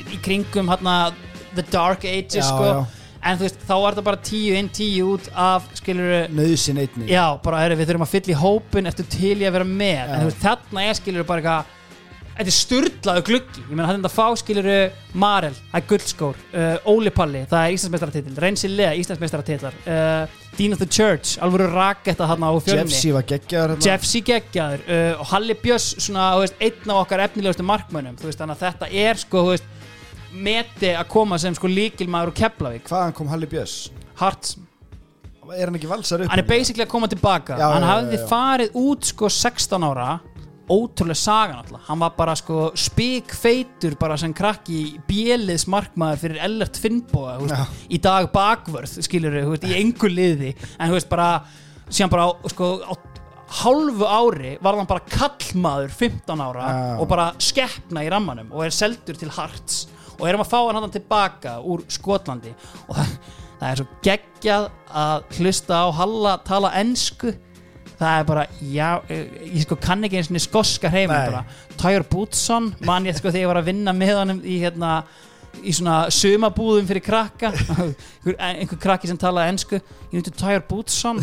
í 0.02 0.20
kringum, 0.26 0.72
hérna 0.72 0.96
The 1.56 1.66
Dark 1.72 2.06
Ages, 2.08 2.40
Já, 2.40 2.48
sko. 2.48 2.66
já. 2.72 2.80
en 3.30 3.38
þú 3.38 3.46
veist, 3.48 3.60
þá 3.68 3.74
var 3.84 3.94
þetta 3.98 4.06
bara 4.08 4.22
tíu 4.32 4.56
inn, 4.58 4.70
tíu 4.74 5.10
út 5.18 5.28
af, 5.36 5.68
skiluru 5.82 6.22
Nauðsinn 6.34 6.80
einni 6.82 7.10
Já, 7.12 7.26
bara, 7.44 7.60
herri, 7.66 7.78
við 7.82 7.92
þurfum 7.92 8.08
að 8.08 8.14
fylla 8.16 8.34
í 8.34 8.40
hópin 8.42 8.90
eftir 8.90 9.10
til 9.12 9.36
í 9.38 9.46
að 9.50 9.58
vera 9.60 9.68
með, 9.68 10.02
en 10.08 10.24
þú 10.26 10.32
veist, 10.32 10.42
þarna 10.46 10.86
er 10.88 11.00
skiluru 11.02 11.28
bara 11.30 11.44
eitthvað 11.44 11.78
Þetta 12.42 12.50
er 12.50 12.56
sturlaðu 12.58 13.22
gluggi, 13.28 13.62
ég 13.70 13.78
meina 13.78 13.86
þetta 13.92 14.10
fá 14.10 14.24
skiluru 14.40 14.78
Marel, 15.22 15.54
það 15.70 15.76
er 15.78 15.84
guldskór 15.92 16.38
uh, 16.58 16.88
Óli 16.90 17.12
Palli, 17.14 17.44
það 17.52 17.66
er 17.68 17.76
Íslandsmeistaratitil 17.76 18.40
Reynsi 18.42 18.72
Lea, 18.72 18.96
Íslandsmeistaratitlar 18.98 19.76
uh, 19.84 20.40
Dean 20.58 20.74
of 20.74 20.82
the 20.82 20.88
Church, 20.90 21.36
alvöru 21.46 21.68
raketta 21.70 22.26
þarna 22.32 22.50
á 22.50 22.54
fjölni 22.66 22.90
Jeffsy 22.96 23.12
var 23.14 23.28
geggjaður. 23.30 23.76
Jeffsy 23.86 24.24
geggjaður 24.26 24.82
uh, 24.88 25.22
og 25.22 25.30
Halli 25.36 25.58
Björns 25.62 25.92
svona, 26.02 26.32
þú 26.34 26.48
veist, 26.48 26.58
einn 26.66 26.96
af 26.96 27.04
okkar 27.04 27.24
efnilegustu 27.28 27.68
markmönnum 27.70 28.18
þú 28.18 28.32
veist, 28.32 28.42
þetta 28.64 28.90
er 29.06 29.22
sko 29.22 29.46
þú 29.46 29.54
veist, 29.54 29.70
meti 30.50 30.96
að 30.98 31.14
koma 31.14 31.38
sem 31.46 31.54
sko 31.62 31.70
líkilmaður 31.70 32.34
úr 32.34 32.40
Keflavík, 32.42 32.90
Hvaðan 32.90 33.14
kom 33.22 33.30
Halli 33.30 33.52
Björns? 33.54 33.78
Harts 34.18 34.58
Er 35.52 35.68
hann 35.68 35.76
ekki 35.76 35.90
valsar 35.90 36.22
upp? 36.24 36.32
hann 36.32 36.40
er 36.40 36.48
basically 36.48 36.86
að 36.86 36.92
koma 36.94 37.10
tilbaka 37.12 37.58
Já, 37.60 37.66
hann 37.74 37.84
já, 37.84 37.90
hafði 37.90 38.18
já. 38.22 38.28
farið 38.30 38.76
út 38.82 39.10
sko 39.10 39.28
16 39.28 39.84
ára 39.84 40.06
ótrúlega 40.72 41.20
sagan 41.20 41.60
alltaf 41.62 41.88
hann 41.90 42.02
var 42.02 42.14
bara 42.18 42.36
sko 42.40 42.72
spikfeitur 42.80 43.98
bara 44.00 44.18
sem 44.20 44.34
krakki 44.36 44.98
bjeliðs 45.10 45.68
markmaður 45.72 46.24
fyrir 46.24 46.44
Ellert 46.48 46.80
þú 46.82 47.48
veist, 47.50 47.76
í 47.92 48.00
dag 48.02 48.30
bakvörð 48.34 48.98
skilur 49.06 49.36
við, 49.36 49.68
í 49.70 49.78
engu 49.82 50.10
liði. 50.12 50.56
En 50.80 50.92
þú 50.92 50.98
veist 50.98 51.12
bara 51.12 51.30
síðan 51.92 52.14
bara 52.14 52.28
á, 52.28 52.32
sko, 52.54 52.72
á 52.88 52.94
hálfu 53.62 54.08
ári 54.08 54.56
var 54.64 54.78
hann 54.80 54.88
bara 54.88 55.04
kallmaður 55.12 55.92
15 55.92 56.44
ára 56.46 56.68
Já. 56.72 57.00
og 57.04 57.10
bara 57.12 57.28
skeppna 57.42 58.06
í 58.06 58.12
rammanum 58.12 58.52
og 58.56 58.64
er 58.66 58.76
seldur 58.76 59.18
til 59.20 59.32
Harts 59.36 59.86
og 60.18 60.28
erum 60.30 60.44
að 60.46 60.52
fá 60.54 60.60
hann 60.62 60.80
hann 60.80 60.94
tilbaka 60.94 61.58
úr 61.66 61.84
Skotlandi. 61.92 62.54
Og 62.88 62.96
það, 62.96 63.16
það 63.60 63.70
er 63.72 63.82
svo 63.82 63.88
geggjað 64.08 64.68
að 65.04 65.38
hlusta 65.40 65.82
á 65.84 65.88
Halla 66.00 66.36
tala 66.48 66.72
ensku 66.80 67.34
það 68.02 68.20
er 68.20 68.30
bara, 68.30 68.46
já, 68.74 68.90
eh, 69.10 69.26
ég 69.52 69.66
sko 69.66 69.78
kann 69.82 70.08
ekki 70.08 70.20
eins 70.20 70.32
og 70.32 70.42
skoska 70.42 70.90
hreifin 70.92 71.14
Nei. 71.14 71.32
bara 71.32 71.44
Tyre 71.78 72.06
Bootsson, 72.10 72.72
man 72.86 73.06
ég 73.06 73.18
sko 73.18 73.30
þegar 73.30 73.44
ég 73.46 73.52
var 73.52 73.62
að 73.62 73.70
vinna 73.70 73.94
með 73.96 74.16
honum 74.20 74.42
í 74.42 74.58
hérna 74.64 74.94
í 75.62 75.74
svona 75.76 76.06
sumabúðum 76.14 76.88
fyrir 76.90 77.04
krakka. 77.06 77.52
Einhver, 77.52 78.38
einhver 78.40 78.80
krakki 78.82 79.10
sem 79.10 79.20
talaði 79.20 79.66
you 79.68 80.20
need 80.20 80.26
to 80.26 80.34
Tyre 80.34 80.64
Bootsson. 80.68 81.20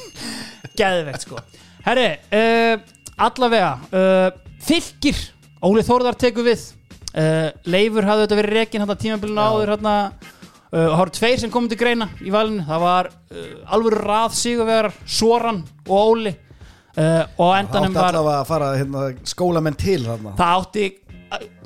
Geðvegt 0.78 1.24
sko. 1.24 1.40
Herri, 1.86 2.08
uh, 2.36 2.76
allavega 3.16 3.72
uh, 3.88 4.30
fylgir, 4.66 5.18
Óli 5.64 5.84
Þórðar 5.86 6.18
tekur 6.20 6.46
við. 6.46 6.68
Uh, 7.16 7.48
Leifur 7.64 8.04
hafði 8.04 8.26
þetta 8.26 8.38
verið 8.42 8.58
rekin 8.60 8.82
hérna 8.84 8.98
tímabilinu 9.00 9.40
Já. 9.40 9.52
áður 9.54 9.72
hérna. 9.72 9.94
Uh, 10.12 10.35
og 10.72 10.76
það 10.80 10.98
voru 10.98 11.14
tveir 11.16 11.40
sem 11.42 11.52
komið 11.54 11.72
til 11.72 11.78
greina 11.80 12.08
í 12.22 12.32
valinu. 12.34 12.66
Það 12.66 12.82
var 12.82 13.08
uh, 13.12 13.46
alvöru 13.76 14.02
rað 14.02 14.36
sigurvegar 14.40 14.92
Soran 15.06 15.62
og 15.86 15.96
Óli. 15.96 16.34
Uh, 16.96 17.24
og 17.36 17.42
á 17.44 17.52
Það 17.52 17.58
endanum 17.60 17.90
átti 17.90 17.98
var 18.00 18.06
allavega 18.20 18.36
að 18.40 18.46
fara 18.50 18.68
hérna, 18.76 19.08
skólamenn 19.28 19.76
til 19.80 19.98
þarna. 20.06 20.36
Það 20.38 20.60
átti, 20.60 20.86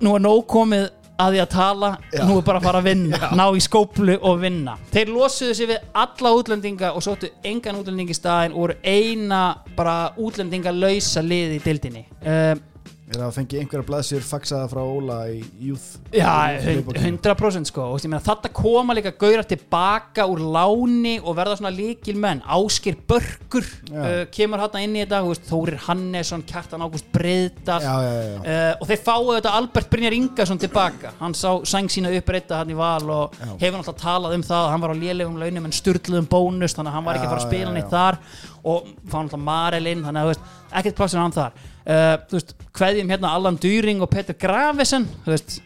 nú 0.02 0.14
er 0.18 0.24
nóg 0.24 0.40
komið 0.50 0.88
að 1.20 1.34
því 1.34 1.40
að 1.42 1.50
tala, 1.52 1.90
Já. 2.14 2.22
nú 2.24 2.38
er 2.40 2.44
bara 2.46 2.60
að 2.60 2.66
fara 2.66 2.80
að 2.80 2.88
vinna 2.88 3.28
ná 3.38 3.44
í 3.52 3.60
skóplu 3.62 4.16
og 4.16 4.40
vinna. 4.40 4.76
Þeir 4.90 5.12
losuðu 5.12 5.56
sig 5.58 5.68
við 5.70 5.84
alla 6.02 6.32
útlendinga 6.38 6.92
og 6.96 7.04
sóttu 7.04 7.30
engan 7.46 7.78
útlending 7.80 8.10
í 8.10 8.16
staðin 8.16 8.56
og 8.56 8.64
voru 8.64 8.78
eina 8.82 9.42
bara 9.76 9.96
útlendinga 10.18 10.72
lausa 10.74 11.22
lið 11.24 11.58
í 11.58 11.62
dildinni 11.64 12.06
uh, 12.24 12.56
það 12.56 12.79
að 13.18 13.32
fengi 13.34 13.58
einhverja 13.58 13.86
blaðsjur 13.88 14.22
faxaða 14.22 14.68
frá 14.70 14.80
Óla 14.86 15.16
í 15.32 15.40
Youth? 15.58 15.98
Já, 16.14 16.60
Youth- 16.62 16.94
hund- 16.94 17.18
100% 17.24 17.66
sko. 17.66 17.86
Þetta 17.98 18.52
koma 18.54 18.94
líka 18.94 19.10
gaurar 19.18 19.42
tilbaka 19.44 20.26
úr 20.30 20.38
láni 20.38 21.16
og 21.18 21.34
verða 21.36 21.56
svona 21.58 21.72
líkil 21.74 22.14
menn 22.16 22.42
Áskir 22.46 22.94
Börkur 23.08 23.66
Já. 23.90 23.98
uh, 23.98 24.24
kemur 24.30 24.62
hann 24.62 24.82
inn 24.84 24.94
í 24.94 25.02
þetta. 25.04 25.22
Þórir 25.50 25.78
Hannesson, 25.88 26.42
Kjartan 26.46 26.82
Ágúst 26.86 27.10
já. 27.10 27.94
Uh, 28.40 28.76
og 28.80 28.86
þeir 28.86 29.02
fáu 29.02 29.34
þetta 29.34 29.54
Albert 29.58 29.90
Brynjar 29.90 30.12
Ingarsson 30.14 30.58
tilbaka. 30.58 31.12
Hann 31.18 31.34
sá 31.34 31.58
sæng 31.64 31.88
sína 31.90 32.12
uppbreyta 32.14 32.60
hann 32.62 32.70
í 32.70 32.76
val 32.78 33.10
og 33.10 33.34
Já. 33.34 33.56
hefur 33.58 33.80
náttúrulega 33.80 34.04
talað 34.04 34.34
um 34.34 34.42
það 34.46 34.62
að 34.64 34.70
hann 34.70 34.80
var 34.80 34.94
á 34.94 35.02
lélegum 35.02 35.38
launum 35.40 35.64
en 35.66 35.72
sturluðum 35.74 36.28
bónus 36.30 36.74
þannig 36.76 36.92
að 36.92 36.96
hann 36.98 37.04
var 37.04 37.16
ekki 37.18 37.26
að 37.26 37.34
fara 37.34 37.42
að 37.42 37.50
spila 37.50 37.72
neitt 37.74 37.90
já. 37.90 37.90
þar. 37.90 38.18
Og 38.64 38.88
fá 39.10 39.18
náttúrulega 39.18 39.44
Marel 39.50 39.86
inn 39.86 40.04
þannig 40.04 40.30
að 40.30 40.38
ekkert 40.70 40.96
plástur 41.00 41.18
hann 41.24 41.34
þar 41.34 41.52
uh, 41.86 42.14
þú 42.30 42.38
veist, 42.38 42.54
kveðjum 42.76 43.12
hérna 43.14 43.34
Allan 43.36 43.58
Dýring 43.60 44.02
og 44.04 44.10
Petur 44.12 44.38
Gravesen 44.40 45.06
þú 45.24 45.34
veist, 45.34 45.58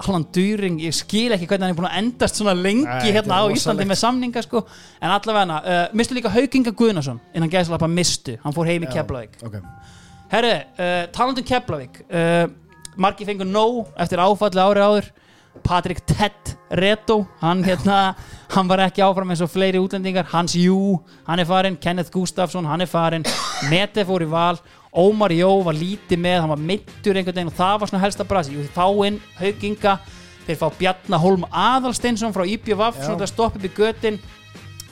Allan 0.00 0.24
Dýring, 0.32 0.78
ég 0.80 0.96
skil 0.96 1.34
ekki 1.36 1.48
hvernig 1.48 1.68
hann 1.68 1.74
er 1.74 1.78
búin 1.78 1.90
að 1.90 1.98
endast 2.00 2.40
svona 2.40 2.54
lengi 2.56 2.86
þetta 2.88 3.12
hérna 3.18 3.40
á 3.40 3.52
Íslandi 3.52 3.84
með 3.84 3.98
samninga 4.00 4.42
sko. 4.46 4.62
En 4.96 5.12
allavega, 5.12 5.58
uh, 5.60 5.82
mistu 5.98 6.16
líka 6.16 6.32
Haukinga 6.32 6.72
Guðnason 6.72 7.20
innan 7.36 7.52
gæðslapa 7.52 7.88
mistu, 7.90 8.38
hann 8.40 8.56
fór 8.56 8.70
heim 8.70 8.88
í 8.88 8.92
Keflavík. 8.94 9.36
ok. 9.44 9.58
Herri, 10.32 10.54
uh, 10.78 11.02
talandum 11.12 11.44
Keflavík. 11.44 12.04
Margi 13.00 13.24
fengur 13.28 13.48
nóg 13.48 13.92
eftir 14.00 14.20
áfalli 14.24 14.62
ári 14.64 14.84
áður. 14.84 15.10
Patrik 15.64 16.00
Ted 16.06 16.52
Reto 16.70 17.26
hann, 17.40 17.64
hérna, 17.66 18.14
hann 18.54 18.68
var 18.70 18.84
ekki 18.86 19.02
áfram 19.02 19.32
eins 19.32 19.42
og 19.42 19.50
fleiri 19.50 19.80
útlendingar. 19.82 20.28
Hans 20.30 20.54
Jú, 20.56 21.00
hann 21.26 21.42
er 21.42 21.48
farin 21.48 21.78
Kenneth 21.80 22.12
Gustafsson, 22.14 22.68
hann 22.70 22.84
er 22.84 22.90
farin 22.90 23.26
Mete 23.70 24.06
fór 24.06 24.24
í 24.24 24.30
val 24.30 24.60
Ómar 24.90 25.32
Jó 25.34 25.50
var 25.62 25.76
lítið 25.78 26.18
með, 26.18 26.40
hann 26.42 26.52
var 26.54 26.64
mittur 26.72 27.14
einhvern 27.14 27.36
veginn 27.36 27.52
og 27.52 27.58
það 27.58 27.76
var 27.78 27.92
svona 27.92 28.02
helsta 28.02 28.26
brasi 28.26 28.56
Jú, 28.56 28.66
fá 28.74 28.86
inn 29.06 29.20
hauginga 29.38 29.96
þeir 30.46 30.58
fá 30.58 30.66
Bjarnar 30.80 31.22
Holm 31.22 31.46
Aðalsteinsson 31.46 32.34
frá 32.34 32.42
IPVF, 32.48 32.98
Já. 32.98 33.06
svona 33.06 33.26
að 33.26 33.32
stoppa 33.32 33.60
upp 33.60 33.66
í 33.68 33.72
götin 33.76 34.18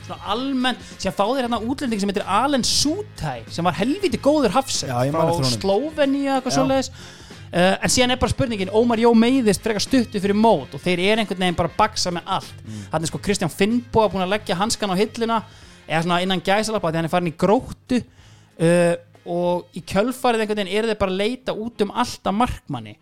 svona 0.08 0.32
almennt 0.32 0.82
sem 0.96 1.14
fá 1.14 1.24
þeir 1.24 1.46
hérna 1.46 1.60
útlending 1.60 2.00
sem 2.00 2.12
heitir 2.12 2.26
Alen 2.30 2.64
Sútæ 2.66 3.40
sem 3.52 3.66
var 3.66 3.76
helviti 3.78 4.20
góður 4.22 4.54
hafsend 4.54 4.92
frá. 4.92 5.32
Slóvenía 5.50 6.38
eitthvað 6.38 6.56
svoleiðis 6.56 6.92
uh, 6.92 7.74
en 7.76 7.92
síðan 7.92 8.14
er 8.14 8.20
bara 8.22 8.32
spurningin 8.32 8.72
Ómar 8.72 9.02
Jó 9.02 9.12
meiðist 9.18 9.64
frekar 9.64 9.84
stuttu 9.84 10.22
fyrir 10.22 10.38
mót 10.38 10.76
og 10.76 10.84
þeir 10.84 11.04
eru 11.08 11.24
einhvern 11.24 11.42
veginn 11.42 11.58
bara 11.58 11.72
að 11.72 11.80
baksa 11.80 12.14
með 12.14 12.32
allt 12.38 12.62
mm. 12.64 12.86
hann 12.92 13.04
er 13.04 13.12
sko 13.12 13.22
Kristján 13.24 13.52
Finnboga 13.52 14.12
búin 14.14 14.24
að 14.24 14.36
leggja 14.36 14.58
hanskan 14.58 14.94
á 14.94 14.96
hilluna 15.00 15.42
eða 15.88 16.04
svona 16.04 16.22
innan 16.24 16.44
gæsalappa 16.44 16.92
því 16.92 17.00
hann 17.00 17.10
er 17.10 17.14
farin 17.16 17.32
í 17.32 17.36
gróttu 17.44 18.00
uh, 18.00 18.94
og 19.28 19.76
í 19.78 19.82
kjölfarið 19.84 20.42
einhvern 20.44 20.62
veginn 20.62 20.74
eru 20.80 20.90
þeir 20.90 21.00
bara 21.04 21.14
að 21.14 21.22
leita 21.22 21.54
út 21.54 21.84
um 21.86 21.94
allt 21.94 22.28
að 22.32 22.36
markmanni. 22.42 22.96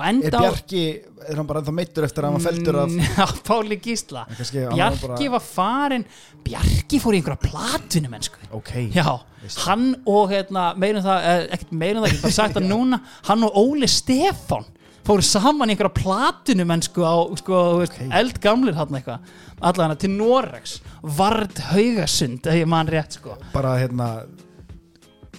Er 0.00 0.30
Bjarki, 0.32 0.80
er 1.28 1.34
hann 1.36 1.46
bara 1.48 1.60
ennþá 1.60 1.72
meittur 1.74 2.04
eftir 2.06 2.22
að 2.24 2.28
hann 2.30 2.36
var 2.38 2.44
feltur 2.46 2.76
af 2.78 2.92
Já, 3.18 3.24
Páli 3.44 3.76
Gísla. 3.82 4.22
Kannski 4.38 4.62
Bjarki 4.70 5.02
bara- 5.02 5.32
var 5.34 5.42
farin 5.44 6.04
Bjarki 6.46 7.00
fór 7.02 7.16
í 7.16 7.18
einhverja 7.18 7.42
platinu 7.42 8.08
mennsku 8.12 8.38
Ok, 8.56 8.70
Já, 8.94 9.08
hann 9.66 9.88
og 10.08 10.30
hérna, 10.30 10.68
meirum 10.78 11.02
það, 11.04 11.26
eh, 11.26 11.42
ekkert 11.56 11.74
meirum 11.82 12.04
það, 12.06 12.14
hef 12.14 12.22
bara 12.22 12.36
sagt 12.38 12.54
það 12.56 12.68
núna 12.74 13.00
hann 13.26 13.44
og 13.48 13.58
Óli 13.60 13.90
Stefán 13.90 14.68
fóru 15.10 15.26
saman 15.26 15.68
í 15.68 15.74
einhverja 15.74 15.96
platinu 15.98 16.68
mennsku 16.70 17.02
á 17.04 17.14
sko, 17.42 17.60
þú 17.74 17.82
veist, 17.82 17.98
Ok. 17.98 18.14
eldgamlir 18.22 18.78
hann 18.78 18.94
eitthvað. 19.00 19.26
Allavega 19.60 19.98
til 20.06 20.14
Noregs 20.14 20.78
Vard 21.18 21.58
Haugasund, 21.74 22.46
ef 22.46 22.60
ég 22.62 22.70
man 22.70 22.88
rétt 22.88 23.18
sko. 23.18 23.34
Bara 23.52 23.74
hérna 23.82 24.12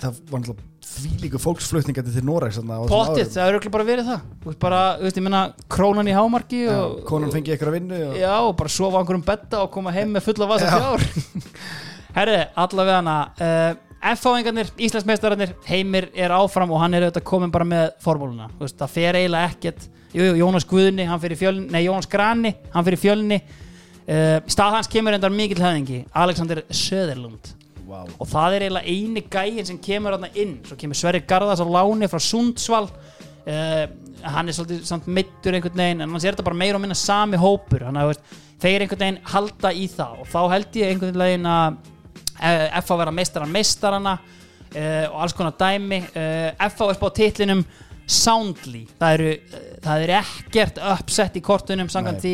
það 0.02 0.22
var 0.32 0.42
náttúrulega 0.42 0.70
þvílíku 0.92 1.40
fólksflutningandi 1.42 2.14
til 2.16 2.24
Pottið, 2.26 2.90
árum. 2.90 3.30
það 3.32 3.44
er 3.44 3.52
örugglega 3.52 3.74
bara 3.76 3.86
verið 3.88 4.10
það. 4.10 4.24
Þú 4.42 4.50
veist, 4.50 4.60
bara, 4.62 4.80
þú 4.98 5.06
veist, 5.06 5.20
ég 5.20 5.26
menna, 5.28 5.42
krónan 5.72 6.10
í 6.10 6.16
hámarki 6.16 6.64
Já, 6.66 6.74
og, 6.82 6.98
Konan 7.08 7.32
fengi 7.34 7.54
eitthvað 7.54 7.72
að 7.72 7.78
vinnu 7.78 8.02
og... 8.08 8.18
Já, 8.20 8.34
og 8.42 8.52
bara 8.60 8.74
sofa 8.74 8.98
á 8.98 9.02
einhverjum 9.02 9.24
betta 9.30 9.62
og 9.62 9.72
koma 9.76 9.94
heim 9.96 10.12
með 10.16 10.26
fulla 10.28 10.50
vasa 10.50 10.68
Já. 10.68 10.82
fjár. 10.82 11.06
Herri, 12.18 12.42
allavega 12.66 12.98
hana 13.00 13.16
uh, 13.38 13.70
F-fáingarnir, 14.12 14.74
Íslandsmeistararnir 14.82 15.54
Heimir 15.70 16.10
er 16.18 16.34
áfram 16.36 16.74
og 16.74 16.82
hann 16.82 16.98
er 16.98 17.08
auðvitað 17.08 17.28
komin 17.30 17.54
bara 17.54 17.68
með 17.70 17.88
formúluna, 18.04 18.50
þú 18.58 18.66
veist, 18.66 18.80
það 18.82 18.96
fer 18.98 19.20
eiginlega 19.22 19.54
ekkert. 19.54 19.88
Jú, 20.12 20.26
jú, 20.26 20.36
Jónas 20.42 20.68
Guðni, 20.68 21.06
hann 21.08 21.22
fyrir 21.24 21.40
fjölni 21.40 21.70
Nei, 21.72 21.86
Jónas 21.86 22.10
Grani, 22.12 22.56
hann 22.74 22.88
fyrir 22.88 23.00
fjölni. 23.00 23.40
Uh, 24.02 24.42
Stað 24.50 24.80
hans 24.80 24.90
kemur 24.92 25.16
endar 25.16 25.32
mikill 25.32 25.62
höfðingi 25.62 26.02
Alexander 26.18 26.66
Söderlund 26.74 27.54
Vá. 27.92 28.06
og 28.08 28.30
það 28.30 28.54
er 28.56 28.64
eiginlega 28.66 28.94
eini 28.94 29.24
gæin 29.28 29.68
sem 29.68 29.80
kemur 29.84 30.16
þarna 30.16 30.30
inn. 30.40 30.54
Svo 30.64 30.78
kemur 30.80 30.96
Sverri 30.96 31.20
Garðars 31.28 31.60
á 31.60 31.68
láni 31.68 32.08
frá 32.08 32.22
Sundsvall. 32.24 32.88
Uh, 33.42 33.84
hann 34.22 34.48
er 34.48 34.56
svolítið 34.56 34.86
samt 34.86 35.10
mittur 35.10 35.56
einhvern 35.58 35.80
veginn 35.82 36.04
en 36.04 36.08
annars 36.08 36.24
er 36.28 36.36
þetta 36.36 36.46
bara 36.46 36.60
meira 36.62 36.78
og 36.78 36.84
minna 36.84 36.96
sami 36.96 37.40
hópur. 37.42 37.84
Þannig 37.88 38.06
að 38.06 38.12
veist, 38.12 38.36
þeir 38.62 38.86
einhvern 38.86 39.04
veginn 39.04 39.20
halda 39.34 39.74
í 39.76 39.88
það. 39.92 40.22
Og 40.24 40.30
þá 40.32 40.40
held 40.54 40.80
ég 40.80 40.94
einhvern 40.94 41.22
veginn 41.24 41.50
að 41.52 41.80
uh, 41.82 42.66
F 42.80 42.94
að 42.96 43.02
vera 43.04 43.16
meistaran 43.20 43.54
meistarana 43.58 44.16
uh, 44.22 45.06
og 45.10 45.18
alls 45.26 45.36
konar 45.36 45.58
dæmi. 45.60 46.02
Uh, 46.14 46.48
F 46.70 46.86
að 46.86 46.94
er 46.94 47.00
spáð 47.02 47.16
titlinum 47.20 47.66
Soundly. 48.12 48.86
Það 49.02 49.18
eru, 49.18 49.60
það 49.84 50.06
eru 50.06 50.20
ekkert 50.22 50.80
uppsett 50.94 51.36
í 51.40 51.44
kortunum 51.46 51.92
samkvæmt 51.92 52.24
því. 52.26 52.34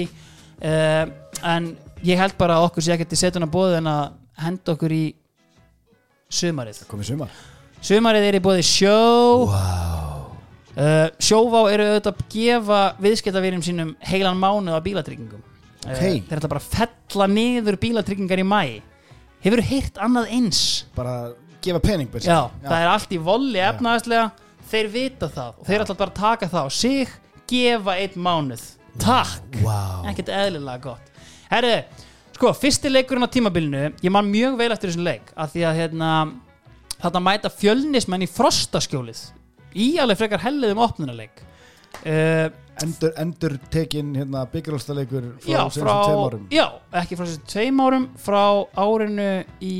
En 1.45 1.67
ég 2.07 2.17
held 2.17 2.33
bara 2.39 2.55
að 2.57 2.69
okkur 2.69 2.85
sé 2.85 2.95
ekkert 2.95 3.13
í 3.13 3.19
setuna 3.19 3.49
bóðu 3.51 3.75
en 3.77 3.89
að 3.91 4.05
henda 4.41 4.73
okkur 4.73 4.95
í 4.95 5.03
sumarið. 6.29 6.81
Komið 6.89 7.11
sumar. 7.11 7.37
Sumarið 7.87 8.27
er 8.29 8.39
í 8.39 8.43
bóði 8.43 8.65
sjó. 8.65 8.97
Wow. 9.51 10.27
uh, 10.75 11.07
sjóvá 11.21 11.63
eru 11.71 11.87
auðvitað 11.91 12.13
að 12.13 12.27
gefa 12.33 12.81
viðskiptavírum 13.05 13.63
sínum 13.65 13.95
heilan 14.09 14.39
mánuð 14.41 14.77
á 14.77 14.81
bílatryggingum. 14.85 15.43
Ok. 15.87 15.93
uh, 15.93 16.01
þeir 16.01 16.39
ætla 16.39 16.51
bara 16.51 16.63
að 16.63 16.71
fella 16.73 17.27
niður 17.31 17.79
bílatryggingar 17.81 18.43
í 18.43 18.47
mæ 18.47 18.61
hefur 19.43 19.63
heyrt 19.69 19.99
annað 20.01 20.31
eins? 20.33 20.61
Bara 20.97 21.33
gefa 21.63 21.81
pening 21.83 22.09
byrja. 22.11 22.33
já, 22.33 22.39
það 22.63 22.81
er 22.81 22.91
allt 22.91 23.13
í 23.13 23.19
volli 23.21 23.61
efnaðaslega 23.63 24.27
þeir 24.71 24.89
vita 24.93 25.29
það 25.31 25.61
og 25.61 25.69
þeir 25.69 25.83
ætla 25.83 25.97
bara 26.01 26.13
að 26.13 26.19
taka 26.19 26.49
það 26.51 26.67
á 26.67 26.69
sig 26.73 27.13
gefa 27.47 27.95
einn 28.01 28.19
mánuð. 28.19 28.65
Takk. 28.97 29.61
Wow. 29.61 30.07
ekkert 30.09 30.31
eðlilega 30.33 30.81
gott. 30.83 31.11
Herru, 31.51 31.75
sko, 32.37 32.53
fyrsti 32.53 32.91
leikurinn 32.91 33.25
á 33.25 33.29
tímabilinu 33.33 33.83
ég 34.03 34.13
man 34.13 34.29
mjög 34.29 34.59
vel 34.59 34.69
eftir 34.75 34.91
þessum 34.91 35.07
leik 35.07 35.33
af 35.33 35.55
því 35.55 35.65
að 35.69 35.79
hérna 35.81 36.11
þarna 37.01 37.23
mæta 37.25 37.51
fjölnismenn 37.53 38.25
í 38.25 38.29
frostaskjólið. 38.29 39.19
Í 39.77 39.89
alveg 40.01 40.21
frekar 40.21 40.41
helliðum 40.45 40.81
opnunarleik. 40.85 41.43
Uh, 42.05 42.49
endur, 42.83 43.13
endur 43.17 43.55
tekin 43.73 44.11
hérna 44.17 44.43
byggjurálstaleikur 44.51 45.31
frá 45.41 45.49
já, 45.49 45.61
sem 45.73 45.87
tveim 45.87 46.21
árum. 46.27 46.43
já, 46.53 46.65
ekki 47.01 47.17
frá 47.17 47.25
þessum 47.25 47.47
tveim 47.49 47.81
árum 47.81 48.05
frá 48.21 48.41
árinu 48.77 49.29
í 49.65 49.75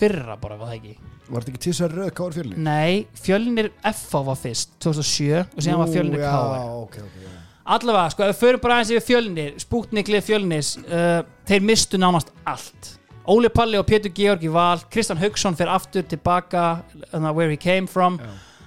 fyrra 0.00 0.34
bara, 0.40 0.58
var 0.58 0.72
það 0.72 0.80
ekki? 0.80 0.96
Var 1.30 1.44
þetta 1.44 1.52
ekki 1.54 1.62
tísar 1.68 1.94
röð 1.94 2.10
káður 2.18 2.38
fjölni? 2.40 2.64
nei, 2.66 3.06
fjölnir 3.22 3.70
FH 3.92 4.24
var 4.26 4.40
fyrst 4.40 4.74
2007 4.82 5.28
og 5.44 5.62
síðan 5.62 5.82
var 5.84 5.94
fjölnir 5.94 6.24
já, 6.24 6.32
KR 6.34 6.74
ok, 6.80 6.98
ok, 7.06 7.22
já. 7.22 7.30
Allavega, 7.64 8.10
sko, 8.12 8.24
ef 8.24 8.34
við 8.34 8.40
förum 8.40 8.62
bara 8.64 8.78
aðeins 8.78 8.92
yfir 8.94 9.06
fjölnir 9.06 9.56
Spútniklið 9.60 10.26
fjölnis 10.26 10.74
uh, 10.84 11.20
þeir 11.48 11.66
mistu 11.66 12.00
nánast 12.00 12.32
allt. 12.48 12.94
Óli 13.30 13.50
Palli 13.52 13.78
og 13.78 13.86
Pétur 13.86 14.12
Georg 14.16 14.42
í 14.42 14.52
val 14.52 14.80
Kristján 14.90 15.20
Haugsson 15.20 15.58
fer 15.58 15.70
aftur 15.70 16.06
tilbaka 16.08 16.82
uh, 17.12 17.30
where 17.30 17.50
he 17.50 17.58
came 17.60 17.86
from. 17.86 18.18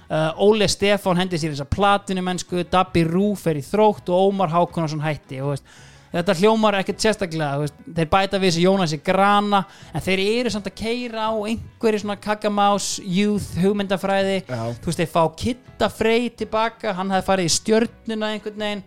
Uh, 0.04 0.30
Óli 0.38 0.68
Stefán 0.70 1.18
hendi 1.18 1.40
sér 1.40 1.54
þess 1.54 1.64
að 1.64 1.72
platinu 1.74 2.22
mennsku 2.24 2.62
Dabbi 2.70 3.02
Rú 3.08 3.32
í 3.34 3.64
þrótt 3.64 4.12
og 4.12 4.30
Ómar 4.30 4.52
Hákonarsson 4.52 5.02
hætti 5.02 5.40
og 5.42 5.54
veist, 5.54 5.66
þetta 6.14 6.34
hljómar 6.38 6.76
ekkert 6.78 7.02
sérstaklega 7.02 7.68
þeir 7.96 8.08
bæta 8.12 8.38
við 8.38 8.50
þessi 8.52 8.64
Jónasi 8.64 8.98
Grana 9.04 9.60
en 9.92 10.04
þeir 10.04 10.22
eru 10.24 10.52
samt 10.54 10.68
að 10.70 10.76
keira 10.78 11.26
á 11.26 11.32
einhverju 11.34 12.02
svona 12.04 12.16
kakamás 12.22 12.88
youth 13.02 13.56
hugmyndafræði. 13.58 14.36
Já. 14.46 14.60
þú 14.78 14.90
veist, 14.90 15.00
þeir 15.02 15.10
fá 15.10 15.22
Kitta 15.40 15.88
Frey 15.90 16.28
tilbaka, 16.38 16.94
hann 16.94 17.10
hefði 17.14 17.28
farið 17.30 17.50
í 17.50 17.54
stjörnuna 17.56 18.30
einhvern 18.34 18.62
veginn, 18.66 18.84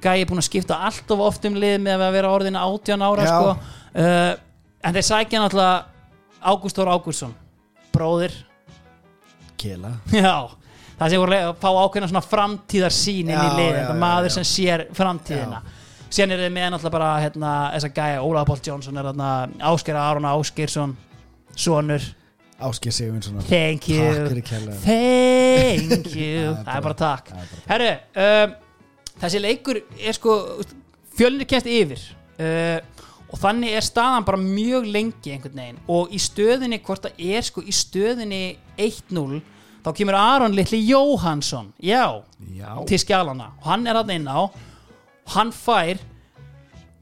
gæi 0.00 0.24
búin 0.28 0.40
að 0.40 0.48
skipta 0.48 0.80
allt 0.88 1.12
of 1.12 1.20
oft 1.26 1.44
um 1.48 1.58
lið 1.60 1.76
með 1.84 2.06
að 2.06 2.16
vera 2.16 2.32
orðin 2.32 2.56
18 2.56 3.04
ára 3.04 3.28
Já. 3.28 3.34
sko. 3.34 3.76
Uh, 3.92 4.32
en 4.82 4.96
þeir 4.96 5.08
sækja 5.10 5.44
náttúrulega 5.44 5.76
Ágúst 6.42 6.78
Þór 6.80 6.94
Ágústsson 6.96 7.36
bróðir, 7.92 8.32
Kela. 9.60 9.92
Já 10.10 10.48
það 11.02 11.12
sem 11.12 11.22
voru 11.22 11.36
að 11.36 11.52
fá 11.60 11.68
ákveðna 11.82 12.08
svona 12.10 12.24
framtíðar 12.24 12.94
sín 12.94 13.30
inn 13.30 13.34
í 13.34 13.46
Já, 13.48 13.54
lið, 13.58 13.68
já, 13.68 13.76
þetta 13.78 13.94
já, 13.96 14.00
maður 14.02 14.28
já. 14.28 14.34
sem 14.36 14.46
sér 14.48 14.84
framtíðina 14.96 15.60
síðan 16.12 16.34
er 16.34 16.42
þeir 16.44 16.52
með 16.54 16.66
náttúrulega 16.74 16.94
bara 16.96 17.10
hérna, 17.22 17.52
þessa 17.74 17.92
gæja, 17.96 18.24
Ólaður 18.24 18.50
Páll 18.50 18.66
Jónsson 18.68 19.00
er 19.00 19.08
hérna, 19.08 19.28
Ásker 19.72 19.98
Aron 19.98 20.28
Áskersson 20.28 20.96
sonur, 21.56 22.04
Áskir 22.62 22.94
Sigurvinsson 22.94 23.40
thank 23.48 23.88
you. 23.88 24.04
Thank 24.84 26.12
you. 26.14 26.52
Það 26.64 26.74
er 26.76 26.84
bara 26.84 26.98
takk. 26.98 27.32
Herru, 27.66 27.92
um, 28.24 28.52
þessi 29.22 29.40
leikur 29.42 29.80
er 29.98 30.16
sko 30.16 30.36
fjölnir 31.16 31.48
kemst 31.50 31.66
yfir 31.68 32.04
uh, 32.38 32.78
og 33.32 33.40
þannig 33.40 33.74
er 33.74 33.84
staðan 33.84 34.28
bara 34.28 34.38
mjög 34.40 34.86
lengi 34.92 35.32
einhvern 35.34 35.58
veginn. 35.58 35.80
Og 35.90 36.12
í 36.12 36.20
stöðinni, 36.20 36.78
hvort 36.84 37.08
það 37.08 37.24
er 37.32 37.48
sko 37.48 37.64
í 37.64 37.74
stöðinni 37.74 38.42
1-0 38.76 39.40
þá 39.82 39.90
kemur 39.96 40.18
Aron 40.18 40.54
litli 40.54 40.78
Jóhansson 40.86 41.72
já, 41.82 42.22
Já, 42.54 42.76
til 42.86 43.00
skjálana 43.02 43.52
og 43.58 43.66
hann 43.66 43.88
er 43.90 43.98
hann 43.98 44.12
inn 44.14 44.28
á 44.30 44.46
hann 45.36 45.52
fær 45.54 46.00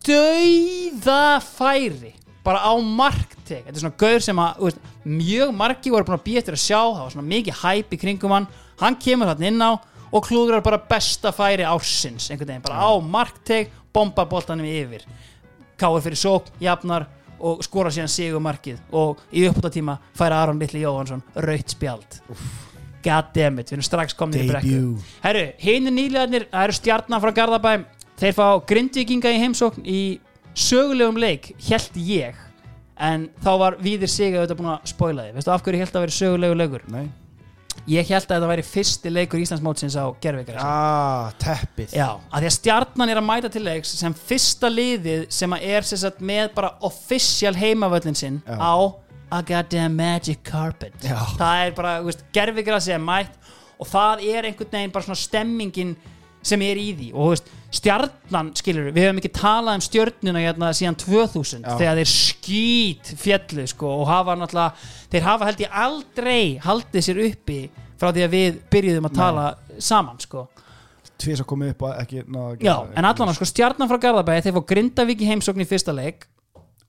dauða 0.07 1.40
færi 1.44 2.15
bara 2.44 2.62
á 2.65 2.73
marktek 2.81 3.66
þetta 3.66 3.77
er 3.77 3.82
svona 3.82 4.01
gaur 4.01 4.24
sem 4.24 4.40
að 4.40 4.65
veist, 4.65 4.81
mjög 5.05 5.52
margi 5.57 5.93
voru 5.93 6.09
búin 6.09 6.19
að 6.19 6.27
býja 6.27 6.43
eftir 6.43 6.57
að 6.57 6.65
sjá 6.65 6.81
það 6.81 7.02
var 7.02 7.15
svona 7.15 7.31
mikið 7.35 7.61
hæp 7.61 7.94
í 7.94 8.01
kringum 8.01 8.35
hann. 8.35 8.48
Hann 8.81 8.97
kemur 9.01 9.31
hann 9.31 9.44
inn 9.44 9.61
á 9.61 9.77
og 10.11 10.27
klúðrar 10.27 10.65
bara 10.65 10.81
besta 10.90 11.32
færi 11.36 11.66
ársins 11.69 12.31
einhvern 12.31 12.55
veginn, 12.55 12.65
bara 12.65 12.81
á 12.81 12.90
marktek 12.98 13.70
bomba 13.93 14.24
boltanum 14.27 14.66
yfir. 14.66 15.05
Káir 15.78 16.02
fyrir 16.05 16.20
sók, 16.20 16.51
jafnar 16.61 17.07
og 17.40 17.62
skora 17.65 17.93
síðan 17.93 18.11
sigumarkið 18.12 18.81
og 18.97 19.20
í 19.32 19.47
uppbúttatíma 19.48 19.97
fær 20.16 20.35
Aron 20.36 20.61
Litli 20.61 20.82
Jóhansson 20.82 21.23
raut 21.36 21.73
spjald. 21.73 22.19
Goddammit, 23.01 23.70
við 23.70 23.78
erum 23.78 23.86
strax 23.86 24.16
komin 24.16 24.43
í 24.43 24.48
brekku. 24.51 24.81
Herru, 25.23 25.47
hinn 25.62 25.89
nýliðarnir, 25.89 26.51
það 26.51 26.66
eru 26.66 26.77
stjarnan 26.77 27.23
frá 27.23 27.32
Garðabæ 27.39 27.73
Þeir 28.20 28.36
fá 28.36 28.47
grindvikinga 28.68 29.32
í 29.32 29.40
heimsókn 29.40 29.86
í 29.88 30.01
sögulegum 30.52 31.16
leik, 31.20 31.55
held 31.70 31.94
ég 32.05 32.47
En 33.01 33.30
þá 33.40 33.51
var 33.62 33.78
Víðir 33.80 34.10
Siga 34.12 34.42
auðvitað 34.42 34.59
búin 34.59 34.74
að 34.74 34.90
spoila 34.92 35.24
því 35.24 35.34
Veistu 35.38 35.52
af 35.55 35.62
hverju 35.64 35.80
held 35.80 35.94
að 35.94 36.02
vera 36.05 36.16
sögulegu 36.16 36.56
leikur? 36.60 36.82
Nei, 36.92 37.06
ég 37.88 38.10
held 38.10 38.26
að 38.26 38.34
þetta 38.34 38.51
væri 38.51 38.64
fyrsti 38.68 39.12
leikur 39.14 39.40
Íslandsmótsins 39.40 39.97
á 39.97 40.05
gerfikar 40.20 40.60
ah, 40.60 41.30
teppið 41.40 41.97
Já, 41.97 42.09
að 42.28 42.44
því 42.44 42.51
að 42.51 42.56
stjarnan 42.59 43.14
er 43.14 43.20
að 43.22 43.26
mæta 43.30 43.52
til 43.55 43.64
leiks 43.64 43.94
sem 44.02 44.16
fyrsta 44.18 44.68
liðið 44.72 45.24
sem 45.32 45.56
að 45.56 45.66
er 45.70 45.88
sem 45.88 46.02
sagt, 46.05 46.20
með 46.20 46.52
bara 46.59 46.74
official 46.90 47.55
heimavöllin 47.56 48.20
sinn 48.20 48.42
Já. 48.44 48.59
á 48.60 48.74
a 49.30 49.40
goddamn 49.47 49.97
magic 49.97 50.44
carpet 50.44 51.06
Já. 51.06 51.16
það 51.38 51.64
er 51.64 51.76
bara, 51.80 51.97
gerfigrasi 52.36 52.97
er 52.98 53.01
mætt 53.01 53.36
og 53.80 53.88
það 53.88 54.26
er 54.28 54.51
einhvern 54.51 54.74
veginn 54.76 54.92
bara 54.92 55.09
svona 55.09 55.22
stemmingin 55.24 55.97
sem 56.42 56.62
er 56.64 56.78
í 56.80 56.88
því. 56.96 57.08
Og 57.14 57.32
veist, 57.34 57.50
stjarnan, 57.70 58.52
skilur 58.58 58.88
við 58.90 59.04
höfum 59.06 59.20
ekki 59.20 59.32
talað 59.36 59.76
um 59.78 59.84
stjörnuna 59.84 60.40
hérna 60.42 60.70
síðan 60.74 60.96
2000 60.98 61.66
Já. 61.66 61.76
þegar 61.78 62.00
þeir 62.00 62.10
skýt 62.14 63.12
fjallu 63.20 63.66
sko 63.70 63.92
og 64.00 64.08
hafa 64.10 64.34
náttúrulega 64.40 64.88
þeir 65.12 65.26
hafa 65.28 65.50
held 65.50 65.62
ég 65.66 65.76
aldrei 65.84 66.42
haldið 66.64 67.06
sér 67.06 67.20
uppi 67.28 67.60
frá 68.00 68.10
því 68.16 68.24
að 68.26 68.34
við 68.34 68.58
byrjuðum 68.72 69.06
að 69.10 69.16
tala 69.20 69.46
saman 69.78 70.18
sko. 70.24 70.46
Tvís 71.20 71.42
að 71.42 71.46
koma 71.52 71.68
upp 71.68 71.82
og 71.84 71.94
ekki 72.00 72.22
náða 72.24 72.46
að 72.54 72.62
Já, 72.64 72.74
gera- 72.80 72.96
en 72.96 73.04
allan 73.10 73.34
sko 73.36 73.44
stjarnan 73.50 73.90
frá 73.90 73.98
Garðabæði 74.00 74.44
þeir 74.46 74.54
fá 74.56 74.62
Grindavík 74.72 75.20
í 75.20 75.28
heimsókn 75.28 75.60
í 75.60 75.68
fyrsta 75.68 75.92
leik 75.92 76.24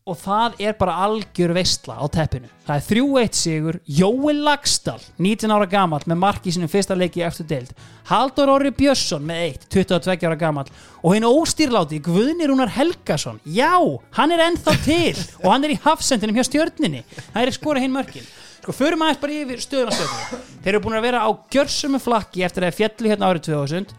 og 0.10 0.18
það 0.18 0.56
er 0.66 0.74
bara 0.80 0.96
algjör 1.06 1.54
veistla 1.54 1.94
á 2.02 2.06
teppinu. 2.10 2.50
Það 2.66 2.80
er 2.80 2.86
3-1 2.88 3.38
sigur 3.38 3.78
Jói 3.86 4.34
Lagstall, 4.34 5.02
19 5.22 5.54
ára 5.54 5.68
gamall 5.70 6.02
með 6.10 6.20
mark 6.24 6.48
í 6.50 6.54
sinum 6.56 6.72
fyrsta 6.72 6.98
leiki 6.98 7.22
eftir 7.26 7.46
deild. 7.50 7.74
Haldur 8.10 8.50
Orri 8.50 8.72
Björnsson 8.74 9.26
með 9.28 9.44
1 9.46 9.68
22 9.78 10.26
ára 10.26 10.40
gamall. 10.42 10.72
Og 11.06 11.14
hinn 11.14 11.28
óstýrláti 11.28 12.02
Guðni 12.02 12.50
Rúnar 12.50 12.74
Helgason. 12.74 13.38
Já, 13.46 13.78
hann 14.18 14.34
er 14.34 14.46
ennþá 14.48 14.78
til 14.86 15.18
og 15.44 15.52
hann 15.52 15.68
er 15.68 15.76
í 15.76 15.82
hafsendinum 15.84 16.40
hjá 16.40 16.48
stjörninni 16.50 17.04
það 17.20 17.44
er 17.44 17.54
skora 17.60 17.84
hinn 17.84 17.94
mörkin. 17.94 18.26
Sko, 18.62 18.74
förum 18.78 19.02
aðeins 19.06 19.22
bara 19.22 19.38
yfir 19.38 19.62
stöðuna 19.62 19.94
stöðuna 19.96 20.40
Þeir 20.62 20.76
eru 20.76 20.82
búin 20.84 20.98
að 21.00 21.06
vera 21.08 21.22
á 21.26 21.30
gjörsum 21.50 21.98
flakki 22.02 22.44
eftir 22.46 22.68
að 22.68 22.76
fjallu 22.78 23.10
hérna 23.10 23.32
árið 23.32 23.48
2000 23.48 23.96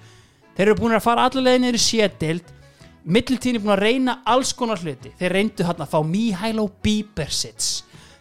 Þeir 0.54 0.68
eru 0.68 0.76
búin 0.78 0.94
að 0.94 1.02
fara 1.02 1.24
leiðin 1.34 1.64
niður 1.66 1.78
í 1.80 1.82
sétild 1.82 2.52
Mittiltíðin 3.04 3.58
er 3.58 3.64
búin 3.64 3.74
að 3.76 3.82
reyna 3.82 4.18
alls 4.30 4.52
konar 4.54 4.78
hluti. 4.82 5.10
Þeir 5.18 5.32
reyndu 5.36 5.66
hann 5.66 5.80
að 5.82 5.90
fá 5.94 5.98
Mihailo 6.06 6.68
Bíbersits 6.84 7.72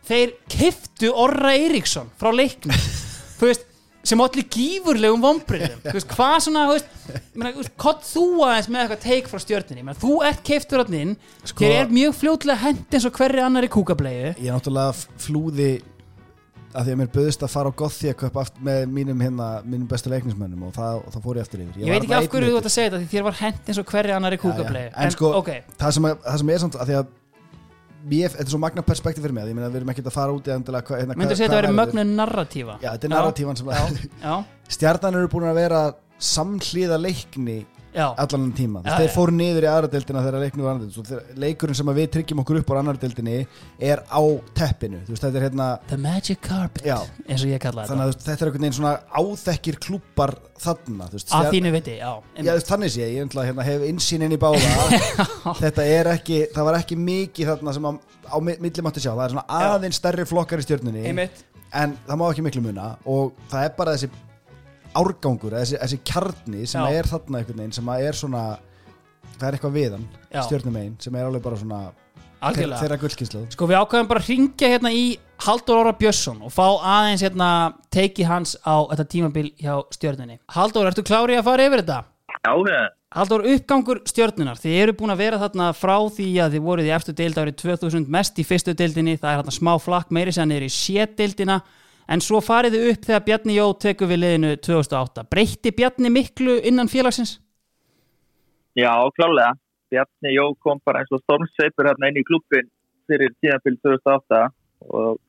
Þeir 0.07 0.31
kiftu 0.49 1.11
Orra 1.13 1.53
Eiríksson 1.55 2.09
frá 2.19 2.31
leiknum. 2.33 2.73
Þú 3.39 3.49
veist, 3.51 3.67
sem 4.03 4.21
allir 4.23 4.47
gífurlegum 4.49 5.21
vombriðum 5.21 5.83
Þú 5.85 5.93
veist, 5.93 6.09
hvað 6.15 6.35
svona, 6.47 6.63
þú 6.69 6.77
veist, 6.79 7.27
meina, 7.37 7.65
þú 8.09 8.23
aðeins 8.47 8.69
með 8.73 8.81
eitthvað 8.81 9.03
teik 9.05 9.29
frá 9.29 9.41
stjörninni 9.43 9.85
meina, 9.85 9.99
Þú 10.01 10.15
ert 10.25 10.41
kiftur 10.47 10.81
hann 10.81 10.97
inn. 10.97 11.13
Sko- 11.45 11.61
Þeir 11.61 11.75
er 11.83 11.93
mjög 11.93 12.17
fljótlega 12.17 12.63
hend 12.65 12.97
eins 12.97 13.05
og 13.09 13.19
hverri 13.19 13.45
annar 13.45 13.67
í 13.67 13.71
kúkablegu 13.71 14.33
ég 14.41 14.49
náttúrulega 14.49 14.97
flúði 15.21 15.69
að 16.73 16.85
því 16.88 16.93
að 16.95 16.99
mér 17.02 17.10
böðist 17.15 17.41
að 17.45 17.52
fara 17.53 17.69
á 17.72 17.73
Gothia 17.81 18.14
Cup 18.18 18.38
aft- 18.41 18.60
með 18.64 18.85
mínum 18.95 19.22
hérna, 19.23 19.48
mínum 19.65 19.88
bestu 19.91 20.10
leiknismönnum 20.11 20.64
og 20.68 20.73
það, 20.76 20.99
og 21.06 21.14
það 21.15 21.23
fór 21.26 21.35
ég 21.39 21.45
eftir 21.48 21.64
yfir. 21.65 21.80
Ég 21.81 21.91
veit 21.95 22.03
ekki 22.06 22.18
af 22.18 22.30
hverju 22.31 22.52
þú 22.52 22.60
ert 22.61 22.69
að 22.69 22.76
segja 22.76 22.89
þetta 22.91 23.02
því 23.02 23.10
þér 23.15 23.26
var 23.27 23.39
hent 23.41 23.72
eins 23.72 23.80
og 23.81 23.85
hverri 23.91 24.14
annar 24.15 24.35
í 24.38 24.39
kúkablegu 24.41 24.93
en 25.06 25.11
sko, 25.15 25.31
ok, 25.41 25.49
það, 25.81 25.91
sem, 25.98 26.07
að- 26.11 26.22
það 26.30 26.38
sem 26.43 26.49
er 26.56 26.64
samt 26.65 26.76
að 26.81 26.91
því 26.91 26.95
að 27.02 27.10
mér, 28.11 28.30
þetta 28.34 28.45
er 28.48 28.53
svo 28.56 28.61
magna 28.64 28.81
perspektíf 28.81 29.22
fyrir 29.22 29.34
mig 29.38 29.45
ég 29.52 29.53
meina 29.57 29.69
við 29.69 29.81
erum 29.81 29.91
ekkert 29.93 30.07
að 30.10 30.15
fara 30.15 30.34
út 30.34 30.48
í 30.48 30.53
endilega 30.56 30.98
hérna, 31.02 31.15
myndu 31.19 31.35
að 31.35 31.38
segja 31.38 31.49
þetta 31.52 31.60
að 31.60 31.61
vera 31.61 31.76
mögnu 31.81 32.06
narratífa? 32.15 32.77
Já, 32.81 32.89
þetta 32.95 33.06
er 33.10 33.14
narratífan 33.14 33.60
sem 33.60 33.68
að 33.76 33.99
stjarnan 34.77 35.19
eru 35.19 35.30
búin 35.30 35.49
að 35.52 35.60
vera 35.61 35.81
samhliða 36.22 36.98
leikni 37.02 37.60
allan 37.93 38.51
tíma, 38.55 38.81
Já, 38.85 38.93
þeir 39.01 39.09
fóru 39.11 39.34
niður 39.35 39.65
í 39.65 39.69
aðra 39.72 39.89
deildina 39.91 40.22
þegar 40.23 40.43
leiknum 40.45 40.63
var 40.68 40.77
deildina 40.80 41.19
leikurinn 41.43 41.76
sem 41.76 41.89
að 41.91 41.97
við 41.99 42.07
tryggjum 42.15 42.39
okkur 42.43 42.59
upp 42.61 42.69
á 42.72 42.76
annar 42.80 42.99
deildinni 43.01 43.34
er 43.84 44.03
á 44.07 44.22
teppinu, 44.55 45.01
veist, 45.09 45.26
þetta 45.26 45.41
er 45.41 45.45
hérna 45.49 45.68
the 45.89 45.97
magic 45.99 46.39
carpet 46.45 46.85
Já. 46.88 46.95
eins 47.27 47.43
og 47.43 47.51
ég 47.51 47.59
kalla 47.65 47.84
þannig 47.89 47.91
þetta. 47.91 47.97
að 47.99 48.07
þú 48.07 48.15
veist, 48.15 48.26
þetta 48.30 48.45
er 48.45 48.51
einhvern 48.51 48.65
veginn 48.65 48.77
svona 48.80 48.93
áþekkir 49.19 49.80
klúppar 49.84 50.35
þarna, 50.61 51.09
veist, 51.11 51.35
að 51.35 51.51
þínu 51.51 51.72
viti, 51.76 51.97
já, 51.99 52.11
Já, 52.39 52.51
veist, 52.53 52.72
þannig 52.72 52.93
sé 52.95 53.01
ég, 53.03 53.13
ég 53.18 53.27
ætla, 53.27 53.45
hérna, 53.49 53.68
hef 53.68 53.85
insýn 53.89 54.23
inn 54.27 54.35
í 54.35 54.39
báða. 54.39 54.73
Þetta 55.61 55.85
er 55.97 56.09
ekki, 56.15 56.41
það 56.53 56.68
var 56.69 56.77
ekki 56.80 56.97
mikið 57.01 57.49
þarna 57.51 57.73
sem 57.76 57.88
að, 57.89 57.97
á 58.30 58.38
mi- 58.39 58.57
milli 58.61 58.84
mátti 58.85 59.01
sjá. 59.03 59.11
Það 59.18 59.23
er 59.26 59.34
svona 59.35 59.61
aðeins 59.73 59.97
stærri 59.99 60.26
flokkar 60.30 60.61
í 60.61 60.65
stjörnunni 60.68 61.03
einmitt. 61.09 61.41
en 61.73 61.95
það 62.07 62.19
má 62.22 62.26
ekki 62.30 62.45
miklu 62.45 62.61
muna. 62.68 62.91
Og 63.09 63.34
það 63.51 63.65
er 63.68 63.73
bara 63.77 63.95
þessi 63.97 64.11
árgangur, 64.97 65.55
þessi, 65.55 65.80
þessi 65.80 65.99
kjarni 66.07 66.68
sem 66.69 66.84
Já. 66.84 66.99
er 66.99 67.09
þarna 67.09 67.41
einhvern 67.41 67.63
veginn, 67.63 67.76
sem 67.76 67.91
að 67.93 68.05
er 68.09 68.19
svona 68.19 68.43
það 69.38 69.47
er 69.47 69.57
eitthvað 69.57 69.76
við 69.77 69.97
hann, 69.97 70.07
Já. 70.30 70.41
stjörnum 70.47 70.80
einn 70.81 70.95
sem 71.01 71.18
er 71.18 71.27
alveg 71.27 71.43
bara 71.45 71.59
svona 71.59 71.81
algjörlega 72.41 72.81
þeirra 72.81 72.99
gullkynslu 73.01 73.43
Sko 73.53 73.68
við 73.69 73.81
ákveðum 73.81 74.09
bara 74.09 74.23
að 74.23 74.31
ringja 74.31 74.72
hérna 74.72 74.93
í 74.93 75.03
Haldur 75.41 75.81
Óra 75.81 75.93
Björnsson 75.97 76.41
og 76.45 76.53
fá 76.53 76.65
aðeins 76.77 77.23
hérna 77.26 77.49
teiki 77.93 78.26
hans 78.27 78.55
á 78.65 78.85
þetta 78.91 79.07
tímabil 79.13 79.51
hjá 79.61 79.76
stjörnunni 79.93 80.39
Haldur, 80.55 80.89
ertu 80.89 81.05
klári 81.05 81.38
að 81.38 81.47
fara 81.49 81.68
yfir 81.69 81.84
þetta? 81.84 82.01
Já, 82.41 82.53
já. 82.72 82.81
Haldur, 83.11 83.43
uppgangur 83.53 83.99
stjörnunar 84.07 84.59
þið 84.61 84.77
eru 84.85 84.95
búin 84.97 85.13
að 85.13 85.22
vera 85.26 85.39
þarna 85.41 85.72
frá 85.76 85.97
því 86.15 86.30
að 86.41 86.55
þið 86.55 86.65
voruð 86.65 86.88
í 86.88 86.93
eftir 86.95 87.18
deild 87.19 87.39
árið 87.41 87.57
2000 87.59 88.07
mest 88.15 88.39
í 88.39 88.45
fyrstu 88.47 88.76
deildinni, 88.77 89.18
það 89.19 89.34
er 89.34 89.41
þarna 89.41 89.55
smá 89.57 89.72
flakk 89.84 90.13
meiri 90.15 90.34
sem 90.35 90.53
er 90.55 90.63
í 90.63 90.72
sétdeildina 90.72 91.59
en 92.11 92.23
svo 92.23 92.41
farið 92.43 92.75
þið 92.75 92.91
upp 92.91 93.07
þegar 93.07 93.25
Bjarni 93.27 93.55
Jó 93.55 93.65
tekur 93.85 94.11
við 94.11 94.21
liðinu 94.23 94.51
2008 94.67 95.25
breytti 95.31 95.71
Bjarni 95.77 96.11
miklu 96.13 96.57
innan 96.67 96.91
félagsins? 96.91 97.38
Já, 98.75 98.93
klálega. 99.15 99.55
Bjarni 99.91 100.35
Jó 100.35 100.45
kom 100.63 100.79
bara 100.85 101.01
eins 101.01 101.11
og 101.11 101.23
stormsveipur 101.23 101.89
hérna 101.89 102.11
inn 102.11 102.21
í 102.21 102.27
klubbin 102.27 102.69
fyrir 103.09 103.33
tíðanfyl 103.43 103.77
2008 103.83 104.45
og 104.91 105.19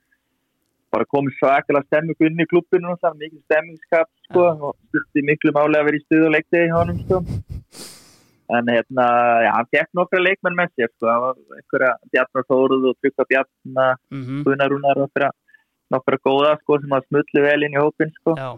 bara 0.92 1.08
komið 1.08 1.38
svakalega 1.38 1.88
stemmingu 1.88 2.28
inn 2.28 2.44
í 2.44 2.48
klubbinu 2.50 2.92
og 2.92 3.00
það 3.00 3.18
mikil 3.22 3.40
stemmingskap 3.46 4.10
sko 4.26 4.44
og 4.52 4.76
styrti 4.90 5.24
miklu 5.24 5.54
máli 5.56 5.78
að 5.80 5.88
vera 5.88 5.98
í 5.98 6.04
stuð 6.04 6.26
og 6.28 6.34
leikti 6.36 6.62
í 6.66 6.72
honum 6.74 7.00
sko. 7.06 7.22
En 8.52 8.68
hérna, 8.68 9.04
já, 9.46 9.50
hann 9.56 9.68
gekk 9.72 9.88
nokkra 9.96 10.20
leikmenn 10.20 10.58
með 10.58 10.74
sér 10.76 10.90
sko, 10.92 11.06
það 11.08 11.22
var 11.24 11.38
einhverja 11.56 11.92
Bjarnar 12.12 12.44
Þóruð 12.50 12.88
og 12.90 12.98
Tryggva 13.00 13.24
Bjarna, 13.30 13.86
Mm 14.12 14.22
-hmm. 14.22 14.42
Gunnar 14.44 14.68
Rúnar 14.68 14.98
og 14.98 15.06
nokkra, 15.06 15.30
nokkra 15.92 16.20
góða 16.24 16.56
sko 16.60 16.80
sem 16.82 16.98
að 16.98 17.08
smulli 17.08 17.46
vel 17.46 17.58
inn 17.66 17.76
í 17.76 17.82
hópin 17.82 18.14
sko. 18.20 18.36
Já, 18.38 18.52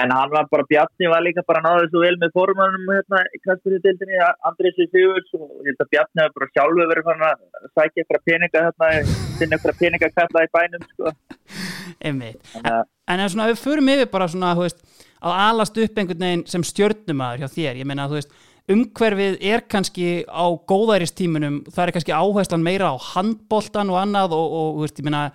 En 0.00 0.08
hann 0.10 0.30
var 0.32 0.46
bara, 0.48 0.64
Bjarni 0.64 1.08
var 1.12 1.20
líka 1.20 1.42
bara 1.44 1.60
náður 1.60 1.90
svo 1.90 2.00
vel 2.00 2.14
með 2.20 2.30
formannum 2.32 2.86
hérna 2.88 3.18
í 3.28 3.40
kasturiðdildinni, 3.44 4.20
Andrés 4.48 4.78
í 4.80 4.86
Sigurs 4.88 5.34
og 5.36 5.68
að 5.68 5.90
Bjarni 5.92 6.22
hefur 6.22 6.38
bara 6.38 6.48
sjálfur 6.54 6.88
verið 6.88 7.08
fann 7.10 7.24
að 7.26 7.42
sækja 7.76 8.00
eitthvað 8.00 8.22
peninga 8.30 8.62
hérna, 8.66 8.88
finna 9.36 9.58
eitthvað 9.58 9.82
peninga 9.82 10.10
kalla 10.16 10.46
í 10.46 10.50
bænum, 10.56 10.86
sko. 10.94 11.12
einmitt 12.08 12.56
að, 12.62 12.88
En 13.12 13.20
ef 13.20 13.34
svona, 13.34 13.50
við 13.50 13.60
förum 13.60 13.92
yfir 13.92 14.08
bara 14.14 14.30
svona, 14.32 14.54
veist, 14.56 14.80
að 15.20 15.38
alast 15.44 15.84
upp 15.84 16.00
einhvern 16.00 16.24
veginn 16.24 16.48
sem 16.48 16.64
stjörnumæður 16.72 17.44
hjá 17.44 17.54
þér, 17.58 17.82
ég 17.82 17.92
meina, 17.92 18.08
þú 18.08 18.16
veist, 18.16 18.34
umhverfið 18.72 19.40
er 19.52 19.68
kannski 19.68 20.10
á 20.24 20.46
góðæristímunum, 20.72 21.64
það 21.68 21.84
er 21.84 21.96
kannski 21.98 22.16
áherslan 22.16 22.64
meira 22.64 22.94
á 22.94 22.96
handboltan 23.12 23.92
og 23.92 24.00
annað 24.06 24.38
og, 24.38 24.56
og 24.56 24.84
veist, 24.86 25.02
ég 25.02 25.10
meina, 25.10 25.26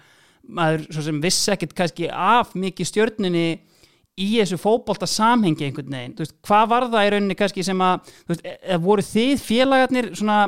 maður 0.47 0.85
svo 0.91 1.05
sem 1.07 1.21
vissi 1.23 1.51
ekkit 1.53 1.75
kannski 1.77 2.09
af 2.11 2.53
mikið 2.57 2.89
stjörnunni 2.91 3.47
í 4.17 4.27
þessu 4.39 4.57
fótbolta 4.57 5.05
samhengi 5.09 5.67
einhvern 5.67 5.93
veginn, 5.93 6.15
þú 6.17 6.23
veist, 6.23 6.35
hvað 6.47 6.71
var 6.71 6.87
það 6.89 7.05
í 7.05 7.11
rauninni 7.13 7.37
kannski 7.37 7.65
sem 7.65 7.83
að, 7.85 8.09
þú 8.23 8.33
veist, 8.33 8.47
e- 8.49 8.57
e- 8.57 8.79
voru 8.87 9.05
þið 9.05 9.43
félagarnir 9.45 10.09
svona, 10.17 10.39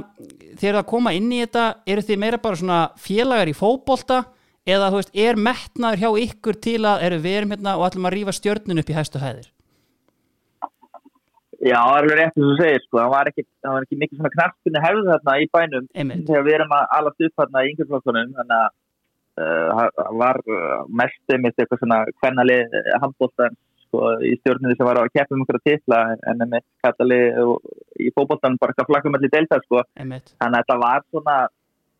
þegar 0.56 0.80
það 0.80 0.90
koma 0.90 1.14
inn 1.14 1.30
í 1.30 1.44
þetta, 1.44 1.68
eru 1.94 2.06
þið 2.08 2.22
meira 2.24 2.42
bara 2.42 2.62
svona 2.64 2.80
félagar 2.98 3.52
í 3.52 3.56
fótbolta 3.60 4.24
eða 4.66 4.90
þú 4.90 5.04
veist, 5.04 5.14
er 5.14 5.38
metnaður 5.38 6.02
hjá 6.02 6.10
ykkur 6.26 6.60
til 6.66 6.82
að 6.82 7.06
eru 7.06 7.22
við 7.22 7.40
erum 7.44 7.56
hérna 7.56 7.78
og 7.78 7.86
ætlum 7.90 8.10
að 8.10 8.16
rífa 8.18 8.36
stjörnun 8.40 8.82
upp 8.82 8.90
í 8.90 8.98
hæstu 8.98 9.22
hæðir 9.22 9.48
já, 11.60 11.78
það 11.78 11.94
er 11.94 12.02
alveg 12.02 12.18
rétt 12.20 12.36
sem 12.36 12.46
þú 12.46 12.58
segir, 12.60 12.84
sko. 12.86 13.00
Það 13.00 13.10
var 13.14 13.30
ekki, 13.32 13.44
það 13.64 13.74
var 13.76 13.86
ekki 13.86 13.98
mikið 14.02 14.20
svona 14.20 14.36
knaspinu 14.36 14.84
hefð 14.86 15.10
þarna 15.10 15.34
í 15.40 15.48
bænum 15.56 15.88
Einmitt. 15.94 16.28
þegar 16.30 16.46
við 16.48 16.58
erum 16.58 16.76
að 16.78 16.94
alast 16.98 17.26
upp 17.28 17.42
þarna 17.42 17.64
í 17.64 17.72
yngjörflokkunum, 17.74 18.32
þannig 18.38 18.60
að 18.60 18.70
uh, 19.38 19.90
það 19.98 20.14
var 20.24 20.42
uh, 20.48 20.86
mest 21.02 21.34
einmitt 21.34 21.58
eitthvað 21.58 21.84
svona 21.84 22.00
hvernalið 22.22 22.78
handbóltan 23.04 23.58
sko, 23.90 24.16
í 24.26 24.34
stjórnum 24.40 24.76
sem 24.76 24.88
var 24.88 25.02
að 25.02 25.14
keppa 25.14 25.36
um 25.36 25.44
einhverja 25.44 25.66
titla 25.68 26.02
en 26.32 26.44
einmitt 26.46 26.68
kallalið 26.86 27.40
í 28.00 28.12
fótboltan 28.16 28.58
bara 28.62 28.74
eitthvað 28.74 28.92
flakkum 28.92 29.18
allir 29.18 29.34
delta, 29.34 29.62
sko. 29.66 29.84
einmitt, 30.00 30.34
þannig 30.38 30.60
að 30.60 30.62
þetta 30.64 30.82
var 30.86 31.08
svona 31.10 31.38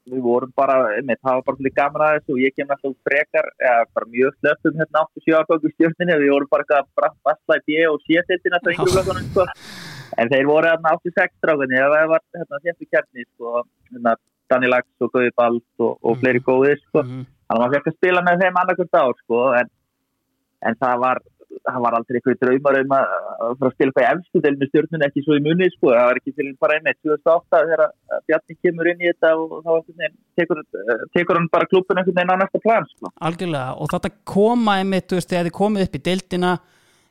við 0.10 0.22
vorum 0.26 0.52
bara, 0.58 0.78
einmitt, 0.98 1.20
það 1.22 1.38
var 1.38 1.46
bara 1.46 1.58
svolítið 1.58 1.76
gaman 1.78 2.04
að 2.06 2.16
þessu 2.16 2.34
og 2.36 2.42
ég 2.42 2.56
kem 2.56 2.72
alltaf 2.74 2.96
frekar 3.06 3.50
eða 3.60 3.84
bara 3.94 4.10
mjög 4.16 4.38
slöpum 4.40 4.80
hérna 4.80 5.04
87 5.06 5.38
ákvæðu 5.40 5.72
stjórninu 5.76 6.18
við 6.24 6.34
vorum 6.34 6.52
bara 6.54 6.66
eitthvað 6.66 6.90
bara 6.98 7.12
basla 7.28 7.60
í 7.60 7.64
B 7.68 7.86
og 7.90 8.02
C-tiltin 8.08 8.56
þetta 8.56 8.74
yngur 8.74 8.94
flokkunum 8.96 9.30
sko. 9.30 9.46
en 10.18 10.32
þeir 10.34 10.50
voru 10.50 10.72
hérna 10.72 10.96
86 10.98 11.38
strákunni 11.38 11.84
það 11.84 12.10
var 12.14 12.26
hérna 12.40 14.16
Danny 14.50 14.70
Lax 14.72 14.88
og 15.02 15.12
Gauði 15.14 15.34
Bald 15.38 15.62
og, 15.80 15.98
og 16.04 16.16
Mhm. 16.16 16.22
fleiri 16.22 16.42
góðir 16.46 16.80
sko. 16.88 17.04
Mhm. 17.04 17.26
þannig 17.50 17.60
að 17.60 17.66
maður 17.66 17.76
fekk 17.76 17.90
að 17.92 17.98
spila 18.00 18.22
með 18.28 18.40
þeim 18.44 18.62
annarkvæmt 18.62 18.98
ár 19.02 19.14
sko, 19.24 19.38
en, 19.60 19.70
en 20.70 20.76
það 20.76 21.00
var 21.00 21.22
það 21.66 21.82
var 21.84 21.96
aldrei 21.98 22.18
eitthvað 22.20 22.40
draumar 22.44 22.78
um 22.80 22.94
að, 22.94 23.14
fara 23.60 23.70
að 23.70 23.74
spila 23.74 23.90
eitthvað 23.90 24.06
í 24.06 24.10
efstu 24.14 24.42
del 24.44 24.56
með 24.60 24.70
stjórnun 24.70 25.06
ekki 25.08 25.24
svo 25.26 25.38
í 25.38 25.44
munni 25.46 25.68
sko, 25.74 25.88
það 25.96 26.08
var 26.10 26.20
ekki 26.20 26.34
til 26.38 26.48
bara 26.62 26.78
einmitt 26.78 27.00
2008 27.06 27.62
þegar 27.72 27.84
Bjarni 28.30 28.58
kemur 28.64 28.90
inn 28.92 29.02
í 29.04 29.10
þetta 29.10 29.32
og 29.40 29.56
þá 29.66 29.72
tekur, 30.40 30.62
eh, 30.62 31.04
tekur 31.18 31.40
hann 31.40 31.50
bara 31.52 31.70
klubun 31.72 31.98
einhvern 32.00 32.20
veginn 32.20 32.34
á 32.34 32.42
næsta 32.44 32.62
plan 32.64 32.86
sko. 32.94 33.12
algjörlega 33.20 33.76
og 33.82 33.88
þetta 33.94 34.12
koma 34.26 34.78
einmitt, 34.80 35.10
veist, 35.18 35.30
þegar 35.30 35.50
þið 35.50 35.58
komið 35.60 35.86
upp 35.88 35.96
í 36.00 36.04
deildina 36.10 36.52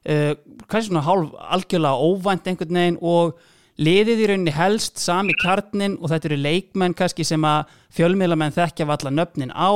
uh, 0.08 0.32
kannski 0.70 0.88
svona 0.92 1.06
hálf 1.08 1.34
algjörlega 1.58 2.04
óvænt 2.08 2.46
einhvern 2.46 2.78
veginn 2.78 2.98
og 3.02 3.34
liðið 3.78 4.20
í 4.22 4.26
rauninni 4.26 4.52
helst 4.54 4.98
sami 4.98 5.34
kjarnin 5.38 5.94
og 6.02 6.10
þetta 6.10 6.28
eru 6.32 6.38
leikmenn 6.42 6.96
kannski 6.98 7.24
sem 7.26 7.44
að 7.46 7.70
fjölmiðlamenn 7.94 8.54
þekkja 8.56 8.86
valla 8.88 9.12
nöfnin 9.14 9.52
á. 9.54 9.70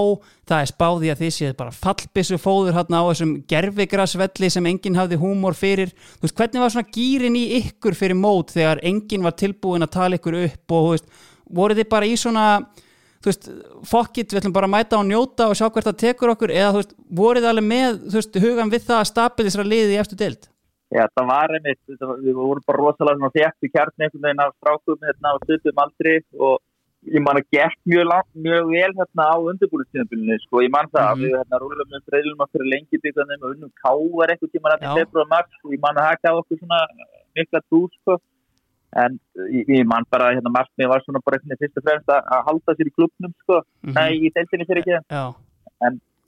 Það 0.48 0.58
er 0.58 0.70
spáði 0.72 1.12
að 1.12 1.20
þið 1.22 1.32
séð 1.36 1.56
bara 1.60 1.74
fallbissu 1.76 2.38
fóður 2.42 2.76
hérna 2.76 3.02
á 3.02 3.08
þessum 3.08 3.34
gerfigrasvelli 3.50 4.50
sem 4.52 4.68
enginn 4.72 4.98
hafði 4.98 5.20
húmor 5.22 5.54
fyrir. 5.58 5.94
Þú 6.18 6.26
veist, 6.26 6.38
hvernig 6.40 6.64
var 6.64 6.74
svona 6.74 6.94
gýrin 6.96 7.38
í 7.38 7.44
ykkur 7.62 7.98
fyrir 7.98 8.18
mót 8.18 8.54
þegar 8.56 8.82
enginn 8.82 9.26
var 9.26 9.38
tilbúin 9.38 9.86
að 9.86 9.94
tala 9.98 10.18
ykkur 10.18 10.40
upp 10.42 10.74
og 10.74 10.88
þú 10.88 10.94
veist, 10.96 11.08
voru 11.62 11.78
þið 11.78 11.92
bara 11.94 12.08
í 12.08 12.18
svona 12.18 12.46
þú 13.22 13.30
veist, 13.30 13.50
fokkit, 13.86 14.32
við 14.32 14.40
ætlum 14.40 14.56
bara 14.56 14.66
að 14.66 14.74
mæta 14.74 14.98
og 14.98 15.06
njóta 15.06 15.46
og 15.46 15.54
sjá 15.54 15.68
hvert 15.68 15.86
það 15.92 16.00
tekur 16.02 16.32
okkur 16.34 16.50
eða 16.50 16.72
þú 16.72 16.80
veist, 16.80 16.96
voruð 17.22 17.44
þið 17.44 17.52
alveg 17.52 17.68
með, 17.70 18.00
þú 18.08 18.18
veist, 18.18 18.40
hugan 18.42 18.72
við 18.72 18.82
það 18.88 18.98
að 18.98 20.51
Já, 20.92 21.06
það 21.16 21.28
var 21.30 21.54
einmitt, 21.56 21.80
við 21.88 22.34
vorum 22.36 22.64
bara 22.68 22.80
rosalega 22.82 23.30
þéttu 23.36 23.70
kjarni 23.72 24.04
einhvern 24.06 24.26
veginn 24.26 24.42
af 24.44 24.52
strákum 24.58 24.98
hérna 25.06 25.32
á 25.32 25.36
stundum 25.44 25.80
aldri 25.84 26.14
og 26.38 26.58
ég 27.16 27.22
man 27.24 27.38
að 27.40 27.46
gert 27.56 27.78
mjög 27.88 28.04
langt, 28.10 28.28
mjög 28.46 28.66
vel 28.74 28.92
hérna 28.98 29.24
á 29.32 29.36
undirbúlistíðanbílunni, 29.50 30.36
sko, 30.44 30.60
ég 30.62 30.70
man 30.70 30.86
það, 30.92 31.08
Mhm. 31.16 31.22
við 31.24 31.32
hérna 31.38 31.60
rúlum 31.62 31.94
um 31.96 32.02
dreilum 32.10 32.44
okkur 32.44 32.62
lengi 32.72 33.00
byggðanum 33.06 33.42
og 33.42 33.54
unnum 33.56 33.72
kávar 33.82 34.30
einhvern 34.34 34.52
tíma 34.52 34.70
hérna 34.74 34.92
í 34.92 34.98
februar 35.00 35.26
mars 35.32 35.50
og 35.64 35.72
ég 35.72 35.80
man 35.82 35.96
að 35.96 36.06
það 36.06 36.20
gaf 36.22 36.38
okkur 36.42 36.58
svona 36.60 36.78
mikla 37.36 37.60
trú, 37.66 37.80
sko, 37.96 38.18
en 38.94 39.18
ég, 39.48 39.64
ég 39.80 39.86
man 39.86 40.04
bara 40.12 40.30
hérna 40.36 40.52
markmið 40.58 40.88
var 40.92 41.00
svona 41.02 41.24
bara 41.24 41.38
einhvern 41.40 41.56
veginn 41.56 41.62
fyrst 41.64 41.80
og 41.80 41.84
fremst 41.88 42.08
að, 42.12 42.44
halda 42.46 42.76
sér 42.76 42.86
í 42.92 42.94
klubnum, 42.98 43.32
sko, 43.42 43.62
Mhm. 43.82 43.94
nei, 43.94 44.10
í 44.20 44.30
deildinni 44.30 44.66
fyrir 44.68 44.82
ekki, 44.84 45.00
Já, 45.08 45.24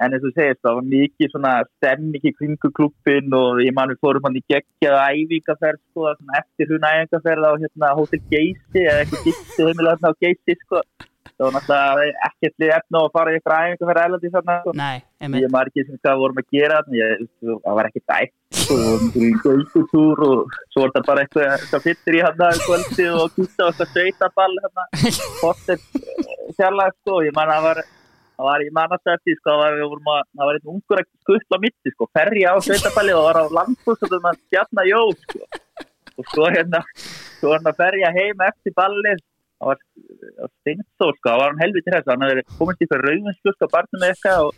en 0.02 0.14
eins 0.14 0.24
og 0.26 0.32
segist, 0.34 0.60
það 0.64 0.76
var 0.78 0.86
mikið 0.90 1.28
svona 1.30 1.52
stemming 1.76 2.24
í 2.26 2.32
kringu 2.34 2.68
klubbin 2.74 3.36
og 3.38 3.62
ég 3.62 3.72
man 3.76 3.90
við 3.92 4.02
fórum 4.02 4.24
hann 4.26 4.40
í 4.40 4.42
geggjaða 4.50 5.04
æfingaferð 5.14 5.80
sko, 5.80 6.00
eftir 6.40 6.66
hún 6.72 6.88
æfingaferð 6.90 7.42
á 7.46 7.52
hérna 7.62 7.86
Hotel 7.98 8.22
Geysi 8.32 8.80
eða 8.82 9.00
eitthvað 9.04 9.26
gisti 9.28 9.60
heimilega 9.62 9.94
hérna 9.94 10.10
á 10.10 10.14
Geysi 10.24 10.52
sko. 10.64 10.78
það 11.34 11.44
var 11.46 11.54
náttúrulega 11.54 12.26
ekkert 12.28 12.56
lið 12.62 12.70
efna 12.76 12.96
að 13.00 13.14
fara 13.14 13.30
í 13.30 13.34
eitthvað 13.38 13.62
æfingaferðælandi 13.68 14.28
svona 14.34 14.54
sko. 14.60 14.70
nei, 14.82 14.96
einmitt 15.22 15.42
ég 15.46 15.50
ekki 15.62 15.80
sem 15.86 15.98
hvað 16.02 16.20
vorum 16.24 16.40
að 16.42 16.50
gera 16.58 16.76
ég, 16.98 17.10
það 17.46 17.74
var 17.78 17.86
ekki 17.90 18.02
dætt 18.12 18.34
sko, 18.64 18.72
við 18.74 18.86
vorum 18.90 19.10
í 19.14 19.32
göldutúr 19.46 20.16
og 20.28 20.38
svo 20.74 20.78
var 20.84 20.92
það 20.94 21.08
bara 21.10 21.20
eitthvað, 21.24 21.46
eitthvað 21.58 21.84
fyttir 21.86 22.14
í 22.18 22.24
hann 22.26 22.38
kvöldi 22.66 23.04
og 23.14 23.26
kýtta 23.38 23.62
og 23.70 23.74
eitthvað 23.78 24.34
hérna, 28.38 28.40
ég 28.40 28.40
það 28.40 28.44
var 28.44 28.54
var 28.54 28.64
í 28.64 28.70
mannastætti 28.74 29.36
sko, 29.38 29.50
það 29.50 29.60
var, 29.60 29.74
að, 30.14 30.24
það 30.34 30.48
var 30.48 30.58
einn 30.58 30.72
ungur 30.74 31.00
að 31.00 31.06
skuttla 31.22 31.60
mitti 31.62 31.92
sko, 31.92 32.08
ferja 32.14 32.54
á 32.54 32.56
sveitaballi 32.64 33.14
og 33.14 33.28
var 33.28 33.38
á 33.38 33.44
landbústum 33.58 34.26
að 34.30 34.40
stjarna 34.46 34.84
jó 34.88 35.02
sko. 35.22 35.38
og 36.14 36.26
svo 36.30 36.46
hérna 36.46 36.80
svo 37.40 37.52
hann 37.54 37.66
að 37.66 37.78
ferja 37.78 38.10
heim 38.14 38.42
eftir 38.46 38.74
ballið 38.74 39.22
það 39.58 39.70
var, 39.70 39.78
það 39.78 40.42
var 40.42 40.52
steinsól 40.60 41.14
sko, 41.14 41.28
það 41.28 41.40
var 41.40 41.48
hann 41.50 41.64
helviti 41.64 41.94
þess, 41.94 42.10
hann 42.10 42.26
hefði 42.26 42.44
komist 42.58 42.80
í 42.80 42.84
eitthvað 42.84 43.04
rauðvinskusk 43.08 43.66
á 43.66 43.68
barnum 43.74 44.06
eitthvað 44.08 44.44
og 44.44 44.52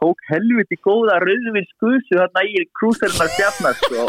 tók 0.00 0.24
helviti 0.30 0.80
góða 0.80 1.20
rauðvinskusu 1.22 2.18
þarna 2.18 2.44
í 2.46 2.64
krúserinn 2.78 3.24
að 3.24 3.34
stjarna 3.36 3.74
sko 3.78 4.06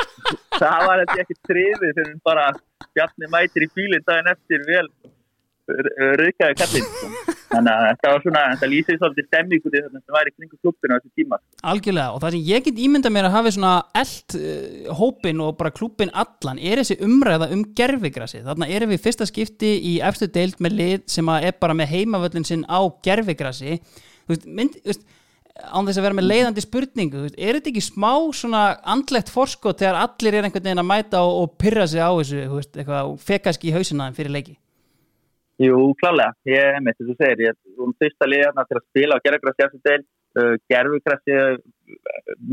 það 0.60 0.86
var 0.88 1.02
þetta 1.04 1.22
ekki 1.22 1.38
trefið 1.46 1.98
fyrir 2.00 2.14
bara 2.26 2.50
stjarni 2.90 3.30
mætir 3.30 3.66
í 3.66 3.72
bílinn 3.74 4.06
daginn 4.06 4.32
eftir 4.32 4.66
vel 4.66 4.86
rauðkæði 5.66 6.58
kallinn 6.62 6.90
sko. 6.90 7.35
Þannig 7.50 7.72
að 7.72 7.86
þetta 7.88 8.12
var 8.12 8.22
svona, 8.24 8.42
þetta 8.52 8.68
lýsir 8.72 8.98
svolítið 9.00 9.26
stemmingu 9.28 9.72
því 9.72 9.82
þetta 9.84 10.16
væri 10.16 10.32
kringu 10.34 10.60
klubbinu 10.62 10.96
á 10.96 10.98
þessu 10.98 11.12
tíma 11.20 11.38
Algjörlega 11.72 12.14
og 12.14 12.22
það 12.22 12.36
sem 12.36 12.46
ég 12.50 12.64
get 12.66 12.80
ímynda 12.86 13.12
mér 13.14 13.28
að 13.28 13.36
hafi 13.36 13.52
svona 13.56 13.74
eld 14.02 14.38
uh, 14.38 14.94
hópin 15.00 15.42
og 15.44 15.58
bara 15.60 15.74
klúbin 15.74 16.14
allan 16.24 16.60
er 16.60 16.82
þessi 16.82 16.98
umræða 17.06 17.50
um 17.54 17.66
gerfigrasi 17.78 18.42
þarna 18.46 18.70
erum 18.78 18.92
við 18.92 19.00
í 19.00 19.04
fyrsta 19.06 19.28
skipti 19.28 19.74
í 19.92 19.94
efstu 20.06 20.30
deild 20.32 20.58
með 20.64 20.78
lið 20.80 21.06
sem 21.16 21.30
að 21.32 21.50
er 21.50 21.60
bara 21.60 21.76
með 21.78 21.92
heimavöllin 21.94 22.48
sinn 22.48 22.66
á 22.66 22.80
gerfigrasi 23.06 23.78
þú 23.78 24.34
veist, 24.34 24.50
mynd, 24.50 24.80
þú 24.82 24.92
veist 24.92 25.06
án 25.56 25.86
þess 25.86 26.00
að 26.00 26.04
vera 26.04 26.16
með 26.18 26.28
leiðandi 26.28 26.62
spurningu 26.64 27.24
er 27.30 27.56
þetta 27.56 27.70
ekki 27.72 27.84
smá 27.84 28.12
svona 28.36 28.66
andlegt 28.84 29.30
forskot 29.32 29.80
þegar 29.80 30.02
allir 30.02 30.36
er 30.36 30.48
einhvern 30.48 30.66
veginn 30.66 30.82
að 30.82 30.90
mæta 30.90 31.22
og, 31.24 31.38
og 31.42 31.56
pyrra 31.60 31.86
sig 31.88 32.02
á 32.02 32.12
þessu 32.12 32.90
og 32.98 33.18
fekaski 33.24 33.70
í 33.70 33.76
hausina 33.76 34.10
þeim 34.10 34.18
fyrir 34.18 34.34
leiki 34.36 34.56
Jú, 35.56 35.76
klálega, 35.96 36.34
ég 36.44 36.60
er 36.60 36.82
með 36.84 36.98
þess 36.98 37.12
að 37.12 37.20
segja 37.22 37.36
ég 37.46 37.54
er 37.54 37.84
um 37.84 37.92
fyrsta 37.96 38.28
liðarna 38.28 38.64
til 38.68 38.76
að 38.76 38.86
spila 38.90 39.16
á 39.16 39.24
eftir 39.24 39.80
del, 39.88 40.02
uh, 40.36 40.54
gerfugrassi 40.68 41.36
uh, 41.40 41.54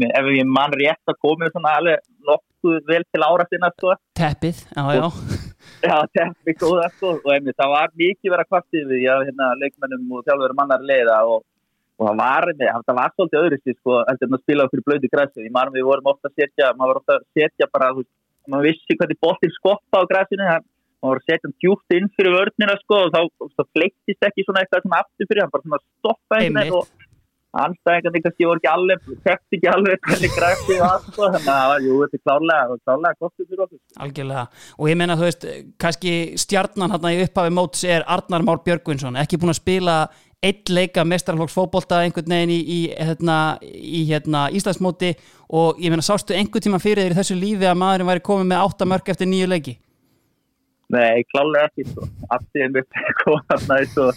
ef 0.08 0.30
ég 0.32 0.48
mann 0.48 0.76
rétt 0.80 1.12
að 1.12 1.20
komið 1.26 1.52
svona 1.52 1.74
alveg 1.82 2.06
nokkuð 2.30 2.78
vel 2.88 3.04
til 3.04 3.26
ára 3.28 3.48
sinna 3.50 3.74
sko, 3.76 3.98
teppið, 4.16 4.64
já 4.72 4.84
já. 4.96 5.08
Já, 5.84 5.98
teppi 6.16 6.56
góða 6.60 6.88
sko. 6.94 7.18
Og 7.20 7.32
einmitt, 7.34 7.58
það 7.60 7.74
var 7.76 7.92
mikið 8.00 8.34
vera 8.34 8.48
kvartið 8.48 8.86
við, 8.88 9.02
já, 9.04 9.14
hérna, 9.28 9.52
leikmennum 9.60 10.16
og 10.16 10.24
þjálfurum 10.28 10.62
annar 10.64 10.86
leiða 10.88 11.18
og, 11.28 11.44
og 12.00 12.08
það 12.08 12.20
var, 12.22 12.52
það 12.88 13.00
var 13.00 13.16
svolítið 13.16 13.40
öðru 13.42 13.60
sér 13.62 13.80
sko, 13.80 13.98
að 14.08 14.38
spila 14.46 14.68
í 14.72 14.84
blödu 14.88 15.12
grassi, 15.12 15.44
ég 15.44 15.56
mann 15.56 15.74
við 15.76 15.90
vorum 15.90 16.12
ofta 16.14 16.32
að 16.32 16.38
setja, 16.40 16.72
maður 16.80 16.94
var 16.94 17.02
ofta 17.02 17.18
að 17.20 17.26
setja 17.36 17.68
bara, 17.68 17.92
þú 17.98 18.06
maður 18.54 18.70
vissi 18.70 18.98
hvernig 19.00 19.20
boltinn 19.24 19.56
skoppa 19.58 20.04
á 20.04 20.10
grassinu, 20.10 20.48
það 20.48 20.70
var 21.12 21.22
að 21.22 21.28
setja 21.28 21.48
hann 21.48 21.56
djúpt 21.64 21.96
inn 21.98 22.12
fyrir 22.18 22.36
vörnina 22.38 22.76
sko 22.82 23.00
og 23.08 23.16
þá, 23.16 23.66
fleiktist 23.76 24.28
ekki 24.30 24.46
svona 24.46 24.64
eitthvað 24.64 24.86
svona 24.86 25.02
aftur 25.04 25.30
fyrir 25.30 25.44
hann, 25.44 25.54
bara 25.54 25.68
svona 25.68 25.82
stoppa 25.84 26.40
einhvern 26.40 26.60
veginn 26.60 26.64
Einmitt. 26.64 26.78
og 26.80 27.12
anstæðingarnir 27.54 28.24
kannski 28.26 28.48
voru 28.50 28.62
ekki 28.62 28.70
alveg, 28.72 29.10
kæft 29.28 29.56
ekki 29.58 29.70
alveg 29.70 30.08
hvernig 30.08 30.34
græfti 30.34 30.78
það 30.80 31.08
sko, 31.08 31.28
þannig 31.28 31.40
að 31.40 31.48
það 31.50 31.72
var, 31.72 31.86
jú, 31.86 31.98
þetta 32.02 32.18
er 32.18 32.24
klárlega, 32.24 32.68
var 32.72 32.82
klárlega 32.88 33.20
gott 33.22 33.34
fyrir 33.38 33.64
okkur. 33.66 33.80
Algjörlega, 34.06 34.46
og 34.80 34.90
ég 34.90 35.00
meina 35.00 35.18
þú 35.20 35.28
veist 35.28 35.46
kannski 35.84 36.14
stjarnan 36.42 36.96
hérna 36.96 37.14
í 37.14 37.20
upphafi 37.28 37.54
móts 37.54 37.86
er 37.86 38.08
Arnar 38.16 38.46
Már 38.48 38.64
Björgvinsson, 38.66 39.20
ekki 39.22 39.42
búin 39.42 39.54
að 39.54 39.60
spila 39.62 39.98
eitt 40.44 40.74
leika 40.74 41.06
mestrarflokks 41.08 41.56
fótbolta 41.56 42.02
einhvern 42.04 42.34
veginn 42.34 42.52
í, 42.52 42.60
í, 42.60 42.80
hérna, 42.98 43.38
í 43.62 44.04
hérna, 44.10 44.48
Íslandsmóti 44.52 45.14
og 45.54 45.80
ég 45.80 45.94
meina 45.94 46.04
sástu 46.04 46.36
einhvern 46.36 46.66
tíma 46.66 46.82
fyrir 46.84 47.06
þér 47.06 47.16
í 47.16 47.20
þessu 47.22 47.38
lífi 47.38 47.70
að 47.70 47.80
maðurinn 47.80 48.10
væri 48.10 48.26
komið 48.28 48.50
með 48.50 48.66
átta 48.66 48.90
mörg 48.90 49.14
eftir 49.14 49.30
nýju 49.30 49.54
leiki 49.54 49.78
Nei, 50.94 51.24
klárlega 51.32 51.70
ekki 51.70 51.88
sko, 51.90 52.08
allt 52.34 52.60
í 52.60 52.66
einmitt 52.66 53.02
kom 53.24 53.42
þarna 53.50 53.80
eins 53.82 53.98
og 54.02 54.14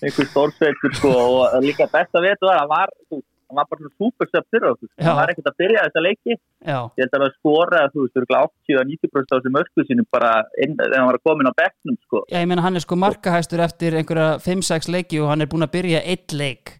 einhver 0.00 0.30
stórsveitur 0.30 0.94
sko 0.98 1.10
og 1.16 1.58
líka 1.64 1.88
best 1.92 2.16
að 2.16 2.28
veitu 2.28 2.46
það, 2.46 2.58
hann 2.60 2.70
var, 2.70 2.92
þú, 3.10 3.20
var 3.58 3.66
bara 3.70 3.80
svona 3.80 3.96
superstöp 3.98 4.46
fyrir 4.54 4.68
okkur, 4.70 4.88
sko. 4.88 5.04
Hann 5.04 5.18
var 5.18 5.32
ekkert 5.32 5.50
að 5.50 5.58
byrja 5.62 5.86
þessa 5.86 6.04
leiki, 6.06 6.36
Já, 6.36 6.76
ég 6.76 7.02
held 7.02 7.16
að 7.16 7.24
það 7.24 7.34
skora, 7.38 7.82
þú 7.94 8.04
veist, 8.04 8.20
örugglega 8.20 8.50
80-90% 8.70 9.32
á 9.32 9.36
þessu 9.36 9.54
mörku 9.56 9.86
sínum 9.88 10.08
bara 10.16 10.30
inn, 10.64 10.76
þegar 10.78 10.96
hann 10.98 11.10
var 11.10 11.18
að 11.18 11.26
koma 11.28 11.44
inn 11.44 11.52
á 11.52 11.60
bekknum 11.62 11.98
sko. 12.06 12.22
Já, 12.30 12.38
ég 12.38 12.50
meina 12.52 12.64
hann 12.66 12.80
er 12.80 12.86
sko 12.86 13.00
markahæstur 13.00 13.64
eftir 13.66 13.98
einhverja 14.00 14.30
5-6 14.46 14.92
leiki 14.94 15.20
og 15.20 15.32
hann 15.32 15.44
er 15.44 15.50
búin 15.50 15.66
að 15.66 15.74
byrja 15.76 16.04
eitt 16.14 16.36
leik. 16.36 16.76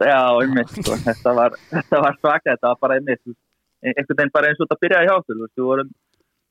Já, 0.00 0.20
einmitt 0.40 0.74
sko, 0.74 0.96
þetta 1.04 1.36
var, 1.36 1.56
var 2.06 2.20
svaka, 2.22 2.54
þetta 2.54 2.72
var 2.72 2.82
bara 2.86 2.98
einmitt, 2.98 3.22
þú 3.26 3.36
einhvern 3.80 4.18
veginn 4.18 4.32
bara 4.34 4.50
eins 4.50 4.60
og 4.60 4.68
þetta 4.68 4.82
byrjaði 4.84 5.08
hjá 5.08 5.16
okkur, 5.16 5.38
þú 5.56 5.68
veist, 5.70 5.92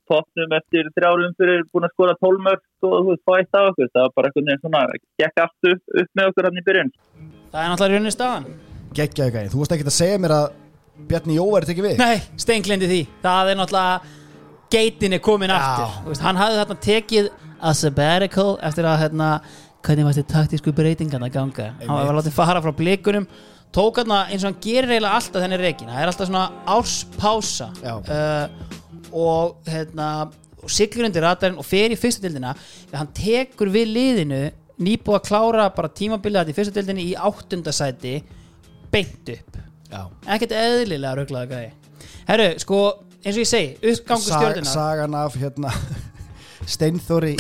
toppnum 0.10 0.56
eftir 0.58 0.90
þrjárum 0.96 1.36
fyrir 1.40 1.66
búin 1.74 1.88
að 1.88 1.94
skora 1.96 2.16
12 2.20 2.42
mörg 2.48 2.64
og 2.88 2.96
þú 2.96 3.12
veist, 3.12 3.24
fá 3.28 3.34
eitt 3.38 3.60
af 3.60 3.68
okkur, 3.72 3.92
það 3.94 4.06
var 4.06 4.16
bara 4.18 4.32
einhvern 4.32 4.50
veginn 4.50 4.64
svona, 4.64 4.82
gekk 5.22 5.44
allt 5.44 5.70
upp, 5.72 5.84
upp 6.04 6.10
með 6.20 6.32
okkur 6.32 6.48
hann 6.50 6.60
í 6.60 6.66
byrjun. 6.70 6.92
Það 7.50 7.62
er 7.62 7.72
náttúrulega 7.74 8.00
raunin 8.00 8.16
staðan. 8.16 8.48
Geggjaði 9.00 9.36
gæði, 9.36 9.52
þú 9.54 9.62
varst 9.62 9.76
ekki 9.76 9.88
að 9.90 9.98
segja 10.00 10.24
mér 10.24 10.36
að 10.40 10.48
Bjarni 11.10 11.38
Jó 11.38 11.46
væri 11.54 11.70
tekið 11.70 11.86
við. 11.88 12.02
Nei, 12.02 12.24
steinglindi 12.44 12.90
því. 12.90 13.02
Það 13.24 13.52
er 13.54 13.60
náttúrulega 13.62 14.16
geitin 14.74 15.16
er 15.16 15.22
komin 15.24 15.54
aftur. 15.56 15.94
Þú 16.04 16.12
veist, 16.12 16.26
Hann 16.26 16.42
hafði 16.42 16.60
þarna 16.60 16.80
tekið 16.86 17.30
a 17.60 17.72
sabbatical 17.76 18.50
eftir 18.68 18.90
að 18.90 19.00
hérna, 19.06 19.30
hvernig 19.86 20.10
varst 20.10 20.20
þið 20.20 20.28
taktísku 20.34 20.74
breytingan 20.76 21.24
að 21.24 21.38
ganga. 21.38 21.70
Hann 21.86 22.04
var 22.10 22.20
látið 22.20 22.36
fara 22.36 22.62
frá 22.66 22.76
blikunum 22.76 23.30
tók 23.76 24.02
hann 24.02 24.12
eins 24.32 24.44
og 24.44 24.50
hann 24.50 24.62
gerir 24.64 24.90
eiginlega 24.96 25.18
alltaf 25.20 25.44
þenni 25.44 25.60
reikin 25.62 25.90
það 25.92 26.02
er 26.02 26.12
alltaf 26.12 26.30
svona 26.30 26.46
árspása 26.74 27.68
Já. 27.84 27.94
uh, 28.02 28.79
og 29.12 29.60
hérna 29.70 30.30
og 30.60 30.72
siglur 30.74 31.08
undir 31.08 31.24
radarinn 31.24 31.60
og 31.60 31.68
fer 31.68 31.94
í 31.94 31.98
fyrstu 32.00 32.26
dildina 32.26 32.54
hann 32.92 33.12
tekur 33.16 33.72
við 33.72 33.94
liðinu 33.96 34.42
nýbúið 34.80 35.18
að 35.20 35.28
klára 35.28 35.68
bara 35.76 35.92
tímabilið 35.92 36.42
þetta 36.42 36.54
í 36.54 36.58
fyrstu 36.58 36.76
dildinni 36.76 37.08
í 37.12 37.16
áttundasæti 37.20 38.16
beint 38.92 39.32
upp. 39.36 39.60
Ekkert 40.30 40.54
eðlilega 40.56 41.18
rugglaða 41.20 41.50
gæði 41.54 41.72
herru, 42.30 42.50
sko, 42.62 42.82
eins 43.24 43.36
og 43.36 43.42
ég 43.42 43.50
segi 43.50 43.94
uppgangu 43.94 44.26
Sag, 44.26 44.36
stjórnina 44.36 44.74
Sagan 44.74 45.18
af 45.18 45.38
hérna 45.40 45.74
Steinþóri 46.74 47.36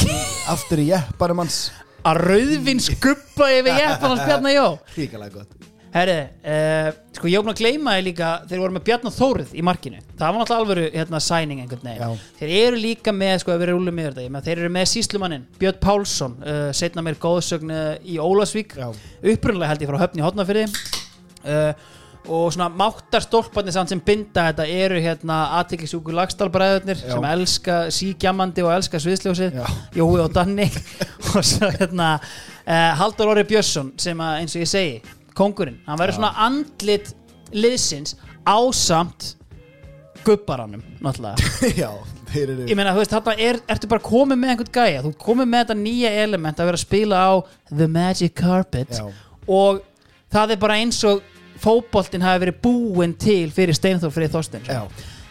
aftur 0.49 0.81
í 0.81 0.89
jeppanum 0.89 1.43
hans. 1.43 1.69
Að 2.07 2.23
rauðvin 2.23 2.79
skuppa 2.81 3.51
yfir 3.53 3.75
jeppan 3.75 4.15
hans 4.15 4.23
Bjarnar 4.25 4.55
Jó. 4.55 4.67
Ríkalega 4.97 5.41
gott 5.41 5.68
Herri, 5.89 6.17
uh, 6.45 6.91
sko 7.17 7.29
ég 7.31 7.41
opna 7.41 7.53
að 7.55 7.63
gleyma 7.63 7.95
þið 7.97 8.03
líka 8.05 8.29
þeir 8.45 8.59
voru 8.61 8.75
með 8.75 8.83
Bjarnar 8.85 9.13
Þórið 9.15 9.53
í 9.57 9.63
markinu. 9.65 10.01
Það 10.19 10.25
var 10.27 10.37
náttúrulega 10.37 10.61
alvöru 10.63 10.83
hérna, 10.93 11.21
sæning 11.25 11.63
einhvern 11.63 11.87
veginn. 11.89 12.25
Þeir 12.37 12.51
eru 12.59 12.81
líka 12.83 13.13
með, 13.15 13.35
sko 13.41 13.55
ef 13.55 13.57
við 13.57 13.65
erum 13.67 13.79
rúlum 13.79 13.97
með 13.97 14.09
þetta 14.11 14.25
meina, 14.27 14.43
þeir 14.45 14.61
eru 14.61 14.73
með 14.75 14.89
síslumannin, 14.93 15.47
Björn 15.57 15.79
Pálsson 15.81 16.35
uh, 16.43 16.59
setna 16.77 17.05
mér 17.05 17.17
góðsögn 17.23 17.73
uh, 17.73 17.87
í 18.05 18.19
Ólasvík 18.21 18.77
upprunlega 18.77 19.71
held 19.71 19.87
ég 19.87 19.89
frá 19.89 19.99
höfni 20.03 20.25
hotnafyrði 20.27 20.67
uh, 20.69 21.73
og 22.29 22.53
svona 22.53 22.67
máttarstólparnir 22.69 23.73
samt 23.73 23.89
sem 23.89 24.01
binda 24.05 24.51
þetta 24.51 24.65
eru 24.69 24.99
hérna 25.01 25.41
aðtiklisjúku 25.57 26.13
lagstálbræðurnir 26.13 26.99
sem 27.01 27.29
elska 27.31 27.77
sígjamandi 27.95 28.61
og 28.61 28.75
elska 28.75 28.99
sviðsljósið. 29.01 29.55
Jói 29.97 30.19
og 30.19 30.27
Danni. 30.35 30.67
Og 31.29 31.45
svo 31.45 31.69
hérna 31.71 32.17
Haldur 32.99 33.31
Orri 33.31 33.43
Björnsson 33.49 33.91
sem 34.01 34.19
að 34.21 34.41
eins 34.41 34.55
og 34.57 34.63
ég 34.63 34.69
segi 34.69 35.17
kongurinn, 35.39 35.79
hann 35.87 35.99
verður 35.99 36.19
svona 36.19 36.33
andlit 36.45 37.13
liðsins 37.55 38.15
ásamt 38.45 39.33
gubbaranum 40.25 40.81
náttúrulega. 40.99 41.51
Já, 41.81 41.89
þeir 42.33 42.53
eru 42.53 42.67
ég 42.69 42.77
meina, 42.77 42.93
þú 42.93 43.03
veist, 43.03 43.13
þarna 43.13 43.35
er, 43.45 43.59
ertu 43.71 43.89
bara 43.91 44.03
komið 44.05 44.41
með 44.41 44.53
einhvern 44.53 44.73
gæja, 44.75 45.03
þú 45.05 45.13
komið 45.21 45.51
með 45.51 45.63
þetta 45.63 45.77
nýja 45.79 46.11
element 46.25 46.59
að 46.59 46.69
vera 46.69 46.79
að 46.79 46.85
spila 46.85 47.21
á 47.23 47.31
The 47.71 47.87
Magic 47.91 48.35
Carpet 48.37 48.99
Já. 48.99 49.05
og 49.47 49.79
það 50.33 50.55
er 50.55 50.61
bara 50.61 50.79
eins 50.81 50.99
og 51.07 51.23
fótboltinn 51.59 52.23
hafi 52.23 52.43
verið 52.45 52.59
búinn 52.63 53.15
til 53.19 53.47
fyrir 53.55 53.75
Steinþór 53.75 54.13
Freyð 54.15 54.35
Þorsteins 54.35 54.69
Já. 54.71 54.83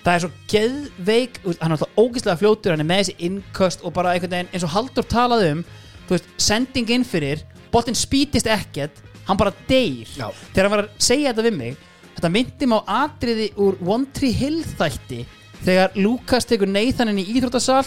það 0.04 0.14
er 0.14 0.24
svo 0.24 0.32
geðveik 0.52 1.38
hann 1.46 1.70
er 1.70 1.76
alltaf 1.76 2.00
ógeðslega 2.00 2.40
fljótur, 2.42 2.74
hann 2.74 2.84
er 2.84 2.88
með 2.88 3.04
þessi 3.04 3.28
innköst 3.28 3.84
og 3.84 3.94
bara 3.96 4.16
einhvern 4.16 4.34
veginn, 4.36 4.50
eins 4.52 4.66
og 4.66 4.74
Haldur 4.74 5.08
talaði 5.08 5.54
um 5.56 5.62
þú 6.08 6.16
veist, 6.16 6.28
sending 6.40 6.92
inn 6.96 7.06
fyrir 7.06 7.44
boltinn 7.72 7.96
spýtist 7.96 8.48
ekkert, 8.48 9.00
hann 9.28 9.38
bara 9.40 9.52
deyr. 9.68 10.08
Já. 10.16 10.28
þegar 10.54 10.64
hann 10.68 10.74
var 10.76 10.84
að 10.86 10.90
segja 11.08 11.32
þetta 11.32 11.46
við 11.48 11.56
mig 11.60 11.76
þetta 12.18 12.30
myndi 12.34 12.66
mig 12.72 12.80
á 12.82 13.04
atriði 13.04 13.48
úr 13.62 13.76
One 13.86 14.08
Tree 14.16 14.32
Hill 14.34 14.62
þætti 14.78 15.20
þegar 15.62 15.94
Lukas 15.98 16.46
tekur 16.48 16.70
Nathanin 16.70 17.20
í 17.22 17.26
íþróttasal 17.36 17.84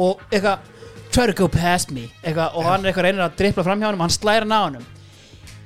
og 0.00 0.20
eitthvað 0.30 0.72
try 1.12 1.26
to 1.30 1.34
go 1.36 1.46
past 1.48 1.90
me 1.94 2.06
eitthvað, 2.22 2.54
og 2.56 2.64
hann 2.68 2.82
er 2.84 2.90
eitthvað 2.92 3.06
reynir 3.10 3.24
að 3.26 3.36
drippla 3.40 3.64
fram 3.64 3.80
hjá 3.80 3.88
hann 3.90 3.98
og 4.00 4.04
hann 4.06 4.14
slæra 4.16 4.44
hann 4.46 4.52
á 4.52 4.60
hann 4.66 4.86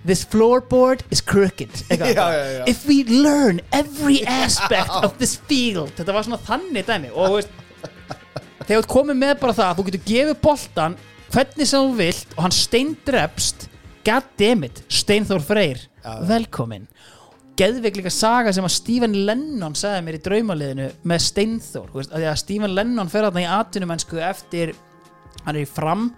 this 0.07 0.23
floorboard 0.25 1.03
is 1.13 1.21
crooked 1.21 1.69
eitthvað, 1.91 2.15
Já, 2.19 2.27
já, 2.33 2.45
já. 2.59 2.65
if 2.71 2.85
we 2.89 3.03
learn 3.05 3.61
every 3.73 4.23
aspect 4.25 4.89
of 5.05 5.19
this 5.19 5.37
field. 5.49 5.91
Þetta 5.99 6.15
var 6.17 6.25
svona 6.25 6.39
þannig 6.47 6.87
dæmi 6.89 7.11
og 7.13 7.27
þú 7.27 7.41
veist, 7.41 7.51
þegar 8.65 8.85
þú 8.87 8.93
komið 8.95 9.19
með 9.21 9.35
bara 9.43 9.57
það 9.59 9.67
að 9.73 9.77
þú 9.81 9.87
getur 9.91 10.05
gefið 10.13 10.39
boltan 10.47 10.97
hvernig 11.31 11.69
sem 11.71 11.85
þú 11.91 11.99
vilt 12.01 12.33
og 12.37 12.43
hann 12.47 12.57
steindrepst 12.57 13.67
goddammit, 14.06 14.85
Steinþór 14.90 15.44
Freyr 15.44 15.82
velkomin 16.28 16.86
geðveik 17.60 17.98
líka 17.98 18.12
saga 18.12 18.52
sem 18.56 18.64
að 18.64 18.72
Stephen 18.72 19.16
Lennon 19.28 19.74
sagði 19.77 20.05
mér 20.06 20.16
í 20.16 20.22
draumaliðinu 20.24 20.89
með 21.10 21.24
Steinþór 21.27 21.90
þú 21.90 22.01
veist, 22.01 22.12
að 22.12 22.22
því 22.22 22.28
að 22.31 22.39
Stephen 22.43 22.77
Lennon 22.77 23.10
fer 23.12 23.27
þarna 23.27 23.43
í 23.43 23.48
atvinnumennsku 23.59 24.20
eftir 24.24 24.72
hann 25.44 25.56
er 25.56 25.64
í 25.64 25.68
fram 25.68 26.09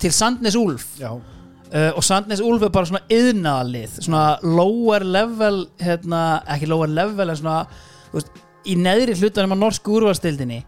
til 0.00 0.12
Sandnes 0.14 0.58
Úlf 0.60 0.86
Já, 1.00 1.14
uh, 1.14 1.90
og 1.94 2.04
Sandnes 2.04 2.42
Úlf 2.44 2.66
er 2.66 2.74
bara 2.74 2.90
svona 2.90 3.04
yðnaðalið 3.16 3.96
svona 4.02 4.26
lower 4.44 5.06
level 5.06 5.64
hérna, 5.80 6.24
ekki 6.52 6.68
lower 6.68 6.92
level 6.92 7.30
en 7.30 7.40
svona 7.40 7.62
þú 8.10 8.20
veist, 8.20 8.44
í 8.68 8.76
neðri 8.76 9.16
hlutanum 9.16 9.56
á 9.56 9.62
norsku 9.62 9.96
úrvalstildinni 9.96 10.60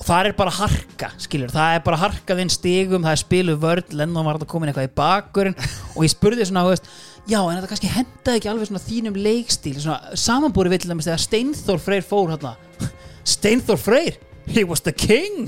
og 0.00 0.06
það 0.08 0.30
er 0.30 0.36
bara 0.38 0.54
harka 0.56 1.10
skilur, 1.20 1.52
það 1.52 1.76
er 1.76 1.84
bara 1.84 2.00
harkað 2.00 2.42
inn 2.44 2.52
stigum 2.52 3.04
það 3.04 3.16
er 3.16 3.22
spiluð 3.22 3.60
vörd, 3.60 3.92
Lennon 4.00 4.26
var 4.26 4.40
að 4.40 4.48
komin 4.48 4.72
eitthvað 4.72 4.88
í 4.88 4.94
bakurinn 4.96 5.58
og 5.92 6.00
ég 6.06 6.14
spurði 6.14 6.48
svona 6.48 6.64
veist, 6.68 6.88
já 7.28 7.38
en 7.42 7.58
þetta 7.58 7.70
kannski 7.74 7.92
hendaði 7.92 8.40
ekki 8.40 8.50
alveg 8.54 8.70
svona 8.70 8.86
þínum 8.86 9.20
leikstíl, 9.28 9.76
svona 9.76 10.16
samanbúri 10.18 10.72
við 10.72 10.86
til 10.86 10.94
dæmis 10.94 11.10
þegar 11.10 11.24
Steinþór 11.26 11.84
Freyr 11.84 12.08
fór 12.08 12.32
hérna 12.32 12.56
Steinþór 13.36 13.80
Freyr 13.80 14.18
he 14.50 14.64
was 14.64 14.80
the 14.80 14.92
king. 14.92 15.46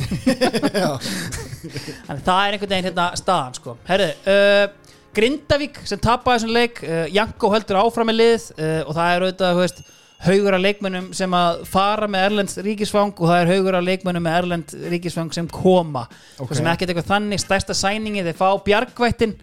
Þannig 2.06 2.22
það 2.22 2.44
er 2.44 2.54
einhvern 2.54 2.70
veginn 2.70 2.88
hérna 2.88 3.06
staðan 3.18 3.56
sko. 3.58 3.74
Herðu, 3.88 4.10
uh, 4.30 4.98
Grindavík 5.16 5.80
sem 5.88 6.00
tapaði 6.00 6.38
þessum 6.38 6.54
leik 6.54 6.78
uh, 6.86 7.04
Janko 7.12 7.50
heldur 7.52 7.80
áfram 7.82 8.08
með 8.08 8.20
lið 8.20 8.46
uh, 8.54 8.80
og 8.86 8.94
það 8.96 9.08
er 9.08 9.26
auðvitað, 9.26 9.56
þú 9.56 9.64
veist 9.64 9.82
haugur 10.22 10.54
af 10.54 10.62
leikmönnum 10.62 11.08
sem 11.16 11.32
að 11.34 11.62
fara 11.70 12.06
með 12.10 12.26
Erlends 12.28 12.58
ríkisfang 12.62 13.12
og 13.16 13.26
það 13.26 13.40
er 13.40 13.50
haugur 13.52 13.78
af 13.78 13.86
leikmönnum 13.86 14.22
með 14.26 14.36
Erlend 14.38 14.74
ríkisfang 14.92 15.32
sem 15.34 15.48
koma 15.50 16.04
Ok. 16.06 16.44
okay. 16.44 16.58
sem 16.60 16.68
ekkert 16.70 16.92
eitthvað 16.92 17.10
þannig, 17.10 17.42
stærsta 17.42 17.76
sæningi 17.76 18.22
þeir 18.28 18.38
fá 18.38 18.48
bjargvættin 18.66 19.34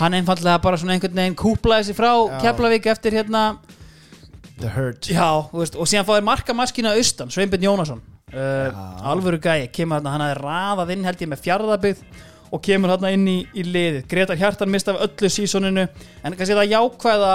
hann 0.00 0.16
einfallega 0.18 0.58
bara 0.64 0.80
svona 0.80 0.96
einhvern 0.96 1.20
veginn 1.20 1.38
kúplaði 1.38 1.90
sig 1.90 1.98
frá 1.98 2.10
Já. 2.14 2.38
Keflavík 2.46 2.88
eftir 2.90 3.18
hérna 3.18 3.44
The 4.60 4.70
Hurt 4.74 5.10
Já, 5.10 5.28
veist, 5.52 5.76
og 5.76 5.90
síðan 5.90 6.08
fáið 6.08 6.26
marka 6.26 6.56
maskina 6.56 6.94
austan, 6.96 7.30
Sveinbjörn 7.34 7.66
Jónasson 7.68 8.00
uh, 8.34 8.84
alvöru 9.10 9.40
gæi, 9.42 9.68
kemur 9.74 10.00
hann 10.00 10.08
hann 10.08 10.24
hafði 10.24 10.40
raðað 10.40 10.94
inn 10.94 11.04
held 11.08 11.26
ég 11.26 11.30
með 11.30 11.44
fjárðabygð 11.44 12.02
og 12.54 12.62
kemur 12.64 12.94
hann 12.94 13.06
inn 13.10 13.28
í, 13.28 13.36
í 13.54 13.66
liðið 13.66 14.08
Gretar 14.10 14.40
Hjartar 14.40 14.70
mista 14.70 14.94
af 14.94 15.04
öllu 15.08 15.30
sísoninu 15.32 15.84
en 15.84 16.38
kannski 16.38 16.56
það 16.56 16.72
jákvæða 16.72 17.34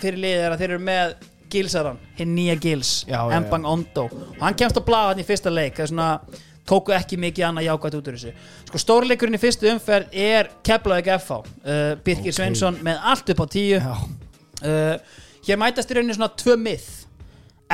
fyrir 0.00 0.22
liðið 0.24 0.46
er 0.46 0.54
að 0.54 0.62
þeir 0.62 0.74
eru 0.74 0.84
með 0.86 1.14
Gilsaran, 1.50 1.98
hinn 2.18 2.34
nýja 2.36 2.56
Gils 2.60 2.92
Embang 3.10 3.66
Ondo. 3.68 4.06
Og 4.36 4.44
hann 4.44 4.56
kemst 4.58 4.78
á 4.78 4.82
blaða 4.86 5.12
hann 5.14 5.22
í 5.22 5.26
fyrsta 5.28 5.52
leik 5.52 5.76
það 5.78 5.86
er 5.86 5.92
svona, 5.92 6.10
tóku 6.70 6.94
ekki 6.94 7.18
mikið 7.20 7.46
annað 7.48 7.66
jákvæð 7.66 7.96
út 7.98 8.10
úr 8.12 8.18
þessu. 8.18 8.34
Sko 8.68 8.80
stórleikurinn 8.84 9.38
í 9.38 9.42
fyrstu 9.42 9.70
umferð 9.72 10.14
er 10.14 10.50
Keflavík 10.66 11.10
FH 11.16 11.40
uh, 11.40 11.80
Birkir 12.06 12.30
Ok. 12.30 12.36
Sveinsson 12.38 12.78
með 12.86 13.00
allt 13.12 13.32
upp 13.34 13.42
á 13.42 13.46
tíu. 13.50 13.80
Uh, 14.60 14.94
hér 15.48 15.58
mætast 15.60 15.90
í 15.90 15.96
rauninni 15.98 16.14
svona 16.14 16.30
tvö 16.38 16.54
mið. 16.60 16.86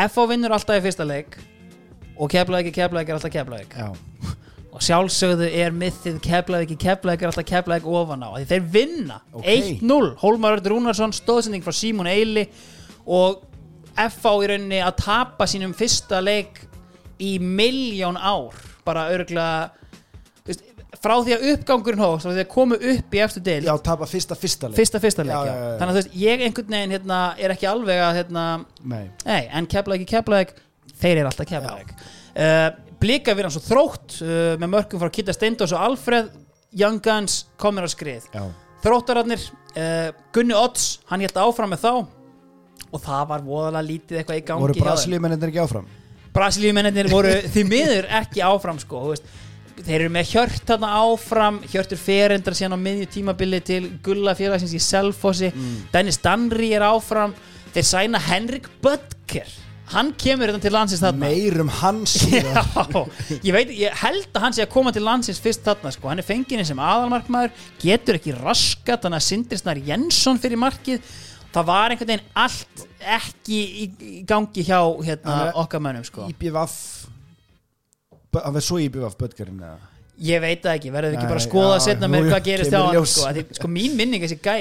FH 0.07 0.27
vinnur 0.33 0.55
alltaf 0.57 0.81
í 0.81 0.85
fyrsta 0.87 1.05
leik 1.09 1.37
og 2.17 2.31
Keflavík 2.33 2.73
Keflavík 2.77 3.11
er 3.13 3.19
alltaf 3.19 3.35
Keflavík. 3.35 3.77
Og 4.77 4.85
sjálfsögðu 4.85 5.49
er 5.57 5.73
miðið 5.77 6.17
Keflavík 6.25 6.73
Keflavík 6.81 7.25
er 7.25 7.31
alltaf 7.33 7.47
Keflavík 7.49 7.85
ofan 7.89 8.25
á 8.25 8.33
því 8.39 8.49
þeir 8.55 8.65
vinna. 8.79 9.21
Ok. 9.33 9.47
1-0 9.83 10.15
Hólmar 10.23 10.57
Örður 10.59 10.77
Rúnarsson 10.77 11.13
stóðsending 11.17 11.65
frá 11.65 11.73
Símon 11.77 12.09
Eili 12.09 12.47
og 13.05 13.45
FH 13.97 14.37
í 14.45 14.51
rauninni 14.53 14.83
að 14.85 14.99
tapa 15.03 15.49
sínum 15.51 15.75
fyrsta 15.77 16.21
leik 16.23 16.63
í 17.23 17.37
miljón 17.41 18.19
ár. 18.21 18.57
Bara 18.87 19.09
örgulega 19.15 19.73
frá 21.03 21.17
því 21.23 21.35
að 21.37 21.45
uppgangurinn 21.53 22.03
hófst 22.03 22.27
frá 22.27 22.33
því 22.33 22.43
að 22.43 22.51
komu 22.53 22.79
upp 22.93 23.15
í 23.17 23.21
eftir 23.23 23.45
deil 23.47 23.67
já, 23.67 23.73
tapa 23.85 24.09
fyrsta 24.11 24.37
fyrsta 24.39 24.71
leik. 24.71 24.79
Fyrsta 24.79 25.01
fyrsta 25.03 25.27
leik 25.27 25.35
Já, 25.35 25.41
já, 25.49 25.55
já, 25.55 25.69
þannig 25.81 25.87
að 25.87 25.97
þú 25.97 26.01
veist, 26.01 26.17
ég 26.23 26.45
einhvern 26.47 26.77
veginn 26.77 26.95
hérna, 26.97 27.21
er 27.39 27.55
ekki 27.55 27.69
alveg 27.71 28.03
að 28.03 28.19
hérna, 28.21 28.45
Nei, 28.83 29.05
nei, 29.27 29.43
en 29.59 29.69
Keflavík 29.71 30.11
Keflavík 30.11 30.55
þeir 30.97 31.21
eru 31.21 31.31
alltaf 31.31 31.51
Keflavík. 31.51 31.95
Uh, 32.37 32.69
Blika 33.01 33.37
við 33.37 33.49
hann 33.49 33.55
svo 33.55 33.65
þrótt 33.67 34.19
uh, 34.25 34.57
með 34.61 34.73
mörgum 34.73 35.03
frá 35.03 35.13
Kitta 35.13 35.37
Steindós 35.37 35.75
og 35.77 35.85
Alfreð 35.91 36.33
Young 36.77 37.01
Guns 37.05 37.43
komir 37.61 37.87
á 37.87 37.91
skrið. 37.93 38.29
Já, 38.33 38.45
þróttararnir, 38.85 39.49
uh, 39.77 40.11
Gunni 40.35 40.57
Odds 40.57 40.97
hann 41.11 41.25
hélt 41.25 41.41
áfram 41.41 41.75
með 41.75 41.85
þá 41.85 41.93
og 42.93 43.03
það 43.03 43.25
var 43.33 43.47
voðalega 43.47 43.89
lítið 43.89 44.21
eitthvað 44.21 44.41
í 44.41 44.45
gangi 44.51 44.67
voru 44.67 44.79
brasilíumennir 44.81 45.51
ekki 45.51 45.65
áfram? 45.65 45.91
Brasilíumennir 46.37 47.11
voru 47.11 47.35
því 47.49 47.67
miður 47.67 48.09
ekki 48.21 48.45
áfram 48.45 48.81
sko, 48.83 49.03
þeir 49.83 49.99
eru 50.03 50.13
með 50.13 50.33
hjört 50.35 50.65
þarna 50.69 50.95
áfram. 51.03 51.61
Hjörtur 51.73 52.01
ferendar 52.01 52.57
síðan 52.57 52.77
á 52.77 52.85
miðju 52.87 53.11
tímabili 53.17 53.61
til 53.65 53.83
Gulla 54.05 54.37
félagsins 54.37 54.75
í 54.77 54.81
Selfossi. 54.83 55.53
Dennis 55.93 56.21
Danri 56.25 56.73
er 56.77 56.87
áfram. 56.87 57.35
Þeir 57.75 57.89
sæna 57.91 58.21
Henrik 58.29 58.69
Böttger. 58.85 59.49
Hann 59.93 60.11
kemur 60.19 60.51
hérna 60.51 60.59
til 60.59 60.73
landsins 60.75 61.03
þarna. 61.05 61.29
Meirum 61.29 61.69
hans. 61.79 62.17
Já, 62.35 62.65
ég 63.45 63.53
veit, 63.55 63.71
ég 63.79 64.01
held 64.01 64.33
að 64.33 64.43
hann 64.43 64.57
sé 64.57 64.65
að 64.65 64.73
koma 64.73 64.91
til 64.95 65.05
landsins 65.07 65.39
fyrst 65.43 65.63
þarna 65.67 65.93
sko, 65.95 66.11
hann 66.11 66.19
er 66.19 66.27
fenginni 66.27 66.65
sem 66.67 66.81
aðalmarkmaður 66.83 67.53
getur 67.85 68.19
ekki 68.19 68.35
raskat, 68.35 69.05
þannig 69.05 69.21
að 69.21 69.27
Sindri 69.29 69.61
Snar 69.61 69.79
Jensson 69.87 70.43
fyrir 70.43 70.59
markið 70.59 71.07
það 71.57 71.67
var 71.73 71.95
einhvern 71.95 72.11
veginn 72.13 72.31
allt 72.45 72.87
ekki 73.17 73.59
í, 73.65 73.85
í 73.97 74.23
gangi 74.29 74.65
hjá 74.67 74.81
hérna, 75.07 75.27
Hann 75.33 75.49
er- 75.51 75.61
okkar 75.65 75.81
mönnum 75.85 76.05
sko. 76.07 76.29
IBVF 76.33 76.79
Hann 78.37 78.53
verð 78.53 78.67
svo 78.67 78.77
IBVF 78.85 79.15
Böttgerinn 79.17 79.63
eða? 79.65 79.79
Ég 80.27 80.41
veit 80.41 80.61
það 80.65 80.75
ekki, 80.79 80.91
verður 80.93 81.15
ekki 81.17 81.29
bara 81.29 81.39
að 81.41 81.45
Nei, 81.45 81.49
skoða 81.51 81.77
já, 81.77 81.85
setna 81.87 82.07
jú, 82.09 82.13
með 82.15 82.23
jú, 82.23 82.29
hvað 82.33 82.45
gerist 82.47 82.71
hjá 82.71 82.77
kemur 82.77 82.85
í 82.85 82.89
hann 82.89 82.97
ljós. 82.97 83.13
sko, 83.17 83.25
að 83.31 83.39
því, 83.39 83.45
sko 83.59 83.69
mín 83.73 83.97
minning 83.97 84.23
þessi 84.25 84.39
gæ 84.45 84.55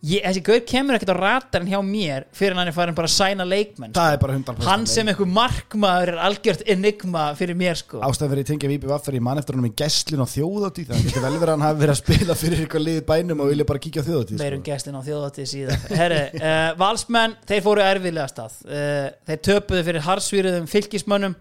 ég, 0.00 0.22
þessi 0.24 0.40
gaur 0.44 0.60
kemur 0.68 0.96
ekkert 0.96 1.12
á 1.12 1.16
ratarinn 1.18 1.68
hjá 1.68 1.80
mér 1.84 2.24
fyrir 2.36 2.56
hann 2.56 2.70
er 2.70 2.76
farin 2.76 2.96
bara 2.96 3.08
að 3.10 3.14
sæna 3.16 3.44
leikmenn 3.44 3.92
Það 3.92 4.06
sko. 4.06 4.14
er 4.16 4.22
bara 4.22 4.36
100% 4.38 4.68
hann 4.70 4.86
sem 4.88 5.10
einhver 5.12 5.28
markmaður 5.28 6.12
er 6.14 6.20
algjört 6.28 6.62
enigma 6.72 7.24
fyrir 7.36 7.58
mér 7.60 7.76
sko. 7.80 8.00
Ástæð 8.06 8.32
fyrir 8.32 8.42
ég 8.44 8.48
tengja 8.50 8.70
IBVF 8.76 9.04
fyrir 9.06 9.20
ég 9.20 9.26
man 9.26 9.40
eftir 9.42 9.58
hann 9.58 9.68
í 9.68 9.72
gæslin 9.76 10.24
á 10.24 10.28
þjóðatíð 10.32 10.90
Það 10.90 11.04
getur 11.04 11.26
vel 11.26 11.34
verið 11.34 11.50
að 11.50 11.54
hann 11.54 11.66
hafi 11.66 11.82
verið 11.82 11.94
að 11.94 12.00
spila 12.00 12.38
fyrir 12.40 12.64
eitthvað 12.64 12.86
liðið 12.86 13.04
bænum 13.10 13.44
og 13.44 13.52
vilja 13.52 13.68
bara 13.68 13.84
kíkja 13.84 14.00
á 14.00 14.08
meirum 14.40 14.62
sko. 14.62 14.66
gestin 14.70 14.96
á 14.96 15.02
þjóðatíð 15.04 15.50
síðan. 15.52 15.84
Herri, 16.00 16.22
uh, 16.40 16.72
Valsmenn, 16.80 17.36
þeir 17.50 17.62
fóru 17.66 17.84
erfiðlega 17.84 18.28
stað. 18.32 18.56
Uh, 18.64 19.06
þeir 19.28 19.42
töpuðu 19.50 19.84
fyrir 19.90 20.06
harsvíruðum 20.08 20.68
fylgismönnum 20.70 21.36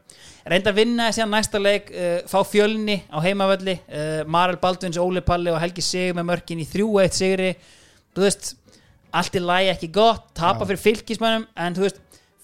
reynda 0.50 0.72
að 0.74 0.80
vinna 0.82 1.10
síðan 1.16 1.34
næsta 1.36 1.62
leik 1.62 1.92
uh, 1.94 2.22
fá 2.30 2.40
fjölni 2.48 3.00
á 3.08 3.18
heimavelli. 3.24 3.80
Uh, 3.88 4.22
Marel 4.28 4.60
Baldvins, 4.62 5.00
Óli 5.00 5.24
Palli 5.26 5.52
og 5.54 5.60
Helgi 5.62 5.86
Sig 5.86 6.16
með 6.18 6.30
mörkin 6.34 6.64
í 6.64 6.68
3-1 6.70 7.20
sigri 7.20 7.52
þú 8.16 8.26
veist 8.26 8.54
allt 9.20 9.36
í 9.36 9.42
lagi 9.42 9.72
ekki 9.74 9.90
gott, 9.94 10.28
tapa 10.38 10.68
fyrir 10.70 10.82
fylgismennum 10.84 11.48
en 11.58 11.78
þú 11.78 11.86
veist, 11.88 12.00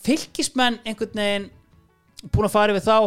fylgismenn 0.05 0.79
einhvern 0.85 1.21
veginn 1.21 1.47
búin 2.33 2.47
að 2.47 2.55
fara 2.55 2.75
yfir 2.75 2.85
þá 2.85 2.97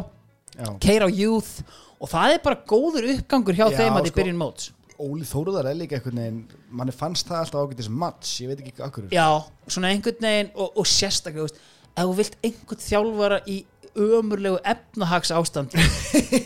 Já. 0.59 0.73
keira 0.83 1.07
á 1.07 1.11
youth 1.11 1.63
og 1.99 2.11
það 2.11 2.35
er 2.35 2.43
bara 2.45 2.61
góður 2.71 3.09
uppgangur 3.15 3.59
hjá 3.59 3.67
Já, 3.69 3.79
þeim 3.81 3.97
að 3.99 4.05
þið 4.07 4.13
sko. 4.13 4.21
byrjun 4.21 4.43
móts 4.43 4.73
Óli 4.99 5.27
Þóruðar 5.31 5.69
er 5.71 5.77
líka 5.79 5.95
einhvern 5.99 6.19
veginn 6.19 6.39
manni 6.75 6.95
fannst 6.95 7.29
það 7.31 7.45
alltaf 7.45 7.67
ágætis 7.69 7.91
match 8.03 8.41
ég 8.43 8.51
veit 8.51 8.63
ekki 8.65 8.83
akkur 8.83 9.11
Já, 9.15 9.27
svona 9.71 9.93
einhvern 9.95 10.25
veginn 10.27 10.51
og, 10.55 10.73
og 10.75 10.89
sérstaklega, 10.91 11.47
þú 11.47 11.51
veist, 11.51 11.61
ef 11.95 12.09
þú 12.09 12.17
vilt 12.19 12.39
einhvern 12.49 12.83
þjálfara 12.87 13.39
í 13.47 13.59
ömurlegu 13.99 14.59
efnahags 14.67 15.33
ástandi 15.35 15.81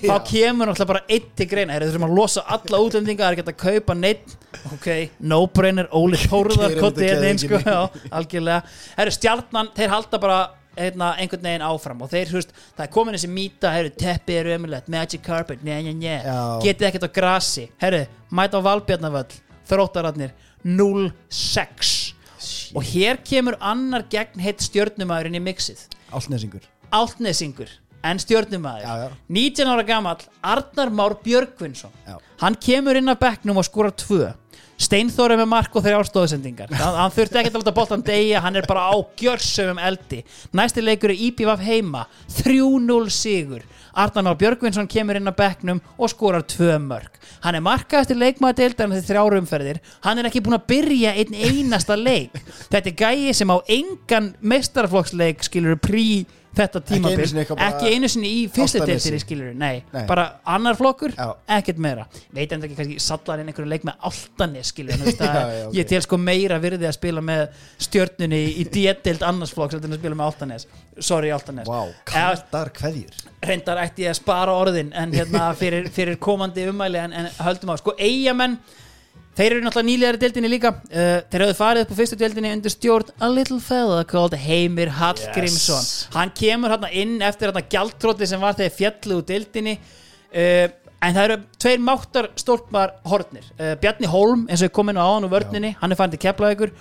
þá 0.02 0.16
kemur 0.28 0.70
náttúrulega 0.70 0.88
bara 0.92 1.04
einn 1.08 1.28
til 1.38 1.48
greina. 1.50 1.76
Þeir 1.76 1.90
þurfum 1.90 2.08
að 2.08 2.16
losa 2.16 2.44
alla 2.56 2.80
útlendinga 2.86 3.24
það 3.24 3.28
er 3.28 3.38
ekki 3.38 3.52
að 3.52 3.60
kaupa 3.62 3.96
neitt 3.98 4.34
ok, 4.72 4.88
no 5.20 5.42
brainer, 5.52 5.88
Óli 5.92 6.18
inn 7.30 7.40
sko, 7.40 7.60
algjörlega. 8.10 8.62
Eru 9.02 9.14
stjarnan, 9.14 9.70
þeir 9.76 9.94
halda 9.94 10.20
bara 10.22 10.40
heitna, 10.78 11.12
einhvern 11.20 11.44
veginn 11.44 11.64
áfram 11.66 12.02
og 12.04 12.10
þeir, 12.12 12.30
þú 12.30 12.38
veist, 12.38 12.54
það 12.76 12.84
er 12.86 12.92
komin 12.94 13.16
þessi 13.16 13.30
mýta, 13.32 13.72
herru, 13.74 13.92
teppi 14.02 14.38
er 14.40 14.50
ömurlegt 14.56 14.88
magic 14.92 15.24
carpet, 15.26 15.64
njæ, 15.66 15.78
njæ, 15.84 15.94
njæ 16.00 16.14
Já. 16.24 16.38
getið 16.64 16.88
ekkert 16.88 17.08
á 17.08 17.16
grasi, 17.20 17.66
herru, 17.82 18.02
mæta 18.32 18.60
á 18.60 18.66
Valbjarnavöll, 18.68 19.38
þróttararnir 19.68 20.32
0-6 20.64 22.12
og 22.72 22.86
hér 22.88 23.20
kemur 23.26 23.58
annar 23.60 24.06
gegn 24.10 24.40
heitt 24.42 24.64
stjörnumæðurinn 24.64 25.38
í 25.38 25.44
mixið. 25.44 25.84
Áltnesingur 26.12 26.71
Áltnesingur 26.92 27.68
en 28.02 28.18
já. 28.18 29.10
19 29.28 29.66
ára 29.68 29.82
gamall 29.82 30.16
Arnar 30.42 30.90
Már 30.90 31.16
Björgvinsson. 31.22 31.90
Já. 32.06 32.18
hann 32.40 32.56
kemur 32.56 32.96
inn 32.96 33.08
á 33.08 33.14
bekknum 33.14 33.56
og 33.56 33.64
skorar 33.64 33.92
tvö. 33.92 34.34
Steinþóri 34.82 35.36
með 35.38 35.46
mark 35.46 35.76
og 35.76 35.84
þrjár 35.84 36.08
stóðsendingar 36.08 36.72
hann, 36.74 37.12
þurfti 37.14 37.38
ekki 37.38 37.52
að 37.52 37.60
láta 37.60 37.74
boltan 37.76 38.02
deyja 38.02 38.40
hann 38.42 38.56
er 38.56 38.66
bara 38.66 38.90
á 38.90 38.96
gjörsöfum 39.16 39.78
eldi. 39.78 40.24
Næsti 40.52 40.82
leikur 40.82 41.14
er 41.14 41.22
IPVF 41.28 41.62
heima 41.62 42.06
3-0 42.42 43.08
sigur. 43.14 43.62
Arnar 43.94 44.26
Már 44.26 44.36
Björgvinsson 44.40 44.90
kemur 44.90 45.16
inn 45.16 45.30
á 45.30 45.34
bekknum 45.36 45.80
og 45.96 46.10
skorar 46.10 46.42
tvö 46.42 46.80
mörg 46.82 47.22
hann 47.42 47.58
er 47.58 47.64
markað 47.64 48.04
eftir 48.04 48.18
leikmaða 48.18 48.58
deildarinn 48.60 48.98
þegar 48.98 49.08
þrjár 49.08 49.38
umferðir. 49.40 49.80
Hann 50.04 50.20
er 50.20 50.28
ekki 50.28 50.42
búin 50.44 50.58
að 50.58 50.68
byrja 50.70 51.14
einn 51.18 51.34
einasta 51.34 51.96
leik. 51.98 52.36
Þetta 52.70 52.90
er 52.90 52.98
gæi 52.98 53.34
sem 53.36 53.50
á 53.50 53.56
engan 53.70 54.32
meistarflokksleik 54.40 55.42
skilur 55.46 55.78
prí 55.82 56.24
þetta 56.52 56.80
tímabil 56.84 57.16
einu 57.22 57.26
sinni 57.30 57.40
eitthvað 57.42 57.58
bara 57.62 57.68
ekki 57.72 57.92
einu 57.96 58.08
sinni 58.12 58.30
í 58.30 58.40
fyrstu 58.52 58.80
Álftanesi. 58.82 59.08
deildir 59.08 59.22
skilur 59.24 59.54
nei, 59.56 59.78
Nei. 59.94 60.02
bara 60.10 60.24
annar 60.54 60.76
flokkur 60.76 61.14
Já. 61.16 61.28
ekkert 61.56 61.78
meira 61.80 62.04
veit 62.36 62.52
enda 62.52 62.68
ekki 62.68 62.76
kannski 62.80 62.98
sallar 63.00 63.40
inn 63.40 63.48
einhverju 63.52 63.70
leik 63.72 63.86
með 63.88 64.04
Altanes 64.10 64.72
skilur 64.74 64.92
en 64.96 65.00
þú 65.00 65.08
veist 65.08 65.22
að 65.24 65.32
Já, 65.40 65.54
já, 65.56 65.64
ok. 65.70 65.76
ég 65.78 65.88
tel 65.94 66.02
sko 66.04 66.18
meira 66.20 66.58
virði 66.62 66.88
að 66.90 66.96
spila 66.98 67.24
með 67.24 67.46
stjörnunni 67.88 68.42
í 68.60 68.66
D-deild 68.74 69.24
annars 69.30 69.54
flokks 69.56 69.78
en 69.80 69.88
að 69.96 70.00
spila 70.02 70.18
með 70.20 70.28
Altanes 70.28 70.68
sorry 71.00 71.32
Altanes 71.32 71.68
Vá, 71.70 71.80
Eða, 71.88 72.04
kaldar 72.12 72.72
kveðjur 72.76 73.24
reyndar 73.48 73.80
ætti 73.86 74.04
ég 74.06 74.12
að 74.12 74.20
spara 74.20 74.52
orðin 74.60 74.92
en 74.92 75.16
hérna 75.16 75.48
fyrir, 75.60 75.88
fyrir 75.94 76.20
komandi 76.22 76.68
umæli 76.68 77.00
en, 77.00 77.16
en 77.16 77.32
höldum 77.40 77.72
á, 77.72 77.76
sko 77.80 77.96
eigamenn 77.98 78.58
þeir 79.38 79.54
eru 79.54 79.64
náttúrulega 79.64 79.88
nýlegar 79.88 80.18
í 80.18 80.22
deildinni 80.22 80.50
líka. 80.52 80.74
Uh, 80.90 81.22
þeir 81.32 81.46
hafðu 81.46 81.56
farið 81.58 81.86
upp 81.86 81.94
á 81.94 81.98
fyrstu 82.00 82.18
deildinni 82.20 82.52
undir 82.56 82.74
stjórn 82.74 83.12
a 83.20 83.30
little 83.32 83.60
fella 83.62 84.04
called 84.08 84.36
Heimir 84.36 84.92
Hallgrímsson. 84.98 85.82
Yes. 85.82 86.06
hann 86.14 86.32
kemur 86.36 86.74
hérna 86.74 86.92
inn 86.92 87.18
eftir 87.24 87.50
hérna 87.50 87.64
gjaldtróti 87.74 88.28
sem 88.28 88.42
var 88.42 88.58
þegar 88.58 88.78
fjallu 88.78 89.20
úr 89.20 89.26
deildinni. 89.32 89.76
Uh, 90.32 90.68
en 91.02 91.16
það 91.16 91.24
eru 91.26 91.38
tveir 91.60 91.80
máttar 91.82 92.28
stólpar 92.38 92.96
hornir 93.10 93.46
uh, 93.58 93.74
Bjarni 93.82 94.08
Holm 94.10 94.46
eins 94.46 94.62
og 94.62 94.68
ég 94.70 94.76
kom 94.76 94.92
inn 94.92 95.00
á 95.00 95.04
án 95.04 95.26
úr 95.26 95.32
vörninni 95.32 95.74
hann 95.80 95.92
er 95.92 95.98
farin 95.98 96.14
til 96.14 96.22
Keflavíkur. 96.22 96.72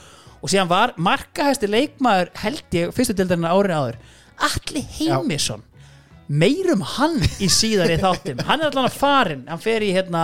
Og 0.41 0.49
síðan 0.49 0.69
var 0.71 0.93
markahæsti 0.97 1.69
leikmaður 1.69 2.31
held 2.41 2.77
ég 2.77 2.93
fyrstu 2.95 3.15
deildarinn 3.17 3.49
árið 3.49 3.77
áður 3.77 3.99
Atli 4.41 4.81
Heimisson. 4.97 5.63
Meirum 6.31 6.81
hann 6.95 7.17
í 7.43 7.49
síðari 7.51 7.97
þáttum. 8.01 8.39
Hann 8.47 8.61
er 8.61 8.71
allan 8.71 8.87
að 8.87 8.97
farin, 8.97 9.43
hann 9.51 9.61
fer 9.61 9.83
í 9.83 9.91
hérna 9.93 10.23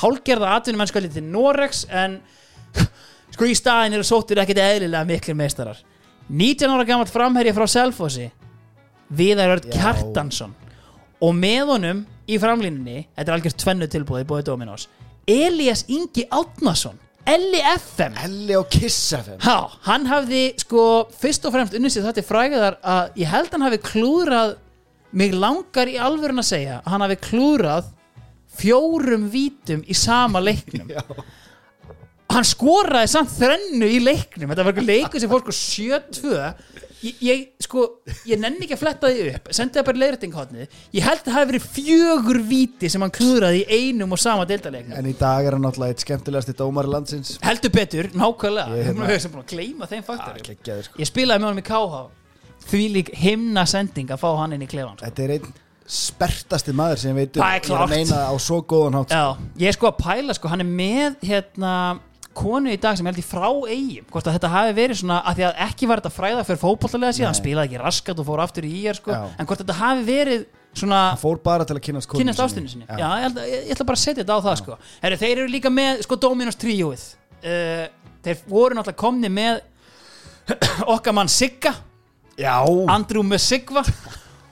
hálgerða 0.00 0.54
atvinnumennskvæli 0.58 1.10
til 1.14 1.26
Norex 1.26 1.84
en 1.90 2.18
sko 3.34 3.48
í 3.50 3.54
staðin 3.58 3.98
eru 3.98 4.06
sóttir 4.06 4.40
ekkert 4.42 4.62
eðlilega 4.62 5.06
miklir 5.08 5.38
meistarar. 5.38 5.78
19 6.28 6.72
ára 6.72 6.88
gammal 6.88 7.10
framherja 7.10 7.54
frá 7.56 7.66
Selfossi 7.68 8.30
Viðar 9.14 9.58
Örd. 9.58 9.66
Kjartansson. 9.74 10.54
Og 11.20 11.34
með 11.36 11.74
honum 11.74 12.04
í 12.30 12.38
framlínunni 12.40 13.04
þetta 13.12 13.28
er 13.28 13.36
algjörst 13.36 13.60
tvennu 13.60 13.88
tilbúið 13.92 14.28
búið 14.28 14.46
Dominos 14.48 14.86
Elias 15.28 15.84
Ingi 15.92 16.26
Átnason 16.32 16.98
LFM 17.28 18.16
Elli 18.26 18.56
og 18.58 18.68
Kiss 18.72 19.14
FM 19.16 19.40
Já, 19.40 19.56
hann 19.86 20.08
hafði 20.08 20.42
sko 20.60 20.84
fyrst 21.16 21.46
og 21.48 21.54
fremst 21.54 21.76
unnið 21.76 21.94
sér 21.94 22.06
þetta 22.10 22.26
fræðar 22.28 22.78
að 22.80 23.20
ég 23.22 23.32
held 23.32 23.52
hann 23.54 23.64
hafi 23.64 23.80
klúðrað 23.84 24.56
mig 25.14 25.36
langar 25.36 25.88
í 25.88 25.98
alvörun 26.00 26.42
að 26.42 26.50
segja 26.50 26.80
hann 26.88 27.04
hafi 27.04 27.20
klúðrað 27.28 27.92
fjórum 28.58 29.28
vítum 29.32 29.84
í 29.86 29.96
sama 29.98 30.42
leiknum. 30.42 30.90
Hann 32.34 32.46
skoraði 32.48 33.10
samt 33.12 33.34
þrennu 33.36 33.86
í 33.86 34.00
leiknum. 34.02 34.50
Þetta 34.50 34.64
var 34.64 34.72
eitthvað 34.72 34.88
leikur 34.88 35.22
sem 35.22 35.30
fór 35.30 35.44
sko 35.44 35.54
7-2 35.54 36.32
ég, 37.04 37.18
ég 37.22 37.42
sko 37.62 37.84
ég 38.26 38.40
nenni 38.40 38.64
ekki 38.64 38.74
að 38.78 38.80
fletta 38.80 39.10
því 39.12 39.26
upp. 39.34 39.50
Sendi 39.54 39.78
það 39.78 39.86
bara 39.90 40.02
leiðrættinghotnið 40.02 40.80
ég 40.96 41.04
held 41.04 41.20
að 41.20 41.28
það 41.28 41.36
hafi 41.36 41.50
verið 41.52 41.68
fjögur 41.76 42.40
víti 42.48 42.90
sem 42.90 43.04
hann 43.04 43.14
klúðraði 43.14 43.62
í 43.62 43.78
einum 43.84 44.16
og 44.16 44.22
sama 44.24 44.48
deildaleiknum 44.48 44.98
En 44.98 45.10
í 45.12 45.14
dag 45.20 45.46
er 45.46 45.58
hann 45.58 45.66
náttúrulega 45.68 45.94
eitt 45.94 46.06
skemmtilegasti 46.06 46.56
dómari 46.58 46.90
landsins. 46.90 47.36
Heldur 47.44 47.74
betur, 47.76 48.10
nákvæmlega. 48.16 48.66
Ég 48.72 48.82
ég 48.82 48.90
hérna- 48.90 49.32
búin 49.36 49.44
að 49.44 49.54
gleyma 49.54 49.90
þeim 49.92 50.04
faktorum. 50.08 50.42
Ah, 50.42 50.82
sko. 50.88 50.98
Ég 50.98 51.12
spilaði 51.12 51.44
með 51.44 51.50
honum 51.52 51.64
í 51.64 51.68
KH 51.70 52.04
Því 52.64 52.84
lík 52.94 53.10
himna 53.20 53.66
sending 53.68 54.08
að 54.12 54.22
fá 54.22 54.30
hann 54.40 54.56
inn 54.56 54.64
í 54.64 54.68
klefan 54.70 54.96
sko. 54.96 55.04
Þetta 55.04 55.24
er 55.26 55.34
einn 55.36 55.52
spertasti 55.84 56.72
maður 56.76 57.02
sem 57.02 57.12
ég 57.12 57.20
veit 57.20 57.36
um. 57.36 57.44
Það 57.44 57.54
er 57.54 57.68
Ég 57.68 57.76
er 57.76 57.84
að 57.84 57.92
meina 57.92 58.24
á 58.30 58.34
svo 58.40 58.62
góðan 58.64 58.98
hátt 59.00 59.12
Já, 59.12 59.24
ég 59.60 59.70
er 59.70 59.76
sko 59.76 59.90
að 59.90 59.98
pæla 60.00 60.36
sko, 60.36 60.50
Hann 60.52 60.64
er 60.64 60.68
með 60.68 61.16
hérna 61.28 61.74
konu 62.34 62.72
í 62.72 62.78
dag 62.80 62.96
sem 62.98 63.06
ég 63.06 63.14
held 63.14 63.22
í 63.22 63.26
frá 63.26 63.46
eigum 63.46 64.08
hvort 64.10 64.26
að 64.26 64.36
þetta 64.38 64.50
hafi 64.50 64.74
verið 64.76 65.00
svona 65.00 65.20
að 65.22 65.38
því 65.38 65.46
að 65.48 65.60
ekki 65.68 65.88
var 65.90 66.02
þetta 66.02 66.14
fræða 66.16 66.44
fyrir 66.48 66.60
fótbollalega 66.64 67.14
síðan, 67.14 67.30
hann 67.30 67.38
spilaði 67.38 67.68
ekki 67.70 67.82
raskat 67.84 68.20
og 68.20 68.28
fór 68.28 68.42
aftur 68.42 68.66
í 68.66 68.72
íjar 68.80 68.98
sko, 68.98 69.14
Já. 69.14 69.28
en 69.38 69.48
hvort 69.50 69.62
þetta 69.62 69.76
hafi 69.78 70.06
verið 70.08 70.46
svona 70.74 71.02
Hann 71.12 71.20
fór 71.22 71.38
bara 71.44 71.66
til 71.68 71.76
að 71.78 71.84
kynast 71.86 72.10
konunni 72.10 72.26
kynast 72.26 72.42
ástinni 72.42 72.72
sinni. 72.72 72.88
Já, 72.88 73.06
ég, 73.06 73.28
ætla, 73.28 73.46
ég, 73.52 73.68
ætla 73.76 73.86
bara 73.86 74.00
að 74.00 74.02
setja 74.02 74.24
þetta 74.24 74.34
á 74.34 74.46
það 74.48 74.58
sko. 74.64 74.78
Heru, 75.04 75.20
þeir 75.20 75.34
eru 75.36 75.52
líka 75.52 75.70
með 75.70 76.02
sko 76.08 76.18
Dominos 76.24 76.58
tríóið. 76.58 77.04
Uh, 77.44 77.84
þeir 78.26 78.42
voru 78.50 78.78
náttúrulega 78.80 78.98
komni 79.04 79.30
með 79.30 79.62
okkar 80.96 81.14
mann 81.14 81.30
Sigga. 81.30 81.76
Já, 82.34 82.56
Andrew 82.90 83.22
með 83.22 83.44
Sigva 83.44 83.84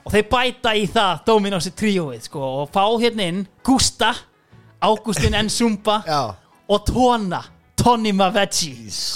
og 0.03 0.11
þeir 0.13 0.27
bæta 0.31 0.75
í 0.75 0.85
það 0.91 1.25
Dominos 1.27 1.69
tríóið 1.79 2.27
sko, 2.27 2.43
og 2.63 2.71
fá 2.73 2.83
hérna 3.01 3.27
inn 3.31 3.43
Gústa 3.65 4.13
Ágústin 4.83 5.35
N. 5.39 5.49
Zumba 5.49 6.01
já. 6.03 6.35
og 6.67 6.85
Tona 6.85 7.43
Tony 7.83 8.11
Mavechi 8.11 8.71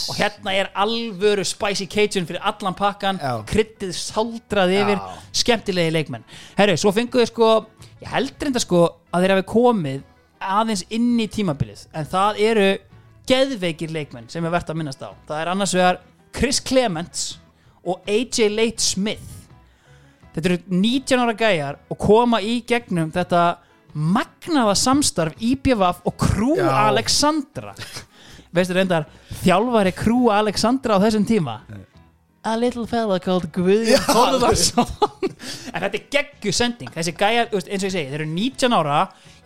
og 0.10 0.16
hérna 0.18 0.54
er 0.56 0.70
alvöru 0.76 1.44
spicy 1.46 1.86
cajun 1.86 2.26
fyrir 2.28 2.42
allan 2.44 2.76
pakkan 2.76 3.20
kryttið 3.48 3.94
saldrað 3.96 4.74
yfir 4.76 5.02
skemmtilegi 5.36 5.94
leikmenn. 5.94 6.26
Herru, 6.58 6.76
svo 6.80 6.92
fenguðu 6.96 7.28
sko 7.30 7.52
ég 8.02 8.10
heldur 8.12 8.50
enda 8.50 8.64
sko 8.64 8.84
að 9.12 9.24
þeir 9.24 9.36
hafi 9.36 9.48
komið 9.54 10.02
aðeins 10.58 10.84
inn 10.94 11.16
í 11.20 11.30
tímabilið 11.32 11.86
en 11.96 12.10
það 12.10 12.42
eru 12.50 12.68
geðveikir 13.28 13.94
leikmenn 13.94 14.30
sem 14.32 14.46
er 14.46 14.54
verðt 14.56 14.74
að 14.74 14.82
minnast 14.82 15.04
á. 15.04 15.12
Það 15.30 15.42
er 15.42 15.54
annars 15.54 15.76
vegar 15.78 16.02
Chris 16.36 16.60
Clements 16.64 17.26
og 17.88 18.02
AJ 18.10 18.50
Late 18.52 18.84
Smith 18.84 19.37
þetta 20.38 20.52
eru 20.54 20.60
19 20.70 21.24
ára 21.26 21.36
gæjar 21.38 21.82
og 21.90 22.00
koma 22.00 22.40
í 22.46 22.60
gegnum 22.70 23.10
þetta 23.16 23.44
magnaða 23.98 24.78
samstarf 24.78 25.38
IBVF 25.42 26.04
og 26.06 26.18
Krú 26.22 26.56
Já. 26.60 26.70
Alexandra 26.88 27.74
veistu 28.54 28.78
reyndar 28.78 29.08
þjálfari 29.42 29.94
Krú 29.98 30.28
Alexandra 30.34 31.00
á 31.02 31.04
þessum 31.04 31.26
tíma 31.28 31.62
a 32.48 32.54
little 32.56 32.86
fella 32.88 33.18
called 33.20 33.50
Guðjón 33.52 34.06
Þorðarsson 34.08 34.92
en 35.74 35.82
þetta 35.82 35.98
er 35.98 36.06
geggju 36.14 36.54
sending 36.56 36.94
þessi 36.94 37.14
gæjar, 37.18 37.50
þú 37.50 37.60
veist, 37.60 37.72
eins 37.74 37.84
og 37.84 37.90
ég 37.90 37.96
segi, 37.96 38.12
þeir 38.12 38.22
eru 38.22 38.30
19 38.32 38.78
ára 38.78 39.00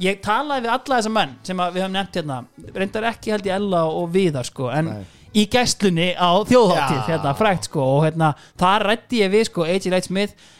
ég 0.03 0.21
talaði 0.23 0.65
við 0.67 0.73
alla 0.75 0.99
þessa 0.99 1.13
menn 1.15 1.33
sem 1.47 1.63
að 1.63 1.73
við 1.77 1.85
höfum 1.85 1.97
nefnt 1.97 2.19
hérna, 2.19 2.37
reyndar 2.75 3.09
ekki 3.11 3.33
held 3.33 3.49
ég 3.49 3.57
Ella 3.57 3.81
og 3.89 4.11
Viðar 4.13 4.47
sko, 4.47 4.69
en 4.75 4.91
Nei. 4.91 5.01
í 5.33 5.47
gæstlunni 5.51 6.11
á 6.13 6.29
þjóðháttíð, 6.51 7.01
Já. 7.01 7.07
hérna, 7.09 7.33
frækt 7.39 7.69
sko 7.71 7.87
og 7.95 8.05
hérna, 8.05 8.33
þar 8.61 8.87
rætti 8.91 9.23
ég 9.23 9.33
við 9.33 9.47
sko 9.49 9.65
A.J. 9.65 9.93
Light 9.95 10.09
Smith 10.11 10.51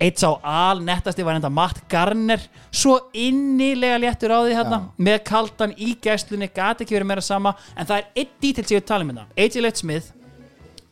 eitt 0.00 0.20
sá 0.20 0.28
al 0.44 0.82
nettasti 0.84 1.24
var 1.24 1.38
enda 1.38 1.50
Matt 1.52 1.84
Garner. 1.88 2.42
Svo 2.70 2.98
innilega 3.16 3.98
léttur 4.02 4.34
á 4.34 4.44
því 4.44 4.56
hérna, 4.58 4.80
með 5.00 5.22
kaldan 5.28 5.72
í 5.76 5.94
gæstlunni 6.02 6.50
gati 6.52 6.84
ekki 6.84 6.98
verið 6.98 7.10
meira 7.12 7.24
sama, 7.24 7.54
en 7.76 7.88
það 7.88 8.02
er 8.02 8.22
eitt 8.22 8.36
dítil 8.42 8.66
sem 8.66 8.76
ég 8.76 8.86
tala 8.88 9.06
um 9.06 9.12
hérna, 9.14 9.28
A.J. 9.36 9.64
Light 9.64 9.80
Smith 9.80 10.12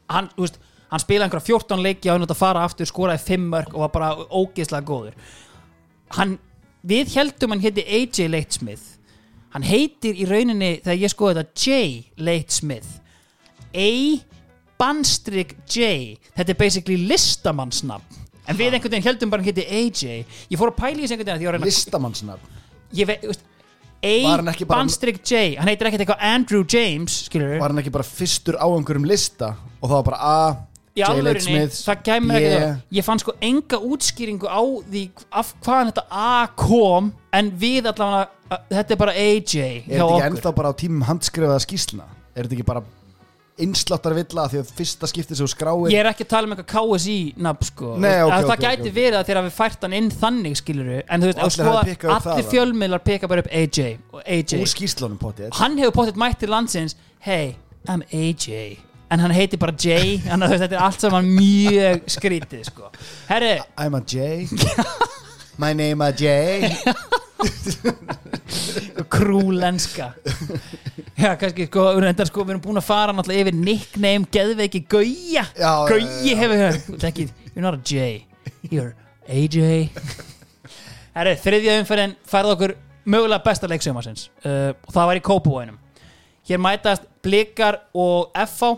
hann, 0.08 0.30
veist, 0.38 0.58
hann 0.88 1.02
spilaði 1.02 1.28
einhverja 1.28 1.50
14 1.52 1.84
leiki 1.84 2.08
á 2.08 2.16
hann 2.16 2.26
að 2.26 2.38
fara 2.38 2.64
aftur, 2.64 2.88
skoraði 2.88 3.24
5 3.28 3.46
mörg 3.52 3.76
og 3.76 3.84
var 3.84 3.94
bara 3.94 4.10
ógeðslega 4.32 4.88
góður. 4.88 5.16
Hann, 6.16 6.38
við 6.84 7.12
heldum 7.16 7.54
hann 7.54 7.64
héti 7.64 7.84
AJ 7.84 8.28
Leightsmith 8.32 8.94
hann 9.54 9.64
heitir 9.66 10.18
í 10.18 10.26
rauninni 10.28 10.78
þegar 10.82 11.00
ég 11.00 11.12
skoði 11.12 11.40
þetta 11.40 11.64
J. 11.64 11.76
Leightsmith 12.26 13.00
A 13.74 13.90
Banstrik 14.80 15.54
J 15.70 16.18
þetta 16.34 16.50
er 16.50 16.58
basically 16.58 16.98
listamannsnafn 17.08 18.23
en 18.48 18.56
við 18.58 18.74
einhvern 18.76 18.90
veginn 18.92 19.06
heldum 19.08 19.30
bara 19.32 19.42
hann 19.42 19.54
heiti 19.54 19.64
AJ 19.68 20.24
ég 20.52 20.58
fór 20.60 20.70
að 20.72 20.78
pæla 20.82 20.98
í 21.00 21.04
þessu 21.06 21.16
einhvern 21.18 21.38
veginn 21.40 21.64
listamannsnafn 21.64 22.62
ég 22.94 23.06
veit, 23.10 23.22
veist, 23.30 23.44
Var 24.04 24.36
hann 24.36 24.48
A 24.48 24.52
ekki 24.52 24.66
bara- 24.68 24.82
Banstrik 24.82 25.22
J. 25.24 25.54
Hann 25.56 25.68
heitir 25.70 25.86
ekkert 25.88 26.02
eitthvað 26.04 26.20
Andrew 26.20 26.64
James 26.68 27.24
skilur 27.24 27.54
var 27.58 27.70
hann 27.72 27.78
ekki 27.80 27.90
bara 27.94 28.04
fyrstur 28.04 28.58
á 28.60 28.66
einhverjum 28.68 29.06
lista? 29.08 29.54
Og 29.80 29.88
það 29.88 29.94
var 29.96 30.02
bara 30.10 30.18
A 30.20 30.56
í 30.94 31.00
J. 31.00 31.06
Late 31.08 31.14
alvörinni, 31.14 31.40
Smith 31.40 31.78
það 31.88 32.02
kemur 32.04 32.36
ekki 32.36 32.98
ég 32.98 33.06
fann 33.06 33.18
sko 33.22 33.32
enga 33.40 33.78
útskýringu 33.80 34.44
á 34.44 34.60
því 34.92 35.04
af 35.32 35.54
hvaðan 35.64 35.88
þetta 35.94 36.04
A 36.10 36.46
kom 36.54 37.08
en 37.32 37.50
við 37.50 37.88
allavega 37.88 38.28
þetta 38.70 38.90
er 38.92 39.00
bara 39.00 39.12
AJ 39.16 39.56
er 39.56 39.80
hjá 39.80 39.88
þetta 39.88 39.96
ekki 39.96 40.04
okkur. 40.04 40.26
ennþá 40.28 40.54
bara 40.60 40.68
á 40.68 40.74
tímum 40.84 41.02
handskrifaða 41.08 41.64
skýslna 41.64 42.04
er 42.36 42.44
þetta 42.44 42.58
ekki 42.60 42.68
bara 42.68 42.84
innsláttar 43.62 44.14
villa 44.16 44.44
því 44.50 44.58
að 44.64 44.70
fyrsta 44.74 45.06
skiptið 45.06 45.38
sem 45.38 45.46
þú 45.46 45.50
skráir 45.52 45.92
Ég 45.94 46.00
er 46.02 46.08
ekki 46.10 46.24
að 46.26 46.30
tala 46.32 46.48
um 46.48 46.54
eitthvað 46.56 46.70
KSI 46.98 47.16
nafn 47.46 47.68
sko. 47.68 47.90
Nei, 48.02 48.16
ok, 48.24 48.32
Að 48.34 48.40
ok, 48.40 48.48
Það 48.48 48.54
ok, 48.54 48.64
gæti 48.64 48.88
ok. 48.90 48.94
verið 48.96 49.18
að 49.20 49.28
þeir 49.28 49.38
hafi 49.40 49.52
fært 49.58 49.86
hann 49.86 49.94
inn 50.00 50.08
þannig 50.10 50.56
skiluru 50.58 50.96
En 51.06 51.22
þú 51.22 51.28
veist, 51.30 51.38
Og 51.38 51.44
allir 51.44 51.52
hafi 51.52 51.60
skoða- 51.60 51.84
pikkað 51.90 52.10
upp 52.16 52.24
það, 52.24 52.32
allir 52.34 52.44
va? 52.48 52.50
fjölmiðlar 52.54 53.04
peka 53.04 53.28
bara 53.30 53.44
upp 53.44 53.52
AJ 53.52 53.86
og 54.12 54.22
AJ 54.26 54.58
úr 54.58 54.72
skýslunum 54.74 55.18
potið 55.22 55.54
Hann 55.60 55.78
hefur 55.78 55.94
potið 56.00 56.18
mætt 56.24 56.38
til 56.42 56.50
landsins 56.50 56.96
Hey, 57.22 57.54
I'm 57.86 58.02
AJ 58.10 58.78
En 59.14 59.20
hann 59.22 59.30
heiti 59.36 59.56
bara 59.60 59.72
J 59.78 60.18
Þannig 60.26 60.34
að 60.34 60.48
þú 60.48 60.50
veist, 60.56 60.64
þetta 60.66 60.74
er 60.80 60.84
allt 60.88 61.00
saman 61.06 61.30
mjög 61.38 62.08
skrítið 62.10 62.64
sko. 62.72 62.90
Herri, 63.28 63.54
I'm 63.78 63.94
a 63.94 64.00
J. 64.02 64.48
My 65.62 65.72
name 65.72 66.02
a 66.02 66.10
J 66.10 66.26
krúlenska. 69.14 70.12
Já, 71.18 71.34
kannski 71.40 71.68
sko, 71.68 71.88
við 71.94 72.08
erum, 72.08 72.26
sko, 72.28 72.44
við 72.44 72.56
erum 72.56 72.64
búin 72.64 72.80
að 72.80 72.86
fara 72.88 73.14
náttúrulega 73.14 73.46
yfir 73.46 73.58
nickname, 73.58 74.28
geðveiki 74.34 74.84
Gauja. 74.90 75.46
Gauji 75.58 76.36
hefur 76.38 76.64
ert 76.68 77.08
ekki, 77.10 77.28
you're 77.54 77.64
not 77.64 77.78
a 77.78 77.82
J 77.84 78.24
You're 78.70 78.94
AJ 79.28 79.90
Herri, 81.14 81.36
þriðja 81.40 81.78
umferðin 81.80 82.16
færði 82.28 82.54
okkur 82.56 82.74
mögulega 83.08 83.44
besta 83.44 83.68
leiksjömarsins 83.70 84.28
uh, 84.44 84.72
og 84.74 84.92
það 84.94 85.10
var 85.10 85.20
í 85.20 85.24
Kópavóinum 85.24 85.78
Hér 86.44 86.60
mætast 86.60 87.06
Blikar 87.24 87.78
og 87.96 88.34
FH 88.36 88.74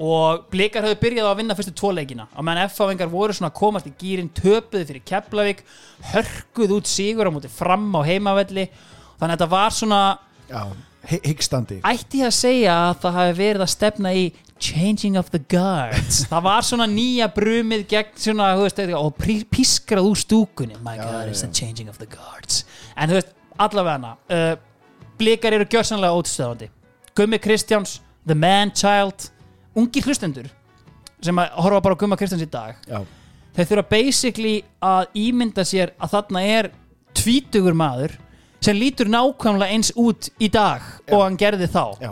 og 0.00 0.46
Blikar 0.52 0.86
höfðu 0.86 0.98
byrjað 1.02 1.26
á 1.28 1.30
að 1.30 1.40
vinna 1.42 1.56
fyrstu 1.58 1.74
tvo 1.76 1.90
leikina. 1.92 2.24
Og 2.32 2.44
meðan 2.46 2.70
FH-vingar 2.70 3.10
voru 3.12 3.36
svona 3.36 3.52
komast 3.52 3.88
í 3.90 3.94
gýrin 4.00 4.30
töpuðu 4.32 4.86
fyrir 4.88 5.04
Keflavík 5.04 5.64
hörkuð 6.14 6.76
út 6.78 6.88
sigur 6.88 7.28
á 7.28 7.34
móti 7.34 7.50
fram 7.52 7.90
á 7.92 8.00
heimavelli. 8.08 8.70
Þannig 9.20 9.34
að 9.34 9.34
þetta 9.34 9.50
var 9.52 9.74
svona 9.76 10.00
hyggstandi. 11.10 11.80
Ætti 11.84 12.22
ég 12.22 12.30
að 12.30 12.38
segja 12.38 12.76
að 12.86 12.94
það 13.02 13.18
hafi 13.18 13.36
verið 13.40 13.64
að 13.66 13.72
stefna 13.74 14.14
í 14.16 14.24
changing 14.60 15.18
of 15.20 15.28
the 15.34 15.40
guards. 15.52 16.22
Það 16.32 16.42
var 16.44 16.64
svona 16.68 16.86
nýja 16.88 17.28
brumið 17.32 17.86
gegn 17.88 18.16
svona, 18.20 18.50
þú 18.56 18.66
veist, 18.66 18.82
og 18.98 19.46
pískrað 19.52 20.08
úr 20.10 20.20
stúkunni. 20.20 20.76
My 20.84 20.96
god, 21.00 21.28
it's 21.32 21.44
the 21.44 21.52
changing 21.52 21.88
of 21.88 22.00
the 22.00 22.08
guards. 22.08 22.64
En 22.96 23.08
þú 23.08 23.16
veist, 23.20 23.32
allavega 23.60 24.14
uh, 24.32 24.52
blikar 25.20 25.56
eru 25.56 25.68
gjörsanlega 25.68 26.16
ótstöðandi 26.16 26.70
Gummi 27.16 27.40
Kristjáns, 27.42 27.98
the 28.26 28.34
man 28.34 28.72
child 28.72 29.28
ungir 29.80 30.06
hlustendur 30.06 30.50
sem 31.20 31.40
að 31.42 31.56
horfa 31.64 31.82
bara 31.84 31.96
á 31.96 32.00
Gumma 32.00 32.16
Kristjáns 32.20 32.44
í 32.44 32.50
dag 32.50 32.78
Já, 32.88 33.02
þeir 33.56 33.70
þurfa 33.72 33.86
basically 33.90 34.56
að 34.80 35.20
ímynda 35.26 35.64
sér 35.68 35.94
að 36.00 36.14
þarna 36.16 36.44
er 36.56 36.70
tvítugur 37.16 37.76
maður 37.76 38.16
sem 38.60 38.76
lítur 38.76 39.08
nákvæmlega 39.10 39.72
eins 39.74 39.92
út 39.98 40.28
í 40.40 40.50
dag 40.52 40.84
og 41.10 41.22
hann 41.24 41.38
gerði 41.40 41.68
þá. 41.72 41.84
Já. 42.00 42.10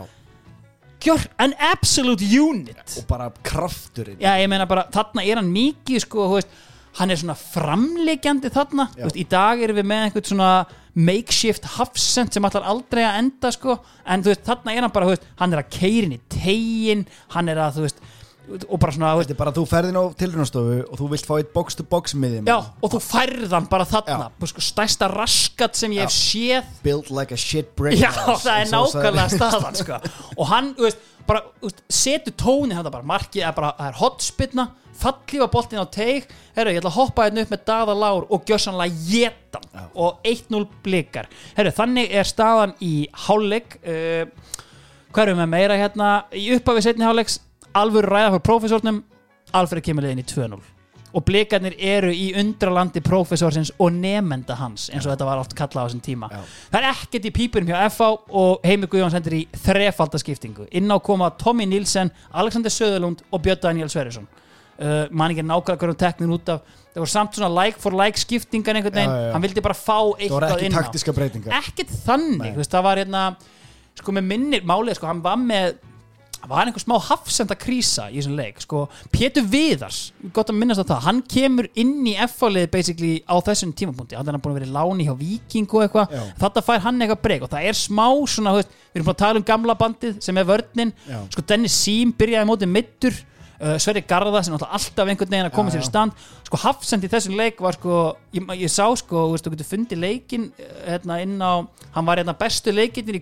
Gjör, 0.99 1.27
an 1.39 1.53
absolute 1.63 2.25
unit. 2.27 2.81
Og 2.99 3.05
bara 3.07 3.29
krafturinn. 3.45 4.17
Já 4.19 4.33
ég 4.41 4.49
meina 4.51 4.65
bara 4.67 4.87
þarna 4.91 5.23
er 5.23 5.39
hann 5.39 5.51
mikið 5.53 6.03
sko, 6.03 6.25
þú 6.27 6.39
veist, 6.39 6.57
hann 6.97 7.11
er 7.13 7.19
svona 7.21 7.37
framleikjandi 7.37 8.51
þarna 8.53 8.89
Já. 8.95 9.05
Veist, 9.05 9.19
í 9.19 9.25
dag 9.29 9.61
erum 9.61 9.77
við 9.79 9.89
með 9.91 10.05
einhvern 10.07 10.29
svona 10.31 10.51
makeshift 10.99 11.67
hafsend 11.77 12.33
sem 12.33 12.45
allar 12.47 12.65
aldrei 12.67 13.03
að 13.05 13.19
enda 13.21 13.51
sko. 13.55 13.77
en 14.05 14.23
veist, 14.25 14.45
þarna 14.47 14.73
er 14.75 14.81
hann 14.87 14.95
bara 14.95 15.11
veist, 15.11 15.27
hann 15.39 15.53
er 15.53 15.63
að 15.63 15.69
keirin 15.77 16.17
í 16.17 16.21
tegin 16.33 17.05
hann 17.35 17.51
er 17.51 17.61
að 17.61 17.77
þú 17.77 17.85
veist 17.87 18.01
og 18.49 18.79
bara 18.81 18.93
svona, 18.95 19.11
Þetta 19.19 19.33
er 19.35 19.37
bara 19.37 19.51
að 19.53 19.59
þú 19.59 19.63
ferðin 19.69 19.97
á 19.99 20.03
tilrunastofu 20.17 20.77
og 20.87 20.95
þú 20.97 21.09
vilt 21.11 21.27
fá 21.27 21.33
eitt 21.37 21.51
box 21.53 21.77
to 21.77 21.85
box 21.85 22.15
miðjum 22.17 22.47
Já, 22.49 22.57
og 22.57 22.93
þú 22.95 23.01
færð 23.05 23.53
hann 23.53 23.67
bara 23.69 23.85
þarna 23.89 24.29
Já. 24.31 24.49
sko, 24.51 24.63
stærsta 24.65 25.09
raskat 25.11 25.77
sem 25.77 25.93
ég 25.93 26.07
hef 26.07 26.15
séð 26.15 26.71
Built 26.85 27.11
like 27.13 27.35
a 27.35 27.39
shit 27.39 27.75
brick 27.77 27.99
Já, 28.01 28.09
það 28.09 28.49
er 28.55 28.71
nákvæmlega 28.73 29.27
staðan 29.35 29.77
sko. 29.77 29.99
og 30.35 30.49
hann, 30.49 30.73
þú 30.79 30.87
veist, 30.87 31.05
bara 31.29 31.43
þú 31.59 31.69
veist, 31.69 31.81
setur 31.93 32.35
tóni 32.39 32.77
þetta 32.77 32.93
bara, 32.93 33.09
markið 33.13 33.45
er 33.45 33.57
bara 33.57 33.73
það 33.77 33.89
er 33.89 33.99
hotspinna, 33.99 34.65
fallið 34.99 35.43
var 35.43 35.51
boltin 35.53 35.83
á 35.83 35.87
teig. 35.93 36.31
Herru, 36.55 36.73
ég 36.73 36.81
ætla 36.81 36.91
að 36.91 36.97
hoppa 36.97 37.27
hérna 37.27 37.45
upp 37.45 37.53
með 37.53 37.61
Daða 37.69 37.97
Lár 38.03 38.25
og 38.27 38.49
gjössanlega 38.49 39.03
getan 39.09 39.85
og 39.93 40.25
1-0 40.27 40.65
blikar. 40.85 41.29
Herru, 41.57 41.75
þannig 41.75 42.15
er 42.19 42.27
staðan 42.27 42.75
í 42.83 42.95
hálfleik. 43.27 43.79
Uh, 43.83 44.25
erum 45.19 45.39
við 45.39 45.43
með 45.43 45.53
meira 45.53 45.79
hérna? 45.79 46.09
Í 46.35 46.49
upphafi 46.57 46.83
setni 46.85 47.07
hálfleiks 47.07 47.39
alvöru 47.77 48.11
ræða 48.11 48.35
fyrir 48.35 48.45
prófessornum. 48.49 48.99
Alfred 49.55 49.85
kemur 49.85 50.05
liðin 50.05 50.25
í 50.25 50.27
2-0 50.29 50.78
og 51.13 51.23
blikarnir 51.25 51.73
eru 51.79 52.11
í 52.13 52.27
undralandi 52.37 53.01
prófessorsins 53.01 53.71
og 53.81 53.93
nemenda 53.95 54.55
hans 54.59 54.89
eins 54.93 55.05
og 55.07 55.13
þetta 55.15 55.25
var 55.29 55.41
oft 55.41 55.55
kallað 55.57 55.81
á 55.81 55.85
þessum 55.89 56.03
tíma. 56.05 56.29
Já. 56.29 56.41
það 56.73 56.79
er 56.83 56.89
ekkert 56.91 57.25
í 57.25 57.31
pípunum 57.33 57.71
hjá 57.71 57.79
FH 57.89 58.09
og 58.41 58.65
Heimi 58.67 58.89
Guðjón 58.91 59.11
sendir 59.15 59.37
í 59.39 59.41
þrefaldaskiptingu. 59.65 60.67
Inn 60.77 60.91
á 60.93 60.97
koma 61.01 61.31
Tommy 61.41 61.65
Nilsen, 61.65 62.11
Alexander 62.31 62.69
Söðurlund 62.73 63.23
og 63.31 63.41
Björn 63.41 63.61
Daniel 63.63 63.89
Sverrisson. 63.89 64.27
Uh, 64.79 65.09
man 65.11 65.33
ekki 65.33 65.43
nákvæmlega 65.43 65.75
hverjum 65.81 65.97
teknin 65.99 66.31
út 66.37 66.47
af 66.53 66.61
það 66.93 67.01
voru 67.01 67.11
samt 67.11 67.35
svona 67.35 67.49
like 67.51 67.81
for 67.83 67.91
like 67.99 68.15
skiptingar 68.21 68.77
einhvern 68.79 68.95
veginn, 68.95 69.11
Já, 69.11 69.17
já, 69.19 69.25
já. 69.27 69.33
hann 69.33 69.43
vildi 69.43 69.61
bara 69.65 69.75
fá 69.75 69.97
Það 69.99 70.05
voru 70.07 70.21
eitthvað 70.23 70.53
ekki 70.55 70.69
inn 70.69 70.77
á. 70.77 70.79
taktiska 70.79 71.13
breytingar. 71.17 71.57
Ekkert 71.59 71.91
þannig, 72.05 72.53
veist, 72.55 72.71
það 72.71 72.85
var 72.87 73.01
hérna 73.01 73.23
sko 73.99 74.15
með 74.15 74.27
minnir 74.29 74.63
málið, 74.63 74.95
sko, 74.95 75.09
hann 75.11 75.19
var 75.25 75.35
með 75.41 75.73
það 75.73 75.88
var 76.47 76.65
einhver 76.69 76.81
smá 76.81 76.95
hafsenda 77.03 77.55
krísa 77.59 78.07
í 78.09 78.19
þessum 78.19 78.37
leik, 78.39 78.61
sko, 78.63 78.85
Pétur 79.11 79.43
Viðars 79.49 79.99
gott 80.33 80.49
að 80.49 80.59
minnast 80.61 80.81
á 80.81 80.87
það, 80.87 81.01
hann 81.07 81.21
kemur 81.29 81.67
inn 81.75 82.07
í 82.07 82.15
F-fálið 82.25 82.69
basically 82.71 83.11
á 83.27 83.35
þessum 83.43 83.73
tímapunkti. 83.75 84.15
Hann 84.15 84.29
er 84.31 84.39
búin 84.39 84.55
að 84.55 84.61
vera 84.61 84.69
í 84.69 84.75
láni 84.77 85.07
hjá 85.09 85.15
Viking 85.19 85.67
og 85.73 85.83
eitthvað. 85.83 86.13
Þetta 86.39 86.63
fær 86.65 86.85
hann 86.85 87.01
eitthvað 87.01 87.23
breyk 87.25 87.47
og 87.47 87.51
það 87.51 87.67
er 87.69 87.79
smá 87.81 88.05
svona, 88.29 88.55
veist, 88.55 88.69
við 88.93 89.01
erum 89.01 89.09
búin 89.09 89.17
að 89.17 89.23
tala 89.25 89.41
um 89.41 89.47
gamla 89.51 89.75
bandið 89.79 90.21
sem 90.23 90.37
er 90.39 90.47
vörninn, 90.47 90.93
Já. 91.09 91.19
sko 91.35 91.45
Dennis 91.49 91.75
Sím 91.83 92.15
byrjaði 92.17 92.49
mótið 92.51 92.73
middur 92.77 93.25
Uh, 93.59 93.73
Sverri 93.75 93.99
Garða 94.07 94.39
sem 94.39 94.53
alltaf 94.55 95.01
einhvern 95.03 95.27
veginn 95.33 95.49
að 95.49 95.51
koma 95.51 95.67
sér 95.67 95.81
í 95.83 95.87
stand. 95.89 96.13
Sko 96.47 96.55
Hafsend 96.61 97.03
í 97.03 97.09
þessum 97.11 97.33
leik 97.35 97.57
var 97.59 97.75
sko 97.75 98.15
ég, 98.31 98.45
ég 98.55 98.71
sá 98.71 98.85
sko, 98.95 99.25
veist, 99.33 99.43
þú 99.43 99.51
getur 99.51 99.67
fundið 99.67 99.99
leikin 99.99 100.45
hérna 100.85 101.17
inn 101.19 101.33
á, 101.43 101.67
hann 101.91 102.07
var 102.07 102.21
hérna 102.21 102.37
bestu 102.39 102.71
leikinnir 102.71 103.17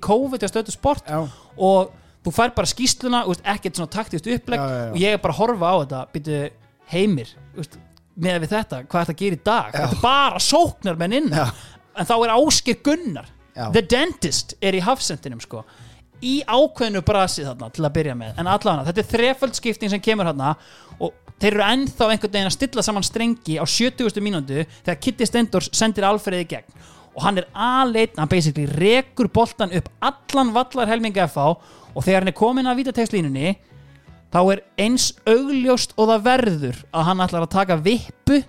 þú 2.28 2.36
fær 2.36 2.54
bara 2.58 2.70
skýsluna 2.70 3.24
veist, 3.30 3.44
ekkert 3.56 3.80
svona 3.80 3.94
taktist 3.96 4.28
upplegg 4.28 4.62
Já, 4.62 4.68
já, 4.76 4.86
og 4.92 5.02
ég 5.02 5.16
er 5.18 5.24
bara 5.24 5.36
að 5.36 5.42
horfa 5.42 5.72
á 5.72 5.76
þetta 5.82 6.04
býtu 6.14 6.44
heimir 6.92 7.34
veist, 7.56 7.80
með 8.18 8.40
við 8.44 8.54
þetta, 8.54 8.84
hvað 8.86 9.02
er 9.02 9.10
þetta 9.10 9.18
að 9.18 9.24
gera 9.24 9.40
í 9.40 9.44
dag? 9.48 9.74
Þetta 9.74 9.98
er 9.98 10.06
bara 10.06 10.44
sóknar 10.44 11.02
menn 11.02 11.18
inn 11.22 11.34
en 11.34 12.08
þá 12.08 12.16
er 12.18 12.32
Áskir 12.36 12.80
Gunnar. 12.86 13.30
The 13.74 13.82
Dentist 13.82 14.54
er 14.62 14.76
í 14.78 14.82
Hafsendinum 14.86 15.40
sko 15.42 15.64
í 16.26 16.40
ákveðinu 16.50 17.04
brasi 17.06 17.46
þarna 17.46 17.70
til 17.74 17.86
að 17.86 17.96
byrja 17.98 18.18
með. 18.18 18.36
En 18.42 18.50
allavega, 18.50 18.88
þetta 18.90 19.04
er 19.04 19.10
þreföldskipting 19.12 19.94
sem 19.94 20.04
kemur 20.04 20.30
þarna 20.32 20.54
og 20.98 21.14
þeir 21.38 21.52
eru 21.52 21.66
ennþá 21.68 22.10
einhvern 22.12 22.34
veginn 22.34 22.50
að 22.50 22.56
stilla 22.56 22.86
saman 22.86 23.06
strengi 23.06 23.58
á 23.62 23.66
70. 23.70 24.22
mínútu 24.26 24.64
þegar 24.66 25.02
Kitty 25.04 25.28
Stendors 25.30 25.70
sendir 25.78 26.08
Alfreð 26.08 26.46
í 26.46 26.48
gegn. 26.56 26.86
Og 27.18 27.24
hann 27.26 27.42
er 27.42 27.48
aðleitt, 27.54 28.18
hann 28.18 28.30
basically 28.30 28.68
rekur 28.78 29.30
boltan 29.34 29.74
upp 29.78 29.90
allan 30.06 30.54
vallar 30.54 30.90
helminga 30.90 31.26
FH 31.30 31.48
og 31.98 32.06
þegar 32.06 32.22
hann 32.22 32.32
er 32.32 32.38
komin 32.38 32.70
að 32.70 32.84
vítatekslínunni 32.84 33.56
þá 34.34 34.40
er 34.54 34.62
eins 34.86 35.10
augljóst 35.26 35.96
og 35.98 36.12
það 36.12 36.26
verður 36.28 36.82
að 36.92 37.08
hann 37.10 37.24
ætlar 37.26 37.46
að 37.48 37.56
taka 37.56 37.78
vippu 37.82 38.42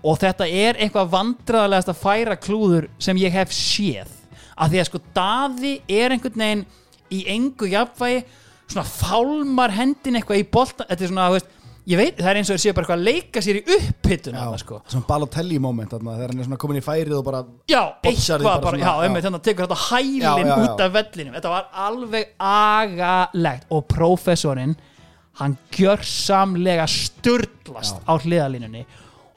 og 0.00 0.20
þetta 0.20 0.46
er 0.46 0.78
eitthvað 0.80 1.10
vandræðalegast 1.12 1.90
að 1.92 2.00
færa 2.00 2.36
klúður 2.40 2.86
sem 3.02 3.18
ég 3.20 3.34
hef 3.34 3.52
séð. 3.52 4.12
Að 4.56 4.72
því 4.72 4.80
að 4.80 4.88
sko 4.88 5.00
Daði 5.16 5.72
er 5.90 6.14
einhvern 6.14 6.44
veginn 6.44 6.64
í 7.10 7.24
engu 7.34 7.68
jafnvægi 7.72 8.22
svona 8.70 8.86
fálmar 8.86 9.74
hendin 9.74 10.20
eitthvað 10.20 10.44
í 10.44 10.46
bolta 10.52 10.86
þetta 10.86 11.04
er 11.04 11.10
svona, 11.10 11.28
þú 11.28 11.38
veist, 11.38 11.50
ég 11.88 11.96
veit, 12.00 12.18
það 12.20 12.30
er 12.30 12.38
eins 12.40 12.50
og 12.50 12.56
þeir 12.56 12.62
séu 12.64 12.74
bara 12.76 12.84
eitthvað 12.84 13.00
að 13.00 13.06
leika 13.08 13.42
sér 13.44 13.58
í 13.58 13.62
upphittun 13.76 14.36
já, 14.36 14.40
þarna, 14.42 14.60
sko. 14.60 14.80
svona 14.92 15.06
Balotelli 15.08 15.58
moment 15.62 15.94
þarna, 15.94 16.16
þegar 16.18 16.32
hann 16.34 16.42
er 16.42 16.48
svona 16.48 16.60
komin 16.60 16.80
í 16.80 16.84
færið 16.84 17.16
og 17.16 17.26
bara 17.26 17.42
Já, 17.70 17.82
Boxar 18.04 18.36
eitthvað 18.36 18.38
því 18.40 18.44
bara 18.44 18.62
bara, 18.64 18.72
svona, 18.74 18.84
já, 18.84 18.92
já. 18.92 19.08
einmitt, 19.08 19.26
þannig 19.26 19.40
að 19.40 19.46
tekur 19.48 19.66
þetta 19.66 19.80
hælinn 19.88 20.20
Já, 20.20 20.32
já, 20.36 20.50
já. 20.50 20.64
út 20.64 20.84
af 20.84 20.94
vellinum 20.98 21.36
þetta 21.38 21.52
var 21.54 21.68
alveg 21.88 22.32
agalegt 22.50 23.68
og 23.70 23.86
prófessorinn 23.90 24.74
hann 25.40 25.56
gjörsamlega 25.72 26.88
sturlast 26.90 28.02
á 28.04 28.12
hliðalínunni 28.20 28.84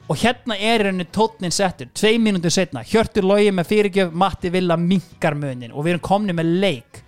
og 0.04 0.18
hérna 0.20 0.56
er 0.60 0.84
rauninni 0.84 1.06
tótnin 1.08 1.54
settur 1.54 1.88
tvei 1.96 2.18
mínútur 2.20 2.52
setna, 2.52 2.82
Hjörtur 2.84 3.24
Lógi 3.24 3.52
með 3.56 3.70
fyrirgjöf 3.70 4.10
Matti 4.12 4.50
Villa 4.52 4.76
minkar 4.76 5.36
munin 5.38 5.72
og 5.72 5.86
við 5.86 5.94
erum 5.94 6.04
komni 6.04 6.36
með 6.36 6.50
leik 6.60 7.00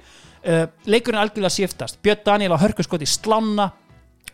uh, 0.49 0.65
leikurinn 0.89 1.21
algjörlega 1.21 1.53
shiftast 1.53 2.01
Björn 2.01 2.25
Daniel 2.25 2.57
á 2.57 2.63
hörkurskoti 2.63 3.09
slána 3.11 3.69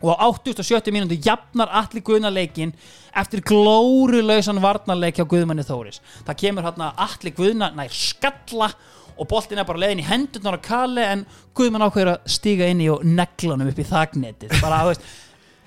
og 0.00 0.16
á 0.18 0.26
87. 0.32 0.90
mínútu 0.94 1.18
jafnar 1.20 1.70
allir 1.82 2.02
Guðna 2.06 2.30
leikin 2.32 2.72
eftir 3.14 3.42
glórulausan 3.44 4.62
varnarleik 4.62 5.20
hjá 5.20 5.26
Guðmanni 5.28 5.66
Þóris 5.66 6.00
það 6.26 6.40
kemur 6.42 6.66
hérna 6.66 6.92
allir 7.04 7.36
Guðna 7.36 7.70
nær 7.76 7.92
skalla 7.94 8.72
og 9.18 9.28
boltin 9.28 9.60
er 9.60 9.68
bara 9.68 9.82
leiðin 9.82 10.02
í 10.02 10.06
hendurnar 10.08 10.56
á 10.58 10.60
Kale 10.64 11.04
en 11.04 11.26
Guðmann 11.56 11.84
ákveður 11.86 12.14
að 12.14 12.32
stíga 12.34 12.68
inn 12.72 12.80
í 12.82 12.88
og 12.92 13.04
negla 13.04 13.54
honum 13.54 13.70
upp 13.70 13.78
í 13.82 13.86
þagnetið 13.86 14.56
bara, 14.62 14.80
veist, 14.88 15.04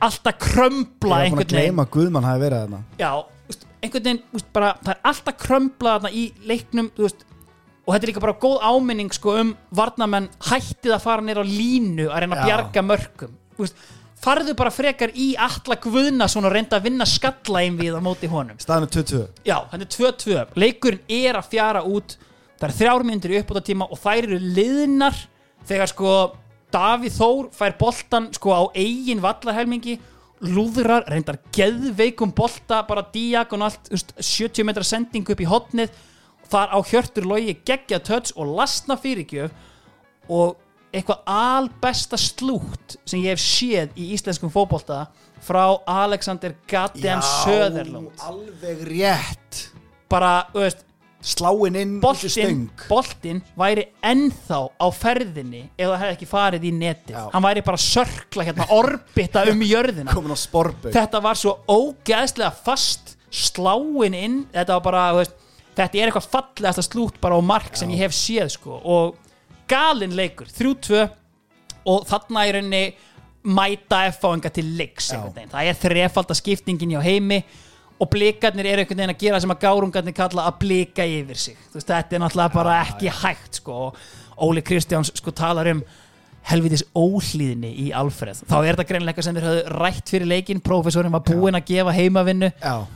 alltaf 0.03 0.39
krömbla 0.41 1.21
Ég 1.25 1.35
var 1.35 1.45
að 1.45 1.53
gleyma 1.53 1.85
að 1.85 1.93
Guðmann 1.95 2.27
hafi 2.27 2.43
verið 2.43 2.65
þarna 2.65 2.81
já, 2.99 3.11
einhvern 3.85 4.07
veginn 4.09 4.21
veist, 4.33 4.51
bara, 4.55 4.73
það 4.81 4.93
er 4.95 5.01
alltaf 5.11 5.39
krömbla 5.45 5.95
þarna 5.97 6.11
í 6.11 6.25
leiknum 6.49 6.89
veist, 6.97 7.25
og 7.85 7.93
þetta 7.93 8.01
er 8.01 8.11
líka 8.11 8.25
bara 8.25 8.39
góð 8.41 8.57
áminning 8.65 9.13
sko, 9.13 9.37
um 9.43 9.53
varnamenn 9.77 10.31
hættið 10.49 10.97
að 10.97 11.05
fara 11.05 11.25
nýra 11.25 11.45
á 11.45 11.47
línu 11.47 12.09
að 12.09 12.25
reyna 12.25 12.39
að 12.39 12.41
Já. 12.41 12.47
bjarga 12.49 12.85
mörgum 12.89 13.37
veist, 13.61 13.85
farðu 14.25 14.55
bara 14.57 14.73
frekar 14.73 15.13
í 15.13 15.33
alla 15.37 15.77
guðna 15.81 16.27
svona 16.31 16.49
reynda 16.53 16.79
að 16.79 16.87
vinna 16.89 17.05
skalla 17.09 17.61
einvið 17.65 17.97
á 17.97 18.01
móti 18.03 18.29
honum. 18.31 18.57
Staðan 18.61 18.87
er 18.87 18.93
22 18.95 19.21
Já, 19.45 19.57
þetta 19.71 19.85
er 19.85 19.91
2-2 19.97 20.61
Leikurinn 20.61 21.13
er 21.19 21.39
að 21.39 21.51
fjara 21.51 21.83
út. 21.85 22.17
Það 22.55 22.67
er 22.69 22.75
þrjár 22.79 23.05
myndir 23.05 23.35
í 23.35 23.37
uppbúta 23.41 23.63
tíma 23.67 23.87
og 23.91 24.01
þær 24.01 24.29
eru 24.29 24.39
liðnar 24.41 25.21
þegar 25.69 25.91
sko 25.91 26.15
Davíð 26.73 27.15
Þór 27.19 27.47
fær 27.55 27.77
boltan 27.79 28.29
sko 28.35 28.55
á 28.55 28.63
eigin 28.73 29.23
vallarhelmingi. 29.23 29.99
Lúðrar, 30.45 31.05
reyndar 31.07 31.37
geðveikum 31.55 32.33
bolta, 32.35 32.81
bara 32.85 33.05
diagonalt 33.13 33.87
þú 33.87 33.95
veist, 33.95 34.11
70 34.19 34.67
metra 34.67 34.83
sending 34.85 35.31
upp 35.31 35.41
í 35.41 35.47
hotnið 35.47 35.93
þar 36.51 36.75
á 36.75 36.79
hjörtur 36.85 37.25
logi 37.29 37.55
geggja 37.65 38.01
töts 38.03 38.33
og 38.35 38.51
lasna 38.57 38.97
fyrirgjöf. 38.99 39.53
Og 40.27 40.57
eitthvað 40.95 41.21
albesta 41.27 42.17
slútt 42.19 42.97
sem 43.05 43.21
ég 43.23 43.35
hef 43.35 43.43
séð 43.43 43.95
í 43.99 44.09
íslenskum 44.15 44.51
fótbolta 44.53 45.05
frá 45.45 45.77
Alexander 45.85 46.55
Goddamn 46.69 47.23
Söderlund. 47.43 48.15
alveg 48.25 48.83
rétt. 48.89 49.61
Bara, 50.09 50.47
þú 50.53 50.65
veist, 50.65 50.85
Sláin 51.25 51.73
inn 51.73 51.95
boltinn 52.03 52.29
stöng. 52.29 52.65
boltinn 52.85 53.39
væri 53.57 53.87
ennþá 54.05 54.59
á 54.77 54.87
ferðinni 54.93 55.63
ef 55.73 55.87
það 55.89 56.01
hefði 56.03 56.13
ekki 56.13 56.27
farið 56.29 56.67
í 56.69 56.71
netið. 56.75 57.15
Já. 57.15 57.23
hann 57.33 57.41
væri 57.47 57.63
bara 57.65 57.77
sörkla 57.81 58.45
hérna 58.45 58.67
orbita 58.69 59.41
um 59.49 59.63
jörðina. 59.65 60.13
Þetta 60.93 61.21
var 61.25 61.33
svo 61.33 61.55
ógeðslega 61.65 62.51
fast 62.53 63.15
sláin 63.31 64.13
inn. 64.13 64.37
Þetta 64.53 64.77
var 64.77 64.85
bara, 64.85 65.05
veist, 65.17 65.33
þetta 65.75 65.97
er 65.97 66.11
eitthvað 66.11 66.29
fallegasta 66.29 66.85
slút 66.85 67.17
bara 67.19 67.35
á 67.35 67.41
mark 67.41 67.75
sem 67.75 67.89
ég 67.89 68.05
hef 68.05 68.13
séð 68.13 68.53
sko. 68.59 68.77
og 68.83 69.17
galinn 69.69 70.15
leikur 70.17 70.49
3-2 70.51 71.03
og 71.85 72.07
þarna 72.09 72.47
í 72.47 72.55
rauninni 72.55 72.83
mæta 73.45 74.05
F-fáinga 74.09 74.49
til 74.53 74.71
leiks 74.77 75.11
það 75.13 75.61
er 75.61 75.79
þrefalda 75.79 76.37
skiptingin 76.37 76.95
hjá 76.95 77.03
heimi 77.05 77.43
og 78.01 78.09
blikarnir 78.11 78.67
eru 78.67 78.83
einhvern 78.83 78.99
veginn 78.99 79.13
að 79.13 79.21
gera 79.21 79.41
sem 79.41 79.53
að 79.53 79.61
gárungarnir 79.63 80.15
kalla 80.15 80.49
að 80.49 80.57
blika 80.65 81.05
yfir 81.07 81.39
sig. 81.39 81.59
Veist, 81.71 81.87
þetta 81.87 82.17
er 82.17 82.23
náttúrulega 82.25 82.55
bara 82.57 82.79
ekki 82.83 83.11
hægt 83.21 83.61
sko. 83.61 83.77
og 83.85 83.95
Óli 84.43 84.63
Kristjáns 84.65 85.13
sko 85.15 85.31
talar 85.31 85.69
um 85.71 85.83
helvitis 86.45 86.83
óhlýðni 86.93 87.71
í 87.85 87.87
Alfreð. 87.95 88.43
Þá 88.45 88.57
er 88.59 88.75
þetta 88.75 88.87
greinleika 88.89 89.23
sem 89.25 89.37
þeir 89.37 89.47
höfðu 89.47 89.77
rætt 89.79 90.11
fyrir 90.11 90.29
leikin 90.29 90.61
prófessorinn 90.61 91.15
var 91.15 91.23
búinn 91.25 91.57
að 91.57 91.71
gefa 91.71 91.95
heimavinnu 91.95 92.51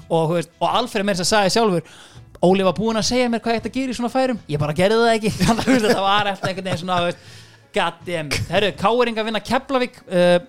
og, 0.09 0.35
og 0.59 0.67
Alfreð 0.69 1.07
mér 1.07 1.17
sem 1.21 1.29
sagði 1.31 1.55
sjálfur 1.55 1.95
Óli 2.45 2.63
var 2.63 2.75
búinn 2.77 2.99
að 2.99 3.09
segja 3.09 3.27
mér 3.31 3.41
hvað 3.43 3.55
ég 3.55 3.61
ætti 3.61 3.69
að 3.69 3.77
gera 3.79 3.91
í 3.91 3.97
svona 3.97 4.13
færum. 4.13 4.39
Ég 4.47 4.61
bara 4.61 4.75
gerði 4.77 4.99
það 5.01 5.15
ekki. 5.17 5.31
Þetta 5.43 6.03
var 6.05 6.29
eftir 6.31 6.51
einhvern 6.51 6.69
veginn 6.69 6.81
svona 6.85 6.99
goddammit, 7.75 8.49
herru, 8.49 8.71
Káering 8.79 9.19
að 9.19 9.29
vinna 9.29 9.41
Keflavík 9.45 9.99
uh, 10.07 10.39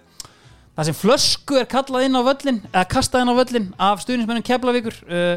það 0.77 0.89
sem 0.89 0.97
flösku 0.97 1.59
er 1.61 1.69
kallað 1.69 2.07
inn 2.07 2.17
á 2.17 2.23
völlin 2.25 2.61
eða 2.71 2.85
kastað 2.89 3.25
inn 3.25 3.33
á 3.33 3.41
völlin 3.41 3.71
af 3.77 4.05
stuðningsmennum 4.05 4.47
Keflavíkur 4.47 4.99
uh, 5.05 5.35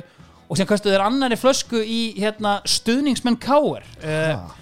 og 0.48 0.60
sem 0.60 0.70
kastuð 0.70 0.96
er 0.96 1.04
annari 1.04 1.40
flösku 1.40 1.82
í 1.84 2.02
hérna, 2.20 2.60
stuðningsmenn 2.70 3.40
Káer 3.42 3.84
uh, 4.04 4.54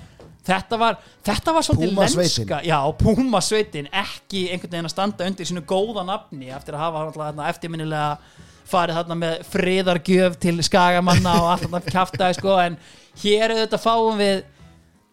þetta 0.48 0.80
var 0.82 0.98
þetta 1.28 1.56
var 1.56 1.68
svolítið 1.68 1.94
Púmasveitin. 1.94 2.48
lenska. 2.48 2.62
já, 2.66 2.78
Púma 3.02 3.42
sveitin, 3.46 3.90
ekki 3.92 4.48
einhvern 4.50 4.74
veginn 4.74 4.90
að 4.90 4.96
standa 4.96 5.28
undir 5.30 5.50
sínu 5.50 5.66
góða 5.70 6.06
nafni 6.08 6.50
eftir 6.50 6.78
að 6.78 6.88
hafa 6.88 7.04
alltaf, 7.06 7.28
hérna, 7.28 7.52
eftirminnilega 7.54 8.48
farið 8.72 9.02
þarna 9.02 9.20
með 9.22 9.36
friðargjöf 9.52 10.40
til 10.42 10.56
skagamanna 10.66 11.36
og 11.42 11.52
allt 11.54 11.68
þarna 11.68 11.84
kjaftaði 11.92 12.40
sko, 12.40 12.58
en 12.64 12.80
hér 13.22 13.56
auðvitað 13.56 13.84
fáum 13.84 14.20
við 14.22 14.42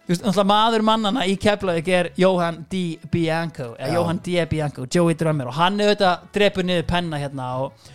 veist, 0.09 0.25
maður 0.49 0.85
mannana 0.87 1.27
í 1.29 1.37
Keflavík 1.41 1.93
er 1.93 2.11
Johan 2.19 2.65
D. 2.71 2.99
Bianco 3.13 3.75
eða. 3.77 3.93
Johan 3.95 4.23
D. 4.25 4.41
Bianco, 4.51 4.87
Joey 4.89 5.17
Drömmir 5.19 5.51
og 5.51 5.59
hann 5.59 5.79
auðvitað 5.81 6.27
drepur 6.35 6.67
niður 6.67 6.89
penna 6.89 7.21
hérna 7.21 7.51
og 7.65 7.89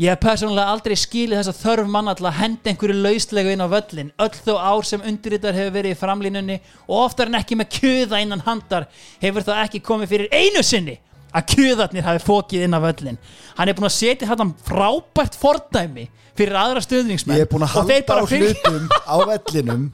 ég 0.00 0.10
hef 0.10 0.22
persónulega 0.24 0.74
aldrei 0.74 0.96
skilið 0.98 1.40
þess 1.40 1.52
að 1.52 1.62
þörf 1.62 1.90
manna 1.94 2.16
til 2.18 2.26
að 2.26 2.38
henda 2.40 2.70
einhverju 2.72 2.98
lauslegu 2.98 3.54
inn 3.54 3.62
á 3.62 3.68
völlin 3.70 4.12
öll 4.24 4.32
þó 4.34 4.54
ár 4.58 4.86
sem 4.88 5.04
undirritar 5.06 5.54
hefur 5.54 5.76
verið 5.78 5.94
í 5.94 6.00
framlínunni 6.00 6.60
og 6.88 6.96
oftar 7.04 7.30
en 7.30 7.38
ekki 7.38 7.58
með 7.60 7.76
kjöða 7.78 8.22
innan 8.24 8.42
handar 8.44 8.88
hefur 9.22 9.46
það 9.46 9.62
ekki 9.62 9.84
komið 9.86 10.14
fyrir 10.14 10.34
einu 10.34 10.64
sinni 10.66 10.98
að 11.34 11.46
kjöðarnir 11.54 12.06
hafi 12.06 12.22
fókið 12.24 12.66
inn 12.68 12.76
á 12.76 12.80
völlin 12.84 13.18
hann 13.58 13.68
er 13.70 13.74
búin 13.78 13.88
að 13.90 13.96
setja 13.98 14.28
þetta 14.30 14.46
frábært 14.68 15.38
fordæmi 15.40 16.08
fyrir 16.38 16.56
aðra 16.58 16.82
stöðningsmenn 16.84 17.38
Ég 17.40 17.46
er 17.46 17.50
búin 17.52 17.66
að 17.66 17.74
halda 17.78 18.18
á 18.18 18.24
fylgja- 18.26 18.52
hlutum 18.54 18.88
á 19.06 19.16
vellinum 19.30 19.88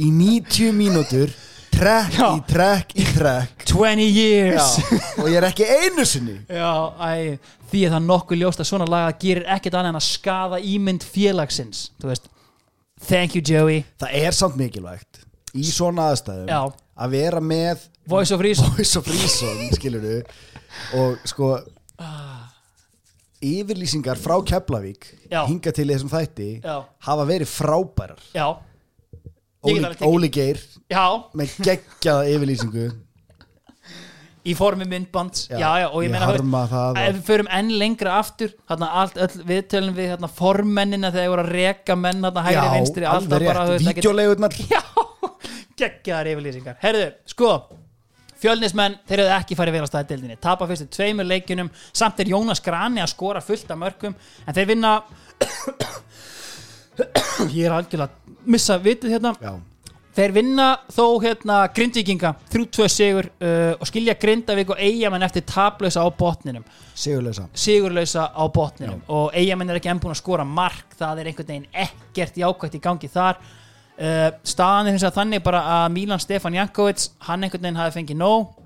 í 0.00 0.10
90 0.16 0.72
mínútur 0.76 1.32
trekk 1.70 2.16
í 2.20 2.40
trekk 2.50 2.92
í 2.98 3.04
trekk. 3.14 3.64
20 3.70 4.04
years. 4.04 4.74
Já, 4.82 4.98
og 5.22 5.28
ég 5.30 5.36
er 5.38 5.46
ekki 5.48 5.64
einu 5.64 6.04
sinni. 6.04 6.34
Já, 6.50 6.72
æ, 7.00 7.38
því 7.70 7.84
er 7.86 7.92
það 7.94 8.04
nokkuð 8.08 8.40
ljóst 8.42 8.60
að 8.60 8.68
svona 8.68 8.88
laga 8.90 9.14
gerir 9.22 9.46
ekkert 9.54 9.76
annað 9.78 9.92
en 9.94 10.00
að 10.00 10.06
skaða 10.08 10.58
ímynd 10.60 11.06
félagsins. 11.06 11.86
Thank 13.08 13.34
you 13.38 13.40
Joey. 13.44 13.84
Það 14.00 14.16
er 14.20 14.36
samt 14.36 14.58
mikilvægt 14.60 15.22
í 15.56 15.64
svona 15.66 16.10
aðstæðum 16.12 16.50
Já. 16.52 16.60
að 17.00 17.14
vera 17.16 17.40
með 17.40 17.86
voice 18.10 18.34
of 18.34 18.42
reason. 18.44 18.68
Voice 18.76 18.98
of 19.00 19.08
Reason 19.08 19.70
skilur 19.78 20.04
og 20.98 21.18
sko 21.28 21.50
yfirlýsingar 23.40 24.18
frá 24.20 24.36
Keflavík 24.44 25.06
Já. 25.30 25.44
hinga 25.48 25.72
til 25.72 25.86
í 25.88 25.94
þessum 25.94 26.10
þætti 26.12 26.48
Já. 26.64 26.74
hafa 27.06 27.24
verið 27.28 27.48
frábærar. 27.54 28.20
Já, 28.34 28.48
Ég 29.60 29.74
get 29.76 29.76
Óli, 29.76 29.84
alveg 29.84 29.96
tekið- 30.00 30.08
Óli 30.16 30.28
Geir 30.32 30.58
já, 30.88 31.24
með 31.36 31.50
geggjaða 31.66 32.28
yfirlýsingu. 32.32 32.84
Í 34.48 34.54
formi 34.56 34.86
myndbands. 34.88 35.48
Já, 35.50 35.58
Já, 35.60 35.88
og 35.92 36.00
ég, 36.00 36.06
ég 36.08 36.12
meina 36.14 36.26
þú 36.26 36.32
veist, 36.32 36.40
harma 36.40 36.62
það 36.70 37.00
ef 37.02 37.14
við 37.16 37.22
förum 37.28 37.48
enn 37.58 37.68
lengra 37.78 38.14
aftur 38.18 38.54
þarna 38.70 38.88
allt, 39.02 39.16
öll, 39.20 39.42
við 39.44 39.62
tölum 39.68 39.94
við 39.94 40.08
þarna, 40.16 40.30
formennina 40.32 41.10
þegar 41.12 41.20
þeir 41.26 41.34
voru 41.34 41.44
að 41.44 41.52
reka 41.52 41.96
menn 41.96 42.22
þarna 42.24 42.44
hægri 42.46 42.70
vinstri 42.78 43.04
alltaf 43.04 43.44
bara, 43.44 43.66
þú 43.66 43.74
veist, 43.76 43.84
ekkert- 43.84 44.04
vídeolegurnar 44.08 44.56
Já, 44.72 44.82
geggjaðar 45.76 46.26
yfirlýsingar. 46.32 46.76
Herðu, 46.80 47.12
sko 47.26 47.50
Fjölnismenn, 48.40 48.96
þeir 49.08 49.24
hefðu 49.24 49.36
ekki 49.36 49.58
farið 49.58 49.76
vel 49.76 49.84
að 49.84 49.90
staði 49.90 50.10
deildinni 50.12 50.38
Tapa 50.40 50.68
fyrstu 50.70 50.88
tveimur 50.96 51.28
leikjunum. 51.28 51.72
Samt 51.92 52.22
er 52.22 52.32
Jónas 52.32 52.62
Grani 52.64 53.02
að 53.04 53.12
skora 53.12 53.44
fullt 53.44 53.70
af 53.70 53.80
mörgum 53.80 54.16
En 54.46 54.56
þeir 54.56 54.70
vinna 54.72 55.00
Ég 57.54 57.66
er 57.66 57.74
algjörlega 57.74 58.08
að 58.08 58.38
missa 58.50 58.76
vitið 58.80 59.14
hérna. 59.14 59.32
Já, 59.40 59.52
Þeir 60.10 60.32
vinna 60.34 60.64
þó 60.90 61.04
hérna 61.22 61.56
Grindvíkinga. 61.70 62.32
3-2 62.50 62.86
sigur 62.90 63.28
uh, 63.30 63.76
og 63.78 63.86
skilja 63.86 64.16
Grindavík 64.18 64.72
og 64.74 64.80
Eyjamenn 64.82 65.22
eftir 65.22 65.44
tablausa 65.46 66.02
á 66.02 66.08
botninum. 66.10 66.64
Sigurlösa 66.98 67.46
sigurlausa 67.54 68.26
á 68.34 68.44
botninum. 68.50 69.04
Og 69.08 69.30
Eyjamenn 69.38 69.70
er 69.70 69.78
ekki 69.78 69.92
enn 69.92 70.02
búin 70.02 70.16
að 70.16 70.20
skora 70.20 70.44
mark. 70.44 70.96
Það 70.98 71.22
er 71.22 71.30
einhvern 71.30 71.50
veginn 71.52 71.68
ekkert 71.86 72.42
jákvægt 72.42 72.76
í 72.80 72.82
gangi 72.82 73.12
þar 73.12 73.38
uh, 74.00 74.30
staðan 74.46 74.88
er 74.88 74.96
hins 74.96 75.04
vegar 75.04 75.18
þannig 75.20 75.44
bara 75.44 75.60
að 75.76 75.86
Milan 75.96 76.22
Stefan 76.22 76.56
Jankovic 76.56 77.08
hann 77.28 77.44
einhvern 77.46 77.66
veginn 77.66 77.80
hafi 77.80 77.96
fengið 77.98 78.20
nóg. 78.20 78.56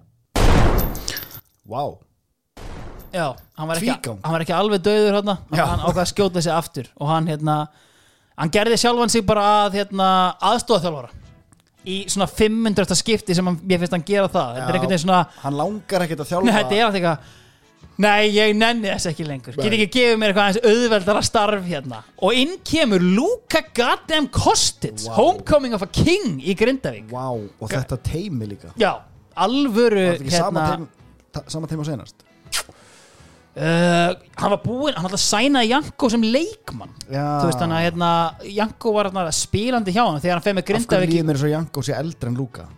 Vá, 1.64 1.84
já, 3.14 3.26
hann 3.56 3.70
var 3.70 3.80
ekki, 3.80 4.14
hann 4.20 4.34
var 4.34 4.44
ekki 4.44 4.52
alveg 4.52 4.82
döður 4.84 5.20
Já. 5.24 5.64
hann 5.64 5.80
ákvað 5.80 6.02
að 6.02 6.10
skjóta 6.10 6.42
sig 6.44 6.52
aftur 6.52 6.90
og 7.00 7.08
hann 7.08 7.28
hérna 7.30 7.54
hann 8.36 8.52
gerði 8.52 8.76
sjálfan 8.82 9.12
sig 9.12 9.24
bara 9.24 9.44
að 9.62 9.78
hérna, 9.78 10.08
aðstofþjálfara 10.44 11.08
í 11.84 11.96
svona 12.08 12.26
500. 12.30 12.96
skipti 12.96 13.36
sem 13.36 13.46
hann, 13.46 13.56
ég 13.68 13.80
finnst 13.80 13.92
hann 13.92 14.04
gera 14.08 14.28
það. 14.32 14.60
Svona 15.00 15.22
hann 15.42 15.56
langar 15.58 16.04
ekkert 16.06 16.22
að 16.24 16.28
Nei, 16.28 16.30
þjálfa 16.32 16.54
þetta 16.58 16.76
er 16.76 16.84
alltaf 16.86 17.00
eitthvað 17.00 17.32
Nei, 18.02 18.32
ég 18.34 18.56
nenni 18.58 18.88
þess 18.90 19.06
ekki 19.12 19.24
lengur. 19.28 19.54
Get 19.54 19.76
ekki 19.76 19.86
gefið 19.94 20.16
mér 20.18 20.32
eitthvað 20.32 20.48
aðeins 20.48 20.64
auðveldara 20.70 21.20
starf 21.26 21.68
hérna. 21.68 22.00
Og 22.26 22.34
inn 22.40 22.56
kemur 22.66 23.04
Luka 23.04 23.62
goddamn 23.76 24.26
Kostic 24.34 24.98
Vá. 25.04 25.12
Homecoming 25.14 25.76
of 25.76 25.84
a 25.86 25.90
King 25.94 26.40
í 26.42 26.56
Grindavík. 26.58 27.06
Vá, 27.12 27.28
og 27.30 27.70
þetta 27.70 28.00
teimi 28.02 28.50
líka. 28.50 28.72
Já, 28.80 28.96
alvöru 29.46 30.08
Var 30.08 30.18
þetta 30.18 30.26
ekki 30.26 30.36
hérna 30.40 31.50
sama 31.50 31.66
teimi 31.70 31.82
á 31.82 31.86
senast 31.88 32.22
uh, 33.58 34.10
Hann 34.38 34.52
var 34.52 34.60
búinn, 34.62 34.94
hann 34.96 35.08
alltaf 35.08 35.22
sænaði 35.22 35.72
Janko 35.72 36.10
sem 36.12 36.26
leikmann. 36.26 36.92
Já. 37.08 37.24
Þú 37.40 37.48
veist 37.50 37.64
hann 37.64 37.74
að 37.74 37.84
hérna 37.88 38.10
Janko 38.58 38.94
var 38.94 39.10
hérna 39.10 39.34
spilandi 39.34 39.94
hjá 39.94 40.04
hann 40.04 40.22
Þegar 40.22 40.38
hann 40.38 40.46
fer 40.46 40.56
með 40.58 40.64
Af 40.64 40.68
hverju 40.68 40.78
Grindavík 40.84 41.14
líður 41.14 41.28
mér 41.30 41.42
svo 41.42 41.50
Janko 41.52 41.84
sé 41.86 41.96
eldri 41.98 42.30
en 42.30 42.38
Luka? 42.38 42.68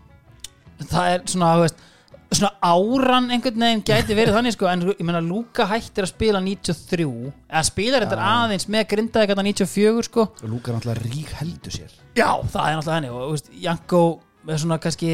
Það 0.87 1.13
er 1.15 1.23
svona, 1.33 1.53
þú 1.57 1.67
veist 1.67 1.85
svona 2.33 2.51
áran 2.67 3.31
einhvern 3.31 3.63
veginn 3.63 3.85
gæti 3.87 4.17
verið 4.19 4.37
þannig 4.37 4.57
sko, 4.57 4.69
en 4.71 4.85
ég 4.91 5.05
meina 5.07 5.23
Luka 5.25 5.67
hættir 5.71 6.07
að 6.07 6.13
spila 6.13 6.41
93, 6.43 7.07
eða 7.49 7.65
spilar 7.69 8.07
þetta 8.07 8.29
aðeins 8.33 8.69
með 8.73 8.87
grindaði 8.93 9.31
gæta 9.31 9.47
94 9.47 10.09
sko. 10.11 10.27
Og 10.43 10.51
Lúka 10.51 10.73
er 10.73 10.79
náttúrulega 10.79 11.07
rík 11.07 11.33
heldur 11.41 11.77
sér. 11.79 11.97
Já, 12.19 12.31
það 12.43 12.69
er 12.71 12.79
náttúrulega 12.81 12.97
henni 12.99 13.13
og 13.15 13.35
veist, 13.37 13.51
Janko 13.63 14.03
er 14.47 14.63
svona 14.63 14.79
kannski 14.83 15.11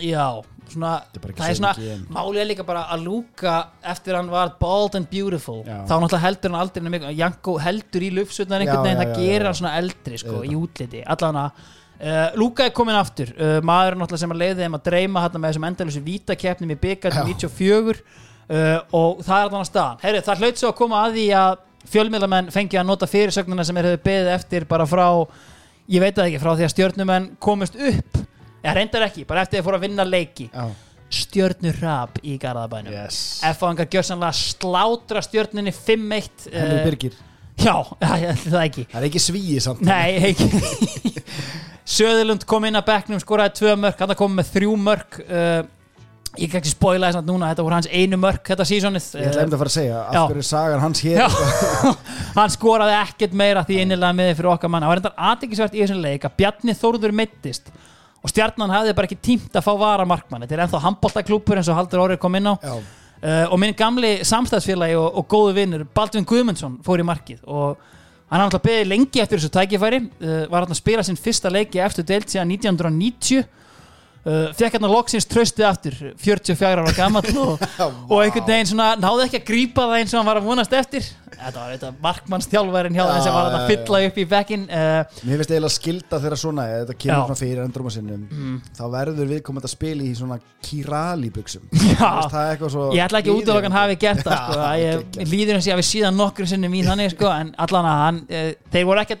já, 0.00 0.26
svona 0.72 0.92
Þetta 1.12 1.28
er 1.28 1.34
það 1.36 1.50
er 1.50 1.58
svona, 1.58 1.72
málið 2.14 2.40
er 2.42 2.48
líka 2.52 2.64
bara 2.68 2.86
að 2.94 3.04
Luka 3.06 3.54
eftir 3.92 4.16
hann 4.16 4.30
var 4.32 4.54
bald 4.60 4.96
and 4.98 5.08
beautiful 5.12 5.60
Já. 5.66 5.82
þá 5.88 5.94
náttúrulega 5.96 6.24
heldur 6.26 6.52
hann 6.54 6.62
aldrei 6.62 7.14
Janko 7.18 7.58
heldur 7.60 8.06
í 8.06 8.10
lufsutnar 8.16 8.64
einhvern 8.64 8.86
veginn, 8.86 9.02
það 9.02 9.12
já, 9.12 9.20
gerir 9.20 9.48
hann 9.50 9.58
svona 9.60 9.76
eldri 9.80 10.20
sko, 10.20 10.38
Auðvitað. 10.38 10.52
í 10.52 10.60
útliti, 10.62 11.02
allan 11.16 11.40
að 11.46 11.70
Uh, 12.02 12.32
Luka 12.34 12.66
er 12.66 12.72
komin 12.74 12.98
aftur. 12.98 13.30
Uh, 13.38 13.60
maður 13.62 13.94
náttúrulega 14.00 14.24
sem 14.24 14.32
að 14.34 14.40
leiði 14.42 14.64
þeim 14.64 14.76
að 14.78 14.86
dreyma 14.88 15.22
hérna 15.22 15.40
með 15.42 15.52
þessum 15.52 15.66
endalösu 15.68 16.00
vítakeppnum 16.02 16.72
í 16.74 16.78
byggat 16.82 17.14
Já. 17.14 17.22
94 17.28 18.00
uh, 18.02 18.80
og 18.98 19.22
það 19.22 19.44
er 19.44 19.54
að 19.60 19.68
staðan. 19.68 20.00
Heyri, 20.02 20.22
það 20.26 20.42
hlaut 20.42 20.62
svo 20.62 20.72
að 20.72 20.78
koma 20.80 21.02
að 21.06 21.18
því 21.20 21.26
að 21.38 21.54
fjölmiðlamenn 21.92 22.50
fengi 22.54 22.80
að 22.80 22.88
nota 22.90 23.08
fyrirsögnuna 23.10 23.66
sem 23.66 23.78
er 23.78 23.92
hefur 23.92 24.04
beðið 24.08 24.34
eftir 24.34 24.66
bara 24.70 24.86
frá 24.88 25.06
ég 25.90 26.02
veit 26.02 26.16
það 26.16 26.28
ekki, 26.28 26.42
frá 26.42 26.52
því 26.52 26.66
að 26.66 26.72
stjörnumenn 26.74 27.28
komist 27.42 27.78
upp. 27.78 28.22
Eða 28.62 28.76
reyndar 28.78 29.06
ekki, 29.06 29.26
bara 29.28 29.42
eftir 29.42 29.58
að 29.58 29.60
þeir 29.60 29.68
fóru 29.68 29.78
að 29.78 29.86
vinna 29.86 30.06
leiki. 30.06 30.48
Já, 30.50 30.66
stjörnurrap 31.12 32.22
í 32.26 32.38
Garðabænum. 32.42 32.94
Yes. 32.94 33.18
F-fangar 33.50 33.90
gjörsanlega 33.90 34.34
slátra 34.38 35.22
stjörnunni 35.22 35.74
5-1 35.74 36.48
Henrik 36.50 36.78
uh, 36.78 36.86
Birgir. 36.86 37.18
Já, 37.62 37.74
það 38.46 38.62
ekki. 38.62 38.86
Það 38.90 39.02
er 39.02 39.08
ekki 39.10 39.22
svíi 39.22 39.60
samt. 39.62 39.84
Nei, 39.86 40.32
ekki 40.32 41.14
Söðurlund 41.82 42.46
kom 42.48 42.64
inn 42.68 42.78
að 42.78 42.88
bekknum, 42.88 43.20
skoraði 43.22 43.56
tvö 43.58 43.76
mörk 43.80 44.02
hann 44.02 44.14
kom 44.18 44.36
með 44.38 44.52
þrjú 44.54 44.74
mörk. 44.78 45.18
Uh, 45.26 45.62
ég 46.40 46.48
kan 46.48 46.62
ekki 46.62 46.72
spoila 46.72 47.10
þess 47.10 47.20
að 47.20 47.28
núna 47.28 47.50
þetta 47.50 47.64
voru 47.66 47.76
hans 47.76 47.88
einu 47.92 48.16
mörk 48.20 48.46
þetta 48.48 48.64
sísonið 48.68 49.08
Ég 49.20 49.26
ætla 49.28 49.42
einmitt 49.42 49.56
að 49.56 49.62
fara 49.62 49.72
að 49.72 49.74
segja. 49.74 49.98
Af 50.00 50.30
hverju 50.30 50.44
er 50.44 50.48
sagan 50.48 50.80
hans 50.80 51.02
hér 51.04 51.18
Já. 51.20 51.26
hann 52.38 52.54
skoraði 52.54 52.94
ekkert 53.02 53.36
meira 53.36 53.64
því 53.68 53.80
innilega 53.82 54.16
miði 54.16 54.38
fyrir 54.38 54.52
okkar 54.54 54.72
mann 54.72 54.86
það 54.86 54.92
var 54.92 55.00
reyndar 55.00 55.18
aðeinsvært 55.28 55.76
í 55.76 55.82
þessum 55.82 56.00
leik 56.06 56.24
að 56.24 56.38
Bjarni 56.40 56.76
Þórður 56.78 57.16
meittist 57.20 57.68
og 58.22 58.32
stjarnan 58.32 58.72
hafði 58.72 58.96
bara 58.96 59.10
ekki 59.10 59.20
tímt 59.28 59.58
að 59.58 59.66
fá 59.66 59.72
vara 59.82 60.08
markmann 60.08 60.46
þetta 60.46 60.56
er 60.56 60.64
ennþá 60.64 60.82
handbóltaklúpur 60.86 61.60
eins 61.60 61.68
og 61.68 61.76
Haldur 61.76 62.04
Órið 62.06 62.22
kom 62.22 62.38
inn 62.38 62.48
á. 62.48 62.54
Uh, 62.56 63.44
og 63.52 63.58
minn 63.60 63.76
gamli 63.78 64.16
samstæðsfélagi 64.26 64.96
og, 64.98 65.18
og 65.20 65.28
góðu 65.30 65.52
vinnur 65.60 65.84
Baldvin 65.94 66.24
Guðmundsson 66.26 66.80
fór 66.86 67.02
í 67.02 67.06
markið 67.06 67.44
og 67.44 67.76
hann 68.32 68.40
har 68.40 68.48
náttúrulega 68.48 68.68
beðið 68.70 68.86
lengi 68.88 69.20
eftir 69.20 69.40
þessu 69.40 69.52
tækifæri. 69.52 69.98
Uh, 70.22 70.36
var 70.48 70.64
hann 70.64 70.72
að 70.72 70.80
spila 70.80 71.02
sinn 71.04 71.20
fyrsta 71.20 71.52
leiki 71.52 71.82
eftir 71.84 72.06
deilt 72.08 72.32
síðan 72.32 72.54
1990 72.56 73.42
uh, 73.42 73.50
fekk 74.22 74.76
hann 74.76 74.86
að 74.86 74.94
loksins 74.94 75.26
tröstið 75.26 75.66
aftur 75.66 75.96
44 76.22 76.84
ára 76.84 76.94
gammal 76.94 77.24
og, 77.42 77.64
og 78.12 78.18
einhvern 78.22 78.46
veginn 78.46 78.70
svona 78.70 78.92
náði 79.00 79.26
ekki 79.26 79.40
að 79.40 79.48
grípa 79.48 79.88
það 79.88 79.98
eins 79.98 80.14
og 80.14 80.20
hann 80.20 80.30
var 80.30 80.38
að 80.42 80.46
vonast 80.46 80.76
eftir 80.78 81.08
þetta 81.32 81.58
var 81.58 81.72
þetta 81.72 81.90
markmannstjálfærin 82.04 82.96
hjá 82.96 83.02
þeim 83.08 83.24
sem 83.24 83.34
var 83.34 83.56
að 83.56 83.64
fylla 83.72 84.00
upp 84.06 84.20
í 84.22 84.26
bekkin 84.30 84.66
uh, 84.68 85.16
mér 85.26 85.40
finnst 85.40 85.54
eiginlega 85.54 85.74
skilda 85.74 86.20
þeirra 86.22 86.38
svona 86.38 86.66
Þetta 86.72 86.96
kemur 87.02 87.26
svona 87.26 87.38
fyrir 87.42 87.64
endurum 87.64 87.90
að 87.90 87.96
sinnum 87.98 88.20
Mm. 88.32 88.58
Þá 88.76 88.82
verður 88.92 89.28
viðkomandi 89.32 89.66
að 89.66 89.72
spila 89.72 90.04
í 90.06 90.12
svona 90.16 90.36
Kirali 90.62 91.30
buksum 91.34 91.64
ég 92.96 93.02
ætla 93.04 93.20
ekki 93.22 93.32
út 93.34 93.50
af 93.50 93.58
að 93.58 93.66
hann 93.66 93.76
hafi 93.76 93.96
gert 94.00 94.22
það 94.24 94.38
sko. 94.42 94.60
Að 94.62 94.82
ég, 94.82 95.18
líður 95.32 95.58
eins 95.58 95.66
og 95.66 95.70
ég 95.70 95.76
hafi 95.76 95.86
síðan 95.88 96.18
nokkur 96.20 96.48
sinnum 96.50 96.76
í 96.78 96.82
þannig 96.86 97.14
sko. 97.16 97.30
en 97.32 97.52
allan 97.66 97.88
að 97.90 98.00
hann 98.04 98.20
uh, 98.28 98.48
þeir 98.74 98.88
voru 98.88 99.02
ekki 99.02 99.18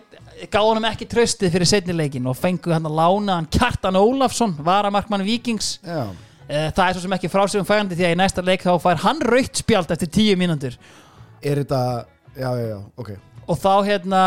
gáði 0.50 0.68
honum 0.72 0.88
ekki 0.88 1.06
tröstið 1.10 1.52
fyrir 1.54 1.70
setni 1.70 1.94
leikin 1.96 2.26
og 2.30 2.38
fengu 2.38 2.72
hann 2.74 2.88
að 2.88 2.98
lána 2.98 3.38
hann 3.38 3.50
Kjartan 3.52 3.98
Ólafsson, 4.00 4.56
varamarkmann 4.64 5.26
Víkings. 5.26 5.76
Já, 5.86 6.08
uh, 6.08 6.68
það 6.72 6.84
er 6.86 6.96
svo 6.96 7.04
sem 7.04 7.16
ekki 7.18 7.30
frásögum 7.30 7.68
fægandi 7.68 7.98
því 7.98 8.08
að 8.08 8.16
í 8.16 8.18
næsta 8.22 8.44
leik 8.46 8.64
þá 8.66 8.74
fær 8.82 9.04
hann 9.04 9.22
rautt 9.28 9.62
spjald 9.62 9.94
eftir 9.94 10.10
tíu 10.10 10.38
mínútur. 10.40 10.78
Er 11.42 11.62
þetta 11.62 11.82
Já, 12.32 12.56
já, 12.56 12.66
já, 12.66 12.78
ok. 12.96 13.10
Og 13.46 13.58
þá 13.60 13.72
hérna 13.84 14.20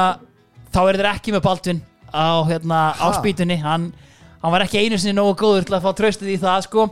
þá 0.74 0.82
er 0.86 1.00
þeir 1.00 1.08
ekki 1.10 1.34
með 1.34 1.44
Baldvin 1.46 1.80
á, 2.14 2.46
hérna, 2.46 2.80
á 2.94 3.08
spýtunni. 3.18 3.58
Hann, 3.64 3.88
hann 4.44 4.54
var 4.54 4.66
ekki 4.66 4.84
einu 4.84 5.00
sinni 5.02 5.16
nógu 5.18 5.34
góður 5.42 5.66
til 5.66 5.78
að 5.78 5.88
fá 5.88 5.96
tröstið 5.98 6.36
í 6.36 6.42
það 6.42 6.68
sko. 6.68 6.86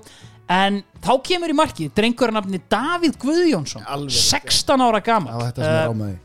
En 0.54 0.82
þá 1.04 1.14
kemur 1.28 1.54
í 1.54 1.58
markið 1.58 1.94
drengur 1.96 2.32
að 2.32 2.40
nafni 2.40 2.60
Davíð 2.72 3.14
Guðjónsson 3.22 3.86
Alveg 3.88 4.18
16 4.18 4.82
ára 4.84 5.00
gammal 5.04 5.38
þetta 5.40 5.70
ámaði 5.88 6.18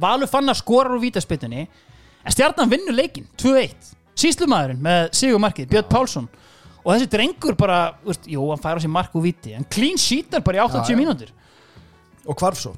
Valur 0.00 0.30
fann 0.30 0.48
að 0.48 0.56
skora 0.62 0.94
úr 0.94 1.02
vítaspytunni 1.02 1.66
en 2.28 2.34
stjarnan 2.36 2.68
vinnur 2.72 2.96
leikin 2.98 3.24
2-1 3.40 3.94
síslumæðurinn 4.18 4.80
með 4.84 5.08
sigurmarkið 5.16 5.68
Björn 5.72 5.88
Pálsson. 5.88 6.26
Og 6.84 6.90
þessi 6.94 7.08
drengur 7.12 7.54
bara, 7.58 7.78
veist, 8.06 8.26
jú, 8.30 8.42
hann 8.50 8.60
færa 8.62 8.80
sér 8.82 8.90
mark 8.92 9.14
úr 9.18 9.24
víti 9.28 9.52
en 9.56 9.64
clean 9.70 9.98
sheetar 10.00 10.42
bara 10.44 10.58
í 10.58 10.62
80 10.64 10.84
Já, 10.84 10.92
já. 10.94 10.98
mínútur. 10.98 11.32
Og 12.28 12.36
hvarf 12.40 12.58
svo? 12.60 12.72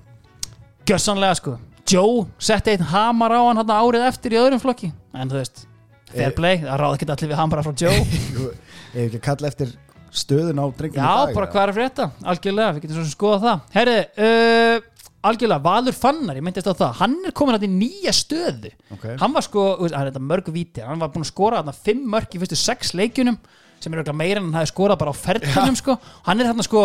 Gjössanlega 0.88 1.36
sko. 1.38 1.56
Joe 1.90 2.24
setti 2.42 2.74
einn 2.74 2.84
hamar 2.92 3.32
á 3.34 3.40
hann 3.50 3.60
árið 3.66 4.06
eftir 4.08 4.34
í 4.36 4.40
öðrum 4.40 4.60
flokki. 4.62 4.90
En 5.14 5.30
þú 5.30 5.38
veist, 5.40 5.64
fair 6.10 6.28
Eh. 6.30 6.34
play 6.36 6.58
það 6.62 6.78
ráði 6.82 6.98
ekki 7.00 7.08
allir 7.14 7.30
við 7.32 7.40
hamara 7.40 7.62
frá 7.66 7.72
Joe. 7.80 8.04
Jú, 8.34 8.50
Ef 8.90 9.00
ekki 9.06 9.18
að 9.20 9.24
kalla 9.28 9.48
eftir 9.52 9.72
stöðun 10.10 10.58
á 10.58 10.66
drengum 10.74 10.98
Já, 10.98 11.34
bara 11.34 11.46
hvað 11.50 11.62
er 11.62 11.70
að 11.72 11.76
frétta, 11.78 12.06
algjörlega, 12.26 12.72
við 12.74 12.82
getum 12.84 12.96
svo 12.98 13.04
sem 13.06 13.14
skoða 13.14 13.40
það. 13.44 13.60
Herri, 13.76 13.98
uh, 14.18 14.99
algjörlega, 15.26 15.62
Valur 15.64 15.96
Fannar, 15.96 16.38
ég 16.38 16.44
myndist 16.44 16.68
á 16.68 16.74
það 16.74 16.98
Hann 17.00 17.16
er 17.28 17.34
komin 17.36 17.56
hætti 17.56 17.68
í 17.68 17.74
nýja 17.74 18.14
stöðu 18.16 18.72
okay. 18.94 19.16
Hann 19.20 19.34
var 19.36 19.44
sko, 19.44 19.64
hann 19.84 19.96
er 20.00 20.10
þetta 20.10 20.22
mörg 20.30 20.50
víti 20.54 20.84
Hann 20.84 21.02
var 21.02 21.12
búin 21.12 21.26
að 21.26 21.32
skora 21.32 21.60
þarna 21.60 21.76
fimm 21.76 22.06
mörg 22.14 22.36
í 22.36 22.40
fyrstu 22.42 22.58
sex 22.58 22.94
leikjunum 22.96 23.38
sem 23.80 23.94
er 23.94 24.02
örugglega 24.02 24.20
meira 24.20 24.40
en 24.40 24.50
hann 24.50 24.60
hefði 24.60 24.72
skorað 24.74 24.98
bara 25.00 25.12
á 25.12 25.16
ferðinum 25.16 25.76
sko. 25.78 25.94
Hann 26.26 26.42
er 26.42 26.50
þarna 26.50 26.66
sko 26.66 26.82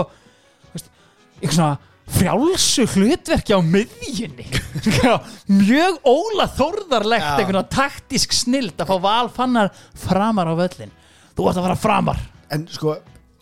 veist, 0.71 0.91
eitthvað 1.41 1.57
svona 1.57 1.73
frjálsu 2.15 2.85
hlutverki 2.93 3.55
á 3.55 3.59
miðjunni 3.65 4.45
Sko, 4.85 5.15
mjög 5.49 5.97
óla 6.05 6.45
þórðarlegt 6.53 7.25
Já. 7.25 7.37
einhvern 7.39 7.71
taktísk 7.71 8.35
snild 8.35 8.77
að 8.77 8.91
fá 8.91 9.01
Val 9.07 9.31
Fannar 9.33 9.71
framar 9.97 10.51
á 10.51 10.55
völlin 10.59 10.93
Þú 11.35 11.49
ert 11.49 11.59
að 11.59 11.67
fara 11.67 11.79
framar 11.79 12.21
En 12.53 12.67
sko, 12.71 12.99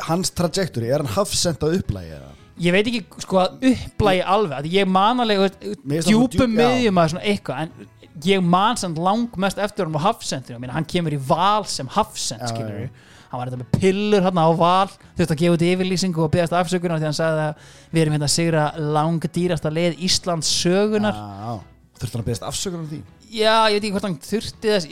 hans 0.08 0.32
trajektori, 0.34 0.88
er 0.90 1.04
hann 1.04 1.12
hafsend 1.18 1.62
á 1.62 1.68
upplægi 1.68 2.16
eða? 2.16 2.32
Ég 2.62 2.76
veit 2.76 2.90
ekki 2.90 3.24
sko 3.24 3.40
að 3.42 3.66
upplægi 3.72 4.22
alveg 4.36 4.60
að 4.60 4.70
ég 4.74 4.90
man 4.90 5.24
alveg 5.24 5.58
djúpum 6.06 6.54
miðjum 6.54 7.02
að 7.02 7.14
svona 7.14 7.26
eitthvað 7.32 7.64
en 7.64 7.90
ég 8.28 8.46
man 8.46 8.78
samt 8.80 9.02
langmest 9.02 9.58
eftir 9.62 9.88
hann 9.88 9.98
á 9.98 10.06
hafsendinu, 10.06 10.70
hann 10.72 10.86
kemur 10.86 11.16
í 11.16 11.20
val 11.28 11.66
sem 11.66 11.90
hafsend, 11.90 12.46
skilur 12.52 12.86
já. 12.86 12.90
hann 13.32 13.42
var 13.42 13.50
þetta 13.50 13.62
með 13.64 13.82
pillur 13.82 14.28
hann 14.28 14.38
á 14.40 14.48
val 14.54 14.92
þurfti 15.18 15.34
að 15.34 15.42
gefa 15.42 15.58
út 15.58 15.68
yfirlýsingu 15.72 16.26
og 16.26 16.34
beðast 16.36 16.58
afsökunar 16.58 17.02
því 17.02 17.10
hann 17.10 17.20
sagði 17.20 17.48
að 17.48 17.70
við 17.90 18.04
erum 18.04 18.18
hérna 18.18 18.30
að 18.30 18.36
sigra 18.36 18.66
langdýrasta 18.98 19.74
leið 19.74 20.04
Íslands 20.06 20.54
sögunar 20.62 21.18
Já, 21.18 21.73
þurfti 22.00 22.18
hann 22.18 22.24
að 22.24 22.30
beðast 22.30 22.48
afsökunar 22.48 22.84
um 22.84 22.90
því? 22.92 23.02
Já, 23.34 23.66
ég 23.72 23.80
veit 23.80 23.86
ekki 23.88 23.92
hvort 23.96 24.06
hann 24.06 24.18
þurfti 24.22 24.72
þess 24.74 24.88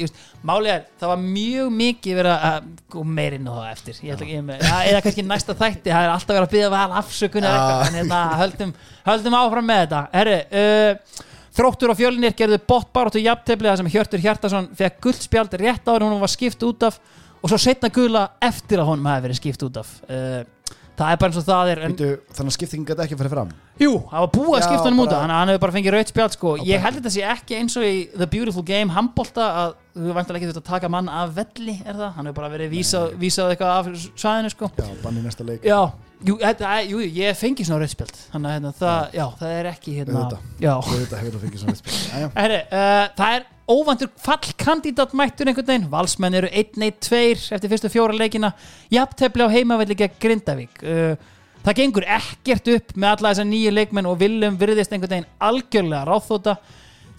er, 0.71 0.85
það 0.97 1.11
var 1.11 1.19
mjög 1.21 1.73
mikið 1.77 2.15
verið 2.17 2.45
að 2.47 2.69
og 3.01 3.09
meirinn 3.17 3.49
og 3.51 3.57
það 3.59 3.71
eftir. 3.71 3.99
Ekki, 4.15 4.37
með, 4.47 4.63
ja, 4.65 4.77
eða 4.89 5.01
kannski 5.05 5.25
næsta 5.27 5.55
þætti 5.59 5.93
það 5.93 6.05
er 6.07 6.13
alltaf 6.15 6.37
verið 6.37 6.47
að 6.47 6.55
byggja 6.55 6.71
val 6.73 6.95
afsökunar 7.01 7.57
eitthvað, 7.57 7.83
en 7.85 7.99
hérna, 7.99 8.21
höldum, 8.41 8.73
höldum 9.05 9.37
áfram 9.37 9.69
með 9.69 9.83
þetta. 9.83 10.01
Herru, 10.15 10.37
uh, 10.61 11.27
þróttur 11.59 11.93
og 11.93 11.99
fjölinir 11.99 12.37
gerðu 12.39 12.61
bóttbaróttu 12.71 13.21
jafntefli 13.21 13.69
það 13.69 13.81
sem 13.83 13.91
Hjörtur 13.93 14.23
Hjartarsson 14.25 14.71
fekk 14.79 15.01
guldspjald 15.05 15.57
rétt 15.61 15.91
áður 15.91 16.07
hún 16.07 16.21
var 16.23 16.31
skipt 16.31 16.65
út 16.65 16.87
af 16.87 16.97
og 17.41 17.49
svo 17.49 17.59
setna 17.61 17.89
gula 17.93 18.25
eftir 18.41 18.81
að 18.81 18.91
honum 18.93 19.09
hafi 19.09 19.25
verið 19.27 19.41
skipt 19.41 19.65
út 19.67 19.81
af. 19.81 19.93
Uh, 20.07 20.41
það 21.01 21.11
er 21.15 21.19
bara 21.21 21.31
eins 21.31 21.39
og 21.41 21.45
það 21.49 21.71
er 21.73 21.81
en, 21.87 21.95
Býtu, 21.97 22.09
Þannig 22.37 22.51
að 22.51 22.55
skiptingin 22.57 22.85
gæti 22.91 23.03
ekki 23.05 23.15
að 23.17 23.21
fara 23.23 23.31
fram? 23.33 23.51
Jú, 23.81 23.91
það 24.11 24.23
var 24.25 24.31
búið 24.35 24.55
að 24.59 24.65
skipta 24.67 24.85
hann 24.87 24.99
út 25.01 25.09
bara- 25.09 25.21
Þannig 25.21 25.35
að 25.35 25.39
hann 25.41 25.51
hefur 25.51 25.63
bara 25.65 25.75
fengið 25.77 25.95
raut 25.97 26.11
spjald 26.13 26.35
sko. 26.37 26.53
Á 26.57 26.63
Ég 26.71 26.79
held 26.85 26.99
þetta 27.01 27.13
sé 27.15 27.23
ekki 27.33 27.57
eins 27.59 27.77
og 27.81 27.83
í 27.89 27.95
The 28.17 28.27
Beautiful 28.35 28.63
Game 28.67 28.93
handbolta 28.95 29.47
að 29.63 29.73
þú 29.97 30.13
vantilega 30.15 30.39
ekki 30.41 30.51
þurft 30.51 30.61
að 30.61 30.69
taka 30.71 30.89
mann 30.93 31.09
af 31.09 31.33
velli 31.35 31.75
er 31.85 31.93
það, 31.97 32.13
hann 32.15 32.25
hefur 32.29 32.39
bara 32.41 32.49
verið 32.53 32.71
vísað, 32.77 33.17
vísað 33.19 33.51
eitthvað 33.55 33.73
af 33.75 33.91
svæðinu 34.21 34.53
sko. 34.53 34.71
Já, 34.77 34.87
banni 35.03 35.21
næsta 35.25 35.43
leik. 35.47 35.63
Já, 35.67 35.81
jú, 36.27 36.35
þetta, 36.41 36.73
jú, 36.89 37.01
ég 37.17 37.37
fengi 37.39 37.65
svona 37.67 37.83
raut 37.83 37.93
spjald 37.93 38.19
Þannig 38.33 38.49
að 38.49 38.55
hérna, 38.57 38.73
það, 38.79 39.17
já, 39.17 39.23
það 39.39 39.55
er 39.55 39.69
ekki 39.71 39.95
hérna, 39.95 40.23
já. 40.61 40.71
Að 40.75 40.91
hefur 40.91 41.09
það 41.11 41.43
fengið 41.45 41.63
svona 41.63 41.75
Jæja. 42.11 42.29
Herri, 42.37 42.61
uh, 42.67 43.03
það 43.17 43.35
er 43.37 43.47
óvandur 43.71 44.11
fallkandidat 44.19 45.13
mættur 45.15 45.47
einhvern 45.51 45.69
veginn. 45.69 45.89
Valsmenn 45.91 46.37
eru 46.41 46.49
1-1-2 46.51 47.21
eftir 47.55 47.71
fyrstu 47.71 47.91
fjóra 47.93 48.17
leikina. 48.17 48.51
Jafntefli 48.91 49.47
á 49.47 49.53
heimavelli 49.53 49.95
gegn 49.99 50.19
Grindavík. 50.21 50.83
Uh, 50.83 51.37
Það 51.61 51.77
gengur 51.77 52.05
ekkert 52.09 52.69
upp 52.73 52.93
með 52.97 53.11
alla 53.11 53.31
þessar 53.31 53.45
nýju 53.45 53.71
leikmenn 53.75 54.07
og 54.09 54.15
Willum 54.17 54.55
virðist 54.57 54.95
einhvern 54.95 55.11
veginn 55.13 55.27
algjörlega 55.45 56.07
ráþóta 56.09 56.55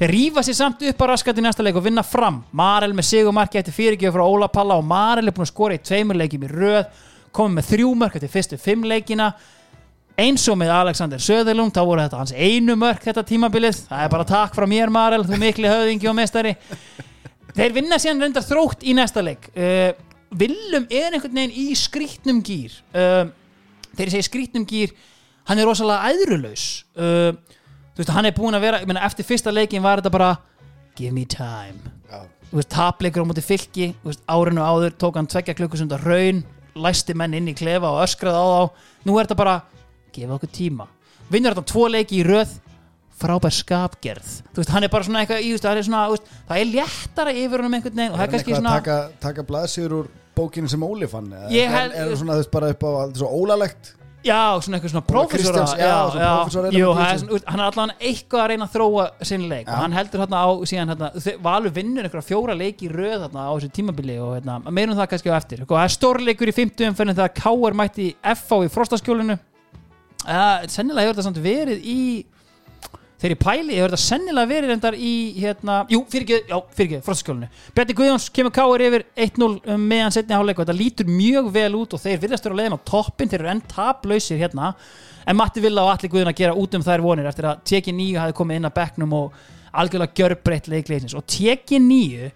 Þeir 0.02 0.10
rífa 0.16 0.42
sér 0.42 0.56
samt 0.58 0.80
upp 0.82 1.02
á 1.04 1.06
raskat 1.12 1.38
í 1.38 1.42
næsta 1.44 1.62
leik 1.62 1.76
og 1.78 1.84
vinna 1.84 2.02
fram. 2.02 2.40
Marel 2.58 2.90
með 2.96 3.06
sigumarki 3.06 3.60
eftir 3.60 3.74
fyrirgjöf 3.76 4.16
frá 4.16 4.24
Óla 4.24 4.48
Palla 4.50 4.74
og 4.80 4.86
Marel 4.88 5.30
er 5.30 5.34
búin 5.36 5.44
að 5.46 5.52
skora 5.52 5.76
í 5.76 5.82
tveimur 5.84 6.18
leikjum 6.18 6.46
í 6.48 6.50
röð 6.50 6.88
komið 7.34 7.58
með 7.58 7.68
þrjú 7.72 7.90
mörk 7.98 8.16
eftir 8.18 8.32
fyrstu 8.32 8.60
fimm 8.60 8.86
leikina. 8.88 9.32
Eins 10.20 10.44
og 10.52 10.58
með 10.60 10.74
Alexander 10.76 11.22
Söðurlund 11.22 11.72
þá 11.72 11.82
voru 11.88 12.02
þetta 12.04 12.20
hans 12.20 12.34
einu 12.36 12.76
mörk 12.76 13.06
þetta 13.06 13.24
tímabilið. 13.26 13.86
Það 13.88 14.04
er 14.04 14.12
bara 14.12 14.28
takk 14.28 14.56
frá 14.56 14.66
mér 14.68 14.92
Marel, 14.92 15.24
þú 15.24 15.38
mikli 15.40 15.70
höfðingi 15.70 16.10
og 16.10 16.18
mestari 16.18 16.52
þeir 17.56 17.76
vinna 17.76 17.98
síðan 18.00 18.20
reyndar 18.26 18.44
þrótt 18.44 18.84
í 18.84 18.94
næsta 18.96 19.24
leik. 19.24 19.48
Uh, 19.56 19.92
Willum 20.32 20.86
er 20.88 21.12
einhvern 21.12 21.36
veginn 21.36 21.56
í 21.60 21.72
skrýtnum 21.76 22.38
gýr 22.44 22.76
uh, 22.96 23.26
þegar 23.92 24.06
ég 24.08 24.14
segi 24.14 24.28
skrýtnum 24.28 24.68
gýr 24.68 24.94
hann 25.48 25.60
er 25.60 25.68
rosalega 25.68 26.12
æðrulaus. 26.12 26.66
Uh, 26.96 27.32
þú 27.92 28.02
veist, 28.02 28.14
hann 28.16 28.28
er 28.28 28.36
búin 28.36 28.56
að 28.56 28.66
vera 28.68 28.80
ég 28.80 28.88
meina, 28.88 29.04
eftir 29.08 29.28
fyrsta 29.28 29.52
leikin 29.52 29.84
var 29.84 30.00
þetta 30.00 30.14
bara 30.14 30.32
give 30.96 31.12
me 31.12 31.26
time. 31.28 31.80
Veist, 32.52 32.72
tapleikur 32.72 33.24
á 33.24 33.28
móti 33.28 33.44
fylki 33.44 33.94
árinu 34.28 34.64
áður 34.64 34.96
tók 35.00 35.16
hann 35.16 35.28
tveggja 35.28 35.56
klukkusunda 35.56 36.00
raun 36.00 36.42
læsti 36.74 37.16
menn 37.18 37.36
inn 37.38 37.52
í 37.52 37.56
klefa 37.56 37.92
og 37.92 38.02
öskraði 38.06 38.40
á 38.40 38.46
þá. 38.52 38.84
Nú 39.06 39.16
er 39.16 39.28
þetta 39.28 39.38
bara, 39.42 39.56
gefa 40.14 40.36
okkur 40.38 40.52
tíma. 40.52 40.88
Vinnur 41.32 41.56
þetta 41.56 41.72
tvo 41.72 41.88
leiki 41.92 42.20
í 42.20 42.26
röð 42.26 42.58
frábær 43.22 43.54
skapgerð. 43.54 44.32
Þú 44.50 44.62
veist, 44.62 44.72
hann 44.74 44.86
er 44.86 44.92
bara 44.92 45.06
svona 45.06 45.22
eitthvað 45.22 45.46
í, 45.46 45.52
það 45.60 45.78
er 45.78 45.86
svona 45.86 46.02
veist, 46.10 46.32
það 46.48 46.62
er 46.62 46.70
léttara 46.72 47.34
yfir 47.36 47.62
honum 47.62 47.76
einhvern 47.78 48.00
veginn 48.00 48.14
og 48.14 48.18
það 48.18 48.24
Er 48.24 48.24
hann 48.24 48.34
kannski 48.34 48.56
svona 48.56 48.72
að 48.72 48.80
taka, 48.80 48.98
taka 49.22 49.44
blaðsýður 49.48 49.96
úr 50.00 50.08
bókinu 50.36 50.70
sem 50.72 50.86
Óli 50.86 51.08
fann 51.10 51.28
er, 51.36 51.92
það 51.94 52.14
svona 52.22 52.38
veist 52.40 52.52
bara 52.52 52.72
upp 52.72 52.86
á 52.88 52.90
er 53.04 53.14
svo 53.20 53.30
ólalegt 53.30 53.92
Já, 54.22 54.38
svona 54.62 54.78
eitthvað 54.78 54.92
svona 54.92 55.06
prófessor 55.08 55.54
Kristjáns, 55.56 55.72
já, 55.80 55.94
svona 56.12 56.26
prófessor 56.36 56.60
element 56.68 56.78
Jú, 56.78 56.90
hann 56.94 57.08
er 57.14 57.18
svona- 57.22 57.42
hann 57.50 57.60
er 57.60 57.66
allavega 57.66 57.96
eitthvað 58.10 58.42
að 58.42 58.48
reyna 58.52 58.66
að 58.68 58.74
þróa 58.76 59.06
sinn 59.30 59.46
leik 59.50 59.66
Já. 59.66 59.72
og 59.74 59.78
hann 59.82 59.92
heldur 59.96 60.20
hérna 60.22 60.42
á 60.42 60.48
síðan 60.70 60.92
hérna, 60.92 61.08
þau- 61.24 61.38
Valur 61.42 61.70
vinnur 61.74 62.04
einhverja 62.06 62.28
fjóra 62.30 62.54
leiki 62.58 62.86
í 62.86 62.92
röð 62.92 63.24
hérna 63.26 63.46
á 63.46 63.52
þessu 63.56 63.70
tímabili 63.78 64.18
og 64.22 64.36
hérna, 64.38 64.60
meirum 64.70 64.94
það 64.96 65.08
kannski 65.10 65.32
á 65.34 65.36
eftir 65.40 65.62
og 65.62 65.68
það 65.74 65.84
er 65.88 65.96
stórleikur 65.98 66.52
í 66.52 66.54
50 66.60 66.86
umferðin 66.92 67.18
þegar 67.18 67.34
K.R. 67.34 67.74
mætti 67.82 68.14
FH 68.22 68.62
í 68.68 68.70
frostaskjólinu 68.76 69.38
uh, 70.28 70.62
sennilega 70.70 71.08
hefur 71.08 71.16
þetta 71.18 71.26
samt 71.26 71.42
verið 71.42 71.82
í 71.82 72.00
þegar 73.22 73.34
ég 73.36 73.40
pæli, 73.42 73.76
hefur 73.78 73.92
þetta 73.92 74.02
sennilega 74.02 74.50
verið 74.50 74.72
reyndar 74.72 74.96
í 74.98 75.12
hérna, 75.38 75.76
jú, 75.92 76.00
fyrir 76.10 76.24
ekki, 76.26 76.50
já, 76.50 76.56
fyrir 76.74 76.88
ekki 76.88 77.06
frostaskjólinu, 77.06 77.48
Bjarni 77.76 77.96
Guðjóns 78.00 78.26
kemur 78.34 78.54
K.R. 78.56 78.84
yfir 78.88 79.04
1-0 79.28 79.48
um 79.76 79.86
meðan 79.92 80.14
setni 80.16 80.34
háleik 80.34 80.58
og 80.58 80.66
þetta 80.66 80.78
lítur 80.80 81.12
mjög 81.12 81.52
vel 81.54 81.70
út 81.78 81.94
og 81.94 82.02
þeir 82.02 82.18
virðast 82.24 82.48
vera 82.48 82.58
á 82.58 82.60
leiðin 82.60 82.76
á 82.76 82.86
toppin, 82.90 83.30
þeir 83.30 83.44
eru 83.44 83.52
enn 83.54 83.62
taplausir 83.70 84.42
hérna, 84.42 84.72
en 85.22 85.38
Matti 85.38 85.62
Villa 85.62 85.86
og 85.86 85.94
Alli 85.94 86.10
Guðjón 86.10 86.32
að 86.32 86.38
gera 86.42 86.58
út 86.58 86.74
um 86.74 86.86
þær 86.88 87.06
vonir 87.06 87.30
eftir 87.30 87.46
að 87.52 87.62
Teki 87.70 87.94
9 87.94 88.22
hafi 88.24 88.38
komið 88.42 88.58
inn 88.58 88.70
að 88.72 88.76
bekknum 88.80 89.16
og 89.20 89.40
algjörlega 89.72 90.18
gjörbreytt 90.18 90.70
leikleisins 90.72 91.14
og 91.14 91.26
Teki 91.30 91.78
9 91.78 92.32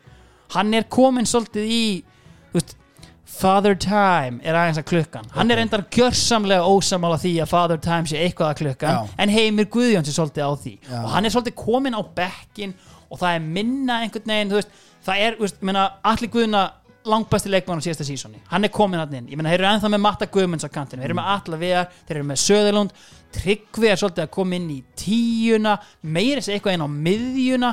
hann 0.55 0.75
er 0.79 0.87
komin 0.87 1.27
svolítið 1.27 1.67
í 1.67 1.85
þú 2.53 2.61
veist, 2.61 2.77
Father 3.37 3.77
Time 3.77 4.41
er 4.45 4.57
aðeins 4.57 4.81
að 4.81 4.87
klukkan. 4.91 5.27
Hann 5.35 5.53
er 5.53 5.61
endar 5.61 5.85
gjörsamlega 5.93 6.65
ósamála 6.65 7.19
því 7.21 7.35
að 7.45 7.51
Father 7.53 7.81
Time 7.85 8.09
sé 8.09 8.23
eitthvað 8.25 8.53
að 8.55 8.61
klukkan 8.63 8.97
Já. 8.97 9.15
en 9.25 9.35
Heimir 9.35 9.69
Guðjóns 9.73 10.09
er 10.09 10.17
svolítið 10.17 10.49
á 10.49 10.53
því. 10.63 10.75
Já. 10.89 10.99
og 11.03 11.11
hann 11.13 11.25
er 11.29 11.35
svolítið 11.35 11.57
komin 11.61 11.99
á 11.99 12.03
bekkin 12.17 12.75
og 13.11 13.21
það 13.21 13.37
er 13.37 13.47
minna 13.59 14.01
einhvern 14.03 14.33
veginn 14.33 14.57
veist, 14.57 14.73
það 15.07 15.23
er, 15.27 15.39
veist, 15.41 15.61
meina, 15.63 15.85
allir 16.03 16.33
Guðna 16.33 16.65
langbæsti 17.07 17.53
leikmann 17.53 17.79
á 17.79 17.85
síðasta 17.87 18.07
sísoni 18.09 18.41
hann 18.51 18.67
er 18.67 18.73
komin 18.75 18.99
hann 18.99 19.13
inn, 19.15 19.29
ég 19.31 19.39
meina, 19.39 19.53
þeir 19.53 19.61
eru 19.63 19.69
ennþá 19.71 19.91
með 19.93 20.03
Matta 20.03 20.27
Guðmunds 20.27 20.67
á 20.67 20.71
kantinu, 20.75 21.05
þeir 21.05 21.13
eru 21.13 21.19
með 21.21 21.29
Alla 21.37 21.61
Vegar 21.61 21.93
þeir 22.09 22.17
eru 22.17 22.27
með 22.27 22.41
Söðurlund, 22.43 22.97
Tryggvi 23.37 23.91
er 23.93 24.01
svolítið 24.01 24.25
að 24.25 24.33
koma 24.35 24.57
inn 24.57 24.69
í 24.73 24.81
tíuna 24.99 25.77
meira 26.03 26.41
þess 26.41 26.55
eitthvað 26.55 26.79
inn 26.79 26.87
á 26.87 26.91
miðjuna. 26.91 27.71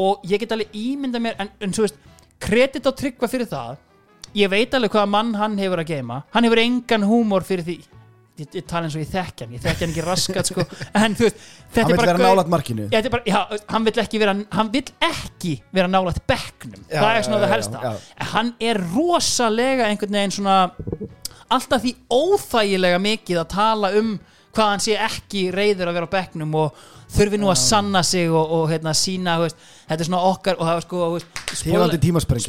Og 0.00 0.26
ég 0.28 0.42
get 0.42 0.52
alveg 0.54 0.74
ímynda 0.76 1.20
mér 1.22 1.38
en, 1.40 1.50
en 1.64 1.72
svo 1.74 1.86
veist, 1.86 1.96
kredit 2.42 2.86
á 2.86 2.92
Tryggva 2.94 3.30
fyrir 3.30 3.48
það 3.50 3.78
ég 4.36 4.50
veit 4.52 4.74
alveg 4.76 4.92
hvaða 4.94 5.10
mann 5.10 5.32
hann 5.38 5.56
hefur 5.60 5.82
að 5.82 5.94
geima 5.94 6.22
hann 6.34 6.46
hefur 6.46 6.62
engan 6.62 7.06
húmor 7.08 7.46
fyrir 7.46 7.66
því. 7.66 7.78
Ég, 8.40 8.48
ég 8.56 8.64
tala 8.64 8.88
eins 8.88 8.94
og 8.96 9.02
ég 9.02 9.10
þekki 9.10 9.44
hann, 9.44 9.54
ég 9.56 9.60
þekki 9.60 9.84
hann 9.84 9.90
ekki 9.92 10.04
raskat 10.06 10.48
sko. 10.48 10.64
en 11.02 11.16
þú 11.18 11.26
veist, 11.26 11.42
hann 11.76 11.90
vil 11.90 11.98
vera 12.00 12.22
nálat 12.22 12.48
markinu. 12.48 12.86
Er 12.88 13.08
bara, 13.12 13.26
já, 13.28 13.40
hann 13.68 13.88
vill 13.88 14.00
ekki 14.00 14.20
vera 14.22 14.34
vera 15.76 15.90
nálægt 15.92 16.22
bekknum. 16.30 16.86
Já, 16.86 17.02
það 17.02 17.18
er 17.18 17.26
svona 17.26 17.40
já, 17.40 17.44
það 17.44 17.54
helsta. 17.56 17.94
hann 18.32 18.52
er 18.70 18.80
rosalega 18.94 19.90
einhvern 19.90 20.16
veginn 20.16 20.36
svona 20.38 20.56
alltaf 21.50 21.84
því 21.84 21.94
óþægilega 22.08 23.02
mikið 23.02 23.42
að 23.42 23.50
tala 23.52 23.92
um 24.00 24.14
hvað 24.54 24.72
hann 24.72 24.82
sé 24.82 24.96
ekki 24.98 25.44
reyður 25.54 25.90
að 25.90 25.98
vera 25.98 26.10
á 26.10 26.14
bekknum 26.16 26.56
og 26.58 26.80
þurfi 27.10 27.40
nú 27.40 27.50
að 27.50 27.58
sanna 27.62 28.02
sig 28.06 28.30
og, 28.30 28.52
og 28.56 28.64
hérna 28.70 28.92
sína 28.96 29.36
þú 29.38 29.46
veist, 29.46 29.64
þetta 29.88 30.04
er 30.04 30.08
svona 30.08 30.22
okkar 30.30 30.58
og 30.58 30.66
það 30.68 30.76
var 30.78 30.84
sko 30.86 31.08
þú 31.10 31.18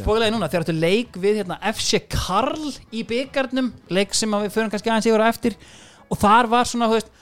spólaði 0.04 0.34
núna 0.34 0.50
þegar 0.52 0.66
þetta 0.66 0.84
leik 0.86 1.18
við 1.22 1.40
hérna, 1.42 1.58
FC 1.72 2.02
Karl 2.12 2.70
í 2.94 3.02
byggarnum 3.08 3.72
leik 3.92 4.14
sem 4.16 4.38
við 4.38 4.54
förum 4.54 4.72
kannski 4.72 4.92
aðeins 4.92 5.10
yfir 5.10 5.24
á 5.24 5.32
eftir 5.32 5.58
og 6.08 6.20
þar 6.22 6.50
var 6.52 6.70
svona 6.70 6.90
þú 6.90 7.00
veist 7.00 7.12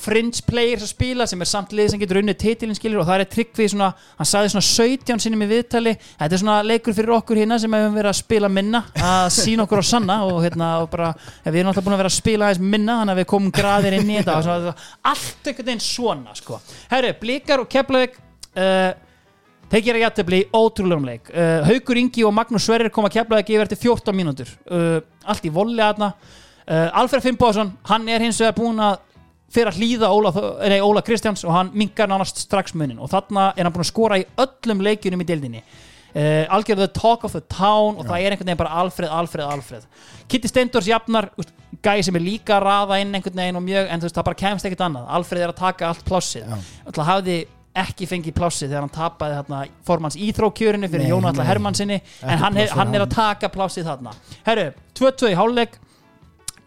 fringe 0.00 0.42
players 0.46 0.84
að 0.84 0.90
spila 0.92 1.26
sem 1.28 1.40
er 1.42 1.48
samt 1.50 1.72
lið 1.76 1.92
sem 1.92 2.00
getur 2.00 2.20
unnið 2.20 2.38
titilin 2.42 2.76
skilur 2.78 3.02
og 3.02 3.08
það 3.08 3.22
er 3.24 3.30
tryggvið 3.32 3.70
svona 3.72 3.88
hann 4.18 4.28
sagði 4.30 4.52
svona 4.54 4.66
17 4.68 5.22
sinnum 5.24 5.44
í 5.44 5.48
viðtali. 5.50 5.94
Þetta 6.18 6.36
er 6.36 6.42
svona 6.42 6.58
leikur 6.66 6.96
fyrir 6.96 7.14
okkur 7.16 7.40
hérna 7.42 7.58
sem 7.62 7.76
hefum 7.78 7.96
verið 7.96 8.12
að 8.12 8.18
spila 8.20 8.50
minna 8.52 8.82
að 8.96 9.30
sína 9.36 9.66
okkur 9.66 9.82
á 9.82 9.86
sanna 9.90 10.18
og 10.28 10.38
hérna 10.44 10.70
og 10.84 10.90
bara 10.92 11.10
við 11.44 11.60
erum 11.60 11.72
alltaf 11.72 11.86
búin 11.86 11.96
að 11.96 12.02
vera 12.04 12.12
að 12.12 12.18
spila 12.18 12.50
aðeins 12.50 12.70
minna 12.76 13.00
þannig 13.00 13.16
að 13.16 13.20
við 13.22 13.28
komum 13.32 13.56
graðir 13.58 13.98
inn 13.98 14.12
í 14.12 14.20
þetta 14.20 14.38
svona, 14.46 14.76
allt 15.12 15.50
einhvern 15.50 15.70
veginn 15.70 15.84
svona 15.86 16.38
sko. 16.38 16.60
Herru, 16.92 17.12
Blikar 17.20 17.64
og 17.64 17.68
Keflavík 17.72 18.16
uh, 18.20 18.88
þeir 19.72 19.84
gera 19.88 20.02
jættefli 20.04 20.42
í 20.44 20.48
ótrúlegum 20.54 21.06
leik. 21.08 21.30
Uh, 21.32 21.60
Haukur 21.66 22.00
Ingi 22.00 22.24
og 22.26 22.34
Magnús 22.36 22.66
Sverrir 22.68 22.92
koma 22.94 23.10
að 23.10 23.20
Keflavík 23.20 23.54
yfir 23.54 23.66
eftir 23.66 23.82
14 23.82 24.16
mínútur. 24.16 24.50
Uh, 24.70 25.00
allt 25.26 25.46
í 25.46 25.52
volli 25.52 25.82
aðna 25.82 26.12
uh, 26.66 27.00
Alfred 27.00 27.24
Fimboðsson, 27.24 27.72
hann 27.90 28.08
er 28.10 28.24
hins 28.24 28.40
vegar 28.42 28.56
búin 28.58 28.80
að 28.82 29.02
fyrir 29.52 29.70
að 29.70 29.80
hlýða 29.80 30.12
Óla, 30.12 30.32
nei, 30.68 30.78
Óla 30.82 31.02
Kristjáns 31.06 31.44
og 31.46 31.54
hann 31.54 31.72
minkar 31.76 32.10
nánast 32.10 32.40
strax 32.42 32.74
munin 32.74 32.98
og 32.98 33.10
þarna 33.12 33.52
er 33.56 33.66
hann 33.66 33.74
búin 33.74 33.84
að 33.84 33.92
skora 33.92 34.18
í 34.20 34.26
öllum 34.42 34.82
leikjunum 34.86 35.22
í 35.22 35.28
deildinni. 35.28 35.62
Uh, 36.16 36.46
algjörðu 36.56 36.86
the 36.86 36.92
talk 36.96 37.26
of 37.28 37.34
the 37.36 37.42
town 37.52 37.98
og 38.00 38.06
það 38.08 38.22
er 38.24 38.32
einhvern 38.32 38.48
veginn 38.48 38.60
bara 38.62 38.78
Alfred, 38.80 39.10
Alfred, 39.12 39.44
Alfred. 39.44 39.82
Kitty 40.32 40.48
Steindors 40.48 40.88
jafnar, 40.88 41.28
gæi 41.84 42.00
sem 42.06 42.16
er 42.16 42.24
líka 42.24 42.56
að 42.56 42.64
raða 42.64 43.00
inn 43.02 43.12
einhvern 43.14 43.36
veginn 43.36 43.58
og 43.60 43.66
mjög 43.66 43.90
en 43.92 44.00
þú 44.00 44.08
veist 44.08 44.16
það 44.16 44.28
bara 44.30 44.40
kemst 44.40 44.68
ekkert 44.68 44.86
annað, 44.86 45.10
Alfred 45.18 45.44
er 45.44 45.52
að 45.52 45.60
taka 45.60 45.90
allt 45.90 46.06
plássið. 46.08 46.48
Já. 46.48 46.56
alltaf 46.88 47.10
hafði 47.10 47.36
ekki 47.76 48.08
fengið 48.08 48.36
plássið 48.36 48.70
þegar 48.70 48.86
hann 48.86 48.94
tapaði 48.94 49.36
þarna 49.40 49.58
formans 49.84 50.16
íþrókjörinu 50.16 50.88
fyrir 50.88 51.04
Nei, 51.04 51.10
Jón 51.12 51.28
Alla 51.28 51.42
nei. 51.42 51.48
Hermannsinni 51.50 51.98
Ekki 51.98 52.30
en 52.32 52.40
hann 52.40 52.56
hann 52.78 52.96
er 52.96 53.04
að 53.04 53.12
taka 53.12 53.50
plássið 53.52 53.90
þarna. 53.90 54.14
Herru, 54.46 54.70
2-2 54.96 55.32
í 55.34 55.36
hálfleik. 55.36 55.76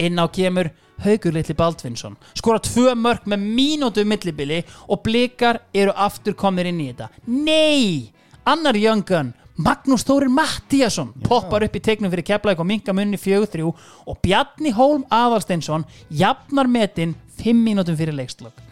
Inn 0.06 0.22
á 0.22 0.26
kemur 0.31 0.69
Haugur 1.03 1.35
Litli 1.35 1.55
Baldvinsson. 1.55 2.17
Skora 2.38 2.61
tvö 2.63 2.95
mörg 2.95 3.27
með 3.30 3.43
mínútu 3.57 4.05
millibili 4.05 4.63
og 4.88 5.03
blikar 5.05 5.61
eru 5.73 5.93
aftur 5.95 6.35
komnir 6.35 6.69
inn 6.69 6.81
í 6.84 6.89
þetta. 6.91 7.09
Nei! 7.27 8.11
Annar 8.49 8.77
Gun 9.05 9.34
Magnús 9.59 10.05
Þórir 10.07 10.31
Mattíasson 10.31 11.11
poppar 11.27 11.65
upp 11.65 11.76
í 11.76 11.81
teiknum 11.84 12.11
fyrir 12.11 12.23
Keflavík 12.23 12.61
og 12.63 12.67
minka 12.67 12.93
munni 12.95 13.17
4-3 13.19 13.65
og 13.67 14.21
Bjarni 14.23 14.71
Hólm 14.71 15.03
Aðalsteinsson 15.11 15.84
jafnar 16.09 16.67
metin 16.71 17.15
5 17.43 17.59
mínútum 17.59 17.97
fyrir 17.99 18.15
leikslokk 18.15 18.69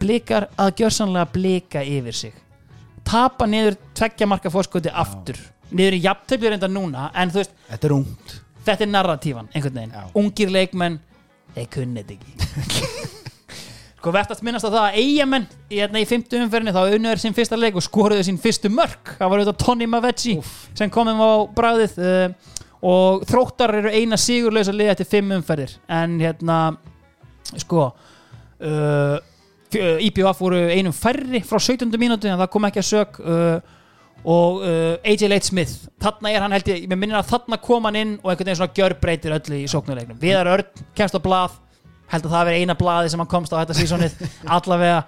blikar 0.00 0.48
að 0.60 0.74
gjörsanlega 0.80 1.28
blika 1.32 1.82
yfir 1.84 2.16
sig. 2.16 2.34
Tapa 3.06 3.46
niður 3.48 3.76
tveggja 3.96 4.28
marka 4.28 4.50
fórskoti 4.52 4.92
aftur. 4.92 5.38
Niður 5.70 5.96
í 5.96 6.02
jafntöfli 6.04 6.52
reynda 6.52 6.70
núna 6.70 7.10
en 7.14 7.32
þú 7.32 7.42
veist, 7.42 7.54
þetta 7.70 7.88
er 7.88 7.94
ungt. 7.96 8.34
þetta 8.66 8.82
er 8.84 8.90
narratífan 8.90 9.48
einhvern 9.54 9.74
veginn, 9.78 9.92
Já. 9.94 10.04
ungir 10.14 10.50
leikmenn 10.50 11.00
þeir 11.56 11.68
kunni 11.74 12.02
þetta 12.04 12.16
ekki. 12.16 13.12
Sko 13.96 14.12
verðast 14.14 14.42
minnast 14.46 14.66
á 14.68 14.70
það 14.70 14.82
að 14.84 14.96
eigamenn 15.02 15.46
í, 15.66 15.78
hérna, 15.80 15.98
í 15.98 16.06
fymtu 16.06 16.38
umferðinni 16.38 16.74
þá 16.76 16.94
unnöður 16.94 17.22
sín 17.24 17.34
fyrsta 17.34 17.56
leik 17.58 17.78
og 17.80 17.82
skoruðu 17.82 18.26
sín 18.28 18.36
fyrstu 18.38 18.70
mörk. 18.70 19.16
Það 19.18 19.30
var 19.32 19.40
auðvitað 19.42 19.62
Tony 19.64 19.88
Mavetti 19.90 20.34
sem 20.78 20.92
komum 20.94 21.18
á 21.24 21.30
bræðið 21.56 21.96
uh, 22.04 22.52
og 22.86 23.24
þróttar 23.26 23.72
eru 23.80 23.90
eina 23.96 24.18
sigurlaus 24.20 24.70
að 24.70 24.78
liða 24.82 24.94
eftir 24.94 25.08
fimm 25.16 25.32
umferðir. 25.40 25.72
En 25.90 26.20
hérna 26.22 26.58
sko 27.56 27.88
uh, 27.88 29.16
fjö- 29.72 29.96
IBF 30.06 30.44
voru 30.44 30.60
einum 30.70 30.94
færri 30.94 31.40
frá 31.48 31.58
17. 31.58 31.88
mínúti 31.98 32.30
en 32.30 32.38
það 32.38 32.52
kom 32.52 32.68
ekki 32.68 32.84
að 32.84 32.88
sök 32.92 33.18
uh, 33.24 33.74
og 34.26 34.62
uh, 34.66 34.96
AJ 35.06 35.28
Late 35.30 35.46
Smith 35.46 35.74
þarna 36.02 36.32
er 36.34 36.42
hann 36.42 36.54
held 36.56 36.66
ég, 36.72 36.88
mér 36.90 36.98
minnir 36.98 37.18
að 37.20 37.28
þarna 37.30 37.60
kom 37.62 37.86
hann 37.86 37.98
inn 38.00 38.16
og 38.22 38.32
einhvern 38.32 38.48
veginn 38.48 38.58
svona 38.58 38.74
gjörbreytir 38.74 39.36
öllu 39.36 39.60
í 39.60 39.68
sóknuleiknum 39.70 40.18
Viðar 40.18 40.50
Örn 40.56 40.82
kemst 40.98 41.14
á 41.14 41.20
blað 41.22 41.54
held 42.10 42.26
að 42.26 42.34
það 42.34 42.48
veri 42.50 42.64
eina 42.64 42.76
blaði 42.78 43.12
sem 43.12 43.22
hann 43.22 43.30
komst 43.30 43.54
á 43.54 43.58
þetta 43.60 43.76
sísonið. 43.78 44.18
Allavega 44.56 44.98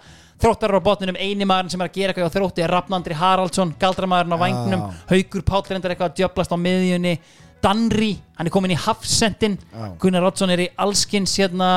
þróttar 0.43 0.74
á 0.78 0.81
botninum 0.82 1.19
eini 1.19 1.47
maðurinn 1.47 1.70
sem 1.74 1.82
er 1.82 1.90
að 1.90 1.99
gera 1.99 2.15
eitthvað 2.15 2.31
á 2.31 2.35
þrótti 2.36 2.65
er 2.65 2.73
Rafnandri 2.74 3.19
Haraldsson, 3.19 3.74
galdramæðurinn 3.78 4.35
á 4.35 4.43
vangnum 4.43 4.82
Já. 4.82 5.05
Haukur 5.12 5.45
Páll 5.47 5.62
reyndar 5.69 5.95
eitthvað 5.95 6.11
að 6.12 6.19
djöblast 6.20 6.55
á 6.55 6.59
miðjunni. 6.59 7.15
Danri, 7.62 8.12
hann 8.39 8.47
er 8.47 8.55
komin 8.55 8.74
í 8.74 8.78
Hafsendin 8.78 9.57
Já. 9.59 9.86
Gunnar 10.03 10.27
Roddsson 10.27 10.55
er 10.55 10.62
í 10.62 10.69
allskins 10.78 11.35
hérna 11.39 11.70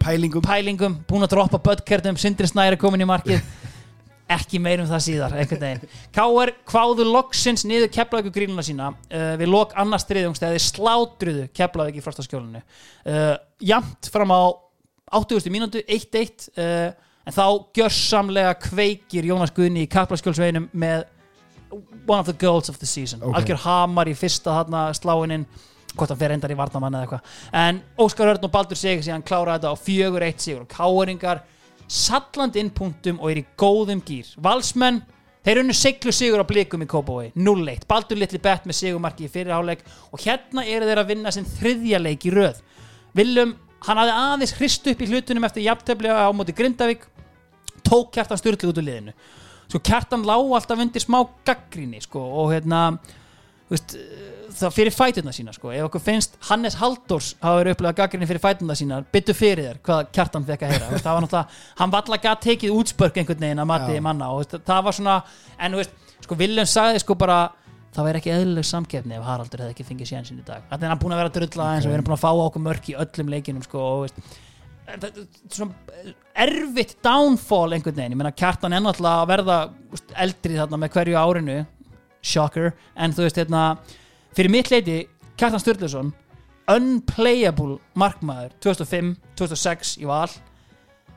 pælingum. 0.00 0.44
pælingum, 0.44 0.98
búin 1.08 1.24
að 1.24 1.32
droppa 1.32 1.60
böttkertum 1.70 2.18
Sindri 2.20 2.48
Snæri 2.48 2.76
komin 2.80 3.00
í 3.04 3.08
markið 3.08 3.40
ekki 4.32 4.58
meir 4.62 4.82
um 4.82 4.88
það 4.90 5.02
síðar 5.04 5.34
K.R. 6.14 6.52
kváðu 6.66 7.06
loksins 7.06 7.62
niður 7.68 7.92
keflaðu 7.94 8.32
grínuna 8.34 8.64
sína 8.66 8.90
uh, 8.90 9.34
við 9.38 9.50
lok 9.52 9.74
annars 9.78 10.06
þriðjungstæði 10.08 10.62
slátruðu 10.64 11.48
keflaðu 11.54 11.92
ekki 11.92 12.02
í 12.02 12.06
frostaskjólinu 12.06 12.62
uh, 12.62 13.34
jamt 13.62 14.10
fram 14.10 14.34
á 14.34 14.42
80. 15.14 15.52
mínútu 15.54 15.82
1-1 15.86 16.48
uh, 16.58 16.90
en 17.26 17.34
þá 17.34 17.46
gjörsamlega 17.78 18.56
kveikir 18.66 19.30
Jónas 19.30 19.54
Guðni 19.54 19.86
í 19.86 19.90
kaplaskjólsveginum 19.90 20.68
með 20.74 21.06
one 22.06 22.20
of 22.20 22.26
the 22.26 22.34
goals 22.34 22.68
of 22.68 22.78
the 22.78 22.86
season 22.86 23.22
Ok. 23.22 23.40
algjör 23.40 23.62
hamar 23.62 24.10
í 24.10 24.14
fyrsta 24.18 24.62
sláininn 24.94 25.46
hvort 25.96 26.12
hann 26.12 26.20
fer 26.20 26.34
endar 26.34 26.52
í 26.52 26.58
varnamann 26.58 26.94
eða 26.98 27.06
eitthvað 27.06 27.60
en 27.62 27.82
Óskar 28.02 28.34
Örn 28.34 28.46
og 28.46 28.52
Baldur 28.52 28.78
Sigur 28.78 29.06
síðan 29.06 29.24
klára 29.26 29.56
þetta 29.56 29.72
á 29.72 29.76
fjögur 29.78 30.26
eitt 30.26 30.42
sigur 30.44 30.66
og 30.66 30.70
káeringar 30.70 31.42
sallandi 31.88 32.62
inn 32.62 32.72
punktum 32.74 33.20
og 33.20 33.30
er 33.30 33.42
í 33.42 33.46
góðum 33.58 34.00
gýr 34.06 34.32
Valsmenn, 34.42 35.02
þeir 35.46 35.60
unnu 35.62 35.76
siglu 35.76 36.14
sigur 36.14 36.42
á 36.42 36.46
blikum 36.46 36.82
í 36.82 36.88
Kópavói, 36.90 37.30
0-1 37.38 37.86
Baldur 37.88 38.18
litli 38.18 38.40
bett 38.42 38.66
með 38.66 38.80
sigumarki 38.80 39.28
í 39.28 39.32
fyrirháleik 39.32 39.84
og 40.10 40.22
hérna 40.24 40.66
eru 40.66 40.88
þeir 40.88 41.02
að 41.02 41.12
vinna 41.12 41.34
sinn 41.34 41.46
þriðja 41.46 42.02
leik 42.02 42.26
í 42.26 42.34
röð. 42.34 42.62
Willum, 43.16 43.54
hann 43.86 44.00
hafði 44.02 44.16
aðeins 44.22 44.56
hrist 44.58 44.88
upp 44.90 45.02
í 45.02 45.10
hlutunum 45.10 45.46
eftir 45.46 45.66
jafntefli 45.66 46.10
á 46.10 46.28
móti 46.34 46.54
Grindavík 46.56 47.06
tók 47.86 48.10
kjartan 48.16 48.40
styrlu 48.40 48.72
út 48.72 48.80
úr 48.80 48.88
liðinu. 48.88 49.14
Sko 49.66 49.82
kjartan 49.82 50.26
lá 50.26 50.36
alltaf 50.36 50.78
undir 50.82 51.02
smá 51.02 51.20
gaggrinni 51.46 52.02
sko 52.02 52.22
og 52.42 52.52
hérna 52.54 52.98
veist, 53.70 53.96
það 54.56 54.74
fyrir 54.76 54.94
fætuna 54.94 55.34
sína 55.34 55.54
sko. 55.56 55.72
Ef 55.74 55.88
okkur 55.88 56.02
finnst 56.04 56.38
Hannes 56.48 56.78
Halldórs 56.80 57.34
hafa 57.42 57.60
verið 57.60 57.76
upplegað 57.76 57.98
gaggrinni 58.00 58.28
fyrir 58.30 58.42
fætuna 58.44 58.76
sína 58.78 59.02
byttu 59.12 59.34
fyrir 59.36 59.70
þér 59.70 59.82
hvað 59.88 60.10
kjartan 60.16 60.46
fekk 60.48 60.64
að 60.64 60.74
heyra. 60.74 60.90
Veist, 60.92 61.04
það 61.04 61.18
var 61.18 61.26
náttúrulega, 61.26 61.60
hann 61.82 61.94
valla 61.96 62.20
gæt 62.24 62.42
tekið 62.46 62.78
útspörk 62.78 63.20
einhvern 63.20 63.46
veginn 63.46 63.62
að 63.64 63.70
mati 63.72 64.00
manna 64.06 64.32
og 64.32 64.42
veist, 64.42 64.58
það 64.70 64.88
var 64.88 64.98
svona, 65.00 65.20
en 65.58 65.78
sko 66.24 66.40
Willem 66.40 66.70
sagði 66.70 67.02
sko 67.02 67.18
bara 67.18 67.40
það 67.96 68.08
væri 68.10 68.20
ekki 68.20 68.34
eðlileg 68.34 68.66
samkeppni 68.68 69.16
ef 69.16 69.24
Haraldur 69.24 69.62
hefði 69.64 69.74
ekki 69.74 69.86
fengið 69.88 70.10
sénsinn 70.10 70.40
í 70.42 70.46
dag. 70.46 70.64
Þannig 70.70 70.84
er 70.84 70.92
hann 70.92 71.00
búin 71.00 71.14
að 71.16 71.22
vera 71.22 71.30
að 71.32 71.38
drulla 71.38 71.68
eins 71.74 71.86
og 71.86 71.92
við 71.92 71.96
erum 71.96 72.08
búin 72.08 72.16
að 72.16 72.24
fá 72.24 72.32
okkur 72.32 72.64
mörk 72.66 72.90
í 72.90 72.96
öllum 73.02 73.30
leikinum 73.32 73.64
sko 73.64 73.84
erfitt 76.36 76.92
downfall 77.02 77.74
einhvern 77.74 77.96
veginn, 77.96 78.12
ég 78.14 78.20
meina 78.20 78.34
kjartan 78.36 78.76
er 78.76 78.84
náttúrulega 78.84 79.22
að 79.24 79.30
verða 79.32 79.56
eldri 80.22 80.58
þarna 80.60 80.78
með 80.82 80.92
hverju 80.94 81.16
árinu 81.18 81.56
shocker, 82.26 82.72
en 82.96 83.14
þú 83.14 83.26
veist 83.26 83.38
hérna 83.40 83.62
fyrir 84.36 84.52
mitt 84.52 84.70
leiti, 84.72 85.04
Kjartan 85.36 85.62
Sturluson 85.62 86.12
unplayable 86.72 87.78
markmaður 87.98 88.54
2005, 88.64 89.14
2006 89.38 89.94
í 90.02 90.08
val 90.08 90.30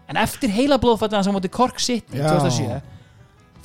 en 0.10 0.20
eftir 0.22 0.52
heila 0.54 0.78
blóðfættan 0.82 1.26
sem 1.26 1.34
mútið 1.34 1.54
Cork 1.56 1.82
City 1.82 2.20
Já. 2.20 2.30
2007 2.38 2.80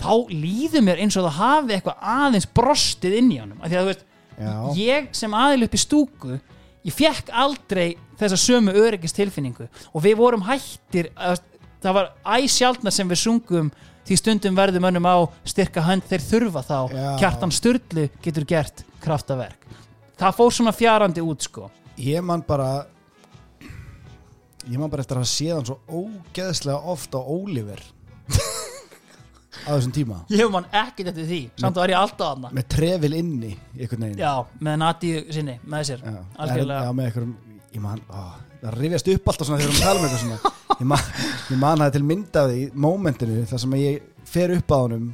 þá 0.01 0.11
líður 0.33 0.85
mér 0.85 1.01
eins 1.05 1.17
og 1.19 1.29
það 1.29 1.39
hafi 1.39 1.77
eitthvað 1.77 2.09
aðeins 2.15 2.49
brostið 2.51 3.17
inn 3.21 3.31
í 3.31 3.39
honum. 3.39 3.61
Af 3.63 3.71
því 3.71 3.79
að 3.79 3.85
þú 3.85 3.91
veist, 3.93 4.05
Já, 4.35 4.55
ég 4.75 5.09
sem 5.15 5.37
aðil 5.39 5.67
upp 5.69 5.77
í 5.77 5.81
stúku 5.81 6.39
ég 6.85 6.95
fekk 6.97 7.31
aldrei 7.31 7.95
þessa 8.19 8.39
sömu 8.41 8.75
öryggis 8.75 9.15
tilfinningu 9.15 9.69
og 9.93 10.03
við 10.05 10.17
vorum 10.19 10.43
hættir 10.49 11.13
að, 11.15 11.39
það 11.85 11.97
var 12.01 12.11
æsjaldna 12.41 12.93
sem 12.95 13.09
við 13.11 13.23
sungum 13.23 13.71
því 14.05 14.19
stundum 14.21 14.57
verðum 14.59 14.89
önnum 14.91 15.09
á 15.09 15.17
styrka 15.49 15.85
hönd 15.85 16.05
þeir 16.09 16.25
þurfa 16.29 16.63
þá. 16.67 16.79
Já. 16.93 17.09
kjartan 17.23 17.55
styrlu 17.55 18.09
getur 18.25 18.47
gert 18.49 18.85
kraftaverk. 19.05 19.65
Það 20.21 20.37
fór 20.39 20.53
svona 20.55 20.75
fjarandi 20.77 21.25
út 21.25 21.47
sko. 21.49 21.71
Ég 22.01 22.23
man 22.25 22.43
bara 22.47 22.87
Ég 24.65 24.79
man 24.81 24.89
bara 24.89 25.03
eftir 25.05 25.19
að 25.21 25.29
séð 25.29 25.57
hann 25.59 25.67
svo 25.69 25.77
ógeðslega 25.93 26.79
oft 26.95 27.13
á 27.13 27.21
Oliver. 27.21 27.83
Á 29.69 29.77
þessum 29.77 29.93
tíma. 29.95 30.23
Ég 30.33 30.49
man 30.53 30.65
ekkert 30.73 31.11
eftir 31.13 31.29
því, 31.29 31.41
samt 31.61 31.77
var 31.79 31.93
ég 31.93 31.99
alltaf 32.01 32.33
aðna 32.35 32.51
með 32.57 32.67
trefil 32.75 33.13
inni 33.17 33.53
einhvern 33.77 34.07
veginn. 34.07 34.23
Já, 34.25 34.33
með 34.67 34.79
Nadíu 34.83 35.21
sinni, 35.33 35.59
með 35.69 35.85
sér. 35.91 36.03
Já, 36.05 36.17
algjörlega. 36.45 36.81
já, 36.81 36.97
með 36.99 37.11
einhverjum 37.11 37.35
ég 37.77 37.85
man, 37.85 38.03
ó, 38.09 38.25
það 38.65 38.79
rifjast 38.81 39.11
upp 39.15 39.31
alltaf 39.33 39.49
svona 39.49 39.61
þegar 39.61 39.71
við 39.71 39.77
erum 39.77 39.83
að 39.83 39.89
tala 39.89 40.01
um 40.01 40.07
eitthvað 40.09 40.25
svona. 40.25 40.55
Ég 40.81 40.89
man, 40.91 41.05
ég 41.53 41.59
man 41.61 41.83
það 41.85 41.93
til 41.95 42.07
myndaði 42.09 42.55
í 42.59 42.65
mómentinu 42.83 43.45
þar 43.47 43.61
sem 43.63 43.75
ég 43.79 44.07
fer 44.27 44.51
upp 44.57 44.73
á 44.75 44.79
honum 44.81 45.05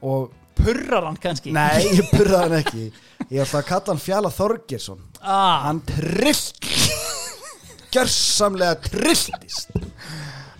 og, 0.00 0.30
purrar 0.56 1.04
hann 1.10 1.18
kannski? 1.20 1.52
Nei, 1.52 1.82
ég 1.98 2.08
burða 2.14 2.46
hann 2.46 2.56
ekki. 2.56 2.86
Ég 3.28 3.42
ætla 3.44 3.60
að 3.60 3.68
kalla 3.68 3.92
hann 3.92 4.00
Fjala 4.00 4.30
Þorgersson 4.32 5.02
ah, 5.20 5.66
hann 5.66 5.82
trillt 5.88 6.70
gjörsamlega 7.94 8.78
trilltist 8.88 9.74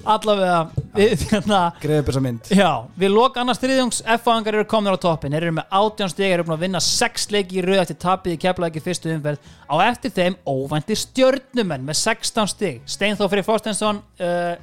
allavega 0.05 0.59
hérna, 0.95 1.61
greið 1.83 2.01
upp 2.01 2.11
þessa 2.11 2.23
mynd. 2.25 2.51
Já, 2.55 2.71
við 3.01 3.15
lok 3.15 3.39
annars 3.41 3.61
þriðjóngs 3.63 4.03
F-fangar 4.17 4.59
eru 4.59 4.67
komnir 4.71 4.97
á 4.97 4.99
toppin 5.01 5.35
Þeir 5.35 5.49
eru 5.49 5.57
með 5.57 5.73
18 5.81 6.13
stig, 6.13 6.35
eru 6.35 6.47
búin 6.47 6.57
að 6.57 6.67
vinna 6.67 6.83
6 6.85 7.27
leiki 7.35 7.59
í 7.59 7.65
röð 7.65 7.83
eftir 7.83 7.99
tapið 8.05 8.37
í 8.37 8.41
keflaði 8.45 8.83
fyrstu 8.85 9.11
umferð. 9.15 9.51
Á 9.67 9.75
eftir 9.89 10.15
þeim 10.15 10.37
óvæntir 10.47 11.01
stjörnumenn 11.01 11.87
með 11.89 12.01
16 12.03 12.53
stig. 12.53 12.81
Steinþór 12.95 13.33
Freyr 13.33 13.47
Fórstensson 13.47 14.01
uh, 14.23 14.55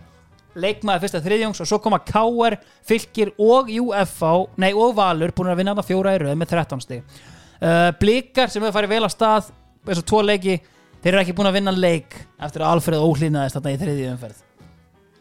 leikmaði 0.56 1.06
fyrsta 1.06 1.24
þriðjóngs 1.26 1.64
og 1.64 1.70
svo 1.70 1.82
koma 1.84 2.02
K.R. 2.06 2.58
Fylkir 2.88 3.34
og 3.40 3.72
UFA 3.82 4.34
nei 4.62 4.72
og 4.72 4.96
Valur 4.98 5.34
búin 5.36 5.52
að 5.52 5.64
vinna 5.64 5.76
þetta 5.76 5.88
fjóra 5.90 6.16
í 6.16 6.22
röð 6.24 6.38
með 6.40 6.54
13 6.56 6.86
stig. 6.86 7.18
Uh, 7.62 7.90
Blikar 8.00 8.52
sem 8.52 8.64
hefur 8.64 8.80
farið 8.80 8.96
vel 8.96 9.04
á 9.06 9.12
stað 9.12 9.52
eins 9.88 10.02
og 10.02 10.08
tvo 10.08 10.22
leiki, 10.26 10.60
þeir 11.02 11.16
eru 11.16 11.24
ekki 11.24 11.36
búin 11.38 11.50
að 11.50 11.60
vinna 11.60 11.74
leik 11.76 12.16
eftir 12.42 12.64
að 12.64 12.78
Alfreð 12.78 13.06
óhlýnaðist 13.10 13.58
þarna 13.58 13.76
í 13.76 13.82
þriðju 13.82 14.14
umferð 14.14 14.48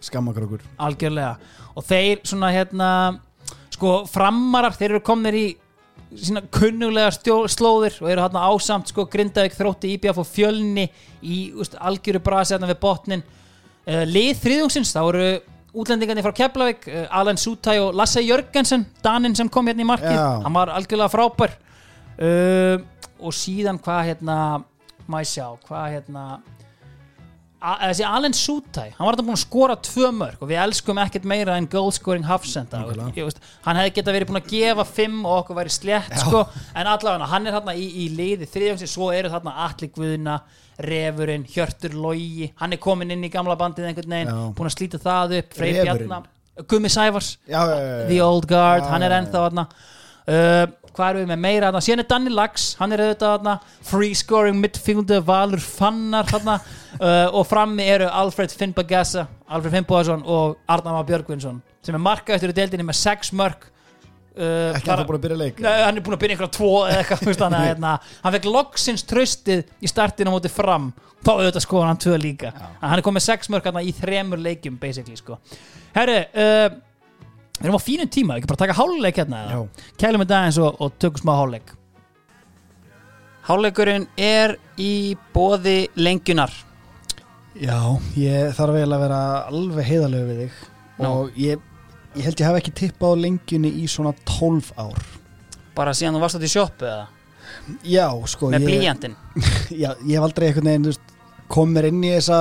skammakrókur. 0.05 0.63
Algjörlega. 0.81 1.35
Og 1.77 1.85
þeir 1.87 2.23
svona 2.27 2.53
hérna 2.55 2.91
sko 3.75 4.05
framarar, 4.11 4.77
þeir 4.77 4.97
eru 4.97 5.03
komnir 5.05 5.37
í 5.39 5.47
sína 6.19 6.43
kunnulega 6.53 7.13
stjó, 7.15 7.45
slóðir 7.51 8.01
og 8.03 8.11
eru 8.11 8.25
hérna 8.25 8.49
ásamt 8.51 8.91
sko 8.91 9.07
Grindavík 9.11 9.55
þrótti 9.55 9.93
íbjaf 9.95 10.19
og 10.19 10.27
fjölni 10.27 10.89
í 11.23 11.39
úst, 11.55 11.77
algjöru 11.79 12.23
brasi 12.25 12.57
hérna 12.57 12.71
við 12.71 12.81
botnin 12.83 13.23
uh, 13.23 14.05
lið 14.09 14.41
þriðungsins, 14.43 14.93
þá 14.97 15.01
eru 15.05 15.27
útlendingarnir 15.71 16.27
frá 16.27 16.35
Keflavík, 16.41 16.89
uh, 16.91 17.05
Alan 17.21 17.39
Sútæ 17.39 17.77
og 17.85 17.95
Lasse 17.99 18.25
Jörgensen, 18.25 18.89
Danin 19.05 19.37
sem 19.39 19.49
kom 19.49 19.71
hérna 19.71 19.85
í 19.85 19.91
markið. 19.93 20.17
Já. 20.19 20.31
hann 20.47 20.57
var 20.57 20.75
algjörlega 20.75 21.13
frábær. 21.13 21.55
Uh, 22.21 22.83
og 23.21 23.37
síðan 23.37 23.79
hvað 23.81 24.11
hérna 24.11 24.37
maður 25.11 25.31
sjá, 25.31 25.47
hvað 25.69 25.95
hérna 25.95 26.25
þessi 27.61 28.05
Allen 28.09 28.33
Sútæ 28.37 28.87
hann 28.97 29.05
var 29.05 29.17
þetta 29.17 29.27
búin 29.27 29.37
að 29.37 29.43
skora 29.43 29.77
tvö 29.85 30.11
mörg 30.17 30.41
og 30.41 30.49
við 30.49 30.61
elskum 30.63 31.01
ekkert 31.03 31.27
meira 31.29 31.57
en 31.61 31.69
goal 31.71 31.91
scoring 31.93 32.25
half 32.25 32.47
center 32.49 32.81
Nákvæmlega. 32.81 33.13
Ég 33.19 33.29
veist, 33.29 33.43
hann 33.67 33.77
hefði 33.81 33.93
geta 33.99 34.15
verið 34.17 34.31
búin 34.31 34.41
að 34.41 34.49
gefa 34.55 34.87
fimm 34.89 35.21
og 35.27 35.37
okkur 35.43 35.59
væri 35.61 35.75
slétt 35.75 36.17
sko, 36.23 36.43
en 36.75 36.91
allavega 36.95 37.29
hann 37.35 37.51
er 37.51 37.57
þarna 37.59 37.77
í, 37.77 37.87
í 38.05 38.09
liði 38.17 38.49
þriðjómsins, 38.49 38.95
svo 38.97 39.11
eru 39.13 39.33
þarna 39.35 39.57
Atli 39.67 39.91
Guðna 39.93 40.41
Refurinn, 40.81 41.45
Hjörtur 41.53 41.97
Logi 42.01 42.51
hann 42.63 42.73
er 42.73 42.81
komin 42.81 43.13
inn 43.13 43.29
í 43.29 43.33
gamla 43.33 43.59
bandið 43.61 43.91
einhvern 43.91 44.17
veginn 44.17 44.33
Já. 44.33 44.43
búin 44.57 44.71
að 44.71 44.77
slíta 44.79 45.03
það 45.03 45.37
upp 45.43 45.59
Refurinn? 45.61 46.07
Bjarnar, 46.09 46.29
Gummi 46.69 46.89
Sævars 46.93 47.35
já, 47.45 47.61
já. 47.61 48.07
The 48.09 48.23
Old 48.25 48.49
Guard, 48.49 48.89
hann 48.89 49.05
er 49.05 49.19
ennþá 49.21 49.45
þarna 49.45 49.67
uh, 49.69 50.65
hvað 50.97 51.11
erum 51.11 51.25
við 51.25 51.31
með 51.33 51.43
meira 51.45 51.69
þarna? 51.69 51.83
Síðan 51.87 52.03
er 52.05 52.09
Danny 52.11 52.35
Lax, 52.35 52.69
hann 52.81 52.95
er 52.95 53.05
auðvitað 53.05 53.35
þarna 53.35 53.57
free 53.91 54.19
scoring 54.19 54.61
midfielder 54.61 55.25
Valur 55.27 55.65
Fannar 55.65 56.31
þarna. 56.31 56.61
Uh, 57.01 57.31
og 57.39 57.45
frammi 57.47 57.85
eru 57.87 58.09
Alfred 58.11 58.51
Finnbagassa 58.53 59.23
Alfred 59.49 59.73
Finnbóðarsson 59.73 60.25
og 60.27 60.57
Arnama 60.69 61.05
Björgvinsson 61.07 61.61
sem 61.87 61.95
er 61.95 62.03
markaðistur 62.03 62.51
í 62.51 62.57
deildinni 62.59 62.85
með 62.89 62.99
6 62.99 63.31
mörg 63.39 63.63
uh, 64.37 64.75
ekki 64.75 64.91
hann 64.91 65.07
búin 65.09 65.19
að 65.19 65.25
byrja 65.25 65.39
Nei, 65.65 65.79
hann 65.85 66.01
er 66.01 66.05
búin 66.05 66.17
að 66.17 66.23
byrja 66.25 66.37
einhverja 66.37 66.55
tvo 66.57 66.73
eða 66.89 67.05
eitthvað, 67.05 67.57
hérna, 67.69 67.95
hann 68.25 68.37
fekk 68.37 68.51
loksins 68.51 69.07
tröstið 69.09 69.65
í 69.81 69.91
startinu 69.91 70.35
móti 70.35 70.53
fram. 70.53 70.91
Þá 71.21 71.33
auðvitað 71.35 71.65
sko 71.67 71.83
hann 71.85 72.01
tvö 72.01 72.19
líka. 72.21 72.53
Hann 72.81 72.97
er 72.99 73.05
komið 73.05 73.27
sex 73.27 73.51
mörg 73.53 73.67
hérna 73.69 73.83
í 73.85 73.93
þremur 73.97 74.41
leikjum 74.41 74.79
basically 74.81 75.19
sko. 75.21 75.37
Herru, 75.97 76.21
uh, 76.33 76.69
við 77.61 77.69
erum 77.69 77.77
á 77.77 77.87
fínum 77.87 78.11
tíma 78.11 78.39
ekki 78.39 78.49
bara 78.51 78.63
taka 78.65 78.79
háluleik 78.79 79.21
hérna 79.21 79.45
eða? 79.45 79.61
Já. 79.61 79.93
kælum 80.01 80.25
þetta 80.25 80.41
aðeins 80.41 80.59
og, 80.65 80.81
og 80.81 80.97
tökum 81.03 81.23
smá 81.23 81.33
háluleik 81.37 81.73
háluleikurinn 83.49 84.07
er 84.21 84.57
í 84.81 84.93
bóði 85.35 85.79
lengjunar 85.99 86.53
Já, 87.61 87.77
ég 88.17 88.53
þarf 88.57 88.77
vel 88.79 88.93
að 88.95 89.03
vera 89.03 89.21
alveg 89.51 89.89
heiðalegu 89.89 90.29
við 90.29 90.43
þig 90.45 90.59
Nú. 91.01 91.09
og 91.11 91.39
ég, 91.41 91.63
ég 92.15 92.29
held 92.29 92.41
ég 92.41 92.47
hafi 92.47 92.61
ekki 92.63 92.75
tippað 92.85 93.17
á 93.17 93.23
lengjunni 93.25 93.73
í 93.83 93.87
svona 93.91 94.13
12 94.29 94.71
ár 94.79 95.01
bara 95.77 95.95
síðan 95.97 96.19
þú 96.19 96.23
varst 96.25 96.39
átt 96.39 96.47
í 96.47 96.53
sjoppu 96.53 96.89
eða 96.91 97.09
Já, 97.85 98.07
sko 98.31 98.49
með 98.53 98.63
ég, 98.63 98.69
blíjantinn 98.69 99.17
já, 99.83 99.91
ég 100.07 100.15
hef 100.15 100.27
aldrei 100.27 100.49
einhvern 100.49 100.71
veginn 100.71 100.87
þú 100.87 100.93
veist, 100.95 101.15
kom 101.51 101.73
mér 101.75 101.91
inn 101.91 102.05
í 102.07 102.13
þessa 102.15 102.41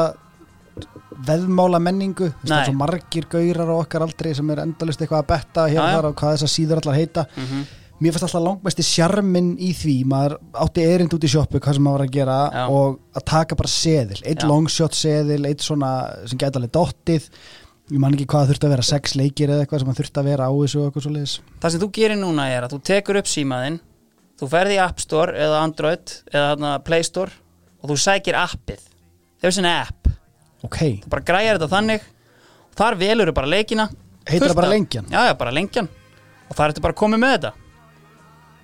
veðmála 1.27 1.81
menningu. 1.83 2.29
Svo 2.45 2.73
margir 2.77 3.27
gaurar 3.31 3.73
á 3.73 3.75
okkar 3.81 4.05
aldrei 4.05 4.31
sem 4.37 4.49
er 4.53 4.63
endalist 4.63 5.01
eitthvað 5.03 5.23
að 5.23 5.29
betta 5.33 5.67
hér 5.67 5.75
Já, 5.75 5.83
og 5.83 5.89
já. 5.89 5.95
þar 5.97 6.09
og 6.09 6.17
hvað 6.21 6.35
þessar 6.37 6.53
síður 6.55 6.83
allar 6.83 6.99
heita. 7.01 7.27
Mm 7.37 7.67
mér 7.99 8.15
fannst 8.15 8.29
alltaf 8.29 8.43
langmesti 8.45 8.83
sjarmin 8.85 9.47
í 9.59 9.73
því 9.75 9.93
maður 10.07 10.37
átti 10.63 10.83
erind 10.87 11.11
út 11.15 11.25
í 11.27 11.31
sjoppu 11.31 11.59
hvað 11.59 11.75
sem 11.75 11.83
maður 11.83 11.97
var 11.97 12.03
að 12.05 12.13
gera 12.15 12.37
Já. 12.47 12.61
og 12.71 12.99
að 13.19 13.25
taka 13.27 13.57
bara 13.59 13.71
seðil. 13.73 14.19
Eitt 14.23 14.45
longshot 14.47 14.95
seðil, 14.95 15.41
eitt 15.49 15.65
svona 15.65 15.89
sem 16.23 16.39
gæti 16.39 16.61
alveg 16.61 16.71
dottið. 16.77 17.27
Ég 17.89 17.99
man 17.99 18.15
ekki 18.15 18.27
hvað 18.29 18.45
það 18.45 18.53
þurfti 18.53 18.67
að 18.69 18.73
vera 18.75 18.85
sex 18.87 19.15
leikir 19.19 19.51
eða 19.51 19.65
eitthvað 19.65 19.81
sem 19.83 19.89
það 19.91 19.99
þurfti 19.99 20.21
að 20.21 20.29
vera 20.29 20.47
á 20.47 20.51
þessu 20.53 20.79
og 20.79 20.87
eitthvað 20.87 21.05
svo 21.07 21.13
leiðis 21.15 21.35
það 21.59 21.73
sem 21.73 21.81
þú 21.83 21.87
gerir 21.97 22.19
núna 22.21 22.45
er 22.53 22.67
að 22.67 22.75
þú 22.75 22.79
tekur 22.85 23.19
upp 23.19 23.29
símaðinn 23.31 23.79
þú 24.39 24.49
ferði 24.53 24.75
í 24.77 24.81
App 24.85 25.01
Store 25.03 25.33
eða 25.35 25.63
Android 25.65 26.13
eða 26.29 26.73
Play 26.85 27.03
Store 27.07 27.33
og 27.81 27.89
þú 27.91 27.97
sækir 28.05 28.37
appið. 28.39 28.85
Þau 29.39 29.51
sinna 29.55 29.73
app, 29.81 29.98
ok, 30.67 30.77
þú 31.05 31.13
bara 31.13 31.25
græjar 31.29 31.59
þetta 31.59 31.71
þannig. 31.75 32.05
Þar 32.79 32.99
velur 32.99 33.31
þú 33.31 33.35
bara 33.39 33.51
leikina. 33.55 33.87
Heitir 34.29 34.51
það 34.51 34.59
bara 34.59 34.73
Lengjan? 34.73 35.07
já, 35.09 35.21
já, 35.29 35.33
bara 35.39 35.51
lengjan. 35.55 35.89
Og 36.49 36.57
þar 36.57 36.73
ertu 36.73 36.83
bara 36.85 36.97
komið 36.97 37.21
með 37.23 37.33
þetta. 37.37 37.51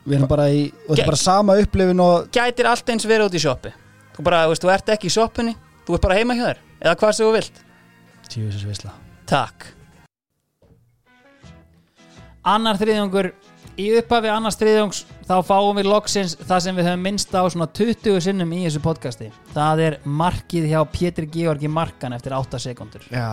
Við 0.05 0.17
erum 0.19 0.30
bara 0.30 0.45
í, 0.53 0.59
og 0.85 0.91
þetta 0.91 1.01
er 1.01 1.09
bara 1.09 1.17
sama 1.23 1.55
upplifin 1.57 2.01
og 2.03 2.27
gætir 2.34 2.67
allt 2.69 2.89
eins 2.93 3.07
verið 3.09 3.31
út 3.31 3.38
í 3.38 3.41
sjoppi 3.41 3.72
þú 4.15 4.26
bara, 4.27 4.43
veist, 4.51 4.61
þú 4.61 4.69
ert 4.72 4.91
ekki 4.93 5.09
í 5.09 5.13
sjoppunni 5.15 5.55
þú 5.88 5.97
ert 5.97 6.05
bara 6.05 6.17
heima 6.19 6.35
hjá 6.38 6.43
þér, 6.45 6.59
eða 6.84 6.93
hvað 7.01 7.15
sem 7.17 7.26
þú 7.26 7.31
vilt. 7.35 7.57
Tjóðsins 8.30 8.67
visla 8.69 8.93
Takk. 9.26 9.65
Annar 12.45 12.77
þriðjungur. 12.77 13.31
Í 13.81 13.88
upphafi 13.99 14.30
annars 14.30 14.57
þriðjungs 14.59 14.99
þá 15.26 15.35
fáum 15.45 15.77
við 15.80 15.89
loksins 15.89 16.35
það 16.41 16.65
sem 16.65 16.77
við 16.77 16.89
höfum 16.89 17.06
minnst 17.07 17.31
á 17.34 17.41
svona 17.49 17.68
20 17.73 18.19
sinnum 18.26 18.52
í 18.53 18.64
þessu 18.65 18.81
podcasti. 18.84 19.30
Það 19.56 19.85
er 19.88 19.95
markið 20.06 20.68
hjá 20.72 20.81
Pétur 20.93 21.30
Georgi 21.34 21.72
Markan 21.72 22.18
eftir 22.18 22.35
8 22.38 22.61
sekundur 22.61 23.07
Já. 23.10 23.30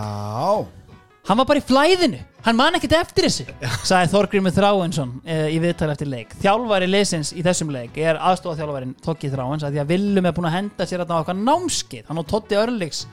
Hann 1.23 1.39
var 1.39 1.47
bara 1.47 1.61
í 1.61 1.63
flæðinu, 1.63 2.17
hann 2.43 2.57
man 2.59 2.75
ekkert 2.75 2.97
eftir 2.97 3.29
þessu 3.29 3.45
sagði 3.87 4.09
Þorgrimur 4.11 4.51
Þráinsson 4.51 5.13
e, 5.23 5.37
í 5.55 5.59
viðtal 5.63 5.87
eftir 5.93 6.09
leik. 6.11 6.33
Þjálfari 6.41 6.89
leysins 6.89 7.31
í 7.31 7.45
þessum 7.45 7.71
leik 7.71 7.95
er 7.95 8.19
aðstofþjálfarin 8.19 8.97
Tokki 9.05 9.31
Þráins 9.31 9.63
að 9.63 9.77
því 9.77 9.83
að 9.85 9.93
Willum 9.93 10.27
er 10.27 10.35
búin 10.35 10.49
að 10.49 10.57
henda 10.57 10.87
sér 10.89 11.05
þarna 11.05 11.15
á 11.15 11.23
okkar 11.23 11.39
námskeið, 11.39 12.09
hann 12.09 12.19
og 12.19 12.27
Totti 12.27 12.59
Örliks 12.59 13.05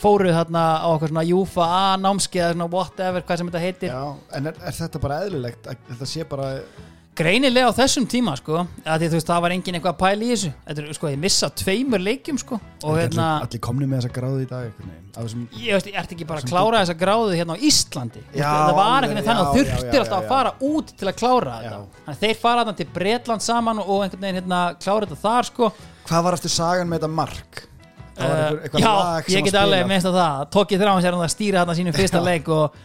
fóru 0.00 0.32
þarna 0.32 0.62
á 0.80 0.88
okkar 0.94 1.12
svona 1.12 1.26
Júfa 1.28 1.66
A 1.68 1.82
námskeið 2.00 2.44
eða 2.46 2.54
svona 2.54 2.70
whatever, 2.72 3.26
hvað 3.28 3.42
sem 3.42 3.50
þetta 3.50 3.64
heitir. 3.66 3.92
Já, 3.92 4.16
en 4.38 4.48
er, 4.48 4.62
er 4.64 4.78
þetta 4.78 5.02
bara 5.04 5.20
eðlilegt 5.26 5.68
að 5.68 5.82
þetta 5.90 6.08
sé 6.08 6.26
bara 6.30 6.48
greinilega 7.18 7.72
á 7.74 7.78
þessum 7.78 8.06
tíma 8.10 8.36
sko 8.38 8.62
að 8.62 9.02
því 9.02 9.10
þú 9.10 9.18
veist 9.18 9.30
það 9.32 9.44
var 9.44 9.54
engin 9.56 9.78
eitthvað 9.78 9.94
að 9.94 10.00
pæla 10.04 10.24
í 10.24 10.30
þessu. 10.32 10.54
Þetta 10.68 10.84
er 10.84 10.96
sko 10.98 11.12
ég 11.12 11.20
missa 11.26 11.50
tveimur 11.62 12.04
leikjum 12.04 12.40
sko 12.40 12.58
og 12.58 12.98
hérna 12.98 13.28
allir 13.42 13.62
komni 13.64 13.88
með 13.90 14.02
þessa 14.02 14.14
gráðu 14.18 14.42
í 14.44 14.48
dag 14.48 14.88
þessum, 15.18 15.46
ég 15.58 15.74
veist, 15.74 15.88
ég 15.90 15.98
ert 15.98 16.12
ekki 16.14 16.26
bara 16.28 16.42
að 16.42 16.50
klára 16.52 16.82
þessa 16.82 16.96
gráðu 16.98 17.36
hérna 17.38 17.56
á 17.56 17.62
Íslandi. 17.68 18.22
Já, 18.36 18.48
það 18.48 18.74
var 18.78 19.06
ekki 19.06 19.24
þannig 19.28 19.42
að 19.42 19.56
þurftir 19.58 20.02
alltaf 20.02 20.18
að 20.18 20.28
fara 20.32 20.52
út 20.68 20.92
til 20.94 21.08
að 21.08 21.16
klára 21.18 21.56
þetta. 21.62 21.80
Þannig 21.98 22.12
að 22.14 22.20
þeir 22.24 22.42
fara 22.42 22.62
þarna 22.62 22.76
til 22.78 22.88
Bretland 22.98 23.46
saman 23.46 23.82
og 23.82 24.04
einhvern 24.04 24.26
veginn 24.26 24.40
hérna 24.40 24.60
klára 24.78 25.08
þetta 25.08 25.22
þar 25.24 25.48
sko. 25.50 25.70
Hvað 26.08 26.28
var 26.28 26.38
eftir 26.38 26.54
sagan 26.54 26.90
með 26.90 27.00
þetta 27.00 27.14
mark? 27.18 27.64
Uh, 28.18 28.56
eitthvað 28.66 28.82
já, 28.82 28.92
sem 29.22 29.36
ég 29.36 29.44
get 29.46 29.58
alveg 29.60 29.92
að 29.94 30.06
það. 30.18 30.46
Tókið 30.54 30.80
þrjá 30.82 30.92
hans 30.92 31.06
er 31.06 31.16
hann 31.16 31.26
að 31.26 31.34
stýra 31.34 31.62
þarna 31.62 31.78
sínum 31.78 31.98
fyrsta 31.98 32.22
leik 32.22 32.48
og 32.50 32.78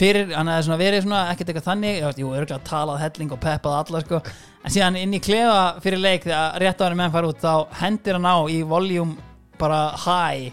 fyrir, 0.00 0.32
hann 0.34 0.50
hefði 0.50 0.66
svona 0.68 0.78
verið 0.80 1.04
svona 1.04 1.20
ekkert 1.32 1.52
eitthvað 1.52 1.68
þannig, 1.68 1.94
ég 1.98 2.06
veist, 2.08 2.18
jú, 2.22 2.32
örgulega 2.34 2.58
talað 2.66 3.02
helling 3.04 3.34
og 3.36 3.40
peppað 3.44 3.76
alla, 3.80 4.02
sko. 4.04 4.20
En 4.64 4.74
síðan 4.74 4.98
inn 4.98 5.14
í 5.14 5.20
klefa 5.22 5.60
fyrir 5.84 6.02
leik 6.02 6.26
þegar 6.26 6.58
rétt 6.62 6.82
ára 6.82 6.98
menn 6.98 7.12
fara 7.14 7.30
út, 7.30 7.40
þá 7.42 7.80
hendir 7.82 8.16
hann 8.18 8.26
á 8.26 8.36
í 8.50 8.60
volume 8.66 9.16
bara 9.60 9.80
high. 10.06 10.50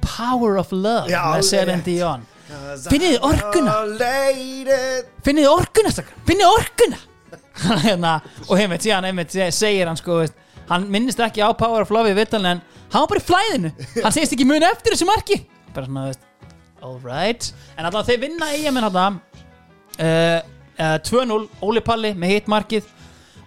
Power 0.00 0.56
of 0.62 0.70
Love 0.72 1.10
Já, 1.10 1.20
með 1.34 1.68
rétt. 1.68 1.84
Dion. 1.88 2.26
Finnið 2.88 3.18
orkuna? 3.28 3.74
Finnið 5.26 5.48
orkuna 5.50 5.92
strákar, 5.92 6.16
finnið 6.28 6.48
orkuna? 6.54 7.00
Hérna, 7.84 8.12
og 8.46 8.54
einmitt 8.56 8.84
síðan 8.86 9.18
se- 9.28 9.50
segir 9.52 9.88
hann 9.90 9.98
sko 9.98 10.20
veist, 10.22 10.36
hann 10.70 10.86
minnist 10.92 11.20
ekki 11.20 11.42
á 11.44 11.50
Power 11.58 11.82
of 11.84 11.90
Love 11.92 12.12
í 12.14 12.16
vittalinn 12.16 12.54
en 12.56 12.62
hann 12.94 13.04
var 13.04 13.10
bara 13.10 13.20
í 13.20 13.26
flæðinu. 13.26 13.72
Hann 14.00 14.14
segist 14.14 14.32
ekki 14.36 14.46
muni 14.48 14.64
eftir 14.68 14.94
þessu 14.94 15.08
marki. 15.10 15.42
Bara 15.74 15.90
svona, 15.90 16.06
veist, 16.08 16.24
alright. 16.84 17.50
En 17.76 17.86
allavega 17.86 18.12
þeir 18.12 18.22
vinna 18.26 18.52
í 18.54 18.62
að 18.68 18.76
minn 18.76 18.88
hann 18.88 19.18
uh, 19.98 20.38
uh, 20.78 20.96
2-0 21.08 21.40
Óli 21.64 21.82
Palli 21.84 22.14
með 22.14 22.34
hitt 22.34 22.50
markið 22.50 22.88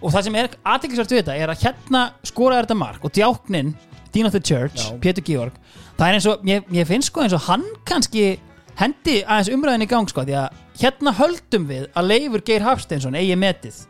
og 0.02 0.10
það 0.10 0.26
sem 0.26 0.38
er 0.40 0.52
aðteklisvært 0.66 1.14
við 1.14 1.22
þetta 1.22 1.38
er 1.38 1.52
að 1.52 1.66
hérna 1.66 2.04
skoraði 2.26 2.66
þetta 2.66 2.78
mark 2.80 3.04
og 3.06 3.14
djáknin 3.14 3.74
Dean 4.12 4.28
of 4.28 4.34
the 4.34 4.42
Church, 4.42 4.90
Já. 4.90 4.96
Pétur 5.00 5.24
Georg 5.24 5.54
það 5.96 6.08
er 6.08 6.18
eins 6.18 6.26
og, 6.28 6.42
ég, 6.48 6.66
ég 6.74 6.88
finnst 6.88 7.12
sko 7.12 7.22
eins 7.24 7.36
og 7.36 7.44
hann 7.46 7.64
kannski 7.88 8.34
hendi 8.80 9.20
aðeins 9.22 9.52
umræðin 9.52 9.86
í 9.86 9.88
gang 9.90 10.10
sko, 10.10 10.24
því 10.26 10.36
að 10.40 10.60
hérna 10.80 11.14
höldum 11.18 11.66
við 11.68 11.88
að 11.92 12.08
Leifur 12.08 12.44
Geir 12.46 12.64
Hafsteinsson 12.66 13.16
eigi 13.18 13.36
metið. 13.38 13.82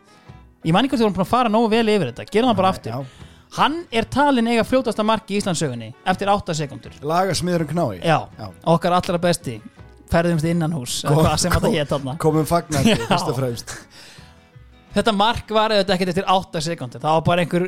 Ég 0.66 0.74
man 0.74 0.86
ekki 0.86 0.96
hvort 0.96 1.02
við 1.02 1.06
vorum 1.06 1.16
búin 1.18 1.26
að 1.26 1.32
fara 1.32 1.52
nógu 1.52 1.70
vel 1.72 1.84
yfir 1.90 2.10
þetta. 2.10 2.26
Gerum 2.30 2.50
það 2.50 2.58
bara 2.60 2.72
aftur, 2.74 2.92
Já. 2.92 3.30
Hann 3.58 3.82
er 3.92 4.06
talin 4.08 4.46
eiga 4.48 4.64
fljótasta 4.64 5.04
marki 5.04 5.36
í 5.36 5.40
Íslandsögunni 5.42 5.90
eftir 6.08 6.30
8 6.32 6.54
sekundur 6.56 6.94
Lagasmiðurinn 7.02 7.68
knái. 7.72 8.00
Já, 8.04 8.18
Já. 8.38 8.48
okkar 8.74 8.92
allra 8.98 9.18
besti. 9.22 9.58
Ferðumst 10.12 10.44
innan 10.44 10.72
hús, 10.76 10.98
eða 11.04 11.14
Kom- 11.14 11.24
hvað 11.24 11.36
sem 11.40 11.52
þetta 11.52 11.60
kom- 11.66 11.74
hétt 11.78 11.88
þarna. 11.94 12.14
Komum 12.20 12.44
fagnandi, 12.48 12.96
fyrst 13.08 13.28
og 13.32 13.36
fremst. 13.38 13.70
Þetta 14.92 15.12
mark 15.16 15.48
var 15.56 15.72
auðvitað 15.72 15.94
ekkert 15.96 16.10
eftir 16.12 16.26
8 16.28 16.60
sekundur 16.66 17.00
það 17.00 17.14
var 17.16 17.22
bara 17.30 17.44
einhver 17.46 17.64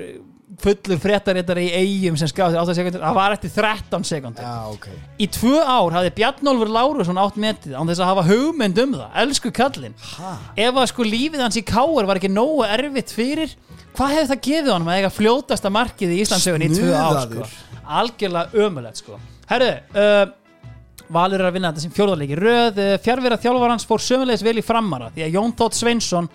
fullur 0.62 1.00
fréttaréttar 1.02 1.58
í 1.58 1.66
eigum 1.74 2.16
sem 2.18 2.28
eftir 2.28 2.44
8 2.46 2.74
sekundur 2.76 3.02
það 3.02 3.16
var 3.18 3.34
eftir 3.34 3.52
13 3.54 4.06
sekundur 4.06 4.44
Já, 4.46 4.54
ok. 4.70 4.86
Í 5.18 5.28
tvö 5.34 5.58
ár 5.62 5.96
hafði 5.96 6.12
Bjarnólfur 6.18 6.70
Lárusson 6.74 7.20
átt 7.20 7.40
metið 7.40 7.74
án 7.74 7.90
þess 7.90 8.02
að 8.04 8.10
hafa 8.12 8.24
hugmynd 8.28 8.80
um 8.84 8.94
það. 8.98 9.18
Elsku 9.24 9.52
kallinn. 9.54 9.96
Ha? 10.18 10.32
ef 10.66 10.78
að 10.78 10.88
sko 10.92 11.06
lífið 11.08 11.44
hans 11.44 11.58
í 11.58 11.64
káar 11.66 12.08
var 12.08 12.20
ekki 12.20 12.30
nógu 12.32 12.62
erfitt 12.68 13.12
fyrir 13.14 13.56
hvað 13.94 14.14
hefði 14.16 14.30
það 14.30 14.42
gefið 14.48 14.72
honum 14.74 14.90
að 14.92 15.00
eiga 15.00 15.12
fljótasta 15.14 15.74
markið 15.74 16.14
í 16.14 16.22
Íslandsögun 16.24 16.66
í 16.66 16.70
tvö 16.72 16.94
ár 16.94 17.20
sko? 17.26 17.50
Algjörlega 17.98 18.64
ömulegt 18.64 19.02
sko. 19.02 19.20
Herru 19.50 19.70
uh, 19.74 20.24
Valur 21.14 21.42
er 21.42 21.50
að 21.50 21.56
vinna 21.58 21.70
þetta 21.70 21.84
sem 21.84 21.92
fjórðarleiki 21.94 22.38
röð. 22.38 22.78
Uh, 22.80 22.94
fjárvera 23.04 23.38
þjálfarans 23.42 23.86
fór 23.88 24.02
sömulegis 24.02 24.44
vel 24.46 24.56
í 24.58 24.64
framara 24.64 25.10
því 25.14 25.26
að 25.26 25.36
Jón 25.36 25.52
Þótt 25.58 25.76
Sveinsson 25.78 26.30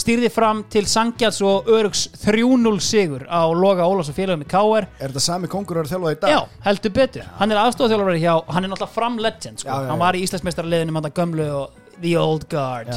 stýrði 0.00 0.30
fram 0.34 0.62
til 0.72 0.84
Sangjals 0.90 1.38
og 1.46 1.68
Örugs 1.70 2.06
3-0 2.24 2.80
sigur 2.82 3.24
á 3.30 3.46
Loga 3.54 3.86
Ólafs 3.86 4.10
og 4.10 4.16
félagum 4.16 4.42
í 4.44 4.48
KR 4.50 4.86
Er 4.98 5.12
þetta 5.12 5.22
sami 5.22 5.50
kongur 5.52 5.78
að 5.82 5.92
þjálfa 5.92 6.14
í 6.14 6.18
dag? 6.24 6.32
Já, 6.34 6.40
heldur 6.66 6.94
betur 6.96 7.28
Hann 7.38 7.54
er 7.54 7.60
aðstofþjálfari 7.62 8.22
hjá, 8.24 8.34
hann 8.50 8.64
er 8.66 8.72
náttúrulega 8.72 8.94
fram 8.96 9.18
legend 9.22 9.62
sko. 9.62 9.68
Já, 9.70 9.74
já, 9.74 9.88
Hann 9.92 10.00
já. 10.00 10.04
var 10.06 10.18
í 10.18 10.24
Íslandsmeistaraliðinu 10.26 10.96
með 10.96 11.06
þetta 11.08 11.20
gömlu 11.22 11.46
og 11.60 11.82
The 12.02 12.14
Old 12.18 12.48
Guard. 12.50 12.90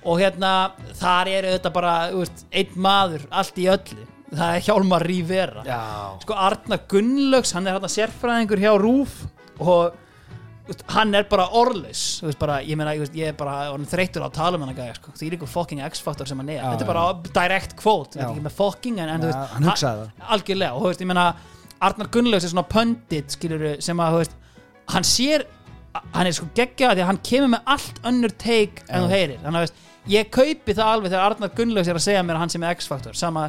Og 0.00 0.16
hérna, 0.22 0.50
þar 0.96 1.28
er 1.28 1.48
þetta 1.58 1.72
bara 1.74 1.94
veist, 2.14 2.46
einn 2.56 2.78
maður, 2.80 3.26
allt 3.30 3.58
í 3.60 3.66
öllu 3.68 4.06
Það 4.30 4.54
er 4.56 4.62
Hjálmar 4.64 5.02
Rivera 5.04 5.64
Já. 5.66 5.80
Sko 6.22 6.36
Arnar 6.38 6.80
Gunnlaugs, 6.88 7.50
hann 7.52 7.66
er 7.66 7.74
hérna 7.76 7.90
sérfræðingur 7.90 8.62
hjá 8.62 8.70
Rúf 8.80 9.16
Og 9.58 9.90
hann 10.94 11.14
er 11.18 11.24
bara 11.30 11.46
bara, 12.40 12.58
ég 12.62 12.76
meina, 12.78 12.92
ég, 12.96 13.02
veist, 13.04 13.14
ég 13.18 13.30
er 13.32 13.36
bara 13.38 13.54
orðinn 13.72 13.88
þreyttur 13.90 14.22
á 14.22 14.28
að 14.28 14.34
tala 14.38 14.58
um 14.58 14.64
hann 14.66 14.72
að 14.74 14.80
sko. 14.98 15.12
Því 15.18 15.28
er 15.30 15.36
ykkur 15.38 15.50
fucking 15.50 15.82
X-faktor 15.88 16.28
sem 16.30 16.38
hann 16.42 16.48
er 16.52 16.60
Já, 16.60 16.66
Þetta 16.70 16.84
er 16.84 16.88
já. 16.88 16.92
bara 16.92 17.04
direct 17.40 17.76
quote, 17.80 18.12
þetta 18.14 18.22
Já. 18.22 18.28
er 18.28 18.34
ekki 18.36 18.44
með 18.48 18.56
fucking 18.58 18.98
en, 19.02 19.08
en, 19.14 19.20
Já, 19.24 19.30
veist, 19.30 19.54
hann 19.56 19.68
hugsaði 19.70 20.04
það. 20.04 20.26
algjörlega 20.36 20.72
og 20.76 20.82
þú 20.84 20.92
veist, 20.92 21.04
ég 21.06 21.10
meina 21.12 21.26
Arnar 21.80 22.10
Gunnlaugs 22.14 22.44
er 22.44 22.52
svona 22.54 22.66
pundit 22.68 23.36
skilur 23.36 23.66
sem 23.82 24.02
að, 24.04 24.18
veist, 24.22 24.34
hann 24.94 25.06
sér 25.06 25.46
hann 26.14 26.26
er 26.28 26.34
sko 26.36 26.46
geggja 26.54 26.92
því 26.94 27.02
að 27.02 27.08
hann 27.10 27.22
kemur 27.26 27.50
með 27.56 27.70
allt 27.74 27.96
önnur 28.06 28.34
take 28.38 28.84
en 28.88 29.06
þú 29.06 29.08
heyrir 29.10 29.40
þannig 29.42 29.64
að 29.66 30.12
ég 30.14 30.28
kaupi 30.32 30.74
það 30.76 30.90
alveg 30.94 31.10
þegar 31.12 31.24
Arnar 31.32 31.50
Gunnlaugs 31.58 31.88
er 31.90 31.98
að 31.98 32.04
segja 32.04 32.22
mér 32.26 32.38
að 32.38 32.44
hann 32.44 32.52
sem 32.54 32.62
er 32.68 32.76
X-faktor 32.78 33.18
sama, 33.18 33.48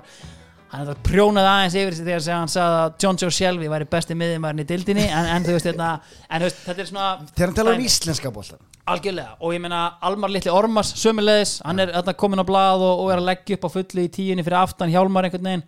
hann 0.71 0.83
er 0.83 0.89
það 0.91 0.99
prjónað 1.07 1.47
aðeins 1.51 1.77
yfir 1.81 1.95
sig 1.97 2.07
þegar 2.07 2.27
hann 2.37 2.51
sagði 2.51 2.81
að 2.81 2.93
John 3.03 3.17
Joe 3.19 3.35
Shelby 3.35 3.71
væri 3.71 3.87
besti 3.91 4.15
miðjumærin 4.17 4.63
í 4.63 4.67
dildinni 4.69 5.07
en, 5.09 5.29
en 5.35 5.47
þú 5.47 5.55
veist, 5.57 5.67
hérna, 5.67 5.89
en 6.29 6.45
veist, 6.45 6.61
þetta 6.65 6.83
er 6.83 6.91
svona 6.91 7.07
Þegar 7.31 7.49
hann 7.49 7.57
talar 7.57 7.79
um 7.79 7.87
íslenska 7.89 8.31
boltan 8.31 8.61
Algjörlega, 8.91 9.35
og 9.39 9.53
ég 9.53 9.61
meina 9.61 9.81
Almar 10.01 10.31
Litli 10.33 10.51
Ormars 10.51 10.93
sömulegis, 10.97 11.59
hann 11.67 11.83
er 11.83 11.91
þarna 11.93 12.15
komin 12.17 12.41
á 12.41 12.45
blað 12.47 12.85
og, 12.87 13.03
og 13.03 13.11
er 13.13 13.21
að 13.21 13.27
leggja 13.29 13.57
upp 13.57 13.67
á 13.69 13.75
fullu 13.75 14.05
í 14.05 14.11
tíunni 14.11 14.45
fyrir 14.45 14.57
aftan 14.57 14.91
Hjálmar 14.91 15.27
einhvern 15.27 15.49
veginn. 15.51 15.65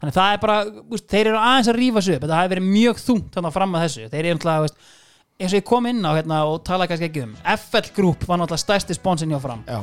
Þannig 0.00 0.16
það 0.16 0.34
er 0.34 0.42
bara, 0.42 0.56
úst, 0.92 1.06
þeir 1.08 1.30
eru 1.30 1.40
aðeins 1.40 1.70
að 1.72 1.78
rífa 1.78 2.02
sig 2.04 2.18
upp 2.18 2.26
þetta 2.26 2.40
hafi 2.40 2.52
verið 2.52 2.68
mjög 2.68 3.00
þungt 3.00 3.36
þannig 3.36 3.56
fram 3.56 3.74
að 3.76 3.86
þessu. 3.86 4.04
Þeir 4.12 4.20
eru 4.20 4.36
náttúrulega, 4.36 4.66
veist, 4.66 4.92
eins 5.40 5.54
og 5.54 5.58
ég 5.58 5.66
kom 5.72 5.88
inn 5.90 6.04
á 6.04 6.10
hérna, 6.12 6.42
og 6.50 6.60
tala 6.68 6.88
kannski 6.90 7.08
ekki 7.08 7.24
um, 7.24 7.34
FL 7.56 7.90
Group 7.96 8.28
var 8.28 8.40
náttúrulega 8.42 8.64
stærsti 8.66 8.96
sponsin 8.96 9.32
hjá 9.32 9.40
fram. 9.40 9.64
Já, 9.68 9.80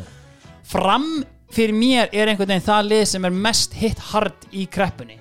fram 0.69 1.10
fyrir 1.53 1.76
mér 1.76 2.10
er 2.11 2.32
einhvern 2.32 2.52
veginn 2.52 2.65
það 2.65 2.90
lið 2.91 3.06
sem 3.11 3.28
er 3.28 3.38
mest 3.45 3.78
hit 3.78 4.02
hard 4.11 4.48
í 4.52 4.65
kreppunni. 4.72 5.19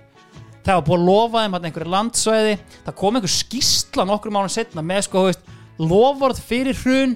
Það 0.66 0.81
var 0.81 0.86
búið 0.89 0.97
að 0.98 1.07
lofa 1.07 1.43
þeim 1.43 1.57
þarna 1.57 1.69
einhverju 1.70 1.93
landsvæði. 1.93 2.55
Það 2.86 2.97
kom 3.03 3.19
einhver 3.19 3.35
skýrsla 3.36 4.07
nokkur 4.09 4.35
mánu 4.35 4.51
setna 4.51 4.82
með 4.82 5.05
sko, 5.07 5.23
þú 5.23 5.31
veist, 5.31 5.53
lofvörð 5.78 6.40
fyrir 6.48 6.81
hrun 6.82 7.15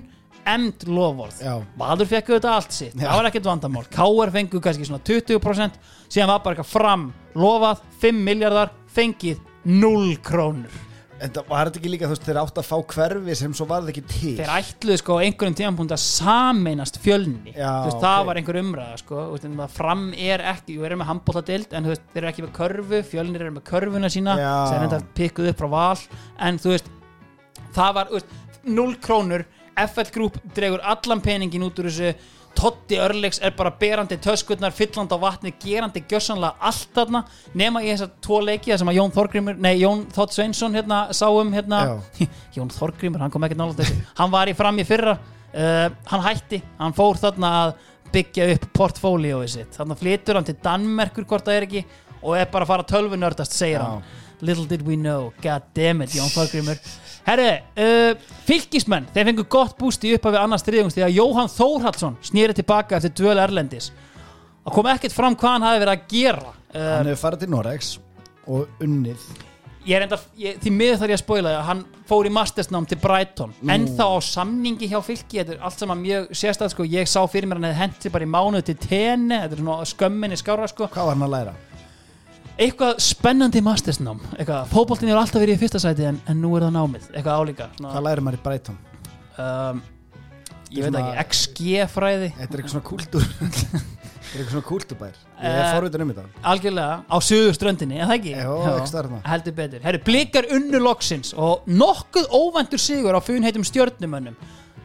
emd 0.50 0.86
lofvörð. 0.88 1.40
Valur 1.80 2.10
fekk 2.10 2.30
auðvitað 2.30 2.54
allt 2.54 2.76
sitt, 2.76 2.94
Já. 2.94 3.08
það 3.08 3.16
var 3.18 3.30
ekkert 3.30 3.48
vandamál. 3.50 3.88
KR 3.90 4.34
fengu 4.36 4.62
kannski 4.62 4.86
svona 4.88 5.02
20% 5.04 5.80
síðan 6.06 6.30
var 6.30 6.44
bara 6.44 6.56
eitthvað 6.56 6.70
fram, 6.70 7.08
lofað 7.34 7.82
5 8.04 8.22
miljardar, 8.30 8.72
fengið 8.94 9.42
0 9.66 10.14
krónur 10.24 10.89
en 11.20 11.32
það 11.34 11.48
var 11.50 11.68
þetta 11.68 11.80
ekki 11.80 11.92
líka 11.92 12.08
þú 12.08 12.14
veist 12.14 12.26
þeir 12.28 12.38
átt 12.40 12.60
að 12.60 12.66
fá 12.68 12.76
hverfi 12.94 13.36
sem 13.38 13.54
svo 13.56 13.66
var 13.68 13.82
það 13.84 13.92
ekki 13.92 14.02
til? 14.10 14.32
Þeir 14.38 14.52
ætluðu 14.56 15.00
sko 15.00 15.18
einhverjum 15.20 15.56
tímanpunkt 15.58 15.94
að 15.94 16.02
sameinast 16.04 16.98
fjölni. 17.04 17.52
Já, 17.52 17.68
þú 17.68 17.90
veist, 17.90 18.00
það 18.04 18.20
ok. 18.22 18.28
var 18.30 18.40
einhver 18.40 18.60
umræða 18.62 19.00
sko. 19.02 19.20
Þú 19.20 19.36
veist, 19.36 19.46
en 19.50 19.60
það 19.60 19.76
fram 19.76 20.06
er 20.16 20.44
ekki, 20.54 20.78
við 20.78 20.88
erum 20.88 21.02
með 21.02 21.10
handbóltadild 21.12 21.76
en 21.76 21.86
þú 21.86 21.94
veist, 21.94 22.08
þeir 22.14 22.22
eru 22.22 22.32
ekki 22.32 22.46
með 22.46 22.52
körfu, 22.60 23.02
fjölnir 23.12 23.46
eru 23.46 23.56
með 23.58 23.66
körfuna 23.70 24.12
sína 24.16 24.36
Já. 24.40 24.52
sem 24.72 24.84
þetta 24.86 25.00
pikkuð 25.20 25.52
upp 25.52 25.62
frá 25.62 25.70
val. 25.76 26.04
En 26.48 26.60
þú 26.60 26.74
veist, 26.74 26.92
það 27.76 27.96
var 28.00 28.12
þú 28.12 28.20
veist, 28.20 28.36
0 28.80 29.00
krónur, 29.04 29.46
FL 29.80 30.12
Group 30.12 30.40
dregur 30.56 30.82
allan 30.84 31.22
peningin 31.24 31.64
út 31.64 31.78
úr 31.80 31.88
þessu 31.88 32.14
Totti 32.58 32.98
Örleiks 33.00 33.38
er 33.42 33.54
bara 33.56 33.70
berandi 33.80 34.18
töskutnar 34.20 34.74
fyllandi 34.76 35.16
á 35.16 35.18
vatni, 35.22 35.52
gerandi 35.62 36.02
gjössanlega 36.10 36.58
allt 36.68 36.90
þarna, 36.96 37.22
nema 37.56 37.82
í 37.84 37.90
þessar 37.92 38.10
tvo 38.24 38.40
leiki 38.44 38.76
sem 38.76 38.90
að 38.90 38.98
Jón 38.98 39.14
Þorgrimur, 39.14 39.60
nei 39.62 39.72
Jón 39.80 40.02
Þótt 40.12 40.36
Sveinsson 40.36 40.76
hérna, 40.76 41.00
sáum 41.16 41.52
hérna. 41.54 41.80
Jón 42.56 42.72
Þorgrimur, 42.74 43.22
hann 43.24 43.32
kom 43.32 43.46
ekkert 43.46 43.62
nála 43.62 43.78
þessu. 43.78 43.96
Hann 44.18 44.34
var 44.34 44.50
í 44.50 44.56
fram 44.58 44.80
í 44.82 44.86
fyrra. 44.88 45.16
Uh, 45.50 45.88
hann 46.10 46.22
hætti, 46.22 46.60
hann 46.78 46.94
fór 46.94 47.18
þarna 47.18 47.54
að 47.62 47.72
byggja 48.14 48.48
upp 48.54 48.66
portfólíóið 48.76 49.52
sitt. 49.54 49.74
Þannig 49.78 49.96
að 49.96 50.04
flytur 50.04 50.38
hann 50.38 50.48
til 50.50 50.58
Danmerkur 50.62 51.26
hvort 51.30 51.46
það 51.46 51.58
er 51.58 51.68
ekki 51.68 51.84
og 52.20 52.34
er 52.36 52.50
bara 52.52 52.66
að 52.66 52.72
fara 52.74 52.88
tölvunördast 52.90 53.56
segir 53.56 53.82
hann. 53.82 54.04
Little 54.40 54.64
did 54.64 54.82
we 54.86 54.96
know, 54.96 55.32
god 55.42 55.66
damn 55.76 56.02
it 56.04 56.14
Jón 56.16 56.30
Þorgrimur 56.32 56.78
Herri, 57.26 57.50
uh, 57.76 58.14
fylgismenn, 58.48 59.08
þeir 59.14 59.28
fengu 59.30 59.44
gott 59.52 59.76
búst 59.78 60.04
í 60.08 60.14
upphafi 60.16 60.40
annars 60.40 60.64
þriðjungs 60.66 60.96
því 60.96 61.04
að 61.06 61.18
Jóhann 61.18 61.52
Þórhallsson 61.52 62.16
snýri 62.24 62.56
tilbaka 62.56 62.96
eftir 62.98 63.12
dvöl 63.20 63.36
Erlendis. 63.42 63.90
Það 64.64 64.74
kom 64.76 64.88
ekkert 64.94 65.16
fram 65.16 65.36
hvað 65.36 65.54
hann 65.56 65.68
hafi 65.68 65.84
verið 65.84 65.94
að 65.94 66.10
gera 66.14 66.50
uh, 66.50 66.80
Hann 66.80 67.12
hefur 67.12 67.22
farið 67.26 67.44
til 67.44 67.52
Noregs 67.54 67.94
og 68.50 68.82
unnið. 68.84 69.30
Ég 69.88 69.96
er 69.96 70.04
enda, 70.04 70.18
ég, 70.36 70.58
því 70.60 70.70
miður 70.76 70.98
þarf 71.00 71.12
ég 71.12 71.16
að 71.16 71.22
spoila 71.22 71.52
það 71.54 71.68
hann 71.70 71.78
fór 72.10 72.28
í 72.28 72.32
mastersnám 72.36 72.88
til 72.88 72.98
Brighton. 73.00 73.54
En 73.72 73.86
þá 73.88 74.04
á 74.12 74.18
samningi 74.26 74.90
hjá 74.90 74.98
fylki 75.04 75.40
þetta 75.40 75.54
er 75.56 75.64
allt 75.64 75.80
saman 75.80 76.02
mjög 76.02 76.28
sérstæð 76.36 76.74
sko, 76.74 76.84
ég 76.84 77.08
sá 77.08 77.20
fyrir 77.32 77.48
mér 77.48 77.62
hann 77.62 77.70
hefði 77.70 77.80
hendi 77.80 78.12
bara 78.12 78.28
í 78.28 78.32
mánuð 78.34 78.66
til 78.68 78.76
tenni 78.82 79.40
þetta 79.40 79.56
er 79.56 79.62
svona 79.64 79.88
skömminni 79.88 80.40
skára 80.40 80.68
sko. 80.68 80.90
Hvað 80.92 81.08
var 81.08 81.16
hann 81.16 81.28
að 81.30 81.36
læra? 81.38 81.56
Eitthvað 82.58 82.98
spennandi 83.04 83.60
mastersnám. 83.64 84.20
Eitthvað, 84.38 84.66
fótboltin 84.72 85.08
er 85.12 85.20
alltaf 85.20 85.40
verið 85.42 85.56
í 85.58 85.62
fyrsta 85.62 85.80
sæti 85.82 86.06
en, 86.10 86.20
en 86.28 86.40
nú 86.42 86.52
er 86.58 86.66
það 86.66 86.74
námið, 86.76 87.08
eitthvað 87.14 87.40
álíka. 87.44 87.70
Svona, 87.78 87.94
Hvað 87.94 88.06
lærir 88.08 88.24
maður 88.26 88.38
í 88.40 88.42
Brighton? 88.48 88.78
um, 89.40 89.80
ég 90.70 90.84
veit 90.86 91.00
ekki, 91.00 91.24
XG 91.24 91.86
fræði. 91.90 92.28
Þetta 92.36 92.52
er 92.54 92.60
eitthvað 92.60 92.74
svona 92.76 92.88
kúltúr. 92.90 93.24
Þetta 93.40 94.36
er 94.36 94.42
eitthvað 94.44 94.52
svona 94.54 94.68
kúltúrbær. 94.68 95.14
Ég 95.40 95.48
er 95.48 95.64
Eh, 95.64 95.72
forvitin 95.74 96.02
um 96.04 96.10
þetta. 96.12 96.24
algjörlega 96.52 96.96
á 97.08 97.16
sögurströndinni, 97.24 97.96
er 97.98 98.06
það 98.10 98.16
ekki? 98.18 98.34
Jó, 98.36 98.56
ekki 98.76 98.92
þarna. 98.92 99.20
heldur 99.26 99.54
betur, 99.56 99.80
herru, 99.82 100.00
blikar 100.06 100.46
unnu 100.54 100.78
loksins 100.84 101.32
og 101.34 101.64
nokkuð 101.66 102.28
óvæntur 102.36 102.78
sigur 102.78 103.16
á 103.16 103.20
funheitum 103.24 103.64
stjörnumönnum. 103.66 104.36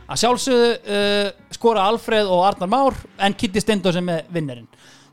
Að 0.09 0.21
sjálfsögðu 0.23 0.71
uh, 0.95 1.29
skora 1.53 1.83
Alfreð 1.91 2.27
og 2.31 2.41
Arnar 2.47 2.69
Már 2.71 2.97
en 3.25 3.33
Kitty 3.37 3.59
Stendos 3.61 3.95
er 3.99 4.05
með 4.05 4.31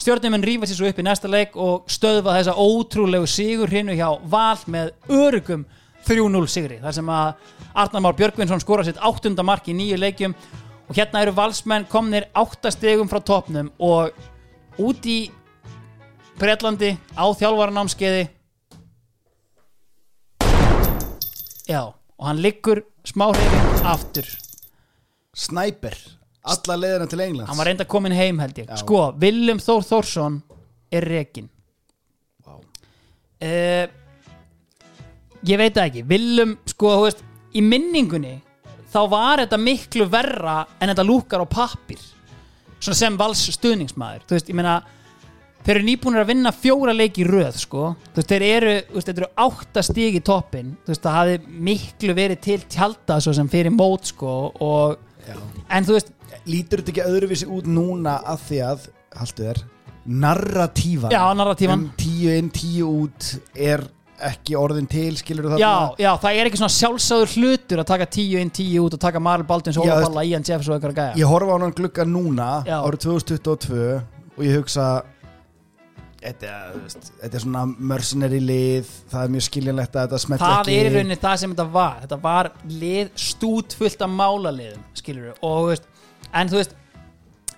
vinnerinn 0.02 0.20
stjörnumenn 0.20 0.42
rífa 0.42 0.66
sér 0.66 0.78
svo 0.78 0.88
upp 0.90 0.98
í 0.98 1.04
næsta 1.04 1.28
leik 1.30 1.56
og 1.56 1.86
stöðva 1.90 2.34
þessa 2.34 2.54
ótrúlegu 2.58 3.26
sigur 3.26 3.70
hinu 3.70 3.94
hjá 3.94 4.18
Val 4.26 4.58
með 4.66 4.92
örugum 5.08 5.64
3-0 6.06 6.46
sigri 6.50 6.78
þar 6.82 6.94
sem 6.96 7.08
að 7.08 7.34
Arnar 7.74 8.02
Már 8.02 8.16
Björgvinsson 8.18 8.60
skora 8.60 8.84
sitt 8.84 8.98
áttunda 8.98 9.42
mark 9.42 9.68
í 9.68 9.74
nýju 9.74 9.98
leikjum. 10.00 10.34
Og 10.88 10.96
hérna 10.96 11.22
eru 11.22 11.32
valsmenn 11.36 11.86
komnir 11.88 12.26
áttastegum 12.34 13.08
frá 13.08 13.20
topnum 13.22 13.70
og 13.78 14.10
út 14.78 15.06
í 15.06 15.30
Breitlandi 16.40 16.96
á 17.14 17.24
þjálfaranámskeiði. 17.38 18.26
Já 21.70 21.82
og 21.92 22.26
hann 22.26 22.42
liggur 22.42 22.82
smá 23.06 23.30
hreyfing 23.30 23.86
aftur. 23.86 24.26
Snæper 25.32 25.94
Alla 26.42 26.76
leiðina 26.76 27.06
til 27.10 27.20
Englands 27.22 27.50
hann 27.50 27.58
var 27.60 27.68
reynda 27.70 27.86
komin 27.86 28.14
heim 28.16 28.40
held 28.42 28.56
ég 28.58 28.70
Já. 28.70 28.78
sko, 28.82 29.02
Willum 29.22 29.60
Þór 29.62 29.84
Þórsson 29.86 30.40
er 30.92 31.06
rekin 31.06 31.50
Vá. 32.42 32.56
uh, 32.58 33.84
ég 35.46 35.60
veit 35.60 35.76
það 35.76 35.86
ekki 35.86 36.06
Willum, 36.10 36.56
sko, 36.66 36.96
þú 36.98 37.04
veist 37.06 37.22
í 37.52 37.62
minningunni, 37.62 38.38
þá 38.92 39.00
var 39.12 39.44
þetta 39.44 39.60
miklu 39.60 40.08
verra 40.10 40.62
en 40.80 40.90
þetta 40.90 41.06
lúkar 41.06 41.44
á 41.44 41.46
pappir 41.46 42.00
svona 42.82 42.98
sem 42.98 43.16
vals 43.20 43.44
stuðningsmaður 43.54 44.26
þú 44.26 44.36
veist, 44.38 44.50
ég 44.50 44.58
meina 44.58 44.80
þeir 45.62 45.78
eru 45.78 45.86
nýbúinir 45.86 46.24
að 46.24 46.30
vinna 46.32 46.52
fjóra 46.54 46.94
leiki 46.96 47.22
í 47.22 47.28
röð 47.28 47.58
sko. 47.62 47.92
þú 48.10 48.18
veist, 48.18 48.32
þeir 48.32 48.44
eru, 48.48 48.74
þú 48.88 48.98
veist, 48.98 49.08
þeir 49.08 49.20
eru 49.20 49.30
átta 49.44 49.84
stíg 49.86 50.18
í 50.18 50.22
toppin, 50.26 50.72
þú 50.82 50.94
veist, 50.94 51.04
það 51.04 51.18
hafi 51.20 51.58
miklu 51.70 52.16
verið 52.18 52.40
til 52.42 52.58
tjálta 52.66 53.20
svo 53.22 53.34
sem 53.36 53.50
fyrir 53.52 53.74
mót 53.74 54.10
sko, 54.10 54.34
og. 54.58 55.08
En 55.70 55.84
þú 55.88 55.96
veist 55.98 56.12
Lítur 56.48 56.80
þetta 56.82 56.92
ekki 56.94 57.06
öðruvísi 57.06 57.46
út 57.54 57.68
núna 57.70 58.16
að 58.26 58.44
því 58.48 58.60
að 58.66 58.86
Haltu 59.20 59.46
þér 59.46 59.62
Narratívan 60.22 61.12
Já, 61.14 61.22
narratívan. 61.38 61.84
um 61.84 61.90
Tíu 61.98 62.32
inn, 62.38 62.48
tíu 62.50 62.88
út 63.04 63.28
Er 63.54 63.84
ekki 64.22 64.54
orðin 64.58 64.86
til, 64.90 65.12
skilur 65.18 65.48
þú 65.50 65.58
Já, 65.60 65.72
já, 65.98 66.10
það 66.22 66.38
er 66.38 66.48
ekki 66.50 66.60
svona 66.60 66.74
sjálfsagður 66.76 67.32
hlutur 67.36 67.82
að 67.82 67.88
taka 67.90 68.06
tíu 68.06 68.38
inn, 68.42 68.50
tíu 68.54 68.84
út 68.86 68.94
og 68.96 69.02
taka 69.02 69.22
Marl 69.22 69.42
Baldwins 69.46 69.78
Já, 69.78 69.82
Óla 69.82 69.96
veist- 69.98 70.10
Balla, 70.10 70.24
Ian 70.24 70.46
Jeffs 70.46 70.68
og 70.70 70.76
eitthvað 70.78 70.98
gæja 70.98 71.14
Ég 71.22 71.30
horfa 71.30 71.54
á 71.54 71.58
hann 71.58 71.74
glugga 71.78 72.04
núna 72.06 72.50
Já. 72.66 72.78
Árið 72.82 73.00
2022 73.06 74.02
Og 74.38 74.44
ég 74.46 74.56
hugsa 74.58 75.02
Þetta, 76.22 76.50
er 77.26 77.42
svona 77.42 77.64
mercenary 77.66 78.38
lið 78.42 78.90
Það 79.10 79.24
er 79.24 79.32
mjög 79.34 79.46
skiljanlegt 79.48 79.96
að 79.96 80.04
þetta 80.06 80.20
smetla 80.22 80.50
Það 80.52 80.60
ekki. 80.60 80.76
er 80.78 80.90
í 80.90 80.92
rauninni 80.96 81.16
það 81.24 81.40
sem 81.42 81.56
þetta 81.56 81.66
var. 81.74 81.96
Þetta 82.04 82.20
var 82.22 82.50
lið 82.82 83.10
stút 83.28 83.74
fullt 83.80 84.04
af 84.06 84.14
málaliðum 84.20 84.84
skilur 85.02 85.32
og 85.34 85.58
þú 85.58 85.66
veist 85.72 85.90
en 86.32 86.52
þú 86.52 86.60
veist, 86.60 86.76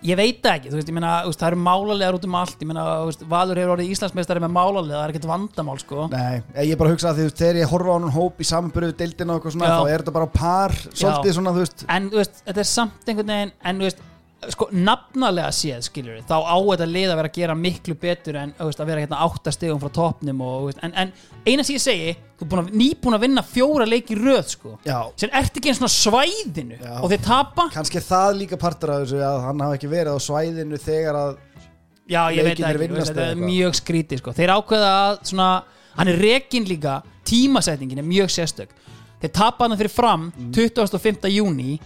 ég 0.04 0.18
veit 0.18 0.40
það 0.44 0.56
ekki 0.58 0.70
þú 0.72 0.78
veist, 0.78 0.88
ég 0.90 0.96
meina, 0.96 1.10
það 1.28 1.46
eru 1.50 1.58
málaliðar 1.64 2.16
út 2.18 2.24
um 2.28 2.38
allt. 2.40 2.56
Ég 2.60 2.68
meina, 2.68 2.86
Valur 3.34 3.60
hefur 3.60 3.74
orðið 3.76 3.92
Íslandsmeistari 3.94 4.42
með 4.44 4.52
málalið 4.56 4.96
það 4.96 5.04
er 5.04 5.12
ekkert 5.14 5.28
vandamál, 5.30 5.76
sko. 5.80 6.08
Nei, 6.12 6.42
ég 6.68 6.80
bara 6.80 6.92
hugsa 6.92 7.12
að 7.12 7.20
því 7.20 7.24
þú 7.24 7.28
veist, 7.30 7.38
þegar 7.44 7.60
ég 7.60 7.70
horfa 7.72 7.94
á 7.94 7.96
hann 7.96 8.16
hóp 8.16 8.42
í 8.42 8.48
samanbyrðu 8.48 8.96
deildina 9.00 9.36
og 9.36 9.38
eitthvað 9.40 9.56
svona, 9.56 9.70
Já. 9.70 9.76
þá 9.76 9.92
er 9.94 10.04
þetta 10.04 10.16
bara 10.18 10.30
par 10.34 10.76
svolítið 10.90 11.38
svona, 11.38 11.54
þú 11.54 11.64
veist. 11.64 11.86
En 11.96 12.10
þú 12.10 12.20
veist, 12.20 12.42
þetta 12.48 12.64
er 12.64 12.70
samt 12.72 13.08
einhvern 13.12 13.32
veginn 13.34 13.54
en 13.64 13.80
þú 13.80 13.88
veist, 13.88 14.04
sko, 14.52 14.66
nafnalega 14.72 15.50
séð 15.54 15.80
skilur 15.86 16.20
þá 16.28 16.34
á 16.44 16.56
þetta 16.60 16.86
lið 16.90 17.10
að 17.12 17.16
vera 17.20 17.30
að 17.30 17.36
gera 17.38 17.54
miklu 17.58 17.94
betur 18.00 18.36
en 18.40 18.52
veist, 18.58 18.80
að 18.82 18.90
vera 18.90 19.04
hérna 19.04 19.20
áttastegum 19.24 19.80
frá 19.82 19.90
topnum 19.96 20.40
og, 20.44 20.66
veist, 20.68 20.80
en, 20.84 20.92
en 20.94 21.12
eina 21.46 21.64
sem 21.64 21.76
ég 21.78 21.84
segi 21.84 22.14
þú 22.40 22.48
er 22.60 22.70
nýbúin 22.74 23.16
að 23.18 23.24
vinna 23.26 23.44
fjóra 23.46 23.86
leiki 23.88 24.18
röð 24.18 24.48
sko, 24.52 24.74
Já, 24.84 24.98
sem 25.16 25.30
ert 25.32 25.56
ekki 25.60 25.72
einn 25.72 25.78
svona 25.80 25.94
svæðinu 25.94 26.78
Já. 26.80 26.94
og 27.00 27.08
þeir 27.14 27.24
tapa 27.24 27.68
kannski 27.74 28.00
er 28.02 28.06
það 28.08 28.38
líka 28.42 28.60
partur 28.60 28.94
af 28.94 29.02
þessu 29.04 29.22
að 29.24 29.40
hann 29.48 29.64
hafi 29.64 29.78
ekki 29.80 29.92
verið 29.94 30.16
á 30.16 30.20
svæðinu 30.28 30.80
þegar 30.84 31.20
að 31.22 31.34
Já, 32.04 32.20
ég 32.36 32.44
veit 32.44 32.58
ekki, 32.58 32.90
þetta 33.00 33.30
er 33.30 33.38
mjög 33.40 33.76
skrítið 33.78 34.18
sko. 34.20 34.32
Þeir 34.36 34.50
ákveða 34.58 34.88
að 35.06 35.14
svona, 35.30 35.46
hann 35.96 36.10
er 36.12 36.18
rekin 36.20 36.66
líka 36.68 36.98
tímasetningin 37.24 38.02
er 38.02 38.04
mjög 38.04 38.28
sérstök 38.34 38.74
Þeir 39.24 39.32
tapa 39.32 39.64
hann 39.64 39.78
fyrir 39.80 39.88
fram 39.94 40.26
Mm. 40.36 40.50
25. 40.52 41.30
júni 41.32 41.78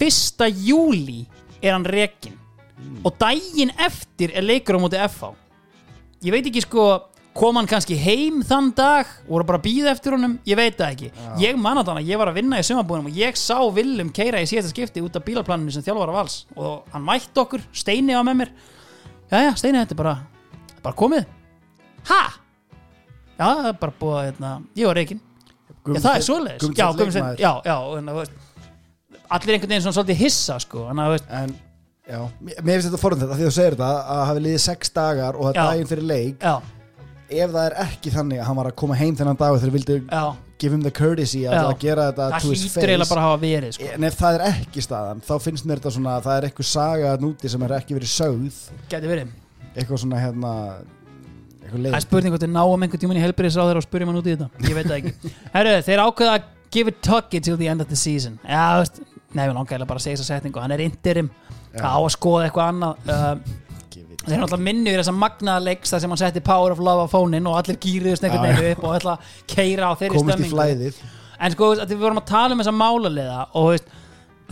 1. 0.00 0.48
júli 0.66 1.20
er 1.64 1.72
hann 1.78 1.88
rekin 1.88 2.40
Mm. 2.74 3.04
og 3.06 3.14
daginn 3.22 3.70
eftir 3.78 4.32
er 4.34 4.42
leikur 4.42 4.74
á 4.74 4.82
móti 4.82 4.98
FH 4.98 5.28
Ég 6.26 6.32
veit 6.34 6.46
ekki 6.50 6.62
sko 6.64 6.84
kom 7.34 7.56
hann 7.56 7.68
kannski 7.70 7.94
heim 7.98 8.40
þann 8.46 8.72
dag? 8.74 9.06
Voru 9.28 9.44
bara 9.46 9.60
að 9.60 9.64
býða 9.68 9.92
eftir 9.94 10.14
honum, 10.16 10.34
ég 10.46 10.56
veit 10.58 10.76
það 10.78 10.90
ekki. 10.94 11.08
Ég 11.42 11.56
man 11.58 11.78
að 11.78 11.86
þannig 11.90 12.02
að 12.04 12.10
ég 12.10 12.18
var 12.20 12.30
að 12.32 12.36
vinna 12.40 12.58
í 12.58 12.66
sumabúðunum 12.66 13.08
og 13.12 13.16
ég 13.18 13.38
sá 13.38 13.56
Willum 13.74 14.10
keira 14.14 14.42
í 14.42 14.46
síðasta 14.50 14.70
skipti 14.74 15.02
út 15.06 15.16
af 15.18 15.24
bílaplaninu 15.26 15.70
sem 15.74 15.82
þjálfara 15.86 16.14
vals. 16.18 16.36
Og 16.56 16.84
hann 16.92 17.04
mætti 17.06 17.40
okkur, 17.42 17.62
Steini 17.72 18.14
var 18.18 18.26
með 18.28 18.38
mér. 18.42 18.52
Jæja, 19.30 19.54
Steini, 19.58 19.78
þetta 19.84 19.94
er 19.96 20.00
bara 20.02 20.14
bara 20.82 20.94
komið. 20.98 21.26
Ha? 22.10 22.20
Já, 23.38 23.46
það 23.46 23.68
er 23.72 23.78
bara 23.82 23.96
búið 24.00 24.18
að 24.18 24.26
hérna, 24.30 24.52
ég 24.78 24.86
var 24.90 24.98
reikinn 25.00 25.20
Já, 25.84 26.00
það 26.00 26.14
er 26.16 26.26
svoleiðis. 26.28 26.68
Já, 26.78 26.86
Guðmundsson, 26.94 27.36
já, 27.38 27.52
já 27.66 27.76
en, 27.98 28.06
þú 28.10 28.18
veist, 28.20 28.32
Allir 29.30 29.54
einhvern 29.56 29.70
veginn 29.72 29.82
svona 29.86 29.96
svolítið 29.98 30.20
hissa 30.24 30.58
sko, 30.60 30.86
en, 30.90 31.02
veist, 31.14 31.24
En, 31.30 31.54
já, 32.08 32.20
mér 32.44 32.62
mér 32.62 32.78
finnst 32.78 32.88
þetta 32.90 33.00
forðan 33.02 33.22
þetta 33.24 33.36
því 33.40 33.48
þú 33.48 33.52
segir 33.56 33.76
þetta 33.78 33.90
að 34.14 34.24
hafi 34.28 34.42
liðið 34.44 34.62
sex 34.68 34.90
dagar 34.94 35.36
og 35.38 35.46
það 35.48 35.54
Já. 35.54 35.60
er 35.64 35.70
daginn 35.72 35.90
fyrir 35.94 36.08
leik 36.10 36.42
Já, 36.44 36.54
ef 37.34 37.54
það 37.54 37.66
er 37.70 37.76
ekki 37.86 38.12
þannig 38.14 38.40
að 38.42 38.48
hann 38.50 38.58
var 38.60 38.68
að 38.70 38.74
koma 38.82 38.98
heim 39.00 39.16
þennan 39.16 39.38
dag 39.40 39.54
og 39.56 39.62
þeir 39.62 39.72
vildu 39.74 39.96
já. 40.04 40.24
give 40.60 40.72
him 40.76 40.82
the 40.84 40.92
courtesy 40.94 41.44
að, 41.48 41.56
Já. 41.56 41.62
að 41.70 41.78
gera 41.80 42.08
þetta 42.10 42.26
Það 42.34 42.44
to 42.44 42.50
his 42.52 42.64
hlýtur 42.64 42.84
eiginlega 42.84 43.04
face. 43.04 43.14
bara 43.14 43.22
að 43.24 43.30
hafa 43.30 43.40
verið 43.46 43.72
sko. 43.78 43.88
en 43.96 44.04
ef 44.10 44.18
það 44.20 44.34
er 44.38 44.44
ekki 44.50 44.84
staðan 44.84 45.22
þá 45.24 45.32
finnst 45.46 45.64
mér 45.70 45.80
þetta 45.80 45.94
svona 45.96 46.18
að 46.18 46.28
það 46.28 46.36
er 46.42 46.46
eitthvað 46.50 46.68
saga 46.70 47.14
að 47.14 47.24
núti 47.24 47.50
sem 47.54 47.64
er 47.66 47.74
ekki 47.80 47.96
verið 47.96 48.12
sögð. 48.12 48.60
Gæti 48.92 49.10
verið. 49.10 49.32
Eitthvað 49.74 50.02
svona 50.04 50.20
hérna 50.22 50.52
eitthvað 51.64 51.74
Það 51.74 51.84
leið 51.88 51.96
er 51.98 52.04
spurning 52.04 52.34
hvort 52.34 52.44
þið 52.44 52.52
náum 52.54 52.84
einhvern 52.84 53.02
tímann 53.02 53.18
í 53.18 53.24
helbriðisráður 53.24 53.80
og 53.80 53.86
spurjum 53.86 54.12
hann 54.12 54.20
út 54.20 54.28
í 54.28 54.34
þetta. 54.36 54.48
Ég 54.68 54.76
veit 54.78 54.86
það 54.90 54.98
ekki. 55.00 55.32
Herru, 55.56 55.72
þeir 55.88 56.02
ákveða 56.04 56.34
að 56.36 56.48
give 56.76 56.90
it 56.92 57.00
tucky 57.02 57.40
till 57.40 57.56
the 57.58 57.68
end 57.72 57.80
of 57.82 57.88
the 57.88 57.96
season. 57.98 58.36
Já, 58.44 58.62
þú 58.76 58.84
veist, 58.84 59.00
langar 59.56 59.74
eiginlega 59.74 59.90
bara 59.90 60.00
að 60.00 60.06
segja 60.06 60.20
þessa 60.20 60.36
setningu. 60.36 60.62
Hann 60.62 60.74
er 60.76 60.84
interim, 60.84 61.30
það 61.74 61.90
á 61.90 62.00
að 62.00 62.14
skoða 62.14 62.46
eitthvað 62.48 62.72
annað. 62.72 62.94
Uh, 63.08 63.60
Þeir 64.24 64.38
eru 64.38 64.44
alltaf 64.46 64.62
minni 64.64 64.88
í 64.88 64.94
þessa 64.96 65.12
þar 65.90 66.00
sem 66.00 66.12
hann 66.14 66.20
setti 66.20 66.40
Power 66.44 66.72
of 66.72 66.80
Love 66.80 67.04
á 67.04 67.08
fóninn 67.12 67.44
og 67.46 67.58
allir 67.58 67.76
gýriðust 67.76 68.24
já. 68.38 68.42
veginn 68.46 68.70
upp 68.72 68.86
og 68.88 68.94
ætla 68.96 69.16
að 69.18 69.34
keira 69.52 69.90
á 69.90 69.92
þeirri 70.00 70.48
flæðið. 70.48 71.02
En 71.44 71.52
sko, 71.52 71.68
við 71.82 72.00
vorum 72.00 72.22
að 72.22 72.30
tala 72.30 72.54
um 72.54 72.62
þessa 72.62 72.74
málaliða 72.74 73.40
og 73.58 73.68
veist, 73.74 73.90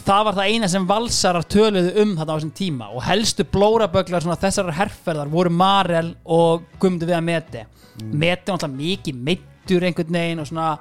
það 0.03 0.25
var 0.27 0.39
það 0.39 0.51
eina 0.53 0.71
sem 0.73 0.89
valsarar 0.89 1.47
töluðu 1.55 1.93
um 2.03 2.15
þetta 2.19 2.35
á 2.35 2.37
þessum 2.37 2.55
tíma 2.59 2.89
og 2.93 3.05
helstu 3.07 3.47
blóraböglar 3.55 4.27
þessarar 4.41 4.77
herrferðar 4.79 5.31
voru 5.33 5.53
Marel 5.55 6.13
og 6.25 6.67
Gumdu 6.83 7.09
við 7.09 7.19
að 7.19 7.27
meti 7.29 7.63
mm. 7.63 8.13
Meti 8.23 8.55
alltaf 8.55 8.73
mikið 8.73 9.23
meittur 9.29 9.87
einhvern 9.87 10.19
veginn 10.19 10.43
og 10.43 10.49
svona 10.49 10.75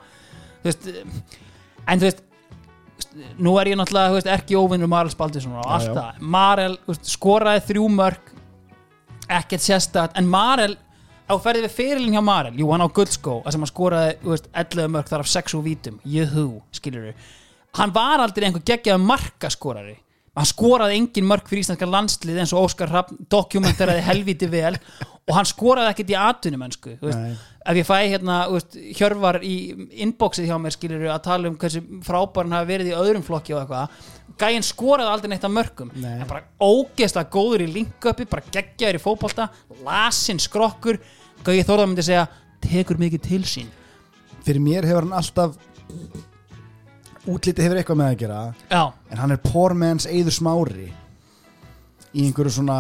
þú 0.64 0.72
veist, 0.72 0.90
en 1.86 2.02
þú 2.02 2.08
veist 2.08 2.24
nú 3.42 3.56
er 3.60 3.72
ég 3.72 3.80
náttúrulega 3.80 4.16
veist, 4.16 4.30
ekki 4.32 4.58
óvinnur 4.60 4.90
Marel 4.92 5.12
Spaldisson 5.12 5.58
og 5.60 5.68
allt 5.68 5.92
það. 5.96 6.22
Marel 6.36 6.78
veist, 6.88 7.10
skoraði 7.12 7.66
þrjú 7.72 7.90
mörg 7.98 8.32
ekkert 9.32 9.66
sérstætt 9.66 10.18
en 10.20 10.30
Marel 10.32 10.76
á 11.32 11.34
ferði 11.40 11.66
við 11.66 11.76
fyrirlin 11.78 12.16
hjá 12.18 12.24
Marel 12.24 12.58
jú 12.60 12.72
hann 12.72 12.84
á 12.84 12.90
guldskó 12.92 13.40
að 13.42 13.56
sem 13.56 13.64
hann 13.64 13.72
skoraði 13.72 14.16
veist, 14.26 14.50
11 14.52 14.94
mörg 14.96 15.12
þar 15.12 15.26
af 15.26 15.32
6 15.32 15.58
úr 15.60 15.66
vítum. 15.68 16.00
Juhu 16.04 16.48
skilur 16.76 17.12
hann 17.80 17.94
var 17.96 18.24
aldrei 18.24 18.48
einhver 18.48 18.66
geggjaði 18.68 19.04
markaskorari 19.06 19.98
hann 20.38 20.48
skoraði 20.48 21.00
engin 21.00 21.28
mörg 21.28 21.50
fyrir 21.50 21.66
íslenska 21.66 21.88
landslið 21.90 22.38
eins 22.40 22.54
og 22.56 22.70
Óskar 22.70 22.92
Rapp 22.92 23.12
dokumentaraði 23.32 24.04
helviti 24.06 24.48
vel 24.52 24.78
og 25.28 25.34
hann 25.36 25.48
skoraði 25.48 25.92
ekkert 25.92 26.14
í 26.14 26.18
veist. 27.02 27.18
Nei. 27.20 27.36
ef 27.68 27.80
ég 27.82 27.88
fæ 27.88 27.98
hérna 28.14 28.38
veist, 28.52 28.78
hjörvar 28.98 29.42
í 29.44 29.56
inboxið 30.06 30.48
hjá 30.48 30.56
mér 30.62 30.76
skilur 30.76 31.04
að 31.12 31.26
tala 31.28 31.52
um 31.52 31.58
hversu 31.60 31.84
frábær 32.08 32.48
hann 32.48 32.56
hafi 32.56 32.72
verið 32.72 32.94
í 32.94 32.96
öðrum 32.96 33.28
flokki 33.28 33.56
og 33.58 33.66
eitthvað 33.66 34.08
gæinn 34.42 34.66
skoraði 34.66 35.12
aldrei 35.12 35.34
neitt 35.34 35.50
af 35.50 35.54
mörgum 35.54 35.92
Nei. 36.00 36.16
en 36.22 36.30
bara 36.32 36.46
ógeðslega 36.64 37.32
góður 37.36 37.66
í 37.66 37.70
linköpi 37.76 38.30
bara 38.32 38.48
geggjaður 38.56 39.02
í 39.02 39.04
fótbolta 39.04 39.50
lasinn 39.84 40.40
skrokkur 40.42 41.02
Gauði 41.42 41.68
Þórðar 41.68 41.90
myndi 41.90 42.06
segja 42.06 42.26
tekur 42.64 43.00
mikið 43.02 43.28
til 43.28 43.44
sín 43.50 43.72
fyrir 44.46 44.64
mér 44.64 44.88
hefur 44.88 45.10
hann 45.10 45.20
alltaf 45.20 45.60
útliti 47.30 47.62
hefur 47.66 47.82
eitthvað 47.82 48.02
með 48.02 48.12
að 48.12 48.20
gera 48.24 48.42
já, 48.72 48.84
en 49.12 49.22
hann 49.22 49.36
er 49.36 49.42
poor 49.44 49.76
man's 49.78 50.08
eður 50.10 50.34
smári 50.34 50.88
í 52.12 52.26
einhverju 52.28 52.54
svona 52.58 52.80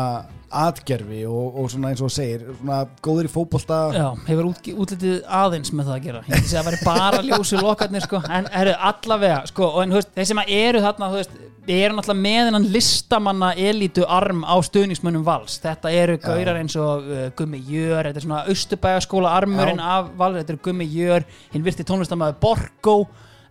atgerfi 0.51 1.21
og, 1.29 1.59
og 1.61 1.69
svona 1.71 1.91
eins 1.91 2.01
og 2.03 2.11
segir 2.11 2.43
svona 2.49 2.81
góður 3.03 3.29
í 3.29 3.31
fótbolta. 3.31 3.77
Já, 3.95 4.07
hefur 4.27 4.49
út, 4.49 4.67
útlitið 4.83 5.21
aðeins 5.23 5.71
með 5.71 5.87
það 5.87 5.95
að 5.95 6.03
gera. 6.07 6.23
Ég 6.27 6.43
segja 6.43 6.59
að 6.59 6.65
það 6.65 6.67
væri 6.67 6.81
bara 6.89 7.21
ljósu 7.29 7.61
lokarnir 7.61 8.05
sko. 8.05 8.21
en 8.27 8.49
eru 8.61 8.75
allavega 8.89 9.39
sko, 9.51 9.69
og 9.69 9.85
en, 9.85 9.95
veist, 9.95 10.11
þeir 10.17 10.29
sem 10.31 10.43
eru 10.43 10.83
þarna 10.83 11.09
veist, 11.15 11.39
eru 11.71 11.95
náttúrulega 11.95 12.25
með 12.25 12.41
hennan 12.41 12.67
listamanna 12.73 13.53
elítu 13.69 14.05
arm 14.19 14.43
á 14.43 14.55
stuðningsmönnum 14.67 15.25
vals. 15.27 15.59
Þetta 15.63 15.95
eru 15.95 16.19
gaurar 16.19 16.59
eins 16.59 16.75
og 16.81 17.07
uh, 17.07 17.25
Gummi 17.37 17.61
Jör, 17.71 18.09
þetta 18.09 18.19
er 18.19 18.27
svona 18.27 18.43
Östubæjaskóla 18.51 19.35
armurinn 19.39 19.79
af 19.79 20.11
vals, 20.19 20.41
þetta 20.41 20.57
eru 20.57 20.63
Gummi 20.67 20.89
Jör 20.91 21.27
hinn 21.53 21.63
virti 21.63 21.87
tónlistamæður 21.87 22.41
Borgo 22.43 22.97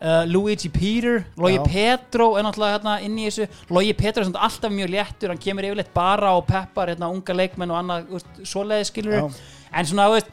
uh, 0.00 0.24
Luigi 0.26 0.68
Peter, 0.68 1.24
Logi. 1.36 1.58
Petro 1.68 2.36
er 2.36 2.46
náttúrulega 2.46 2.78
hérna 2.78 2.98
inn 3.04 3.18
í 3.18 3.28
þessu. 3.28 3.48
Logi 3.70 3.92
Petro 3.98 4.24
er 4.24 4.30
alltaf 4.34 4.72
mjög 4.72 4.90
léttur, 4.96 5.28
hann 5.32 5.38
kemur 5.42 5.68
yfirleitt 5.68 5.94
bara 5.94 6.34
og 6.36 6.46
peppar 6.50 6.92
hérna 6.94 7.10
unga 7.12 7.36
leikmenn 7.36 7.70
og 7.70 7.80
annað 7.82 8.22
svoleiði 8.42 8.88
skilur 8.90 9.28
en 9.70 9.86
svona, 9.86 10.08
þú 10.10 10.16
veist 10.18 10.30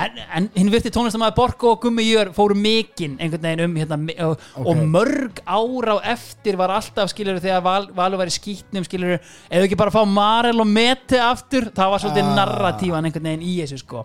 en, 0.00 0.18
en 0.38 0.44
hinn 0.54 0.70
virti 0.72 0.92
tónlistamæður 0.94 1.34
Borgo 1.36 1.72
og 1.74 1.80
Gummi 1.82 2.04
Jör 2.06 2.30
fóru 2.32 2.54
mikinn 2.56 3.16
einhvern 3.20 3.42
veginn 3.42 3.64
um 3.66 3.74
hérna, 3.80 3.98
og, 4.28 4.44
og 4.62 4.78
mörg 4.94 5.40
ára 5.44 5.96
á 5.98 6.14
eftir 6.14 6.56
var 6.60 6.70
alltaf 6.76 7.10
skilur 7.10 7.40
þegar 7.42 7.64
val, 7.66 7.88
Valur 7.96 8.20
var 8.22 8.30
í 8.30 8.34
skýtnum 8.36 8.86
skilur 8.86 9.16
ef 9.18 9.64
ekki 9.64 9.76
bara 9.80 9.92
fá 9.92 10.04
Marel 10.06 10.62
og 10.62 10.70
Mete 10.70 11.18
aftur 11.20 11.68
það 11.74 11.90
var 11.94 12.04
svolítið 12.04 12.30
Ah. 12.30 12.34
narratívan 12.38 13.04
einhvern 13.10 13.28
veginn 13.32 13.42
í 13.44 13.56
þessu 13.64 13.80
sko. 13.82 14.04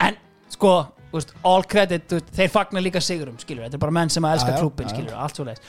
En 0.00 0.18
sko 0.50 0.74
veist, 1.12 1.32
all 1.46 1.64
credit, 1.68 2.18
þeir 2.36 2.52
fagnar 2.52 2.84
líka 2.84 3.02
sigurum 3.04 3.38
skilur, 3.40 3.64
þetta 3.66 3.78
er 3.78 3.84
bara 3.86 3.96
menn 4.00 4.12
sem 4.12 4.24
að 4.24 4.38
elska 4.38 4.54
já. 4.56 4.92
skilur, 4.92 5.16
allt 5.16 5.38
svo 5.38 5.48
leiðis 5.48 5.64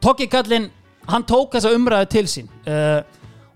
Tokki 0.00 0.26
Kallinn, 0.32 0.70
hann 1.10 1.24
tók 1.28 1.52
þessa 1.56 1.72
umræðu 1.76 2.08
til 2.14 2.26
sín 2.30 2.46
uh, 2.64 3.02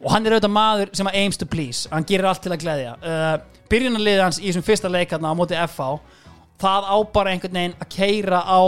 og 0.04 0.12
hann 0.12 0.26
er 0.26 0.36
auðvitað 0.36 0.52
maður 0.52 0.90
sem 0.98 1.08
að 1.08 1.20
aims 1.22 1.40
to 1.40 1.48
please, 1.48 1.88
hann 1.92 2.04
gerir 2.08 2.28
allt 2.28 2.42
til 2.44 2.52
að 2.52 2.60
gleðja. 2.60 2.96
Uh, 3.00 3.36
byrjunarliðið 3.72 4.20
hans 4.20 4.40
í 4.42 4.50
þessum 4.50 4.66
fyrsta 4.66 4.90
leik 4.92 5.14
á 5.16 5.32
móti 5.32 5.56
FH, 5.56 5.86
það 6.60 6.90
á 6.92 6.96
bara 7.14 7.32
einhvern 7.32 7.56
veginn 7.56 7.78
að 7.80 7.90
keira 7.94 8.42
á 8.44 8.60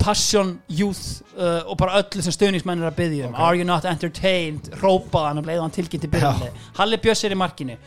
passion, 0.00 0.56
youth 0.66 1.22
uh, 1.36 1.62
og 1.70 1.76
bara 1.78 2.00
öllu 2.00 2.24
sem 2.24 2.34
stuðningsmenn 2.34 2.82
er 2.82 2.90
að 2.90 2.98
byggja 2.98 3.30
um. 3.30 3.38
Are 3.38 3.54
you 3.54 3.66
not 3.68 3.86
entertained, 3.86 4.72
leið 4.74 5.60
og 5.60 5.66
hann 5.68 5.76
tilkynnti 5.76 6.10
byrjunarlið, 6.10 6.68
Halli 6.80 7.00
Björs 7.04 7.24
er 7.28 7.36
í 7.36 7.38
markinu 7.38 7.78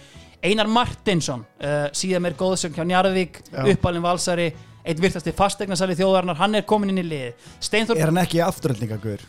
Einar 0.44 0.68
Martinsson 0.68 1.45
uh, 1.64 1.88
síðan 1.95 2.26
meir 2.26 2.36
góðsögn 2.40 2.76
hjá 2.76 2.84
Njarðvík 2.90 3.40
uppalinn 3.74 4.03
valsari, 4.03 4.49
eitt 4.84 4.99
virtasti 4.99 5.32
fastegnasali 5.38 5.95
þjóðarinnar, 5.95 6.36
hann 6.41 6.60
er 6.60 6.65
komin 6.68 6.91
inn 6.91 6.99
í 6.99 7.07
lið. 7.07 7.49
Steinþór, 7.64 8.02
er 8.03 8.11
hann 8.11 8.20
ekki 8.26 8.41
afturöldningagur 8.44 9.24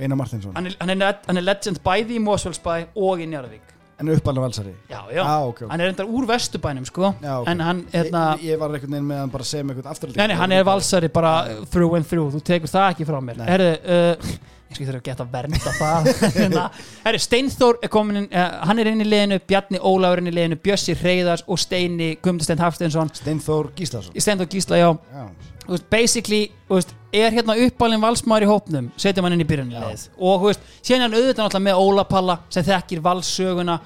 Einar 0.00 0.16
Martinsson? 0.20 0.52
Hann 0.56 0.70
er, 0.70 0.76
hann, 0.80 0.92
er, 0.96 1.18
hann 1.28 1.40
er 1.40 1.44
legend 1.44 1.80
bæði 1.84 2.16
í 2.18 2.22
Mosfellsbæ 2.24 2.74
og 2.96 3.20
í 3.24 3.28
Njarðvík. 3.32 3.72
En 3.96 4.10
uppalinn 4.12 4.44
valsari? 4.44 4.72
Já, 4.92 4.98
já, 5.08 5.22
Ah, 5.24 5.44
ok, 5.48 5.62
ok. 5.64 5.70
hann 5.72 5.80
er 5.80 5.88
endar 5.88 6.08
úr 6.12 6.26
vesturbænum 6.28 6.84
sko, 6.84 7.14
Já, 7.24 7.30
ok. 7.40 7.46
en 7.48 7.60
hann 7.64 7.78
hérna, 7.94 8.24
ég, 8.36 8.50
ég 8.50 8.58
var 8.60 8.74
einhvern 8.76 8.92
veginn 8.92 9.06
með 9.08 9.22
hann 9.22 9.30
bara 9.32 9.46
að 9.46 9.48
segja 9.48 9.64
með 9.64 9.72
einhvern 9.78 9.92
afturöldning 9.94 10.28
nei, 10.28 10.36
hann 10.36 10.52
er 10.52 10.66
valsari 10.68 11.08
bara 11.14 11.30
through 11.72 11.96
and 11.96 12.04
through, 12.10 12.28
þú 12.34 12.42
tekur 12.44 12.68
það 12.74 12.90
ekki 12.92 13.06
frá 13.08 13.16
mér. 13.24 13.40
Nei. 13.40 13.46
herru, 13.48 13.70
uh, 13.88 14.36
ég 14.70 14.88
þurfa 14.88 14.98
að 14.98 15.04
geta 15.06 15.24
að 15.24 15.34
vernda 15.34 15.72
það. 15.76 16.08
Hérna, 16.36 16.64
herru, 17.04 17.20
Steinþór 17.22 17.78
er 17.84 17.92
komin 17.92 18.20
inn, 18.22 18.28
uh, 18.30 18.56
hann 18.68 18.82
er 18.82 18.90
inn 18.90 19.02
í 19.04 19.08
liðinu, 19.08 19.38
Bjarni 19.48 19.80
Ólafur 19.80 20.18
er 20.18 20.22
inn 20.22 20.30
í 20.30 20.34
liðinu, 20.34 20.58
Bjössi 20.62 20.96
Reyðars 20.98 21.44
og 21.46 21.60
Steini 21.62 22.14
Guðmundasteinn 22.20 22.62
Hafsteinsson, 22.64 23.12
Steinþór 23.20 23.70
Gíslason. 23.78 24.16
Steinþór 24.16 24.50
Gísla, 24.52 24.80
já. 24.80 24.88
Já, 25.12 25.28
veist, 25.68 25.86
basically, 25.92 26.40
veist, 26.70 26.96
er 27.14 27.36
hérna 27.36 27.56
uppalinn 27.66 28.02
valsmaður 28.02 28.46
í 28.46 28.50
hópnum, 28.50 28.90
setjum 29.00 29.28
hann 29.28 29.36
inn 29.36 29.44
í 29.44 29.48
byrjunleið 29.48 30.08
og 30.18 30.48
er 30.50 30.58
hann 31.04 31.14
auðvitað 31.14 31.44
náttúrulega 31.44 31.66
með 31.68 31.84
Óla 31.84 32.06
Palla 32.08 32.40
sem 32.52 32.66
þekkir 32.66 33.04
valssöguna. 33.06 33.78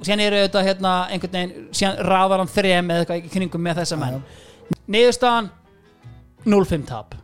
Og 0.00 0.06
síðan 0.06 0.22
er 0.24 0.36
auðvitað 0.38 0.68
hérna 0.68 0.92
einhvern 1.12 1.34
veginn, 1.36 1.66
síðan 1.76 1.98
raðar 2.08 2.40
hann 2.40 2.52
þrem 2.52 2.92
eða 2.92 3.02
eitthvað 3.02 3.26
í 3.26 3.32
kringum 3.34 3.66
með 3.66 3.82
þessa 3.82 3.98
menn. 4.00 4.22
Niðurstaðan 4.88 5.50
0-5 6.48 6.86
tap 6.88 7.18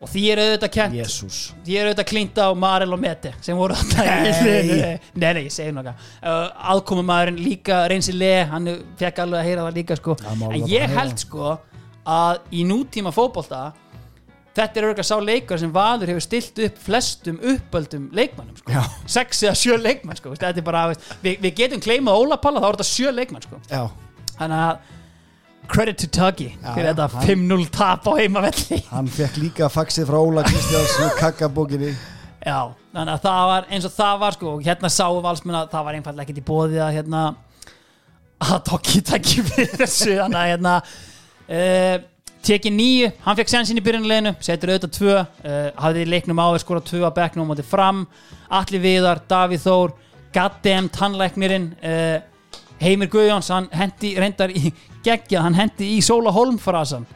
og 0.00 0.08
því 0.08 0.22
er 0.32 0.40
auðvitað 0.40 0.70
kent 0.76 0.94
Jésús 0.96 1.38
því 1.66 1.74
er 1.76 1.88
auðvitað 1.90 2.08
klínt 2.08 2.38
á 2.40 2.48
Marel 2.56 2.94
og 2.96 3.00
Mete 3.02 3.34
sem 3.44 3.58
voru 3.58 3.76
í 3.76 3.96
Nei. 3.98 4.96
nei, 5.14 5.32
nei, 5.36 5.42
ég 5.44 5.52
segi 5.52 5.74
nokkað 5.76 6.06
uh, 6.24 6.46
aðkomumæðurinn 6.72 7.42
líka 7.44 7.82
reynsi 7.92 8.14
le 8.16 8.32
hann 8.48 8.70
fekk 9.00 9.20
alveg 9.26 9.42
að 9.42 9.48
heyra 9.50 9.66
það 9.66 9.76
líka 9.80 9.98
sko. 10.00 10.16
Má 10.40 10.46
en 10.56 10.66
ég 10.70 10.96
held 10.96 11.20
sko 11.20 11.52
að 12.08 12.40
í 12.56 12.64
nútíma 12.64 13.12
fótbolta 13.12 13.60
þetta 14.56 14.80
er 14.80 14.86
auðvitað 14.88 15.08
sá 15.10 15.16
leikar 15.22 15.60
sem 15.62 15.74
Valur 15.74 16.10
hefur 16.10 16.24
stilt 16.24 16.62
upp 16.64 16.80
flestum 16.86 17.36
uppöldum 17.52 18.08
leikmannum 18.16 18.56
sko. 18.58 18.86
Sex 19.18 19.44
eða 19.46 19.58
sjö 19.60 19.76
leikmann 19.78 20.18
sko. 20.18 20.32
Þetta 20.34 20.58
er 20.62 20.66
bara, 20.66 20.86
við, 21.22 21.36
við 21.44 21.52
getum 21.60 21.84
kleimað 21.84 22.24
Óla 22.24 22.40
Palla 22.42 22.62
þá 22.64 22.70
er 22.70 22.78
þetta 22.80 22.88
sjö 22.88 23.12
leikmann 23.14 23.44
sko. 23.46 23.60
þannig 24.40 24.64
að 24.64 24.96
credit 25.70 26.00
to 26.02 26.08
Tuggy 26.10 26.48
fyrir 26.74 26.90
þetta 26.90 27.06
hann- 27.12 27.26
5-0 27.28 27.68
tap 27.74 28.08
á 28.10 28.12
heimavelli. 28.18 28.80
Hann 28.90 29.08
fekk 29.10 29.38
líka 29.42 29.68
faxið 29.72 30.08
frá 30.10 30.18
Óla 30.18 30.42
Kristjáns 30.46 30.96
með 31.00 31.12
kakkabókinni. 31.20 31.92
Já, 32.40 32.72
þannig 32.94 33.14
að 33.14 33.24
það 33.26 33.42
var 33.50 33.66
eins 33.70 33.86
og 33.86 33.92
það 33.94 34.20
var 34.22 34.36
sko, 34.36 34.52
og 34.56 34.62
hérna 34.64 34.90
sáu 34.90 35.20
valsmenn 35.24 35.58
að 35.60 35.70
það 35.74 35.84
var 35.88 35.98
einfallega 35.98 36.26
ekkert 36.26 36.40
í 36.40 36.46
bóði 36.50 36.80
að 36.80 36.94
hérna 36.96 37.24
að 38.40 38.62
tokki 38.70 39.02
takki 39.04 39.44
fyrir 39.50 39.74
þessu. 39.76 40.14
Þannig 40.22 40.40
að 40.40 40.50
hérna 40.54 40.74
uh, 40.80 41.96
tekið 42.48 42.72
nýju, 42.78 43.10
hann 43.26 43.36
fekk 43.36 43.52
sensin 43.52 43.76
í 43.78 43.84
byrjunleginu 43.84 44.32
setur 44.40 44.72
auðvitað 44.72 44.94
tvö. 44.96 45.18
Uh, 45.44 45.66
hafði 45.84 46.06
leiknum 46.08 46.40
áður 46.40 46.64
skora 46.64 46.84
tvö 46.88 47.02
að 47.04 47.18
bekknum 47.20 47.44
á 47.44 47.50
móti 47.52 47.66
fram. 47.68 48.06
Atli 48.48 48.80
Viðar, 48.80 49.20
Davíð 49.28 49.66
Þór 49.66 49.94
goddamn 50.34 50.88
tannlæknirinn 50.94 51.72
uh, 51.84 52.18
Heimir 52.80 53.10
Guðjóns, 53.12 53.50
hann 53.52 53.68
hendi 53.76 54.14
reyndar 54.16 54.48
í 54.56 54.70
geggjað, 55.04 55.42
hann 55.46 55.58
hendi 55.58 55.94
í 55.96 56.00
Sóla 56.04 56.32
Holm 56.34 56.58
frasan 56.60 57.06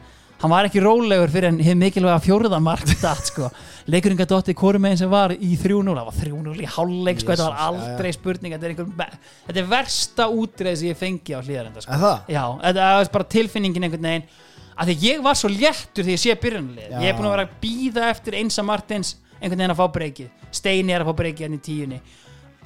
hann 0.41 0.51
var 0.51 0.67
ekki 0.67 0.81
rólegur 0.83 1.31
fyrir 1.31 1.49
en 1.49 1.59
hefði 1.63 1.77
mikilvæga 1.79 2.21
fjóruðamark 2.23 2.89
datt 3.01 3.31
sko. 3.31 3.49
Hvori 3.85 4.81
meginn 4.81 4.99
sem 4.99 5.11
var 5.11 5.33
í 5.33 5.55
3-0 5.59 5.95
það 5.95 6.09
var 6.09 6.17
3-0 6.19 6.55
í 6.59 6.69
hálfleik 6.75 7.21
sko, 7.21 7.31
þetta 7.31 7.47
var 7.47 7.63
aldrei 7.69 8.11
spurning. 8.15 8.55
Þetta 8.55 8.67
er, 8.67 8.73
einhver, 8.75 9.15
þetta 9.47 9.61
er 9.61 9.69
versta 9.71 10.27
útreið 10.33 10.79
sem 10.81 10.91
ég 10.91 10.99
fengi 10.99 11.37
á 11.37 11.39
hlýðarenda 11.39 11.85
sko. 11.85 12.11
Já, 12.31 12.43
þetta 12.65 12.89
er 12.91 13.11
bara 13.15 13.29
tilfinningin 13.37 13.87
einhvern 13.87 14.09
veginn. 14.09 14.27
Að 14.75 14.91
því 14.91 14.95
ég 15.07 15.23
var 15.23 15.39
svo 15.39 15.49
léttur 15.53 16.03
því 16.03 16.17
ég 16.17 16.19
sé 16.19 16.33
byrjunlið 16.35 16.95
ég 16.99 17.07
er 17.07 17.15
búin 17.15 17.29
að 17.29 17.35
vera 17.37 17.45
að 17.47 17.53
býða 17.61 18.09
eftir 18.11 18.35
einsa 18.41 18.65
Martins 18.67 19.13
einhvern 19.39 19.61
veginn 19.61 19.71
að 19.71 19.79
fá 19.79 19.85
breykið. 19.97 20.31
Steini 20.51 20.91
er 20.91 21.05
að 21.05 21.13
fá 21.13 21.19
breykið 21.21 21.47
hann 21.47 21.55
í 21.55 21.61
tíunni. 21.63 22.01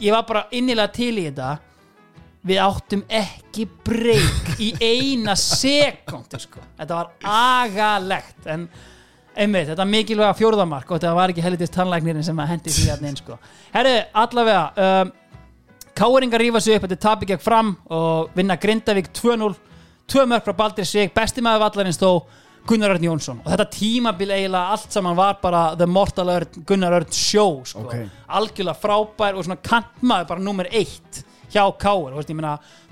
Ég 0.01 0.15
var 0.15 0.25
bara 0.25 0.47
innilega 0.55 0.89
til 0.95 1.13
í 1.19 1.27
þetta 1.27 1.51
við 2.47 2.61
áttum 2.63 3.03
ekki 3.11 3.65
breyk 3.85 4.53
í 4.63 4.69
eina 4.79 5.35
sekundu 5.39 6.39
sko. 6.39 6.63
þetta 6.79 6.95
var 7.01 7.11
agalegt 7.27 8.47
en 8.47 8.67
einmitt, 9.35 9.69
þetta 9.71 9.87
mikilvæga 9.87 10.35
fjórðamark 10.39 10.89
og 10.89 10.99
þetta 10.99 11.15
var 11.17 11.33
ekki 11.33 11.43
helitist 11.43 11.75
tannlæknirinn 11.75 12.25
sem 12.25 12.39
að 12.39 12.53
hendi 12.53 12.75
því 12.75 12.85
hérna 12.89 13.11
inn 13.11 13.19
sko. 13.19 13.39
herru, 13.75 13.95
allavega 14.23 14.89
um, 14.89 15.15
Káringar 15.99 16.39
rífa 16.39 16.61
sig 16.63 16.77
upp, 16.77 16.85
þetta 16.85 16.95
er 16.95 17.03
tapi 17.03 17.27
gegn 17.27 17.41
fram 17.43 17.73
og 17.91 18.29
vinna 18.37 18.55
Grindavík 18.55 19.09
2-0 19.11 19.49
tvö 20.09 20.23
mörg 20.31 20.45
frá 20.45 20.55
Baldur 20.55 20.87
Svig, 20.87 21.11
besti 21.15 21.43
maður 21.43 21.65
vallarins 21.65 21.99
þó 21.99 22.23
Gunnar 22.69 22.93
Örn 22.93 23.03
Jónsson 23.03 23.41
og 23.43 23.49
þetta 23.51 23.65
tímabil 23.73 24.31
eiginlega 24.31 24.75
allt 24.75 24.95
saman 24.95 25.17
var 25.17 25.39
bara 25.41 25.63
The 25.75 25.87
Mortal 25.89 26.31
Örn, 26.31 26.63
Gunnar 26.67 26.95
Örn 27.01 27.11
show 27.11 27.59
sko. 27.67 27.83
Ok. 27.87 27.95
algjörlega 28.39 28.79
frábær 28.79 29.35
og 29.35 29.47
svona 29.47 29.59
kantmaður 29.59 30.29
bara 30.31 30.45
nummer 30.45 30.69
eitt 30.71 31.23
hjá 31.53 31.63
Káur, 31.81 32.15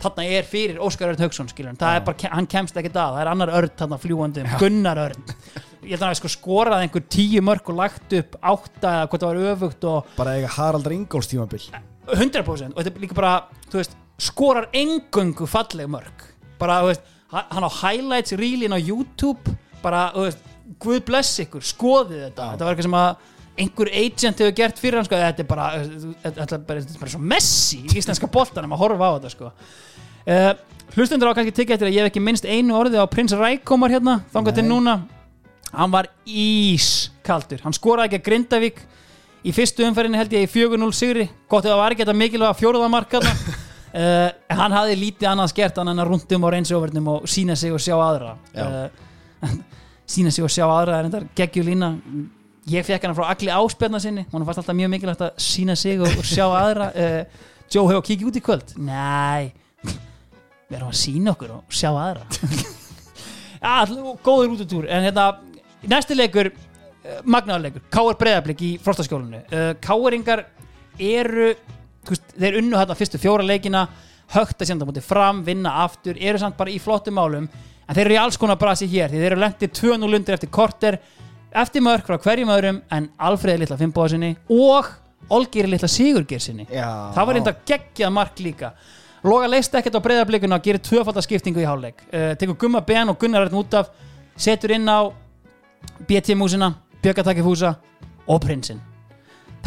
þarna 0.02 0.26
er 0.26 0.48
fyrir 0.48 0.80
Óskar 0.84 1.14
Örn 1.14 1.78
það 1.78 1.96
er 1.96 2.06
bara, 2.06 2.32
hann 2.34 2.50
kemst 2.50 2.78
ekki 2.78 2.92
að, 2.92 3.00
það 3.16 3.22
er 3.22 3.32
annar 3.32 3.54
Örn 3.60 3.74
þarna 3.80 4.00
fljúandi, 4.02 4.44
um, 4.44 4.56
Gunnar 4.62 5.02
Örn. 5.06 5.28
Ég 5.84 5.94
held 5.94 6.02
að 6.02 6.08
hann 6.08 6.20
sko 6.20 6.32
skorað 6.32 6.84
einhver 6.86 7.06
tíu 7.08 7.44
mörg 7.46 7.70
og 7.72 7.78
lagt 7.78 8.16
upp 8.18 8.40
átta 8.42 8.96
eða 8.96 9.12
hvað 9.12 9.24
það 9.24 9.30
var 9.30 9.54
öfugt 9.54 9.88
og 9.88 10.10
bara 10.18 10.34
eiga 10.36 10.50
Haraldar 10.58 10.96
Ingóls 10.96 11.30
tímabil. 11.32 11.68
100% 12.08 12.74
og 12.74 12.82
þetta 12.82 12.92
er 12.92 13.04
líka 13.04 13.18
bara 13.18 13.36
veist, 13.72 13.96
skorar 14.20 14.70
engöngu 14.76 15.48
falleg 15.50 15.90
mörg 15.92 16.26
bara, 16.60 16.82
veist, 16.88 17.06
hann 17.32 17.68
á 17.68 17.72
highlights 17.84 18.36
reelin 18.40 18.76
á 18.76 18.80
YouTube. 18.80 19.56
Bara, 19.84 20.10
veist, 20.16 20.42
guð 20.82 21.04
bless 21.08 21.40
ykkur 21.44 21.64
skoðið 21.64 22.24
þetta, 22.28 22.52
þetta 22.54 22.66
var 22.66 22.74
eitthvað 22.74 22.88
sem 22.90 22.98
að 23.00 23.34
einhver 23.58 23.90
agent 23.90 24.42
hefur 24.42 24.56
gert 24.56 24.80
fyrir 24.80 25.00
hann 25.00 25.08
sko, 25.08 25.18
þetta 25.20 25.44
er 25.44 25.50
bara, 25.50 25.68
þetta 26.24 26.44
er 26.46 26.66
bara, 26.68 26.82
þetta 26.82 27.02
bara 27.02 27.14
svo 27.14 27.22
messi 27.34 27.82
í 27.82 27.98
íslenska 28.00 28.30
boltanum 28.32 28.76
að 28.76 28.84
horfa 28.84 29.10
á 29.10 29.16
þetta 29.18 29.32
sko. 29.34 29.52
uh, 30.28 30.52
hlustundur 30.96 31.34
á 31.34 31.38
kannski 31.38 31.56
tekið 31.56 31.78
eftir 31.78 31.90
að 31.90 31.96
ég 31.96 32.06
hef 32.06 32.12
ekki 32.12 32.24
minnst 32.24 32.46
einu 32.46 32.78
orði 32.78 33.02
á 33.02 33.06
prins 33.10 33.34
Rækomar 33.38 33.94
hérna, 33.94 34.20
þangað 34.34 34.60
til 34.60 34.68
núna. 34.68 35.00
Hann 35.74 35.92
var 35.92 36.08
ískaldur. 36.26 37.60
Hann 37.66 37.76
skoraði 37.76 38.08
ekki 38.08 38.22
að 38.22 38.28
Grindavík 38.30 38.78
í 39.44 39.54
fyrstu 39.56 39.84
umferðinni 39.88 40.22
held 40.22 40.36
ég 40.38 40.46
í 40.48 40.52
4-0 40.52 40.94
sigri. 40.96 41.28
Gott 41.50 41.66
ef 41.66 41.74
það 41.74 41.82
var 41.82 41.96
ekki 41.96 42.06
þetta 42.06 42.18
mikilvæga 42.22 42.60
fjóruðamark 42.62 43.18
uh, 43.20 43.28
en 44.54 44.62
hann 44.62 44.78
hafði 44.78 44.96
lítið 45.02 45.32
annað 45.34 45.52
skert 45.52 45.82
hann 45.82 45.92
að 45.92 46.08
rundum 46.08 46.48
á 46.48 46.50
reynsjóverðnum 46.56 47.12
og 47.16 47.28
sína 47.30 47.58
sig 47.60 47.76
og 47.76 47.84
sjá 47.84 47.98
aðra. 47.98 48.38
Uh, 48.56 49.60
sína 50.08 50.32
sig 50.36 50.48
og 50.48 50.54
sjá 50.54 50.66
aðra 50.70 51.04
geggjulína 51.36 51.92
ég 52.72 52.86
fekk 52.88 53.08
hann 53.08 53.16
frá 53.18 53.30
Agli 53.32 53.52
áspjarna 53.54 54.02
sinni. 54.04 54.26
Hún 54.32 54.46
fannst 54.48 54.64
alltaf 54.64 54.78
mjög 54.78 54.92
mikilvægt 54.96 55.24
að 55.28 55.40
sína 55.42 55.76
sig 55.80 56.02
og, 56.02 56.10
og 56.12 56.28
sjá 56.28 56.46
aðra. 56.48 56.90
Uh, 56.96 57.46
Joe 57.74 57.88
hefur 57.92 58.06
kikið 58.08 58.30
út 58.32 58.40
í 58.40 58.44
kvöld? 58.44 58.74
Nei. 58.80 59.54
Við 60.68 60.78
erum 60.80 60.92
að 60.92 61.00
sína 61.00 61.34
okkur 61.36 61.56
og 61.60 61.78
sjá 61.80 61.92
aðra. 61.94 62.28
Ja, 63.58 63.80
góður 64.22 64.52
útutúr 64.54 64.86
en 64.86 65.02
hérna, 65.08 65.24
næsti 65.90 66.14
leikur 66.14 66.52
uh, 66.52 67.16
magnaðarleikur, 67.26 67.82
Káar 67.90 68.20
Breiðablík 68.20 68.60
í 68.62 68.70
frostaskjólinu. 68.86 69.40
Uh, 69.50 69.72
Káaringar 69.82 70.44
eru 71.02 71.56
þú 72.08 72.16
veist, 72.16 72.36
þeir 72.38 72.60
unnu 72.62 72.78
hérna 72.80 72.98
fyrstu 72.98 73.20
fjóra 73.22 73.46
leikina 73.46 73.88
högt 74.36 74.62
að 74.62 74.72
senda 74.72 75.02
fram, 75.02 75.44
vinna 75.44 75.74
aftur 75.84 76.18
eru 76.20 76.40
samt 76.40 76.58
bara 76.58 76.72
í 76.72 76.80
flottum 76.80 77.18
málum. 77.18 77.48
En 77.88 77.96
þeir 77.96 78.06
eru 78.06 78.18
í 78.18 78.22
alls 78.22 78.38
konar 78.38 78.60
brasi 78.60 78.88
hér, 78.92 79.10
þeir 79.12 79.32
eru 79.32 79.42
lendið 79.42 79.72
2-0 79.80 80.16
undir 80.18 80.36
eftir 80.36 80.50
korter, 80.52 81.00
eftir 81.52 81.84
mörg 81.84 82.06
frá 82.08 82.18
hverjum 82.22 82.52
öðrum 82.54 82.80
en 82.92 83.10
Alfreði 83.18 83.64
litla 83.64 83.78
fimmboðasinni 83.80 84.34
og 84.54 84.90
Olgeri 85.34 85.70
litla 85.72 85.90
Sigurgersinni 85.92 86.68
Já. 86.72 87.12
það 87.16 87.30
var 87.30 87.38
reynda 87.38 87.56
geggjað 87.68 88.14
mark 88.16 88.40
líka. 88.40 88.72
Loga 89.28 89.48
leist 89.50 89.74
ekkert 89.76 89.98
á 89.98 90.06
breyðarblikuna 90.06 90.60
og 90.60 90.68
gerir 90.68 90.84
tvöfaldar 90.84 91.26
skiptingu 91.26 91.64
í 91.64 91.68
hálfleik. 91.68 92.04
Uh, 92.12 92.34
tekur 92.40 92.60
Gumma 92.62 92.84
Ben 92.86 93.10
og 93.10 93.18
Gunnar 93.20 93.48
Örn 93.48 93.58
út 93.60 93.74
af 93.76 93.90
setur 94.38 94.76
inn 94.78 94.88
á 94.88 95.10
BT-músina, 96.08 96.72
Bjöggatakifúsa 97.02 97.76
og 98.28 98.42
Prinsinn 98.44 98.80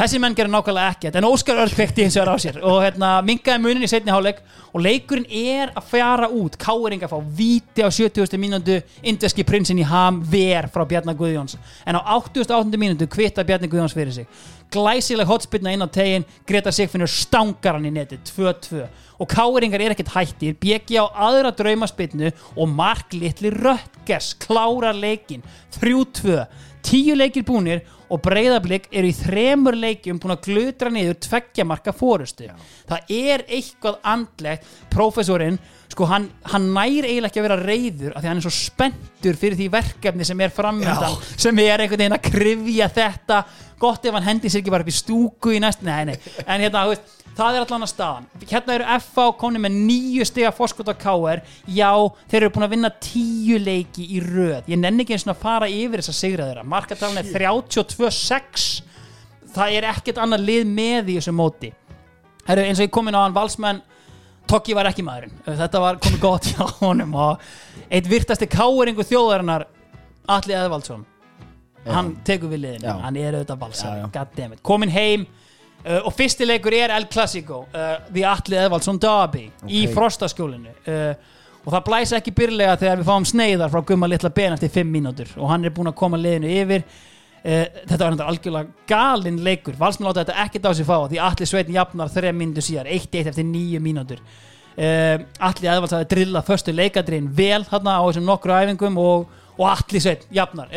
þessi 0.01 0.17
menn 0.17 0.33
gerir 0.33 0.49
nákvæmlega 0.49 0.93
ekkert 0.95 1.17
en 1.19 1.25
Óskar 1.27 1.59
Örn 1.61 1.73
kveikti 1.75 2.01
hins 2.01 2.15
vegar 2.17 2.33
á 2.33 2.37
sér 2.41 2.55
og 2.65 2.79
hérna, 2.81 3.09
mingaði 3.25 3.61
munin 3.61 3.85
í 3.85 3.89
setni 3.89 4.09
hálfleik 4.09 4.39
og 4.71 4.81
leikurinn 4.81 5.27
er 5.29 5.73
að 5.77 5.91
fjara 5.91 6.29
út 6.33 6.57
Káeringa 6.61 7.09
fá 7.11 7.19
víti 7.21 7.85
á 7.85 7.89
70. 7.93 8.33
mínútu 8.41 8.79
indeski 9.05 9.45
prinsinn 9.45 9.81
í 9.81 9.85
ham 9.85 10.17
ver 10.25 10.71
frá 10.73 10.87
Bjarnar 10.89 11.17
Guðjóns 11.19 11.59
en 11.85 11.99
á 11.99 12.01
88. 12.17 12.81
mínútu 12.81 13.05
kvita 13.13 13.45
Bjarnar 13.45 13.69
Guðjóns 13.69 13.93
fyrir 13.93 14.15
sig 14.15 14.41
glæsileg 14.73 15.29
hotspillna 15.29 15.75
inn 15.75 15.85
á 15.85 15.89
tegin 15.93 16.25
Greta 16.49 16.73
Sigfinnur 16.73 17.11
stangar 17.11 17.77
hann 17.77 17.85
í 17.85 17.93
neti 17.93 18.17
2-2 18.31 18.81
og 19.21 19.29
Káeringar 19.29 19.85
er 19.85 19.93
ekkert 19.93 20.15
hættir 20.15 20.57
bjegi 20.57 20.97
á 20.97 21.05
aðra 21.29 21.53
draumaspillnu 21.53 22.33
og 22.55 22.73
Mark 22.73 23.13
Litli 23.13 23.53
Röttgers 23.53 24.33
klárar 24.41 24.97
leikin 24.97 25.45
3-2 25.77 26.41
tíu 26.81 27.13
leikir 27.13 27.45
búnir 27.45 27.85
og 28.11 28.19
breyðablík 28.25 28.89
eru 28.91 29.07
í 29.07 29.15
þremur 29.15 29.77
leikjum 29.79 30.19
búin 30.19 30.35
að 30.35 30.47
glutra 30.49 30.91
niður 30.91 31.19
tveggja 31.23 31.65
marka 31.67 31.93
fórustu 31.95 32.49
það 32.89 33.13
er 33.15 33.43
eitthvað 33.47 33.99
andlegt. 34.13 34.67
Prófessorinn, 34.91 35.57
sko 35.91 36.07
hann, 36.09 36.27
hann 36.51 36.67
næri 36.75 37.07
eiginlega 37.07 37.31
ekki 37.31 37.41
að 37.41 37.47
vera 37.47 37.59
reyður 37.61 38.15
af 38.15 38.23
því 38.23 38.31
hann 38.31 38.41
er 38.41 38.45
svo 38.45 38.53
spenntur 38.55 39.39
fyrir 39.39 39.59
því 39.59 39.69
verkefni 39.71 40.27
sem 40.27 40.43
er 40.43 40.53
framöndan, 40.55 41.17
sem 41.39 41.63
er 41.63 41.83
einhvern 41.83 42.03
veginn 42.03 42.17
að 42.17 42.27
krifja 42.27 42.89
þetta, 42.91 43.41
gott 43.81 44.05
ef 44.05 44.17
hann 44.17 44.27
hendi 44.27 44.51
sér 44.51 44.61
ekki 44.61 44.73
bara 44.73 44.85
upp 44.85 44.91
í 44.91 44.97
stúku 44.99 45.55
í 45.55 45.63
næst, 45.63 45.85
nei 45.87 46.03
nei. 46.11 46.17
En 46.45 46.61
hérna, 46.63 46.85
þú 46.85 46.95
veist, 46.95 47.20
það 47.37 47.57
er 47.57 47.65
allan 47.65 47.85
að 47.85 47.91
staðan. 47.91 48.29
Hérna 48.49 48.75
eru 48.77 48.97
FA 49.05 49.27
komni 49.41 49.61
með 49.63 49.77
nýju 49.89 50.27
stiga 50.29 50.53
fórskot 50.55 50.91
á 50.91 50.95
KR, 51.01 51.43
já, 51.67 51.91
þeir 52.31 52.41
eru 52.41 52.53
búin 52.55 52.67
að 52.67 52.73
vinna 52.75 52.93
tíu 53.03 53.59
leiki 53.61 54.07
í 54.17 54.23
röð. 54.23 54.71
Ég 54.71 54.81
nenni 54.81 55.05
ekki 55.05 55.17
eins 55.17 55.27
og 55.27 55.35
að 55.35 55.43
fara 55.43 55.69
yfir 55.71 56.01
þess 56.01 56.13
að 56.13 56.19
sigra 56.19 56.49
þeirra. 56.49 56.65
Markatalinn 56.75 57.21
er 57.21 57.31
32-6 57.35 58.67
það 59.51 59.77
er 59.77 59.87
ekkert 59.91 60.21
annað 60.23 60.49
lið 60.49 60.67
með 60.71 61.13
í 61.13 61.19
þessu 61.19 61.35
móti. 61.35 61.71
Heru, 62.47 62.65
eins 62.65 62.79
og 62.79 62.87
ég 62.87 62.93
kom 62.93 63.09
inn 63.09 63.17
á 63.17 63.23
hann 63.23 63.37
valsmenn 63.37 63.81
Tokki 64.49 64.73
var 64.75 64.89
ekki 64.89 65.03
maðurinn, 65.05 65.35
þetta 65.45 65.79
var 65.79 65.99
komið 66.01 66.19
gott 66.19 66.47
hjá 66.49 66.65
honum 66.81 67.13
og 67.15 67.43
eitt 67.93 68.07
virtasti 68.09 68.49
káeringu 68.51 69.05
þjóðarinnar 69.07 69.67
Atli 70.31 70.55
Eðvaldsson. 70.57 71.05
Hann 71.85 72.11
tekur 72.27 72.51
við 72.51 72.65
liðinu, 72.65 72.95
hann 73.01 73.19
er 73.21 73.37
auðvitað 73.39 73.77
já. 73.79 74.03
goddammit, 74.13 74.59
komin 74.65 74.91
heim 74.91 75.23
uh, 75.85 75.99
og 76.07 76.13
fyrsti 76.15 76.45
leikur 76.47 76.73
er 76.77 76.93
El 76.95 77.05
Clasico 77.11 77.63
uh, 77.73 77.93
The 78.13 78.25
Atli 78.27 78.57
Eðvaldsson 78.61 78.99
Derby 79.01 79.45
í 79.67 79.85
Ok. 79.87 79.93
frostaskjólinu. 79.95 80.73
Uh, 80.87 81.13
og 81.61 81.73
það 81.75 81.85
blæs 81.87 82.11
ekki 82.17 82.33
byrlega 82.33 82.77
þegar 82.81 83.01
við 83.01 83.09
fáum 83.11 83.25
sneiðar 83.29 83.69
frá 83.73 83.81
Gumma 83.85 84.07
Litla 84.09 84.31
Ben 84.33 84.53
eftir 84.55 84.71
5 84.73 84.87
mínútur. 84.89 85.29
Og 85.37 85.49
hann 85.51 85.65
er 85.65 85.73
búinn 85.75 85.91
að 85.91 85.97
koma 85.99 86.17
liðinu 86.17 86.49
yfir. 86.49 86.85
Þetta 87.41 87.97
var 88.01 88.15
þetta 88.15 88.25
algjörlega 88.29 88.87
galinn 88.89 89.37
leikur. 89.45 89.77
Valsmenn 89.77 90.09
láta 90.09 90.23
þetta 90.23 90.41
ekkert 90.43 90.65
á 90.65 90.71
sig 90.77 90.85
fá 90.89 90.95
því 91.09 91.19
Atli 91.25 91.45
Sveitin 91.49 91.77
jafnar 91.77 92.09
3 92.13 92.33
mínútur 92.37 92.65
síðar 92.65 92.89
1-1 92.89 93.29
eftir 93.29 93.45
9 93.45 93.81
mínútur. 93.81 94.19
Atli 95.41 95.69
Eðvalds 95.69 95.93
hafði 95.93 96.09
drillað 96.15 96.49
förstu 96.49 96.73
leikadriðin 96.73 97.29
vel 97.37 97.61
þarna 97.69 97.97
á 97.97 98.01
þessum 98.09 98.25
nokkru 98.29 98.57
æfingum 98.57 98.97
og, 99.01 99.29
og 99.57 99.65
Atli 99.69 100.01
Sveit 100.01 100.25
jafnar. 100.33 100.69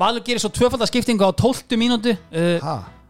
Valur 0.00 0.24
gerir 0.24 0.40
svo 0.44 0.52
tvöfaldar 0.52 0.88
skiptingu 0.92 1.24
á 1.24 1.32
12 1.32 1.80
mínútu? 1.80 2.16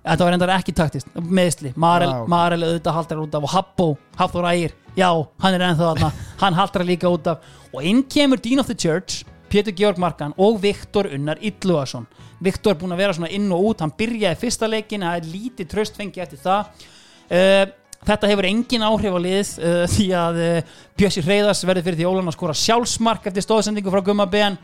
Þetta 0.01 0.25
var 0.25 0.33
reyndar 0.33 0.53
ekki 0.55 0.73
taktist 0.77 1.11
meðsli, 1.21 1.75
Marel, 1.77 2.09
Ah, 2.09 2.21
ok. 2.23 2.29
Marel 2.33 2.63
auðvitað 2.65 2.97
haldrar 2.97 3.25
út 3.25 3.35
af 3.37 3.45
og 3.45 3.53
Habbo, 3.53 3.89
Hafþór 4.17 4.47
Ægir 4.53 4.73
já, 4.97 5.11
hann 5.43 5.55
er 5.59 5.65
ennþá 5.67 5.91
þarna, 5.91 6.13
hann 6.43 6.57
haldrar 6.57 6.87
líka 6.89 7.11
út 7.13 7.27
af. 7.29 7.45
Og 7.75 7.85
inn 7.85 8.03
kemur 8.09 8.41
Dean 8.41 8.63
of 8.63 8.67
the 8.71 8.75
Church 8.75 9.25
Pétur 9.51 9.75
Georg 9.77 9.99
Markan 9.99 10.33
og 10.39 10.61
Viktor 10.63 11.09
Unnar 11.11 11.37
Illuason 11.43 12.07
Viktor 12.41 12.73
er 12.73 12.79
búinn 12.81 12.95
að 12.95 13.03
vera 13.03 13.17
svona 13.19 13.29
inn 13.35 13.51
og 13.53 13.65
út 13.73 13.81
hann 13.85 13.93
byrjaði 13.99 14.39
fyrsta 14.41 14.69
leikin, 14.71 15.03
það 15.05 15.19
er 15.21 15.29
lítið 15.35 15.69
tröst 15.75 15.99
fengi 15.99 16.23
eftir 16.25 16.41
það. 16.41 16.89
Uh, 17.29 17.67
Þetta 18.01 18.29
hefur 18.31 18.47
engin 18.49 18.81
áhrif 18.87 19.13
á 19.13 19.21
lið 19.21 19.49
uh, 19.61 19.83
því 19.93 20.05
að 20.17 20.39
uh, 20.41 20.77
Bjössi 20.97 21.21
Hreiðars 21.21 21.61
verður 21.69 21.85
fyrir 21.85 21.99
því 21.99 22.07
Ólan 22.09 22.31
að 22.31 22.37
skora 22.39 22.55
sjálfsmark 22.57 23.27
eftir 23.29 23.45
stóðsendingu 23.45 23.93
frá 23.93 24.01
Gumma 24.07 24.25
Ben 24.25 24.57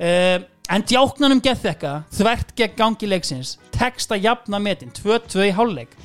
uh, 0.00 0.36
en 0.72 0.84
djáknanum 0.90 1.40
geð 1.44 1.62
þekka 1.68 1.94
þvert 2.16 2.52
gegn 2.58 2.76
gangi 2.80 3.08
leiksins 3.10 3.56
tekst 3.76 4.12
að 4.14 4.26
jafna 4.26 4.60
metin 4.62 4.92
2-2 4.94 5.48
í 5.50 5.54
hálfleik. 5.54 5.96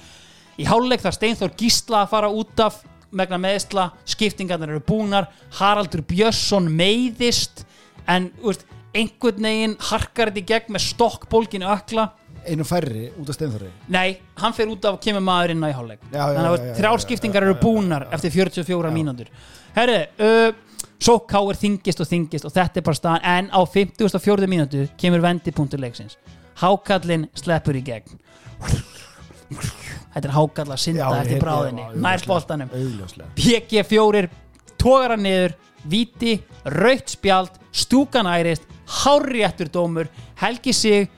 Í 0.61 0.67
hálfleik 0.67 1.03
þar 1.03 1.17
Steinþór 1.17 1.53
Gísla 1.57 2.03
að 2.03 2.11
fara 2.13 2.31
út 2.35 2.61
af 2.61 2.81
megna 3.11 3.39
meðsla, 3.41 3.89
skiptingarnar 4.07 4.71
eru 4.71 4.83
búnar 4.87 5.27
Haraldur 5.59 6.03
Björnsson 6.07 6.69
meiðist 6.71 7.65
en 8.09 8.29
úrst, 8.43 8.63
einhvern 8.95 9.43
veginn 9.45 9.77
harkar 9.91 10.31
þetta 10.31 10.41
í 10.41 10.49
gegn 10.51 10.75
með 10.75 10.85
stokkbólginu 10.89 11.67
ökla. 11.71 12.09
Einu 12.41 12.65
færri 12.65 13.09
út 13.21 13.29
af 13.29 13.37
steinþóri? 13.37 13.69
Nei, 13.93 14.17
hann 14.41 14.55
fer 14.57 14.71
út 14.71 14.87
af 14.87 14.97
og 14.97 15.03
kemur 15.03 15.23
maður 15.23 15.53
inn 15.53 15.63
á 15.63 15.69
í 15.69 15.75
hálfleik. 15.77 16.03
Þannig 16.09 16.49
að 16.49 16.57
já, 16.57 16.73
þrjár 16.79 16.97
já, 16.97 17.03
skiptingar 17.05 17.45
já, 17.45 17.49
eru 17.49 17.59
búnar 17.61 18.07
eftir 18.15 18.33
44 18.33 18.93
mínútur. 18.95 19.29
Herri, 19.75 19.99
uh, 20.19 20.49
Sókáir 21.01 21.57
þingist 21.57 22.03
og 22.03 22.09
þingist 22.09 22.45
og 22.45 22.53
þetta 22.53 22.77
er 22.77 22.85
bara 22.85 22.97
staðan 22.99 23.23
en 23.25 23.47
á 23.49 23.59
54. 23.65 24.49
mínútu 24.49 24.83
kemur 25.01 25.23
vendipunktur 25.23 25.81
leiksins 25.81 26.19
Hákallinn 26.61 27.25
sleppur 27.37 27.79
í 27.79 27.81
gegn 27.85 28.19
Þetta 30.11 30.27
er 30.27 30.35
hákall 30.35 30.67
að 30.69 30.81
synda 30.83 31.07
eftir 31.21 31.41
bráðinni 31.41 31.81
já, 31.81 31.89
nær 31.95 32.21
augljóslega. 32.21 32.33
boltanum 32.33 32.75
Augljóslega 32.75 33.31
PG4 33.39 34.29
tógar 34.77 35.15
hann 35.15 35.25
niður 35.25 35.57
Víti, 35.89 36.35
rautt 36.69 37.15
spjald 37.15 37.57
Stúkan 37.73 38.29
ærist, 38.29 38.67
hárréttur 39.01 39.71
dómur 39.73 40.11
Helgi 40.43 40.75
sig 40.75 41.09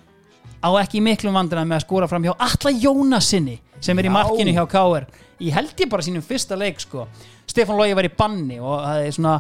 á 0.64 0.72
ekki 0.80 1.04
miklum 1.04 1.36
vandræðum 1.36 1.74
með 1.74 1.82
að 1.82 1.86
skora 1.90 2.08
fram 2.08 2.24
hjá 2.24 2.32
Alla 2.38 2.72
Jónasinni 2.72 3.60
sem 3.84 4.00
er 4.00 4.08
í 4.08 4.14
markinu 4.14 4.56
hjá 4.56 4.64
KR 4.72 5.10
í 5.44 5.52
held 5.52 5.76
ég 5.76 5.90
bara 5.92 6.06
sínum 6.06 6.24
fyrsta 6.24 6.56
leik 6.56 6.80
sko. 6.80 7.08
Stefán 7.50 7.76
Lógi 7.76 7.96
var 7.98 8.08
í 8.08 8.12
banni 8.16 8.60
og 8.64 8.78
það 8.80 9.08
er 9.08 9.16
svona 9.18 9.34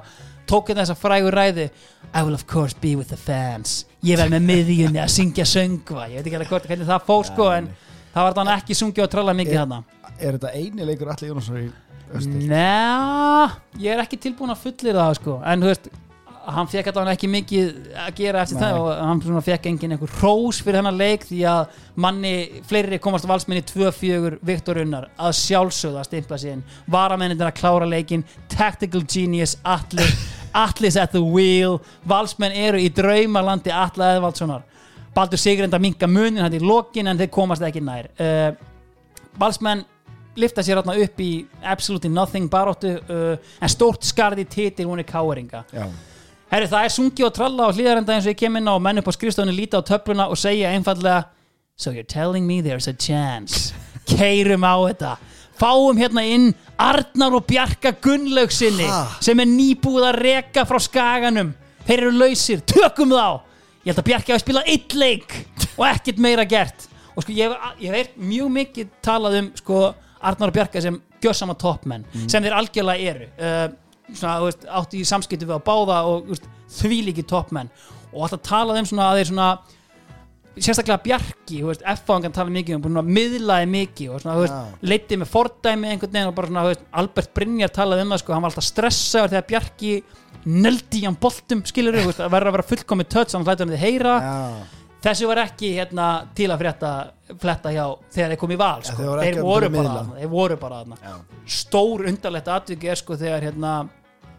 tók 0.49 0.67
þetta 0.69 0.81
þessa 0.83 0.97
frægur 0.99 1.33
ræði 1.38 1.69
I 2.13 2.22
will 2.23 2.33
of 2.38 2.45
course 2.49 2.75
be 2.81 2.95
with 2.99 3.09
the 3.13 3.17
fans 3.19 3.85
ég 4.03 4.17
verð 4.19 4.35
með 4.35 4.47
miðjunni 4.49 5.01
að 5.03 5.11
syngja 5.15 5.45
söngva 5.47 6.09
ég 6.11 6.19
veit 6.22 6.27
ekki 6.33 6.49
hvort 6.51 6.67
hvernig 6.69 6.89
það 6.89 7.05
fór 7.07 7.25
sko 7.31 7.49
en 7.55 7.69
það 8.13 8.27
var 8.27 8.38
þannig 8.39 8.59
ekki 8.61 8.77
sungja 8.77 9.05
og 9.07 9.11
tralla 9.13 9.33
mikið 9.38 9.53
Er- 9.57 9.63
þarna 9.65 9.83
Er 10.19 10.35
þetta 10.38 10.51
eini 10.53 10.85
leikur 10.85 11.09
Alli 11.09 11.27
Jónasson 11.31 11.55
í 11.57 11.63
östil? 12.13 12.43
Njá, 12.45 13.51
ég 13.81 13.95
er 13.95 14.01
ekki 14.03 14.19
tilbúin 14.22 14.51
að 14.53 14.59
fullir 14.61 14.93
það 14.99 15.15
sko. 15.17 15.39
en 15.43 15.63
þú 15.63 15.72
veist 15.72 15.88
hann 16.51 16.67
fekk 16.67 16.89
allavega 16.91 17.15
ekki 17.15 17.30
mikið 17.31 17.69
að 18.03 18.17
gera 18.17 18.41
eftir 18.43 18.57
Nei. 18.59 18.63
það 18.65 18.80
og 18.81 19.01
hann 19.07 19.45
fekk 19.45 19.67
engin 19.69 19.95
einhver 19.95 20.11
hrós 20.19 20.59
fyrir 20.63 20.81
hennar 20.81 20.95
leik 20.95 21.23
því 21.30 21.39
að 21.47 21.77
manni 22.03 22.33
fleiri 22.67 22.99
komast 23.03 23.27
valsminni 23.30 23.63
2-4 23.69 24.41
Viktor 24.43 24.81
Unnar 24.83 25.07
að 25.15 25.38
sjálfsögða 25.39 26.03
að 26.03 26.09
stimpla 26.09 26.39
inn. 26.51 26.65
Varamennin 26.91 27.45
að 27.47 27.55
klára 27.61 27.88
leikin 27.88 28.25
tactical 28.51 29.03
genius 29.07 29.55
Atli 29.63 30.07
Atlis 30.65 30.97
at 30.99 31.11
the 31.11 31.22
wheel. 31.23 31.80
Valsmenn 32.07 32.53
eru 32.53 32.81
í 32.81 32.91
draumalandi 32.93 33.73
Atla 33.73 34.13
Eðvaldssonar. 34.17 34.67
Baldur 35.13 35.41
Sigur 35.41 35.65
enda 35.67 35.80
minka 35.81 36.09
munin 36.09 36.43
hann 36.43 36.53
í 36.53 36.61
lokin 36.61 37.09
en 37.09 37.17
þeir 37.17 37.31
komast 37.33 37.65
ekki 37.65 37.81
nær. 37.81 38.09
Uh, 38.17 38.53
Valsmenn 39.39 39.85
lifta 40.38 40.63
sér 40.65 40.80
hérna 40.80 40.95
upp 40.97 41.22
í 41.22 41.31
absolutely 41.61 42.09
nothing 42.09 42.49
baróttu 42.49 42.95
uh, 42.97 43.35
en 43.61 43.69
stórt 43.69 44.05
skarði 44.05 44.45
titil 44.49 44.89
hún 44.89 45.01
er 45.01 45.07
káeringa. 45.09 45.63
Já, 45.73 45.85
Herri, 46.53 46.67
það 46.69 46.83
er 46.85 46.91
sungi 46.93 47.23
og 47.25 47.32
tralla 47.33 47.65
á 47.65 47.73
hlýðarenda 47.73 48.14
eins 48.14 48.27
og 48.27 48.35
ég 48.35 48.38
kem 48.38 48.59
inn 48.59 48.67
á. 48.69 48.77
Menn 48.77 49.01
upp 49.01 49.07
á 49.09 49.14
skrifstofunni 49.15 49.56
líta 49.57 49.80
á 49.82 49.88
töfluna 49.88 50.27
og 50.30 50.38
segja 50.38 50.69
einfallega 50.69 51.23
So 51.75 51.90
you're 51.90 52.06
telling 52.06 52.45
me 52.45 52.61
there's 52.61 52.88
a 52.88 52.93
chance. 52.93 53.73
Keirum 54.06 54.61
á 54.61 54.77
þetta. 54.85 55.15
Fáum 55.57 55.98
hérna 55.98 56.22
inn 56.30 56.51
Arnar 56.77 57.33
og 57.40 57.48
Bjarka 57.49 57.95
Gunnlaugsinni 57.98 58.85
sem 59.17 59.41
er 59.41 59.49
nýbúið 59.49 60.07
að 60.11 60.19
reka 60.22 60.67
frá 60.69 60.77
skaganum. 60.77 61.56
Þeir 61.88 62.03
eru 62.03 62.14
lausir, 62.22 62.61
tökum 62.69 63.17
þá. 63.17 63.41
Ég 63.82 63.90
held 63.90 64.03
að 64.03 64.09
Bjarki 64.11 64.35
hafi 64.35 64.45
spilað 64.45 64.73
eitt 64.75 64.93
leik 64.93 65.38
og 65.73 65.88
ekkert 65.90 66.22
meira 66.22 66.45
gert. 66.45 66.85
Og 67.17 67.25
sko 67.25 67.33
ég 67.33 67.49
hef, 67.49 67.69
ég 67.82 67.90
hef 67.90 67.98
heyrt 67.98 68.19
mjög 68.30 68.53
mikið 68.61 68.93
talað 69.01 69.41
um 69.41 69.53
sko 69.57 69.88
Arnar 70.22 70.53
og 70.53 70.61
Bjarka 70.61 70.85
sem 70.85 71.01
gjössama 71.23 71.57
toppmenn 71.57 72.06
sem 72.27 72.45
þeir 72.45 72.61
algjörlega 72.61 73.14
eru. 73.15 73.33
Uh, 73.41 73.72
svona, 74.11 74.35
veist, 74.43 74.65
áttu 74.67 74.99
í 74.99 75.06
samskipti 75.07 75.48
við 75.48 75.56
að 75.57 75.64
báða 75.69 76.01
og 76.09 76.27
veist, 76.33 76.49
því 76.80 76.99
líki 77.09 77.25
toppmenn 77.30 77.72
og 78.14 78.25
alltaf 78.25 78.43
talað 78.45 78.82
um 78.82 78.90
svona 78.91 79.09
að 79.11 79.22
þeir 79.22 79.32
svona 79.32 79.48
sérstaklega 80.53 81.01
Bjarki, 81.01 81.61
F-fangan 81.95 82.33
tala 82.35 82.53
mikið 82.53 82.75
um, 82.77 82.83
búin 82.83 82.99
að 83.01 83.07
miðlaði 83.15 83.69
mikið 83.73 84.11
og 84.14 84.22
svona, 84.22 84.35
þú 84.38 84.43
veist, 84.43 84.75
leiti 84.85 85.17
með 85.17 85.32
fordæmi 85.32 85.90
einhvern 85.90 86.14
veginn 86.14 86.30
og 86.30 86.35
bara 86.38 86.51
svona, 86.51 86.65
veist, 86.69 86.83
Albert 87.01 87.32
Brynjar 87.33 87.73
talaði 87.73 88.06
um 88.06 88.14
það, 88.14 88.22
sko, 88.22 88.35
hann 88.35 88.45
var 88.45 88.53
alltaf 88.53 88.67
stressaður 88.67 89.33
þegar 89.33 89.48
Bjarki 89.49 89.95
neldi 90.43 91.01
í 91.01 91.07
hann 91.07 91.17
boltum, 91.23 91.64
skilur 91.65 91.98
þú 91.98 92.06
veist, 92.11 92.22
að 92.22 92.38
að 92.38 92.51
vera 92.51 92.67
fullkomið 92.69 93.11
tötts, 93.15 93.33
hann 93.33 93.48
hlætur 93.48 93.65
hann 93.65 93.73
þið 93.73 93.85
heyra. 93.88 94.15
Já, 94.22 94.83
þessu 95.03 95.27
var 95.30 95.41
ekki 95.43 95.73
hérna 95.77 96.07
til 96.38 96.48
að 96.53 96.61
frétta 96.64 96.91
fletta 97.41 97.72
hjá 97.73 97.83
þegar 98.14 98.33
þeir 98.33 98.40
kom 98.43 98.53
í 98.53 98.59
val 98.59 98.83
sko. 98.85 99.03
Ja, 99.03 99.17
þeir 99.23 99.40
voru 99.43 99.69
að 99.69 99.75
bara, 99.80 100.06
þeir 100.19 100.32
voru 100.32 100.57
bara 100.61 100.80
þarna. 100.83 101.17
stór 101.57 102.06
undarlegt 102.11 102.51
atviki 102.53 102.91
er 102.91 102.99
sko 102.99 103.17
þegar 103.19 103.45
hérna 103.49 103.73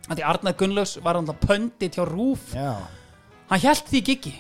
að 0.09 0.18
því 0.18 0.26
Arnar 0.31 0.57
Gunnlaugs 0.60 0.97
var 1.05 1.18
hann 1.18 1.31
pöndit 1.43 1.99
hjá 1.99 2.05
Rúf. 2.09 2.52
Já. 2.55 2.75
Hann 3.51 3.65
held 3.65 3.86
því 3.91 4.02
giggi 4.09 4.34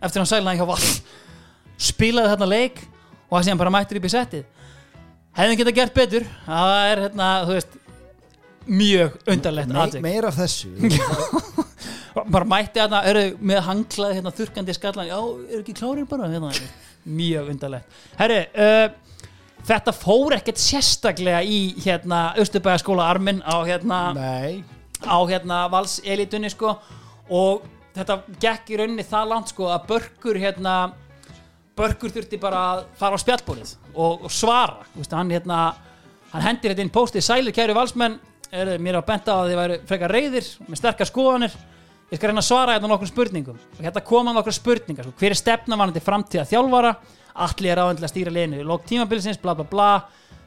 eftir 0.00 0.22
hann 0.22 0.30
sælaði 0.30 0.60
hjá 0.60 0.68
val. 0.70 0.80
Spilaði 1.80 2.32
þarna 2.34 2.50
leik 2.50 2.82
og 3.28 3.36
það 3.38 3.44
sé 3.46 3.54
hann 3.54 3.62
bara 3.62 3.74
mættur 3.74 4.00
upp 4.00 4.08
í 4.08 4.12
settið. 4.12 4.48
Hefðin 5.38 5.60
geta 5.60 5.74
gert 5.76 5.94
betur. 5.94 6.26
Það 6.46 6.76
er 6.90 7.04
hérna, 7.06 7.28
þú 7.46 7.56
veist 7.58 7.76
mjög 8.70 9.18
undarlegt 9.30 9.72
Me, 9.72 9.82
atvik. 9.84 10.02
Meira 10.04 10.30
af 10.30 10.38
þessu 10.38 10.70
bara 12.16 12.48
mætti 12.48 12.82
hérna, 12.82 13.02
eru 13.10 13.24
með 13.40 13.62
hanglaði 13.68 14.18
hérna, 14.18 14.32
þurkandi 14.34 14.76
skallan, 14.76 15.10
já, 15.10 15.18
eru 15.20 15.60
ekki 15.62 15.76
klárir 15.78 16.08
bara? 16.10 16.30
Hérna, 16.32 16.50
mjög 17.20 17.52
undarlegt. 17.54 18.00
Herri, 18.18 18.40
uh, 18.54 19.20
þetta 19.68 19.94
fór 19.96 20.36
ekkert 20.38 20.60
sérstaklega 20.60 21.42
í 21.44 21.60
hérna 21.84 22.30
Östubæðaskóla 22.40 23.08
Armin 23.12 23.42
á 23.44 23.56
hérna 23.68 24.00
á 25.04 25.18
hérna 25.28 25.66
valselitunni 25.72 26.50
sko. 26.52 26.74
Og 27.30 27.62
þetta 27.94 28.20
gekk 28.42 28.72
í 28.72 28.80
rauninni 28.80 29.06
það 29.06 29.30
langt 29.34 29.52
sko 29.52 29.70
að 29.70 29.86
börkur 29.90 30.38
hérna 30.40 30.74
börkur 31.78 32.12
þurfti 32.12 32.40
bara 32.40 32.64
að 32.72 32.82
fara 32.98 33.16
á 33.16 33.22
spjallbólið 33.22 33.70
og, 33.94 34.26
og 34.26 34.32
svara, 34.34 34.84
veist, 34.96 35.14
hann 35.16 35.30
hérna 35.32 35.60
hann 36.34 36.44
hendir 36.44 36.74
þetta 36.74 36.84
inn 36.84 36.92
postið 36.92 37.24
sælir 37.26 37.56
kæru 37.56 37.76
valsmenn. 37.78 38.18
Er, 38.50 38.72
mér 38.82 38.98
að 38.98 39.06
benda 39.06 39.34
á 39.34 39.38
að 39.38 39.48
þið 39.48 39.58
væri 39.60 39.74
frekar 39.86 40.10
reyðir 40.10 40.46
með 40.66 40.78
sterkar 40.80 41.06
skoðanir 41.06 41.52
ég 42.10 42.18
skal 42.18 42.30
reyna 42.30 42.42
að 42.42 42.48
svara 42.48 42.76
hérna 42.76 42.90
nokkrum 42.90 43.10
spurningum. 43.10 43.58
Og 43.78 43.84
hérna 43.84 44.02
koma 44.04 44.34
nokkrum 44.34 44.56
spurningar, 44.56 45.06
sko, 45.06 45.16
hver 45.20 45.34
er 45.34 45.38
stefnavanandi 45.38 46.02
framtíða 46.04 46.46
þjálfara, 46.50 46.94
allir 47.46 47.74
er 47.74 47.82
áhengilega 47.84 48.08
að 48.08 48.14
stýra 48.14 48.34
liðinu, 48.34 48.64
lók 48.66 48.88
tímabilsins, 48.88 49.38
bla 49.42 49.54
bla 49.58 49.68
bla. 49.70 49.90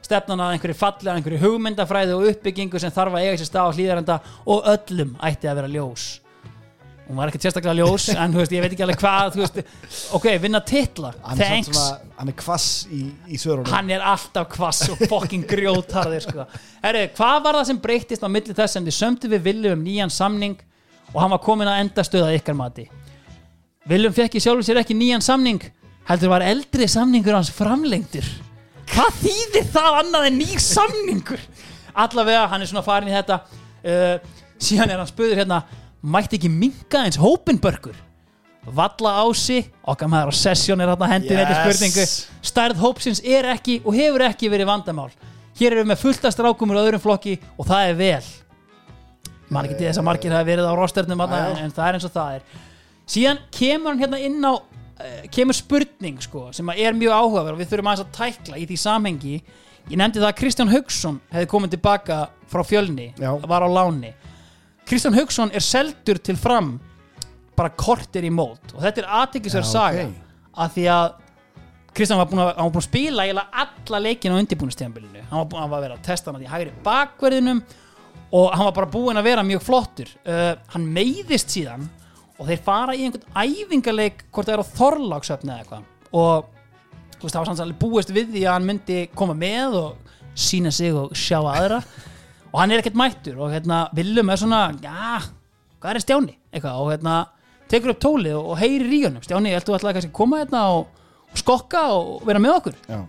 Stefnan 0.04 0.42
að 0.44 0.58
einhverju 0.58 0.76
falli 0.76 1.08
að 1.08 1.16
einhverju 1.16 1.38
hugmyndafræði 1.40 2.12
og 2.12 2.26
uppbyggingu 2.28 2.80
sem 2.82 2.92
þarf 2.92 3.14
að 3.16 3.22
eiga 3.24 3.38
sér 3.40 3.48
stað 3.48 3.70
á 3.72 3.76
hlýðarenda 3.78 4.18
og 4.52 4.68
öllum 4.74 5.14
ætti 5.24 5.48
að 5.48 5.56
vera 5.62 5.70
ljós. 5.72 6.04
Hún 7.06 7.16
var 7.20 7.28
ekkert 7.28 7.46
sérstaklega 7.46 7.76
ljós 7.78 8.10
en 8.12 8.36
veist, 8.36 8.52
ég 8.52 8.62
veit 8.64 8.72
ekki 8.72 8.84
alveg 8.84 9.00
hvað 9.00 9.34
veist, 9.36 9.58
ok, 10.16 10.28
vinna 10.40 10.60
titla. 10.64 11.14
Thanks, 11.36 11.68
svona, 11.72 12.12
hann 12.18 12.32
er 12.32 12.36
kvass 12.36 12.68
í, 12.92 13.00
í 13.28 13.40
svörunum. 13.40 13.72
Hann 13.72 13.92
er 13.92 14.04
alltaf 14.12 14.48
kvass 14.52 14.92
og 14.92 15.02
fucking 15.08 15.44
grjótarðir 15.48 16.24
sko. 16.24 16.46
Herri, 16.84 17.06
hvað 17.16 17.42
var 17.44 17.58
það 17.62 17.68
sem 17.72 17.82
breyttist 17.88 18.24
á 18.24 18.28
milli 18.28 18.56
þess 18.56 18.76
sem 18.76 18.88
þið 18.88 18.96
sömdu 18.98 19.32
við 19.32 19.44
Viljum 19.48 19.76
um 19.76 19.84
nýjan 19.84 20.12
samning 20.12 20.56
og 21.12 21.20
hann 21.22 21.34
var 21.34 21.42
komin 21.44 21.70
að 21.70 21.82
enda 21.84 22.04
stöða 22.06 22.32
ykkar 22.38 22.56
mati. 22.58 22.86
Viljum 23.88 24.14
fekk 24.16 24.38
í 24.38 24.42
sjálfur 24.42 24.64
sér 24.66 24.80
ekki 24.80 24.96
nýjan 24.96 25.24
samning 25.24 25.60
heldur 26.08 26.32
var 26.32 26.44
eldri 26.44 26.88
samningur 26.88 27.36
hans 27.36 27.52
framlengdur. 27.54 28.26
Hvað 28.90 29.20
þýðir 29.22 29.68
það 29.72 30.00
annað 30.00 30.28
en 30.28 30.40
nýr 30.40 30.62
samningur? 30.62 31.44
Allavega, 31.94 32.48
hann 32.50 32.64
er 32.64 32.70
svona 32.70 32.84
farin 32.84 33.10
í 33.10 33.14
þetta 33.14 33.40
uh, 33.44 34.16
síðan 34.60 34.90
er 34.90 35.00
hann 35.00 35.10
spöður 35.10 35.40
hérna 35.42 35.62
mætti 36.04 36.38
ekki 36.38 36.50
minka 36.52 37.04
eins 37.04 37.20
hópinbörkur 37.20 37.96
Valla 38.64 39.18
Ási 39.20 39.60
okkar 39.84 40.08
maður 40.08 40.32
á 40.32 40.34
sessjón 40.40 40.80
er 40.80 40.88
hérna 40.88 41.08
hendur 41.10 41.36
yes. 41.36 41.50
Yes. 41.50 41.60
spurningu. 41.60 42.04
Stærð 42.48 42.80
hópsins 42.80 43.20
er 43.20 43.50
ekki 43.52 43.80
og 43.84 43.96
hefur 43.96 44.24
ekki 44.24 44.48
verið 44.52 44.70
vandamál. 44.70 45.10
Hér 45.58 45.74
erum 45.74 45.84
við 45.84 45.90
með 45.92 46.00
fullta 46.00 46.32
strákumur 46.32 46.80
og 46.80 46.88
öðrum 46.88 47.02
flokki 47.02 47.36
og 47.58 47.68
það 47.68 47.90
er 47.90 47.98
vel 47.98 48.30
man 49.54 49.68
ekki 49.68 49.78
til 49.80 49.88
þess 49.88 50.00
að 50.02 50.06
margir 50.08 50.34
hafi 50.34 50.48
verið 50.50 50.70
á 50.70 50.74
rosternum 50.78 51.24
já. 51.24 51.26
en, 51.38 51.58
en 51.64 51.74
það 51.74 51.88
er 51.88 51.98
eins 51.98 52.06
og 52.08 52.14
það 52.14 52.38
er. 52.38 52.62
Síðan 53.14 53.42
kemur 53.54 53.92
hann 53.92 54.02
hérna 54.04 54.20
inn 54.24 54.46
á 54.48 54.52
uh, 54.54 55.26
kemur 55.34 55.56
spurning 55.56 56.22
sko 56.24 56.46
sem 56.56 56.72
er 56.74 56.96
mjög 56.96 57.16
áhugaverð 57.18 57.56
og 57.56 57.62
við 57.62 57.72
þurfum 57.72 57.90
aðeins 57.92 58.06
að 58.06 58.14
tækla 58.18 58.60
í 58.60 58.68
því 58.70 58.80
samhengi. 58.84 59.34
Ég 59.90 60.00
nefndi 60.00 60.22
það 60.22 60.30
að 60.30 60.38
Kristján 60.40 60.72
Haugsson 60.72 61.18
hefði 61.32 61.50
komið 61.52 61.74
tilbaka 61.76 62.20
frá 62.48 62.62
fjölni 62.64 63.10
var 63.20 63.66
á 63.66 63.68
láni. 63.68 64.14
Kristján 64.88 65.16
Haugsson 65.16 65.52
er 65.52 65.64
seldur 65.64 66.20
til 66.24 66.36
fram 66.40 66.78
bara 67.54 67.70
kortir 67.70 68.24
í 68.26 68.32
mót. 68.34 68.72
Og 68.74 68.80
þetta 68.82 69.04
er 69.04 69.12
aðteklisverð 69.20 69.68
Já, 69.68 69.72
saga 69.74 70.06
ok. 70.08 70.16
að 70.64 70.74
því 70.78 70.88
að 70.94 71.12
Kristján 71.94 72.18
var 72.18 72.26
búin 72.26 72.42
að, 72.42 72.50
var 72.56 72.70
búin 72.74 72.82
að 72.82 72.88
spila 72.88 73.24
eiginlega 73.24 73.64
alla 73.64 74.00
leikina 74.02 74.34
á 74.34 74.40
undirbúinustíðanbylinu 74.42 75.24
hann 75.28 75.38
var 75.38 75.48
búin 75.52 75.62
að 75.62 75.84
vera 75.84 75.98
að 75.98 76.06
testa 76.08 76.32
hann 76.32 76.42
í 76.42 76.50
hægri 76.50 76.72
bakverðinum 76.82 77.60
og 78.34 78.48
hann 78.54 78.66
var 78.66 78.74
bara 78.80 78.90
búin 78.90 79.20
að 79.20 79.28
vera 79.28 79.44
mjög 79.46 79.62
flottur. 79.62 80.08
Uh, 80.26 80.54
hann 80.74 80.88
meiðist 80.94 81.52
síðan 81.54 81.86
og 82.34 82.48
þeir 82.48 82.64
fara 82.66 82.96
í 82.96 83.04
einhvern 83.06 83.36
æfingaleik 83.38 84.24
hvort 84.34 84.48
það 84.48 84.56
er 84.56 84.64
á 84.64 84.72
Þorláksöfni 84.78 85.52
eða 85.52 85.60
eitthvað. 85.62 85.84
Og 86.14 86.48
þú 87.14 87.22
veist, 87.22 87.36
það 87.36 87.38
var 87.40 87.50
sanns 87.50 87.62
alveg 87.64 87.78
búist 87.84 88.10
við 88.14 88.32
því 88.34 88.42
að 88.48 88.56
hann 88.56 88.66
myndi 88.70 88.98
koma 89.14 89.36
með 89.38 89.78
og 89.78 90.10
sína 90.34 90.72
sig 90.74 90.96
og 90.98 91.14
sjá 91.18 91.38
aðra. 91.42 91.80
Og 92.54 92.60
hann 92.60 92.70
er 92.70 92.78
ekkert 92.78 92.94
mættur 92.94 93.40
og 93.42 93.48
hérna 93.50 93.80
Viljum 93.98 94.28
er 94.30 94.38
svona, 94.38 94.58
já, 94.78 95.24
hvað 95.82 95.88
er 95.90 96.02
Stjáni? 96.04 96.36
Eitthvað 96.54 96.82
og 96.84 96.90
hérna 96.92 97.14
tekur 97.66 97.90
upp 97.90 97.98
tólið 98.04 98.36
og, 98.38 98.52
og 98.52 98.60
heyrir 98.60 98.92
í 98.94 99.00
honum. 99.08 99.24
Stjáni, 99.26 99.50
ættu 99.58 99.74
alltaf 99.74 99.96
kannski 99.96 100.12
að 100.12 100.14
koma 100.14 100.38
hérna 100.38 100.60
og, 100.76 100.84
og 101.32 101.40
skokka 101.40 101.82
og 101.96 102.22
vera 102.28 102.42
með 102.44 102.54
okkur? 102.60 102.76
Já. 102.86 103.00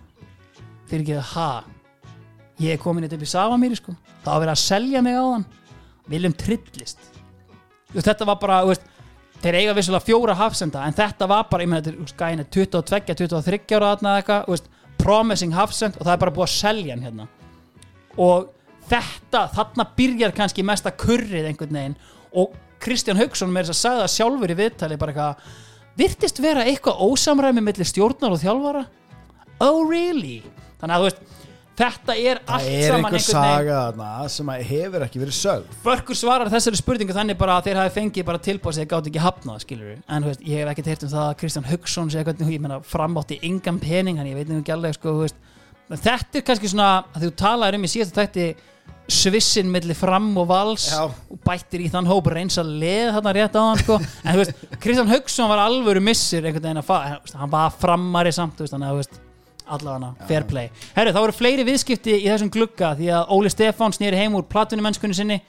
þeir 0.90 0.98
ekki 1.04 1.14
að 1.20 1.30
ha 1.36 1.46
ég 2.62 2.74
er 2.74 2.82
komin 2.82 3.06
þetta 3.06 3.18
upp 3.18 3.26
í 3.26 3.30
Savamýri 3.30 3.78
sko. 3.78 3.94
Það 4.24 4.32
var 4.32 4.44
verið 4.44 4.54
að 4.54 4.62
selja 4.64 5.02
mig 5.04 5.16
á 5.18 5.24
þann 5.24 5.46
Viljum 6.06 6.34
trillist. 6.38 7.00
Þetta 7.90 8.26
var 8.28 8.38
bara, 8.38 8.60
veist 8.68 8.84
þeir 9.42 9.58
eiga 9.60 9.74
vissulega 9.76 10.06
fjóra 10.06 10.34
hafsenda 10.38 10.84
en 10.86 10.94
þetta 10.96 11.28
var 11.30 11.46
bara, 11.50 11.66
meina, 11.68 11.82
þetta 11.84 11.92
er 11.92 12.34
gæna 12.34 12.46
22, 12.54 13.16
23 13.26 13.78
ára 13.78 13.92
eða 13.96 14.14
eitthvað, 14.20 14.68
promising 15.00 15.54
hafsend 15.54 15.98
og 15.98 16.06
það 16.06 16.12
er 16.14 16.22
bara 16.22 16.34
búið 16.34 16.46
að 16.46 16.54
selja 16.54 16.94
hann 16.94 17.04
hérna. 17.04 17.26
Og 18.16 18.48
þetta, 18.90 19.42
þarna 19.54 19.86
byrjar 19.98 20.34
kannski 20.36 20.64
mesta 20.66 20.92
kurrið 20.94 21.50
einhvern 21.50 21.78
veginn. 21.78 21.96
Og 22.36 22.54
Kristján 22.82 23.20
Haugsson 23.20 23.52
með 23.52 23.70
þess 23.70 23.76
að 23.76 23.80
sagði 23.82 24.04
það 24.04 24.14
sjálfur 24.14 24.52
í 24.52 24.58
viðtali 24.60 24.98
bara 25.00 25.14
eitthvað, 25.14 25.50
virtist 25.96 26.42
vera 26.44 26.66
eitthvað 26.68 27.02
ósamræmi 27.06 27.64
millir 27.64 27.88
stjórnar 27.88 28.36
og 28.36 28.42
þjálfara? 28.42 28.84
Oh 29.64 29.82
really? 29.88 30.40
Þannig 30.80 30.96
að 30.96 31.02
þú 31.04 31.10
veist, 31.10 31.45
þetta 31.76 32.16
er 32.16 32.40
Það 32.40 32.54
allt 32.56 32.68
er 32.70 32.86
saman 32.86 32.96
einhver 32.96 32.96
einhvern 32.96 33.16
veginn 33.16 33.26
saga 33.30 33.80
þarna 33.80 34.28
sem 34.36 34.52
að 34.52 34.62
hefur 34.70 35.04
ekki 35.06 35.22
verið 35.22 35.36
sögð. 35.38 35.74
Börkur 35.84 36.18
svarar 36.20 36.52
þessari 36.52 36.80
spurningu 36.80 37.16
þannig 37.16 37.40
bara 37.40 37.58
að 37.58 37.68
þeir 37.68 37.80
hafi 37.82 37.94
fengið 37.96 38.28
bara 38.30 38.42
tilbúið 38.46 38.76
sem 38.76 38.86
þeir 38.86 38.92
gátt 38.94 39.10
ekki 39.10 39.24
hafnað 39.26 39.64
skilur 39.66 39.90
en 39.96 40.24
þú 40.24 40.32
veist, 40.32 40.46
ég 40.46 40.62
hef 40.62 40.72
ekkert 40.72 40.92
heyrt 40.92 41.04
um 41.06 41.12
það 41.12 41.26
að 41.26 41.34
Kristján 41.42 41.68
Haugsson 41.70 42.12
sé 42.12 42.22
eitthvað, 42.22 42.54
ég 42.54 42.64
meina 42.64 42.80
framátti 42.84 43.40
engan 43.46 43.82
pening 43.82 44.20
hann 44.20 44.30
ég 44.30 44.38
veit 44.38 44.48
nefnir 44.48 44.64
ekki 44.64 44.76
alveg 44.76 44.96
sko, 44.96 45.18
þú 45.18 45.26
veist. 45.26 45.44
En 45.86 46.00
þetta 46.02 46.40
er 46.40 46.46
kannski 46.48 46.72
svona 46.72 46.88
þú 47.14 47.34
talaðir 47.38 47.78
um 47.78 47.86
í 47.86 47.92
síðastu 47.92 48.16
tætti 48.16 48.48
svissin 49.06 49.68
milli 49.70 49.94
fram 49.94 50.32
og 50.40 50.48
vals 50.50 50.88
Já. 50.90 51.04
og 51.06 51.38
bættir 51.46 51.84
í 51.84 51.90
þann 51.92 52.08
hóp 52.10 52.26
reyns 52.32 52.56
að 52.58 52.72
leð 52.80 53.12
þarna 53.14 53.34
rétt 53.36 53.54
á 53.54 53.62
hann 53.62 53.82
sko. 53.82 54.00
En 54.24 54.34
þú 54.34 54.40
veist, 54.40 54.64
Kristján 54.82 55.12
Haugsson 55.12 55.52
var 55.52 55.62
alvöru 55.62 56.02
missir 56.02 56.42
einhvern 56.42 56.64
veginn 56.64 56.82
að 56.82 56.88
fa 56.88 56.98
hann, 57.12 57.52
var 57.52 57.76
frammari 57.78 58.34
samt, 58.34 58.58
þú 58.58 58.66
veist, 58.66 58.74
þannig 58.74 58.88
að 58.88 58.96
þú 58.96 59.04
veist 59.04 59.20
allavega 59.66 60.26
fair 60.28 60.46
play. 60.48 60.70
Herru, 60.96 61.12
þá 61.14 61.20
eru 61.22 61.34
fleiri 61.36 61.66
viðskipti 61.66 62.14
í 62.20 62.26
þessum 62.28 62.50
glugga 62.54 62.94
því 62.98 63.10
að 63.18 63.32
Óli 63.36 63.52
Stefán 63.52 63.94
snýri 63.96 64.18
heim 64.20 64.36
úr 64.38 64.46
platunum 64.50 64.86
mennskunni 64.86 65.16
sinni 65.18 65.40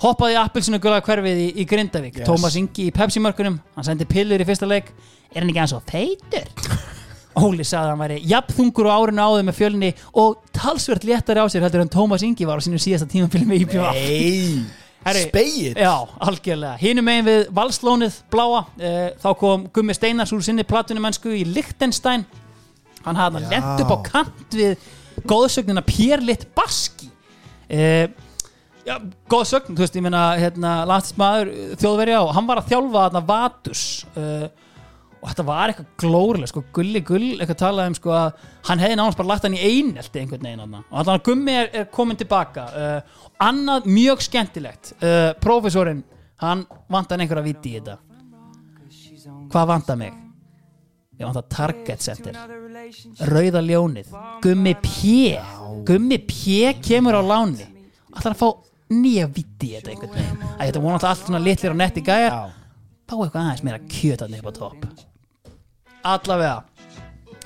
hoppaði 0.00 0.36
í 0.36 0.40
appelsinu 0.40 0.80
gula 0.80 1.00
hverfið 1.04 1.42
í, 1.44 1.48
í 1.60 1.66
Grindavík 1.68 2.20
Yes. 2.22 2.28
Tómas 2.28 2.56
Ingi 2.56 2.88
í 2.88 2.94
Pepsi 2.96 3.20
mörkunum 3.20 3.58
hann 3.76 3.86
sendi 3.86 4.06
pillur 4.08 4.40
í 4.40 4.46
fyrsta 4.48 4.68
leik 4.68 4.92
er 5.30 5.42
hann 5.42 5.50
ekki 5.52 5.60
aðeins 5.60 5.76
og 5.76 5.84
feitur 5.90 6.48
Óli 7.44 7.62
sagði 7.62 7.84
að 7.84 7.90
hann 7.92 8.00
væri 8.02 8.20
jafnþungur 8.32 8.88
á 8.90 8.96
árinu 8.96 9.22
áður 9.28 9.44
með 9.46 9.58
fjölni 9.60 9.90
og 10.18 10.40
talsvert 10.56 11.04
léttari 11.06 11.44
á 11.44 11.46
sér 11.52 11.66
heldur 11.68 11.84
en 11.84 11.92
Tómas 11.92 12.24
Ingi 12.26 12.48
var 12.48 12.58
á 12.58 12.64
sínum 12.64 12.80
síðasta 12.82 13.06
tímafili 13.12 13.46
með 13.46 13.66
IPVA 13.68 13.92
Nei, 13.94 14.64
spegið 15.16 15.78
Já, 15.80 15.94
algjörlega. 16.20 16.74
Hínum 16.80 17.06
megin 17.08 17.24
við 17.24 17.46
valslónið 17.56 18.18
bláa, 18.32 18.64
uh, 18.66 18.98
þá 19.22 19.30
kom 19.40 19.62
Gummi 19.72 19.96
Steinars 19.96 20.32
úr 20.36 20.42
sinni 20.44 20.66
platunumennsku 20.68 21.32
í 21.32 21.44
Lichtenstein. 21.48 22.26
Hann 23.04 23.18
hafði 23.20 23.40
hann 23.40 23.46
Já. 23.46 23.52
lent 23.56 23.84
upp 23.84 23.94
á 23.94 23.98
kant 24.06 24.56
við 24.56 24.88
góðsögnina 25.30 25.84
Pierlitt 25.86 26.48
Baski. 26.56 27.10
Uh, 27.70 28.08
já, 28.86 28.96
góðsögn, 29.30 29.76
þú 29.76 29.84
veist, 29.84 29.96
ég 29.96 30.04
meina, 30.04 30.24
hérna, 30.40 30.80
landsmaður 30.90 31.52
þjóðverja 31.80 32.24
og 32.24 32.34
hann 32.36 32.48
var 32.48 32.62
að 32.62 32.72
þjálfa 32.72 33.06
þarna 33.06 33.24
Vatus. 33.30 33.84
Uh, 34.16 34.48
og 35.20 35.28
þetta 35.28 35.44
var 35.44 35.70
eitthvað 35.70 35.88
glórilega, 36.00 36.48
sko, 36.48 36.62
gulli 36.74 37.02
gull 37.04 37.34
eitthvað 37.34 37.58
talaði 37.60 37.92
um, 37.92 37.96
sko, 37.98 38.12
að 38.16 38.46
hann 38.70 38.80
hefði 38.80 38.96
náttúrulega 38.96 39.20
bara 39.20 39.30
lagt 39.30 39.46
hann 39.46 39.56
í 39.58 39.64
einelti 39.68 40.22
einhvern 40.22 40.46
veginn 40.46 40.62
þarna. 40.64 40.80
og 40.88 41.10
að 41.12 41.24
Gummi 41.28 41.56
er, 41.60 41.68
er 41.76 41.90
komin 41.92 42.20
tilbaka 42.20 42.64
uh, 42.72 43.18
annað 43.44 43.90
mjög 43.92 44.24
skemmtilegt 44.24 44.94
uh, 44.96 45.32
prófessorinn, 45.44 46.00
hann 46.40 46.64
vantar 46.88 47.20
einhverja 47.20 47.44
viti 47.44 47.74
í 47.74 47.82
þetta 47.82 47.98
hvað 49.52 49.70
vantar 49.74 50.00
mig? 50.00 50.16
ég 51.20 51.26
vantar 51.28 51.44
Target 51.52 52.00
Center 52.00 52.59
Rauða 53.30 53.62
ljónið. 53.64 54.10
Gummi 54.44 54.74
P. 54.82 55.36
Gummi 55.88 56.18
P 56.28 56.72
kemur 56.84 57.18
á 57.18 57.22
láni 57.24 57.66
ætlar 58.10 58.34
að 58.34 58.40
fá 58.40 58.48
nýja 58.90 59.28
viti 59.30 59.70
í 59.70 59.76
þetta 59.76 59.92
einhvern 59.92 60.14
veginn. 60.16 60.48
Að 60.56 60.64
þetta 60.66 60.82
vona 60.82 60.96
alltaf 60.98 61.10
allt 61.12 61.26
svona 61.26 61.42
litlir 61.44 61.74
og 61.74 61.78
netti 61.78 62.02
gæjar 62.06 62.32
Já, 62.34 62.40
fá 63.06 63.14
eitthvað 63.16 63.40
aðeins 63.42 63.64
meira 63.66 63.80
kjöt 63.90 64.24
að 64.24 64.38
upp 64.38 64.48
á 64.50 64.52
topp. 64.58 64.86
Allavega. 66.10 66.56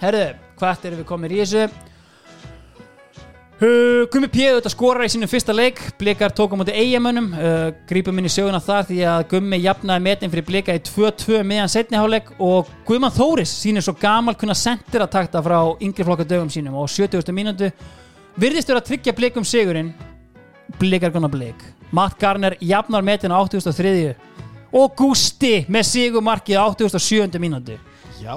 Herðu, 0.00 0.24
hvert 0.60 0.86
erum 0.88 1.02
við 1.02 1.08
komin 1.08 1.34
í 1.34 1.40
þessu 1.42 1.66
Uh, 3.62 4.08
Gumi 4.10 4.26
P. 4.26 4.48
auðvitað 4.50 4.72
skorar 4.72 5.06
í 5.06 5.10
sínum 5.12 5.30
fyrsta 5.30 5.54
leik 5.54 5.78
Blikar 6.00 6.32
tók 6.34 6.50
á 6.50 6.58
móti 6.58 6.72
eigamönnum 6.74 7.28
uh, 7.38 7.68
grípum 7.86 8.16
inn 8.18 8.26
í 8.26 8.32
söguna 8.32 8.58
þar 8.58 8.88
því 8.88 8.96
að 9.06 9.20
Gummi 9.30 9.60
jafnaði 9.62 10.02
metin 10.02 10.32
fyrir 10.32 10.46
Blika 10.48 10.74
í 10.74 10.80
2-2 10.82 11.44
meðan 11.46 11.70
setniháleik 11.70 12.32
og 12.42 12.72
Guðmann 12.88 13.14
Þóris 13.14 13.52
sínir 13.60 13.86
svo 13.86 13.94
gamal 14.00 14.34
kunna 14.40 14.58
sendir 14.58 15.04
að 15.06 15.12
takta 15.14 15.44
frá 15.46 15.60
yngri 15.78 16.02
flokka 16.02 16.26
dögum 16.26 16.50
sínum 16.50 16.74
og 16.80 16.90
á 16.90 16.98
70. 16.98 17.30
mínútu 17.30 17.70
virðist 18.34 18.74
vera 18.74 18.82
að 18.82 18.90
tryggja 18.90 19.14
Blikum 19.20 19.46
sigurinn 19.46 19.94
Blikar 20.82 21.14
konar 21.14 21.30
Blik 21.30 21.62
Matt 21.94 22.18
Garner 22.18 22.58
jafnar 22.58 23.06
metin 23.06 23.30
á 23.30 23.38
83. 23.38 24.18
og 24.74 24.98
Gusti 24.98 25.60
með 25.70 25.90
sigumarkið 25.94 26.58
á 26.58 26.66
87. 26.74 27.38
mínútu 27.38 27.78
já 28.18 28.34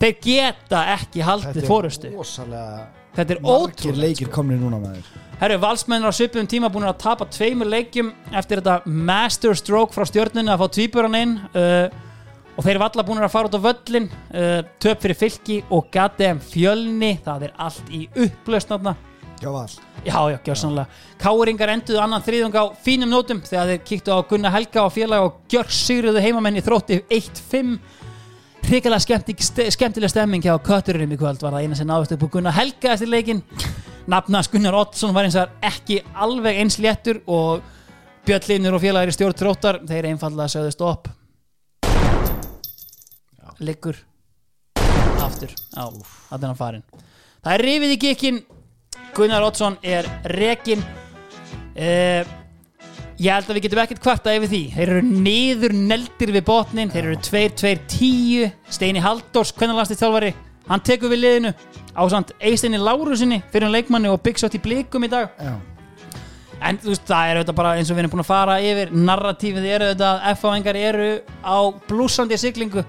þeir 0.00 0.20
geta 0.32 0.84
ekki 0.96 1.28
haldið 1.28 1.68
fórustu 1.68 2.16
rosalega 2.16 3.03
þetta 3.16 3.36
er 3.36 3.42
ótrúlega 3.42 4.08
leikir 4.08 4.32
komni 4.32 4.58
núna 4.60 4.80
maður. 4.82 5.12
Herru, 5.40 5.58
valsmennir 5.62 6.10
á 6.10 6.14
svipum 6.14 6.46
tíma 6.48 6.70
búin 6.72 6.86
að 6.86 7.00
tapa 7.02 7.26
tveimur 7.30 7.68
leikjum 7.68 8.12
eftir 8.32 8.62
þetta 8.62 8.82
master 8.86 9.56
stroke 9.58 9.94
frá 9.94 10.06
stjórnunni 10.08 10.52
að 10.52 10.62
fá 10.62 10.74
tvíburan 10.76 11.16
inn 11.18 11.32
uh, 11.54 11.88
og 12.54 12.62
þeir 12.62 12.76
eru 12.76 12.86
alla 12.86 13.06
búin 13.06 13.24
að 13.24 13.32
fara 13.34 13.50
út 13.50 13.58
á 13.58 13.66
völlin 13.66 14.06
uh, 14.06 14.60
töp 14.82 15.02
fyrir 15.02 15.18
fylki 15.18 15.58
og 15.74 15.90
goddamn 15.94 16.42
fjölni 16.42 17.16
það 17.24 17.48
er 17.48 17.58
allt 17.66 17.90
í 17.90 18.06
upplaust 18.14 18.70
þarna. 18.70 18.94
Já, 19.42 19.50
Já, 20.04 20.20
já, 20.30 20.38
gjörsanlega 20.44 20.86
Káringar 21.20 21.72
enduðu 21.72 22.00
annan 22.00 22.22
þriðung 22.24 22.54
á 22.56 22.64
fínum 22.84 23.10
nótum 23.10 23.40
þegar 23.44 23.70
þeir 23.72 23.82
kíktu 23.88 24.14
á 24.14 24.18
Gunnar 24.28 24.54
Helga 24.54 24.84
og 24.84 24.92
félag 24.94 25.24
og 25.26 25.38
gjör 25.50 25.68
sigruðu 25.72 26.22
heimamenn 26.22 26.60
í 26.60 26.62
þrótti 26.64 27.00
1-5 27.12 27.74
Hrikalega 28.64 29.02
skemmti, 29.02 29.34
st 29.44 29.66
skemmtileg 29.74 30.08
stemming 30.08 30.44
hjá 30.44 30.54
Kötturinn 30.64 31.12
í 31.12 31.18
kvöld 31.20 31.42
var 31.44 31.52
það 31.52 31.66
eina 31.66 31.76
sem 31.76 31.88
náðust 31.88 32.14
upp 32.14 32.22
á 32.24 32.28
Gunnar 32.32 32.54
Helga 32.56 32.94
eftir 32.94 33.10
leikin 33.12 33.42
Nafnas 34.08 34.48
Gunnar 34.48 34.76
Oddsson 34.78 35.12
var 35.12 35.28
eins 35.28 35.36
og 35.36 35.52
ekki 35.64 35.98
alveg 36.16 36.62
eins 36.62 36.78
léttur 36.80 37.20
og 37.28 37.60
Björn 38.24 38.48
Linur 38.48 38.78
og 38.78 38.80
félagir 38.80 39.12
í 39.12 39.16
stjórn 39.18 39.36
þróttar 39.36 39.80
þeir 39.84 40.08
einfallega 40.08 40.48
sögðu 40.54 40.72
stopp 40.72 41.10
Liggur 43.60 44.00
aftur 45.20 45.52
á, 45.76 45.84
að 45.84 46.38
þennan 46.38 46.58
farin 46.58 46.86
Það 47.44 47.52
er 47.52 47.64
rifið 47.68 47.92
í 47.92 48.00
gikkin 48.06 48.40
Gunnar 49.12 49.44
Oddsson 49.44 49.76
er 49.84 50.08
rekin 50.32 50.80
uh, 50.80 52.24
Ég 53.22 53.30
held 53.30 53.46
að 53.46 53.58
við 53.58 53.66
getum 53.68 53.80
ekkert 53.84 54.02
kvarta 54.02 54.32
yfir 54.34 54.50
því. 54.50 54.62
Þeir 54.74 54.90
eru 54.90 55.02
niður 55.06 55.74
neldir 55.78 56.32
við 56.34 56.44
botnin. 56.48 56.90
Þeir 56.90 57.04
eru 57.04 57.18
2-2-10 57.22 58.48
Steini 58.74 59.04
lastið 59.78 60.00
þjálfari? 60.00 60.32
Hann 60.66 60.82
tekur 60.82 61.12
við 61.12 61.20
liðinu 61.22 61.52
Ásand 61.94 62.32
Eisteini 62.40 62.80
Lárusinni 62.80 63.42
fyrir 63.52 63.68
hann 63.68 63.76
leikmanni 63.76 64.10
og 64.10 64.22
byggsjátt 64.24 64.56
í 64.58 64.62
blikum 64.64 65.04
í 65.06 65.10
dag. 65.12 65.30
Já, 65.38 65.54
En 66.64 66.78
þú 66.80 66.94
veist, 66.94 67.04
það 67.04 67.30
er 67.30 67.38
auðvitað 67.38 67.56
bara 67.58 67.72
eins 67.76 67.90
og 67.90 67.96
við 67.96 68.02
erum 68.02 68.12
búin 68.14 68.22
að 68.22 68.28
fara 68.30 68.54
yfir. 68.64 68.92
Narratífið 68.96 69.66
eru 69.68 69.88
auðvitað 69.90 70.14
að 70.14 70.38
F-áengar 70.38 70.78
eru 70.80 71.08
á 71.44 71.56
blúsandi 71.90 72.38
siglingu. 72.40 72.84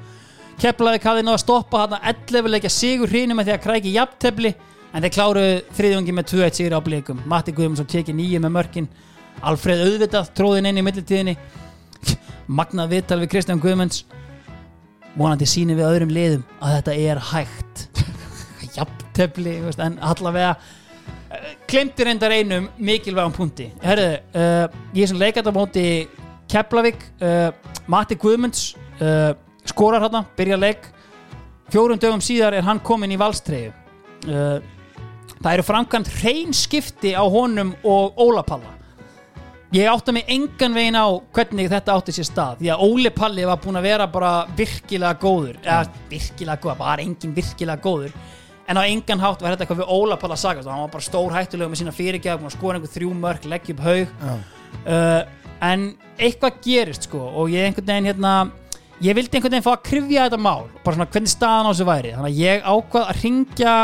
Keflavík 0.61 1.03
hafði 1.03 1.25
náða 1.27 1.35
að 1.35 1.43
stoppa 1.43 1.81
hann 1.83 1.97
11 2.13 2.53
leikja 2.53 2.71
sigur 2.71 3.11
hrýnum 3.11 3.41
með 3.41 3.49
því 3.49 3.55
að 3.57 3.65
kræki 3.65 3.95
jafntefli 3.97 4.53
en 4.95 5.03
þeir 5.03 5.13
kláruðu 5.17 5.57
þriðjungi 5.75 6.15
með 6.15 6.29
2-1 6.31 6.59
sigur 6.61 6.77
á 6.79 6.85
blikum. 6.85 7.19
Matti 7.27 7.51
Guðmundsson 7.57 7.89
tekið 7.91 8.15
nýju 8.21 8.41
með 8.45 8.55
mörkin 8.55 8.87
Alfreð 9.43 9.83
auðvitað 9.85 10.31
tróðin 10.37 10.69
inn 10.69 10.79
í 10.79 10.83
millitíðinni. 10.85 11.35
Magnað 12.47 12.93
viðtal 12.93 13.19
við 13.23 13.31
Kristján 13.33 13.61
Guðmunds. 13.63 14.03
Vonandi 15.15 15.47
síni 15.47 15.75
við 15.77 15.87
öðrum 15.87 16.13
liðum 16.13 16.43
að 16.59 16.75
þetta 16.77 16.95
er 17.09 17.21
hægt. 17.31 17.85
Jafntefli, 18.75 19.57
en 19.83 19.97
allavega 20.03 20.55
klemti 21.67 22.05
reyndar 22.07 22.35
einum 22.35 22.69
mikilvægum 22.77 23.35
punkti. 23.35 23.69
Herðu, 23.83 24.11
uh, 24.35 24.67
ég 24.95 25.09
sem 25.11 25.19
leikast 25.19 25.49
á 25.49 25.53
móti 25.55 25.87
Keflavík 26.51 27.01
uh, 27.23 27.49
Matti 27.91 28.15
Guðmunds 28.19 28.75
uh, 28.99 29.33
skorar 29.67 30.05
hérna, 30.05 30.23
byrja 30.37 30.59
leik. 30.61 30.87
Fjórum 31.73 31.99
dögum 31.99 32.21
síðar 32.21 32.55
er 32.55 32.67
hann 32.67 32.79
komin 32.85 33.11
í 33.11 33.17
valstreyju 33.17 33.73
það 35.45 35.51
eru 35.53 35.65
framkvæmt 35.65 36.09
hrein 36.19 36.55
skipti 36.55 37.13
á 37.13 37.21
honum 37.21 37.75
og 37.85 38.17
Óla 38.21 38.41
Palla 38.45 38.73
ég 39.75 39.89
átta 39.91 40.13
mig 40.15 40.23
engan 40.31 40.75
veginn 40.75 40.95
á 40.95 41.07
hvernig 41.35 41.67
þetta 41.67 41.95
átti 41.97 42.13
sér 42.15 42.27
stað 42.29 42.61
því 42.61 42.69
að 42.71 42.83
Óli 42.85 43.11
Palli 43.11 43.45
var 43.47 43.59
búin 43.59 43.79
að 43.79 43.87
vera 43.89 44.07
bara 44.07 44.31
virkilega 44.55 45.17
góður. 45.19 45.57
Eða 45.63 45.81
virkilega 46.11 46.61
góður, 46.63 46.77
bara 46.79 47.03
engin 47.03 47.33
virkilega 47.35 47.83
góður. 47.83 48.13
En 48.71 48.79
á 48.79 48.83
engan 48.87 49.21
hátt 49.21 49.43
var 49.43 49.53
þetta 49.53 49.65
eitthvað 49.65 49.81
við 49.81 49.91
Óla 49.97 50.17
Palla 50.21 50.37
sagast 50.39 50.69
hann 50.69 50.85
var 50.85 50.93
bara 50.93 51.05
stór 51.05 51.35
hættulega 51.35 51.73
með 51.73 51.81
sína 51.81 51.95
búin 52.39 52.47
að 52.47 52.55
skora 52.55 52.79
einhver 52.79 52.93
þrjú 52.95 53.11
mörk, 53.19 53.49
leggja 53.51 53.75
upp 53.75 53.83
haug. 53.85 54.15
Uh, 54.85 55.21
en 55.65 55.85
eitthvað 56.19 56.63
gerist 56.63 57.09
sko 57.09 57.19
og 57.19 57.51
ég 57.51 57.67
einhvern 57.67 57.91
veginn 57.91 58.09
hérna 58.13 58.33
ég 59.03 59.15
vildi 59.15 59.37
einhvern 59.37 59.57
veginn 59.57 59.67
fá 59.67 59.75
að 59.75 59.85
krifja 59.91 60.25
þetta 60.29 60.39
mál 60.39 60.67
bara 60.83 60.95
svona 60.95 61.11
hvernig 61.11 61.35
staðan 61.35 61.67
á 61.67 61.71
þessu 61.73 61.91
væri. 61.91 62.15
Þannig 62.15 62.31
að 62.31 62.43
ég 62.47 62.67
ákvað 62.71 63.11
að 63.11 63.23
ringja 63.27 63.77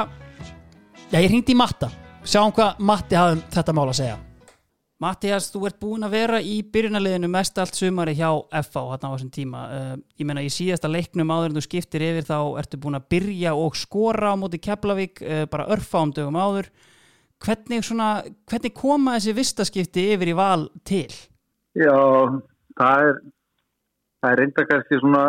já 1.11 1.19
ég 1.19 1.31
ringdi 1.31 1.51
í 1.51 1.61
Matta. 1.61 1.91
Sjáum 2.23 2.55
hvað 2.55 2.83
Matti 2.85 3.17
hafði 3.17 3.41
um 3.41 3.47
þetta 3.51 3.75
mál 3.75 3.89
að 3.89 3.97
segja 4.05 4.19
Mattias, 5.01 5.49
þú 5.49 5.63
ert 5.65 5.79
búin 5.81 6.05
að 6.05 6.13
vera 6.13 6.39
í 6.45 6.59
byrjunarliðinu 6.73 7.29
mest 7.33 7.57
allt 7.57 7.77
sumari 7.77 8.13
hjá 8.13 8.29
hérna 8.53 9.09
á 9.09 9.13
þessum 9.15 9.33
tíma. 9.33 9.63
Uh, 9.65 9.95
ég 10.21 10.29
meina 10.29 10.45
í 10.45 10.51
síðasta 10.53 10.91
leiknum 10.91 11.33
áður 11.33 11.49
en 11.49 11.57
þú 11.57 11.65
skiptir 11.65 12.05
yfir 12.05 12.27
þá 12.27 12.37
ertu 12.61 12.79
búin 12.81 12.99
að 12.99 13.07
byrja 13.15 13.55
og 13.57 13.77
skora 13.79 14.35
á 14.37 14.39
móti 14.39 14.61
Keflavík 14.61 15.23
uh, 15.25 15.43
bara 15.49 15.67
örfám 15.73 16.13
dögum 16.13 16.37
áður. 16.37 16.69
Hvernig, 17.41 17.81
svona, 17.87 18.11
hvernig 18.45 18.75
koma 18.77 19.17
þessi 19.17 19.33
vistaskipti 19.39 20.11
yfir 20.13 20.29
í 20.29 20.37
val 20.37 20.67
til? 20.85 21.09
Já, 21.73 21.97
það 22.77 23.07
er 23.07 23.21
það 24.21 24.31
er 24.31 24.41
reynda 24.41 24.65
kannski 24.69 24.99
svona 25.01 25.23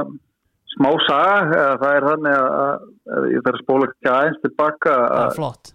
smá 0.73 0.91
saga, 1.07 1.63
það 1.81 1.95
er 1.97 2.07
þannig 2.09 2.37
að, 2.39 3.31
ég 3.33 3.45
þarf 3.47 3.57
að 3.57 3.63
spóla 3.65 3.89
ekki 3.89 4.11
aðeins 4.13 4.43
tilbaka 4.45 4.97
Það 4.97 5.17
að 5.17 5.31
er 5.31 5.39
flott 5.39 5.73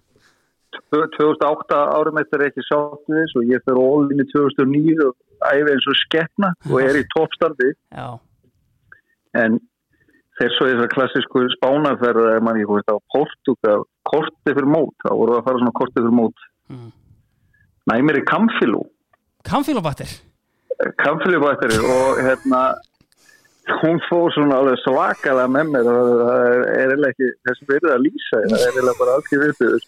2008 0.96 1.80
árum 1.98 2.20
eftir 2.22 2.42
er 2.42 2.52
ekki 2.52 2.66
sátt 2.68 3.08
við 3.08 3.24
þess 3.24 3.40
og 3.40 3.54
ég 3.54 3.66
fyrir 3.66 3.82
ólinni 3.82 4.28
2009 4.34 5.08
og 5.08 5.50
æfi 5.52 5.74
eins 5.74 5.90
og 5.92 5.98
skeppna 6.04 6.52
og 6.70 6.78
er 6.84 7.00
í 7.00 7.08
toppstandi 7.16 7.72
Já, 7.74 8.08
en 9.44 9.60
þeir 10.38 10.54
svo 10.56 10.70
þessar 10.70 10.94
klassísku 10.94 11.48
spánarferð 11.58 12.30
er 12.36 12.46
mann 12.46 12.62
ég 12.62 12.70
hvort 12.70 12.90
á 12.94 12.98
Portugal 13.14 13.88
korti 14.08 14.54
fyrir 14.54 14.70
mót, 14.70 14.96
þá 15.04 15.12
voru 15.14 15.34
það 15.36 15.42
að 15.42 15.48
fara 15.50 15.62
svona 15.64 15.78
korti 15.80 16.00
fyrir 16.00 16.16
mót. 16.16 16.48
Mm. 16.68 16.92
næmir 17.88 18.20
í 18.20 18.24
Kamfilú 18.28 18.82
kamfílóbattir 19.48 20.12
Kamfilúbætteri 21.02 21.80
og 21.82 22.20
hérna 22.22 22.62
hún 23.82 23.98
fór 24.08 24.30
svona 24.36 24.60
alveg 24.62 24.78
svakalega 24.84 25.48
með 25.52 25.72
mér 25.74 25.88
og 25.92 26.12
það 26.22 26.44
er 26.48 26.60
eiginlega 26.82 27.14
ekki 27.14 27.30
þess 27.48 27.64
verið 27.72 27.94
að 27.94 28.04
lýsa 28.06 28.42
það 28.44 28.58
er 28.58 28.68
eiginlega 28.68 29.00
bara 29.02 29.16
alls 29.16 29.26
ekki 29.26 29.40
við 29.42 29.56
já, 29.58 29.88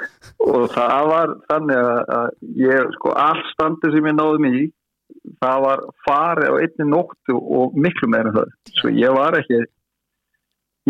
og 0.50 0.66
það 0.74 1.08
var 1.12 1.34
þannig 1.52 1.80
að, 1.80 2.00
að 2.18 2.28
ég, 2.66 2.92
sko, 2.98 3.14
all 3.16 3.42
standið 3.54 3.96
sem 3.96 4.10
ég 4.10 4.16
náði 4.18 4.44
mig 4.44 4.60
í 4.60 4.66
það 5.40 5.60
var 5.64 5.82
farið 6.06 6.54
á 6.54 6.60
einni 6.62 6.86
nóttu 6.88 7.36
og 7.36 7.76
miklu 7.76 8.08
meira 8.10 8.30
en 8.30 8.38
það. 8.38 8.56
Svo 8.78 8.92
ég 8.94 9.14
var 9.16 9.36
ekki 9.40 9.60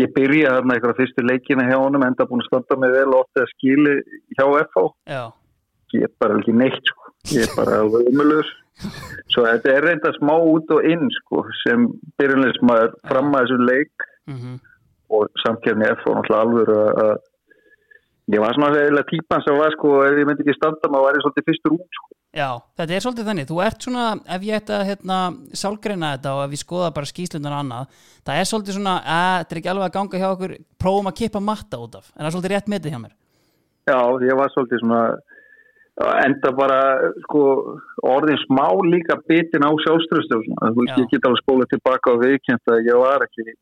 ég 0.01 0.13
byrjaði 0.15 0.55
þarna 0.55 0.77
eitthvað 0.77 0.97
fyrstu 1.01 1.25
leikina 1.25 1.67
hjá 1.67 1.77
honum 1.77 2.05
enda 2.05 2.27
búin 2.29 2.43
að 2.43 2.49
standa 2.49 2.79
mig 2.79 2.93
vel 2.95 3.09
og 3.11 3.19
oft 3.23 3.39
eða 3.39 3.51
skili 3.51 3.95
hjá 4.37 4.45
FH 4.47 4.85
já, 5.11 5.23
ég 5.97 6.07
er 6.07 6.13
bara 6.21 6.39
ekki 6.39 6.55
neitt 6.57 6.91
sko. 6.91 7.13
ég 7.35 7.45
er 7.45 7.55
bara 7.57 7.81
umulur 7.83 8.51
svo 9.33 9.45
þetta 9.45 9.73
er 9.73 9.87
reynda 9.89 10.13
smá 10.17 10.33
út 10.39 10.71
og 10.73 10.87
inn 10.87 11.11
sko, 11.19 11.43
sem 11.63 11.89
byrjunleismæður 12.21 12.95
fram 13.09 13.35
að 13.35 13.43
þessu 13.43 13.67
leik. 13.67 14.07
Mhm. 14.31 14.59
Og 15.11 15.27
samkjörni 15.43 15.89
F 15.91 16.05
og 16.07 16.15
náttúrulega 16.17 16.43
alveg 16.45 16.69
að 16.71 16.99
að 17.03 17.15
ég 18.31 18.41
var 18.43 18.55
svona 18.55 18.81
eða 18.85 19.03
típan 19.09 19.43
sem 19.45 19.59
var 19.59 19.73
sko 19.75 19.93
ef 20.07 20.17
ég 20.19 20.27
myndi 20.29 20.45
ekki 20.45 20.57
standa 20.57 20.91
maður 20.91 21.07
væri 21.09 21.23
svolítið 21.25 21.47
fyrstur 21.49 21.77
út 21.77 21.99
sko. 21.99 22.09
Já, 22.31 22.47
þetta 22.79 22.95
er 22.95 23.03
svolítið 23.03 23.27
þannig, 23.27 23.47
þú 23.49 23.57
ert 23.65 23.85
svona 23.87 24.03
ef 24.35 24.45
ég 24.47 24.61
ætti 24.61 24.75
að 24.75 24.85
hérna, 24.87 25.17
sálgreina 25.61 26.13
þetta 26.13 26.35
og 26.37 26.43
ef 26.45 26.53
ég 26.55 26.61
skoða 26.61 26.93
bara 26.95 27.09
skýslunar 27.09 27.55
og 27.57 27.63
annað 27.65 28.05
það 28.21 28.37
er 28.39 28.47
svolítið 28.51 28.77
svona, 28.77 28.93
að 29.03 29.33
þetta 29.41 29.55
er 29.55 29.61
ekki 29.61 29.73
alveg 29.73 29.87
að 29.89 29.97
ganga 29.97 30.21
hjá 30.21 30.29
okkur 30.29 30.53
prófum 30.79 31.11
að 31.11 31.17
kippa 31.19 31.43
matta 31.43 31.81
út 31.81 31.97
af 31.99 32.07
en 32.13 32.21
það 32.21 32.29
er 32.29 32.35
svolítið 32.37 32.55
rétt 32.55 32.71
metið 32.71 32.95
hjá 32.95 33.01
mér 33.03 33.17
já 33.91 33.99
ég 34.29 34.39
var 34.39 34.53
svolítið 34.55 34.83
svona 34.85 35.01
enda 35.99 36.51
bara 36.55 36.79
sko 37.25 37.41
orðin 38.07 38.39
smá 38.45 38.67
líka 38.87 39.17
bitin 39.27 39.65
á 39.67 39.71
Já. 39.71 40.95
ég 40.97 41.09
get 41.11 41.25
alveg 41.25 41.41
spólað 41.43 41.71
tilbaka 41.73 42.13
og 42.15 42.23
viðkjönt 42.23 42.71
að 42.71 42.87
ég 42.87 42.97
var 42.97 43.25
ekki 43.27 43.55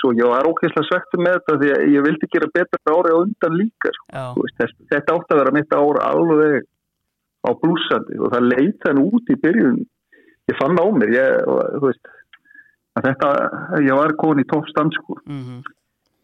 svo 0.00 0.10
ég 0.16 0.28
var 0.30 0.48
ókvæslega 0.48 0.88
svektur 0.88 1.22
með 1.24 1.38
þetta 1.38 1.56
því 1.62 1.70
að 1.74 1.84
ég 1.94 2.04
vildi 2.06 2.28
gera 2.32 2.50
betra 2.54 2.94
ári 2.94 3.14
á 3.14 3.18
undan 3.18 3.56
líka 3.58 3.92
sko. 3.96 4.26
Veist, 4.42 4.76
þetta 4.92 5.16
átti 5.16 5.34
að 5.34 5.40
vera 5.42 5.54
mitt 5.56 5.74
ára 5.76 6.10
alveg 6.12 6.68
á 7.46 7.50
blúsandi 7.62 8.20
og 8.20 8.32
það 8.34 8.48
leit 8.52 8.78
þann 8.84 9.02
út 9.04 9.32
í 9.32 9.38
byrjun 9.42 9.82
ég 10.50 10.60
fann 10.60 10.80
á 10.80 10.86
mér 11.00 11.12
ég, 11.14 11.50
veist, 11.84 12.14
þetta, 12.98 13.32
ég 13.84 13.98
var 14.00 14.16
komin 14.20 14.44
í 14.44 14.48
toppstand 14.50 14.96
sko. 14.98 15.18
mhm, 15.26 15.60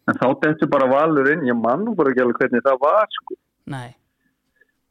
en 0.05 0.19
þá 0.21 0.27
þetta 0.43 0.71
bara 0.71 0.89
valur 0.91 1.29
inn 1.33 1.47
ég 1.49 1.57
mann 1.57 1.87
bara 1.97 2.11
ekki 2.11 2.25
alveg 2.25 2.41
hvernig 2.41 2.65
það 2.65 2.81
var 2.83 3.07
sko. 3.19 3.39
nei 3.65 3.95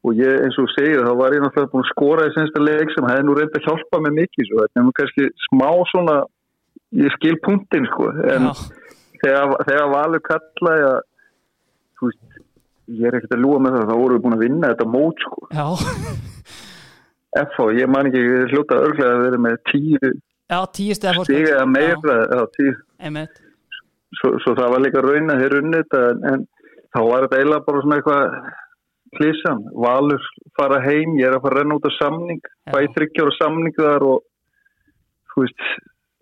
og 0.05 0.19
ég 0.21 0.43
eins 0.45 0.57
og 0.61 0.69
segið 0.75 1.07
þá 1.07 1.13
var 1.17 1.33
ég 1.33 1.41
náttúrulega 1.41 1.73
búin 1.73 1.85
að 1.85 1.93
skora 1.93 2.27
í 2.29 2.33
sensta 2.35 2.61
leik 2.61 2.91
sem 2.93 3.07
hefði 3.09 3.25
nú 3.25 3.37
reynd 3.39 3.55
að 3.57 3.69
hjálpa 3.69 4.01
mig 4.05 4.17
mikið 4.19 4.49
svo. 4.51 4.65
þetta 4.65 4.81
er 4.81 4.85
nú 4.85 4.97
kannski 4.99 5.29
smá 5.47 5.71
svona 5.93 6.17
ég 6.95 7.15
skil 7.17 7.35
punktin 7.45 7.89
sko 7.91 8.11
en 8.35 8.51
þegar, 9.23 9.57
þegar 9.67 9.91
valur 9.93 10.23
kallaði 10.25 10.87
að 10.91 10.99
þú 11.99 12.11
veist, 12.11 12.39
ég 12.95 13.09
er 13.09 13.19
ekkert 13.19 13.37
að 13.37 13.45
lúa 13.45 13.63
með 13.65 13.77
það 13.79 13.91
þá 13.91 13.95
vorum 14.01 14.17
við 14.17 14.25
búin 14.27 14.37
að 14.37 14.45
vinna 14.45 14.71
þetta 14.73 14.87
mót 14.93 15.25
sko. 15.25 15.47
Já, 15.55 15.67
FH, 17.45 17.69
ég 17.81 17.91
man 17.91 18.11
ekki 18.11 18.23
ég 18.23 18.53
hljóta 18.53 18.81
örglega 18.83 19.15
að 19.17 19.25
vera 19.27 19.41
með 19.47 19.57
tíu 19.71 20.01
já, 20.01 20.59
tíu 20.77 20.99
fórskot 20.99 21.31
stig 21.31 21.49
eða 21.51 21.65
meira 21.71 22.19
já, 22.31 22.43
tíu, 22.59 22.75
Einmitt, 23.03 23.41
svo, 24.21 24.35
svo 24.45 24.55
það 24.59 24.75
var 24.75 24.85
líka 24.85 25.03
raun 25.05 25.33
að 25.35 25.41
þeir 25.43 25.57
unnið 25.63 25.81
þetta 25.83 26.03
en, 26.11 26.21
en 26.33 26.45
þá 26.95 27.01
var 27.09 27.25
þetta 27.25 27.41
eiginlega 27.41 27.67
bara 27.71 27.83
svona 27.83 27.99
eitthvað 27.99 28.37
klísan, 29.15 29.65
valur 29.79 30.29
fara 30.59 30.79
heim 30.83 31.19
ég 31.19 31.29
er 31.29 31.37
að 31.37 31.45
fara 31.45 31.57
að 31.57 31.61
renna 31.63 31.79
út 31.79 31.89
á 31.91 31.93
samning 31.97 32.47
bæði 32.71 32.93
þryggjára 32.99 33.35
samning 33.39 33.77
þar 33.79 34.07
og 34.11 34.23
þú 35.33 35.45
veist 35.45 35.67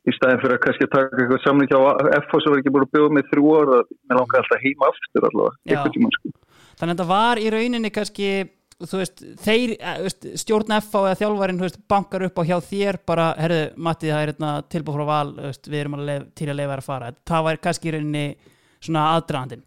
í 0.03 0.15
staðin 0.17 0.41
fyrir 0.43 0.57
að 0.57 0.63
kannski 0.65 0.89
taka 0.91 1.21
eitthvað 1.21 1.45
samning 1.45 1.75
á 1.79 1.81
FH 2.23 2.41
sem 2.43 2.53
var 2.53 2.63
ekki 2.63 2.73
búin 2.75 2.87
að 2.87 2.95
bjóða 2.97 3.15
með 3.17 3.29
þrjú 3.31 3.53
ára 3.59 3.79
mér 3.87 4.19
langar 4.19 4.43
alltaf 4.43 4.65
heim 4.65 4.89
aftur 4.89 5.29
allavega 5.29 5.85
tímann, 5.95 6.17
sko. 6.17 6.33
þannig 6.81 6.89
að 6.89 6.97
þetta 6.97 7.09
var 7.13 7.43
í 7.43 7.53
rauninni 7.55 7.93
kannski 7.95 8.31
veist, 8.83 9.23
þeir, 9.45 9.75
eh, 9.79 10.07
stjórn 10.43 10.75
FA 10.83 11.05
eða 11.13 11.59
veist, 11.61 11.79
bankar 11.87 12.27
upp 12.27 12.41
á 12.41 12.43
hjá 12.49 12.57
þér 12.67 12.99
bara, 13.07 13.35
herðu, 13.39 13.63
Matti, 13.77 14.11
það 14.11 14.23
er 14.23 14.33
hérna 14.33 14.53
tilbúið 14.67 14.99
frá 14.99 15.07
val, 15.13 15.35
veist, 15.37 15.69
við 15.69 15.81
erum 15.85 15.99
að 15.99 16.07
lef, 16.11 16.25
til 16.35 16.49
að 16.49 16.59
leifa 16.59 16.79
að 16.81 16.89
fara, 16.89 17.13
það 17.31 17.45
var 17.47 17.63
kannski 17.63 17.89
í 17.89 17.95
rauninni 17.95 18.27
svona 18.83 19.07
aðdraðandinn 19.17 19.63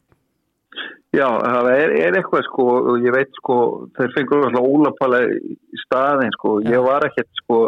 Já, 1.15 1.29
það 1.31 1.69
er, 1.71 1.91
er 1.95 2.17
eitthvað 2.19 2.43
sko 2.49 2.63
og 2.91 3.05
ég 3.05 3.13
veit 3.15 3.37
sko, 3.39 3.55
þeir 3.95 4.13
fengur 4.17 4.47
alltaf 4.49 4.65
ólapala 4.67 5.21
í 5.31 5.79
staðin 5.85 6.33
sko 6.35 6.57
Já. 6.59 6.73
ég 6.73 6.83
var 6.83 7.05
ekkert 7.07 7.29
sko 7.39 7.59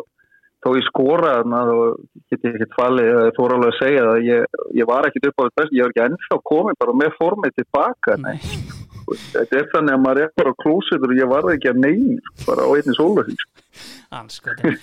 þó 0.67 0.75
ég 0.75 0.87
skoraði 0.87 1.37
þarna 1.37 1.61
þá 1.67 1.75
get 2.31 2.47
ég 2.47 2.57
ekkert 2.57 2.75
falið 2.77 3.09
eða 3.11 3.35
þú 3.37 3.45
alveg 3.47 3.69
að 3.71 3.77
segja 3.77 4.03
það 4.07 4.25
ég, 4.27 4.57
ég 4.79 4.89
var 4.89 5.07
ekkert 5.07 5.29
upp 5.29 5.39
á 5.39 5.43
þetta 5.47 5.67
ég 5.77 5.85
var 5.85 5.93
ekki 5.93 6.03
ennþá 6.05 6.39
komið 6.51 6.79
bara 6.83 6.95
með 7.01 7.15
formið 7.17 7.55
tilbaka 7.61 8.17
nei. 8.23 8.35
þetta 9.35 9.59
er 9.61 9.69
þannig 9.73 9.95
að 9.95 10.03
maður 10.03 10.23
er 10.25 10.33
bara 10.41 10.53
á 10.53 10.61
klósitur 10.63 11.13
og 11.13 11.21
ég 11.21 11.31
var 11.31 11.49
ekki 11.53 11.71
að 11.71 11.81
neyn 11.85 12.21
bara 12.43 12.67
á 12.67 12.69
einni 12.75 12.95
sko. 12.97 13.09
Anskotin. 14.17 14.77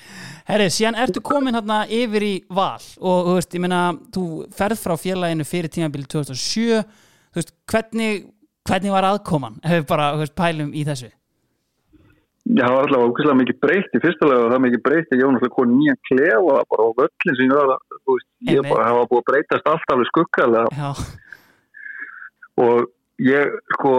Herri, 0.49 0.69
síðan 0.71 1.01
ertu 1.03 1.23
komin 1.25 1.57
hérna 1.57 1.81
yfir 1.91 2.25
í 2.27 2.35
val 2.53 2.83
og 3.01 3.31
þú 3.31 3.35
veist, 3.39 3.57
ég 3.57 3.65
meina, 3.65 3.81
þú 4.15 4.25
ferð 4.55 4.83
frá 4.85 4.95
félaginu 5.01 5.47
fyrir 5.49 5.73
tímabili 5.73 6.07
2007 6.07 6.85
þú 6.85 7.41
veist, 7.41 7.55
hvernig 7.73 8.29
hvernig 8.65 8.95
var 8.95 9.05
aðkoman, 9.11 9.59
ef 9.61 9.81
við 9.81 9.87
bara 9.91 10.13
þú 10.15 10.23
veist, 10.23 10.37
pælum 10.39 10.73
í 10.73 10.85
þessu 10.89 11.11
Já, 12.45 12.67
það 12.67 12.75
var 12.75 12.83
alltaf 12.85 13.05
ógæslega 13.09 13.39
mikið 13.41 13.61
breytt 13.65 13.95
í 13.97 14.01
fyrsta 14.05 14.27
lega 14.29 14.45
og 14.45 14.51
það 14.53 14.65
mikið 14.67 14.83
breytt 14.85 15.13
að 15.13 15.21
ég 15.21 15.25
var 15.25 15.33
náttúrulega 15.35 15.57
konið 15.59 15.79
nýjan 15.79 16.01
klefa 16.09 16.57
bara 16.75 16.85
á 16.85 16.91
völlin 16.99 17.39
sem 17.39 17.55
var 17.55 17.71
veist, 18.11 18.29
ég 18.51 18.67
bara 18.69 18.89
hafa 18.91 19.07
búið 19.09 19.23
að 19.23 19.31
breytast 19.31 19.71
allt 19.71 19.95
alveg 19.95 20.11
skuggalega. 20.11 20.91
Og 22.65 22.85
ég 23.25 23.57
sko 23.79 23.95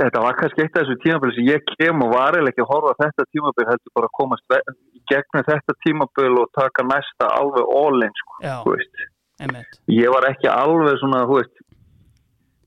þetta 0.00 0.22
var 0.24 0.38
kannski 0.38 0.64
eitt 0.64 0.76
af 0.76 0.86
þessu 0.86 1.00
tímabil 1.02 1.34
sem 1.36 1.48
ég 1.50 1.66
kem 1.74 2.04
og 2.04 2.14
var 2.14 2.38
eða 2.38 2.52
ekki 2.52 2.64
að 2.64 2.70
horfa 2.72 2.94
þetta 3.02 3.26
tímabil 3.34 3.66
heldur 3.68 3.96
bara 3.98 4.08
að 4.08 4.16
komast 4.20 4.56
í 4.94 5.02
gegnum 5.10 5.48
þetta 5.50 5.76
tímabil 5.84 6.30
og 6.40 6.52
taka 6.56 6.86
næsta 6.86 7.28
alveg 7.36 7.74
all-in 7.80 8.14
sko, 8.22 8.38
ég 9.98 10.14
var 10.14 10.28
ekki 10.30 10.48
alveg 10.52 11.00
svona, 11.02 11.26
þú 11.28 11.40
veist 11.40 11.56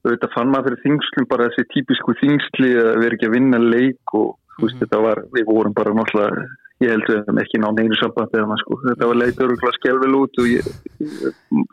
þú 0.04 0.12
veit 0.12 0.26
að 0.28 0.34
fann 0.36 0.52
maður 0.52 0.74
fyrir 0.74 0.84
þingslum 0.86 1.28
bara 1.32 1.48
þessi 1.50 1.68
típisku 1.74 2.16
þingsli 2.20 2.72
að 2.82 2.98
vera 3.04 3.16
ekki 3.18 3.30
að 3.30 3.36
vinna 3.38 3.60
leik 3.64 4.14
og 4.20 4.34
veist 4.60 4.76
Mhm. 4.76 4.82
þetta 4.84 5.02
var, 5.02 5.24
við 5.34 5.46
vorum 5.48 5.74
bara 5.74 5.94
náttúrulega 5.96 6.44
ég 6.84 6.90
held 6.92 7.08
við 7.08 7.18
hefum 7.22 7.40
ekki 7.40 7.62
náð 7.64 7.78
neinu 7.80 7.96
sambandi 7.96 8.38
eða 8.42 8.58
sko, 8.60 8.78
þetta 8.84 9.08
var 9.08 9.18
leikur 9.22 9.54
og 9.54 9.78
skjálfil 9.80 10.16
út 10.20 10.40
og 10.44 10.46
ég, 10.52 10.68
ég 11.00 11.64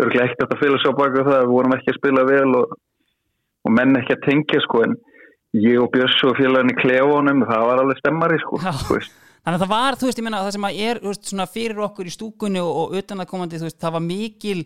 örgulega 0.00 0.26
ekkert 0.30 0.54
að 0.54 0.60
fylgja 0.62 0.80
svo 0.82 0.92
baka 0.98 1.24
það, 1.26 1.40
við 1.44 1.52
vorum 1.52 1.74
ekki 1.76 1.92
að 1.92 1.98
spila 1.98 2.24
vel 2.28 2.54
og, 2.58 2.76
og 3.66 3.74
menn 3.76 3.98
ekki 4.00 4.16
að 4.16 4.24
tengja 4.26 4.62
sko 4.64 4.84
en 4.86 4.96
ég 5.62 5.82
og 5.82 5.90
Björns 5.92 6.22
og 6.26 6.38
félagin 6.38 6.72
í 6.72 6.78
klefunum, 6.80 7.44
það 7.44 7.66
var 7.68 7.82
alveg 7.82 8.00
stemmari 8.00 8.38
sko, 8.40 8.62
þú 8.62 8.96
veist. 8.96 9.18
Þannig 9.42 9.58
að 9.58 9.62
það 9.64 9.72
var, 9.74 9.98
þú 9.98 10.08
veist, 10.08 10.18
ég 10.20 10.24
meina, 10.26 10.40
það 10.46 10.54
sem 10.56 10.66
að 10.68 10.80
er 10.86 11.00
veist, 11.02 11.32
fyrir 11.52 11.82
okkur 11.86 12.08
í 12.08 12.14
stúkunni 12.14 12.62
og, 12.62 12.72
og 12.82 12.96
utan 13.02 13.20
að 13.22 13.30
komandi, 13.34 13.60
þú 13.60 13.68
veist, 13.68 13.80
það 13.82 13.96
var 13.98 14.04
mikil 14.06 14.60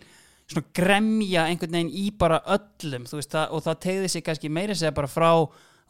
svona 0.51 0.67
gremja 0.77 1.47
einhvern 1.51 1.75
veginn 1.75 1.95
í 1.95 2.11
bara 2.19 2.41
öllum, 2.55 3.07
veist, 3.11 3.33
það, 3.33 3.51
og 3.51 3.65
það 3.65 3.81
tegði 3.87 4.11
sig 4.13 4.25
kannski 4.27 4.53
meira 4.53 4.77
segja 4.79 4.95
bara 4.97 5.11
frá, 5.11 5.31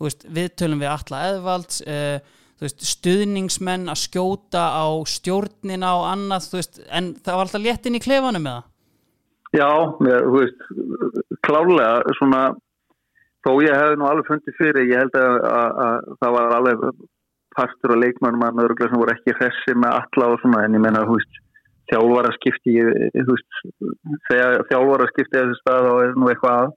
veist, 0.01 0.25
viðtölum 0.33 0.81
við 0.81 0.93
alla 0.93 1.23
eðvalds, 1.31 1.83
uh, 1.85 2.45
veist, 2.63 2.87
stuðningsmenn 2.89 3.91
að 3.93 4.03
skjóta 4.07 4.69
á 4.73 4.87
stjórnina 5.13 5.93
og 5.99 6.07
annað, 6.15 6.49
en 6.89 7.13
það 7.21 7.35
var 7.35 7.45
alltaf 7.45 7.67
léttin 7.67 7.99
í 7.99 8.03
klefanum 8.03 8.47
með 8.49 8.59
það. 8.59 8.73
Já, 9.57 9.71
mér, 10.05 10.25
þú 10.27 10.41
veist, 10.41 10.65
klálega 11.47 12.17
svona, 12.19 12.41
þó 13.47 13.53
ég 13.65 13.77
hefði 13.77 14.01
nú 14.01 14.09
alveg 14.09 14.31
fundið 14.31 14.57
fyrir, 14.59 14.89
ég 14.91 15.05
held 15.05 15.21
að, 15.21 15.37
að, 15.53 15.83
að 15.85 16.09
það 16.23 16.37
var 16.37 16.57
alveg 16.57 16.87
partur 17.57 17.95
og 17.95 18.03
leikmannum 18.03 18.45
að 18.45 18.59
nörgulega 18.59 18.93
sem 18.93 19.01
voru 19.01 19.15
ekki 19.15 19.37
hressi 19.39 19.77
með 19.77 20.01
alla 20.01 20.33
og 20.33 20.41
svona, 20.43 20.65
en 20.65 20.77
ég 20.77 20.83
menna, 20.85 21.05
þú 21.09 21.17
veist, 21.21 21.39
þjálfara 21.91 22.33
skipti, 22.37 22.77
þú 23.15 23.27
veist, 23.33 23.59
þegar 24.29 24.65
þjálfara 24.71 25.09
skipti 25.13 25.39
þessi 25.39 25.59
stað 25.61 25.91
og 25.91 26.03
er 26.05 26.15
nú 26.17 26.31
eitthvað 26.33 26.73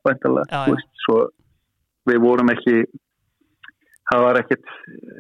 veist, 0.69 0.89
svo 1.05 1.19
við 2.09 2.19
vorum 2.23 2.51
ekki, 2.53 2.83
það 4.11 4.25
var 4.25 4.41
ekkit, 4.43 4.75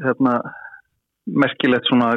hérna, 0.05 0.35
merkilegt 1.29 1.89
svona, 1.89 2.13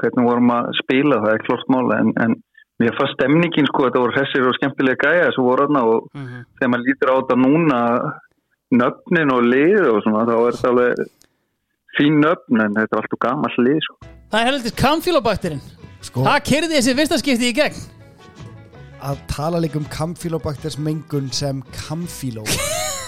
hvernig 0.00 0.26
vorum 0.26 0.54
að 0.54 0.70
spila, 0.80 1.20
það 1.24 1.34
er 1.34 1.44
klort 1.46 1.68
mála, 1.70 2.00
en, 2.02 2.14
en 2.24 2.38
Mér 2.80 2.94
fannst 2.96 3.18
stemningin 3.18 3.66
sko, 3.68 3.84
þetta 3.84 4.00
voru 4.00 4.14
hressir 4.14 4.46
og 4.48 4.54
skemmtilega 4.56 5.04
gæja 5.04 5.26
þessu 5.26 5.42
voru 5.44 5.66
þarna 5.66 5.80
og 5.84 6.06
Mm 6.16 6.22
-hmm. 6.26 6.44
þegar 6.56 6.70
maður 6.72 6.86
lítur 6.86 7.10
á 7.12 7.14
þetta 7.18 7.36
núna 7.44 7.80
nöfnin 8.80 9.32
og 9.34 9.42
lið 9.52 9.82
og 9.90 9.98
svona 10.02 10.24
þá 10.28 10.36
er 10.36 10.54
þetta 10.56 10.70
alveg 10.72 10.94
fín 11.98 12.14
nöfn 12.24 12.62
en 12.64 12.78
þetta 12.78 12.96
er 12.96 13.00
alltaf 13.02 13.20
gammal 13.26 13.54
lið 13.58 13.80
sko. 13.84 13.94
Það 14.30 14.40
er 14.40 14.48
heldur 14.48 14.74
kamfílobakterinn. 14.84 15.62
Sko, 16.00 16.22
Það 16.24 16.38
kerði 16.48 16.76
þessi 16.78 16.94
fyrsta 16.96 17.18
skipti 17.20 17.50
í 17.50 17.56
gegn. 17.56 17.80
að 19.00 19.20
tala 19.32 19.60
líka 19.60 19.78
um 19.80 19.86
kamfílobakters 19.88 20.76
mengun 20.78 21.30
sem 21.32 21.62
kamfíló 21.72 22.42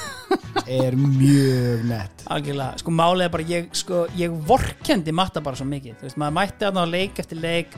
er 0.67 0.95
mjög 0.97 1.83
nett. 1.89 2.23
Algjörlega, 2.33 2.79
sko 2.81 2.95
málið 2.97 3.27
er 3.27 3.33
bara 3.35 3.45
ég, 3.51 3.67
sko, 3.77 4.07
ég 4.17 4.33
vorkendi 4.49 5.13
matta 5.13 5.43
bara 5.45 5.59
svo 5.59 5.67
mikið. 5.69 5.99
Þú 6.01 6.07
veist, 6.09 6.17
maður 6.23 6.37
mætti 6.39 6.69
að 6.69 6.79
ná 6.79 6.85
leik 6.89 7.21
eftir 7.21 7.43
leik 7.43 7.77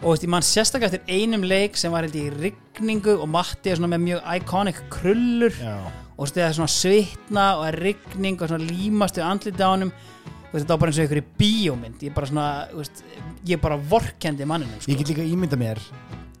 og 0.00 0.08
þú 0.08 0.10
veist, 0.16 0.26
ég 0.26 0.32
mann 0.34 0.46
sérstaklega 0.48 0.90
eftir 0.98 1.14
einum 1.22 1.46
leik 1.46 1.78
sem 1.78 1.94
var 1.94 2.08
ég 2.08 2.18
í 2.18 2.26
rigningu 2.34 3.14
og 3.20 3.30
matti 3.30 3.70
er 3.70 3.78
svona 3.78 3.92
með 3.94 4.04
mjög 4.08 4.26
iconic 4.40 4.82
krullur 4.92 5.54
Já, 5.62 5.76
og 5.86 6.18
þú 6.18 6.26
veist, 6.26 6.36
það 6.40 6.48
er 6.50 6.58
svona 6.58 6.74
svitna 6.74 7.46
og 7.60 7.64
er 7.70 7.80
rigning 7.86 8.42
og 8.42 8.50
svona 8.50 8.66
límast 8.74 9.18
við 9.22 9.28
andliti 9.30 9.62
á 9.62 9.70
honum 9.70 9.94
Þú 9.94 10.15
veist, 10.52 10.62
þetta 10.64 10.74
var 10.74 10.80
bara 10.82 10.92
eins 10.92 10.98
og 11.00 11.04
einhverju 11.06 11.26
bíómynd 11.40 12.02
ég 12.06 12.14
bara 12.16 12.30
svona, 12.30 12.46
veist, 12.74 13.04
ég 13.48 13.60
bara 13.62 13.76
vorkendi 13.76 14.46
manninum 14.48 14.80
sko. 14.80 14.90
Ég 14.92 15.00
get 15.02 15.12
líka 15.12 15.26
ímynda 15.26 15.58
mér 15.60 15.80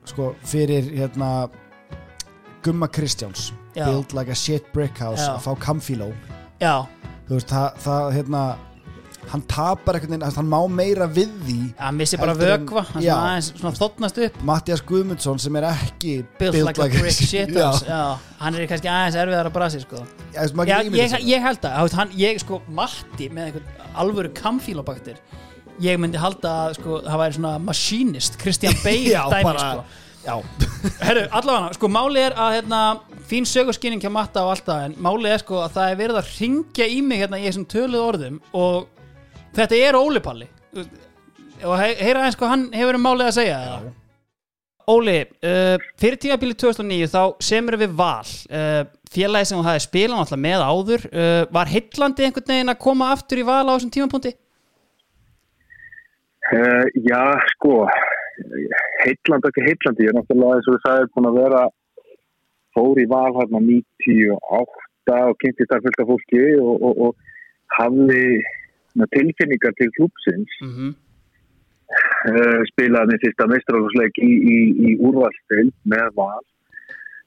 sko, 0.06 0.34
fyrir 0.46 0.90
hérna 0.94 1.30
Gumma 2.66 2.88
Kristjáns 2.90 3.52
Já. 3.76 3.84
Build 3.86 4.14
like 4.16 4.30
a 4.32 4.34
shit 4.34 4.72
brick 4.72 4.98
house 4.98 5.22
Já. 5.22 5.36
að 5.36 5.42
fá 5.44 5.52
kamfíló 5.66 6.10
já, 6.62 6.86
þú 7.28 7.36
veist, 7.36 7.50
það, 7.52 7.82
það 7.84 8.06
hérna 8.16 8.42
hann 9.30 9.42
tapar 9.50 9.98
veginn, 10.00 10.22
hann 10.22 10.48
má 10.50 10.58
meira 10.70 11.08
við 11.10 11.32
því 11.46 11.56
hann 11.80 11.96
missi 11.98 12.18
bara 12.20 12.34
vökva 12.38 12.84
hann 12.92 13.74
þotnast 13.76 14.20
upp. 14.26 14.36
Mattias 14.46 14.82
Guðmundsson 14.86 15.40
sem 15.42 15.56
er 15.60 15.68
ekki 15.72 16.18
built 16.38 16.60
like, 16.60 16.82
a 16.82 16.88
brick 16.94 17.16
shit 17.16 17.52
hann 17.56 18.54
er 18.54 18.68
kannski 18.70 18.90
aðeins 18.92 19.18
erfiðar 19.18 19.50
að 19.50 19.56
brasi 19.56 19.82
sko. 19.82 20.04
já, 20.34 20.46
já, 20.68 20.78
ég, 20.92 21.18
ég 21.26 21.42
held 21.42 21.66
að, 21.66 21.98
hann, 21.98 22.14
ég 22.18 22.40
sko 22.42 22.60
Matti 22.68 23.30
með 23.32 23.50
einhvern 23.50 23.92
alvöru 23.96 24.32
kamfílobakter 24.36 25.20
ég 25.82 25.98
myndi 26.00 26.20
halda 26.20 26.52
að 26.66 26.78
sko, 26.78 27.00
það 27.04 27.22
væri 27.22 27.36
svona 27.38 27.54
machinist, 27.60 28.38
Christian 28.40 28.76
Bale 28.84 29.12
Já, 29.12 29.22
dæmi 29.32 29.48
bara- 29.50 29.70
sko. 29.70 30.02
Herru, 31.06 31.22
allavega, 31.38 31.74
sko, 31.76 31.88
málið 31.92 32.24
er 32.24 32.34
að 32.42 32.54
hérna, 32.56 32.80
fín 33.30 33.46
sögurskynning 33.46 34.02
hjá 34.02 34.10
Matta 34.10 34.42
og 34.42 34.56
allt 34.56 34.66
það 34.66 34.86
en 34.88 34.96
málið 35.06 35.34
er 35.36 35.42
sko 35.44 35.60
að 35.62 35.76
það 35.76 35.90
er 35.92 36.00
verið 36.00 36.18
að 36.20 36.30
ringja 36.40 36.88
í 36.90 36.96
mig 37.06 37.20
hérna 37.22 37.38
í 37.38 37.46
þessum 37.46 37.66
töluð 37.70 38.06
orðum 38.08 38.40
og 38.58 38.88
þetta 39.56 39.82
er 39.82 39.98
Óli 39.98 40.22
Palli 40.24 40.48
og 41.64 41.78
he 41.80 41.92
heyra 42.02 42.26
eins 42.26 42.36
hvað 42.38 42.52
hann 42.52 42.66
hefur 42.76 42.98
um 42.98 43.06
málið 43.06 43.30
að 43.30 43.38
segja 43.38 43.60
eða? 43.66 43.94
Óli, 44.86 45.16
uh, 45.42 45.84
fyrir 45.98 46.20
tímabili 46.22 46.54
2009 46.54 47.08
þá 47.10 47.22
semur 47.42 47.78
við 47.80 47.94
Val 47.98 48.22
uh, 48.22 48.82
félagi 49.10 49.48
sem 49.50 49.58
hún 49.58 49.66
hafi 49.66 49.82
spilað 49.82 50.20
alltaf 50.22 50.38
með 50.38 50.62
áður 50.62 51.06
uh, 51.10 51.40
var 51.56 51.72
heillandi 51.72 52.26
einhvern 52.26 52.52
veginn 52.52 52.70
að 52.70 52.82
koma 52.84 53.08
aftur 53.14 53.40
í 53.42 53.46
Val 53.48 53.64
á 53.66 53.74
þessum 53.74 53.94
tímapunkti? 53.96 54.36
Uh, 56.46 56.84
já, 57.02 57.22
sko, 57.56 57.80
heitlandi 59.02 59.50
ekki 59.50 59.64
heitlandi, 59.66 60.06
ég 60.06 60.12
er 60.12 60.16
náttúrulega 60.20 60.60
eins 60.60 60.68
og 60.70 60.76
við 60.76 60.84
sagðum 60.84 61.12
búin 61.16 61.28
að 61.32 61.38
vera 61.40 61.62
fór 62.76 63.00
í 63.00 63.06
val 63.10 63.32
hérna 63.38 63.62
98 63.64 65.16
og 65.16 65.40
kynnti 65.42 65.66
þar 65.70 65.82
fullt 65.86 66.02
af 66.02 66.10
fólki 66.12 66.44
og, 66.60 66.84
og, 66.86 67.02
og 67.06 67.74
hafði 67.78 68.22
tilfinningar 69.16 69.74
til 69.76 69.90
klúpsins 69.96 70.52
Mm 70.62 70.72
-hmm. 70.74 70.92
uh, 72.30 72.60
spilaði 72.72 73.08
með 73.12 73.22
fyrsta 73.24 73.46
meistralúsleik 73.52 74.14
í, 74.18 74.32
í, 74.54 74.58
í 74.88 74.90
úrvalstil 75.06 75.68
með 75.84 76.08
val 76.20 76.44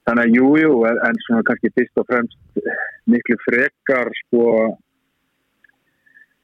þannig 0.04 0.24
að 0.24 0.34
jújú, 0.36 0.60
jú, 0.64 0.84
en, 0.88 1.16
svona 1.24 1.46
kannski 1.48 1.70
fyrst 1.76 2.00
og 2.00 2.06
fremst 2.10 2.38
miklu 3.06 3.36
frekar 3.46 4.08
sko 4.24 4.44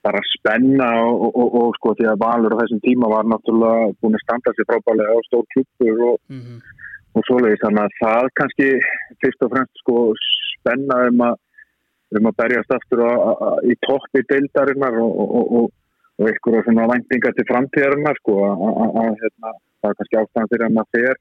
bara 0.07 0.21
spenna 0.37 0.89
og, 1.03 1.15
og, 1.27 1.33
og, 1.43 1.55
og 1.61 1.79
sko 1.79 1.95
því 1.99 2.07
að 2.11 2.21
Valur 2.23 2.55
á 2.55 2.61
þessum 2.63 2.83
tíma 2.85 3.11
var 3.11 3.25
náttúrulega 3.27 3.95
búin 4.01 4.19
að 4.19 4.25
standa 4.25 4.55
sér 4.55 4.69
frábælega 4.71 5.17
á 5.19 5.21
stór 5.29 5.45
klubur 5.53 5.99
og, 6.11 6.19
Mm 6.29 6.43
-hmm. 6.43 6.59
og 7.17 7.23
svoleiðis 7.27 7.65
þannig 7.65 7.83
að 7.85 7.97
það 8.03 8.25
kannski 8.39 8.69
fyrst 9.21 9.43
og 9.45 9.51
fremst 9.53 9.75
sko 9.83 9.97
spenna 10.21 10.97
um 11.11 11.21
að 12.13 12.21
um 12.21 12.29
að 12.31 12.37
berjast 12.43 12.75
aftur 12.77 13.03
á, 13.03 13.13
á, 13.13 13.33
á, 13.35 13.51
í 13.67 13.75
toppi 13.87 14.23
deildarinnar 14.31 14.99
og, 15.03 15.17
og, 15.25 15.33
og, 15.37 15.73
og, 16.19 16.29
einhverja 16.29 16.67
svona 16.67 16.87
væntinga 16.93 17.33
til 17.37 17.47
framtíðarinnar 17.51 18.21
sko 18.21 18.37
að, 18.47 19.11
hérna, 19.23 19.57
það 19.83 19.91
er 19.91 19.99
kannski 19.99 20.21
ástæðan 20.21 20.53
fyrir 20.53 20.67
að 20.69 20.77
maður 20.77 20.95
fer, 20.97 21.21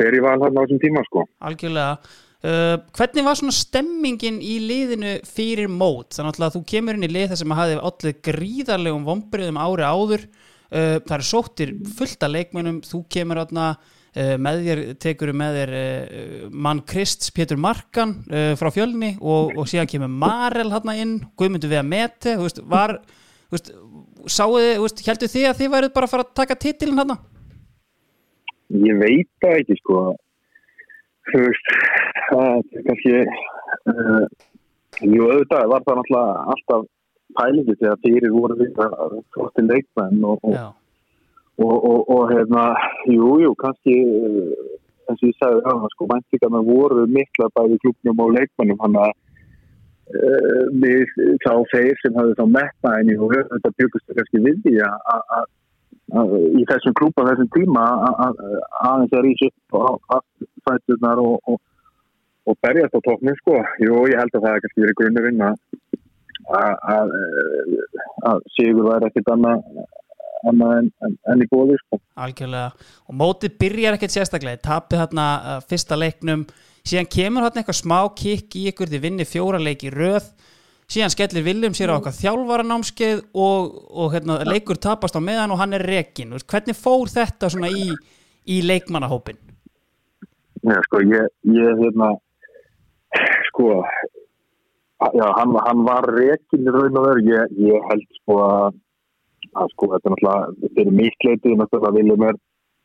fer 0.00 0.16
í 0.16 0.22
val 0.24 0.38
hann 0.44 0.56
á 0.56 0.62
þessum 0.62 0.82
tíma 0.84 1.04
sko. 1.08 1.26
Algjörlega. 1.50 2.14
Uh, 2.46 2.76
Hvernig 2.94 3.24
var 3.26 3.38
svona 3.40 3.56
stemmingin 3.56 4.38
í 4.44 4.58
liðinu 4.62 5.16
fyrir 5.26 5.70
mót? 5.72 6.14
Þannig 6.14 6.42
að 6.46 6.58
þú 6.58 6.64
kemur 6.70 6.98
inn 6.98 7.06
í 7.08 7.10
lið 7.10 7.30
þar 7.32 7.40
sem 7.40 7.54
að 7.54 7.60
hafi 7.62 7.78
allir 7.90 8.18
gríðarlegum 8.28 9.06
vombriðum 9.08 9.58
ári 9.58 9.88
áður. 9.88 10.26
Uh, 10.66 10.96
Það 11.00 11.14
eru 11.16 11.26
sóttir 11.26 11.72
fullt 11.96 12.26
af 12.26 12.34
leikmönnum. 12.34 12.82
Þú 12.86 13.02
kemur 13.16 13.40
aðna 13.42 13.70
með 14.16 14.62
þér, 14.64 14.82
tekur 15.02 15.32
með 15.36 15.58
þér 15.60 15.72
uh, 15.76 16.48
mann 16.66 16.82
Krists 16.88 17.32
Pétur 17.36 17.60
Markan 17.60 18.16
uh, 18.30 18.54
frá 18.56 18.70
fjölni 18.72 19.14
og, 19.20 19.52
og 19.58 19.68
síðan 19.70 19.90
kemur 19.90 20.12
Marel 20.12 20.72
hann 20.72 20.92
inn, 20.94 21.14
Guðmundur 21.36 21.72
við 21.72 21.82
að 21.82 21.90
meti 21.90 22.36
veist, 22.40 22.62
var 22.64 22.98
veist, 23.52 23.72
sáu 24.26 24.56
þið, 24.56 24.72
þú 24.78 24.86
veist, 24.86 25.02
heldur 25.08 25.32
þið 25.34 25.48
að 25.50 25.60
þið 25.60 25.72
værið 25.76 25.94
bara 25.98 26.08
að 26.08 26.14
fara 26.14 26.26
að 26.26 26.36
taka 26.40 26.58
titilin 26.64 27.02
hann? 27.02 27.16
Ég 28.86 28.98
veit 28.98 29.30
það 29.44 29.60
ekki 29.60 29.76
sko. 29.78 30.00
Þú 31.30 31.42
veist 31.44 31.72
það 32.30 32.50
er 32.56 32.86
kannski 32.88 33.14
uh, 33.20 34.24
jú 35.04 35.28
auðvitað 35.28 35.70
var 35.70 35.86
það 35.86 36.00
náttúrulega 36.00 36.46
alltaf 36.54 36.88
pælingi 37.36 37.76
þegar 37.76 38.02
fyrir 38.04 38.34
voru 38.34 38.56
við 38.60 38.82
að 38.82 39.16
flottir 39.34 39.66
leikmenn 39.68 40.24
og, 40.24 40.44
og, 40.46 40.74
og, 41.58 41.76
og, 41.90 42.00
og 42.12 42.22
hérna 42.32 42.64
jú, 43.08 43.30
jú, 43.44 43.52
kannski 43.62 43.94
uh, 44.04 44.50
eins 45.06 45.20
og 45.22 45.28
ég 45.30 45.36
sagði 45.40 45.62
það, 45.66 45.86
sko, 45.94 46.08
væntingarna 46.12 46.62
voru 46.66 47.06
mikla 47.10 47.48
bæði 47.56 47.78
klubnum 47.84 48.24
og 48.24 48.34
leikmennum 48.36 48.82
hann 48.84 48.98
að 49.04 49.12
uh, 50.16 50.64
við 50.82 51.06
þá 51.44 51.52
þeir 51.72 52.02
sem 52.02 52.18
hafði 52.18 52.38
þá 52.40 52.44
metnaðinni 52.56 53.18
og 53.20 53.36
þetta 53.38 53.74
byggust 53.78 54.18
kannski 54.18 54.42
við 54.48 54.58
því 54.66 54.74
að- 54.86 55.54
í 56.60 56.62
þessum 56.70 56.94
klúpa 56.94 57.24
þessum 57.26 57.48
tíma 57.54 57.84
að- 58.06 58.20
að- 58.26 58.42
aðeins 58.88 59.16
að 59.18 59.24
rýsa 59.26 59.48
upp 59.50 59.80
á 60.14 60.16
fætturnar 60.68 61.18
og, 61.18 61.40
og, 61.50 61.58
og 62.46 62.58
berjast 62.62 62.94
á 62.94 63.00
tóknum 63.02 63.34
sko. 63.40 63.56
Jú, 63.82 64.04
ég 64.06 64.20
held 64.20 64.36
að 64.38 64.44
það 64.44 64.54
er 64.54 64.62
kannski 64.62 64.84
verið 64.84 65.40
að, 66.54 66.74
að, 66.94 67.14
að 68.30 68.42
Sigur 68.54 68.86
væri 68.90 69.08
ekkert 69.08 69.32
annað 69.34 69.64
annað 70.50 70.74
en, 70.80 70.90
en, 71.06 71.14
en 71.32 71.44
í 71.44 71.48
bóði 71.50 71.78
sko. 71.82 72.00
algjörlega. 72.26 72.88
Og 73.06 73.18
mótið 73.20 73.56
byrjar 73.62 73.98
ekkert 73.98 74.16
sérstaklega. 74.16 74.58
Þið 74.58 74.66
tapið 74.66 75.02
þarna 75.04 75.28
uh, 75.36 75.56
fyrsta 75.70 75.98
leiknum. 75.98 76.44
Síðan 76.86 77.10
kemur 77.16 77.46
þarna 77.46 77.62
eitthvað 77.62 77.80
smá 77.80 77.98
kikk 78.18 78.58
í 78.60 78.66
ykkur. 78.72 78.92
Þið 78.92 79.06
vinni 79.08 79.28
fjóra 79.28 79.62
leik 79.62 79.86
í 79.86 79.94
röð. 79.94 80.28
Síðan 80.86 81.10
skellir 81.10 81.42
Viljum 81.42 81.74
sér 81.74 81.90
á 81.90 81.98
okkar 81.98 82.14
þjálfaranámskeið 82.14 83.24
og, 83.34 83.72
og 83.90 84.12
hérna, 84.14 84.38
leikur 84.46 84.78
tapast 84.78 85.18
á 85.18 85.20
meðan 85.20 85.50
og 85.50 85.58
hann 85.58 85.74
er 85.74 85.82
rekin 85.82 86.30
hvernig 86.38 86.78
fór 86.78 87.10
þetta 87.10 87.50
svona 87.50 87.72
í, 87.74 87.88
í 88.46 88.60
leikmannahópin 88.62 89.40
Já, 90.66 90.78
sko, 90.86 91.02
ég, 91.06 91.26
ég 91.54 91.82
hérna, 91.82 92.12
sko, 93.50 93.82
já, 95.14 95.26
hann, 95.36 95.52
hann 95.66 95.82
var 95.86 96.06
rekin 96.10 96.64
í 96.66 96.74
raun 96.74 96.98
og 96.98 97.06
veru, 97.06 97.22
ég, 97.28 97.52
ég 97.66 97.90
held 97.90 98.06
sko 98.20 98.38
að, 98.42 98.78
að 99.62 99.72
sko, 99.74 99.88
þetta 99.94 100.08
er 100.08 100.14
náttúrulega, 100.14 100.50
þetta 100.64 100.82
er 100.82 100.92
mitt 101.00 101.26
leitið, 101.28 101.56
náttúrulega 101.60 101.96
viljum 101.96 102.26
er 102.28 102.36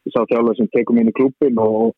sá 0.10 0.24
þjálfur 0.32 0.58
sem 0.58 0.72
tekum 0.76 1.02
inn 1.02 1.12
í 1.12 1.16
klúpin 1.18 1.60
og, 1.62 1.92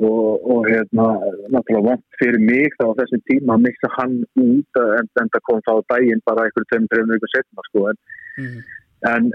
og, 0.00 0.48
og 0.54 0.68
hérna, 0.68 1.06
náttúrulega 1.54 1.86
vant 1.88 2.20
fyrir 2.20 2.42
mig 2.44 2.76
þá 2.76 2.84
á 2.92 2.98
þessum 3.00 3.24
tíma 3.30 3.56
að 3.56 3.64
missa 3.68 3.92
hann 3.96 4.18
út 4.44 4.82
en, 4.82 5.08
en 5.22 5.32
það 5.32 5.46
kom 5.48 5.64
þá 5.66 5.72
á 5.72 5.88
daginn 5.94 6.22
bara 6.28 6.46
einhverjum 6.46 6.70
tveim, 6.72 6.90
trefnum 6.92 7.16
ykkur 7.18 7.34
setna, 7.36 7.66
sko, 7.70 7.88
en 7.92 8.04
mm. 8.42 8.60
En 9.08 9.30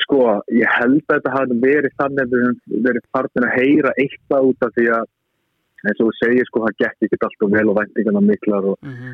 sko, 0.00 0.20
ég 0.56 0.70
held 0.78 1.02
að 1.02 1.18
þetta 1.18 1.32
hafi 1.34 1.56
verið 1.60 1.92
þannig 2.00 2.22
að 2.22 2.30
við 2.32 2.44
höfum 2.46 2.84
verið 2.86 3.02
farnir 3.12 3.44
að 3.44 3.58
heyra 3.58 3.90
eitthvað 4.00 4.46
út 4.48 4.64
af 4.64 4.70
því 4.78 4.86
að 4.96 5.10
eins 5.82 6.00
og 6.00 6.06
þú 6.06 6.14
segir 6.16 6.48
sko, 6.48 6.62
það 6.64 6.78
gekk 6.80 7.04
ekki 7.04 7.18
alltaf 7.26 7.50
vel 7.52 7.64
og 7.68 7.76
væntingarna 7.76 8.22
miklar 8.24 8.68
og, 8.70 8.78
Mm 8.80 9.12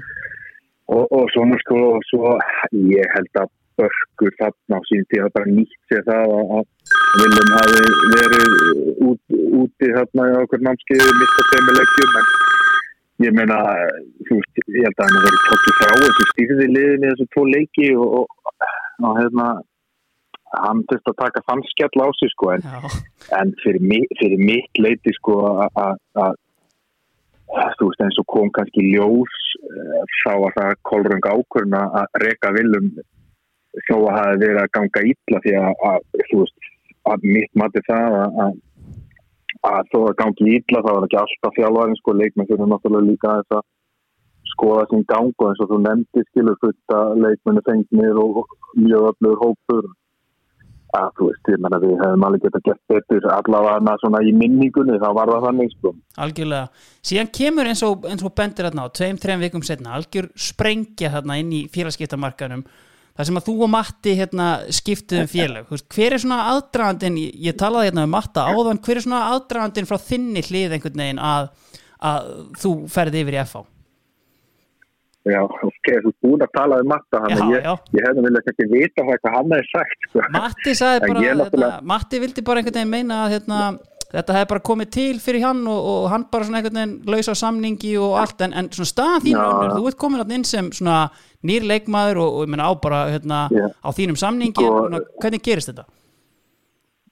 og, 0.86 1.06
og 1.12 1.30
svona 1.34 1.58
sko, 1.64 1.78
og 1.96 2.04
svo 2.10 2.34
ég 2.72 3.14
held 3.14 3.40
að 3.40 3.50
börkur 3.80 4.32
þarna 4.40 4.78
á 4.78 4.80
sín 4.88 5.04
tíða 5.12 5.28
bara 5.36 5.50
nýtt 5.52 5.76
sér 5.92 6.02
það 6.08 6.34
að, 6.38 6.56
að 6.58 6.66
Viljum 7.16 7.52
hafi 7.56 7.84
verið 8.16 8.50
út, 9.08 9.36
úti 9.62 9.88
þarna 9.96 10.26
í 10.30 10.34
okkur 10.42 10.64
námskeiði 10.66 11.12
mista 11.20 11.44
tveimur 11.50 11.78
leikjum 11.80 12.18
en 12.20 12.28
ég 13.26 13.32
meina, 13.38 13.56
þú 14.28 14.36
veist, 14.40 14.58
ég 14.76 14.84
held 14.84 14.98
að 15.00 15.06
hann 15.08 15.22
verið 15.26 15.46
tókið 15.48 15.78
frá 15.80 15.92
þessu 16.02 16.26
stýrði 16.32 16.66
liðinni 16.74 17.12
þessu 17.12 17.26
tvo 17.36 17.44
leiki 17.52 17.88
og, 17.96 18.18
og, 18.20 18.26
og 19.08 19.20
hérna 19.20 19.46
hann 20.60 20.82
þurfti 20.90 21.12
að 21.12 21.20
taka 21.22 21.58
skell 21.72 22.04
á 22.04 22.08
sig 22.20 22.30
sko 22.34 22.50
en, 22.54 22.66
en 23.40 23.54
fyrir, 23.64 23.80
mi- 23.92 24.10
fyrir 24.20 24.40
mitt 24.50 24.80
leiti 24.84 25.12
sko 25.16 25.38
að- 25.48 25.80
að 25.86 25.96
að- 26.26 26.36
þú 27.80 27.88
veist 27.90 28.04
eins 28.04 28.20
og 28.20 28.26
kom 28.34 28.48
kannski 28.56 28.84
ljós 28.92 29.34
eh, 29.64 30.00
þá 30.22 30.32
var 30.44 30.54
það 30.60 30.72
kolröng 30.90 31.28
ákvörn 31.32 31.76
að 31.80 32.06
reka 32.26 32.52
viljum 32.56 32.88
þó 33.84 33.96
að 33.98 34.16
hafi 34.16 34.40
verið 34.42 34.62
að 34.62 34.72
ganga 34.78 35.04
illa 35.12 35.42
því 35.44 35.54
að, 35.60 35.84
að 35.90 36.00
veist 36.32 36.70
að 37.06 37.26
mitt 37.36 37.52
mati 37.58 37.82
það 37.86 38.16
að, 38.20 38.38
að, 38.44 38.54
að 39.70 39.90
þó 39.92 39.98
að 40.02 40.16
gangi 40.20 40.54
illa 40.58 40.82
það 40.86 40.96
var 40.96 41.06
ekki 41.08 41.20
alltaf 41.22 41.58
þjálfarinn 41.58 42.00
sko 42.00 42.16
leikmenn 42.16 42.48
fyrir 42.50 42.70
náttúrulega 42.72 43.10
líka 43.10 43.34
þess 43.40 43.58
að 43.58 43.66
skoða 44.56 44.88
sín 44.90 45.04
gang 45.10 45.34
og 45.36 45.50
eins 45.50 45.62
og 45.62 45.70
þú 45.70 45.78
nefndi 45.84 46.24
skilur 46.30 46.58
fullt 46.62 46.96
að 46.96 47.14
leikmennu 47.24 47.62
fengnir 47.66 48.18
og 48.22 48.42
mjög 48.78 49.12
öflugur 49.12 49.42
hópur. 49.44 49.88
Að 50.96 51.08
þú 51.18 51.26
veist, 51.28 51.48
ég 51.50 51.60
menna 51.60 51.78
við 51.82 51.96
hefum 51.98 52.24
alveg 52.24 52.44
geta 52.46 52.60
gert 52.64 52.80
betur 52.88 53.24
allavega 53.34 53.96
svona 54.00 54.20
í 54.24 54.30
minningunni 54.32 54.96
þá 55.02 55.08
var 55.18 55.32
það 55.34 55.46
þannig 55.48 55.72
sko. 55.74 55.92
Algjörlega. 56.24 56.84
Síðan 57.04 57.30
kemur 57.36 57.68
eins 57.68 57.82
og, 57.84 58.06
eins 58.08 58.24
og 58.24 58.32
bendir 58.38 58.68
þarna 58.68 58.86
á 58.86 58.94
tveim, 58.96 59.18
þreim 59.20 59.42
vikum 59.42 59.64
setna, 59.66 59.96
algjör 59.98 60.30
sprengja 60.40 61.10
þarna 61.18 61.36
inn 61.42 61.50
í 61.52 61.60
félagskiptamarkanum 61.74 62.62
þar 63.16 63.28
sem 63.28 63.40
að 63.40 63.46
þú 63.48 63.54
og 63.66 63.70
Matti 63.72 64.16
hérna, 64.18 64.48
skiptuðum 64.78 65.30
félag, 65.32 65.68
Þú 65.68 65.76
veist, 65.76 65.88
hver 65.96 66.16
er 66.16 66.22
svona 66.22 66.40
aðdragandin 66.52 67.20
ég, 67.22 67.54
talaði 67.58 67.90
hérna 67.90 68.04
um 68.06 68.12
Matta 68.16 68.48
áðan 68.50 68.82
hver 68.84 69.00
er 69.00 69.06
svona 69.06 69.22
aðdragandin 69.34 69.88
frá 69.88 69.96
þinni 70.02 70.44
hlið 70.46 70.76
einhvern 70.76 71.02
veginn 71.04 71.22
að, 71.22 71.48
að 72.10 72.28
þú 72.62 72.76
ferði 72.92 73.24
yfir 73.24 73.38
í 73.38 73.42
FH 73.46 73.64
Já, 75.26 75.40
ok, 75.42 75.88
þú 76.04 76.10
ert 76.12 76.22
búin 76.22 76.44
að 76.44 76.52
tala 76.54 76.76
um 76.78 76.86
matta 76.92 77.20
hann 77.24 77.32
Já, 77.34 77.46
ég, 77.50 77.64
ég 77.96 78.04
hefði 78.06 78.22
viljað 78.28 78.50
ekki 78.52 78.66
vita 78.70 79.06
hvað 79.08 79.32
hann 79.34 79.54
hefði 79.56 79.70
sagt 79.72 80.06
sko. 80.06 80.22
Matti 80.36 80.74
sagði 80.78 81.00
bara, 81.02 81.24
hérna, 81.24 81.70
Matti 81.90 82.20
vildi 82.22 82.44
bara 82.46 82.62
einhvern 82.62 82.76
veginn 82.78 82.92
meina 82.92 83.24
að 83.24 83.34
hérna, 83.34 83.62
þetta 84.12 84.36
hefði 84.36 84.48
bara 84.52 84.64
komið 84.68 84.90
til 84.96 85.18
fyrir 85.22 85.44
hann 85.46 85.64
og, 85.70 85.88
og 85.92 86.08
hann 86.12 86.26
bara 86.30 86.46
svona 86.46 86.60
einhvern 86.60 86.78
veginn 86.78 86.96
laus 87.10 87.30
á 87.30 87.34
samningi 87.34 87.92
og 87.98 88.16
allt 88.22 88.44
en, 88.46 88.54
en 88.54 88.70
svona 88.74 88.92
staðan 88.92 89.24
þín 89.26 89.36
Já. 89.36 89.44
önnur, 89.46 89.74
þú 89.76 89.90
ert 89.90 90.00
komin 90.02 90.22
þarna 90.22 90.38
inn 90.38 90.46
sem 90.46 90.70
svona 90.78 90.98
nýr 91.46 91.66
leikmaður 91.66 92.22
og, 92.22 92.38
og 92.38 92.46
ég 92.46 92.52
meina 92.54 92.68
á 92.70 92.72
bara 92.82 93.00
hérna, 93.12 93.40
Já. 93.54 93.66
á 93.72 93.88
þínum 93.96 94.18
samningi 94.20 94.62
Sko- 94.62 94.86
en, 94.90 95.00
hvernig 95.22 95.42
gerist 95.46 95.72
þetta? 95.72 95.86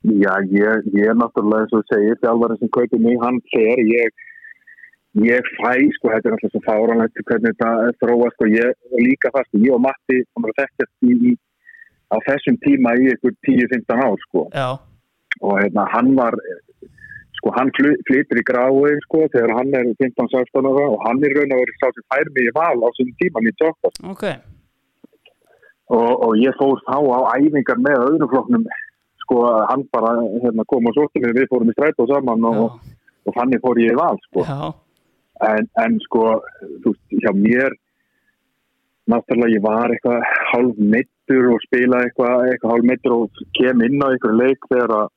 Já, 0.05 0.34
ég, 0.52 0.89
ég 0.92 1.08
er 1.08 1.16
náttúrulega 1.16 1.64
eins 1.64 1.73
og 1.73 1.84
segir 1.89 2.18
þjálfarinn 2.20 2.60
sem 2.60 2.70
kaupir 2.76 3.00
mig, 3.00 3.16
hann 3.23 3.39
fer 3.48 3.81
ég, 3.89 4.24
ég 5.24 5.47
fæ, 5.56 5.70
sko, 5.97 6.10
þetta 6.12 6.28
er 6.28 6.34
alltaf 6.36 6.52
svo 6.52 6.60
fáranlegt 6.66 7.23
hvernig 7.24 7.55
þetta 7.55 7.70
þróa, 8.02 8.28
sko, 8.34 8.48
ég 8.52 9.00
líka 9.00 9.32
það, 9.32 9.48
sko, 9.48 9.62
ég 9.64 9.76
og 9.78 9.81
Matti 9.86 10.18
var 10.36 10.52
að 10.52 10.58
þekkjast 10.60 11.08
í, 11.08 11.14
í, 11.31 11.32
á 12.12 12.16
þessum 12.28 12.58
tíma 12.66 12.92
í 13.00 13.08
ykkur 13.14 13.32
10-15 13.48 14.05
ár, 14.05 14.20
sko 14.28 14.44
Já, 14.52 14.68
og 15.40 15.56
hérna, 15.62 15.89
hann 15.94 16.12
var 16.20 16.36
sko, 17.44 17.52
hann 17.58 17.68
fly- 17.76 18.00
flytur 18.08 18.40
í 18.40 18.44
grái, 18.48 18.94
sko 19.05 19.26
þegar 19.34 19.52
hann 19.58 19.74
er 19.76 19.90
15-16 20.00 20.64
ára 20.70 20.84
og 20.89 21.02
hann 21.05 21.20
er 21.28 21.34
raun 21.36 21.52
að 21.52 21.60
vera 21.60 21.76
sá 21.82 21.89
sem 21.92 22.06
fær 22.14 22.31
mig 22.32 22.48
í 22.48 22.55
val 22.56 22.78
á 22.81 22.89
þessum 22.89 23.10
tíma 23.20 23.42
98 23.44 23.92
ok. 24.14 24.24
Og, 25.92 26.12
og 26.24 26.32
ég 26.40 26.56
fór 26.56 26.81
þá 26.89 26.97
á 26.97 27.20
æfingar 27.36 27.82
með 27.84 28.00
öðrum 28.06 28.31
flokknum 28.32 28.64
sko 29.24 29.42
hann 29.68 29.84
bara 29.92 30.14
hérna, 30.40 30.64
kom 30.73 30.89
og 30.89 30.97
sótti 30.97 31.20
mig 31.20 31.36
við 31.36 31.50
fórum 31.52 31.68
í 31.68 31.76
strætó 31.76 32.06
saman 32.08 32.48
og, 32.48 32.56
Já, 32.56 32.97
og 33.28 33.36
þannig 33.36 33.60
fór 33.64 33.81
ég 33.82 33.92
í 33.92 33.98
val 34.00 34.16
sko. 34.24 34.47
en, 35.44 35.68
en 35.84 35.98
sko 36.06 36.24
þú 36.84 36.94
hjá 37.20 37.32
mér 37.36 37.76
náttúrulega 39.12 39.52
ég 39.58 39.64
var 39.64 39.92
eitthvað 39.92 40.24
hálf 40.52 40.78
meittur 40.81 41.50
og 41.52 41.60
spila 41.66 42.00
eitthvað, 42.06 42.47
eitthvað 42.55 42.73
hálf 42.73 42.89
meittur 42.89 43.16
og 43.18 43.42
kem 43.58 43.84
inn 43.84 44.00
á 44.00 44.08
einhverju 44.08 44.39
leik 44.40 44.68
þegar 44.70 44.94
að 45.02 45.10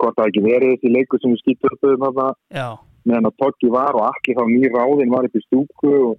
hvort 0.00 0.16
það 0.16 0.30
ekki 0.30 0.46
verið 0.46 0.72
þessi 0.74 0.94
leikur 0.96 1.20
sem 1.22 1.34
við 1.34 1.42
skýttum 1.44 1.76
upp 1.76 2.10
um 2.10 2.20
já, 2.56 2.66
meðan 3.04 3.30
að 3.30 3.38
Toggi 3.42 3.70
var 3.72 3.96
og 3.98 4.08
allir 4.08 4.38
þá 4.38 4.44
nýr 4.48 4.74
ráðin 4.76 5.14
var 5.14 5.28
upp 5.28 5.38
í 5.38 5.44
stúku 5.44 5.94
og 6.08 6.18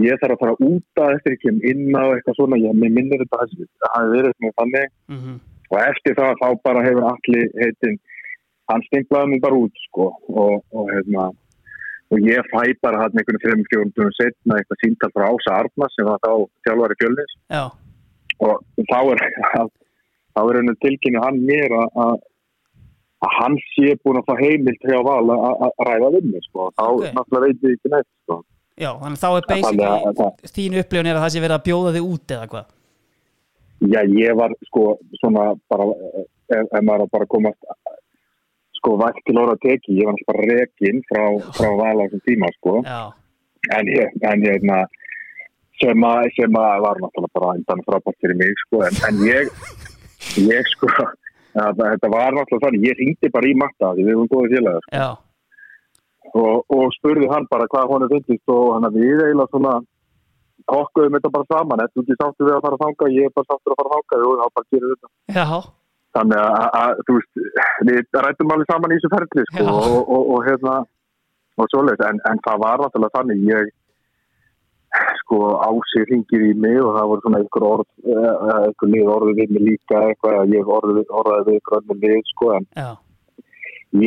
ég 0.00 0.20
þarf 0.20 0.36
að 0.36 0.42
fara 0.42 0.56
út 0.68 1.02
að 1.04 1.14
eftir 1.16 1.34
ég 1.34 1.42
kem 1.42 1.60
inn 1.68 1.92
á 1.92 2.04
eitthvað 2.14 2.38
svona, 2.38 2.60
ég 2.60 2.76
mér 2.76 2.94
minnir 2.96 3.20
þetta 3.24 3.42
að 3.44 3.52
það 3.60 3.94
hafi 3.96 4.14
verið 4.16 4.34
með 4.40 4.54
þannig. 4.60 4.88
Mhm, 5.12 5.36
og 5.72 5.78
eftir 5.82 6.16
það 6.16 6.40
þá 6.40 6.48
bara 6.68 6.86
hefur 6.86 7.08
allir 7.10 7.52
heitin, 7.60 8.00
hann 8.72 8.84
stimplaði 8.88 9.30
mig 9.32 9.44
bara 9.44 9.60
út 9.66 9.84
sko. 9.88 10.08
Og, 10.28 10.64
og 10.72 10.90
hérna 10.92 11.28
og 12.12 12.26
ég 12.28 12.48
fæ 12.52 12.72
bara 12.84 13.04
hann 13.04 13.16
einhvern 13.16 13.40
þreim 13.44 13.62
fjórundum 13.68 14.10
setna 14.16 14.58
eitthvað 14.58 14.82
síntal 14.82 15.12
frá 15.12 15.28
Ása 15.28 15.54
Arna 15.60 15.88
sem 15.92 16.08
var 16.08 16.20
þá 16.24 16.32
þjálfari 16.66 16.98
fjölnis. 17.00 17.36
Já, 17.52 17.64
og 18.40 18.84
þá 18.88 18.98
er 19.12 19.24
þá 20.34 20.40
er 20.42 20.58
henni 20.58 20.76
tilkynni 20.84 21.20
hann 21.24 21.40
mér 21.48 21.72
að 21.76 22.20
að 23.22 23.28
að 23.28 23.34
hann 23.38 23.56
sé 23.72 23.94
búin 24.02 24.18
að 24.20 24.26
fá 24.28 24.34
heimilt 24.42 24.82
hjá 24.88 24.98
val 25.06 25.26
að 25.30 25.64
að 25.66 25.84
ræða 25.88 26.08
við 26.16 26.24
mig 26.32 26.42
sko. 26.48 26.70
Þá 26.78 26.82
Ok. 26.88 27.02
náttúrulega 27.16 27.46
veit 27.46 27.62
ég 27.62 27.76
ekki 27.78 27.92
neitt 27.92 28.08
sko. 28.24 28.38
Já, 28.82 28.90
þannig 28.98 29.18
að 29.18 29.22
þá 29.22 29.28
er 29.30 29.42
að- 29.42 29.50
basically 29.52 30.52
þín 30.56 30.78
upplifun 30.82 31.06
er 31.10 31.16
að 31.16 31.22
það 31.24 31.32
sé 31.36 31.40
verið 31.44 31.58
að 31.58 31.66
bjóða 31.68 31.92
þig 31.96 32.04
út 32.12 32.26
eða 32.36 32.46
hvað? 32.52 32.66
Já, 33.92 34.00
ég 34.06 34.36
var 34.38 34.50
sko 34.66 34.82
svona 35.20 35.44
bara, 35.70 35.84
ef, 36.56 36.66
ef 36.72 36.82
maður 36.86 37.10
bara 37.12 37.24
að 37.26 37.32
komast 37.34 37.58
sko 38.78 38.96
vægt 38.98 39.22
til 39.26 39.38
orða 39.38 39.56
teki, 39.62 39.96
ég 39.98 40.06
var 40.06 40.14
náttúrulega 40.14 40.32
bara 40.32 40.58
rekin 40.58 41.02
frá, 41.10 41.24
frá 41.58 41.70
val 41.82 41.98
á 41.98 42.04
þessum 42.06 42.22
tíma 42.26 42.50
sko. 42.58 42.82
Já, 42.82 43.12
en 43.78 43.86
ég, 43.86 44.08
en 44.22 44.42
ég, 44.42 44.62
na, 44.66 44.84
sem 45.80 45.98
að, 46.06 46.30
sem 46.38 46.50
að 46.62 46.80
var 46.86 46.96
náttúrulega 47.02 47.34
bara 47.38 47.54
endan 47.58 47.82
frábært 47.86 48.18
fyrir 48.22 48.36
mig 48.42 48.54
sko, 48.66 48.82
en, 48.86 48.94
en 49.08 49.22
ég, 49.26 49.50
ég 50.42 50.72
sko, 50.74 50.86
að, 51.58 51.82
þetta 51.82 52.12
var 52.12 52.36
náttúrulega 52.36 52.66
þannig, 52.66 52.88
ég 52.88 53.00
ringdi 53.00 53.32
bara 53.32 53.50
í 53.50 53.54
matta 53.58 53.92
því 53.96 54.06
við 54.06 54.14
erum 54.14 54.30
góðið 54.32 54.56
félagar 54.56 54.86
já, 54.92 55.08
og, 56.32 56.62
og 56.76 56.94
spurði 56.96 57.30
hann 57.32 57.48
bara 57.50 57.68
hvað 57.72 57.90
honum 57.92 58.12
finnst 58.12 58.54
og 58.54 58.70
hann 58.76 58.88
að 58.88 59.00
við 59.02 59.24
eiginlega 59.26 59.52
svona 59.52 59.74
okkuðum 60.70 61.18
þetta 61.18 61.30
bara 61.34 61.50
saman, 61.50 61.84
eftir 61.84 62.02
ekki 62.04 62.16
sáttu 62.18 62.46
við 62.46 62.56
að 62.56 62.64
fara 62.64 62.78
að 62.78 62.84
þanga, 62.84 63.12
ég 63.16 63.28
er 63.28 63.36
bara 63.36 63.48
sáttur 63.50 63.74
að 63.74 63.78
fara 63.80 63.90
að 63.90 63.94
þanga 63.96 64.28
og 64.28 64.40
þá 64.40 64.46
bara 64.58 64.68
gerir 64.74 64.92
þetta. 64.92 65.12
já, 65.38 65.46
Þannig 66.12 66.40
að, 66.44 66.64
að, 66.76 66.98
þú 67.08 67.14
veist, 67.16 67.38
við 67.88 68.18
rættum 68.24 68.50
alveg 68.52 68.68
saman 68.68 68.92
í 68.92 68.96
þessu 68.98 69.10
ferli, 69.14 69.44
sko, 69.48 69.62
og, 69.72 69.94
og, 70.02 70.26
og 70.34 70.42
hérna, 70.44 70.74
og 71.56 71.70
svoleiðis, 71.72 72.02
en, 72.08 72.20
en 72.28 72.42
það 72.44 72.58
var 72.62 72.82
náttúrulega 72.82 73.16
þannig, 73.16 73.46
ég, 73.48 73.70
sko, 75.22 75.38
ási 75.64 76.04
hringir 76.06 76.44
í 76.50 76.52
mig 76.58 76.78
og 76.82 76.96
það 76.96 77.08
voru 77.10 77.24
svona 77.24 77.40
einhver 77.40 77.66
orð, 77.68 77.88
eh, 78.04 78.32
einhver 78.56 78.90
lið 78.94 79.12
orðið 79.16 79.38
við 79.40 79.54
mig 79.56 79.64
líka 79.68 80.00
eitthvað, 80.08 80.38
að 80.40 80.56
ég 80.56 80.72
orðið, 80.78 81.06
orðið 81.20 81.46
við 81.48 81.58
einhver 81.58 81.78
önnur 81.80 82.00
lið, 82.02 82.20
sko, 82.32 82.50
en 82.56 82.66
já, 82.76 82.88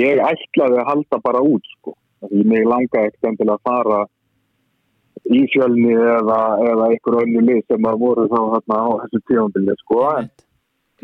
ég 0.02 0.22
ætlaði 0.26 0.82
að 0.82 0.90
halda 0.92 1.22
bara 1.24 1.46
út 1.46 1.72
sko. 1.78 1.96
því 2.26 2.44
mig 2.50 2.64
langaði 2.66 3.10
ekkert 3.10 3.28
endilega 3.30 3.60
að 3.60 3.66
fara 3.70 3.98
í 5.30 5.42
fjölni 5.54 5.94
eða, 5.94 6.40
eða 6.72 6.88
einhver 6.90 7.18
önnu 7.22 7.42
lið 7.46 7.62
sem 7.70 7.88
að 7.90 8.00
voru 8.02 8.26
þá 8.32 8.40
hérna 8.54 8.78
á 8.82 8.88
þessu 9.02 9.22
tífambili 9.30 9.76
sko. 9.82 10.00
en, 10.18 10.30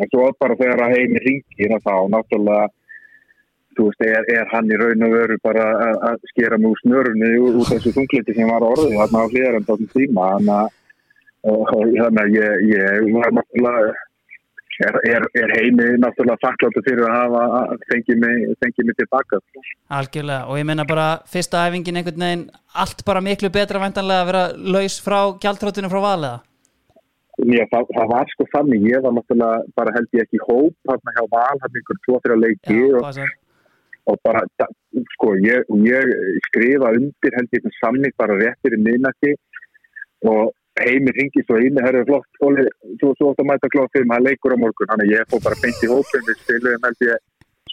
en 0.01 0.11
svo 0.13 0.29
bara 0.39 0.57
þegar 0.61 0.85
að 0.85 0.95
heimi 0.95 1.21
ringir 1.25 1.75
að 1.75 1.85
þá 1.85 1.95
náttúrulega 2.15 2.69
þú 3.77 3.87
veist, 3.87 4.03
er, 4.05 4.27
er 4.35 4.51
hann 4.51 4.69
í 4.71 4.77
raun 4.79 5.07
og 5.07 5.15
veru 5.15 5.39
bara 5.43 5.65
að, 5.87 5.97
að 6.11 6.29
skera 6.33 6.59
úr 6.59 6.83
snörunni 6.83 7.31
út 7.39 7.71
þessu 7.71 7.95
þungliti 7.95 8.35
sem 8.37 8.51
var 8.51 8.67
orðið 8.67 8.97
þarna 8.99 9.25
á 9.25 9.31
hlýðarand 9.31 9.67
á 9.67 9.71
þessum 9.71 9.91
tíma 9.95 10.29
þannig 10.35 10.55
að 10.61 10.79
að 11.41 12.35
ég, 12.37 12.65
ég 12.69 13.13
var 13.15 13.31
náttúrulega 13.33 13.93
er, 14.81 14.97
er, 15.09 15.25
er 15.41 15.53
heimi 15.57 15.87
náttúrulega 16.01 16.41
þakkláttu 16.43 16.83
fyrir 16.85 17.07
að 17.07 17.17
hafa 17.17 17.41
að 17.61 17.87
fengið 17.89 18.21
mig, 18.21 18.93
tilbaka 18.99 19.41
algjörlega 19.89 20.45
og 20.45 20.61
ég 20.61 20.69
meina 20.69 20.85
bara 20.85 21.07
fyrsta 21.29 21.65
æfingin 21.67 21.97
einhvern 21.97 22.25
veginn 22.25 22.47
allt 22.83 23.03
bara 23.05 23.25
miklu 23.25 23.49
betra 23.49 23.81
væntanlega 23.81 24.21
að 24.21 24.31
vera 24.31 24.45
laus 24.77 25.01
frá 25.01 25.19
gjaldrótinu 25.41 25.91
frá 25.91 26.01
valiða 26.05 26.39
Já, 27.41 27.63
það, 27.71 27.85
það 27.95 28.09
var 28.11 28.27
sko 28.29 28.45
þannig, 28.51 28.83
ég 28.91 29.01
var 29.01 29.13
náttúrulega 29.17 29.61
bara 29.79 29.93
held 29.95 30.17
ég 30.17 30.27
ekki 30.27 30.41
hóp 30.45 30.75
þarna 30.85 31.13
hjá 31.15 31.23
val, 31.31 31.61
hann 31.63 31.79
ykkur 31.79 32.01
tvo-þrjá 32.05 32.35
leiki 32.37 32.75
Já, 32.77 32.99
og. 32.99 33.21
Og 34.09 34.17
bara, 34.25 34.41
sko, 35.15 35.35
ég, 35.45 35.67
ég 35.85 36.15
skrifa 36.47 36.93
undir 36.97 37.37
held 37.37 37.53
ég 37.53 37.61
einhvern 37.61 37.77
samning 37.79 38.17
bara 38.17 38.39
réttir 38.39 38.77
í 38.77 38.81
minnati 38.81 39.35
og 40.31 40.53
heimi 40.81 41.13
ringi 41.17 41.43
svo 41.45 41.59
inni, 41.61 41.83
herru 41.85 42.05
flott, 42.07 42.29
Óli, 42.45 42.65
svo, 43.01 43.11
svo 43.19 43.33
að 43.33 43.49
mæta 43.49 43.69
klóð 43.73 43.91
fyrir 43.93 44.07
maður 44.09 44.29
leikur 44.29 44.55
á 44.55 44.61
morgun, 44.63 44.89
þannig 44.93 45.09
að 45.09 45.15
ég 45.17 45.29
fór 45.33 45.43
bara 45.45 45.59
beint 45.61 45.83
í 45.85 45.91
hópin, 45.91 46.25
við 46.27 46.39
spiluðum 46.45 46.87
held 46.87 47.05
ég 47.07 47.27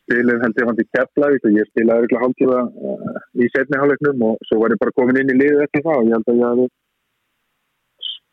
spiluðum 0.08 0.44
held 0.44 0.60
ég 0.60 0.68
hann 0.68 0.78
til 0.78 0.88
Keflavík 0.96 1.46
og 1.48 1.56
ég 1.56 1.70
spilaði 1.70 2.04
örgulega 2.04 2.24
hálftífa 2.24 2.60
uh, 2.64 3.22
í 3.38 3.48
setni 3.54 3.80
hálfleiknum 3.80 4.26
og 4.28 4.44
svo 4.48 4.60
var 4.62 4.74
ég 4.74 4.82
bara 4.82 4.96
komin 4.98 5.20
inn 5.22 5.32
í 5.34 5.38
liðu 5.38 5.64
eftir 5.64 5.84
það 5.86 6.00
og 6.02 6.08
ég 6.08 6.16
held 6.16 6.30
að 6.32 6.38
ég 6.38 6.52
hafi 6.52 6.68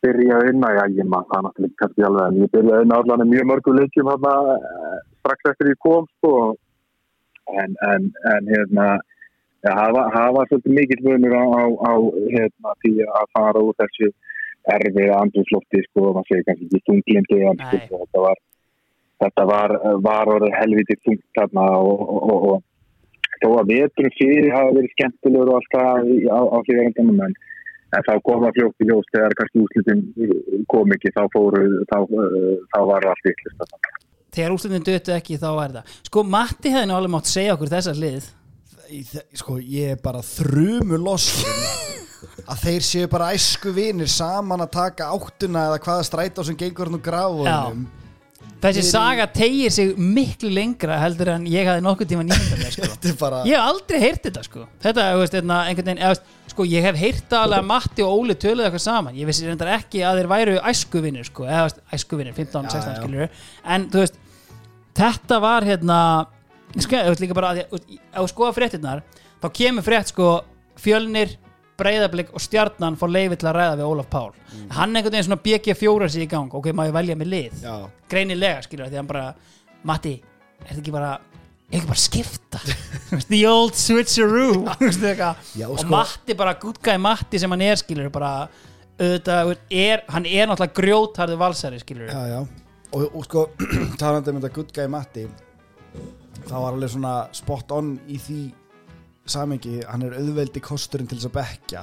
byrjaði 0.06 0.52
inn. 0.52 0.66
Að, 0.66 0.78
já, 0.78 0.84
ég 1.00 1.10
maður 1.12 1.30
það 1.32 1.44
náttúrulega 1.46 1.80
kannski 1.82 2.06
alveg, 2.08 2.26
en 2.26 2.40
ég 2.42 2.52
byrjaði 2.54 2.86
inn 2.86 2.94
á 2.94 2.98
allan 2.98 3.30
mjög 3.32 3.50
mörgum 3.50 3.78
leikjum 3.80 4.12
eh, 4.12 4.96
strax 5.20 5.50
eftir 5.52 5.72
ég 5.72 5.80
kom, 5.86 6.08
sko, 6.16 6.32
en, 7.52 7.76
en, 7.90 8.10
en 8.32 8.50
hérna, 8.52 8.86
ja, 9.66 9.74
hafa, 9.78 10.06
hafa 10.14 10.44
svolítið 10.50 10.76
mikill 10.78 11.02
vunur 11.06 11.36
á, 11.36 11.44
á, 11.46 11.62
á 11.90 11.92
hérna, 12.34 12.74
því 12.84 12.92
að 13.06 13.32
fara 13.38 13.64
úr 13.64 13.78
þessu 13.82 14.10
erfið 14.76 15.12
andrúslofti, 15.14 15.82
sko, 15.86 16.06
maður 16.12 16.30
segir 16.30 16.46
kannski 16.48 16.68
ekki 16.68 17.42
Nei. 17.78 17.82
sko, 17.86 18.02
þetta 18.04 18.24
var, 18.26 18.40
þetta 19.24 19.48
var, 19.52 19.76
var 20.08 20.32
orðið 20.36 20.56
helviti 20.60 20.98
þungt 21.06 21.26
þarna 21.38 21.66
og, 21.78 22.06
og, 22.16 22.48
og, 22.52 22.64
þó 23.42 23.50
að 23.60 23.74
veturum 23.74 24.16
fyrir 24.16 24.54
hafa 24.54 24.74
verið 24.78 24.94
skemmtilegur 24.96 25.52
og 25.52 25.60
alltaf 25.60 26.08
í- 26.08 26.24
á, 26.26 26.40
á 26.40 26.58
hlýðarandunum, 26.64 27.20
en 27.28 27.36
En 27.94 28.02
þá 28.02 28.16
koma 28.26 28.50
fljótt 28.54 28.82
í 28.82 28.88
ljós 28.88 29.06
þegar 29.14 29.34
kannski 29.38 29.62
úslitin 29.62 30.00
kom 30.72 30.92
ekki, 30.96 31.12
þá 31.14 31.22
fóru, 31.32 31.62
þá, 31.92 31.98
þá 32.74 32.78
var 32.90 33.06
allt 33.12 33.28
vittlist. 33.28 33.76
Þegar 34.36 34.54
úrslutin 34.56 34.86
dötu 34.86 35.14
ekki 35.16 35.40
þá 35.42 35.48
er 35.64 35.76
það. 35.78 35.96
Sko 36.10 36.24
Matti 36.36 36.72
hefði 36.74 36.96
alveg 37.00 37.14
mátt 37.16 37.32
segja 37.32 37.56
okkur 37.56 37.72
þessa 37.74 37.96
hlið. 37.96 38.30
Í 38.86 39.02
þe- 39.08 39.26
sko 39.42 39.58
ég 39.58 39.96
er 39.96 40.00
bara 40.04 40.20
þrumu 40.22 41.00
lossin 41.02 41.62
að 42.50 42.60
þeir 42.62 42.84
séu 42.86 43.08
bara 43.10 43.32
æsku 43.34 43.72
vinir 43.74 44.10
saman 44.12 44.62
að 44.62 44.74
taka 44.78 45.08
áttuna 45.16 45.66
eða 45.72 45.80
hvaða 45.82 46.04
strætá 46.06 46.44
sem 46.46 46.58
gengur 46.58 46.86
hann 46.86 47.00
úr 47.00 47.02
gráðunum 47.08 47.86
þessi 48.62 48.82
saga 48.88 49.26
tegir 49.30 49.72
sig 49.74 49.92
miklu 50.00 50.48
lengra 50.54 50.96
heldur 51.02 51.28
en 51.34 51.44
ég 51.50 51.66
hafði 51.68 51.84
nokkuð 51.84 52.08
tíma 52.12 52.24
með 52.26 52.64
sko. 52.72 52.88
Bara 53.22 53.42
ég 53.48 53.54
hef 53.56 53.66
aldrei 53.66 54.00
heyrt 54.02 54.24
þetta 54.26 54.44
sko. 54.46 54.64
Þetta, 54.82 55.06
veist, 55.20 55.36
einna, 55.38 55.58
einhvern 55.68 55.90
veginn, 55.90 56.02
eða, 56.06 56.50
sko 56.52 56.66
ég 56.70 56.86
hef 56.88 56.98
heyrt 57.00 57.36
alveg 57.36 57.62
að 57.62 57.68
Matti 57.70 58.06
og 58.06 58.14
Óli 58.22 58.36
töluðu 58.40 58.68
eitthvað 58.68 58.84
saman. 58.86 59.18
Ég 59.18 59.28
vissi 59.28 59.46
reyndar 59.46 59.72
ekki 59.76 60.02
að 60.06 60.22
þeir 60.22 60.30
væru 60.32 60.56
æskuvinnir 60.72 61.28
sko, 61.28 61.46
eða 61.46 61.58
þú 61.60 61.68
veist, 61.68 61.82
æskuvinnir, 61.98 62.36
15, 62.38 62.70
Já, 62.70 62.72
16 62.78 62.94
já. 62.94 63.02
skiljur 63.02 63.42
en 63.76 63.88
þú 63.92 64.02
veist, 64.04 64.18
þetta 64.96 65.40
var 65.44 65.66
hérna 65.68 65.98
líka 67.20 67.34
bara 67.36 67.52
að 67.54 67.62
því- 67.62 67.98
þú 68.16 68.28
skoða 68.32 68.54
fréttirnar 68.56 69.02
þá 69.42 69.46
kemur 69.52 69.84
frétt 69.86 70.10
sko 70.12 70.30
fjölnir 70.80 71.36
breyðablík 71.76 72.30
og 72.32 72.40
stjarnan 72.40 72.96
fór 72.96 73.10
leiði 73.12 73.36
til 73.36 73.48
að 73.50 73.56
ræða 73.58 73.76
við 73.76 73.88
Ólaf 73.90 74.06
Pál. 74.08 74.30
Hann 74.72 74.94
einhvern 74.96 75.12
veginn 75.12 75.26
svona 75.28 75.42
BG4 75.44 76.08
sig 76.08 76.22
í 76.24 76.28
gang. 76.30 76.48
Ok, 76.56 76.70
má 76.72 76.86
ég 76.88 76.94
velja 76.96 77.16
með 77.20 77.28
lið? 77.34 77.58
Já, 77.62 77.74
greinilega 78.08 78.62
skilur 78.64 78.88
því 78.88 78.96
hann 78.96 79.06
bara 79.10 79.34
Matti, 79.84 80.14
er 80.64 80.70
þetta 80.70 80.80
ekki 80.80 80.92
bara 80.94 81.10
er 81.70 81.76
ekki 81.80 81.90
bara 81.90 82.00
skipta? 82.00 82.62
The 83.28 83.42
old 83.46 83.74
switcheroo. 83.76 84.64
Já, 85.60 85.66
og 85.68 85.78
sko- 85.82 85.90
Matti 85.92 86.34
bara 86.38 86.54
guy 86.56 86.96
Matti 86.96 87.38
sem 87.38 87.50
hann 87.52 87.60
er 87.68 87.76
skilur 87.76 88.08
bara 88.14 88.48
auðvitað, 88.96 89.56
er, 89.70 90.02
hann 90.08 90.24
er 90.24 90.46
náttúrulega 90.48 90.78
grjótharðu 90.80 91.36
valsari 91.36 91.78
skilur 91.82 92.08
já, 92.08 92.22
já 92.32 92.40
Og, 92.94 93.08
og 93.10 93.24
sko, 93.26 93.48
talandi 94.00 94.32
um 94.32 94.38
þetta 94.40 94.54
good 94.54 94.70
guy 94.76 94.86
Matti 94.90 95.26
Það 96.46 96.60
var 96.62 96.76
alveg 96.76 96.92
svona 96.92 97.16
spot 97.34 97.72
on 97.74 97.96
í 98.12 98.20
því 98.22 98.42
samengi, 99.26 99.80
hann 99.88 100.04
er 100.06 100.14
auðveldi 100.20 100.62
kosturinn 100.62 101.08
til 101.10 101.18
þess 101.18 101.30
að 101.30 101.34
bekja 101.40 101.82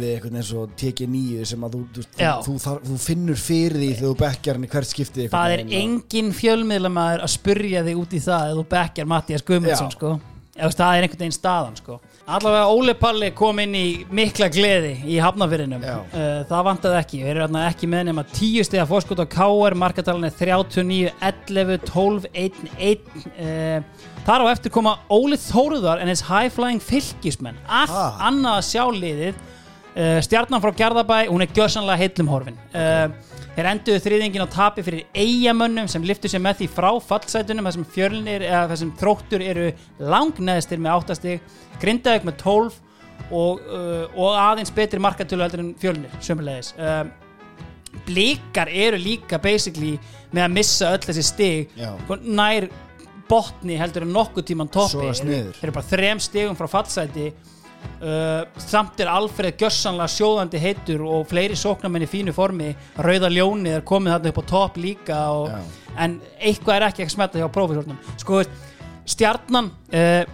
við 0.00 0.14
eitthvað 0.14 0.38
eins 0.40 0.50
og 0.56 0.72
TG9 0.80 1.44
sem 1.46 1.66
að 1.66 1.76
þú, 1.76 1.80
þú, 1.94 2.04
þú, 2.16 2.30
þú, 2.46 2.54
þar, 2.64 2.78
þú 2.88 2.98
finnur 3.04 3.38
fyrir 3.38 3.76
því 3.76 3.90
þegar 3.92 4.08
þú 4.08 4.14
bekkjar 4.22 4.58
hann 4.58 4.66
í 4.66 4.70
hvert 4.72 4.90
skipti 4.90 5.26
það 5.30 5.54
er 5.54 5.62
engin 5.82 6.32
fjölmiðlamæður 6.34 7.24
að 7.26 7.32
spurja 7.34 7.84
þig 7.86 8.00
út 8.00 8.16
í 8.16 8.22
það 8.24 8.46
ef 8.48 8.58
þú 8.58 8.64
bekkjar 8.72 9.10
Mattias 9.12 9.46
Guðmundsson 9.46 9.92
sko. 9.94 10.12
Það 10.54 10.84
er 10.88 11.06
einhvern 11.06 11.22
veginn 11.24 11.36
staðan 11.36 11.78
sko 11.78 12.00
allavega 12.26 12.68
Óli 12.72 12.94
Palli 12.96 13.28
kom 13.36 13.58
inn 13.60 13.74
í 13.76 13.86
mikla 14.14 14.46
gleði 14.52 14.94
í 15.12 15.18
hafnafyrinum 15.20 15.82
uh, 15.84 16.44
það 16.48 16.62
vantaði 16.70 16.96
ekki, 17.02 17.20
við 17.24 17.32
erum 17.34 17.58
ekki 17.60 17.88
með 17.92 18.06
nema 18.08 18.24
10 18.30 18.64
stiga 18.68 18.86
fórskot 18.88 19.20
á 19.20 19.26
KR 19.28 19.76
markatalan 19.76 20.24
er 20.30 20.36
39, 20.38 21.12
11, 21.20 21.74
12 21.90 22.28
1, 22.32 22.62
1 22.78 23.26
uh, 23.28 24.06
þar 24.24 24.46
á 24.48 24.52
eftir 24.54 24.72
koma 24.72 24.96
Óli 25.12 25.36
Þóruðar 25.36 26.00
en 26.00 26.08
hins 26.12 26.24
high 26.30 26.48
flying 26.52 26.80
fylgismenn 26.80 27.60
allt 27.68 27.92
Ah. 27.94 28.16
annað 28.30 28.56
að 28.62 28.68
sjá 28.72 28.84
liðið. 28.96 29.42
Uh, 29.94 30.16
stjarnan 30.24 30.58
frá 30.64 30.72
Gjarðabæ, 30.74 31.18
hún 31.28 31.44
er 31.44 31.50
gjörsanlega 31.54 32.00
heillum 32.00 32.30
horfin. 32.32 32.56
Uh, 32.74 33.12
þeir 33.54 33.68
enduðu 33.70 34.02
þriðingin 34.04 34.44
á 34.46 34.48
tapi 34.50 34.82
fyrir 34.86 35.04
eigamönnum 35.14 35.88
sem 35.90 36.02
liftu 36.06 36.30
sér 36.30 36.42
með 36.42 36.62
því 36.62 36.68
frá 36.74 36.88
fallsætunum 37.08 37.68
þar 37.68 37.76
sem 37.78 37.88
fjörlinir, 37.96 38.46
eða 38.48 38.64
þar 38.72 38.80
sem 38.82 38.94
þróttur 39.00 39.44
eru 39.46 39.66
langneðstir 40.02 40.82
með 40.82 40.96
áttastig 40.98 41.60
grindaðið 41.82 42.26
með 42.30 42.40
12 42.42 42.80
og, 43.30 43.60
uh, 43.62 44.06
og 44.18 44.38
aðeins 44.42 44.74
betri 44.74 44.98
markatölu 45.02 45.46
heldur 45.46 45.62
en 45.62 45.74
fjörlinir, 45.80 46.16
sömulegis 46.24 46.72
uh, 46.78 47.04
blikar 48.08 48.68
eru 48.68 48.98
líka 48.98 49.38
basically 49.38 49.94
með 50.34 50.48
að 50.48 50.54
missa 50.56 50.90
öll 50.96 51.04
þessi 51.06 51.22
stig 51.24 51.76
Já. 51.78 51.92
nær 52.26 52.66
botni 53.30 53.78
heldur 53.80 54.04
en 54.04 54.12
nokkuð 54.12 54.44
tíman 54.50 54.68
toppi. 54.68 54.98
Soga 54.98 55.14
Þeir- 55.24 55.62
eru 55.62 55.72
bara 55.72 55.86
þrem 55.88 56.20
stigum 56.20 56.58
frá 56.58 56.66
fallsæti 56.68 57.30
uh, 58.02 58.44
samt 58.60 59.00
er 59.02 59.10
Alfreð 59.12 59.56
gjössanlega 59.62 60.12
sjóðandi 60.12 60.60
heitur 60.62 61.04
og 61.08 61.26
fleiri 61.30 61.56
sóknarmenn 61.58 62.06
í 62.06 62.10
fínu 62.10 62.34
formi. 62.36 62.72
Rauða 62.98 63.32
Ljónið 63.32 63.78
er 63.78 63.84
komið 63.88 64.16
þarna 64.16 64.32
upp 64.32 64.40
á 64.40 64.50
topp 64.52 64.80
líka 64.82 65.20
og, 65.34 65.58
en 65.98 66.16
eitthvað 66.38 66.78
er 66.78 66.88
ekki 66.88 67.04
að 67.06 67.12
smetta 67.14 67.42
hjá 67.42 67.46
prófísornum 67.54 68.00
sko 68.18 68.42
stjarnan 69.06 69.70
uh, 69.92 70.24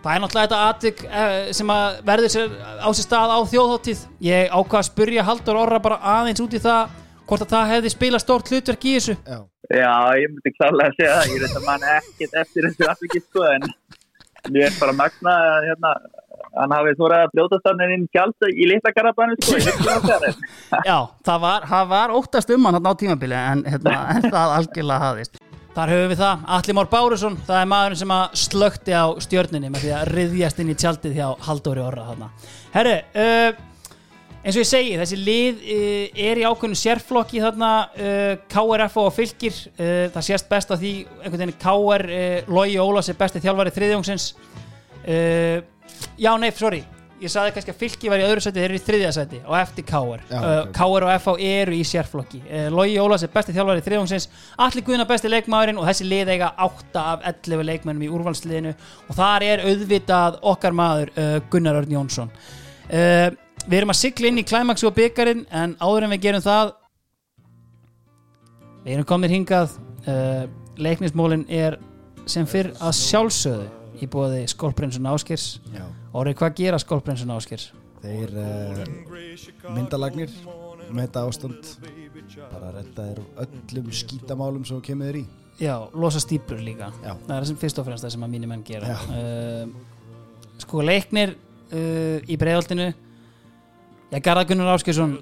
það 0.00 0.14
er 0.14 0.22
náttúrulega 0.24 0.46
þetta 0.46 0.62
atvik 0.70 1.04
uh, 1.08 1.36
sem 1.56 1.72
að 1.74 2.00
verður 2.08 2.34
sér 2.34 2.56
á 2.80 2.88
sér 2.88 3.06
stað 3.06 3.36
á 3.36 3.40
þjóðháttíð 3.52 4.02
ég 4.24 4.54
ákvað 4.54 4.80
að 4.80 4.88
spurja 4.88 5.26
Haldur 5.28 5.60
Orra 5.60 5.80
bara 5.82 6.00
aðeins 6.16 6.42
út 6.44 6.56
í 6.56 6.62
það 6.62 6.98
hvort 7.30 7.44
að 7.44 7.52
það 7.54 7.72
hefði 7.74 7.92
spilað 7.94 8.22
stórt 8.24 8.50
hlutverk 8.50 8.84
í 8.90 8.94
þessu. 8.96 9.14
Já, 9.22 9.40
Já, 9.70 9.90
ég 10.18 10.32
myndi 10.32 10.50
klálega 10.56 10.90
að 10.90 10.96
segja 10.98 11.10
það, 11.14 11.28
ég 11.30 11.42
veit 11.44 11.58
að 11.58 11.66
mann 11.68 11.84
ekkert 11.92 12.32
eftir 12.40 12.66
þessu 12.66 12.88
afvikið 12.90 13.22
sko, 13.22 13.44
en 13.54 14.56
ég 14.56 14.64
er 14.66 14.78
bara 14.80 14.94
magna 14.98 15.34
að 15.52 15.66
hérna, 15.68 15.92
hann 16.58 16.74
hafi 16.74 16.96
þórað 16.98 17.24
að 17.24 17.34
brjóta 17.34 17.60
stannin 17.60 17.94
inn 17.96 18.08
gjald 18.14 18.48
í 18.50 18.66
litla 18.70 18.92
garabænu 18.96 19.38
sko. 19.38 19.60
Já, 20.88 20.96
það 21.26 21.44
var, 21.44 21.68
var 21.92 22.16
óttast 22.16 22.50
um 22.54 22.66
hann 22.66 22.80
á 22.82 22.92
tímabili 22.98 23.38
en, 23.38 23.64
hérna, 23.68 24.02
en 24.16 24.28
það 24.28 24.56
algjörlega 24.58 25.06
hafðist. 25.06 25.40
Þar 25.70 25.92
höfum 25.94 26.10
við 26.10 26.18
það, 26.18 26.44
Atli 26.56 26.74
Már 26.74 26.88
Bárusson 26.90 27.36
það 27.46 27.60
er 27.60 27.68
maðurinn 27.70 28.00
sem 28.00 28.12
að 28.12 28.38
slökti 28.42 28.94
á 28.94 29.06
stjörninni 29.22 29.70
með 29.70 29.84
því 29.84 29.92
að 29.94 30.08
riðjast 30.16 30.62
inn 30.62 30.72
í 30.72 30.78
tjaldið 30.82 31.18
hjá 31.20 31.26
Halldóri 31.46 31.84
Orra 31.84 32.06
þarna. 32.08 32.30
Herru, 32.74 32.96
uh, 33.14 33.60
eins 34.40 34.56
og 34.56 34.64
ég 34.64 34.66
segi, 34.66 34.96
þessi 34.98 35.20
lið 35.20 35.62
uh, 35.62 36.20
er 36.26 36.42
í 36.42 36.46
ákveðinu 36.48 36.80
sérflokki 36.80 37.44
þarna 37.44 37.70
uh, 37.86 38.32
KRF 38.50 38.98
og 39.04 39.12
fylgir 39.14 39.54
uh, 39.76 40.10
það 40.10 40.26
sést 40.26 40.50
best 40.50 40.74
að 40.74 40.82
því 40.82 40.94
einhvern 41.20 41.44
veginn 41.44 41.58
KR 41.62 42.06
uh, 42.18 42.50
Logi 42.50 42.80
Ólafs 42.82 43.12
er 43.14 43.20
besti 43.22 43.44
þjálfari 43.46 43.76
þriðjóngsins 43.78 44.32
uh, 44.34 45.60
Já, 46.20 46.32
nei, 46.40 46.50
sorry. 46.56 46.84
Ég 47.20 47.28
saði 47.28 47.50
kannski 47.52 47.74
að 47.74 47.80
fylki 47.82 48.08
var 48.08 48.22
í 48.22 48.24
öðru 48.24 48.40
sæti 48.40 48.62
þeir 48.62 48.70
eru 48.70 48.78
í 48.78 48.84
þriðja 48.86 49.10
sæti 49.12 49.38
og 49.42 49.56
eftir 49.58 49.84
KR 49.84 50.22
Já, 50.30 50.38
uh, 50.38 50.54
ok. 50.62 50.70
KR 50.78 51.04
og 51.04 51.10
FH 51.18 51.34
eru 51.50 51.74
í 51.76 51.82
sérflokki. 51.84 52.40
Uh, 52.46 52.70
Logi 52.72 52.96
Ólafs 53.02 53.26
er 53.26 53.32
besti 53.34 53.52
þjálfari 53.52 53.84
þriðjóngsins 53.84 54.28
Allir 54.64 54.86
Guðna 54.86 55.04
besti 55.10 55.28
leikmaðurinn 55.28 55.82
og 55.82 55.84
þessi 55.90 56.06
lið 56.08 56.32
eiga 56.32 56.48
8 56.64 57.02
af 57.02 57.28
11 57.28 57.66
leikmennum 57.68 58.06
í 58.06 58.08
úrvalsliðinu 58.08 58.72
og 58.72 59.18
þar 59.18 59.44
er 59.50 59.66
auðvitað 59.68 60.40
okkar 60.54 60.80
maður 60.80 61.12
uh, 61.12 61.36
Gunnar 61.52 61.82
Örn 61.82 61.92
Jónsson. 61.98 62.32
Uh, 62.88 63.28
Við 63.68 63.82
erum 63.82 63.92
að 63.92 63.98
sigla 64.00 64.30
inn 64.30 64.40
í 64.40 64.46
klæmaksu 64.46 64.88
og 64.88 64.96
byggarinn 64.96 65.42
en 65.52 65.74
áður 65.82 66.06
en 66.06 66.14
við 66.14 66.22
gerum 66.24 66.44
það 66.44 66.72
við 68.86 68.94
erum 68.94 69.08
komnir 69.10 69.34
hingað 69.34 69.74
uh, 70.08 70.46
leiknismólin 70.80 71.44
er 71.52 71.76
sem 72.30 72.48
fyrr 72.48 72.72
að 72.80 72.96
sjálfsögðu 72.96 73.68
í 74.06 74.10
bóði 74.10 74.44
Skólprinsun 74.50 75.08
Áskirs 75.10 75.46
já. 75.74 75.84
Orri, 76.16 76.34
hvað 76.38 76.56
gera 76.62 76.80
Skólprinsun 76.82 77.32
Áskirs? 77.34 77.70
Þeir 78.00 78.32
uh, 78.40 78.80
myndalagnir 79.76 80.32
með 80.90 81.04
þetta 81.04 81.24
ástand. 81.28 81.68
Bara 82.50 82.72
redda 82.78 83.10
þér 83.10 83.20
öllum 83.44 83.92
skítamálum 83.94 84.64
sem 84.66 84.80
kemur 84.84 85.10
þér 85.10 85.20
í. 85.20 85.24
Já, 85.60 85.74
losa 85.92 86.22
stýpur 86.22 86.62
líka. 86.64 86.88
Já. 87.04 87.12
það 87.12 87.34
er 87.34 87.36
það 87.36 87.48
sem 87.50 87.60
fyrst 87.60 87.80
og 87.82 87.86
fremst 87.86 88.06
það 88.06 88.14
sem 88.16 88.24
að 88.24 88.32
mínir 88.32 88.50
menn 88.50 88.64
gera. 88.66 88.96
Uh, 89.12 89.90
Sko 90.60 90.82
leiknir 90.84 91.36
uh, 91.36 92.18
í 92.28 92.36
breiðoltinu 92.40 92.90
Já, 94.10 94.18
Garðar 94.18 94.48
Gunnar 94.50 94.74
Áskirsson 94.74 95.18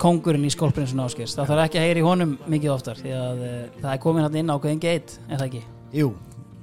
kongurinn 0.00 0.46
í 0.48 0.52
Skólprinsun 0.52 1.02
Áskirs 1.04 1.36
það 1.36 1.50
þarf 1.52 1.64
ekki 1.66 1.80
að 1.80 1.86
heyra 1.88 2.00
í 2.00 2.06
honum 2.06 2.36
mikið 2.50 2.72
oftar 2.72 3.00
því 3.00 3.12
að 3.18 3.42
það 3.82 3.90
er 3.92 4.00
komin 4.02 4.24
hann 4.24 4.38
inn 4.40 4.52
ákveðin 4.54 4.82
geit 4.82 5.16
er 5.28 5.36
það 5.36 5.46
ekki? 5.50 5.62
Jú, 5.94 6.08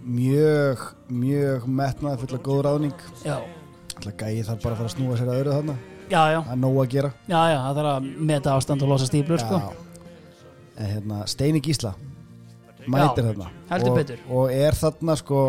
mjög, 0.04 0.84
mjög 1.12 1.66
metnaði 1.68 2.22
fulla 2.26 2.42
góð 2.46 2.62
ráðning. 2.68 3.08
Alltaf 3.26 4.16
gæi 4.18 4.42
þarf 4.48 4.64
bara 4.64 4.76
að 4.76 4.80
fara 4.80 4.90
að 4.90 4.96
snúa 4.96 5.18
sér 5.20 5.32
að 5.32 5.42
öðru 5.42 5.58
þarna. 5.58 5.76
Já, 6.12 6.22
já, 6.28 6.40
Það 6.44 6.54
er 6.54 6.60
nóg 6.60 6.80
að 6.82 6.88
gera. 6.92 7.12
Já, 7.26 7.42
já 7.52 7.58
það 7.58 7.78
þarf 7.80 7.92
að 7.92 8.08
meta 8.32 8.56
ástand 8.56 8.86
og 8.86 8.92
losa 8.92 9.08
stýpur 9.08 9.44
sko. 9.44 9.60
En 10.82 10.90
hérna, 10.96 11.22
Steini 11.30 11.62
Gísla 11.64 11.94
mætir 12.90 13.28
þarna. 13.30 13.52
og, 13.78 14.12
og 14.30 14.52
er 14.54 14.78
þarna 14.78 15.16
sko 15.20 15.44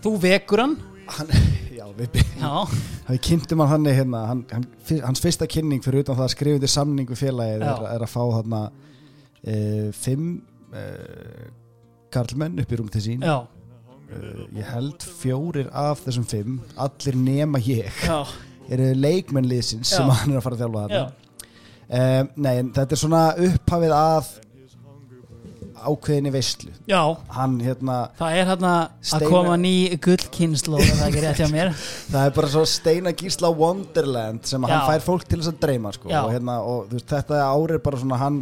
Þú 0.00 0.12
vekur 0.20 0.62
hann? 0.62 0.76
Hann, 1.10 1.32
Já, 1.78 1.84
við 1.96 2.20
Já, 2.40 2.52
við 3.10 3.20
kynntum 3.24 3.62
hann 3.64 3.72
hann 3.74 3.88
hérna. 3.90 4.20
Hann, 4.30 4.44
hann, 4.52 4.66
hans 5.04 5.22
fyrsta 5.24 5.48
kynning 5.50 5.82
fyrir 5.84 6.04
utan 6.04 6.18
það 6.18 6.26
að 6.26 6.34
skrifa 6.34 6.60
undir 6.60 6.72
samning 6.72 7.10
við 7.10 7.22
félagið 7.24 7.64
er, 7.66 7.84
er 7.94 8.04
að 8.06 8.12
fá 8.12 8.20
þarna 8.20 8.62
e, 9.42 9.54
fimm 9.96 10.30
e, 10.72 10.84
karlmenn 12.12 12.60
upp 12.62 12.72
í 12.72 12.78
rúm 12.80 12.90
til 12.92 13.04
sín. 13.04 13.24
E, 13.24 14.20
ég 14.58 14.68
held 14.72 15.06
fjórir 15.22 15.70
af 15.70 16.04
þessum 16.06 16.26
fimm 16.30 16.60
allir 16.80 17.18
nema 17.18 17.62
ég 17.62 18.02
já, 18.02 18.20
eru 18.70 18.92
leikmennliðsins 18.98 19.94
sem 19.94 20.10
hann 20.10 20.34
er 20.34 20.40
að 20.40 20.46
fara 20.48 20.58
að 20.58 20.64
þjálfa 20.64 20.84
já. 20.84 20.86
þarna 20.90 21.18
Um, 21.90 22.28
nei, 22.38 22.52
en 22.60 22.68
þetta 22.70 22.94
er 22.94 22.98
svona 23.00 23.20
upphafið 23.34 23.92
að 23.96 24.28
ákveðinni 25.80 26.30
veistlu 26.30 26.70
hann 27.34 27.56
hérna, 27.64 27.96
það 28.18 28.36
er 28.36 28.48
hérna 28.50 28.74
að 29.16 29.24
koma 29.32 29.56
ný 29.58 29.72
gullkynslu 30.04 30.80
það 30.84 31.16
það 32.12 32.20
er 32.22 32.34
bara 32.36 32.50
svo 32.52 32.62
Steina 32.68 33.14
Gísla 33.16 33.50
Wonderland 33.56 34.46
sem 34.46 34.68
hann 34.68 34.86
fær 34.86 35.04
fólk 35.04 35.26
til 35.26 35.40
þess 35.40 35.52
að 35.54 35.60
dreyma 35.64 35.94
sko. 35.96 36.10
Og, 36.12 36.30
hérna, 36.34 36.60
og 36.62 36.90
veist, 36.92 37.08
þetta 37.10 37.42
ár 37.48 37.74
er 37.74 37.82
bara 37.84 38.02
svona 38.02 38.20
hann 38.20 38.40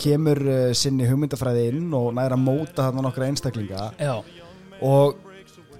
kemur 0.00 0.40
uh, 0.42 0.72
sinni 0.76 1.06
hugmyndafræði 1.08 1.68
inn 1.72 1.92
og 1.96 2.10
næra 2.16 2.38
móta 2.40 2.88
þarna 2.88 3.04
nokkra 3.06 3.28
einstaklinga. 3.30 3.90
Já, 4.00 4.16
og 4.82 5.16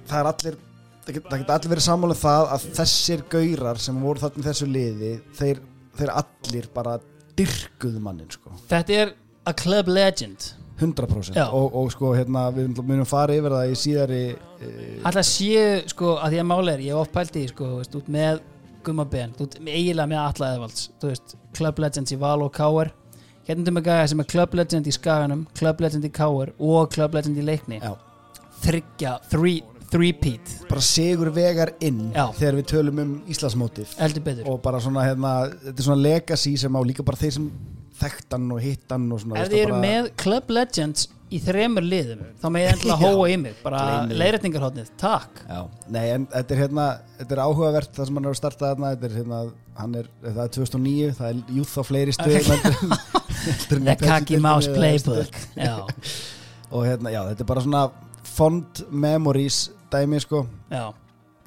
það 0.08 0.18
er 0.20 0.30
allir 0.32 0.58
það 1.04 1.14
get- 1.18 1.28
það 1.30 1.38
geta 1.42 1.56
allir 1.58 1.72
verið 1.74 1.86
sammála 1.88 2.16
um 2.16 2.20
það 2.22 2.50
að 2.56 2.66
þessir 2.78 3.24
gaurar 3.34 3.80
sem 3.82 4.02
voru 4.02 4.22
þarna 4.22 4.42
í 4.44 4.48
þessu 4.48 4.68
liði 4.70 5.12
þeir, 5.38 5.62
þeir 5.98 6.12
allir 6.22 6.68
bara 6.74 6.98
dyrkuðu 7.38 8.00
mannin 8.00 8.30
sko. 8.30 8.54
Þetta 8.70 9.00
er 9.02 9.14
a 9.44 9.52
club 9.52 9.88
legend. 9.92 10.52
100% 10.80 11.36
Já. 11.38 11.44
og, 11.54 11.68
og 11.78 11.90
sko 11.94 12.08
hérna 12.16 12.48
við 12.50 12.80
munum 12.82 13.06
fara 13.06 13.34
yfir 13.36 13.52
það 13.54 13.68
í 13.70 13.74
síðari 13.78 14.22
e, 14.34 14.70
Alltaf 15.06 15.28
séu 15.28 15.84
sko 15.92 16.16
að 16.18 16.32
því 16.34 16.40
að 16.42 16.48
máli 16.50 16.72
er 16.72 16.80
ég 16.82 16.96
hef 16.96 17.02
oft 17.04 17.12
pælt 17.14 17.36
í 17.38 17.44
sko, 17.46 17.68
veist, 17.78 17.94
út 17.94 18.08
með 18.10 18.40
Gumma 18.84 19.04
Ben, 19.06 19.30
út 19.38 19.54
með 19.62 19.76
eiginlega 19.78 20.10
með 20.10 20.18
Alla 20.24 20.48
Eðvalds 20.56 20.88
Club 21.54 21.78
Legends 21.78 22.10
í 22.10 22.18
Val 22.18 22.42
og 22.42 22.50
Káar 22.58 22.90
hérna 23.48 23.66
erum 23.68 23.78
við 23.80 23.86
gæja 23.90 24.08
sem 24.12 24.20
er 24.24 24.28
Club 24.32 24.54
Legend 24.60 24.86
í 24.90 24.94
Skaganum 24.96 25.46
Club 25.58 25.80
Legend 25.84 26.04
í 26.08 26.10
Káar 26.16 26.52
og 26.58 26.90
Club 26.94 27.14
Legend 27.18 27.38
í 27.42 27.44
Leikni 27.46 27.80
Já. 27.82 27.92
þryggja, 28.64 29.14
three, 29.30 29.62
three-peat 29.92 30.54
bara 30.70 30.80
sigur 30.84 31.30
vegar 31.36 31.74
inn 31.84 32.10
Já. 32.14 32.28
þegar 32.38 32.58
við 32.60 32.68
tölum 32.72 33.02
um 33.04 33.12
Íslandsmótið 33.30 33.96
eldur 34.06 34.24
betur 34.30 34.48
og 34.54 34.60
bara 34.64 34.80
svona 34.82 35.04
hérna 35.06 35.34
þetta 35.52 35.76
er 35.78 35.88
svona 35.88 36.02
legacy 36.08 36.54
sem 36.60 36.72
á 36.76 36.80
líka 36.86 37.04
bara 37.06 37.20
þeir 37.20 37.36
sem 37.38 37.50
þekktan 38.00 38.48
og 38.56 38.62
hittan 38.64 39.04
og 39.14 39.20
svona 39.22 39.36
ef 39.38 39.44
veist, 39.44 39.52
þið 39.54 39.62
eru 39.66 39.76
bara- 39.76 39.84
með 39.86 40.08
Club 40.24 40.50
Legends 40.56 41.08
í 41.34 41.40
þremur 41.42 41.86
liðum 41.86 42.22
þá 42.40 42.46
með 42.54 42.64
ég 42.64 42.74
endilega 42.74 42.98
Já. 43.04 43.08
hóa 43.10 43.26
í 43.30 43.36
mig 43.42 43.58
bara 43.64 43.82
leiðrætningarhóttnið, 44.10 44.92
takk. 45.00 45.42
Já, 45.48 45.60
nei 45.96 46.04
en 46.12 46.26
þetta 46.32 46.56
er 46.56 46.62
hérna 46.64 46.86
þetta 47.18 47.36
er 47.36 47.42
áhugavert 47.44 47.96
það 47.96 48.10
sem 48.10 48.20
hann 48.20 48.28
er 48.28 48.34
að 48.34 48.40
starta 48.40 48.70
þarna 48.70 48.92
þetta 48.94 49.08
er 49.08 49.16
hérna, 49.18 49.40
hann 49.80 49.98
er, 50.00 50.10
það 50.24 50.42
er 50.44 50.54
2009 50.58 51.12
það 51.18 51.30
er 51.32 51.56
youth 51.58 51.74
á 51.74 51.82
fleiri 51.88 52.16
okay. 52.20 53.22
The 53.68 53.96
Kaki 54.00 54.38
Mouse 54.38 54.72
Playbook. 54.72 55.40
og 56.74 56.86
hérna, 56.86 57.12
já, 57.12 57.20
þetta 57.28 57.44
er 57.44 57.48
bara 57.48 57.64
svona 57.64 57.82
fond 58.24 58.84
memories 58.90 59.68
dæmi 59.92 60.20
sko. 60.22 60.44
Já, 60.72 60.86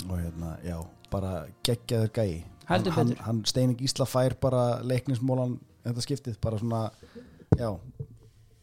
og 0.05 0.19
hérna, 0.19 0.55
já, 0.65 0.77
bara 1.11 1.47
geggjaður 1.65 2.11
gæi. 2.13 2.43
Hann, 2.67 2.85
hann, 2.91 3.15
hann 3.23 3.41
Steinik 3.47 3.81
Ísla 3.81 4.05
fær 4.05 4.35
bara 4.41 4.81
leiknismólan 4.83 5.55
þetta 5.87 6.03
skiptið, 6.03 6.37
bara 6.43 6.59
svona 6.59 6.83
já, 7.57 7.71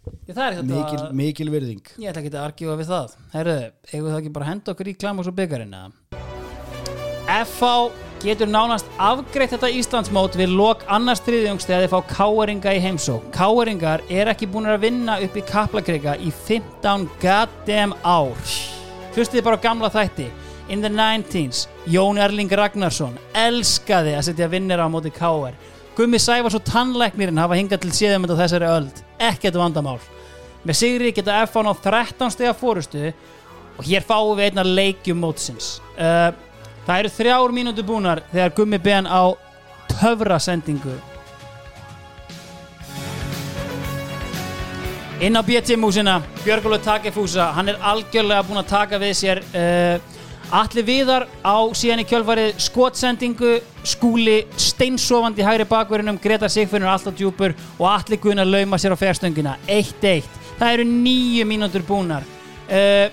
Það 0.04 0.40
er 0.44 0.56
þetta 0.58 0.64
mikil, 0.68 1.02
mikil 1.16 1.50
virðing. 1.52 1.92
Ég 2.00 2.10
ætla 2.10 2.22
ekki 2.22 2.32
að 2.32 2.40
argjóða 2.44 2.78
við 2.80 2.90
það. 2.90 3.12
Herru, 3.34 3.58
eigum 3.90 4.08
það 4.10 4.18
ekki 4.18 4.32
bara 4.34 4.46
að 4.46 4.50
henda 4.52 4.72
okkur 4.74 4.90
í 4.90 4.96
klam 5.00 5.20
og 5.22 5.30
byggarinn? 5.38 5.76
FH 7.24 7.70
getur 8.24 8.48
nánast 8.48 8.88
afgreitt 9.00 9.52
þetta 9.52 9.70
Íslandsmót 9.78 10.36
við 10.38 10.54
lok 10.56 10.84
annars 10.92 11.20
þriðjungs 11.24 11.66
þegar 11.68 11.84
þið 11.84 11.92
fá 11.92 12.12
káeringa 12.12 12.72
í 12.72 12.80
heimsó 12.80 13.18
Káeringar 13.34 14.04
er 14.08 14.30
ekki 14.32 14.48
búin 14.48 14.68
að 14.70 14.86
vinna 14.86 15.18
upp 15.24 15.36
í 15.36 15.44
kaplakrika 15.48 16.16
í 16.16 16.32
15 16.46 17.04
goddamn 17.20 17.96
ár. 18.04 18.56
Hlustið 19.16 19.44
bara 19.46 19.60
gamla 19.60 19.92
þætti. 19.92 20.30
In 20.72 20.80
the 20.80 20.88
19s, 20.88 21.66
Jón 21.92 22.16
Erling 22.16 22.52
Ragnarsson 22.56 23.18
elskaði 23.36 24.14
að 24.16 24.30
setja 24.30 24.48
vinnir 24.48 24.80
á 24.80 24.88
móti 24.88 25.12
káer 25.12 25.52
Gummi 25.94 26.18
Sæfars 26.18 26.56
og 26.58 26.64
tannlæknirinn 26.66 27.38
hafa 27.38 27.54
hingað 27.54 27.84
til 27.84 27.92
séðum 27.94 28.26
á 28.26 28.34
þessari 28.34 28.66
öld. 28.66 29.02
Ekkert 29.22 29.54
vandamál. 29.60 30.00
Með 30.66 30.78
sigri 30.80 31.12
geta 31.14 31.42
F 31.44 31.54
á 31.54 31.62
13 31.70 32.34
stega 32.34 32.54
fórustu 32.58 33.12
og 33.78 33.86
hér 33.86 34.02
fáum 34.02 34.34
við 34.34 34.48
einna 34.48 34.64
leikjum 34.66 35.20
mótsins. 35.22 35.78
Uh, 35.94 36.34
það 36.86 36.98
eru 36.98 37.12
þrjár 37.14 37.54
mínútur 37.54 37.86
búnar 37.86 38.24
þegar 38.32 38.54
Gummi 38.56 38.78
Ben 38.82 39.06
á 39.06 39.22
töfra 39.86 40.40
sendingu 40.42 40.96
inn 45.22 45.38
á 45.38 45.42
BT-músina 45.46 46.18
Björgólu 46.42 46.80
Takefúsa, 46.82 47.52
hann 47.54 47.70
er 47.70 47.78
algjörlega 47.80 48.42
búinn 48.44 48.60
að 48.60 48.72
taka 48.72 48.98
við 48.98 49.14
sér 49.16 49.40
uh, 49.54 50.13
Allir 50.52 50.84
Viðar 50.84 51.24
á 51.40 51.56
síðan 51.74 52.02
í 52.02 52.06
kjölfarið 52.08 52.58
skotsendingu, 52.60 53.54
skúli 53.86 54.36
steinsofandi 54.60 55.44
hægri 55.46 55.66
bakverðinum, 55.70 56.20
Gretar 56.22 56.52
Sigfinnur 56.52 56.92
alltaf 56.92 57.16
djúpur 57.16 57.54
og 57.78 57.86
allir 57.88 58.20
Gunnar 58.20 58.48
lauma 58.48 58.78
sér 58.78 58.94
á 58.94 58.98
fjárstöngina, 59.00 59.56
1-1 59.66 60.28
það 60.58 60.76
eru 60.76 60.86
nýju 60.90 61.48
mínútur 61.48 61.86
búnar. 61.88 62.26
Uh, 62.68 63.08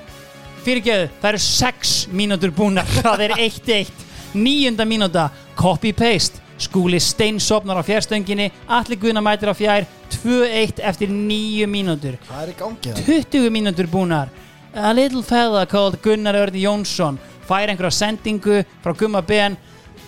fyrirgeðu, 0.66 1.10
það 1.22 1.32
eru 1.32 1.42
6 1.48 1.96
mínútur 2.12 2.54
búnar, 2.56 2.94
það 3.06 3.26
er 3.30 3.38
1-1 3.40 4.08
níunda 4.36 4.86
mínúta, 4.88 5.30
copy-paste 5.56 6.42
skúli 6.62 7.00
steinsofnar 7.02 7.80
á 7.82 7.84
fjárstöngini 7.84 8.52
allir 8.68 9.00
Gunnar 9.02 9.26
mætir 9.26 9.50
á 9.50 9.56
fjær. 9.58 9.88
2-1 10.12 10.82
eftir 10.84 11.10
nýju 11.10 11.66
mínútur. 11.72 12.18
Hvað 12.28 12.42
er 12.44 12.50
í 12.52 12.56
gangi 12.60 12.92
það? 12.94 13.06
20 13.32 13.54
mínútur 13.56 13.88
búnar 13.90 14.30
A 14.74 14.94
little 14.94 15.22
fella 15.22 15.66
called 15.66 16.02
Gunnar 16.02 16.36
Örni 16.40 16.62
Jónsson 16.64 17.18
fær 17.44 17.68
einhverja 17.68 17.92
sendingu 17.92 18.62
frá 18.84 18.94
Gumma 18.96 19.20
Ben 19.22 19.58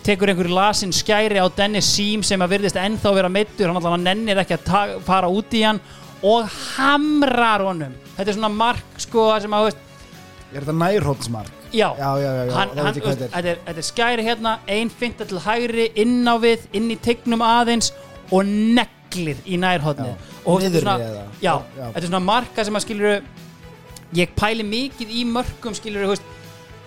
tekur 0.07 0.31
einhverju 0.31 0.55
lasin 0.55 0.93
skæri 0.95 1.35
á 1.35 1.47
Dennis 1.51 1.89
Sím 1.91 2.23
sem 2.23 2.39
að 2.39 2.55
virðist 2.55 2.79
ennþá 2.79 3.11
vera 3.17 3.31
meittur 3.31 3.67
hann 3.67 3.75
allavega 3.81 3.99
nennir 4.05 4.39
ekki 4.39 4.55
að 4.55 4.95
fara 5.03 5.27
út 5.27 5.51
í 5.51 5.65
hann 5.65 5.81
og 6.23 6.47
hamrar 6.77 7.65
honum. 7.67 7.91
Þetta 8.15 8.29
er 8.31 8.37
svona 8.37 8.53
mark 8.55 9.03
sko 9.03 9.27
sem 9.43 9.57
að 9.57 9.67
veist, 9.67 9.83
er 10.53 10.61
þetta 10.61 10.77
nærhóttsmark? 10.79 11.59
já, 11.73 11.89
já, 11.99 12.09
já, 12.23 12.31
já, 12.31 12.55
hann, 12.55 12.73
hann, 12.77 12.93
veist, 12.93 13.19
þetta 13.25 13.37
er. 13.43 13.61
þetta, 13.67 13.77
er, 13.77 13.85
skæri 13.91 14.27
hérna 14.29 14.57
ein 14.69 14.89
finta 14.89 15.27
til 15.27 15.43
hægri 15.43 15.91
inn 15.99 16.23
á 16.23 16.39
við 16.39 16.69
inn 16.71 16.91
í 16.93 17.01
tegnum 17.03 17.43
aðeins 17.43 17.91
og 18.31 18.47
neglir 18.47 19.43
í 19.43 19.59
nærhóttni 19.59 20.13
Já. 20.13 20.45
og 20.45 20.63
þetta 20.63 21.99
er 21.99 22.07
svona 22.07 22.23
marka 22.23 22.63
sem 22.63 22.79
að 22.79 22.85
skilur 22.87 23.23
ég 24.17 24.33
pæli 24.37 24.63
mikið 24.67 25.11
í 25.13 25.25
mörgum 25.29 25.75
skilur 25.77 26.07
veist, 26.13 26.25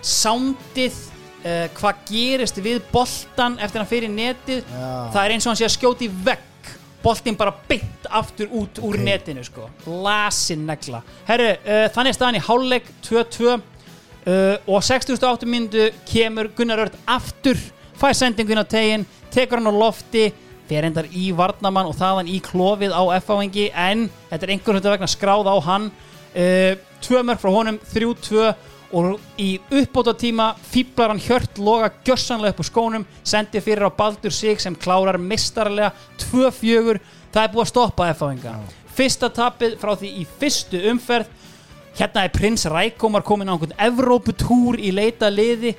soundið 0.05 0.97
uh, 1.43 1.65
hvað 1.77 2.03
gerist 2.09 2.59
við 2.63 2.81
boltan 2.91 3.57
eftir 3.59 3.79
að 3.79 3.83
hann 3.83 3.91
fyrir 3.91 4.13
netið 4.13 4.61
Já. 4.63 4.91
það 5.13 5.23
er 5.23 5.35
eins 5.35 5.47
og 5.47 5.51
hann 5.51 5.59
sé 5.61 5.67
að 5.67 5.75
skjóti 5.77 6.09
vekk 6.27 6.71
boltin 7.03 7.37
bara 7.39 7.53
beint 7.69 8.07
aftur 8.09 8.49
út 8.57 8.79
úr 8.83 8.97
Ok. 8.97 9.03
netinu 9.05 9.43
sko, 9.45 9.67
lasin 9.85 10.65
negla. 10.67 11.03
Herru, 11.27 11.51
uh, 11.53 11.85
þannig 11.93 12.13
er 12.13 12.17
staðan 12.17 12.39
í 12.39 12.43
hálfleik 12.47 12.89
2-2 13.05 13.53
uh, 13.53 13.61
og 14.67 14.81
68 14.83 15.47
myndu 15.47 15.87
kemur 16.09 16.49
Gunnar 16.57 16.87
Örd 16.87 16.97
aftur, 17.05 17.59
fær 17.97 18.17
sendingun 18.17 18.63
á 18.63 18.65
tegin 18.67 19.05
tekur 19.33 19.61
hann 19.61 19.71
á 19.71 19.75
lofti 19.75 20.29
fer 20.67 20.83
endar 20.87 21.07
í 21.15 21.29
varnamann 21.35 21.87
og 21.87 21.95
þaðan 21.95 22.27
í 22.27 22.41
klófið 22.43 22.91
á 22.91 23.03
F-áengi 23.21 23.69
en 23.71 24.07
þetta 24.27 24.43
er 24.43 24.53
einhvern 24.55 24.81
veginn 24.81 24.95
vegna 24.97 25.07
skráð 25.11 25.47
á 25.47 25.55
hann 25.63 25.87
tvö 26.37 27.21
mörg 27.25 27.41
frá 27.41 27.51
honum, 27.53 27.79
3-2 27.93 28.47
og 28.97 29.19
í 29.41 29.57
uppbóta 29.81 30.13
tíma 30.15 30.53
fýblar 30.69 31.11
hann 31.11 31.21
hjört 31.21 31.59
loga 31.59 31.91
gjössanlega 32.07 32.55
upp 32.55 32.63
á 32.63 32.65
skónum 32.69 33.07
sendir 33.19 33.65
fyrir 33.65 33.89
á 33.89 33.91
Baldur 33.91 34.31
sig 34.31 34.61
sem 34.63 34.75
klárar 34.79 35.19
mistarlega 35.19 35.91
2-4 36.29 37.01
það 37.33 37.43
er 37.43 37.55
búið 37.55 37.65
að 37.65 37.71
stoppa 37.73 38.11
F-áenga 38.13 38.59
fyrsta 38.97 39.29
tapið 39.33 39.75
frá 39.81 39.93
því 39.97 40.13
í 40.21 40.23
fyrstu 40.39 40.81
umferð. 40.91 41.29
Hérna 41.97 42.25
er 42.25 42.33
prins 42.33 42.65
Rækomar 42.69 43.25
komin 43.25 43.49
á 43.49 43.53
einhvern 43.55 43.77
Evróputúr 43.87 44.77
í 44.77 44.91
leita 44.93 45.29
liði. 45.33 45.73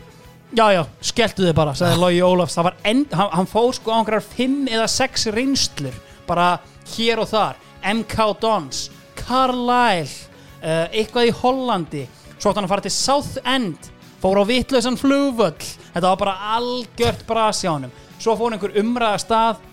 Já 0.57 0.73
já, 0.73 0.83
skelltu 1.05 1.45
þið 1.45 1.55
bara 1.59 1.75
sagði 1.77 2.01
Lógi 2.01 2.23
Ólafs, 2.25 2.57
end, 2.83 3.13
hann, 3.13 3.31
hann 3.35 3.51
fóð 3.51 3.75
sko 3.77 3.93
á 3.93 3.99
einhverjar 4.01 4.25
5 4.25 4.71
eða 4.73 4.87
6 4.89 5.27
reynslur 5.35 5.99
bara 6.27 6.55
hér 6.95 7.23
og 7.23 7.29
þar. 7.29 7.59
MK 7.85 8.31
Dons, 8.41 8.89
Carlisle 9.19 10.28
eitthvað 10.63 11.29
í 11.31 11.37
Hollandi. 11.43 12.05
Svo 12.39 12.51
átt 12.51 12.59
hann 12.59 12.67
að 12.67 12.73
fara 12.73 12.87
til 12.87 12.95
Southend 12.95 13.89
fór 14.23 14.43
á 14.43 14.45
vitlausan 14.49 14.99
flugvöll. 14.99 15.57
Þetta 15.95 16.11
var 16.11 16.21
bara 16.21 16.37
algjört 16.59 17.25
brasi 17.27 17.71
á 17.71 17.73
honum. 17.75 17.95
Svo 18.19 18.35
fór 18.39 18.55
einhver 18.55 18.77
umræða 18.81 19.23
stað. 19.23 19.65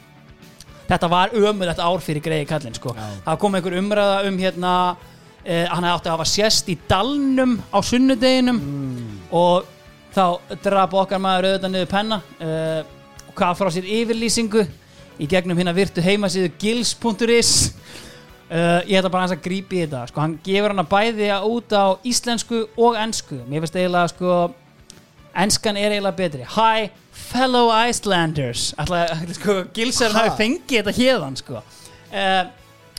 Þetta 0.85 1.09
var 1.09 1.33
ömulegt 1.33 1.81
ár 1.81 2.01
fyrir 2.03 2.21
greiði 2.21 2.45
kallinn 2.49 2.75
sko. 2.77 2.93
það 3.25 3.39
kom 3.41 3.55
einhver 3.57 3.77
umræða 3.79 4.17
um 4.27 4.35
hérna 4.37 4.73
eh, 5.43 5.65
hann 5.65 5.87
átti 5.89 6.11
að 6.11 6.13
hafa 6.13 6.27
sést 6.29 6.69
í 6.69 6.77
dalnum 6.89 7.57
á 7.73 7.81
sunnudeginum. 7.81 8.59
Og 9.33 9.65
þá 10.13 10.57
draf 10.63 10.93
okkar 10.93 11.21
maður 11.21 11.49
auðvitað 11.49 11.73
niður 11.73 11.91
penna 11.91 12.21
eh, 12.39 12.81
og 13.25 13.33
hvað 13.35 13.57
frá 13.59 13.71
sér 13.73 13.89
yfirlýsingu 13.97 14.65
í 15.19 15.27
gegnum 15.31 15.57
hérna 15.57 15.73
virtu 15.75 16.03
heimasíðu 16.05 16.53
gils.is 16.61 17.51
uh, 18.51 18.81
ég 18.85 18.97
ætla 18.99 19.09
bara 19.11 19.25
hans 19.25 19.33
að 19.35 19.43
grípa 19.45 19.75
í 19.75 19.81
þetta 19.85 20.03
sko, 20.11 20.21
hann 20.21 20.37
gefur 20.45 20.73
hana 20.73 20.83
bæði 20.89 21.31
út 21.49 21.73
á 21.75 21.85
íslensku 22.05 22.65
og 22.77 22.95
ensku. 22.99 23.39
Mér 23.49 23.63
finnst 23.65 23.75
eiginlega 23.79 24.11
sko 24.13 24.35
enskan 25.35 25.77
er 25.77 25.91
eiginlega 25.95 26.17
betri. 26.19 26.45
Hi 26.55 26.89
fellow 27.15 27.71
Icelanders. 27.71 28.73
Ætla, 28.79 29.05
sko, 29.33 29.63
Gilsarinn 29.73 30.15
Ha? 30.15 30.27
hafi 30.29 30.43
fengið 30.43 30.77
þetta 30.83 30.95
hérðan 30.99 31.35
sko. 31.41 31.63
uh, 32.13 32.45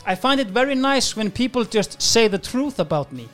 I 0.09 0.15
find 0.15 0.41
it 0.41 0.49
very 0.55 0.75
nice 0.77 1.17
when 1.17 1.31
people 1.33 1.65
just 1.65 2.01
say 2.01 2.29
the 2.29 2.39
truth 2.39 2.79
about 2.79 3.13
me. 3.13 3.29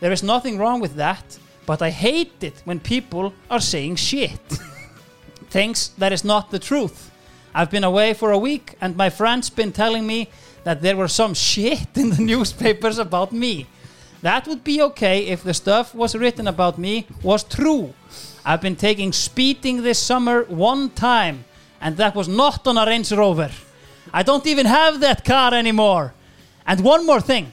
There 0.00 0.12
is 0.12 0.22
nothing 0.22 0.58
wrong 0.58 0.80
with 0.80 0.96
that 0.96 1.38
but 1.66 1.80
I 1.82 1.90
hate 1.90 2.42
it 2.42 2.62
when 2.64 2.78
people 2.80 3.32
are 3.50 3.60
saying 3.60 3.96
shit. 3.96 4.40
Things 5.50 5.90
that 5.98 6.12
is 6.12 6.24
not 6.24 6.50
the 6.50 6.58
truth. 6.58 7.10
I've 7.54 7.70
been 7.70 7.84
away 7.84 8.14
for 8.14 8.32
a 8.32 8.38
week 8.38 8.74
and 8.80 8.96
my 8.96 9.08
friends 9.10 9.50
been 9.50 9.72
telling 9.72 10.06
me 10.06 10.28
that 10.64 10.82
there 10.82 10.96
were 10.96 11.08
some 11.08 11.34
shit 11.34 11.88
in 11.94 12.10
the 12.10 12.22
newspapers 12.32 12.98
about 12.98 13.32
me 13.32 13.66
That 14.24 14.48
would 14.48 14.64
be 14.64 14.80
okay 14.80 15.26
if 15.26 15.42
the 15.42 15.52
stuff 15.52 15.94
was 15.94 16.14
written 16.14 16.48
about 16.48 16.78
me 16.78 17.06
was 17.22 17.44
true. 17.44 17.92
I've 18.42 18.62
been 18.62 18.74
taking 18.74 19.12
speeding 19.12 19.82
this 19.82 19.98
summer 19.98 20.44
one 20.44 20.88
time, 20.88 21.44
and 21.78 21.98
that 21.98 22.14
was 22.14 22.26
not 22.26 22.66
on 22.66 22.78
a 22.78 22.86
Range 22.86 23.12
Rover. 23.12 23.50
I 24.14 24.22
don't 24.22 24.46
even 24.46 24.64
have 24.64 25.00
that 25.00 25.26
car 25.26 25.52
anymore. 25.52 26.14
And 26.66 26.80
one 26.80 27.04
more 27.04 27.20
thing. 27.20 27.52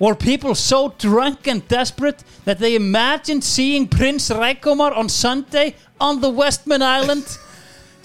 Were 0.00 0.16
people 0.16 0.56
so 0.56 0.92
drunk 0.98 1.46
and 1.46 1.62
desperate 1.68 2.24
that 2.44 2.58
they 2.58 2.74
imagined 2.74 3.44
seeing 3.44 3.86
Prince 3.86 4.28
Raikomar 4.30 4.96
on 4.96 5.08
Sunday 5.08 5.76
on 6.00 6.20
the 6.20 6.30
Westman 6.30 6.82
Island? 6.82 7.38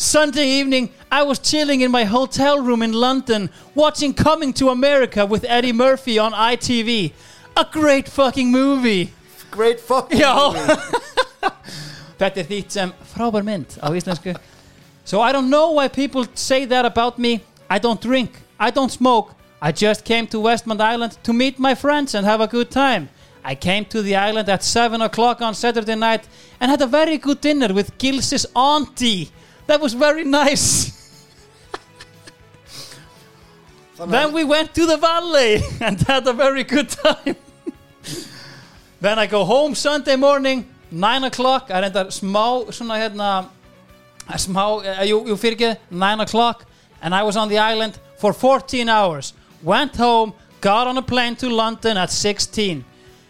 Sunday 0.03 0.45
evening, 0.45 0.90
I 1.09 1.23
was 1.23 1.40
chilling 1.40 1.80
in 1.80 1.90
my 1.90 2.03
hotel 2.03 2.59
room 2.59 2.82
in 2.82 2.91
London 2.91 3.49
watching 3.73 4.14
Coming 4.14 4.51
to 4.53 4.67
America 4.69 5.25
with 5.25 5.45
Eddie 5.48 5.72
Murphy 5.72 6.19
on 6.19 6.33
ITV. 6.33 7.14
A 7.56 7.65
great 7.72 8.09
fucking 8.09 8.51
movie. 8.51 9.14
Great 9.49 9.80
fucking 9.80 10.19
Já 10.19 10.53
movie. 10.53 10.82
Þetta 12.19 12.41
er 12.41 12.49
þýtt 12.49 12.75
sem 12.75 12.91
frábær 13.14 13.45
mynd 13.48 13.77
á 13.80 13.88
íslensku 13.95 14.35
So 15.06 15.22
I 15.22 15.32
don't 15.32 15.49
know 15.49 15.72
why 15.72 15.88
people 15.88 16.27
say 16.35 16.65
that 16.65 16.85
about 16.85 17.17
me. 17.17 17.40
I 17.69 17.80
don't 17.80 18.01
drink, 18.01 18.43
I 18.59 18.72
don't 18.72 18.91
smoke. 18.91 19.33
I 19.61 19.72
just 19.72 20.03
came 20.03 20.27
to 20.27 20.38
Westmont 20.38 20.82
Island 20.82 21.17
to 21.23 21.32
meet 21.32 21.59
my 21.59 21.75
friends 21.75 22.14
and 22.14 22.25
have 22.25 22.41
a 22.41 22.48
good 22.48 22.69
time. 22.69 23.07
I 23.43 23.56
came 23.56 23.85
to 23.85 24.01
the 24.01 24.17
island 24.17 24.49
at 24.49 24.64
7 24.64 25.01
o'clock 25.01 25.41
on 25.41 25.56
Saturday 25.56 25.95
night 25.95 26.27
and 26.59 26.69
had 26.69 26.82
a 26.82 26.88
very 26.88 27.17
good 27.17 27.40
dinner 27.40 27.73
with 27.73 27.98
Gils's 27.98 28.45
auntie 28.53 29.32
That 29.67 29.82
was 29.82 29.93
very 29.93 30.24
nice. 30.24 30.92
Then 34.06 34.33
we 34.33 34.43
went 34.43 34.74
to 34.75 34.85
the 34.85 34.98
valley 34.98 35.61
and 35.82 36.00
had 36.01 36.27
a 36.27 36.33
very 36.33 36.64
good 36.64 36.90
time. 36.90 37.35
Then 39.00 39.19
I 39.19 39.27
go 39.27 39.45
home 39.45 39.75
Sunday 39.75 40.16
morning 40.16 40.67
9 40.92 41.24
o'clock. 41.25 41.69
I 41.69 41.82
reyndar 41.82 42.08
smá 42.11 42.66
svona 42.72 42.98
hérna 43.00 43.50
smá, 44.38 44.83
jú, 45.08 45.25
jú 45.27 45.35
fyrir 45.38 45.56
ekki 45.58 45.77
9 45.90 46.19
o'clock. 46.19 46.66
And 47.01 47.14
I 47.16 47.24
was 47.24 47.38
on 47.38 47.50
the 47.50 47.58
island 47.58 48.00
for 48.17 48.33
14 48.33 48.90
hours. 48.90 49.33
Went 49.61 49.95
home, 49.95 50.33
got 50.61 50.88
on 50.88 50.98
a 50.98 51.01
plane 51.01 51.35
to 51.38 51.50
London 51.50 51.98
at 51.98 52.09
16 52.09 52.83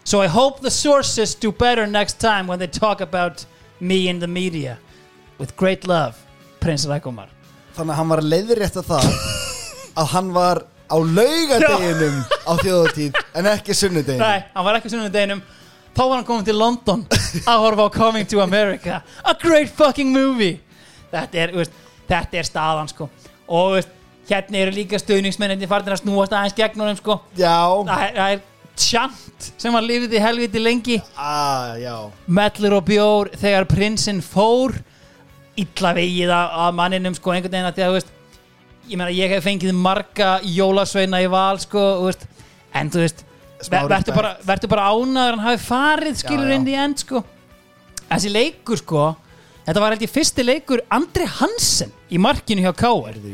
so 0.04 0.20
I 0.20 0.26
hope 0.26 0.60
the 0.60 0.70
sources 0.70 1.34
do 1.34 1.50
better 1.50 1.86
next 1.86 2.20
time 2.20 2.46
when 2.46 2.58
they 2.58 2.66
talk 2.66 3.00
about 3.00 3.46
me 3.80 4.08
in 4.08 4.18
the 4.18 4.28
media 4.28 4.78
with 5.38 5.56
great 5.56 5.86
love 5.88 6.14
Prins 6.60 6.86
Rækumar 6.88 7.28
Þannig 7.74 7.90
að 7.94 7.98
hann 8.00 8.12
var 8.14 8.22
leiðrétt 8.22 8.78
að 8.80 8.88
það 8.92 9.10
að 10.00 10.08
hann 10.14 10.30
var 10.34 10.62
á 10.84 10.96
laugadeginum 11.00 12.16
á 12.46 12.52
þjóðatíð 12.60 13.18
en 13.40 13.48
ekki 13.54 13.74
sunnudeginu 13.76 14.22
Nei, 14.22 14.44
hann 14.54 14.66
var 14.66 14.78
ekki 14.78 14.92
sunnudeginum. 14.92 15.42
Þá 15.94 16.00
var 16.02 16.16
hann 16.18 16.26
komin 16.26 16.46
til 16.46 16.56
London 16.58 17.04
að 17.46 17.60
horfa 17.62 17.86
á 17.86 17.90
Coming 17.94 18.26
to 18.26 18.40
America. 18.42 18.96
A 19.22 19.34
great 19.38 19.70
fucking 19.70 20.10
movie. 20.10 20.56
Þetta 21.12 21.38
er, 21.44 21.52
veist, 21.54 21.76
þetta 22.08 22.40
er 22.40 22.48
staðan 22.48 22.90
sko. 22.90 23.06
Og 23.46 23.76
veist, 23.76 23.92
hérna 24.26 24.64
eru 24.64 24.74
líka 24.74 24.98
stöðningsmenninni 24.98 25.68
farin 25.70 25.94
að 25.94 26.00
snúast 26.02 26.34
aðeins 26.34 26.56
gegn 26.58 26.82
honum 26.82 26.98
sko. 26.98 27.20
Já, 27.38 27.54
Það 27.86 28.02
er, 28.08 28.18
það 28.18 28.34
er 28.34 28.42
tjant 28.74 29.48
sem 29.62 29.78
hann 29.78 29.86
lifið 29.86 30.16
í 30.18 30.24
helviti 30.24 30.62
lengi. 30.64 30.98
Ah, 31.14 31.78
Mellur 32.26 32.80
og 32.80 32.88
bjór 32.90 33.30
þegar 33.38 33.68
prinsinn 33.70 34.18
fór 34.24 34.74
illa 35.62 35.92
vegið 35.96 36.32
að 36.34 36.74
manninum 36.80 37.14
sko 37.18 37.34
einhvern 37.34 37.52
veginn 37.54 37.68
að 37.70 37.78
því 37.78 37.86
að 37.86 37.96
veist 37.98 38.12
ég 38.90 38.98
meina 39.00 39.14
ég 39.14 39.30
hef 39.32 39.44
fengið 39.46 39.76
marga 39.78 40.30
jólasveina 40.44 41.22
í 41.24 41.28
val 41.32 41.58
sko 41.62 41.84
veist, 42.04 42.26
en 42.74 42.90
þú 42.92 43.04
veist 43.04 43.24
verður 43.70 44.16
bara, 44.16 44.32
bara 44.68 44.88
ánaður 44.92 45.36
hann 45.38 45.44
hafi 45.46 45.62
farið 45.64 46.18
skilur 46.20 46.48
Já, 46.48 46.52
já. 46.52 46.56
inn 46.58 46.66
í 46.68 46.74
end 46.84 46.98
sko. 47.00 47.22
Þessi 48.10 48.32
leikur 48.34 48.76
sko 48.82 49.04
þetta 49.64 49.80
var 49.80 49.94
held 49.94 50.02
ég 50.04 50.12
fyrsti 50.12 50.44
leikur 50.44 50.82
Andri 50.92 51.24
Hansen 51.38 51.94
í 52.12 52.18
markinu 52.20 52.60
hjá 52.66 52.74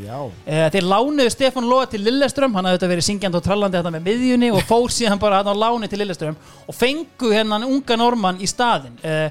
Já, 0.05 0.19
Eh, 0.45 0.69
Þeir 0.71 0.87
lánuðu 0.87 1.33
Stefán 1.33 1.67
Lóa 1.67 1.89
til 1.91 1.99
Lilleström 2.05 2.53
hann 2.55 2.69
hafði 2.69 2.77
þetta 2.79 2.91
verið 2.93 3.07
syngjandi 3.09 3.39
og 3.41 3.43
trallandi 3.49 3.81
þetta 3.81 3.91
með 3.97 4.05
miðjunni 4.07 4.51
og 4.55 4.63
fór 4.69 4.93
síðan 4.95 5.19
bara 5.19 5.41
hann 5.41 5.51
á 5.51 5.55
láni 5.65 5.89
til 5.91 5.99
Lilleström 5.99 6.37
og 6.63 6.77
fengu 6.77 7.33
hennan 7.35 7.67
unga 7.67 7.97
normann 7.99 8.39
í 8.39 8.47
staðin 8.47 8.95
uh, 9.03 9.27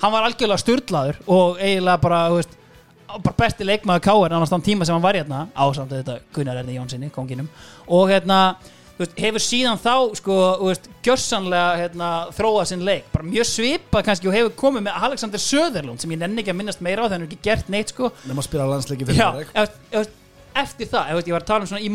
hann 0.00 0.14
var 0.14 0.26
algjörlega 0.26 0.62
styrlaður 0.62 1.20
og 1.28 1.60
eiginlega 1.60 2.00
bara, 2.02 2.24
veist, 2.34 2.56
bara 3.10 3.36
besti 3.42 3.66
leikmaður 3.66 4.04
Káir 4.06 4.34
annars 4.36 4.52
þann 4.52 4.66
tíma 4.66 4.86
sem 4.88 4.96
hann 4.96 5.04
var 5.04 5.18
hérna 5.18 5.46
ásamt 5.54 5.94
þetta 5.94 6.20
Gunnar 6.34 6.60
Erni 6.60 6.76
Jónssoni, 6.78 7.10
konginum. 7.14 7.48
Og 7.90 8.12
hérna, 8.12 8.38
veist, 9.00 9.16
hefur 9.20 9.44
síðan 9.44 9.80
þá 9.82 9.94
sko, 10.20 10.38
gjörsanlega 11.06 11.82
hérna, 11.82 12.12
þróað 12.36 12.70
sinn 12.72 12.86
leik, 12.86 13.10
bara 13.12 13.28
mjög 13.28 13.50
svipað 13.50 14.06
kannski 14.08 14.30
og 14.30 14.38
hefur 14.38 14.56
komið 14.64 14.86
með 14.88 15.04
Alexander 15.10 15.42
Söderlund 15.42 16.02
sem 16.02 16.14
ég 16.14 16.22
nenni 16.22 16.44
ekki 16.44 16.54
að 16.54 16.60
minnast 16.62 16.84
meira 16.84 17.04
á 17.04 17.08
þegar 17.08 17.18
hann 17.18 17.26
er 17.26 17.32
ekki 17.32 17.50
gert 17.50 17.72
neitt 17.72 17.94
sko. 17.94 18.12
Nema 18.30 18.44
að 18.44 18.50
spila 18.50 18.70
landsleiki 18.70 19.08
fyrir 19.10 19.44
ef, 19.64 20.16
eftir 20.56 20.90
það, 20.90 21.12
ef, 21.12 21.22
ég 21.26 21.36
var 21.36 21.44
að 21.44 21.50
tala 21.52 21.64
um 21.66 21.70
svona 21.70 21.84
í. 21.84 21.90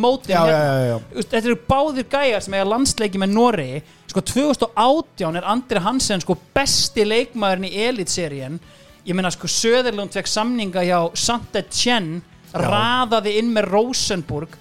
Þú 1.09 1.19
veist, 1.19 1.29
Þetta 1.33 1.51
eru 1.51 1.59
báðir 1.67 2.07
gæjar 2.11 2.45
sem 2.45 2.55
eiga 2.55 2.69
landsleiki 2.69 3.21
með 3.21 3.35
Noregi. 3.35 3.83
Sko 4.11 4.23
2018 4.31 5.39
er 5.41 5.47
Andri 5.51 5.83
Hansen 5.83 6.23
sko 6.23 6.37
besti 6.55 7.03
leikmaðurinn 7.07 7.67
í 7.67 7.85
Elite-seríen 7.89 8.59
Ég 9.05 9.13
meina 9.13 9.29
sko 9.29 9.45
Söderlund 9.49 10.15
fekk 10.15 10.29
samninga 10.29 10.81
hjá 10.81 10.97
Saint-Etienne 11.19 12.23
raðaði 12.55 13.35
inn 13.37 13.51
með 13.53 13.67
Rosenborg. 13.69 14.55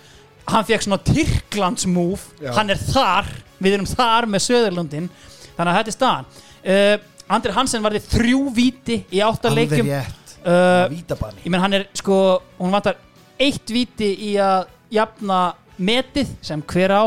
Hann 0.51 0.67
fekk 0.69 0.85
svona 0.85 1.01
Tyrklands 1.01 1.87
move. 1.89 2.21
Já. 2.43 2.53
hann 2.59 2.73
er 2.75 2.81
þar, 2.81 3.31
við 3.63 3.79
erum 3.79 3.89
þar 3.89 4.29
með 4.29 4.45
Söderlundin 4.45 5.09
þannig 5.55 5.71
að 5.71 5.79
þetta 5.79 5.93
er 5.93 5.97
staðan. 5.97 6.29
Uh, 6.65 6.95
Andri 7.33 7.55
Hansen 7.57 7.85
varði 7.85 8.03
þrjú 8.05 8.43
víti 8.53 8.99
í 9.17 9.23
átta 9.25 9.53
rétt. 9.55 10.21
Uh, 10.45 10.91
Vítabanni. 10.93 11.41
ég 11.41 11.49
menn 11.49 11.63
hann 11.63 11.79
er 11.79 11.87
sko 11.97 12.17
hún 12.59 12.75
vantar 12.75 12.99
eitt 13.45 13.73
víti 13.75 14.09
í 14.31 14.35
að 14.41 14.67
jafna 14.95 15.41
metið 15.79 16.31
sem 16.45 16.63
hver 16.73 16.95
á? 16.95 17.05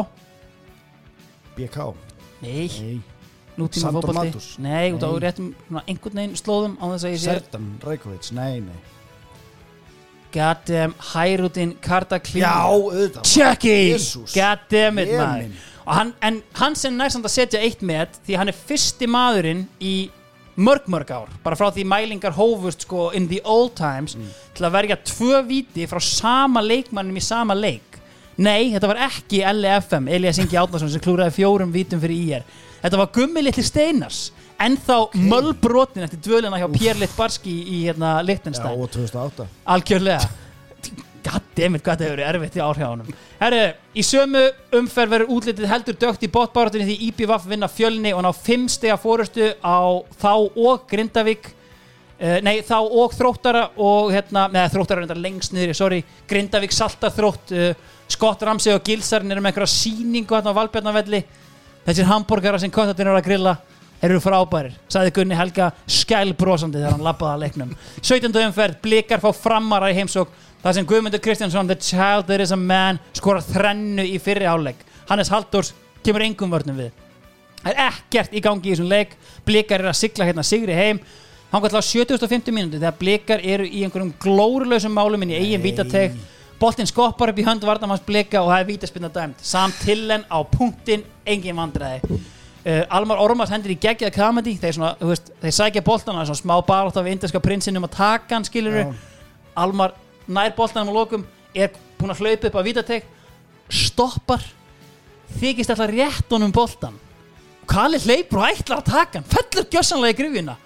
BK 1.58 1.78
nei, 2.44 2.68
Nei. 2.70 2.98
Nútíma 3.58 3.88
Sandor 3.88 4.04
fótbolti. 4.06 4.30
Matus. 4.30 4.48
nei, 4.62 4.92
út 4.94 5.02
á 5.02 5.10
Nei. 5.10 5.20
réttum 5.24 5.48
svona 5.66 5.82
einhvern 5.90 6.20
veginn 6.20 6.36
slóðum 6.38 6.76
á 6.78 6.86
þess 6.94 7.06
að 7.08 7.14
ég 7.16 7.22
sé 7.24 7.32
Sertan 7.32 7.70
Rajkovic. 7.82 8.28
Nei, 8.38 8.60
nei. 8.62 8.78
Goddamn 10.34 10.94
Hærutin 11.14 11.72
Karta 11.82 12.20
Klín 12.20 12.44
Já, 12.44 12.52
auðvitað. 12.68 13.24
Chucky 13.26 13.74
Jesús. 13.94 14.36
goddammit 14.36 15.10
Ég 15.10 15.18
maður. 15.24 15.66
Og 15.88 15.94
hann, 15.96 16.14
en 16.22 16.42
hann 16.60 16.76
sem 16.76 16.94
nær 17.00 17.10
samt 17.14 17.26
að 17.26 17.34
setja 17.40 17.62
eitt 17.64 17.82
met 17.82 18.20
því 18.28 18.36
hann 18.38 18.52
er 18.52 18.58
fyrsti 18.68 19.08
maðurinn 19.10 19.66
í 19.80 19.94
mörg 20.58 20.88
mörg 20.90 21.12
ár 21.14 21.28
bara 21.44 21.56
frá 21.56 21.70
því 21.72 21.84
mælingar 21.86 22.34
hófust 22.38 22.82
sko 22.88 23.12
in 23.14 23.28
the 23.30 23.42
old 23.46 23.76
times 23.78 24.16
Mm. 24.16 24.28
til 24.56 24.66
að 24.66 24.72
verja 24.74 24.98
tvö 25.06 25.44
víti 25.48 25.88
frá 25.88 26.00
sama 26.02 26.62
leikmannum 26.62 27.16
í 27.18 27.22
sama 27.22 27.54
leik. 27.54 27.84
Nei, 28.38 28.72
þetta 28.74 28.88
var 28.88 28.98
ekki 29.08 29.40
LFM 29.42 30.08
Elias 30.08 30.38
Ingi 30.38 30.58
Átnarsson 30.58 30.90
sem 30.94 31.02
klúraði 31.02 31.34
fjórum 31.40 31.72
vítum 31.74 32.00
fyrir 32.02 32.18
IR 32.38 32.44
þetta 32.84 32.98
var 32.98 33.08
Gummi 33.14 33.42
Litli 33.42 33.64
Steinars 33.64 34.32
en 34.60 34.78
þá 34.78 35.10
mölbrotin 35.14 36.04
eftir 36.06 36.20
dvölina 36.22 36.58
hjá 36.62 36.68
Pér 36.74 37.00
Littbarski 37.02 37.50
í 37.50 37.80
hérna 37.88 38.20
2008 38.26 39.48
algjörlega 39.66 40.30
goddammit 41.26 41.84
hvað 41.84 41.94
þetta 41.94 42.06
hefur 42.06 42.16
verið 42.18 42.30
erfitt 42.30 42.58
í 42.58 42.64
ár 42.64 42.80
hjá 42.80 42.88
honum. 42.88 43.12
Herru, 43.42 43.62
í 43.94 44.06
sömu 44.06 44.44
umferð 44.80 45.14
verður 45.14 45.34
útlitið 45.36 45.70
heldur 45.72 46.00
dögt 46.02 46.26
í 46.26 46.32
botbáratunni 46.34 46.88
því 46.88 46.98
IPVAF 47.10 47.48
vinna 47.50 47.70
fjölni 47.72 48.14
og 48.16 48.26
ná 48.26 48.32
5 48.36 48.68
stega 48.78 48.98
fórustu 49.02 49.52
á 49.62 49.80
þá 50.22 50.34
og 50.36 50.88
Grindavík. 50.90 51.54
Uh, 52.18 52.40
nei, 52.42 52.64
þá 52.66 52.80
og 52.82 53.14
þróttara 53.14 53.68
og 53.78 54.10
hérna, 54.10 54.48
neða 54.50 54.72
þróttara 54.74 55.04
er 55.04 55.06
enda 55.06 55.20
lengst 55.22 55.54
niður, 55.54 55.76
sorry. 55.78 56.00
Grindavík 56.30 56.74
saltar 56.74 57.14
þrótt 57.14 57.54
uh, 57.54 57.72
Scott 58.10 58.42
Ramsey 58.48 58.74
og 58.74 58.82
Gilsarn 58.88 59.30
eru 59.30 59.44
með 59.44 59.52
einhverja 59.52 59.76
síningu 59.76 60.34
hérna 60.34 60.56
á 60.56 60.58
Valbjarnavelli 60.58 61.22
þessir 61.88 62.08
hambúrgara 62.10 62.60
sem 62.60 62.72
kottatinn 62.74 63.08
eru 63.08 63.20
að 63.20 63.28
grilla 63.28 63.58
eru 64.04 64.20
frábærir, 64.22 64.76
sagði 64.92 65.14
Gunni 65.16 65.38
Helga 65.38 65.72
skælbrósandi 65.90 66.78
þegar 66.78 66.94
hann 66.94 67.06
lappaði 67.06 67.34
að 67.34 67.44
leiknum. 67.46 67.72
17. 68.04 68.36
umferð, 68.44 68.78
blikar 68.84 69.24
fá 69.24 69.32
framara 69.34 69.90
í 69.90 69.96
heimsók 69.98 70.34
þar 70.68 70.76
sem 70.76 70.88
Guðmundur 70.88 71.24
Kristjánsson 71.24 71.70
the 71.72 71.80
child 71.80 72.28
that 72.28 72.44
is 72.44 72.52
a 72.52 72.60
man 72.60 73.00
skora 73.16 73.40
þrennu 73.40 74.04
í 74.04 74.18
fyrri 74.20 74.48
áleik 74.48 74.84
Hannes 75.08 75.32
Halldórs 75.32 75.72
kemur 76.04 76.24
engum 76.26 76.52
vörnum 76.52 76.78
við. 76.80 76.92
Það 77.62 77.72
er 77.72 77.80
ekkert 77.88 78.36
í 78.36 78.42
gangi 78.44 78.70
í 78.70 78.74
þessum 78.74 78.90
leik. 78.92 79.16
Blikar 79.48 79.82
eru 79.82 79.92
að 79.92 80.00
sigla 80.02 80.28
hérna 80.28 80.44
sigri 80.46 80.76
heim. 80.76 81.00
Hann 81.52 81.64
gæti 81.64 81.80
á 81.80 81.84
7050 81.84 82.56
mínúti 82.56 82.80
þegar 82.80 82.98
blikar 83.00 83.44
eru 83.44 83.68
í 83.68 83.84
einhverjum 83.86 84.14
glórulausum 84.24 84.94
málum 84.96 85.24
inn 85.24 85.34
í 85.34 85.40
eigin 85.40 85.64
vítateg. 85.64 86.18
Boltinn 86.60 86.90
skoppar 86.90 87.32
upp 87.32 87.40
í 87.40 87.46
hönd 87.46 87.64
vardamanns 87.64 88.04
blika 88.04 88.42
og 88.42 88.50
það 88.52 88.64
er 88.64 88.68
vítaspinna 88.72 89.12
dæmt. 89.14 89.44
Samt 89.46 89.78
tillen 89.86 90.26
á 90.28 90.38
punktin 90.52 91.06
engin 91.26 91.56
vandræði. 91.60 92.18
Uh, 92.68 92.82
Almar 92.92 93.22
Ormars 93.24 93.54
hendur 93.54 93.72
í 93.72 93.78
geggjaða 93.80 94.12
kamedi 94.12 94.58
þeir, 94.60 94.82
þeir 95.40 95.54
sækja 95.56 95.84
boltana 95.86 96.26
smá 96.28 96.58
barátt 96.68 96.98
af 97.00 97.08
inderska 97.08 97.40
prinsinum 97.40 97.86
að 97.88 97.94
taka 97.96 98.36
hann 98.36 98.48
skilur 98.48 98.82
Já. 98.82 98.90
Almar 99.56 99.94
nær 100.28 100.56
boltanum 100.58 100.94
á 100.94 100.98
lokum 101.00 101.26
er 101.56 101.74
búinn 101.98 102.14
að 102.14 102.24
hlaupa 102.24 102.50
upp 102.50 102.58
á 102.60 102.68
vítateg 102.68 103.06
stoppar 103.70 104.44
þykist 105.40 105.74
alltaf 105.74 105.92
rétt 105.92 106.34
honum 106.34 106.54
boltan 106.56 106.96
Kali 107.68 108.00
hleypur 108.00 108.40
og 108.40 108.48
ætlar 108.48 108.80
að 108.80 108.92
taka 108.92 109.20
hann 109.20 109.28
fellur 109.28 109.68
gjössanlega 109.72 110.16
í 110.16 110.20
grifjuna 110.22 110.58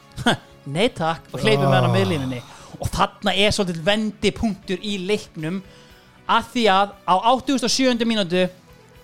nei 0.76 0.88
takk 0.94 1.32
og 1.34 1.42
hleypur 1.42 1.66
með 1.66 1.78
hann 1.80 1.90
á 1.90 1.96
miðlínunni 1.96 2.42
og 2.82 2.90
þarna 2.94 3.34
er 3.38 3.54
svolítið 3.54 3.86
vendipunktur 3.86 4.82
í 4.86 4.98
leiknum 5.10 5.62
að 6.32 6.52
því 6.54 6.66
að 6.74 6.94
á 7.06 7.16
87. 7.34 8.06
mínútu 8.08 8.46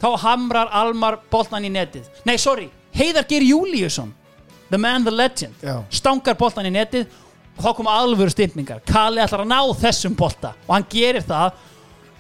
þá 0.02 0.10
hamrar 0.22 0.70
Almar 0.78 1.20
boltan 1.32 1.66
í 1.66 1.72
netið 1.74 2.06
nei, 2.26 2.38
sorry, 2.38 2.70
Heiðar 2.94 3.26
Geir 3.30 3.46
Júliusson 3.46 4.14
the 4.70 4.78
man, 4.78 5.04
the 5.04 5.12
legend 5.12 5.56
Já. 5.62 5.82
stangar 5.90 6.38
boltan 6.38 6.70
í 6.70 6.74
netið 6.74 7.08
og 7.58 7.64
þá 7.66 7.72
koma 7.78 7.96
alvöru 7.98 8.32
stimpingar. 8.32 8.84
Kali 8.86 9.22
ætlar 9.24 9.44
að 9.44 9.50
ná 9.50 9.60
þessum 9.82 10.16
bolta 10.18 10.54
og 10.68 10.76
hann 10.76 10.86
gerir 10.92 11.26
það 11.26 11.58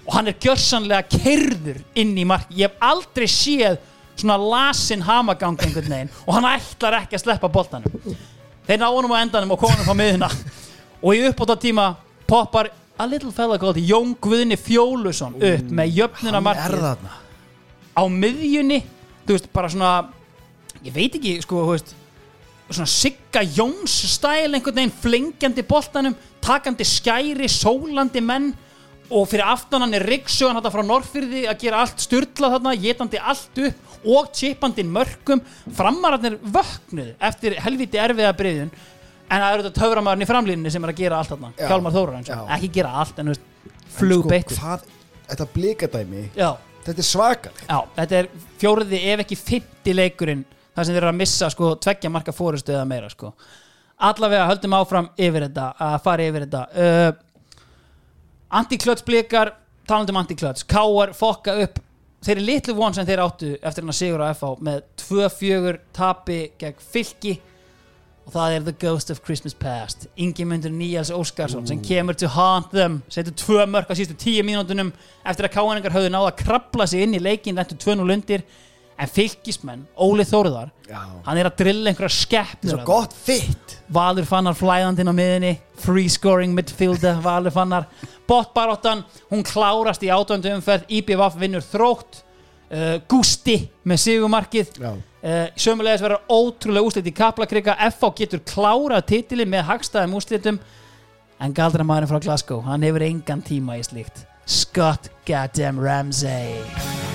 og 0.07 0.15
hann 0.15 0.31
er 0.31 0.39
gjörsanlega 0.41 1.03
kerður 1.11 1.81
inn 1.99 2.15
í 2.17 2.25
mark. 2.27 2.49
Ég 2.55 2.71
hef 2.71 2.81
aldrei 2.81 3.27
séð 3.29 3.77
svona 4.17 4.37
lasin 4.41 5.03
hamagang 5.05 5.59
einhvern 5.61 5.93
veginn 5.93 6.11
og 6.25 6.33
hann 6.37 6.49
ætlar 6.55 7.01
ekki 7.03 7.19
að 7.19 7.25
sleppa 7.25 7.51
boltanum. 7.53 8.17
Þeir 8.67 8.81
ná 8.81 8.87
honum 8.89 9.13
á 9.13 9.21
endanum 9.21 9.53
og 9.53 9.67
hann 9.67 9.85
á 9.85 9.93
miðuna 9.95 10.31
og 11.01 11.13
í 11.13 11.23
uppbóta 11.29 11.57
tíma 11.61 11.91
poppar 12.27 12.71
a 12.97 13.05
little 13.05 13.31
fella 13.31 13.59
called 13.61 13.77
Jón 13.77 14.15
Guðni 14.17 14.57
Fjólusson 14.57 15.37
upp 15.37 15.69
með 15.69 15.99
jöfnuna 16.01 16.41
markið 16.41 16.87
á 17.93 18.03
miðjunni. 18.09 18.81
Þú 19.27 19.35
veist, 19.35 19.49
bara 19.53 19.69
svona 19.69 19.91
ég 20.85 20.93
veit 20.95 21.15
ekki, 21.17 21.37
sko, 21.43 21.61
þú 21.67 21.75
veist 21.75 21.93
svona 22.75 22.89
Sigga 22.91 23.43
Jóns 23.43 23.95
stæl 24.11 24.51
einhvern 24.51 24.75
veginn 24.75 24.95
flengjandi 25.03 25.63
boltanum 25.67 26.15
takandi 26.43 26.85
skæri, 26.87 27.47
sólandi 27.51 28.21
menn 28.23 28.51
og 29.07 29.27
fyrir 29.31 29.47
aftan 29.47 29.85
hann 29.85 29.95
er 29.95 30.03
þetta 30.03 30.71
frá 30.73 30.83
Norrfyrði 30.83 31.45
að 31.47 31.61
gera 31.63 31.83
allt 31.83 32.03
styrla 32.03 32.51
þarna, 32.57 32.75
getandi 32.75 33.21
allt 33.21 33.61
upp 33.69 34.05
og 34.07 34.29
chipandi 34.35 34.83
mörgum 34.83 35.41
framararnir 35.75 36.37
vöknuð 36.43 37.13
eftir 37.29 37.55
helviti 37.63 37.99
erfiða 38.03 38.35
breyðun 38.35 38.71
en 38.71 39.41
það 39.41 39.53
eru 39.53 39.65
þetta 39.65 39.81
töframæðurinn 39.81 40.25
í 40.25 40.29
framlýninni 40.29 40.71
sem 40.71 40.83
er 40.83 40.93
að 40.93 41.01
gera 41.01 41.17
allt 41.19 41.31
þarna. 41.33 41.49
Já. 41.57 41.67
Hjálmar 41.71 41.95
Þórar, 41.95 42.21
Já. 42.27 42.37
ekki 42.57 42.69
gera 42.77 42.93
allt 43.01 43.19
en 43.19 43.33
En 43.33 43.41
flugbeitt 43.97 44.53
sko, 44.53 44.77
Þetta 45.27 45.47
blikadæmi 45.51 46.21
Já, 46.37 46.51
Þetta 46.87 47.01
er 47.03 47.07
svakar. 47.07 47.57
Þetta 47.97 48.19
er 48.21 48.27
fjóriði 48.61 48.99
ef 49.11 49.23
ekki 49.25 49.37
50 49.39 49.97
leikurinn 49.97 50.45
þar 50.77 50.85
sem 50.85 50.93
þeir 50.93 51.01
eru 51.01 51.09
að 51.09 51.21
missa 51.23 51.49
sko 51.49 51.71
tveggja 51.81 52.13
marka 52.13 52.35
fórustu 52.35 52.75
eða 52.75 52.85
meira 52.85 53.09
sko. 53.09 53.33
Allavega 53.97 54.45
höldum 54.51 54.75
áfram 54.77 55.07
yfir 55.17 55.47
þetta 55.47 55.71
að 55.81 55.95
fara 56.05 56.27
yfir 56.29 56.45
þetta. 56.45 56.61
Uh, 56.77 57.63
antiklöts 58.61 59.05
blikar 59.07 59.55
talandi 59.89 60.13
um 60.13 60.21
antiklöts, 60.21 60.67
Káar 60.69 61.15
fokka 61.17 61.55
upp 61.63 61.81
þeir 62.21 62.35
eru 62.35 62.45
litlu 62.45 62.75
von 62.77 62.93
sem 62.93 63.07
þeir 63.07 63.23
áttu 63.23 63.51
eftir 63.55 63.83
hann 63.85 63.93
að 63.93 63.99
sigur 64.01 64.21
á 64.21 64.29
FH 64.33 64.53
með 64.67 64.81
2-4 65.01 65.77
tapi 65.95 66.39
gegn 66.59 66.83
fylki. 66.93 67.37
Og 68.27 68.33
það 68.33 68.53
er 68.53 68.63
The 68.65 68.73
Ghost 68.81 69.11
of 69.13 69.21
Christmas 69.23 69.53
Past. 69.55 70.09
Ingimundur 70.19 70.73
Níals 70.75 71.13
Óskarsson 71.15 71.67
sem 71.69 71.79
kemur 71.79 72.17
to 72.19 72.27
haunt 72.27 72.73
them 72.75 72.99
setur 73.07 73.31
tvö 73.39 73.67
mörk 73.71 73.87
á 73.87 73.95
sístu 73.95 74.17
tíu 74.19 74.43
mínútunum 74.43 74.91
eftir 75.23 75.47
að 75.47 75.53
káaningar 75.55 75.95
höfðu 75.95 76.11
náða 76.11 76.33
að 76.33 76.41
krabla 76.41 76.87
sig 76.91 77.05
inn 77.05 77.15
í 77.15 77.23
leikin 77.23 77.55
lentur 77.55 77.79
2-0 77.79 78.17
undir 78.17 78.43
en 78.97 79.09
fylgismenn, 79.13 79.83
Óli 80.01 80.25
Þóruðar 80.25 80.71
Já. 80.89 80.99
hann 81.25 81.37
er 81.37 81.49
að 81.49 81.57
drilla 81.61 81.91
einhverja 81.91 82.09
er 82.09 82.15
skeppnur 82.15 82.73
svo 82.73 82.85
gott 82.87 83.13
fitt. 83.13 83.75
Valur 83.93 84.25
fannar 84.27 84.57
flæðandinn 84.57 85.11
á 85.11 85.15
miðinni 85.15 85.51
free 85.77 86.09
scoring 86.09 86.55
midfielder 86.57 87.19
Valur 87.27 87.53
fannar. 87.53 87.85
Botbaráttan, 88.27 89.05
hún 89.31 89.45
klárast 89.47 90.03
í 90.03 90.09
átöndu 90.11 90.51
umferð, 90.55 90.87
IBVF 90.89 91.37
vinnur 91.39 91.65
þrótt. 91.65 92.23
Uh, 92.67 92.97
Gusti 93.07 93.61
með 93.87 94.01
sigumarkið 94.03 94.73
uh, 94.83 94.97
sömulegis 95.55 96.01
verður 96.03 96.25
ótrúlega 96.27 96.89
úslit 96.89 97.07
í 97.07 97.13
kaplakrika. 97.15 97.77
FH 97.93 98.11
getur 98.17 98.43
klárað 98.43 99.05
titili 99.13 99.47
með 99.47 99.69
hagstæðum 99.69 100.17
úslitum 100.19 100.59
en 101.39 101.55
galdramæðurinn 101.55 102.11
frá 102.11 102.19
Glasgow, 102.27 102.65
hann 102.67 102.83
hefur 102.83 103.07
engan 103.07 103.45
tíma 103.45 103.79
í 103.79 103.87
slíkt. 103.87 104.25
Scott 104.43 105.07
Goddamn 105.27 105.79
Ramsey 105.79 107.06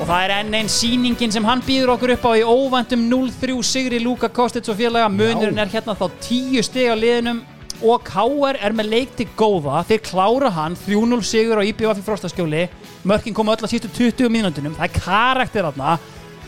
og 0.00 0.08
það 0.08 0.24
er 0.24 0.32
enn 0.34 0.54
einn 0.58 0.70
sýningin 0.70 1.32
sem 1.32 1.44
hann 1.46 1.62
býður 1.64 1.94
okkur 1.94 2.12
upp 2.16 2.24
á 2.26 2.32
í 2.34 2.42
óvæntum 2.42 3.04
0-3 3.10 3.54
sigri 3.66 4.00
Luka 4.02 4.28
Kostic 4.28 4.66
og 4.72 4.78
félaga. 4.78 5.10
Munurinn 5.12 5.60
er 5.62 5.70
hérna 5.70 5.94
þá 5.94 6.08
10 6.24 6.64
stig 6.66 6.90
á 6.90 6.96
liðinum 6.98 7.42
og 7.84 8.02
KR 8.06 8.58
er 8.58 8.74
með 8.74 8.90
leik 8.90 9.14
til 9.18 9.28
góða. 9.38 9.84
Þeir 9.86 10.02
klára 10.08 10.50
hann 10.56 10.78
3-0 10.86 11.20
sigur 11.26 11.62
á 11.62 11.66
IBF 11.66 12.00
í 12.00 12.06
frostaskjóli. 12.06 12.64
Mörkin 13.06 13.36
koma 13.36 13.54
öll 13.54 13.66
á 13.66 13.70
sístu 13.70 13.90
20 13.92 14.32
mínúndunum 14.34 14.74
það 14.78 14.88
er 14.88 14.96
karakter 14.98 15.68
þarna. 15.68 15.98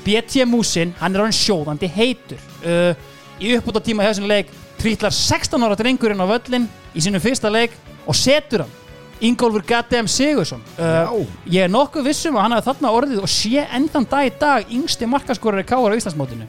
BT 0.06 0.46
Músin, 0.46 0.94
hann 0.98 1.14
er 1.14 1.24
hann 1.26 1.34
sjóðandi 1.34 1.90
heitur. 1.90 2.42
Uh, 2.62 2.94
í 3.42 3.54
uppbúta 3.58 3.82
tíma 3.82 4.06
hjá 4.06 4.12
þessum 4.14 4.30
leik 4.30 4.50
trítlar 4.80 5.14
16 5.14 5.62
ára 5.66 5.78
drengurinn 5.78 6.22
á 6.22 6.26
völlin 6.30 6.66
í 6.94 7.02
sínum 7.04 7.22
fyrsta 7.22 7.50
leik 7.52 7.74
og 8.06 8.14
setur 8.14 8.64
hann 8.64 8.74
Ingólfur 9.24 9.64
Gaddem 9.64 10.08
Sigursson 10.10 10.60
uh, 10.76 11.12
ég 11.48 11.64
er 11.64 11.70
nokkuð 11.72 12.04
vissum 12.10 12.36
að 12.36 12.44
hann 12.44 12.54
hafi 12.56 12.66
þarna 12.68 12.92
orðið 12.98 13.22
og 13.24 13.30
sé 13.32 13.62
endan 13.64 14.04
dag 14.10 14.28
í 14.28 14.32
dag 14.40 14.72
yngsti 14.76 15.08
markaskorari 15.08 15.64
káar 15.66 15.94
á 15.94 15.98
Íslandsmótinu. 15.98 16.48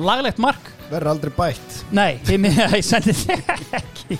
Laglegt 0.00 0.38
mark. 0.40 0.70
Verður 0.90 1.12
aldrei 1.12 1.32
bætt. 1.34 1.80
Nei, 1.94 2.20
ég 2.78 2.84
sendi 2.86 3.14
þig 3.14 3.50
ekki. 3.50 4.18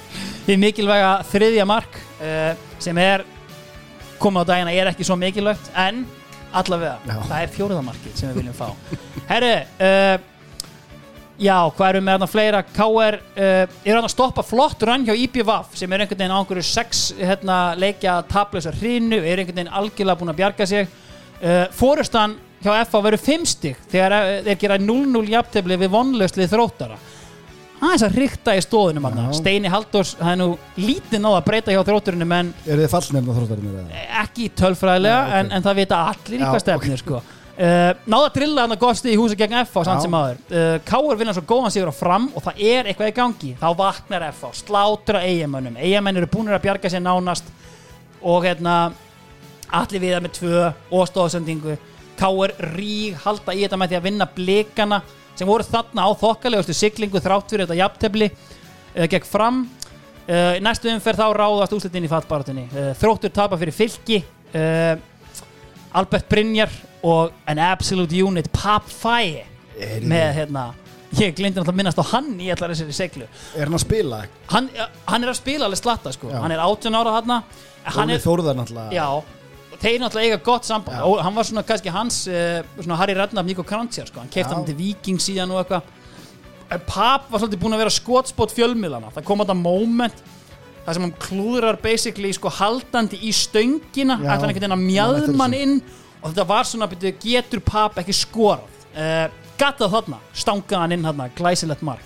Þið 0.48 0.58
mikilvæga 0.64 1.12
þriðja 1.30 1.66
mark 1.70 2.00
uh, 2.18 2.52
sem 2.82 2.98
er 2.98 3.24
komið 4.20 4.44
á 4.44 4.50
dagina 4.50 4.74
er 4.74 4.90
ekki 4.90 5.06
svo 5.06 5.16
mikilvægt 5.20 5.70
en 5.78 6.02
allavega, 6.50 6.98
Já. 7.06 7.14
það 7.28 7.38
er 7.44 7.52
fjóruða 7.54 7.84
markið 7.86 8.18
sem 8.18 8.32
við 8.32 8.40
viljum 8.42 8.58
fá. 8.58 8.66
Herri, 9.30 9.54
uh, 9.78 10.29
já, 11.40 11.56
hvað 11.76 11.96
við 11.96 12.04
með 12.06 12.16
þarna 12.16 12.28
fleira 12.30 12.62
KR 12.66 13.18
uh, 13.18 13.78
er 13.84 13.94
hann 13.96 14.06
að 14.06 14.12
stoppa 14.12 14.44
flott 14.46 14.82
rann 14.86 15.06
hjá 15.08 15.14
IPVAF 15.16 15.76
sem 15.78 15.92
er 15.92 16.04
einhvern 16.04 16.20
veginn 16.22 16.34
á 16.36 16.40
einhverju 16.40 16.66
sex 16.68 17.04
hérna, 17.18 17.60
leikja 17.80 18.18
tablösa 18.30 18.74
hrinu 18.76 19.20
er 19.20 19.40
einhvern 19.40 19.62
veginn 19.62 19.78
algjörlega 19.80 20.20
búin 20.20 20.34
að 20.34 20.40
bjarga 20.42 20.68
sig 20.68 20.90
uh, 21.40 21.64
Fórustan 21.76 22.36
hjá 22.60 22.74
FA 22.84 23.00
verður 23.06 23.24
5 23.24 23.48
stig 23.54 23.80
þegar 23.92 24.16
uh, 24.18 24.34
þeir 24.48 24.60
gera 24.66 24.78
0-0 24.82 25.24
jafntefli 25.32 25.80
við 25.80 25.96
vonlaustlið 25.96 26.52
þróttara 26.52 27.00
aðeins 27.80 28.04
að 28.04 28.16
ríkta 28.20 28.54
í 28.56 28.62
stóðunum 28.64 29.06
Já. 29.08 29.26
Steini 29.38 29.70
Halldórs, 29.72 30.12
það 30.18 30.32
er 30.34 30.38
nú 30.40 30.48
lítið 30.76 31.22
náða 31.24 31.38
að 31.38 31.46
breyta 31.46 31.74
hjá 31.74 31.80
þrótturinu 31.88 32.26
Eru 32.66 32.82
þið 32.82 32.90
fallnefna 32.92 33.36
þróttarinn 33.38 33.70
eða? 33.72 34.02
ekki 34.20 34.48
tölfræðilega 34.60 35.20
Nei, 35.20 35.30
ok. 35.30 35.36
en, 35.38 35.52
en 35.56 35.64
það 35.64 35.78
vita 35.80 36.00
allir 36.10 36.36
í 36.36 36.42
Já, 36.42 36.50
hvað 36.50 36.64
stefnir 36.66 37.00
sko. 37.00 37.22
Uh, 37.56 37.90
náða 38.06 38.26
að 38.28 38.34
drilla 38.36 38.64
hann 38.64 38.74
að 38.74 38.80
gosti 38.82 39.12
í 39.12 39.18
húsi 39.18 39.36
gegn 39.38 39.58
FH 39.64 39.84
samt 39.86 40.04
sem 40.04 40.16
aður 40.16 40.38
uh, 40.54 40.76
Káur 40.86 41.18
vinna 41.18 41.34
svo 41.36 41.44
góðan 41.48 41.72
sigur 41.74 41.92
á 41.92 41.94
fram 41.94 42.28
og 42.34 42.44
það 42.44 42.62
er 42.70 42.90
eitthvað 42.90 43.10
í 43.10 43.14
gangi. 43.16 43.52
Þá 43.60 43.68
vaknar 43.78 44.26
FH, 44.30 44.50
slátra 44.62 45.22
eigamönnum 45.26 45.78
eigamenn 45.80 46.20
eru 46.20 46.30
búinir 46.30 46.56
að 46.56 46.64
bjarga 46.66 46.92
sér 46.92 47.04
nánast 47.04 47.50
og 48.20 48.44
hérna 48.46 48.74
allir 49.80 50.02
viða 50.02 50.20
með 50.24 50.36
tvö 50.38 50.66
og 50.96 51.08
stóðsendingu 51.10 51.78
Káur 52.20 52.52
ríg 52.74 53.16
halda 53.22 53.54
í 53.56 53.62
þetta 53.64 53.78
með 53.80 53.92
því 53.92 53.98
að 53.98 54.06
vinna 54.08 54.28
blikana 54.34 55.00
sem 55.38 55.48
voru 55.48 55.64
þarna 55.64 56.04
á 56.04 56.10
þokkalegustu 56.20 56.76
siglingu 56.76 57.22
þrátt 57.22 57.48
fyrir 57.48 57.64
þetta 57.64 57.80
jafntefli 57.80 58.28
uh, 58.30 59.06
gegn 59.06 59.28
fram. 59.28 59.62
Næstu 60.62 60.86
umferð 60.92 61.24
þá 61.24 61.32
ráðast 61.34 61.72
úslitin 61.74 62.04
í 62.06 62.10
fallbaratunni 62.12 62.68
uh, 62.68 62.92
þróttur 63.00 63.32
tapa 63.34 63.56
fyrir 63.58 63.74
fylki. 63.74 64.20
Albert 65.90 66.28
Brynjar 66.30 66.70
og 67.06 67.32
an 67.46 67.58
absolute 67.58 68.12
unit 68.24 68.50
Pap 68.52 68.88
Er, 69.80 70.02
með 70.04 70.34
hérna 70.36 70.62
ég 71.16 71.32
glindi 71.34 71.56
náttúrulega 71.56 71.72
að 71.72 71.76
minnast 71.78 71.98
á 71.98 72.04
hann 72.12 72.26
í 72.42 72.50
allar 72.52 72.70
þessari 72.74 72.92
seglu 72.94 73.24
er 73.56 73.64
hann 73.64 73.74
að 73.78 73.80
spila? 73.86 74.18
hann, 74.52 74.66
hann 75.08 75.24
er 75.24 75.30
að 75.32 75.38
spila 75.38 75.64
alveg 75.66 75.80
slatta 75.80 76.12
sko 76.12 76.28
Já. 76.28 76.40
hann 76.42 76.52
er 76.52 76.60
18 76.60 76.98
ára 76.98 77.14
hann 77.16 77.32
hann 77.86 78.10
Óli 78.10 78.14
er, 78.18 78.20
Þórðar 78.20 78.58
náttúrulega 78.58 78.92
já 78.92 79.06
þeir 79.80 80.02
náttúrulega 80.02 80.26
eiga 80.28 80.40
gott 80.44 80.68
samband 80.68 81.00
og 81.06 81.22
hann 81.24 81.34
var 81.38 81.48
svona 81.48 81.62
kannski 81.64 81.94
hans 81.94 82.18
uh, 82.28 82.60
svona 82.82 82.98
Harry 83.00 83.14
Redknapp, 83.16 83.46
Nico 83.48 83.64
Krantzjar 83.64 84.10
sko 84.10 84.20
hann 84.20 84.28
kefti 84.28 84.52
Já. 84.52 84.56
hann 84.58 84.66
til 84.68 84.76
Viking 84.82 85.22
síðan 85.22 85.54
og 85.56 85.62
eitthvað 85.64 85.96
En 86.70 86.82
Pap 86.86 87.24
var 87.32 87.40
svolítið 87.42 87.58
búinn 87.64 87.74
að 87.74 87.80
vera 87.82 87.90
skotspot 87.94 88.52
fjölmiðlana 88.54 89.08
það 89.16 89.24
kom 89.26 89.40
þetta 89.42 89.56
moment 89.58 90.20
það 90.84 90.92
sem 90.98 91.06
hann 91.08 91.16
klúðrar 91.24 91.80
basically 91.82 92.30
sko 92.36 92.52
haldandi 92.60 93.18
í 93.26 93.32
stöngina 93.34 94.20
Já. 94.20 94.36
ætla 94.36 94.44
hann 94.44 94.52
einhvern 94.52 94.60
veginn 94.60 94.76
að 94.76 94.84
Man 94.84 95.16
eftir 95.16 95.32
mjadmann 95.32 95.56
þessu. 95.56 95.64
inn 95.64 95.82
og 96.20 96.30
þetta 96.30 96.46
var 96.48 96.68
svona 96.68 96.88
byrju, 96.90 97.14
getur 97.22 97.62
Pap 97.64 97.98
ekki 98.00 98.14
skorað? 98.16 98.66
Uh, 98.90 99.26
gatað 99.60 99.94
þarna, 99.94 100.18
stangaði 100.34 100.80
hann 100.80 100.96
inn 100.96 101.06
þarna 101.06 101.28
glæsilegt 101.36 101.84
mark. 101.86 102.04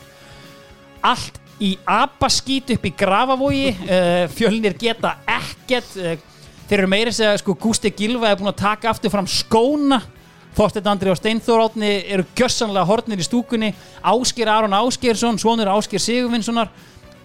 Allt 1.05 1.41
í 1.63 1.75
abaskít 1.87 2.75
upp 2.75 2.87
í 2.89 2.95
grafavogi 2.99 3.69
uh, 3.75 4.25
fjölnir 4.35 4.77
geta 4.79 5.17
ekkert 5.31 5.95
uh, 6.01 6.17
þeir 6.69 6.81
eru 6.81 6.91
meira 6.91 7.13
segja 7.15 7.39
sko 7.41 7.55
Gústi 7.61 7.93
Gilva 7.95 8.31
er 8.31 8.41
búin 8.41 8.53
að 8.53 8.63
taka 8.65 8.91
aftur 8.93 9.13
fram 9.15 9.29
skóna. 9.31 10.01
Þorsteinn 10.55 10.87
Andri 10.87 11.11
og 11.11 11.19
Steinþór 11.19 11.65
Átni 11.65 11.89
eru 12.15 12.25
gjössanlega 12.39 12.87
hornir 12.87 13.19
í 13.19 13.25
stúkunni. 13.27 13.73
Ásker 14.07 14.51
Aron 14.53 14.77
Áskersson, 14.77 15.39
svonur 15.43 15.73
Ásker 15.73 15.99
Sigurvinssonar 15.99 16.71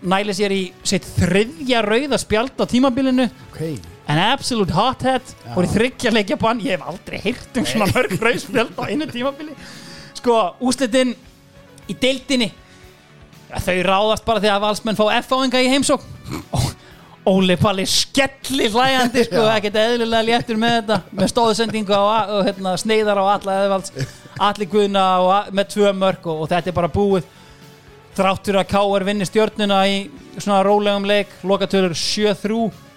næli 0.01 0.33
sér 0.35 0.55
í 0.55 0.61
sitt 0.87 1.05
þriðja 1.17 1.83
rauða 1.85 2.19
spjald 2.21 2.57
á 2.57 2.65
tímabilinu. 2.69 3.27
Ok, 3.51 3.61
en 4.09 4.21
absolute 4.23 4.73
hothead 4.73 5.35
í 5.53 5.69
þryggja 5.69 6.13
leikja 6.13 6.39
bann. 6.41 6.61
Ég 6.65 6.77
hef 6.77 6.88
aldrei 6.89 7.19
heyrt 7.23 7.59
um 7.61 7.67
svona 7.67 7.89
mörg 7.93 8.15
rauðspjald 8.17 8.79
á 8.79 8.83
einu 8.89 9.07
tímabili. 9.09 9.53
Sko, 10.17 10.39
úslitin 10.65 11.13
í 11.89 11.95
deildinni 11.97 12.49
þau 13.49 13.77
ráðast 13.85 14.25
bara 14.27 14.41
því 14.43 14.51
að 14.53 14.63
valsmenn 14.65 14.97
fá 14.99 15.05
F-áinga 15.23 15.61
í 15.63 15.71
heimsók 15.71 16.03
Óli 17.29 17.55
Palli 17.59 17.85
skelli 17.89 18.69
hlæjandi 18.71 19.25
sko, 19.27 19.43
ekkert 19.51 19.77
eðlilega 19.81 20.25
léttur 20.25 20.59
með 20.59 20.75
þetta 20.77 20.97
með 21.19 21.31
stóðsendingu 21.33 21.93
á, 21.93 22.03
og 22.38 22.45
hérna, 22.47 22.73
sneiðar 22.79 23.21
á 23.21 23.25
alla 23.35 23.57
eðvalds, 23.65 23.93
allir 24.39 24.69
guðna 24.71 25.03
og, 25.21 25.51
með 25.53 25.73
tvö 25.75 25.91
mörg 25.97 26.29
og, 26.31 26.45
og 26.45 26.51
þetta 26.53 26.71
er 26.71 26.77
bara 26.79 26.91
búið. 26.93 27.27
Þráttur 28.17 28.59
að 28.59 28.69
K.R. 28.71 29.05
vinni 29.07 29.27
stjórnuna 29.27 29.81
í 29.91 29.97
svona 30.38 30.61
rólegum 30.65 31.05
leik 31.09 31.35
lokatölur 31.45 31.93
7-3 31.97 32.88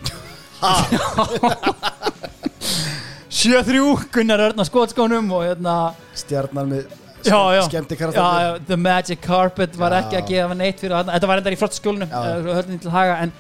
7-3 3.42 4.08
Gunnar 4.15 4.41
Örn 4.49 4.58
á 4.62 4.65
skotskónum 4.68 5.26
og 5.34 5.42
hérna 5.47 5.76
stjarnar 6.16 6.66
með 6.70 6.82
já, 7.26 7.41
já. 7.57 7.62
skemmti 7.68 7.94
já, 7.99 8.10
já, 8.15 8.50
The 8.66 8.76
Magic 8.76 9.20
Carpet 9.24 9.73
var 9.78 9.92
ekki 10.00 10.16
að 10.20 10.28
gefa 10.31 10.55
neitt 10.58 10.78
fyrir 10.82 10.97
þetta 11.10 11.31
var 11.31 11.42
endar 11.42 11.55
í 11.55 11.58
höldin 11.58 12.82
til 12.82 12.92
haga 12.94 13.15
en 13.24 13.31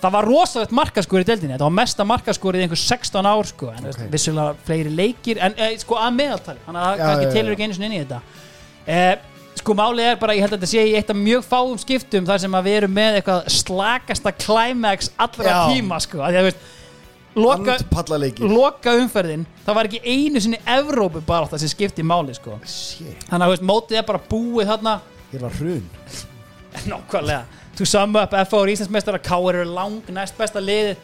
það 0.00 0.16
var 0.16 0.28
rosalegt 0.28 0.74
markaskor 0.76 1.22
í 1.22 1.26
deildinni. 1.26 1.54
Þetta 1.54 1.68
var 1.68 1.76
mesta 1.78 2.06
markaskorið 2.08 2.62
í 2.62 2.66
einhver 2.66 2.80
16 2.80 3.28
ár 3.30 3.48
sko, 3.48 3.70
en 3.72 3.88
okay. 3.88 4.06
Ok. 4.06 4.10
vissulega 4.12 4.66
fleiri 4.66 4.92
leikir 4.92 5.40
en 5.42 5.56
e, 5.56 5.70
sko 5.80 5.98
að 6.00 6.18
meðaltali. 6.18 6.62
Þannig 6.66 6.82
að 6.82 6.90
það 6.90 7.02
kannski 7.04 7.32
telur 7.36 7.56
ekki 7.56 7.66
einu 7.66 7.78
sinni 7.78 7.88
inn 7.88 7.96
í 7.96 8.02
þetta. 8.02 8.20
E, 8.86 9.00
sko 9.66 9.74
málið 9.74 10.12
er 10.12 10.18
bara, 10.20 10.34
ég 10.36 10.44
held 10.44 10.54
að 10.54 10.60
þetta 10.60 10.70
sé 10.70 10.82
í 10.86 10.94
eitt 10.94 11.08
af 11.10 11.18
mjög 11.18 11.42
fáum 11.42 11.78
skiptum 11.82 12.26
þar 12.28 12.38
sem 12.44 12.52
að 12.54 12.66
við 12.68 12.76
erum 12.78 12.92
með 12.94 13.16
eitthvað 13.18 13.48
slakasta 13.50 14.32
climax 14.38 15.08
allra 15.18 15.48
Já. 15.50 15.56
tíma 15.72 15.98
sko, 16.04 16.20
að 16.22 16.36
því 16.36 16.38
að 16.38 16.44
þú 16.44 16.50
veist 16.52 16.68
loka, 17.36 17.74
andpallaleiki. 17.80 18.50
loka 18.52 18.94
umferðin 19.00 19.42
það 19.66 19.78
var 19.80 19.90
ekki 19.90 20.02
einu 20.06 20.44
sinni 20.44 20.60
Evrópu 20.76 21.24
bara 21.26 21.50
það 21.50 21.64
sem 21.64 21.72
skipti 21.74 22.06
máli 22.06 22.36
sko. 22.38 22.60
Shit, 22.62 23.26
þannig 23.26 23.42
að 23.42 23.50
þú 23.50 23.56
veist, 23.56 23.66
mótið 23.72 24.00
er 24.00 24.06
bara 24.12 24.22
búið 24.30 24.70
þarna. 24.70 24.94
Hér 25.32 25.44
var 25.48 25.58
hrun. 25.58 25.84
Nákvæmlega. 26.92 27.42
To 27.76 27.90
sum 27.90 28.16
up, 28.16 28.38
FH 28.46 28.62
er 28.62 28.72
Íslandsmeistara 28.76 29.20
K.R. 29.20 29.62
er 29.64 29.68
lang 29.68 30.14
næst 30.14 30.38
besta 30.38 30.62
liðið 30.62 30.94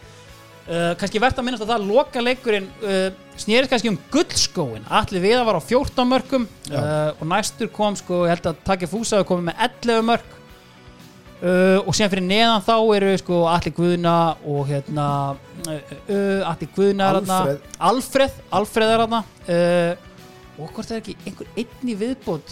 uh, 0.68 0.92
kannski 1.00 1.22
verðt 1.22 1.40
að 1.40 1.48
minnast 1.48 1.64
að 1.66 1.72
það 1.74 1.88
loka 1.88 2.24
leikurinn 2.24 2.68
uh, 2.82 3.08
snýrist 3.40 3.72
kannski 3.72 3.90
um 3.92 3.98
gullskóin 4.12 4.86
allir 5.00 5.24
viða 5.24 5.46
var 5.48 5.58
á 5.58 5.62
14 5.62 6.08
mörgum 6.08 6.46
uh, 6.70 7.10
og 7.16 7.26
næstur 7.32 7.72
kom 7.72 7.96
sko, 7.98 8.24
ég 8.26 8.36
held 8.36 8.52
að 8.52 8.62
Taki 8.68 8.90
Fúsa 8.90 9.24
komið 9.26 9.50
með 9.50 9.66
11 9.68 10.08
mörg 10.10 10.38
uh, 11.42 11.78
og 11.82 11.92
síðan 11.96 12.12
fyrir 12.14 12.26
neðan 12.28 12.64
þá 12.66 12.76
eru 12.98 13.12
sko 13.20 13.42
Alli 13.50 13.74
Guðna 13.76 14.16
og 14.48 14.62
hérna 14.70 15.08
uh, 15.66 15.76
uh, 16.06 16.50
Alli 16.52 16.70
Guðna 16.76 17.10
er 17.10 17.20
þarna. 17.20 17.40
Alfreð. 17.42 17.68
Alfreð, 17.90 18.40
Alfreð 18.60 18.94
er 18.96 19.04
uh, 19.06 20.11
og 20.58 20.68
hvort 20.68 20.88
það 20.88 20.96
er 20.96 21.00
ekki 21.00 21.30
einhver 21.30 21.48
einni 21.62 21.94
viðbót 21.96 22.50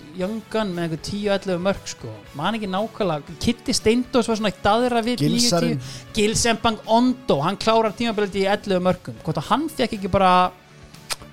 Gun 0.50 0.70
með 0.72 0.86
einhver 0.86 1.02
10-11 1.04 1.60
mörg 1.66 1.90
sko, 1.92 2.12
man 2.38 2.56
ekki 2.56 2.70
nákvæmlega. 2.72 3.34
Kitty 3.44 3.74
Steindós 3.76 4.30
var 4.30 4.38
svona 4.40 4.52
eitt 4.52 4.68
aðra 4.70 5.02
við 5.04 5.20
Gilsarinn. 5.20 5.82
9-10. 5.82 6.14
Gilsembang 6.16 6.80
Ondo 6.88 7.40
hann 7.44 7.60
klárar 7.60 7.92
tímabilið 7.96 8.40
í 8.40 8.46
11 8.48 8.80
mörgum 8.86 9.20
hvort 9.24 9.42
að 9.42 9.50
hann 9.50 9.68
fekk 9.68 9.98
ekki 9.98 10.12
bara 10.12 10.32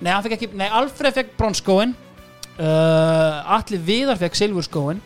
nei, 0.02 0.12
hann 0.12 0.24
fekk 0.26 0.36
ekki, 0.36 0.50
nei, 0.60 0.68
Alfreð 0.68 1.22
fekk 1.22 1.32
bronskóin 1.40 1.96
uh, 2.58 3.56
Alli 3.56 3.80
Viðar 3.88 4.20
fekk 4.20 4.38
silfurskóin 4.38 5.00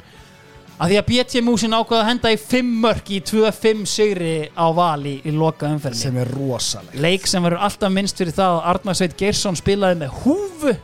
að 0.79 0.93
því 0.93 0.99
að 0.99 1.07
BT 1.09 1.43
Músin 1.47 1.75
ákvaða 1.77 2.01
að 2.03 2.09
henda 2.09 2.33
í 2.33 2.39
5 2.41 2.71
mörg 2.85 3.11
í 3.13 3.21
2-5 3.29 3.83
sigri 3.91 4.35
á 4.57 4.67
val 4.75 5.01
í, 5.07 5.15
loka 5.37 5.69
umferðinni 5.71 6.03
sem 6.03 6.21
er 6.23 6.31
rosaleg 6.33 6.97
leik 7.05 7.29
sem 7.31 7.45
verður 7.45 7.65
alltaf 7.69 7.93
minnst 7.95 8.23
fyrir 8.23 8.37
það 8.37 8.57
að 8.57 8.71
Arnar 8.73 8.99
Sveit 8.99 9.17
Geirsson 9.21 9.59
spilaði 9.59 10.01
með 10.03 10.17
húfu. 10.23 10.77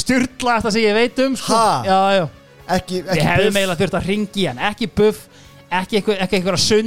Styrla 0.00 0.58
þetta 0.60 0.74
sem 0.76 0.86
ég 0.86 0.96
veit 0.96 1.24
um 1.26 1.34
sko. 1.40 1.62
Já, 1.86 1.98
já. 2.16 2.24
ekki, 2.78 3.02
ekki 3.02 3.26
hefðum 3.26 3.50
buff. 3.50 3.58
eiginlega 3.60 3.80
þurft 3.82 3.98
að 4.00 4.08
ringi 4.12 4.46
hann. 4.50 4.62
Ekki 4.70 4.90
buff, 5.02 5.26
ekki 5.82 6.00
eitthvað, 6.00 6.22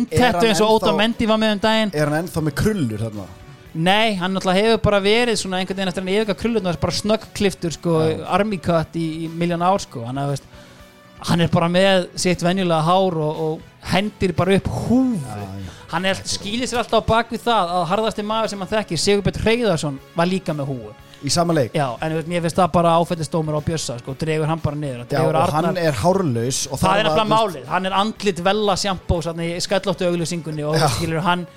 Er 0.10 0.32
hann 0.32 0.50
eins 0.50 0.64
og 0.64 0.80
Óta 0.80 0.96
Mendi 0.96 1.28
var 1.30 1.42
með 1.42 1.58
um 1.58 1.62
daginn. 1.68 1.94
Er 1.94 2.10
hann 2.10 2.24
ennþá 2.24 2.46
með 2.48 2.58
krullur 2.64 3.06
þarna? 3.06 3.28
Nei, 3.70 4.16
hann 4.18 4.34
náttúrulega 4.34 4.66
hefur 4.66 4.80
bara 4.88 5.00
verið 5.04 5.36
svona 5.38 5.60
einhvern 5.60 5.78
veginn 5.78 5.92
eftir 5.92 6.02
hann 6.02 6.14
yfirga 6.16 6.36
krullurnar 6.40 6.80
bara 6.82 6.96
snöggkliftur 6.98 7.76
sko, 7.76 8.00
army 8.26 8.58
cut 8.58 8.98
í, 8.98 9.06
í 9.26 9.30
miljón 9.30 9.62
ár 9.62 9.78
sko. 9.84 10.02
hann, 10.08 10.18
að, 10.18 10.32
veist, 10.34 10.48
hann 11.28 11.42
er 11.44 11.52
bara 11.52 11.68
með 11.72 12.08
sitt 12.20 12.44
venjulega 12.46 12.86
hár 12.86 13.18
og, 13.20 13.42
og 13.46 13.90
hendir 13.92 14.34
bara 14.38 14.56
upp 14.60 14.70
húfu. 14.88 15.36
Hann 15.90 16.06
er, 16.06 16.20
skýlir 16.22 16.70
sér 16.70 16.84
alltaf 16.84 17.02
á 17.02 17.10
bak 17.10 17.32
við 17.34 17.42
það 17.48 17.72
að 17.76 17.86
harðasti 17.90 18.26
maður 18.26 18.52
sem 18.52 18.60
hann 18.62 18.70
þekkir 18.72 19.02
Sigurbjörn 19.04 19.40
Hreiðarsson 19.44 19.96
var 20.16 20.30
líka 20.30 20.54
með 20.54 20.70
húfu. 20.70 20.92
Í 21.20 21.32
sama 21.34 21.52
leik? 21.52 21.74
Já, 21.76 21.88
en 22.06 22.14
mér 22.30 22.44
finnst 22.46 22.60
það 22.62 22.70
bara 22.78 22.92
áfættistómur 23.02 23.58
á 23.58 23.62
Bjössa 23.66 23.98
sko, 24.00 24.14
dregur 24.16 24.48
hann 24.48 24.62
bara 24.64 24.78
niður. 24.80 25.02
Já, 25.12 25.20
og 25.26 25.34
Arnar, 25.36 25.52
hann 25.58 25.80
er 25.82 25.98
hárlaus 26.00 26.62
og 26.70 26.80
það 26.80 27.02
er 27.02 27.10
að- 27.10 27.10
nefnilega 27.10 27.34
málið. 27.34 27.66
Hann 27.74 27.86
er 27.90 27.98
andlit 28.00 28.40
vella 28.46 28.76
sjampó 28.80 29.20
í 29.20 29.50
skallóttu 29.60 30.08
auglýsingunni 30.08 30.64
og 30.64 30.78
skilur 30.96 31.26
hann 31.26 31.48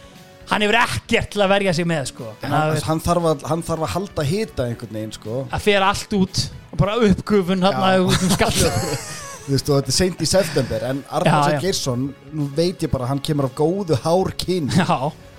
hann 0.50 0.62
hefur 0.62 0.74
ekkert 0.80 1.30
til 1.30 1.42
að 1.44 1.52
verja 1.54 1.72
sig 1.74 1.86
með 1.86 2.06
sko. 2.10 2.24
Þannig 2.42 2.56
að, 2.58 2.72
hann, 2.72 2.82
hann, 2.88 3.00
þarf 3.00 3.28
að, 3.30 3.44
hann 3.52 3.62
þarf 3.62 3.82
að 3.86 3.92
halda 3.94 4.22
hita 4.22 4.66
einhvern 4.66 4.96
veginn 4.98 5.12
sko. 5.12 5.46
að 5.52 5.60
fer 5.60 5.82
allt 5.86 6.16
út 6.18 6.50
og 6.72 6.78
bara 6.78 6.96
uppgufun 6.96 7.62
hann 7.62 8.06
út 8.08 8.22
um 8.26 8.34
skallu 8.34 8.72
Þú 9.42 9.52
veist, 9.56 9.68
og 9.72 9.78
þetta 9.80 9.90
er 9.90 9.96
seint 9.96 10.20
í 10.22 10.26
september 10.30 10.84
en. 10.86 11.00
Sveinn 11.10 11.62
Geirsson, 11.64 12.02
nú 12.32 12.44
veit 12.56 12.82
ég 12.84 12.90
bara 12.92 13.08
hann 13.10 13.18
kemur 13.24 13.48
af 13.48 13.54
góðu 13.58 13.96
hár 14.04 14.30
kyn 14.38 14.68
Já, 14.70 14.86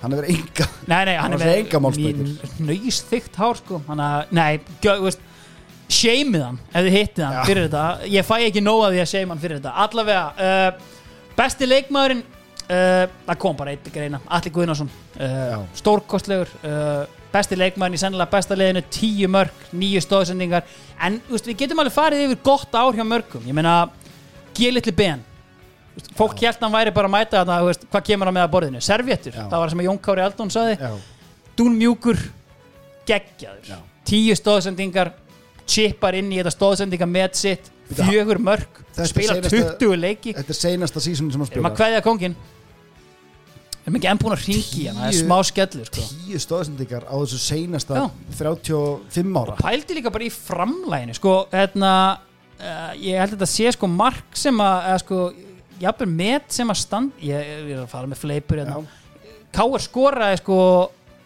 hann 0.01 0.11
hefur 0.15 0.27
enga 0.33 0.67
nei, 0.91 0.97
nei, 1.07 1.13
hann 1.15 1.35
er 1.37 1.43
svo 1.43 1.53
enga 1.61 1.79
málsbætur. 1.85 2.33
nöyst 2.67 3.07
þygt 3.13 3.39
hár 3.39 3.55
sko. 3.61 3.79
hann 3.87 4.01
að, 4.03 4.33
nei, 4.35 4.59
þú 4.83 4.97
veist 5.05 5.23
shameið 5.93 6.43
hann, 6.49 6.59
ef 6.73 6.85
þið 6.87 6.97
hittið 6.97 7.23
hann 7.27 7.37
Já. 7.39 7.43
fyrir 7.47 7.67
þetta 7.69 8.11
ég 8.17 8.27
fæ 8.27 8.35
ekki 8.49 8.63
nóg 8.65 8.83
að 8.87 8.95
því 8.97 9.01
að 9.05 9.11
shame 9.13 9.33
hann 9.33 9.41
fyrir 9.43 9.59
þetta 9.61 9.73
allavega, 9.85 10.23
uh, 10.35 11.01
besti 11.37 11.69
leikmaðurinn 11.69 12.23
uh, 12.27 13.03
það 13.29 13.39
kom 13.45 13.59
bara 13.59 13.75
eitt 13.75 13.91
greina 13.95 14.19
Alli 14.27 14.51
Guðnason, 14.55 14.91
uh, 15.15 15.35
Já. 15.53 15.57
stórkostlegur 15.79 16.51
uh, 16.67 17.03
besti 17.33 17.57
leikmaðurinn 17.57 17.97
í 17.97 18.01
sennilega 18.01 18.29
besta 18.31 18.55
liðinu 18.57 18.83
tíu 18.93 19.27
mörg, 19.31 19.53
nýju 19.73 20.01
stóðsendingar 20.05 20.63
en 21.01 21.19
veist, 21.29 21.47
við 21.49 21.57
getum 21.63 21.81
alveg 21.81 21.95
farið 21.95 22.25
yfir 22.27 22.41
gott 22.45 22.75
ár 22.77 22.93
hjá 22.93 23.03
mörgum, 23.07 23.45
ég 23.49 23.55
meina 23.57 23.89
G-litli 24.53 24.93
Ben. 24.93 25.23
Veist, 25.95 26.11
fólk 26.17 26.37
held 26.45 26.61
hann 26.61 26.73
væri 26.73 26.93
bara 26.93 27.09
að 27.09 27.15
mæta 27.15 27.39
þarna, 27.41 27.57
veist, 27.67 27.87
hvað 27.89 28.05
kemur 28.11 28.29
hann 28.29 28.37
með 28.37 28.45
að 28.47 28.53
borðinu? 28.53 28.81
Serviettur, 28.85 29.33
Já. 29.33 29.47
það 29.49 29.59
var 29.63 29.73
sem 29.73 29.81
að 29.83 29.89
Jón 29.89 29.99
Kári 30.05 30.23
Aldón 30.27 30.53
saði 30.53 30.77
Já, 30.77 30.93
Dún 31.57 31.75
mjúkur 31.77 32.17
geggjaður. 33.09 33.67
Já. 33.67 33.77
tíu 34.05 34.35
stóðsendingar 34.37 35.11
chippar 35.69 36.15
inn 36.17 36.31
í 36.33 36.39
þetta 36.41 36.53
stóðsendinga 36.53 37.07
með 37.09 37.37
sitt 37.39 37.69
fjögur 37.93 38.39
mörg 38.41 38.81
spila 39.07 39.35
seinasta- 39.35 39.77
20 39.79 39.97
leiki. 39.99 40.33
þetta 40.33 40.49
er 40.49 40.59
seinasta 40.59 40.99
sísun 41.03 41.31
sem 41.31 41.39
hann 41.39 41.47
spila 41.49 41.69
kongin 43.83 43.91
erum 43.91 43.97
ekki 43.99 44.09
enn 44.11 44.19
búin 44.21 44.35
að 44.35 44.45
ringi 44.47 44.83
hann 44.87 44.99
það 45.01 45.09
er 45.09 45.17
smá 45.17 45.37
skellur 45.47 45.89
sko. 45.89 46.03
Tíu 46.07 46.39
stóðsendingar 46.39 47.03
á 47.07 47.15
þessu 47.19 47.39
seinasta 47.43 47.97
Já. 47.99 48.05
35 48.39 49.39
ára 49.41 49.57
pældi 49.59 49.97
líka 49.97 50.13
bara 50.13 50.27
í 50.27 50.31
framlæginu 50.33 51.15
sko, 51.17 51.33
hérna 51.51 51.91
uh, 52.59 52.91
ég 52.95 53.19
held 53.19 53.33
að 53.33 53.37
þetta 53.37 53.49
sé 53.51 53.73
sko 53.75 53.89
mark 53.91 54.39
sem 54.39 54.63
að 54.63 54.89
eða, 54.89 55.01
sko, 55.03 55.21
jafnvel 55.83 56.09
met 56.13 56.55
sem 56.55 56.71
að 56.71 56.79
stand 56.79 57.23
ég, 57.23 57.53
ég 57.53 57.73
er 57.75 57.83
að 57.83 57.91
fara 57.91 58.07
með 58.07 58.23
fleipur 58.23 58.61
hérna. 58.61 58.79
Já. 58.79 59.39
Káar 59.53 59.83
skoraði 59.83 60.39
sko 60.41 60.59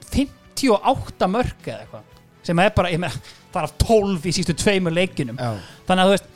58 0.10 1.30
mörg 1.32 1.70
eða 1.70 1.84
eitthvað 1.86 2.14
sem 2.48 2.60
er 2.64 2.72
bara, 2.72 2.90
ég 2.94 3.00
meina, 3.02 3.12
það 3.52 3.60
er 3.60 3.66
af 3.68 3.74
12 3.84 4.28
í 4.30 4.34
sístu 4.38 4.54
tveimur 4.56 4.94
leikinum 4.96 5.38
Já. 5.38 5.52
þannig 5.88 6.04
að 6.04 6.08
þú 6.10 6.16
veist 6.16 6.34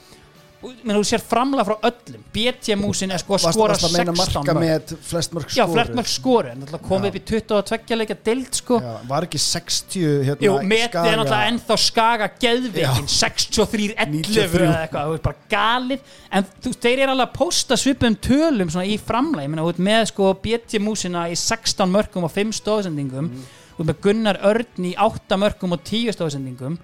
menn, 0.62 0.94
þú 0.94 1.04
sér 1.10 1.22
framlega 1.26 1.66
frá 1.66 1.86
öllum. 1.90 2.24
BT 2.34 2.76
Músin 2.78 3.14
er 3.14 3.22
sko 3.22 3.36
að 3.38 3.46
skora 3.48 3.74
varst 3.74 3.86
að 3.88 3.96
meina 3.96 4.14
16 4.14 4.46
marka 4.46 4.54
með 4.58 4.92
flest 5.08 5.34
mörg 5.36 5.48
já, 5.50 5.64
skoruð? 5.64 5.74
flert 5.74 5.96
mörg 5.98 6.12
skori 6.12 6.52
en 6.52 6.66
það 6.70 6.84
komið 6.86 7.08
Já. 7.08 7.12
upp 7.12 7.18
í 7.18 7.24
22 7.32 7.98
leikja 7.98 8.18
deild 8.30 8.60
sko. 8.60 8.80
Já, 8.84 8.94
var 9.10 9.28
ekki 9.28 9.42
60 9.46 10.28
hérna, 10.28 10.46
Jú, 10.46 10.54
metið 10.72 11.10
er 11.10 11.20
náttúrulega 11.22 11.50
ennþá 11.54 11.78
skaga 11.86 12.30
geðveikin. 12.46 13.10
63-11 13.16 14.14
93. 14.16 14.68
eða 14.68 14.86
eitthvað, 14.86 15.10
þú 15.10 15.16
veist 15.16 15.26
bara 15.28 15.50
galið. 15.56 16.16
En 16.32 16.48
þú 16.62 16.76
þeir 16.86 17.04
eru 17.06 17.16
alveg 17.16 17.28
að 17.28 17.36
posta 17.42 17.80
svipum 17.82 18.20
tölum 18.30 18.72
svona 18.72 18.86
í 18.86 18.96
framlega, 19.02 19.48
ég 19.48 19.54
meina, 19.56 19.66
þú 19.66 19.74
veist 19.74 19.86
með 19.90 20.06
sko 20.14 20.32
BT 20.46 20.82
músina 20.86 21.26
í 21.32 21.36
16 21.40 21.90
mörgum 21.92 22.30
og 22.30 22.34
5 22.38 22.56
stóðsendingum, 22.62 23.34
þú 23.74 23.82
veist 23.82 23.92
með 23.92 24.02
Gunnar 24.06 24.42
Örn 24.46 24.90
í 24.92 24.96
8 25.10 25.42
mörgum 25.42 25.74
og 25.74 25.86
10 25.90 26.14
stóðsendingum. 26.18 26.80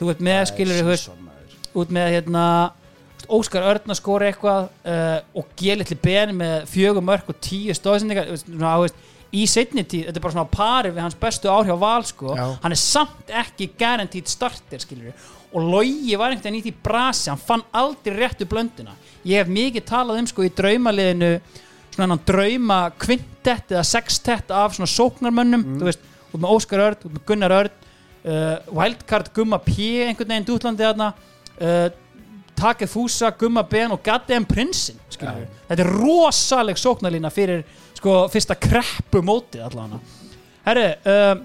Þú 0.00 0.10
veist 0.10 0.22
með, 0.24 0.46
skilur 0.50 0.96
út 1.72 1.92
með 1.94 2.16
hérna 2.18 2.44
Óskar 3.30 3.66
Örn 3.70 3.92
að 3.92 3.98
skora 3.98 4.28
eitthvað 4.30 4.68
uh, 4.68 5.18
og 5.38 5.50
G-litli 5.58 5.96
Ben 6.02 6.34
með 6.36 6.68
fjögur 6.70 7.04
mörg 7.04 7.28
og 7.30 7.38
tíu 7.44 7.74
stóðsendingar 7.76 8.30
veist, 8.32 8.48
veist, 8.48 9.02
í 9.32 9.46
setni 9.48 9.84
tíð, 9.88 10.08
þetta 10.08 10.20
er 10.20 10.24
bara 10.26 10.34
svona 10.34 10.52
pari 10.52 10.90
við 10.92 11.04
hans 11.06 11.18
bestu 11.20 11.48
ár 11.48 11.68
hjá 11.68 11.76
Val 11.80 12.02
sko. 12.04 12.34
Já. 12.36 12.44
hann 12.62 12.74
er 12.74 12.80
samt 12.80 13.32
ekki 13.42 13.70
guaranteed 13.78 14.28
starter 14.28 14.82
skilur 14.82 15.30
og 15.52 15.68
Logi 15.68 16.16
var 16.16 16.32
einhvern 16.32 16.48
veginn 16.48 16.60
í 16.60 16.64
því 16.66 16.74
brasi 16.84 17.30
hann 17.30 17.40
fann 17.40 17.64
aldrei 17.76 18.16
réttu 18.16 18.48
blönduna 18.48 18.96
ég 19.24 19.40
hef 19.40 19.52
mikið 19.52 19.86
talað 19.88 20.22
um 20.22 20.28
sko 20.28 20.44
í 20.44 20.52
draumaliðinu 20.56 21.32
svona 21.92 22.14
hann 22.14 22.24
drauma 22.28 22.78
kvintett 23.00 23.72
eða 23.72 23.84
sextett 23.86 24.52
af 24.52 24.76
svona 24.76 24.90
sóknarmönnum 24.92 25.64
þú 25.80 25.88
veist, 25.88 26.04
út 26.32 26.40
með 26.40 26.54
Óskar 26.56 26.84
Örn, 26.86 27.00
út 27.04 27.16
með 27.16 27.26
Gunnar 27.28 27.56
Örn 27.56 27.74
uh, 28.24 28.56
Wildcard 28.72 29.32
Gumma 29.36 29.60
P 29.64 29.76
einhvern 30.06 30.32
veginn 30.32 30.48
dútlandi 30.48 30.86
þarna 30.88 31.12
uh, 31.12 31.88
Take 32.62 32.86
Fúsa, 32.86 33.32
Gumma 33.34 33.64
Ben 33.66 33.90
og 33.90 34.02
Goddamn 34.06 34.46
Prinsin 34.46 34.98
skilurðu. 35.10 35.48
þetta 35.66 35.82
er 35.82 35.88
rosaleg 35.98 36.78
sóknarlína 36.78 37.30
fyrir 37.34 37.64
sko 37.98 38.28
fyrsta 38.30 38.54
kreppu 38.54 39.22
mótið 39.26 39.64
allavega. 39.66 39.98
Herru 40.62 40.86
um, 41.10 41.42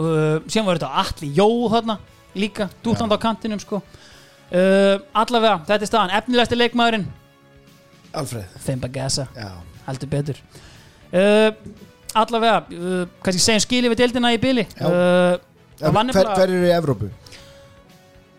uh, 0.00 0.40
síðan 0.50 0.66
var 0.66 0.80
þetta 0.80 1.04
Atli 1.04 1.30
Jó 1.36 1.46
þarna 1.70 1.98
líka, 2.34 2.66
dútland 2.82 3.14
á 3.14 3.18
kantinum 3.22 3.62
sko. 3.62 3.80
Uh, 4.50 4.98
allavega, 5.14 5.60
þetta 5.68 5.86
er 5.86 5.92
staðan 5.92 6.16
efnilegsti 6.18 6.58
leikmaðurinn. 6.58 7.06
Alfreð 8.16 8.58
Fimba 8.66 8.90
Gessa, 8.90 9.28
heldur 9.86 10.10
betur. 10.10 10.42
Uh, 11.12 11.52
allavega 12.18 12.64
uh, 12.66 13.02
kannski 13.22 13.44
segjum 13.44 13.62
skilið 13.62 13.94
við 13.94 14.02
deildina 14.02 14.34
í 14.34 14.40
uh, 14.42 15.36
ja, 15.78 15.92
var 15.92 16.10
hver, 16.10 16.32
hver 16.34 16.48
eru 16.50 16.66
í 16.66 16.74
Evrópu? 16.74 17.10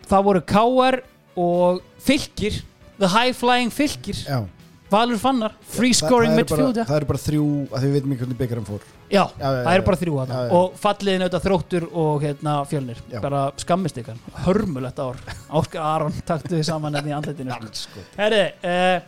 það 0.08 0.28
voru 0.28 0.42
KR 0.48 1.00
og 1.38 1.82
Fylkir 2.04 2.62
The 2.98 3.10
High 3.14 3.34
Flying 3.38 3.70
Fylkir. 3.74 4.18
Já. 4.26 4.44
Valur 4.90 5.18
Fannar, 5.20 5.52
Free 5.68 5.92
Scoring 5.94 6.32
það 6.32 6.38
eru 6.40 6.46
bara- 6.48 6.58
Midfielder. 6.64 6.86
Það 6.88 6.96
eru 7.02 7.08
bara 7.10 7.20
þrjú 7.20 7.48
að 7.76 7.82
þið 7.84 7.92
veitum 7.98 8.12
ekki 8.14 8.22
hvernig 8.24 8.38
byggarum 8.40 8.68
fór. 8.70 8.86
Já, 9.12 9.24
Já, 9.40 9.48
það 9.48 9.74
eru 9.74 9.84
bara 9.90 9.98
þrjú 9.98 10.16
að 10.22 10.32
já. 10.32 10.52
og 10.60 10.78
falliðin 10.80 11.26
auðvitað 11.26 11.44
þróttur 11.48 11.88
og 12.04 12.22
hérna 12.24 12.54
fjölnir. 12.72 13.02
Bara 13.22 13.42
skammist 13.60 14.00
ykkar, 14.00 14.16
hörmulegt 14.46 15.00
ár. 15.04 15.20
Áskar 15.52 15.82
Aron 15.84 16.16
taktu 16.26 16.56
þið 16.56 16.64
saman 16.64 16.96
hérna 16.96 17.12
í 17.12 17.16
andletinu 17.18 17.60
Herri, 18.22 18.42
uh, 18.64 19.02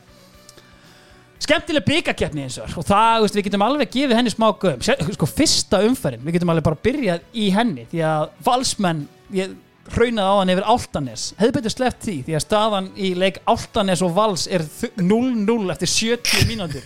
skemmtileg 1.40 1.86
byggakeppni 1.88 2.44
eins 2.44 2.60
og 2.60 2.76
og 2.78 2.86
það, 2.86 3.22
veist, 3.24 3.36
við 3.40 3.48
getum 3.48 3.64
alveg 3.64 3.92
gefið 3.96 4.18
henni 4.20 4.34
smá 4.34 4.50
göm 4.60 4.84
sko, 4.84 5.26
fyrsta 5.32 5.80
umferðin, 5.88 6.26
við 6.28 6.38
getum 6.38 6.52
alveg 6.52 6.68
bara 6.68 6.84
byrjað 6.84 7.24
í 7.34 7.48
henni, 7.56 7.88
því 7.92 8.04
að 8.04 8.30
valsmenn 8.44 9.06
ég 9.32 9.56
hraunaði 9.96 10.30
á 10.30 10.36
hann 10.40 10.52
yfir 10.54 10.68
Áltanes 10.74 11.24
hefði 11.40 11.56
betur 11.58 11.74
sleppt 11.74 12.06
því, 12.06 12.16
því 12.28 12.36
að 12.38 12.44
staðan 12.46 12.90
í 13.00 13.12
leik 13.18 13.40
Áltanes 13.50 14.04
og 14.06 14.14
Vals 14.18 14.46
er 14.52 14.64
þ- 14.66 14.92
0-0 15.02 15.72
eftir 15.74 15.92
70 15.94 16.48
mínútur. 16.50 16.86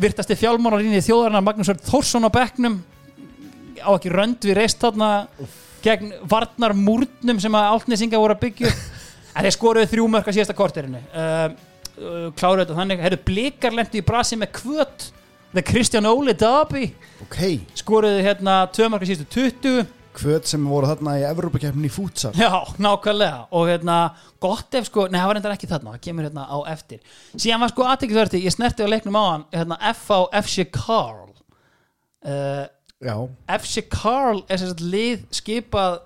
Virtasti 0.00 0.36
fjálmálarínni 0.38 1.02
þjóðarinnar 1.06 1.44
Magnús 1.46 1.70
Örn 1.70 1.82
Þórsson 1.86 2.26
á 2.26 2.30
bekknum. 2.34 2.80
Á 3.84 3.90
ekki 3.94 4.10
rönd 4.14 4.42
við 4.46 4.56
reist 4.58 4.80
þarna 4.82 5.10
gegn 5.84 6.14
varnar 6.30 6.74
múrnum 6.74 7.40
sem 7.42 7.54
að 7.54 7.70
Áltnesinga 7.74 8.18
voru 8.18 8.34
að 8.34 8.46
byggja 8.46 8.70
en 9.34 9.44
þeir 9.46 9.54
skoruðu 9.58 9.90
þrjú 9.92 10.06
mörg 10.10 10.30
að 10.30 10.38
síðasta 10.38 10.56
korterinu. 10.56 11.02
Uh, 11.12 11.50
uh, 11.98 12.30
kláruðu 12.38 12.64
þetta 12.64 12.78
þannig. 12.80 13.02
Hefur 13.04 13.22
blikar 13.28 13.76
lendu 13.76 14.00
í 14.00 14.06
brasi 14.06 14.38
með 14.40 14.54
kvöt 14.60 15.10
the 15.54 15.62
Kristján 15.62 16.08
Óli 16.10 16.32
Dabi 16.34 16.88
Ok, 17.22 17.36
skoruðu 17.78 18.24
hérna 18.26 18.64
tvö 18.74 18.88
mörg 18.90 19.04
að 19.04 19.12
síðastu 19.12 19.28
20 19.36 19.84
hvöt 20.18 20.48
sem 20.48 20.64
voru 20.68 20.88
þarna 20.90 21.16
í 21.20 21.24
Evrópukeppni 21.28 21.88
í 21.88 21.92
fútsal 21.92 22.32
Já, 22.38 22.50
nákvæmlega 22.82 23.46
og 23.54 23.68
hérna, 23.70 23.98
gott 24.42 24.76
ef 24.78 24.88
sko, 24.90 25.08
nei 25.10 25.18
það 25.20 25.28
var 25.30 25.38
reyndar 25.38 25.56
ekki 25.56 25.70
þarna, 25.70 25.96
það 25.96 26.04
kemur 26.06 26.28
hérna 26.28 26.46
á 26.46 26.58
eftir 26.74 27.18
síðan 27.34 27.64
var 27.64 27.74
sko 27.74 27.88
aðteklisverti, 27.90 28.44
ég 28.44 28.54
snerti 28.54 28.86
á 28.86 28.92
leiknum 28.92 29.18
á 29.18 29.24
hann 29.24 29.44
hérna, 29.54 29.80
F.A. 29.94 30.20
FC 30.42 30.68
Carl 30.74 31.32
uh, 32.28 32.64
Já, 33.04 33.16
FC 33.58 33.84
Carl 33.92 34.44
er 34.48 34.62
sagt 34.62 34.84
lið 34.84 35.26
skipað 35.34 36.00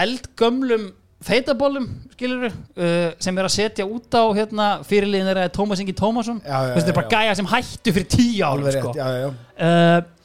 eldgömlum 0.00 0.90
feitabólum 1.20 1.88
skilur 2.14 2.48
uh, 2.48 3.10
sem 3.20 3.36
er 3.36 3.48
að 3.48 3.52
setja 3.56 3.84
út 3.84 4.14
á 4.16 4.24
hérna, 4.36 4.70
fyrirliðin 4.88 5.34
er 5.34 5.50
Tómas 5.52 5.82
Ingi 5.82 5.92
Tómasson 5.96 6.40
þetta 6.44 6.86
er 6.86 6.96
bara 6.96 7.10
já. 7.10 7.12
gæja 7.18 7.36
sem 7.40 7.50
hættu 7.50 7.92
fyrir 7.98 8.08
tíu 8.14 8.46
alveg 8.48 8.78
sko. 8.78 8.94
rétt, 8.94 9.02
já, 9.02 9.06
já, 9.10 9.28
já 9.28 9.30
uh, 9.66 10.16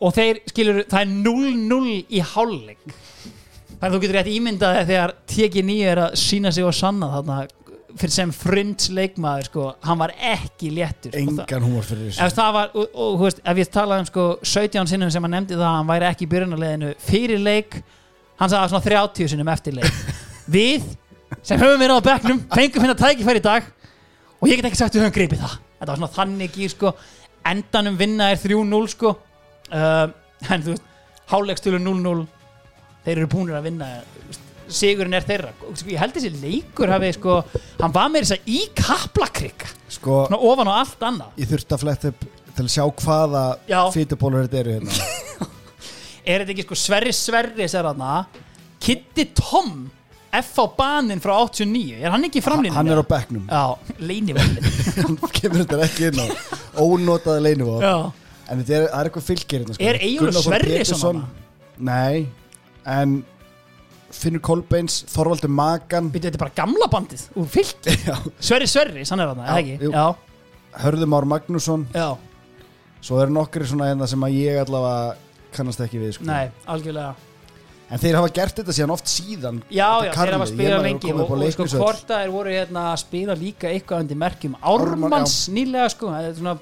og 0.00 0.14
þeir 0.16 0.40
skilur 0.50 0.82
það 0.90 1.02
er 1.02 1.12
0-0 1.24 1.92
í 2.12 2.22
hálfleik. 2.34 2.96
Þannig 3.76 3.86
að 3.86 3.94
þú 3.96 4.00
getur 4.02 4.16
rétt 4.18 4.32
ímyndað 4.32 4.74
þér 4.78 4.88
þegar 4.90 5.14
TG9 5.32 5.76
er 5.92 6.00
að 6.06 6.14
sína 6.20 6.52
sig 6.52 6.64
og 6.64 6.74
sanna 6.76 7.08
þarna 7.12 7.38
fyrir 7.96 8.12
sem 8.12 8.32
frunds 8.36 8.90
leikmaður 8.92 9.46
sko, 9.48 9.66
hann 9.88 9.98
var 10.00 10.12
ekki 10.20 10.68
léttur 10.76 11.14
Og 11.14 11.30
það- 11.30 11.38
Engan 11.46 11.64
húmor 11.64 11.84
fyrir 11.88 12.08
ef 12.10 12.16
þessu 12.18 12.36
það 12.36 12.50
var, 12.52 12.70
og, 12.74 12.88
og 12.92 13.14
þú 13.16 13.24
veist, 13.24 13.40
ef 13.44 13.56
ég 13.62 13.70
talaði 13.72 14.02
um 14.04 14.08
sko 14.10 14.24
17 14.42 14.90
sinnum 14.90 15.10
sem 15.14 15.22
hann 15.24 15.32
nefndi 15.32 15.56
það 15.56 15.64
að 15.70 15.76
hann 15.78 15.88
væri 15.88 16.08
ekki 16.10 16.26
í 16.26 16.30
byrjunarleginu 16.34 16.90
fyrir 17.06 17.40
leik. 17.40 17.78
Hann 18.36 18.52
sagði 18.52 18.68
svona 18.74 18.84
30 18.84 19.30
sinnum 19.32 19.48
eftir 19.48 19.76
leik. 19.78 20.00
Við 20.56 20.84
sem 21.42 21.58
höfum 21.60 21.80
verið 21.80 21.96
á 21.96 22.08
bekknum 22.10 22.42
fengum 22.52 22.84
hérna 22.84 22.98
tækifæri 23.00 23.40
í 23.40 23.46
dag 23.48 23.64
og 24.40 24.48
ég 24.50 24.60
get 24.60 24.68
ekki 24.68 24.76
sagt 24.82 24.94
við 24.94 25.06
höfum 25.06 25.16
gripið 25.16 25.40
það. 25.40 25.56
Þetta 25.80 25.90
var 25.92 26.00
svona 26.02 26.16
þannig 26.20 26.60
í 26.60 26.68
sko 26.72 26.92
endanum 27.48 27.96
vinna 28.00 28.28
er 28.32 28.36
3-0 28.44 28.92
sko 28.92 29.16
uh, 29.72 30.06
en 30.52 30.62
þú 30.66 30.74
veist, 30.74 30.84
hálfleikstölu 31.30 31.80
0-0 31.82 32.26
þeir 33.06 33.16
eru 33.22 33.30
búinir 33.32 33.56
að 33.58 33.66
vinna 33.70 33.88
sigurinn 34.66 35.14
er 35.14 35.22
þeirra. 35.26 35.52
Sko, 35.78 35.90
ég 35.92 36.00
held 36.02 36.16
þessi 36.16 36.30
leikur 36.42 36.90
hafi 36.90 37.12
sko 37.14 37.36
hann 37.78 37.92
var 37.94 38.08
með 38.10 38.24
þess 38.26 38.34
að 38.34 38.48
í 38.50 38.62
kaplakrika. 38.74 39.68
Sko, 39.94 40.24
svona 40.26 40.40
ofan 40.42 40.70
á 40.70 40.74
allt 40.82 41.04
annað. 41.06 41.36
ég 41.38 41.50
þurfti 41.52 41.76
að 41.76 41.84
fletta 41.84 42.10
upp 42.10 42.24
til 42.56 42.64
að 42.64 42.72
sjá 42.72 42.84
hvaða 43.04 43.42
Já. 43.70 43.80
fytubólur 43.94 44.46
þetta 44.48 44.58
eru 44.64 44.74
hérna. 44.78 44.92
Er 46.26 46.42
þetta 46.42 46.54
ekki 46.56 46.64
sko 46.66 46.78
Sverri 46.80 47.12
Sverri 47.14 47.68
sér 47.70 47.86
hana 47.86 48.24
Kitty 48.82 49.28
Tom 49.38 49.84
F 50.34 50.56
á 50.58 50.66
banin 50.74 51.20
frá 51.22 51.36
89 51.46 52.00
er 52.02 52.10
hann 52.12 52.26
ekki 52.26 52.40
í 52.42 52.44
framlínu? 52.44 52.74
Hann 52.74 52.90
er 52.90 52.98
á 52.98 53.06
bekknum. 53.06 53.44
Já, 53.46 53.78
leinivöldin 54.02 54.66
Hann 55.06 55.14
kemur 55.36 55.62
þetta 55.62 55.78
ekki 55.86 56.08
inn 56.10 56.18
á 56.18 56.26
Ónotaði 56.82 57.44
leinivóð 57.46 57.86
Já, 57.86 57.94
En 58.46 58.60
þetta 58.62 58.76
er, 58.76 58.84
það 58.90 59.00
er 59.00 59.08
eitthvað 59.10 59.26
fylgir 59.26 59.62
hérna, 59.62 59.74
sko. 59.76 59.86
Er 59.90 59.98
Þór 60.36 60.44
Sverrisson 60.44 61.00
Pétursson- 61.00 61.24
Nei. 61.86 62.26
En 62.86 63.16
Finnur 64.16 64.40
Kolbeins, 64.46 65.00
Þorvaldur 65.10 65.50
Magan 65.50 66.12
Býtu, 66.14 66.28
þetta 66.30 66.38
er 66.38 66.44
bara 66.44 66.54
gamla 66.56 66.86
bandið 66.92 67.24
úr 67.36 67.48
Já. 68.06 68.14
Sverri 68.38 68.68
Sverri, 68.70 69.04
sann 69.08 69.20
er 69.20 69.32
Já, 69.50 69.58
ekki? 69.58 69.90
Já, 69.90 70.06
Hörður 70.84 71.10
Már 71.10 71.26
Magnússon. 71.28 71.86
Já, 71.94 72.14
Svo 73.06 73.20
eru 73.22 73.34
nokkri 73.34 73.66
svona 73.68 73.90
hérna 73.90 74.06
sem 74.10 74.22
að 74.26 74.34
ég 74.40 74.60
allavega 74.64 75.16
kannast 75.54 75.82
ekki 75.84 76.00
við 76.00 76.14
sko. 76.16 76.26
nei, 76.26 76.48
algjörlega. 76.66 77.14
En 77.86 78.00
þeir 78.02 78.16
hafa 78.18 78.30
gert 78.34 78.56
þetta 78.58 78.74
síðan 78.74 78.92
oft 78.96 79.10
síðan. 79.10 79.60
Já, 79.70 79.86
já, 80.02 80.10
þeir 80.16 80.32
hafa 80.34 80.46
spilað 80.50 80.86
lengi 80.88 81.12
og, 81.12 81.20
og 81.30 81.38
sko 81.46 81.66
að 81.86 82.24
þeir 82.24 82.32
voru 82.34 82.54
hérna 82.56 82.86
að 82.90 82.96
spila 83.04 83.36
líka 83.38 83.70
eitthvað 83.70 84.02
undir 84.02 84.18
merkjum 84.18 84.56
Ármann, 84.58 85.06
Ármanns 85.06 85.36
nýlega 85.54 85.92
sko. 85.94 86.10
Þetta 86.10 86.32
er 86.32 86.40
svona, 86.40 86.56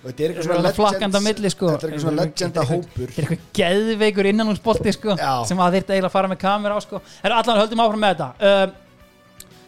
Þetta 0.00 0.24
er 0.24 0.36
eitthvað 0.40 0.62
legends 0.64 1.20
milli, 1.24 1.50
sko. 1.52 1.72
Þetta 1.74 1.86
er 1.86 1.94
eitthvað 1.94 2.14
legenda 2.16 2.62
hópur. 2.64 3.10
þetta 3.10 3.20
er 3.20 3.26
eitthvað 3.26 3.58
geðveikur 3.58 4.28
innanúnsbolti 4.30 4.94
sko 4.96 5.16
Já. 5.18 5.32
sem 5.50 5.60
að 5.60 5.76
þeirta 5.76 5.92
eiginlega 5.92 6.08
að 6.08 6.14
fara 6.14 6.30
með 6.30 6.40
kamera 6.40 6.78
á 6.78 6.80
sko. 6.80 7.00
Er 7.20 7.34
allan 7.36 7.60
höldum 7.60 7.82
áfram 7.84 8.00
með 8.00 8.14
þetta. 8.14 8.30
Um, 8.48 8.72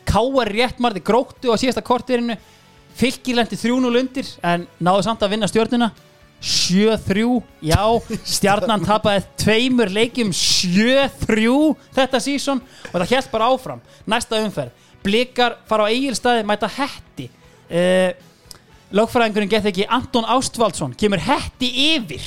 K.R. 0.08 0.52
réttmarði 0.56 1.02
gróttu 1.04 1.52
á 1.52 1.56
síðasta 1.60 1.84
kortirinu 1.84 2.38
fylgir 2.96 3.36
lendi 3.36 3.60
3-0 3.60 4.00
undir 4.00 4.32
en 4.44 4.64
náðu 4.80 5.04
samt 5.04 5.22
að 5.24 5.36
vinna 5.36 5.48
stjórnuna 5.50 5.90
7-3, 6.42 7.28
já. 7.62 7.84
Stjarnan. 8.34 8.82
Tapaði 8.88 9.22
tveimur 9.44 9.92
leikjum 9.92 10.32
7-3 10.34 11.46
þetta 11.94 12.24
sísón 12.24 12.64
og 12.90 12.96
það 12.96 13.14
held 13.14 13.30
bara 13.36 13.52
áfram. 13.52 13.84
Næsta 14.08 14.40
umferð, 14.42 14.72
blikar 15.04 15.60
fara 15.68 15.86
á 15.86 15.92
eigilstaði 15.92 16.48
mæta 16.48 16.72
hetti. 16.80 17.28
Uh, 17.68 18.10
lögfræðingurinn 18.96 19.50
gett 19.52 19.68
ekki 19.70 19.86
Anton 19.88 20.26
Ástvaldsson 20.28 20.96
kemur 20.98 21.22
hetti 21.22 21.70
yfir 21.94 22.26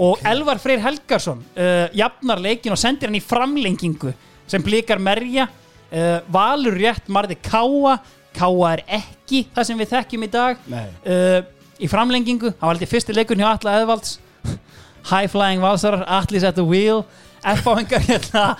og 0.00 0.22
Elvar 0.24 0.60
Freyr 0.62 0.80
Helgarsson 0.80 1.42
uh, 1.56 1.88
jafnar 1.96 2.40
leikin 2.40 2.72
og 2.72 2.80
sendir 2.80 3.10
hann 3.10 3.18
í 3.18 3.24
framlengingu 3.24 4.14
sem 4.50 4.62
blikar 4.64 5.00
merja. 5.02 5.46
Uh, 5.90 6.20
Valur 6.32 6.76
rétt 6.78 7.10
marði 7.12 7.36
Káa 7.42 7.98
Káa 8.36 8.74
er 8.76 8.84
ekki 9.00 9.44
það 9.54 9.66
sem 9.66 9.80
við 9.80 9.90
þekkjum 9.94 10.26
í 10.26 10.30
dag. 10.32 10.60
Uh, 11.04 11.40
í 11.80 11.88
framlengingu, 11.90 12.52
hann 12.52 12.68
var 12.68 12.76
alltaf 12.76 12.92
fyrsti 12.92 13.16
leikurinn 13.16 13.42
hjá 13.44 13.50
Atla 13.54 13.78
Eðvalds. 13.80 14.18
High 15.10 15.30
Flying 15.32 15.62
Valsarar, 15.64 16.04
Atlis 16.06 16.46
at 16.46 16.56
the 16.58 16.64
wheel. 16.64 17.04
F-áingar 17.40 18.04
hérna 18.04 18.54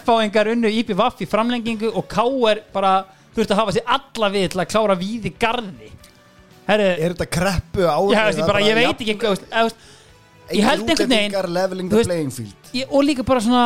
F-áingar 0.00 0.50
unnu 0.54 0.70
Íbí 0.72 0.96
Vaff 0.98 1.20
í 1.22 1.28
framlengingu 1.28 1.92
og 1.94 2.08
K.R. 2.10 2.62
bara 2.74 2.94
þurfti 3.36 3.54
að 3.54 3.60
hafa 3.60 3.74
sér 3.76 3.90
alla 3.96 4.30
við 4.32 4.46
til 4.54 4.62
að 4.62 4.70
klára 4.72 4.96
víði 4.98 5.34
garði 5.38 5.90
Herru, 6.70 6.88
Er 7.04 7.14
þetta 7.14 7.26
kreppu 7.36 7.86
árið 7.90 8.14
ég, 8.14 8.24
veist, 8.28 8.38
ég, 8.42 8.46
bara, 8.50 8.60
ég 8.64 8.78
veit 8.78 9.00
ekki 9.04 9.14
hvað, 9.18 9.34
veist, 9.36 9.46
eða, 9.50 9.62
veist, 9.68 9.86
ég 10.54 10.66
held 10.68 10.84
einhvern 10.90 11.14
veginn- 11.16 11.54
Leveling 11.56 11.88
þú 11.88 11.90
the 11.90 11.96
veist- 12.02 12.10
playing 12.12 12.30
field. 12.36 12.70
ég, 12.74 12.86
og 12.90 13.04
líka 13.08 13.24
bara 13.26 13.40
svona 13.44 13.64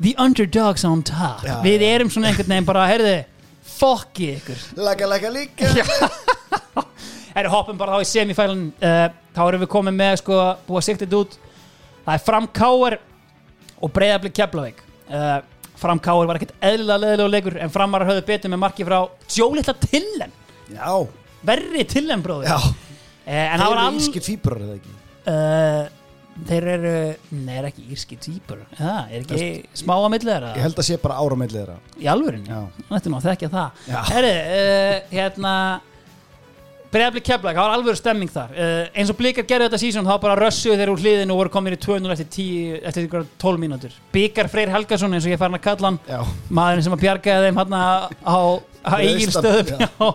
the 0.00 0.12
underdogs 0.20 0.84
on 0.84 1.02
top. 1.02 1.40
Já, 1.46 1.54
við 1.64 1.80
já. 1.80 1.94
erum 1.96 2.10
svona 2.12 2.28
einhvern 2.32 2.50
veginn 2.52 2.66
bara, 2.68 2.86
herðu 2.90 3.14
fokki 3.76 4.28
ykkur. 4.36 4.60
Laka 4.76 5.06
laka 5.08 5.30
líka 5.32 5.70
Herru, 7.36 7.50
hoppum 7.52 7.76
bara 7.76 7.98
þá 7.98 8.04
í 8.04 8.08
semifælun 8.08 8.60
uh, 8.80 9.08
þá 9.36 9.40
erum 9.50 9.60
við 9.64 9.68
komið 9.74 9.96
með 9.98 10.14
sko 10.22 10.36
búið 10.68 10.78
að 10.80 10.86
sikta 10.86 11.04
þetta 11.04 11.18
út. 11.20 11.34
Það 12.06 12.14
er 12.14 12.22
Fram 12.24 12.46
Káar 12.56 12.96
og 13.84 13.92
Breiðablik 13.92 14.34
Keflavík. 14.38 14.78
Uh, 15.10 15.42
Fram 15.76 16.00
Káar 16.00 16.28
var 16.30 16.38
ekkert 16.40 16.54
eðlilega 16.64 17.02
leðilegu 17.02 17.32
leikur 17.34 17.58
en 17.60 17.72
Framarar 17.74 18.08
höfðu 18.08 18.24
betur 18.30 18.52
með 18.54 18.62
marki 18.62 18.86
frá 18.88 18.98
Jólitla 19.36 19.74
Tillen, 19.84 20.32
Já, 20.72 20.88
verri 21.46 21.84
Tillen 21.90 22.24
bróður 22.24 22.50
já. 22.50 22.56
Uh, 22.56 22.74
en 23.26 23.60
það 23.60 23.62
Þeir 23.62 23.70
var 23.70 23.78
eru 23.78 23.86
all 23.86 24.00
ískir 24.02 24.26
fýbrar 24.26 24.64
eða 24.66 24.76
ekki? 24.78 24.96
Uh, 25.26 25.96
þeir 26.46 26.68
eru 26.74 26.94
nei, 27.32 27.56
er 27.56 27.66
ekki 27.70 27.88
írski 27.94 28.18
týpur 28.20 28.62
það 28.76 29.12
er 29.16 29.24
ekki 29.24 29.80
smá 29.80 29.96
á 29.96 30.08
milli 30.12 30.28
þeirra? 30.28 30.54
Ég 30.58 30.66
held 30.66 30.80
að 30.82 30.88
sé 30.90 30.98
bara 31.02 31.18
áramellið 31.22 31.60
þeirra. 31.62 31.76
Í 31.96 32.08
alvörinni, 32.12 32.52
Já. 32.52 32.86
þetta 32.90 33.02
er 33.02 33.12
nú 33.14 33.18
að 33.18 33.28
þekkja 33.30 33.52
það. 33.56 33.84
Já. 33.88 34.00
herru, 34.12 34.32
uh, 34.60 34.96
hérna 35.16 35.52
Breiðablik 36.86 37.24
keflag, 37.26 37.56
það 37.58 37.66
var 37.66 37.72
alveg 37.74 37.96
stemming 37.98 38.30
þar. 38.30 38.52
Uh, 38.54 38.82
eins 38.96 39.10
og 39.10 39.16
blikar 39.18 39.44
gerðu 39.48 39.66
þetta 39.66 39.80
sísón 39.82 40.06
þá 40.06 40.14
bara 40.22 40.36
rössuðu 40.38 40.76
þeir 40.78 40.92
úr 40.92 41.02
hliðinu 41.02 41.34
og 41.34 41.40
voru 41.42 41.52
komin 41.52 41.74
í 41.74 41.78
2-0 41.82 42.12
eftir, 42.14 42.28
10, 42.36 42.76
eftir 42.88 43.02
einhverjar 43.02 43.26
12 43.42 43.60
mínútur. 43.64 43.96
Bikar 44.14 44.48
Freyr 44.52 44.70
Helgason 44.72 45.16
eins 45.16 45.26
og 45.26 45.32
ég 45.32 45.36
er 45.36 45.42
farin 45.42 45.58
að 45.58 45.64
kalla 45.66 45.90
hann 45.90 45.98
Já, 46.06 46.20
maðurinn 46.60 46.86
sem 46.86 46.94
að 46.96 47.02
bjargaði 47.02 47.50
þeim 47.50 47.60
hann 47.60 47.76
á, 47.76 47.88
á 48.22 48.38
eigilstöðum 49.02 49.82
Já. 49.82 50.12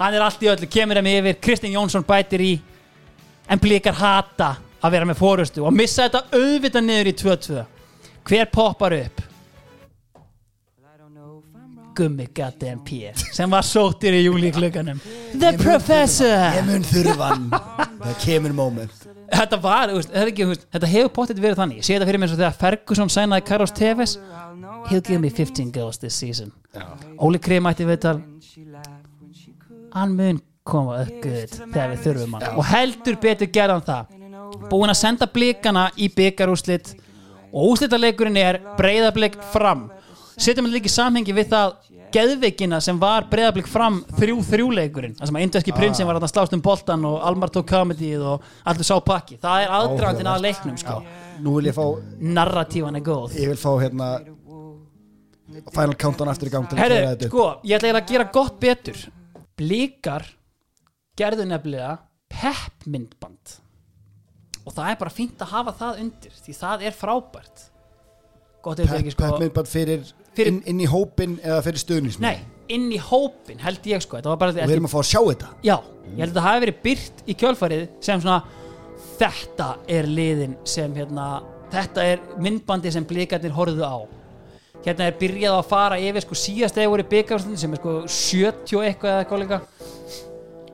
Hann 0.00 0.16
er 0.16 0.24
allt 0.24 0.42
í 0.42 0.50
öllu, 0.50 0.68
kemur 0.70 1.00
þeim 1.00 1.10
yfir 1.12 1.40
Kristinn 1.44 1.76
Jónsson 1.76 2.06
bætir 2.08 2.44
í 2.44 2.52
en 3.50 3.60
blikar 3.60 3.98
hata 4.00 4.54
að 4.80 4.94
vera 4.96 5.08
með 5.08 5.20
fórustu 5.20 5.64
og 5.66 5.74
missa 5.76 6.06
þetta 6.06 6.38
auðvitað 6.38 6.86
niður 6.86 7.10
í 7.10 7.16
2-2 7.20 7.64
hver 8.30 8.48
poppar 8.52 8.96
upp? 8.96 9.26
Gummi 12.00 12.28
Goddamn 12.32 12.80
P 12.86 13.10
sem 13.34 13.50
var 13.50 13.66
sóttir 13.66 14.14
í 14.16 14.22
júli 14.24 14.52
klukkanum 14.54 15.00
The 15.34 15.52
Professor. 15.58 16.54
Ég 16.56 16.64
mun 16.68 16.86
þurfan 16.86 17.48
Það 18.00 18.14
kemur 18.22 18.54
moment. 18.56 19.06
Þetta 19.30 19.58
var, 19.62 19.92
þetta, 19.92 20.88
hefur 20.90 21.10
pottet 21.14 21.38
verið 21.42 21.60
þannig. 21.60 21.82
Ég 21.82 21.86
sé 21.86 21.94
þetta 21.94 22.08
fyrir 22.08 22.22
mér 22.22 22.32
svo 22.32 22.38
þegar 22.40 22.56
Ferguson 22.58 23.12
sænaði 23.12 23.44
Carlos 23.46 23.74
Tevez. 23.76 24.16
He'll 24.88 25.04
give 25.04 25.20
me 25.20 25.30
15 25.30 25.70
goals 25.74 26.00
this 26.00 26.16
season. 26.16 26.50
Óli 27.20 27.38
Krim 27.42 27.68
ætti 27.70 27.86
viðtal 27.86 28.18
hann 29.94 30.16
mun 30.16 30.40
koma 30.70 31.00
upp 31.04 31.22
good 31.24 31.54
þegar 31.58 31.92
við 31.94 32.02
þurfum 32.06 32.34
hann. 32.36 32.48
og 32.56 32.66
heldur 32.70 33.20
betur 33.20 33.52
gerðan 33.52 33.86
það. 33.86 34.16
Búin 34.70 34.92
að 34.92 34.98
senda 35.00 35.26
blikana 35.30 35.88
í 35.96 36.10
byggarúslit 36.14 36.94
og 37.50 37.72
úslitaleikurinn 37.72 38.38
er 38.38 38.60
breyðablik 38.78 39.38
fram. 39.52 39.88
Setjum 40.40 40.68
við 40.68 40.78
líka 40.78 40.90
í 40.90 40.94
samhengi 40.94 41.34
við 41.36 41.50
það 41.52 41.78
geðveikina 42.14 42.80
sem 42.82 42.98
var 42.98 43.26
breyðablik 43.30 43.68
fram 43.70 44.00
þrjú 44.18 44.40
þrjúleikurinn 44.48 45.14
það 45.18 45.30
sem 45.30 45.38
að 45.38 45.44
Indeski 45.46 45.74
prinsin 45.76 46.08
var 46.08 46.18
að 46.18 46.26
slást 46.32 46.56
um 46.56 46.62
boltan 46.64 47.06
og 47.06 47.20
Almar 47.26 47.52
tók 47.54 47.68
comedyð 47.70 48.24
og 48.32 48.48
allir 48.66 48.88
sá 48.88 48.96
pakki 49.04 49.38
það 49.42 49.64
er 49.64 49.74
aðdragandinn 49.78 50.32
að 50.32 50.44
leiknum 50.48 50.80
sko. 50.80 50.98
Nú 51.40 51.54
vil 51.58 51.70
ég 51.70 51.76
fá 51.76 51.84
narratívan 52.40 52.98
er 52.98 53.06
góð. 53.06 53.38
Ég 53.38 53.52
vil 53.52 53.60
fá 53.60 53.70
hérna 53.78 54.10
Final 55.74 55.96
countdown 55.98 56.30
aftur 56.30 56.46
í 56.46 56.50
gang 56.52 56.66
upp. 56.70 57.24
sko, 57.26 57.46
ég 57.66 57.78
ætla 57.80 57.98
að 57.98 58.10
gera 58.12 58.28
gott 58.30 58.60
betur 58.62 59.00
Blíkar 59.60 60.24
gerðu 61.20 61.44
nefnilega 61.50 61.98
peppmyndband. 62.32 63.58
Og 64.64 64.72
það 64.76 64.92
er 64.92 64.98
bara 65.00 65.12
fínt 65.12 65.42
að 65.44 65.52
hafa 65.54 65.74
það 65.76 66.00
undir 66.04 66.38
því 66.44 66.54
það 66.56 66.86
er 66.88 66.96
frábært. 66.96 67.66
Gott 68.64 68.80
Pepp 68.82 68.96
ekki 68.98 69.12
sko 69.14 69.26
Peppmyndband 69.26 69.68
fyrir, 69.70 70.08
Fyrir- 70.36 70.50
inn, 70.52 70.62
inn 70.68 70.80
í 70.84 70.88
hópin 70.88 71.38
eða 71.40 71.62
fyrir 71.64 71.80
stuðnismenn 71.80 72.26
Nei, 72.26 72.42
inn 72.76 72.90
í 72.92 72.98
hópin 73.00 73.60
held 73.64 73.86
ég 73.88 74.04
sko. 74.04 74.20
Og 74.20 74.42
við 74.52 74.60
erum 74.66 74.88
að 74.88 74.92
fá 74.92 75.00
að 75.00 75.08
sjá 75.10 75.20
þetta? 75.30 75.52
Já, 75.64 75.76
ég 76.10 76.20
held 76.20 76.34
að 76.34 76.36
það 76.40 76.48
hafi 76.48 76.64
verið 76.66 76.82
byrt 76.84 77.22
í 77.24 77.36
kjölfarið 77.40 77.86
sem 78.04 78.20
svona 78.20 78.42
þetta 79.20 79.68
er 79.96 80.08
liðin 80.08 80.56
sem 80.68 80.94
hérna 80.96 81.26
þetta 81.72 82.04
er 82.12 82.22
myndbandi 82.40 82.92
sem 82.92 83.06
blikarnir 83.08 83.54
horfðu 83.56 83.86
á 83.88 83.96
hérna 84.84 85.08
er 85.10 85.16
byrjað 85.20 85.56
að 85.58 85.70
fara 85.70 85.98
yfir 86.00 86.24
sko 86.24 86.38
síðast 86.38 86.78
eða 86.80 86.92
voru 86.94 87.06
byggarstundin 87.10 87.60
sem 87.60 87.74
er 87.76 87.80
sko 87.82 87.94
70 88.06 88.78
og 88.78 88.86
eitthvað 88.88 89.12
eða 89.14 89.24
eitthvað 89.24 89.42
líka. 89.44 89.60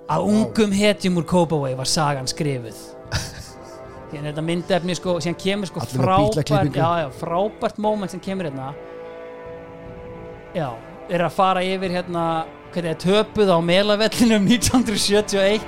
Að 0.07 0.27
ungum 0.31 0.75
hetjum 0.79 1.19
úr 1.19 1.27
Kópavói 1.27 1.73
var 1.79 1.91
sagan 1.91 2.29
skrifuð. 2.31 2.79
Hérna 4.13 4.29
er 4.29 4.31
þetta 4.31 4.45
myndefni 4.47 4.95
sko 4.95 5.17
síðan 5.19 5.39
kemur 5.43 5.71
sko 5.73 5.83
frábært 5.91 6.53
já, 6.53 6.91
já, 7.03 7.09
frábært 7.19 7.81
moment 7.83 8.13
sem 8.15 8.23
kemur 8.23 8.47
hérna. 8.47 8.71
Já, 10.55 10.71
er 11.11 11.27
að 11.27 11.35
fara 11.35 11.65
yfir 11.67 11.99
hérna 11.99 12.23
hvernig 12.73 12.95
er 12.95 13.01
töpuð 13.03 13.51
á 13.51 13.59
melavellinum 13.67 14.47
1971 14.55 15.67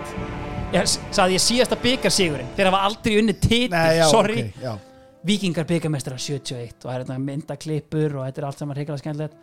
ég 0.74 0.86
sagði 0.86 1.34
ég 1.36 1.42
síðasta 1.42 1.78
byggarsigurinn 1.82 2.50
þeir 2.56 2.70
hafa 2.70 2.84
aldrei 2.88 3.18
unni 3.20 3.34
titil, 3.34 3.72
Nei, 3.74 3.98
já, 3.98 4.04
sorry. 4.12 4.42
ok, 4.46 4.62
já. 4.62 4.72
Víkingar 5.28 5.66
byggamestrar 5.68 6.20
71 6.20 6.78
og 6.84 6.86
það 6.86 6.94
er 6.94 7.04
þetta 7.04 7.18
myndaklippur 7.24 8.16
og 8.16 8.24
þetta 8.26 8.40
er 8.40 8.46
allt 8.48 8.62
saman 8.62 8.78
reykjala 8.78 9.02
skemmtilegt. 9.02 9.36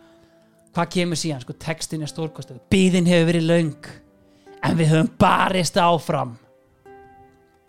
Hvað 0.76 0.90
kemur 0.96 1.20
síðan, 1.20 1.44
sko 1.44 1.54
textin 1.62 2.02
er 2.04 2.10
stórkostu 2.10 2.58
bíðin 2.72 3.08
hefur 3.08 3.30
verið 3.30 3.46
löng 3.48 3.92
en 4.66 4.80
við 4.80 4.92
höfum 4.92 5.12
barist 5.20 5.78
áfram. 5.80 6.34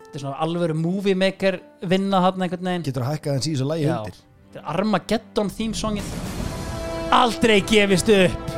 Þetta 0.01 0.15
er 0.15 0.23
svona 0.25 0.41
alvöru 0.43 0.75
movie 0.79 1.15
maker 1.19 1.59
vinna 1.85 2.23
þarna 2.25 2.47
einhvern 2.47 2.71
veginn. 2.71 2.87
Getur 2.89 3.05
að 3.05 3.13
hækka 3.15 3.37
þess 3.37 3.51
í 3.51 3.55
þessu 3.55 3.69
lægi 3.69 3.87
undir. 3.93 4.19
Þetta 4.47 4.63
er 4.63 4.69
Armageddon 4.73 5.53
theme 5.53 5.77
songið 5.77 6.11
aldrei 7.13 7.61
gefist 7.63 8.09
upp 8.11 8.56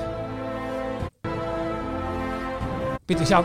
Býtu, 3.09 3.25
sjá, 3.25 3.39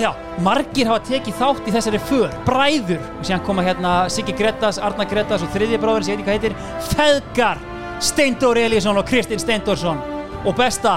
já, 0.00 0.10
margir 0.40 0.88
hafa 0.88 1.02
tekið 1.04 1.34
þátt 1.36 1.66
í 1.68 1.72
þessari 1.74 1.98
för, 2.08 2.30
bræður 2.46 3.02
og 3.18 3.26
síðan 3.28 3.42
koma 3.44 3.62
hérna 3.66 3.90
Siggi 4.08 4.32
Gretas, 4.38 4.78
Arna 4.80 5.04
Gretas 5.04 5.42
og 5.44 5.50
þriðji 5.52 5.76
bróður 5.82 6.06
sem 6.06 6.14
ég 6.14 6.24
veit 6.24 6.24
ekki 6.24 6.30
hvað 6.30 6.38
heitir 6.38 6.54
Feðgar, 6.94 7.60
Steindór 8.00 8.56
Elísson 8.62 8.96
og 8.96 9.04
Kristinn 9.10 9.42
Steindórsson. 9.42 10.00
Og 10.48 10.56
besta 10.56 10.94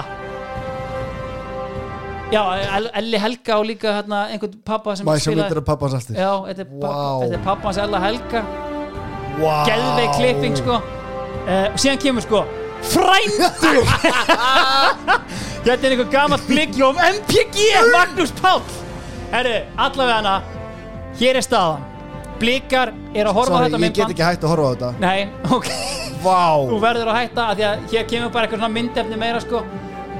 Já, 2.32 2.40
El- 2.78 2.90
Elli 2.96 3.18
Helga 3.20 3.58
og 3.60 3.66
líka 3.68 3.92
hérna 3.98 4.22
einhvern 4.32 4.56
pappa 4.64 4.96
sem 4.96 5.06
spilaði- 5.06 5.36
myndir 5.44 5.58
af 5.60 5.64
pappa 5.68 5.84
hans 5.86 5.94
aftur 6.00 6.16
Já, 6.16 6.30
þetta 6.48 6.60
er, 6.64 6.70
pappa, 6.80 6.88
Vá. 6.88 7.20
þetta 7.22 7.34
er 7.38 7.44
pappans 7.44 7.76
Ella 7.84 8.00
Helga. 8.00 8.42
Wow. 9.38 9.64
geðveik 9.68 10.12
klipping 10.16 10.56
sko. 10.56 10.80
Uh, 11.44 11.66
og 11.74 11.76
síðan 11.78 12.00
kemur 12.00 12.22
sko 12.24 12.40
frændur 12.88 13.84
þetta 15.64 15.86
er 15.88 15.94
einhver 15.94 16.10
gammal 16.12 16.40
blikki 16.48 16.84
um 16.84 16.98
MPG 17.00 17.66
Magnús 17.92 18.32
Páll. 18.40 18.62
Herru, 19.32 19.56
allavega 19.80 20.16
hana 20.20 20.34
hér 21.18 21.38
er 21.40 21.44
staðan. 21.46 21.90
Blikkar 22.40 22.90
er 23.14 23.28
að 23.30 23.36
horfa 23.38 23.54
á 23.54 23.58
Sorry, 23.58 23.70
þetta 23.70 23.78
ég 23.78 23.80
get 23.80 23.84
myndband 23.84 24.14
ekki 24.14 24.26
hægt 24.26 24.44
að 24.44 24.52
horfa 24.52 24.66
á 24.66 24.72
þetta. 24.74 24.90
Nei, 25.00 25.20
ok, 25.54 25.68
Vá. 26.24 26.40
Þú 26.70 26.80
verður 26.82 27.10
að 27.12 27.18
hætta 27.20 27.46
af 27.50 27.58
því 27.58 27.66
að 27.68 27.84
hér 27.92 28.08
kemur 28.10 28.32
bara 28.34 28.46
eitthvað 28.48 28.62
svona 28.62 28.74
myndefni 28.74 29.20
meira 29.20 29.42
sko. 29.44 29.62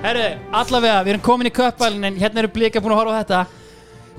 Herru, 0.05 0.29
allavega, 0.61 1.03
við 1.05 1.15
erum 1.15 1.25
komin 1.25 1.49
í 1.51 1.55
köpvælin 1.59 2.09
en 2.11 2.19
hérna 2.21 2.43
eru 2.45 2.53
blikkar 2.55 2.85
búin 2.85 2.95
að 2.95 3.01
horfa 3.03 3.17
á 3.17 3.21
þetta. 3.23 3.43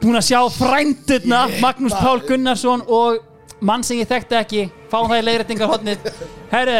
Búin 0.01 0.19
að 0.19 0.27
sjá 0.27 0.39
frændurna 0.57 1.41
Magnús 1.63 1.95
Pál 1.95 2.19
Gunnarsson 2.27 2.83
og 2.91 3.21
mann 3.63 3.85
sem 3.85 4.01
ég 4.01 4.09
þekkti 4.11 4.39
ekki. 4.41 4.63
Fáum 4.91 5.07
það 5.09 5.21
í 5.21 5.25
leiðrættingarhotnið 5.29 6.09
herru 6.51 6.79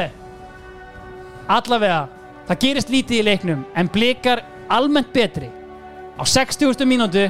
allavega, 1.55 2.07
það 2.47 2.59
gerist 2.61 2.91
lítið 2.93 3.21
í 3.21 3.25
leiknum 3.25 3.63
en 3.75 3.89
blikar 3.91 4.43
almennt 4.69 5.13
betri. 5.13 5.49
Á 6.15 6.23
60. 6.23 6.85
mínútu 6.87 7.25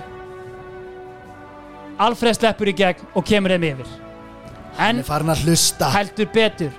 Alfreð 1.95 2.41
sleppur 2.41 2.67
í 2.67 2.73
gegn 2.75 3.05
og 3.15 3.23
kemur 3.23 3.53
þeim 3.55 3.69
yfir. 3.69 3.91
En 4.83 4.99
heldur 5.95 6.27
betur. 6.33 6.73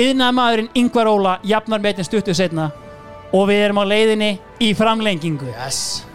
Yðnaði 0.00 0.36
maðurinn 0.38 0.70
Ingvar 0.80 1.10
Óla 1.10 1.34
jafnar 1.44 1.82
metin 1.84 2.06
stuttu 2.06 2.34
setna 2.34 2.70
og 3.34 3.48
við 3.50 3.66
erum 3.66 3.82
á 3.82 3.84
leiðinni 3.84 4.30
í 4.64 4.72
framlengingu. 4.74 5.50
Yes. 5.52 6.06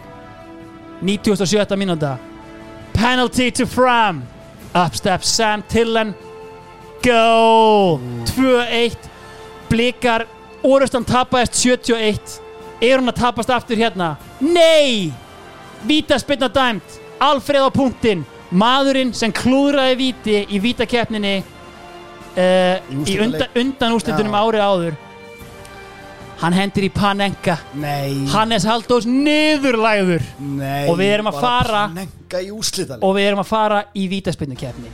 97. 1.00 1.76
mínúta. 1.78 2.16
Penalty 2.92 3.50
to 3.50 3.66
Fram. 3.66 4.24
Up 4.74 4.94
steps 4.94 5.30
Sam 5.30 5.62
Tillen. 5.68 6.14
Goal! 7.02 8.00
2-1 8.34 9.08
blikar 9.70 10.26
orustan 10.66 11.04
tapaðist 11.06 11.56
71 11.60 12.38
er 12.80 12.98
hún 13.00 13.12
að 13.12 13.20
tapast 13.20 13.50
aftur 13.52 13.80
hérna? 13.80 14.14
Nei! 14.40 15.10
Vítaspilna 15.88 16.48
dæmt. 16.52 16.98
Alfreð 17.20 17.68
á 17.68 17.70
punktinn. 17.72 18.24
Maðurinn 18.50 19.12
sem 19.14 19.32
klúðraði 19.32 19.96
víti 20.00 20.38
í 20.50 20.58
vítakeppninni 20.60 21.36
uh, 21.40 22.80
í 23.06 23.18
undan, 23.22 23.52
undan 23.54 23.94
úrslitunum 23.96 24.34
Já. 24.34 24.40
árið 24.42 24.64
áður. 24.64 24.96
Hann 26.40 26.56
hendir 26.56 26.86
í 26.88 26.90
Panenka. 26.92 27.58
Nei. 27.76 28.24
Hannes 28.32 28.64
Haldós 28.64 29.04
niðurlæður 29.04 30.24
Nei 30.40 30.88
Og 30.88 30.96
við 30.96 31.10
erum 31.18 31.28
að 31.28 31.40
fara- 31.42 31.84
og 31.92 33.12
við 33.18 33.26
erum 33.26 33.42
að 33.42 33.48
fara 33.50 33.82
í 33.92 34.06
vítaspinnukeppni 34.08 34.92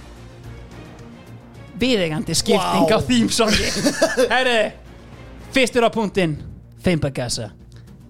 viðegandi 1.76 2.34
skipting 2.36 2.88
Vá. 2.88 2.96
á 2.96 2.98
þýmsongi 3.04 3.66
herri 4.32 4.58
fyrstur 5.52 5.84
á 5.86 5.90
punktinn 5.90 6.36
Feimbagassa 6.82 7.50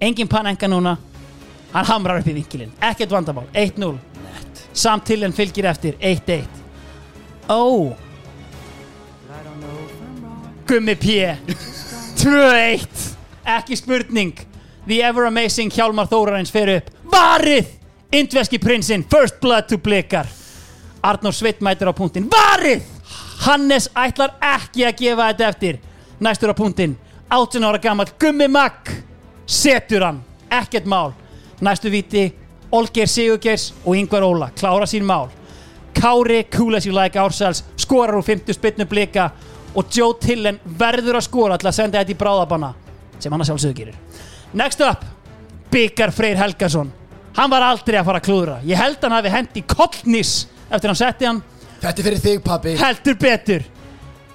engin 0.00 0.28
panenga 0.28 0.68
núna. 0.68 0.97
Hann 1.73 1.84
hamrar 1.84 2.20
upp 2.20 2.28
í 2.28 2.34
vinkilinn. 2.36 2.73
Ekkert 2.81 3.10
vandamál. 3.10 3.48
1-0 3.52 3.97
samtillen 4.73 5.32
fylgir 5.32 5.66
eftir. 5.66 5.97
1-1 6.00 6.44
ó. 7.48 7.92
Gummi 10.66 10.94
P. 10.94 11.36
2-1 12.23 12.86
ekki 13.44 13.76
spurning. 13.76 14.34
The 14.86 15.02
ever 15.02 15.26
amazing 15.26 15.73
Hjálmar 15.73 16.06
Þórarins 16.06 16.52
fer 16.52 16.70
upp. 16.76 16.90
Varið! 17.10 17.73
Indveski 18.15 18.58
prinsinn 18.62 19.05
First 19.10 19.40
blood 19.40 19.66
to 19.68 19.78
blikar. 19.78 20.28
Arnór 21.02 21.34
Sveit 21.34 21.60
mætir 21.60 21.90
á 21.90 21.94
punktinn. 21.94 22.31
Varið! 22.31 22.84
Hannes 23.47 23.90
ætlar 23.94 24.36
ekki 24.42 24.86
að 24.86 25.02
gefa 25.02 25.28
þetta 25.32 25.48
eftir. 25.50 25.81
Næstur 26.23 26.55
á 26.55 26.56
punktinn 26.56 26.97
18 27.30 27.64
ára 27.64 27.78
gammal 27.78 28.06
Gummi 28.20 28.48
Magg 28.48 28.90
Setur 29.46 30.02
hann. 30.02 30.24
Ekkert 30.50 30.84
mál. 30.84 31.12
Næstu 31.60 31.90
viti 31.90 32.34
Olgeir 32.72 33.08
Sigurgeirs 33.08 33.72
og 33.84 33.96
Ingvar 33.96 34.22
Óla 34.22 34.50
klára 34.50 34.86
sín 34.86 35.05
mál. 35.05 35.28
Kári, 35.94 36.46
as 36.76 36.86
you 36.86 36.94
like 36.94 37.18
ourselves 37.18 37.64
skorar 37.76 38.14
úr 38.14 38.22
50 38.22 38.55
spytnu 38.55 38.84
blika 38.86 39.30
og 39.74 39.86
Joe 39.90 40.14
Tillen 40.20 40.58
verður 40.78 41.16
að 41.16 41.24
skora 41.24 41.58
til 41.58 41.68
að 41.68 41.74
senda 41.74 41.98
þetta 41.98 42.12
í 42.12 42.18
bráðabanna 42.20 42.74
sem 43.18 43.32
hann 43.32 43.40
að 43.40 43.46
sjálfsögðu 43.46 43.74
gerir. 43.74 43.94
Next 44.52 44.80
up, 44.80 45.05
Byggar 45.70 46.12
Freyr 46.12 46.36
Helgason. 46.36 46.92
Hann 47.36 47.50
var 47.50 47.62
aldrei 47.62 47.98
að 48.00 48.05
fara 48.05 48.20
að 48.20 48.26
klúðra. 48.28 48.58
Ég 48.64 48.78
held 48.80 49.02
hann 49.02 49.12
hafi 49.16 49.32
hendi 49.32 49.62
kollnís 49.62 50.34
eftir 50.70 50.90
hann 50.90 51.00
setti 51.00 51.28
hann. 51.28 51.42
Þetta 51.80 52.00
er 52.00 52.08
fyrir 52.08 52.22
þig 52.22 52.44
pabbi. 52.44 52.76
Heldur 52.80 53.18
betur 53.20 53.64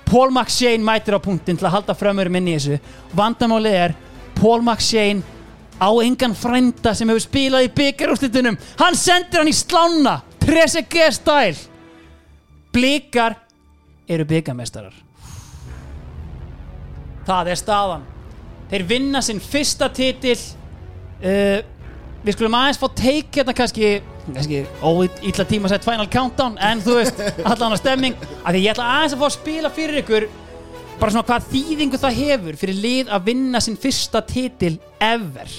Paul 0.07 0.31
McShane 0.31 0.83
mætir 0.85 1.15
á 1.15 1.19
punktin 1.23 1.59
til 1.59 1.67
að 1.67 1.75
halda 1.77 1.97
frömmurum 1.97 2.39
inn 2.39 2.49
í 2.51 2.55
þessu. 2.57 2.79
Vandamálið 3.17 3.77
er 3.83 3.93
Paul 4.39 4.61
McShane 4.61 5.21
á 5.81 5.89
engan 6.03 6.35
frænda 6.37 6.95
sem 6.95 7.09
hefur 7.09 7.25
spilað 7.25 7.67
í 7.67 7.75
byggarúslitunum 7.77 8.59
hann 8.81 8.97
sendir 8.97 9.41
hann 9.41 9.49
í 9.49 9.55
slána 9.55 10.19
Trezeguet 10.41 11.15
stæl 11.17 11.55
Blikar 12.73 13.39
eru 14.09 14.27
byggamestarar 14.29 14.93
það 17.25 17.51
er 17.51 17.59
staðan. 17.59 18.07
Þeir 18.71 18.87
vinna 18.87 19.21
sinn 19.23 19.41
fyrsta 19.43 19.89
titil. 19.93 20.37
Uh, 21.21 21.59
við 22.25 22.35
skulum 22.35 22.57
aðeins 22.57 22.79
fá 22.81 22.87
teik 22.97 23.35
hérna 23.35 23.53
kannski 23.57 23.99
óítla 24.81 25.45
tíma 25.49 25.71
sett 25.71 25.85
final 25.85 26.07
countdown 26.11 26.57
en 26.61 26.81
þú 26.83 26.97
veist, 26.99 27.21
allan 27.51 27.75
að 27.75 27.81
stemming. 27.81 28.17
Af 28.43 28.53
því 28.53 28.63
ég 28.63 28.73
ætla 28.75 28.89
aðeins 28.97 29.15
að 29.15 29.23
fá 29.23 29.27
að 29.27 29.37
spila 29.37 29.71
fyrir 29.73 30.01
ykkur 30.03 30.27
bara 31.01 31.13
svona 31.13 31.27
hvað 31.29 31.47
þýðingu 31.53 32.01
það 32.01 32.19
hefur 32.19 32.59
fyrir 32.61 32.81
lið 32.83 33.13
að 33.15 33.31
vinna 33.31 33.61
sinn 33.63 33.79
fyrsta 33.81 34.21
titil 34.27 34.75
ever. 35.01 35.55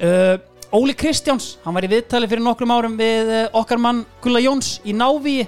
Uh, 0.00 0.36
Óli 0.74 0.96
Kristjáns, 0.98 1.52
hann 1.62 1.76
var 1.76 1.86
í 1.86 1.92
viðtali 1.92 2.26
fyrir 2.30 2.42
nokkrum 2.42 2.72
árum 2.74 2.96
við 2.98 3.30
uh, 3.30 3.44
okkar 3.60 3.78
mann 3.78 4.02
Gulla 4.24 4.42
Jóns 4.42 4.80
í 4.82 4.96
Návi 4.96 5.44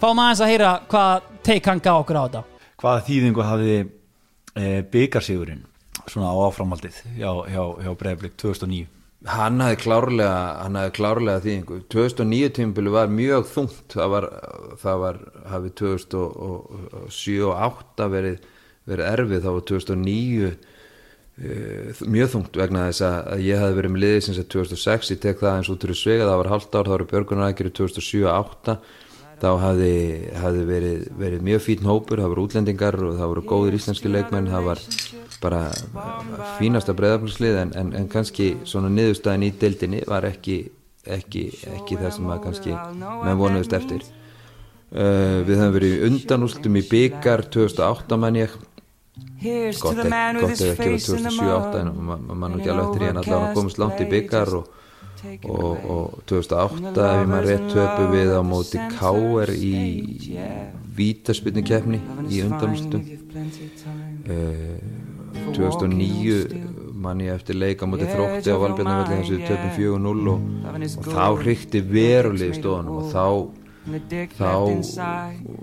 fáum 0.00 0.20
aðeins 0.22 0.44
að 0.44 0.52
heyra 0.52 0.74
hvað 0.90 1.26
teik 1.44 1.66
hann 1.68 1.82
gaf 1.82 2.04
okkur 2.04 2.20
á 2.20 2.22
þetta. 2.24 2.44
Hvaða 2.80 3.02
þýðingu 3.08 3.44
hafði 3.44 3.74
e, 3.80 4.62
byggarsigurinn 4.92 5.66
svona 6.06 6.30
á 6.32 6.36
áframaldið 6.46 7.02
hjá, 7.18 7.30
hjá, 7.50 7.62
hjá 7.84 7.90
Breiðblik 8.00 8.38
2009 8.40 8.86
Hann 9.28 9.60
hafði 9.60 9.76
klárlega, 9.82 10.36
hann 10.62 10.78
hafði 10.80 10.92
klárlega 10.96 11.42
þýðingu. 11.44 11.80
2009 11.92 12.52
tímabili 12.56 12.92
var 12.94 13.10
mjög 13.12 13.50
þungt. 13.50 13.82
Það 13.92 14.12
var, 14.14 14.26
það 14.80 15.02
var 15.02 15.18
hafið 15.52 15.74
2007 15.82 16.22
og 16.48 16.70
2008 17.12 18.06
verið, 18.14 18.46
verið 18.88 19.10
erfið. 19.10 19.42
Þá 19.44 19.50
var 19.50 19.66
2009 19.72 20.48
uh, 20.48 22.00
mjög 22.16 22.32
þungt 22.36 22.58
vegna 22.62 22.86
þess 22.88 23.04
að 23.10 23.44
ég 23.44 23.60
hafði 23.60 23.78
verið 23.82 23.94
með 23.94 24.04
liðið 24.06 24.24
sinns 24.26 24.40
að 24.40 24.50
2006 24.56 25.12
ég 25.12 25.22
tek 25.26 25.44
það 25.44 25.58
eins 25.58 25.72
út 25.74 25.84
úr 25.84 25.94
svega, 26.00 26.26
það 26.30 26.40
var 26.40 26.52
halvt 26.54 26.74
ár 26.74 26.80
það 26.80 26.96
voru 26.96 27.10
björgunarækjur 27.12 27.72
2007 27.80 28.24
og 28.24 28.56
2008 28.56 28.78
þá 29.40 29.48
hafði, 29.62 29.94
hafði 30.36 30.64
verið, 30.68 31.04
verið 31.20 31.44
mjög 31.46 31.62
fín 31.64 31.86
hópur, 31.88 32.20
það 32.20 32.32
voru 32.34 32.44
útlendingar 32.46 32.98
og 33.00 33.16
það 33.18 33.32
voru 33.32 33.44
góðir 33.48 33.76
íslenski 33.78 34.12
leikmenn 34.12 34.50
það 34.50 34.66
var 34.68 34.82
bara 35.40 35.62
fínasta 36.58 36.94
breyðaflagslið 36.96 37.58
en, 37.62 37.74
en, 37.80 37.92
en 37.96 38.08
kannski 38.12 38.52
svona 38.68 38.90
niðurstaðin 38.92 39.46
í 39.48 39.52
deildinni 39.60 40.02
var 40.08 40.26
ekki, 40.28 40.58
ekki, 41.08 41.46
ekki 41.78 42.00
það 42.00 42.16
sem 42.16 42.32
að 42.34 42.42
kannski 42.48 42.74
menn 42.74 43.40
vonuðist 43.40 43.76
eftir. 43.78 44.04
Uh, 44.90 45.46
við 45.46 45.54
höfum 45.54 45.76
verið 45.76 46.04
undanústum 46.08 46.76
í 46.76 46.82
byggar 46.90 47.46
2008 47.54 48.18
mann 48.20 48.40
ég. 48.40 48.58
Gott 49.80 50.02
ef 50.02 50.10
ekki 50.10 50.42
var 50.42 50.60
2007-08 50.90 51.80
en 51.80 51.94
mann 52.02 52.58
ekki 52.58 52.72
alveg 52.72 52.88
eftir 52.88 53.06
í 53.06 53.10
en 53.10 53.22
allavega 53.22 53.56
komist 53.56 53.80
langt 53.80 54.02
í 54.02 54.08
byggar 54.10 54.52
og 54.60 54.79
og, 55.48 55.72
og 55.94 56.22
2008 56.30 57.06
ef 57.06 57.28
maður 57.28 57.48
rétt 57.48 57.66
töpu 57.74 58.08
við 58.14 58.32
á 58.32 58.42
móti 58.46 58.82
K.R. 58.96 59.52
í 59.54 59.76
vítaspilnu 60.96 61.64
kefni 61.66 62.00
í 62.30 62.42
undanústum 62.46 63.04
uh, 64.30 64.76
2009 65.54 66.80
mann 67.00 67.22
ég 67.24 67.32
eftir 67.32 67.56
leik 67.56 67.80
á 67.80 67.86
móti 67.88 68.08
þrótti 68.10 68.52
á 68.52 68.56
Valbjörnarvelli 68.60 69.22
þessu 69.22 69.36
töpum 69.48 69.70
4-0 69.78 70.34
og, 70.34 70.40
og 71.00 71.08
þá 71.08 71.26
hrykti 71.40 71.80
verulegi 71.88 72.60
stóðanum 72.60 73.00
og 73.00 73.08
þá 73.14 73.24
þá 73.80 74.52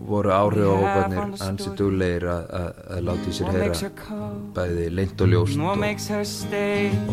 voru 0.09 0.31
áhrif 0.33 0.65
á 0.65 0.75
hópanir 0.81 1.19
ansi 1.45 1.69
duglegir 1.77 2.25
að, 2.25 3.01
láta 3.05 3.29
í 3.29 3.35
sér 3.37 3.51
heyra 3.53 3.91
bæði 4.57 4.87
leint 4.97 5.21
og 5.21 5.29
ljóst 5.29 5.59
og, 5.61 5.77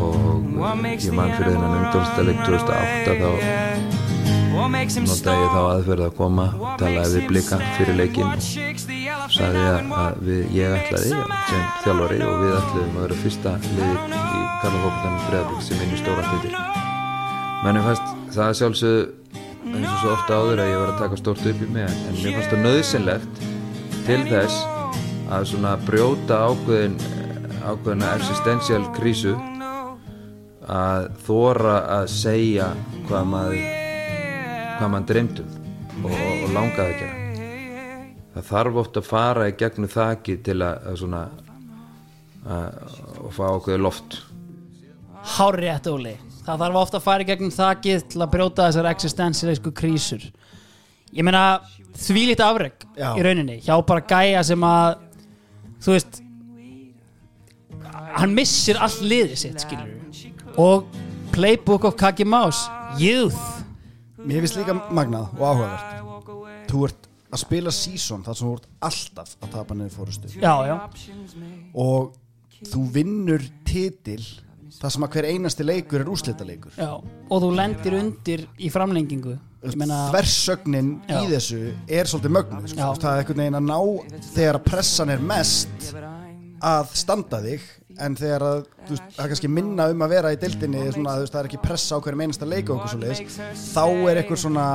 og 0.01 0.17
ég 0.97 1.13
mann 1.13 1.35
fyrir 1.37 1.53
þennan 1.53 1.77
umdómsdaleg 1.83 2.37
2008 2.49 3.21
þá 3.21 3.31
notaði 4.55 5.43
ég 5.45 5.51
þá 5.53 5.61
aðferð 5.61 6.05
að 6.07 6.17
koma 6.17 6.47
talaði 6.81 7.19
við 7.19 7.27
blika 7.33 7.59
fyrir 7.77 7.99
leikin 7.99 8.31
og 8.31 8.39
sagði 9.35 9.65
að, 9.67 10.21
við, 10.25 10.43
ég 10.57 10.77
ætlaði 10.79 11.11
sem 11.11 11.67
þjálfari 11.83 12.21
og 12.25 12.39
við 12.41 12.55
ætlaðum 12.61 12.95
að 12.95 13.03
vera 13.05 13.19
fyrsta 13.25 13.57
liðir 13.67 13.99
í 14.15 14.45
Karlafókvöldanum 14.63 15.21
Breðablík 15.29 15.67
sem 15.69 15.85
í 15.85 16.01
stóra 16.01 16.25
hlutir 16.31 16.57
mennum 17.65 17.87
fannst 17.91 18.07
það 18.35 18.57
sjálfsögðu 18.63 19.44
eins 19.75 19.91
og 19.91 19.99
svo 20.01 20.13
ofta 20.15 20.39
áður 20.39 20.63
að 20.63 20.71
ég 20.71 20.81
var 20.81 20.93
að 20.93 21.01
taka 21.03 21.19
stórt 21.19 21.47
upp 21.51 21.63
í 21.65 21.69
mig 21.75 21.89
en 21.91 22.19
mér 22.21 22.37
fannst 22.37 22.53
það 22.53 22.65
nöðsynlegt 22.65 23.43
til 24.05 24.21
þess 24.29 24.59
að 25.35 25.47
svona 25.51 25.73
brjóta 25.83 26.39
ákveðin 26.51 26.97
ákveðina 27.65 28.13
existential 28.19 28.83
krísu 28.95 29.35
að 30.71 31.09
þóra 31.27 31.79
að 31.99 32.07
segja 32.13 32.69
hvað 33.09 33.31
maður 33.33 33.65
hvað 34.79 34.93
maður 34.93 35.09
dreymdum 35.11 35.51
og, 36.05 36.15
og 36.15 36.53
langaði 36.55 36.85
að 36.85 37.01
gera. 37.01 37.23
Það 38.35 38.47
þarf 38.51 38.79
oft 38.83 39.01
að 39.01 39.09
fara 39.09 39.49
í 39.49 39.57
gegnum 39.59 39.91
þaki 39.91 40.39
til 40.47 40.59
að, 40.59 40.87
að 40.91 41.01
svona 41.03 41.25
að, 42.45 42.95
að 43.25 43.35
fá 43.37 43.45
ákveði 43.49 43.83
loft. 43.83 44.17
Hárrétt 45.35 45.89
Óli 45.89 46.15
Það 46.45 46.61
þarf 46.61 46.81
ofta 46.81 46.99
að 47.01 47.07
fara 47.07 47.25
í 47.25 47.29
gegnum 47.29 47.53
þakið 47.55 48.03
til 48.13 48.21
að 48.21 48.33
brjóta 48.35 48.67
þessar 48.69 48.91
existensilegsku 48.91 49.73
krísur. 49.77 50.27
Ég 51.15 51.25
meina 51.25 51.45
þvílít 51.97 52.43
afreg 52.45 52.85
Já. 52.99 53.15
í 53.17 53.25
rauninni. 53.25 53.61
Hjá 53.65 53.79
bara 53.87 54.05
gæja 54.05 54.43
sem 54.45 54.67
að 54.69 54.99
þú 55.85 55.95
veist 55.95 56.21
hann 58.15 58.35
missir 58.37 58.79
all 58.83 58.95
liðið 59.03 59.41
sitt 59.41 59.65
skilur 59.65 60.61
og 60.61 60.87
Playbook 61.35 61.87
of 61.89 61.97
Kaki 61.99 62.27
Mouse 62.29 62.69
Youth. 63.01 63.41
Mér 64.25 64.45
finnst 64.45 64.59
líka 64.61 64.77
magnað 64.95 65.33
og 65.35 65.49
áhugavert. 65.49 66.69
Þú 66.71 66.85
ert 66.89 67.09
að 67.35 67.43
spila 67.43 67.73
season 67.75 68.23
þar 68.25 68.39
sem 68.39 68.47
þú 68.47 68.55
ert 68.59 68.69
alltaf 68.89 69.33
að 69.43 69.55
tapa 69.57 69.77
niður 69.77 69.97
fórustu 69.97 70.31
Já, 70.39 70.55
já, 70.69 70.77
og 71.75 72.15
þú 72.71 72.83
vinnur 72.95 73.43
titil 73.67 74.23
þar 74.85 74.95
sem 74.95 75.07
að 75.07 75.17
hver 75.17 75.29
einasti 75.33 75.65
leikur 75.67 76.05
er 76.05 76.11
úslita 76.13 76.45
leikur 76.47 76.77
já 76.77 76.91
og 76.93 77.39
þú 77.41 77.49
lendir 77.57 77.95
undir 77.99 78.47
í 78.61 78.69
framlengingu. 78.73 79.39
Ég 79.65 79.79
meina, 79.81 80.03
Þversögnin 80.13 80.91
í 81.09 81.23
þessu 81.31 81.61
er 81.89 82.05
svolítið 82.11 82.35
mögnuð 82.37 82.67
sko. 82.75 82.89
Það 83.01 83.15
er 83.15 83.23
einhvern 83.23 83.41
veginn 83.41 83.57
að 83.57 83.69
ná 83.71 83.79
þegar 84.35 84.59
að 84.59 84.67
pressan 84.69 85.13
er 85.15 85.25
mest 85.25 85.89
að 86.65 86.93
standa 87.01 87.41
þig 87.45 87.65
en 88.05 88.17
þegar 88.19 88.43
að 88.45 88.61
þú 88.85 88.91
veist, 88.95 89.05
það 89.15 89.25
er 89.25 89.31
kannski 89.33 89.51
minna 89.55 89.85
um 89.93 90.05
að 90.05 90.13
vera 90.15 90.33
í 90.35 90.39
dildinni 90.43 90.81
svona, 90.93 91.15
þú 91.15 91.23
veist, 91.25 91.35
það 91.35 91.41
er 91.41 91.49
ekki 91.51 91.61
pressa 91.65 91.93
á 91.95 92.03
hverjum 92.05 92.23
einasta 92.25 92.47
leik 92.49 92.67
og 92.69 92.75
okkur 92.77 92.91
svo 92.93 93.01
leiðis 93.05 93.21
þá 93.71 93.85
er 94.11 94.17
eitthvað 94.23 94.41
svona 94.45 94.67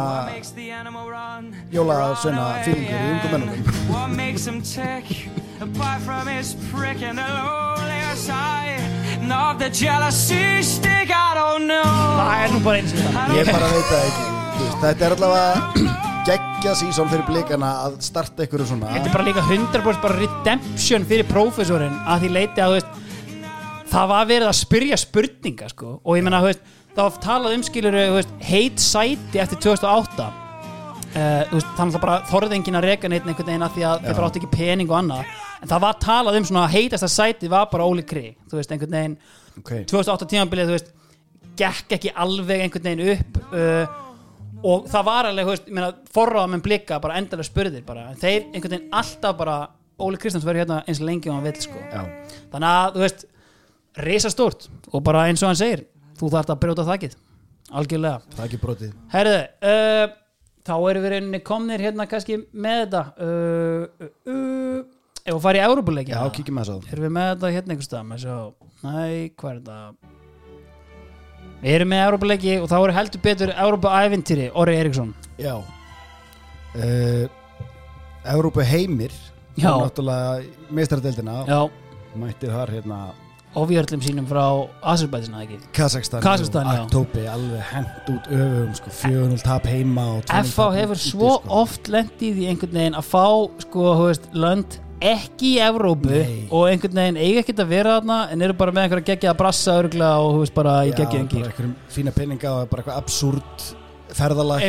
jólasveina 1.76 2.46
fílingur 2.68 3.00
í 3.00 3.12
ungum 3.14 3.32
mennunum 3.36 3.60
Það 12.20 12.44
er 12.44 12.54
nú 12.54 12.62
bara 12.66 12.82
eins 12.82 12.94
og 12.96 13.02
það. 13.14 13.34
Ég 13.38 13.52
bara 13.54 13.72
veit 13.74 13.90
það 13.90 14.08
ekki. 14.08 14.30
Þú 14.56 14.64
veist, 14.64 14.80
þetta 14.84 15.06
er 15.06 15.16
allavega 15.18 15.52
geggja 16.30 16.74
sísón 16.80 17.12
fyrir 17.12 17.28
blikana 17.30 17.70
að 17.86 18.00
starta 18.06 18.44
einhverju 18.46 18.68
svona. 18.72 18.90
Þetta 18.96 19.12
er 19.12 19.16
bara 19.16 19.28
líka 19.30 19.46
100% 19.46 20.02
bara 20.04 20.18
redemption 20.20 21.08
fyrir 21.10 21.30
prófessorinn 21.30 22.02
að 22.10 22.26
því 22.26 22.34
leiti 22.36 22.64
að 22.66 22.74
þú 22.74 22.80
veist 22.80 23.00
það 23.90 24.12
var 24.12 24.28
verið 24.30 24.50
að 24.50 24.60
spyrja 24.60 25.00
spurninga 25.00 25.72
sko. 25.72 25.96
og 26.04 26.18
ég 26.18 26.26
menna, 26.26 26.42
þú 26.44 26.52
veist, 26.52 26.68
það 26.96 27.08
var 27.08 27.24
talað 27.24 27.56
um 27.58 27.66
skilur 27.66 27.98
heit 28.50 28.84
sæti 28.84 29.42
eftir 29.42 29.62
2008 29.66 30.28
uh, 30.28 30.30
þú 30.30 30.30
veist, 30.30 30.49
þannig 31.14 31.96
að 31.96 32.02
bara 32.04 32.18
þorði 32.30 32.58
enginn 32.60 32.78
að 32.78 32.86
reka 32.86 33.10
neitt 33.10 33.26
einhvern 33.26 33.48
veginn 33.50 33.66
að 33.66 33.78
því 33.78 33.86
að 33.90 34.04
þeir 34.04 34.18
bara 34.20 34.28
áttu 34.30 34.42
ekki 34.42 34.52
pening 34.54 34.92
og 34.92 34.98
annað 35.00 35.32
en 35.60 35.72
það 35.72 35.82
var 35.86 35.98
talað 36.04 36.38
um 36.40 36.46
svona 36.48 36.68
heitasta 36.72 37.10
sæti 37.12 37.50
var 37.52 37.70
bara 37.72 37.88
Óli 37.88 38.06
Kri, 38.08 38.36
þú 38.50 38.60
veist, 38.60 38.74
einhvern 38.74 38.96
veginn 38.96 39.16
okay. 39.60 39.88
2008 39.90 40.30
tímabilið, 40.34 40.70
þú 40.70 40.78
veist 40.78 40.94
gekk 41.60 41.98
ekki 41.98 42.14
alveg 42.14 42.64
einhvern 42.66 42.88
veginn 42.88 43.16
upp 43.16 43.42
uh, 43.50 43.98
og 44.70 44.88
það 44.92 45.10
var 45.10 45.30
alveg, 45.32 45.48
þú 45.48 45.56
veist, 45.56 45.68
ég 45.72 45.78
meina 45.80 46.14
forráða 46.14 46.54
með 46.54 46.64
blika, 46.68 47.02
bara 47.04 47.18
endalega 47.20 47.50
spurðir 47.50 47.86
bara, 47.88 48.08
en 48.12 48.22
þeir 48.22 48.46
einhvern 48.54 48.76
veginn 48.76 48.96
alltaf 49.02 49.38
bara 49.40 49.58
Óli 50.00 50.20
Kristjáns 50.22 50.46
verður 50.48 50.64
hérna 50.64 50.84
eins 50.88 51.02
lengi 51.04 51.28
og 51.28 51.36
hann 51.36 51.48
vill 51.50 51.60
sko. 51.60 51.82
Já. 51.92 52.06
þannig 52.54 52.70
að, 52.70 52.94
þú 52.94 53.04
veist 53.04 53.26
risa 54.06 54.32
stórt 54.32 54.70
og 54.94 55.04
bara 55.04 55.26
eins 55.28 55.44
og 55.44 55.52
hann 55.52 55.60
segir 55.60 55.84
þú 56.20 56.32
þarft 56.36 56.54
að 56.54 56.62
brjóta 56.64 56.86
þakkið 56.88 57.18
algjörlega 57.80 58.46
ekki 58.46 58.60
brotið 58.62 58.94
Herðu, 59.12 59.40
uh, 59.66 60.06
þá 60.70 60.76
erum 60.78 61.06
við 61.06 61.14
rauninni 61.16 61.42
komnir 61.50 61.84
hérna 61.84 62.08
kannski 62.10 62.40
með 62.54 62.80
þetta 62.86 63.04
uh, 63.18 63.84
uh, 64.06 64.14
uh, 64.34 64.80
Ef 65.20 65.36
við 65.36 65.42
farið 65.44 65.62
í 65.62 65.66
Európuleiki 65.68 66.14
já, 66.14 66.22
kíkjum 66.34 66.56
með 66.58 66.70
þess 66.72 66.94
Erum 66.94 67.06
við 67.06 67.12
með 67.18 67.28
þetta 67.34 67.52
hérna 67.56 67.76
einhvers 67.76 67.90
stað 67.90 68.06
Næ, 68.80 68.94
hvað 69.36 69.50
er 69.50 69.58
þetta? 69.60 70.16
Við 71.60 71.76
erum 71.76 71.92
með 71.92 72.06
Európuleiki 72.06 72.54
og 72.64 72.70
þá 72.72 72.78
eru 72.80 72.96
heldur 72.96 73.22
betur 73.26 73.52
Európa-ævintýri 73.52 74.48
Orri 74.56 74.78
Eriksson 74.80 75.12
að 75.12 75.44
já. 75.44 75.56
Uh, 76.70 77.26
Európa 78.30 78.64
heimir 78.64 79.12
Já. 79.60 79.74
náttúrulega 79.76 80.46
meistaradeildina 80.72 81.44
Já, 81.50 81.60
mættir 82.16 82.54
þar 82.54 82.72
hérna 82.78 83.00
ofjörlum 83.58 84.02
sínum 84.04 84.28
frá 84.30 84.44
Azerbaidsina 84.94 85.42
ekki? 85.46 85.58
Kazakstan, 85.74 86.22
Kazakstan, 86.22 86.68
já. 86.70 86.84
Aktópi 86.84 87.26
alveg 87.30 87.64
hent 87.72 88.12
út 88.14 88.28
öfum 88.30 88.76
sko, 88.78 88.94
4-0 89.02 89.42
tap 89.46 89.66
heima 89.70 90.06
og 90.18 90.28
2-0 90.30 90.52
FH 90.52 90.68
hefur 90.78 91.02
svo 91.02 91.32
sko. 91.40 91.56
oft 91.64 91.90
lendið 91.90 92.44
í 92.44 92.52
einhvern 92.52 92.78
veginn 92.78 93.00
að 93.00 93.10
fá 93.10 93.26
sko, 93.66 93.88
veist, 94.04 94.30
lönd 94.38 94.80
ekki 95.00 95.56
í 95.56 95.60
Evrópu 95.64 96.12
Nei. 96.12 96.40
og 96.52 96.68
einhvern 96.70 97.02
veginn 97.02 97.20
eiga 97.20 97.44
ekkert 97.44 97.62
að 97.64 97.70
vera 97.72 97.98
þarna 98.00 98.20
en 98.34 98.42
eru 98.46 98.56
bara 98.60 98.76
með 98.76 98.86
einhverja 98.86 99.10
geggja 99.14 99.32
að 99.32 99.42
brassa 99.42 99.78
örgla 99.80 100.10
og 100.20 100.34
þú 100.34 100.42
veist 100.44 100.58
bara 100.58 100.74
í 100.86 100.92
geggja 100.92 101.22
einhverjum 101.24 101.76
fína 101.96 102.16
peninga 102.16 102.56
og 102.58 102.72
bara 102.72 102.84
eitthvað 102.84 103.00
absúrt 103.00 103.70
ferðalag 104.18 104.66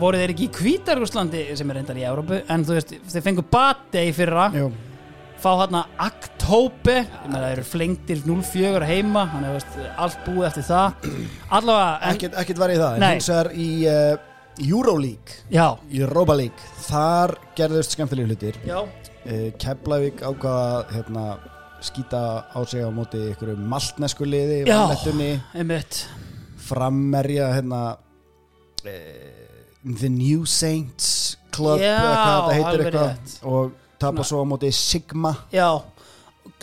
voru 0.00 0.20
þeir 0.20 0.32
ekki 0.34 0.48
í 0.48 0.52
Hvítarúslandi 0.58 1.44
sem 1.58 1.70
er 1.70 1.80
reyndar 1.80 2.00
í 2.00 2.04
Evrópu 2.08 2.40
en 2.48 2.66
þú 2.66 2.78
veist, 2.78 2.94
þeir 3.12 3.24
fengu 3.26 3.44
Bate 3.48 4.04
í 4.08 4.12
fyrra. 4.16 4.48
Jú, 4.56 4.70
fá 5.42 5.50
hérna 5.60 5.82
Aktópe 6.02 6.94
ég 7.02 7.34
þeir 7.34 7.46
eru 7.50 7.66
flengtir 7.66 8.22
0-4 8.26 8.88
heima 8.88 9.26
þannig 9.32 9.50
að 9.50 9.58
veist, 9.58 9.76
allt 10.04 10.24
búið 10.26 10.48
eftir 10.48 10.66
það. 10.68 11.10
Allavega, 11.58 11.92
en, 12.00 12.16
ekkert, 12.42 12.62
var 12.62 12.72
í 12.72 12.78
það 12.80 12.96
en 12.96 13.06
hins 13.08 13.30
vegar 13.32 13.50
í 13.54 13.68
uh, 13.92 14.24
Euroleague. 14.58 15.38
Já, 15.54 15.66
Europa 16.00 16.34
League. 16.38 16.72
Þar 16.88 17.36
gerðust 17.58 17.94
skemmtilega 17.94 18.32
hlutir. 18.32 18.58
Uh, 18.68 19.48
Keflavík 19.60 20.24
ákvaða 20.24 20.80
hérna, 20.94 21.26
skýta 21.84 22.22
á 22.50 22.58
sig 22.66 22.82
á 22.82 22.90
móti 22.90 23.20
ykkur 23.32 23.54
maltnesku 23.58 24.26
liði 24.26 24.64
frammerja 26.68 27.52
hérna 27.54 27.82
uh, 27.94 28.92
The 29.84 30.10
New 30.10 30.44
Saints 30.44 31.36
Club 31.54 31.80
Já, 31.80 32.50
eitthvað. 32.52 33.36
og 33.46 33.76
tapa 33.98 34.26
svo 34.26 34.42
á 34.42 34.46
móti 34.48 34.72
Sigma. 34.74 35.34
Já 35.54 35.82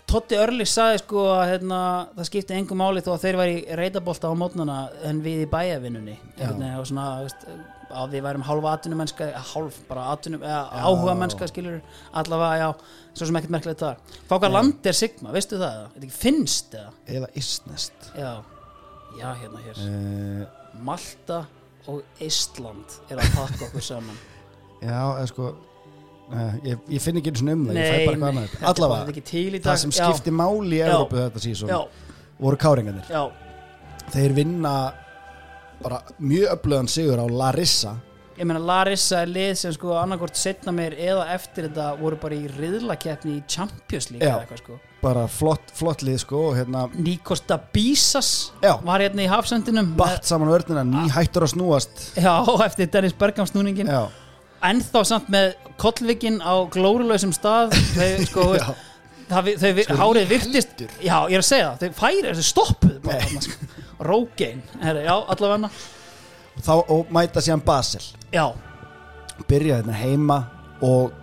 Totti 0.05 0.37
Örlis 0.37 0.73
sagði 0.75 0.99
sko 1.01 1.21
að 1.33 1.47
hérna, 1.49 1.77
það 2.13 2.27
skipti 2.29 2.53
engum 2.53 2.77
máli 2.77 3.01
þó 3.01 3.15
að 3.15 3.23
þeir 3.23 3.37
væri 3.39 3.55
reytabolta 3.79 4.29
á 4.29 4.33
mótnana 4.37 4.75
en 5.09 5.21
við 5.25 5.45
í 5.45 5.47
bæjavinnunni 5.49 6.13
og 6.45 6.85
svona 6.85 7.05
veist, 7.23 7.47
að 7.89 8.13
við 8.13 8.25
værum 8.27 8.45
hálfa 8.45 8.75
atvinnumennska 8.75 9.31
hálf 9.53 9.79
bara 9.89 10.05
eða 10.13 10.61
áhuga 10.85 11.15
mennska 11.17 11.49
skilur 11.49 11.81
allavega, 12.13 12.61
já, 12.61 12.95
svo 13.17 13.29
sem 13.29 13.39
ekkert 13.41 13.55
merkilegt 13.57 13.81
það 13.81 14.15
Fá 14.29 14.35
hvað 14.35 14.53
land 14.53 14.89
er 14.91 14.97
Sigma, 14.97 15.33
veistu 15.33 15.59
það? 15.61 15.81
Þetta 15.95 16.09
ekki 16.09 16.19
finnst 16.21 16.77
eða? 16.77 16.93
eða 17.17 17.31
Isnest 17.41 18.09
Já, 18.13 18.31
já 19.19 19.29
hérna 19.41 19.65
hér. 19.65 19.85
Uh, 19.85 20.65
Malta 20.85 21.45
og 21.89 22.21
Ísland 22.21 22.99
er 23.09 23.21
að 23.21 23.35
pakka 23.35 23.67
okkur 23.69 23.83
saman. 23.85 24.17
Já, 24.85 24.99
eða 25.17 25.27
sko 25.29 25.53
ég, 26.65 26.79
ég 26.89 27.01
finn 27.03 27.19
ekki 27.21 27.31
einu 27.33 27.41
svona 27.41 27.55
um 27.57 27.65
það, 27.69 27.79
ég 27.79 27.91
fæ 27.91 28.05
bara 28.09 28.17
nei, 28.21 28.27
annað. 28.31 28.55
Allavega, 28.71 29.25
það 29.65 29.81
sem 29.83 29.93
Já. 29.93 29.99
skipti 30.09 30.33
máli 30.33 30.79
í 30.79 30.81
Já. 30.81 30.87
Evrópu 30.89 31.19
þetta 31.21 31.43
sísón 31.43 31.73
Já, 31.73 31.79
voru 32.41 32.61
káringarnir. 32.61 33.09
Já, 33.11 33.23
Þeir 34.13 34.35
vinna 34.37 34.73
bara 35.81 36.01
mjög 36.21 36.51
öflugan 36.55 36.89
sigur 36.91 37.21
á 37.21 37.25
Larissa. 37.29 37.95
Ég 38.35 38.43
meina 38.43 38.59
Larissa 38.59 39.21
er 39.23 39.29
lið 39.31 39.53
sem 39.61 39.71
sko 39.71 39.93
annarkort 39.95 40.35
setna 40.35 40.73
meir 40.75 40.91
eða 40.99 41.23
eftir 41.31 41.69
þetta 41.69 41.85
voru 42.01 42.17
bara 42.19 42.35
í 42.35 42.49
riðlakeppni 42.51 43.37
í 43.37 43.43
Champions 43.47 44.09
League 44.11 44.27
Já. 44.27 44.33
eða 44.35 44.43
eitthvað 44.43 44.59
sko. 44.59 44.79
Bara 45.05 45.23
flott, 45.31 45.71
flott 45.77 46.03
lið 46.03 46.17
sko 46.25 46.41
og 46.49 46.57
hérna 46.57 46.83
Nikos 46.97 47.45
Dabisas 47.47 48.31
Já. 48.63 48.73
var 48.83 49.05
hérna 49.05 49.23
í 49.23 49.29
hafsendinum 49.31 49.93
batt 49.95 50.27
saman 50.27 50.51
vörnina, 50.51 50.83
ný 50.83 51.07
hættur 51.15 51.47
að 51.47 51.53
snúast. 51.55 52.03
Já, 52.19 52.33
eftir 52.67 52.91
Dennis 52.91 53.15
Bergam 53.15 53.47
snúningin 53.47 53.87
Já, 53.87 54.03
ennþá 54.63 55.03
samt 55.07 55.31
með 55.33 55.55
kollvikin 55.81 56.39
á 56.43 56.63
glórulausum 56.71 57.33
stað. 57.35 57.75
Þau 57.95 58.11
sko 58.29 58.45
það, 59.29 59.51
þau, 59.61 59.71
þau 59.81 59.99
hárið 60.03 60.31
virtist 60.31 60.85
já, 60.99 61.17
ég 61.29 61.35
er 61.35 61.43
að 61.43 61.49
segja 61.49 61.73
það, 61.73 61.83
þau 61.83 61.99
færi 61.99 62.23
þessu 62.29 62.47
stoppuð 62.51 63.11
sko. 63.47 63.73
Rógein, 64.05 64.63
já, 64.83 65.13
allavega. 65.15 65.69
Þá, 66.63 66.73
og 66.91 67.11
mæta 67.15 67.43
síðan 67.43 67.63
Basel. 67.65 68.03
Já, 68.31 68.49
byrja 69.47 69.79
hérna 69.81 69.95
heima 69.99 70.39
og 70.83 71.15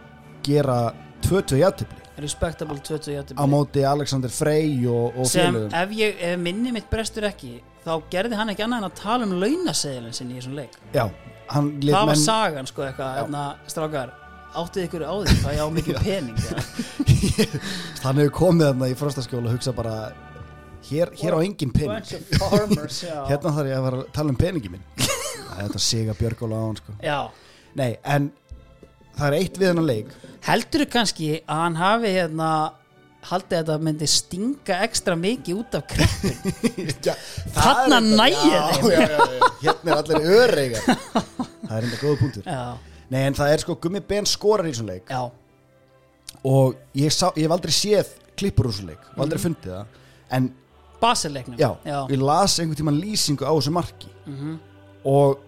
gera 0.44 0.92
2-2 1.24 1.60
játtifli 1.60 2.02
respectable 2.22 2.78
20 2.78 3.12
jætti 3.14 3.34
á 3.34 3.44
móti 3.48 3.84
Alexander 3.84 4.30
Frey 4.30 4.86
og, 4.86 5.16
og 5.16 5.26
sem 5.26 5.54
félögum. 5.54 5.74
ef, 5.74 5.94
ég, 5.96 6.16
ef 6.20 6.38
minni 6.38 6.72
mitt 6.72 6.88
brestur 6.90 7.26
ekki 7.28 7.56
þá 7.82 7.92
gerði 8.12 8.38
hann 8.38 8.52
ekki 8.52 8.64
annað 8.66 8.82
en 8.82 8.88
að 8.88 8.98
tala 9.00 9.26
um 9.26 9.34
launaseðilin 9.40 10.14
sinni 10.14 10.36
í 10.36 10.40
þessum 10.40 10.58
leik. 10.58 10.76
Já, 10.94 11.08
það 11.52 12.10
var 12.12 12.20
sagan 12.20 12.68
sko 12.70 12.86
eitthvað 12.86 13.14
hérna, 13.20 13.44
strákar, 13.70 14.12
áttið 14.56 14.88
ykkur 14.88 15.06
á 15.06 15.14
því 15.20 15.38
það 15.44 15.56
ég 15.56 15.62
á 15.62 15.68
mikið 15.78 16.02
pening 16.02 16.36
hann 18.04 18.20
hefur 18.20 18.36
komið 18.42 18.68
þarna 18.70 18.92
í 18.92 18.98
frostaskjóla 18.98 19.50
og 19.50 19.56
hugsa 19.56 19.74
bara 19.76 19.96
hér, 20.88 21.12
hér 21.16 21.36
á 21.36 21.38
engin 21.42 21.72
pening. 21.72 22.04
farmers 22.38 23.02
já. 23.08 23.24
hérna 23.30 23.54
þarf 23.56 23.70
ég 23.70 23.78
að 23.78 23.86
fara 23.86 24.02
að 24.02 24.12
tala 24.16 24.34
um 24.34 24.38
peningi 24.38 24.72
minn. 24.72 24.84
Þetta 25.52 25.82
siga 25.84 26.14
Björgóla 26.18 26.58
á 26.58 26.64
hann 26.64 26.78
sko. 26.80 26.94
Já. 27.04 27.18
nei, 27.78 27.96
en 28.04 28.30
það 29.16 29.26
er 29.28 29.38
eitt 29.38 29.58
við 29.60 29.70
hennar 29.70 29.88
leik. 29.88 30.14
Heldur 30.46 30.84
þú 30.84 30.88
kannski 30.96 31.32
að 31.40 31.62
hann 31.62 31.78
hafi 31.80 32.14
hérna 32.16 32.50
haldið 33.28 33.56
að 33.58 33.66
þetta 33.68 33.76
myndi 33.86 34.08
stinga 34.10 34.78
ekstra 34.86 35.14
mikið 35.18 35.60
út 35.60 35.76
af 35.78 35.84
kreppin 35.90 36.40
já, 37.06 37.12
Þarna 37.54 38.00
nægir 38.02 38.56
hérna 39.62 39.92
er 39.92 40.00
allir 40.00 40.26
öreigar. 40.38 40.88
Það 41.68 41.76
er 41.76 41.86
enda 41.86 42.00
góða 42.00 42.16
punktur. 42.20 42.48
Já, 42.48 42.96
nei, 43.14 43.20
en 43.28 43.36
það 43.38 43.52
er 43.54 43.62
sko 43.62 43.76
Gummi 43.80 44.02
Ben 44.04 44.26
skorar 44.28 44.66
í 44.68 44.72
þessum 44.74 44.90
leik. 44.90 45.06
Já, 45.08 45.22
og 46.48 46.74
ég, 46.98 47.14
sá, 47.14 47.28
ég 47.38 47.46
hef 47.46 47.54
aldrei 47.54 47.72
séð 47.76 48.10
klippur 48.36 48.68
úr 48.68 48.74
þessum 48.74 48.90
leik. 48.90 49.06
Og 49.14 49.22
aldrei 49.24 49.40
fundið 49.40 49.76
það. 49.76 50.02
En 50.36 50.50
baselleiknum 51.02 51.58
já, 51.60 51.70
ég 51.86 52.20
las 52.20 52.58
einhvern 52.58 52.78
tímann 52.82 53.00
lýsingu 53.00 53.46
á 53.46 53.52
þessu 53.54 53.72
marki. 53.74 54.10
Mhm. 54.26 54.58
og 55.08 55.40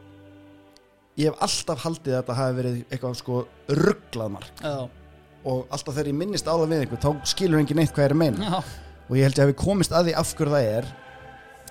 ég 1.18 1.30
hef 1.30 1.42
alltaf 1.46 1.84
haldið 1.84 2.14
að 2.14 2.22
þetta 2.22 2.34
hafi 2.40 2.56
verið 2.58 2.78
eitthvað 2.88 3.18
sko 3.20 3.42
rugglað 3.70 4.32
mark. 4.34 4.62
Já. 4.62 5.03
Og 5.44 5.64
alltaf 5.70 5.94
þegar 5.94 6.10
ég 6.12 6.18
minnist 6.20 6.48
á 6.48 6.54
það 6.56 6.68
við 6.72 6.84
einhver 6.84 7.02
þá 7.04 7.30
skilur 7.34 7.60
enginn 7.60 7.80
neitt 7.82 7.94
hvað 7.94 8.08
er 8.08 8.16
að 8.16 8.20
meina 8.24 8.50
já. 8.50 8.58
og 9.08 9.16
ég 9.18 9.26
held 9.28 9.38
ég 9.40 9.44
hafi 9.48 9.56
komist 9.64 9.92
að 9.94 10.10
því 10.10 10.18
af 10.22 10.34
hverju 10.38 10.54
það 10.56 10.68
er 10.78 10.92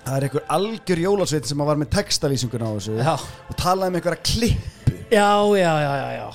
það 0.04 0.18
er 0.18 0.26
einhver 0.28 0.50
algjör 0.58 1.04
jólasveit 1.08 1.48
sem 1.50 1.64
var 1.64 1.80
með 1.80 1.94
textalýsinguna 1.98 2.68
á 2.70 2.72
þessu 2.76 2.98
Já. 3.00 3.14
og 3.50 3.56
talaði 3.60 3.94
um 3.94 4.02
einhverja 4.02 4.26
klippu 4.34 4.98
já, 5.14 5.30
já, 5.58 5.72
já, 5.86 5.94
já, 6.02 6.10
já. 6.18 6.28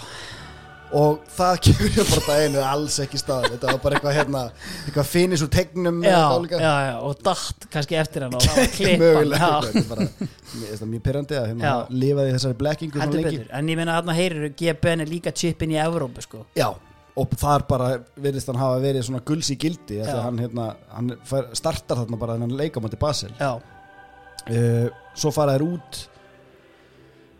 og 0.98 1.18
það 1.36 1.58
kemur 1.66 1.98
ég 1.98 2.10
bara 2.14 2.24
daginu 2.30 2.62
alls 2.64 2.96
ekki 3.04 3.20
stað 3.20 3.46
þetta 3.52 3.70
var 3.74 3.80
bara 3.84 3.98
eitthvað 3.98 4.16
hérna 4.16 4.42
eitthvað 4.86 5.10
finis 5.12 5.44
úr 5.44 5.52
tegnum 5.52 6.00
Já, 6.00 6.08
eða 6.14 6.24
álíka. 6.38 6.62
já, 6.64 6.72
já, 6.88 6.94
og 7.10 7.22
datt 7.28 7.68
kannski 7.76 8.00
eftir 8.00 8.24
hann 8.26 8.38
og 8.40 8.46
það 8.48 8.60
var 8.62 8.72
klippan 8.78 9.04
mögulega 9.04 9.52
já. 9.52 9.60
þetta 9.68 9.84
er 9.84 9.88
bara, 9.92 10.08
mér 10.24 10.66
finnst 10.72 10.82
það 10.82 10.92
mjög 10.94 11.06
pyrrandi 11.10 11.38
að 11.42 11.48
hérna 11.52 11.68
Já. 11.68 11.76
lifaði 12.06 12.32
í 12.32 12.36
þessari 12.38 12.60
blekkingu 12.64 12.96
svona 12.96 13.06
heldur 13.10 13.24
lengi 13.26 13.42
betur, 13.42 13.54
en 13.60 13.72
ég 13.74 13.82
meina 13.82 13.98
þarna 14.00 14.18
heyrir 14.22 14.52
GBN 14.62 15.04
er 15.04 15.12
líka 15.12 15.34
chippin 15.44 15.76
í 15.76 15.80
Evrópu 15.84 16.24
sko 16.24 16.46
Já, 16.56 16.70
og 17.18 17.32
þar 17.40 17.64
bara 17.70 17.88
virðist 18.20 18.48
hann 18.50 18.60
hafa 18.60 18.78
verið 18.82 19.06
svona 19.08 19.22
gulls 19.26 19.48
í 19.50 19.56
gildi 19.60 19.98
eftir 20.02 20.14
að 20.18 20.24
hann, 20.28 20.38
hérna, 20.44 20.66
hann 20.94 21.08
fær, 21.26 21.48
startar 21.58 22.02
þarna 22.02 22.18
bara 22.20 22.36
þennan 22.36 22.56
leikamóti 22.60 22.98
Basel. 23.00 23.32
Já, 23.40 23.56
uh, 23.58 24.86
svo 25.18 25.32
fara 25.34 25.56
þær 25.56 25.64
út. 25.66 26.00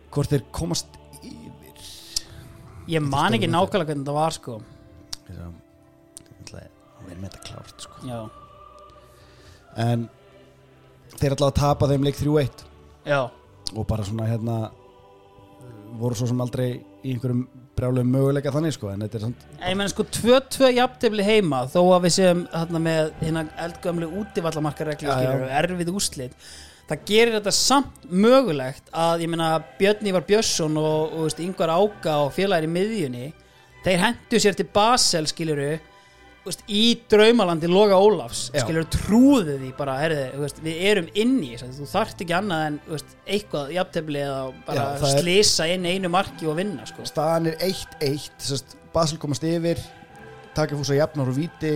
Hvort 0.09 0.31
þeir 0.33 0.43
komast 0.57 0.99
yfir? 1.21 1.87
Ég 2.89 3.03
man 3.05 3.37
ekki 3.37 3.47
nákvæmlega 3.51 3.91
hvernig 3.93 4.07
það 4.09 4.17
var 4.19 4.35
sko. 4.35 4.59
Þess 5.29 5.43
að- 5.45 5.57
ég 6.25 6.43
ætla 6.43 6.63
að 6.65 7.07
vera 7.07 7.19
með 7.21 7.29
þetta 7.29 7.43
klárt 7.47 7.85
sko. 7.85 7.99
já, 8.09 8.19
en 9.77 10.09
þeir 11.19 11.35
ætla 11.35 11.47
að 11.51 11.57
tapa 11.61 11.87
þeim 11.91 12.03
leik 12.07 12.17
3-1 12.19 12.63
já, 13.05 13.19
og 13.75 13.87
bara 13.87 14.03
svona 14.03 14.27
hérna 14.27 14.55
voru 15.99 16.15
svo 16.17 16.27
sem 16.27 16.41
aldrei 16.41 16.69
í 17.03 17.13
einhverjum 17.13 17.45
brjálegum 17.79 18.13
möguleika 18.13 18.53
þannig 18.53 18.75
sko 18.75 18.91
en 18.91 19.03
þetta 19.05 19.19
er 19.19 19.25
samt 19.27 19.45
ég 19.57 19.77
meina 19.79 19.91
sko 19.91 20.05
2-2 20.19 20.71
jafntefli 20.77 21.25
heima 21.25 21.65
þó 21.71 21.79
að 21.81 22.07
við 22.07 22.15
séum 22.17 22.45
hérna 22.53 22.81
með 22.85 23.11
hérna 23.23 23.45
eldgömlu 23.65 24.09
já. 25.09 25.19
skilur, 25.19 25.45
erfið 25.61 25.93
úslit 25.95 26.49
það 26.89 27.03
gerir 27.09 27.35
þetta 27.37 27.53
samt 27.55 28.07
mögulegt 28.09 28.89
að 28.95 29.25
ég 29.25 29.31
meina 29.31 29.51
Björn 29.79 30.09
Ívar 30.09 30.25
Björnsson 30.29 30.79
og, 30.81 31.13
og 31.13 31.27
veist, 31.27 31.43
yngvar 31.43 31.75
Áka 31.75 32.17
og 32.25 32.33
félagir 32.35 32.69
í 32.69 32.73
miðjunni 32.73 33.29
þeir 33.85 34.03
hendu 34.03 34.41
sér 34.41 34.57
til 34.57 34.67
Basel 34.73 35.29
skiluru 35.29 35.75
veist, 36.49 36.63
í 36.67 36.83
draumalandi 37.11 37.69
Loga 37.71 37.97
Ólafs 38.01 38.41
Já. 38.53 38.63
skilur 38.63 38.87
trúðu 38.95 39.55
því 39.61 39.69
bara 39.77 39.95
herði, 40.01 40.25
við 40.65 40.81
erum 40.91 41.07
inni 41.13 41.53
þú 41.61 41.87
þarft 41.93 42.23
ekki 42.25 42.35
annað 42.39 42.65
en 42.67 42.79
veist, 42.89 43.15
eitthvað 43.25 43.73
jafntefli 43.77 44.23
eða 44.25 44.41
bara 44.67 44.83
Já, 44.83 44.99
það 45.03 45.07
er- 45.13 45.23
slisa 45.23 45.69
inn 45.73 45.85
einu 45.89 46.11
marki 46.13 46.49
og 46.49 46.57
vinna 46.59 46.85
sko. 46.89 47.05
staðan 47.07 47.51
er 47.53 47.57
1-1 47.69 48.29
sérst, 48.49 48.77
Basel 48.93 49.19
komast 49.21 49.43
yfir 49.45 49.81
Takafúsa 50.57 50.95
jafnar 50.97 51.29
og 51.29 51.35
víti 51.37 51.73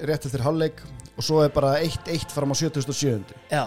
rétt 0.00 0.26
eftir 0.28 0.42
hálfleik 0.44 0.82
og 1.16 1.24
svo 1.24 1.42
er 1.44 1.52
bara 1.54 1.78
1-1 1.80 2.30
fram 2.32 2.52
á 2.52 2.56
77. 2.56 3.34
já, 3.50 3.64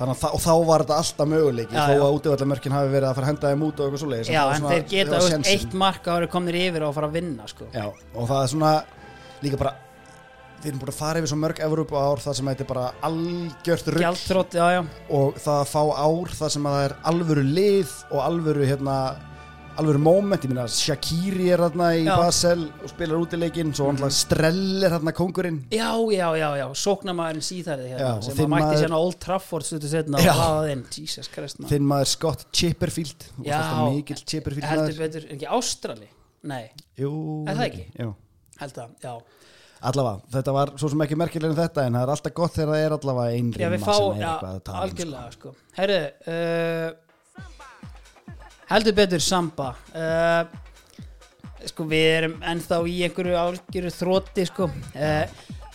að 0.00 0.14
þa 0.16 0.30
og 0.32 0.40
þá 0.40 0.52
var 0.66 0.84
þetta 0.84 0.96
alltaf 1.02 1.28
möguleiki 1.28 1.74
Já, 1.76 1.82
þó 1.90 1.92
já. 1.92 2.00
að 2.06 2.14
útivallamörkin 2.16 2.72
hafi 2.72 2.92
verið 2.94 3.08
að 3.10 3.18
fara 3.18 3.26
að 3.26 3.30
henda 3.34 3.50
þeim 3.50 3.64
út 3.66 3.80
og 3.80 3.84
eitthvað 3.86 4.02
svoleiðis 4.04 4.30
já 4.30 4.40
Það 4.40 4.48
var 4.48 4.56
en 4.56 4.70
þeir 4.70 4.86
geta 4.94 5.50
eitt 5.52 5.74
mark 5.82 6.06
að 6.08 6.16
vera 6.20 6.30
komnir 6.32 6.58
yfir 6.62 6.86
og 6.86 6.94
fara 6.96 7.10
að 7.10 7.18
vinna 7.18 7.48
sko. 7.50 7.68
Já, 7.74 7.84
og 7.90 8.30
það 8.30 8.42
er 8.42 8.52
svona 8.54 8.72
líka 9.44 9.60
bara 9.60 9.74
við 10.60 10.68
erum 10.70 10.82
búin 10.82 10.92
að 10.92 10.98
fara 11.00 11.20
yfir 11.20 11.30
svo 11.32 11.38
mörg 11.40 11.62
Evrópu 11.64 11.96
ár 11.96 12.20
það 12.20 12.36
sem 12.36 12.50
þetta 12.52 12.64
er 12.66 12.68
bara 12.68 12.86
algjört 13.08 13.90
rugg 13.94 14.04
og 15.16 15.40
það 15.40 15.56
að 15.56 15.72
fá 15.72 15.82
ár 16.04 16.36
það 16.36 16.54
sem 16.56 16.68
að 16.68 16.76
það 16.76 16.86
er 16.88 16.96
alvöru 17.12 17.44
lið 17.48 17.96
og 18.10 18.22
alvöru 18.26 18.68
hérna 18.68 18.96
alvöru 19.80 20.00
moment, 20.02 20.42
ég 20.44 20.50
minna 20.50 20.66
Shakiri 20.68 21.48
er 21.54 21.62
hérna 21.64 21.90
í 21.96 22.02
Já. 22.04 22.12
Basel 22.18 22.66
og 22.82 22.90
spilar 22.92 23.22
útileikin 23.22 23.72
svo 23.76 23.88
mm 23.94 24.12
Strell 24.12 24.84
er 24.84 24.94
hérna 24.96 25.14
kongurinn 25.16 25.60
Já, 25.72 25.90
já, 26.12 26.26
já, 26.36 26.48
já, 26.60 26.66
sóknarmæðurinn 26.82 27.46
síðarði 27.46 27.92
hérna, 27.94 28.14
Já, 28.20 28.30
sem 28.36 28.50
mætti 28.52 28.80
sérna 28.82 29.00
Old 29.00 29.20
Trafford 29.22 29.64
stuttu 29.68 29.90
setna 29.90 30.20
og 30.20 30.26
Já. 30.26 30.34
hafði 30.36 30.74
inn, 30.76 30.86
Jesus 30.98 31.30
Christ 31.32 31.62
þinn 31.70 31.86
maður 31.88 32.10
Scott 32.12 32.46
Chipperfield. 32.52 33.28
Og 33.38 33.46
alltaf 33.48 33.94
mikill 33.94 34.24
Chipperfield 34.24 34.68
heldur 34.68 34.98
betur, 35.06 35.28
er 35.28 35.38
ekki 35.38 35.48
Ástrali? 35.58 36.10
Nei, 36.50 36.64
Jú, 37.00 37.12
Er 37.48 37.56
það 37.56 37.66
ekki? 37.70 37.86
Jú. 38.00 38.12
Held 38.60 38.80
að, 38.84 38.96
já. 39.02 39.14
Allavega, 39.80 40.26
þetta 40.34 40.52
var 40.52 40.70
svo 40.76 40.90
sem 40.92 41.02
ekki 41.06 41.16
merkilega 41.16 41.54
en 41.54 41.60
þetta 41.62 41.84
en 41.88 41.94
það 41.96 42.02
er 42.02 42.10
alltaf 42.14 42.34
gott 42.36 42.56
þegar 42.56 42.70
það 42.74 42.82
er 42.84 42.94
allavega 42.96 43.36
ein 43.38 43.52
Já, 43.56 43.68
við 43.72 43.84
fá, 43.86 43.94
sem 43.94 44.10
er 44.10 44.20
já, 44.20 44.26
eitthvað 44.30 44.50
að 44.50 44.64
tala 44.66 44.80
um, 44.80 44.82
algjörlega 44.84 45.30
sko. 45.36 45.52
Herru 45.78 46.00
uh, 46.34 46.90
heldur 48.70 48.96
betur 48.98 49.24
samba. 49.24 49.70
Uh, 49.94 50.42
sko 51.70 51.86
við 51.88 52.04
erum 52.10 52.36
ennþá 52.52 52.82
í 52.88 52.98
einhverju 53.08 53.40
algjöru 53.40 53.94
þrótti 53.94 54.46
sko. 54.50 54.68
Uh, 54.92 55.24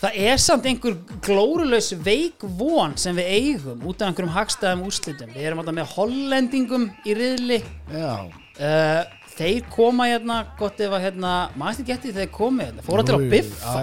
það 0.04 0.22
er 0.30 0.42
samt 0.44 0.70
einhver 0.70 1.02
glórulaus 1.26 1.92
veik 2.06 2.46
von 2.62 2.96
sem 3.02 3.18
við 3.18 3.34
eigum 3.40 3.84
út 3.90 4.02
af 4.02 4.12
einhverjum 4.12 4.36
hagstæðum 4.38 4.86
úrslitum. 4.86 5.34
Við 5.34 5.50
erum 5.50 5.62
alltaf 5.64 5.80
með 5.82 5.94
hollendingum 5.98 6.90
í 7.06 7.18
riðli. 7.18 7.62
Sko. 7.66 7.98
Já, 7.98 8.14
uh, 8.62 9.25
þeir 9.36 9.66
koma 9.74 10.08
hérna 10.10 10.38
gott 10.60 10.80
ef 10.84 10.94
að 10.96 11.08
hérna, 11.10 11.34
maður 11.60 11.82
ekki 11.82 11.90
getið 11.92 12.22
þeir 12.22 12.32
komið 12.36 12.70
hérna, 12.70 12.86
fóra 12.86 13.04
til 13.08 13.18
á 13.18 13.20
biffa? 13.34 13.74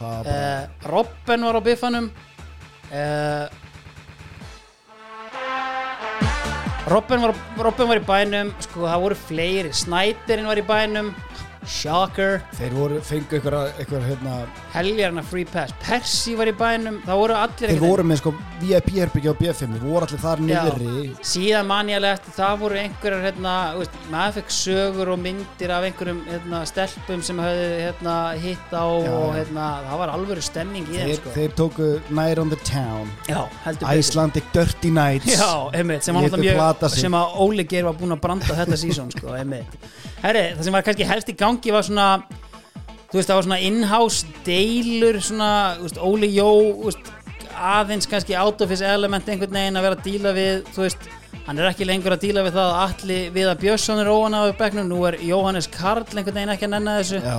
bara 0.00 0.34
uh, 0.34 0.90
Robben 0.90 1.46
var 1.46 1.58
á 1.58 1.62
biffanum. 1.68 2.10
Uh, 2.90 3.46
Robben 6.86 7.24
var, 7.24 7.34
Robben 7.58 7.88
var 7.90 7.98
í 7.98 8.06
bænum 8.06 8.52
sko 8.62 8.86
það 8.86 9.06
voru 9.06 9.18
fleiri. 9.18 9.72
Snæderinn 9.74 10.46
var 10.46 10.60
í 10.60 10.66
bænum 10.66 11.08
Shocker. 11.66 12.40
Þeir 12.56 12.74
voru, 12.76 13.00
fengu 13.04 13.38
eitthvað, 13.38 14.04
hérna, 14.06 14.36
Heljarna 14.74 15.22
Free 15.26 15.46
Pass. 15.48 15.74
Persi 15.82 16.36
var 16.38 16.50
í 16.50 16.54
bænum 16.56 17.00
það 17.06 17.20
voru 17.22 17.36
allir 17.38 17.72
þeir 17.72 17.82
voru 17.82 18.04
með 18.06 18.20
sko 18.20 18.32
VIP-herbyggja 18.60 19.34
á 19.34 19.36
B5 19.40 19.74
þeir 19.74 19.84
voru 19.84 20.06
allir 20.06 20.22
þar 20.22 20.42
niðri. 20.46 20.94
Síðan 21.26 21.68
man 21.68 21.90
ég 21.90 22.00
alveg 22.00 22.16
eftir 22.16 22.36
það 22.36 22.54
voru 22.62 22.80
einhverjar 22.80 23.26
hérna, 23.26 23.54
maður 24.12 24.36
fekk 24.38 24.54
sögur 24.56 25.12
og 25.12 25.20
myndir 25.22 25.74
af 25.74 25.88
einhverjum 25.88 26.22
hérna, 26.30 26.62
stelpum 26.70 27.24
sem 27.26 27.42
höfðu 27.42 27.68
hérna, 27.82 28.16
hitt 28.42 28.72
á 28.72 28.86
Já, 28.86 29.12
og 29.12 29.34
hérna, 29.36 29.66
það 29.88 30.02
var 30.02 30.14
alvöru 30.14 30.44
stemming 30.44 30.88
í 30.88 30.96
þeim 30.96 31.10
þeir, 31.10 31.20
sko. 31.20 31.34
þeir 31.36 31.56
tóku 31.60 31.90
Night 32.10 32.42
on 32.42 32.52
the 32.52 32.60
Town. 32.64 33.10
Já, 33.28 33.42
heldur 33.66 33.86
betur. 33.86 34.00
Icelandic 34.00 34.50
Dirty 34.54 34.92
Nights. 34.94 35.36
Já, 35.36 35.52
einmitt, 35.76 36.06
sem, 36.06 36.16
mjög, 36.16 36.86
sem 36.96 37.18
að 37.18 37.38
Óli 37.44 37.66
Geir 37.68 37.88
var 37.88 37.98
búinn 37.98 38.16
að 38.16 38.22
branda 38.24 38.58
þetta 38.62 38.80
sísón 38.80 39.12
sko. 39.14 39.34
Herri, 40.22 40.42
það 40.56 40.64
sem 40.64 40.74
var 40.74 40.84
kannski 40.86 41.06
helst 41.06 41.28
í 41.30 41.34
gangi 41.56 41.72
var 41.72 41.86
svona 41.86 42.08
þú 43.10 43.18
veist, 43.18 43.28
það 43.28 43.36
var 43.36 43.46
svona 43.46 43.60
in-house 43.64 44.40
deilur 44.46 45.20
svona, 45.24 45.50
þú 45.78 45.86
veist, 45.86 46.00
Óli 46.04 46.32
Jó 46.34 46.50
veist, 46.82 47.12
aðeins 47.56 48.08
kannski 48.10 48.36
out 48.36 48.60
of 48.60 48.72
his 48.72 48.82
element 48.84 49.28
einhvern 49.28 49.54
veginn 49.56 49.78
að 49.78 49.86
vera 49.86 49.96
að 49.96 50.04
díla 50.04 50.32
við 50.36 50.66
þú 50.74 50.84
veist, 50.84 51.06
hann 51.46 51.60
er 51.60 51.70
ekki 51.70 51.86
lengur 51.88 52.16
að 52.16 52.26
díla 52.26 52.44
við 52.44 52.58
það 52.58 52.72
að 52.74 52.82
allir 52.82 53.30
við 53.36 53.48
að 53.52 53.62
Björnsson 53.62 54.02
er 54.02 54.10
óan 54.12 54.36
á 54.36 54.40
bekknum, 54.58 54.90
nú 54.90 55.00
er 55.08 55.16
Jóhannes 55.24 55.70
Karl 55.72 56.04
einhvern 56.04 56.36
veginn 56.36 56.52
ekki 56.56 56.68
að 56.68 56.74
nenna 56.74 56.98
þessu. 56.98 57.22
Já, 57.24 57.38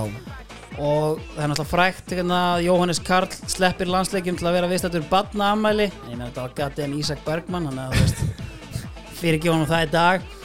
og 0.78 1.22
það 1.34 1.44
er 1.44 1.52
náttúrulega 1.52 1.70
frækt 1.72 2.16
hérna, 2.16 2.40
að 2.56 2.64
Jóhannes 2.66 3.02
Karl 3.04 3.38
sleppir 3.50 3.92
landsleikjum 3.92 4.40
til 4.40 4.48
að 4.48 4.58
vera 4.58 4.72
vist 4.72 4.88
eftir 4.88 5.06
badna 5.10 5.52
ammæli 5.54 5.88
ég 5.90 6.10
meina 6.12 6.30
þetta 6.30 6.44
var 6.46 6.58
gætið 6.58 6.98
Ísak 6.98 7.24
Bergmann 7.26 7.70
hann 7.70 7.80
að 7.82 7.96
þú 7.96 8.04
veist 8.04 8.20
fyrir 9.20 9.38
ekki 9.40 9.50
honum 9.52 9.70
það 9.70 9.86
í 9.88 9.90
dag 9.94 10.37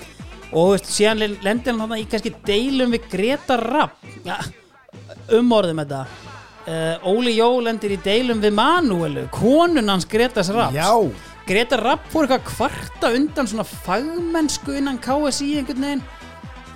og 0.54 0.68
þú 0.68 0.72
veist, 0.76 0.92
síðan 0.94 1.40
lendir 1.44 1.80
hann 1.80 1.96
í 1.98 2.06
kannski 2.10 2.34
deilum 2.46 2.94
við 2.94 3.10
Greta 3.12 3.58
Rapp. 3.60 3.98
Ja, 4.26 4.38
umorðum 5.34 5.82
þetta. 5.84 6.06
Uh, 6.64 7.10
Óli 7.12 7.34
Jó 7.36 7.50
lendir 7.60 7.92
í 7.92 8.00
deilum 8.00 8.40
við 8.40 8.54
Manuelu, 8.56 9.26
konun 9.36 9.92
hans 9.92 10.06
Gretas 10.08 10.48
Rapp 10.56 10.72
já, 10.72 10.88
Greta 11.44 11.76
Rapp 11.82 12.06
fór 12.14 12.24
eitthvað 12.24 12.46
kvarta 12.54 13.10
undan 13.18 13.50
svona 13.52 13.66
fagmennsku 13.68 14.78
innan 14.80 15.02
KSI 15.04 15.58
einhvern 15.60 15.84
veginn. 15.84 16.06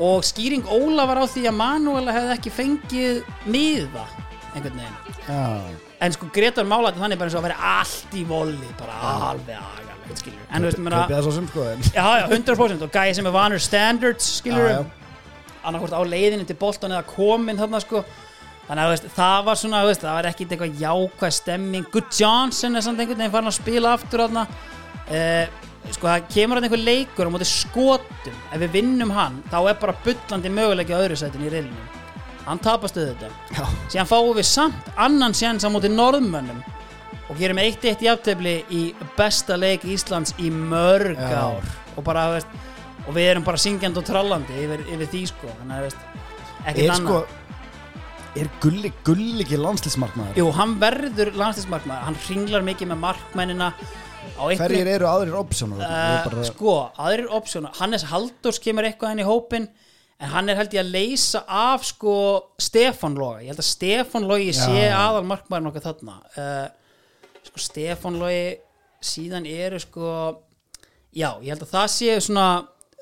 Og 0.03 0.25
skýring 0.27 0.67
Óla 0.69 1.07
var 1.07 1.23
á 1.23 1.25
því 1.25 1.47
að 1.47 1.57
Manuela 1.61 2.13
hefði 2.17 2.35
ekki 2.35 2.53
fengið 2.53 3.21
miða 3.47 4.03
einhvern 4.51 4.81
veginn. 4.83 5.19
Já. 5.23 5.43
En 6.03 6.13
sko 6.13 6.27
Greta 6.35 6.67
málaði 6.67 6.99
þannig 7.01 7.21
bara 7.21 7.31
eins 7.31 7.37
og 7.37 7.45
að 7.45 7.47
vera 7.47 7.75
allt 7.79 8.17
í 8.19 8.27
volli 8.27 8.73
bara 8.77 8.99
alveg 9.31 9.55
agalegt 9.55 9.86
skilur 10.15 10.39
en 10.47 10.63
þú 10.63 10.69
veist 10.69 10.79
mér 10.85 10.95
að 10.97 11.27
sko 11.49 11.65
já 11.91 12.07
já 12.21 12.25
100% 12.29 12.85
og 12.87 12.93
gæði 12.93 13.17
sem 13.17 13.27
er 13.27 13.35
vanur 13.35 13.61
standards 13.61 14.29
skilur 14.39 14.85
annarkvort 15.67 15.95
á 15.95 16.01
leiðinni 16.07 16.47
til 16.47 16.57
boltan 16.59 16.95
eða 16.95 17.05
komin 17.09 17.59
þarna 17.59 17.81
sko. 17.83 18.03
Þannig 18.67 18.83
að 18.83 18.91
veist, 18.93 19.05
það 19.15 19.37
var 19.47 19.59
svona 19.61 19.83
veist, 19.87 20.03
það 20.03 20.17
var 20.17 20.29
ekkit 20.31 20.53
eitthvað 20.53 20.81
jákvæð 20.81 21.35
stemming. 21.37 21.87
Good 21.93 22.09
Johnson 22.19 22.75
er 22.75 22.83
samt 22.83 22.99
einhvern 22.99 23.21
veginn 23.21 23.35
farin 23.35 23.51
að 23.51 23.57
spila 23.59 23.93
aftur 23.95 24.25
þarna. 24.25 24.43
Uh, 25.07 25.91
sko 25.95 26.09
það 26.09 26.25
kemur 26.33 26.59
að 26.59 26.67
einhver 26.67 26.83
leikur 26.83 27.31
á 27.31 27.33
móti 27.35 27.47
skotum. 27.47 28.41
Ef 28.51 28.63
við 28.65 28.73
vinnum 28.75 29.13
hann 29.15 29.39
þá 29.51 29.59
er 29.61 29.79
bara 29.83 29.95
bullandi 30.03 30.51
möguleiki 30.51 30.95
á 30.95 30.99
öðru 30.99 31.19
sætin 31.19 31.47
í 31.47 31.53
reilinu 31.53 31.93
hann 32.47 32.61
tapast 32.63 32.95
auðvitað. 32.95 33.33
Já. 33.51 33.63
síðan 33.91 34.07
fáum 34.07 34.29
við 34.37 34.45
samt 34.47 34.91
annan 34.95 35.33
séns 35.35 35.65
á 35.67 35.69
móti 35.71 35.89
norðmönnum 35.91 36.61
og 37.27 37.37
gerum 37.41 37.59
1-1 37.59 38.03
jafntefli 38.05 38.55
í 38.71 38.83
besta 39.17 39.57
leik 39.59 39.83
Íslands 39.87 40.33
í 40.39 40.51
mörg 40.53 41.19
ár. 41.19 41.65
Og 41.97 42.03
bara, 42.07 42.27
veist, 42.37 42.47
og 43.07 43.13
við 43.15 43.31
erum 43.33 43.43
bara 43.47 43.59
syngjandi 43.61 43.99
og 44.01 44.05
trallandi 44.07 44.55
yfir, 44.63 44.85
yfir 44.93 45.09
því 45.11 45.23
sko. 45.33 45.51
Ekkert 45.67 46.83
Er 46.83 46.93
annað. 46.95 47.03
sko 47.03 47.43
Er 48.37 48.49
gulli, 48.61 48.91
gulli 49.07 49.41
ekki 49.41 49.57
landslismarkmaður? 49.57 50.35
Jú, 50.37 50.49
hann 50.53 50.75
verður 50.77 51.31
landslismarkmaður 51.39 52.03
hann 52.05 52.17
ringlar 52.27 52.65
mikið 52.67 52.91
með 52.91 52.99
markmennina 53.01 53.69
Hverjir 54.37 54.89
eru 54.91 55.07
aðrir 55.09 55.37
opsjónar? 55.39 55.79
uh, 55.81 56.25
bara... 56.27 56.43
sko, 56.45 56.73
aðrir 57.01 57.31
opsjónar. 57.33 57.71
Hannes 57.79 58.03
Halldórs 58.11 58.59
kemur 58.61 58.85
eitthvað 58.85 59.15
inn 59.15 59.23
í 59.23 59.25
hópin 59.25 59.65
en 60.19 60.29
hann 60.35 60.51
er 60.51 60.59
held 60.59 60.75
ég 60.75 60.83
að 60.83 60.91
leysa 60.93 61.41
af 61.47 61.85
sko 61.87 62.13
Stefán 62.61 63.15
Loga 63.17 63.41
ég 63.41 63.49
held 63.55 63.63
að 63.63 63.69
Stefán 63.71 64.27
Logi 64.29 64.51
Já. 64.51 64.59
sé 64.67 64.85
aðal 64.91 65.23
markmaður 65.31 65.65
nokkað 65.69 65.87
þarna. 65.87 66.19
Uh, 66.35 66.67
sko 67.57 67.71
Stefán 67.71 68.17
Logi 68.21 68.57
síðan 69.03 69.45
eru 69.49 69.79
sko 69.81 70.07
já, 71.13 71.29
ég 71.41 71.51
held 71.51 71.65
að 71.65 71.73
það 71.73 71.87
sé 71.93 72.17
svona 72.23 72.47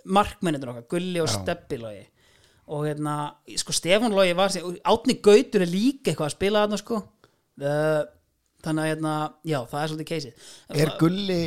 markmennir 0.06 0.70
okkar, 0.72 0.88
Gulli 0.96 1.22
og 1.22 1.30
Já. 1.30 1.40
Steppi 1.40 1.80
Logi. 1.82 2.04
Og 2.74 2.88
hérna, 2.88 3.16
sko 3.62 3.74
Stefán 3.76 4.14
Logi 4.16 4.36
var 4.38 4.54
sér, 4.54 4.68
Átni 4.86 5.20
Gautur 5.22 5.66
er 5.66 5.72
líka 5.72 6.12
eitthvað 6.12 6.30
að 6.30 6.36
spila 6.36 6.66
þarna 6.66 6.82
sko. 6.82 7.02
Uh, 7.62 8.02
þannig 8.66 8.84
að 8.84 8.92
hérna, 8.92 9.14
já, 9.46 9.60
það 9.72 9.82
er 9.82 9.92
svolítið 9.92 10.12
keisið. 10.12 10.50
Er 10.76 10.94
gulli 11.00 11.42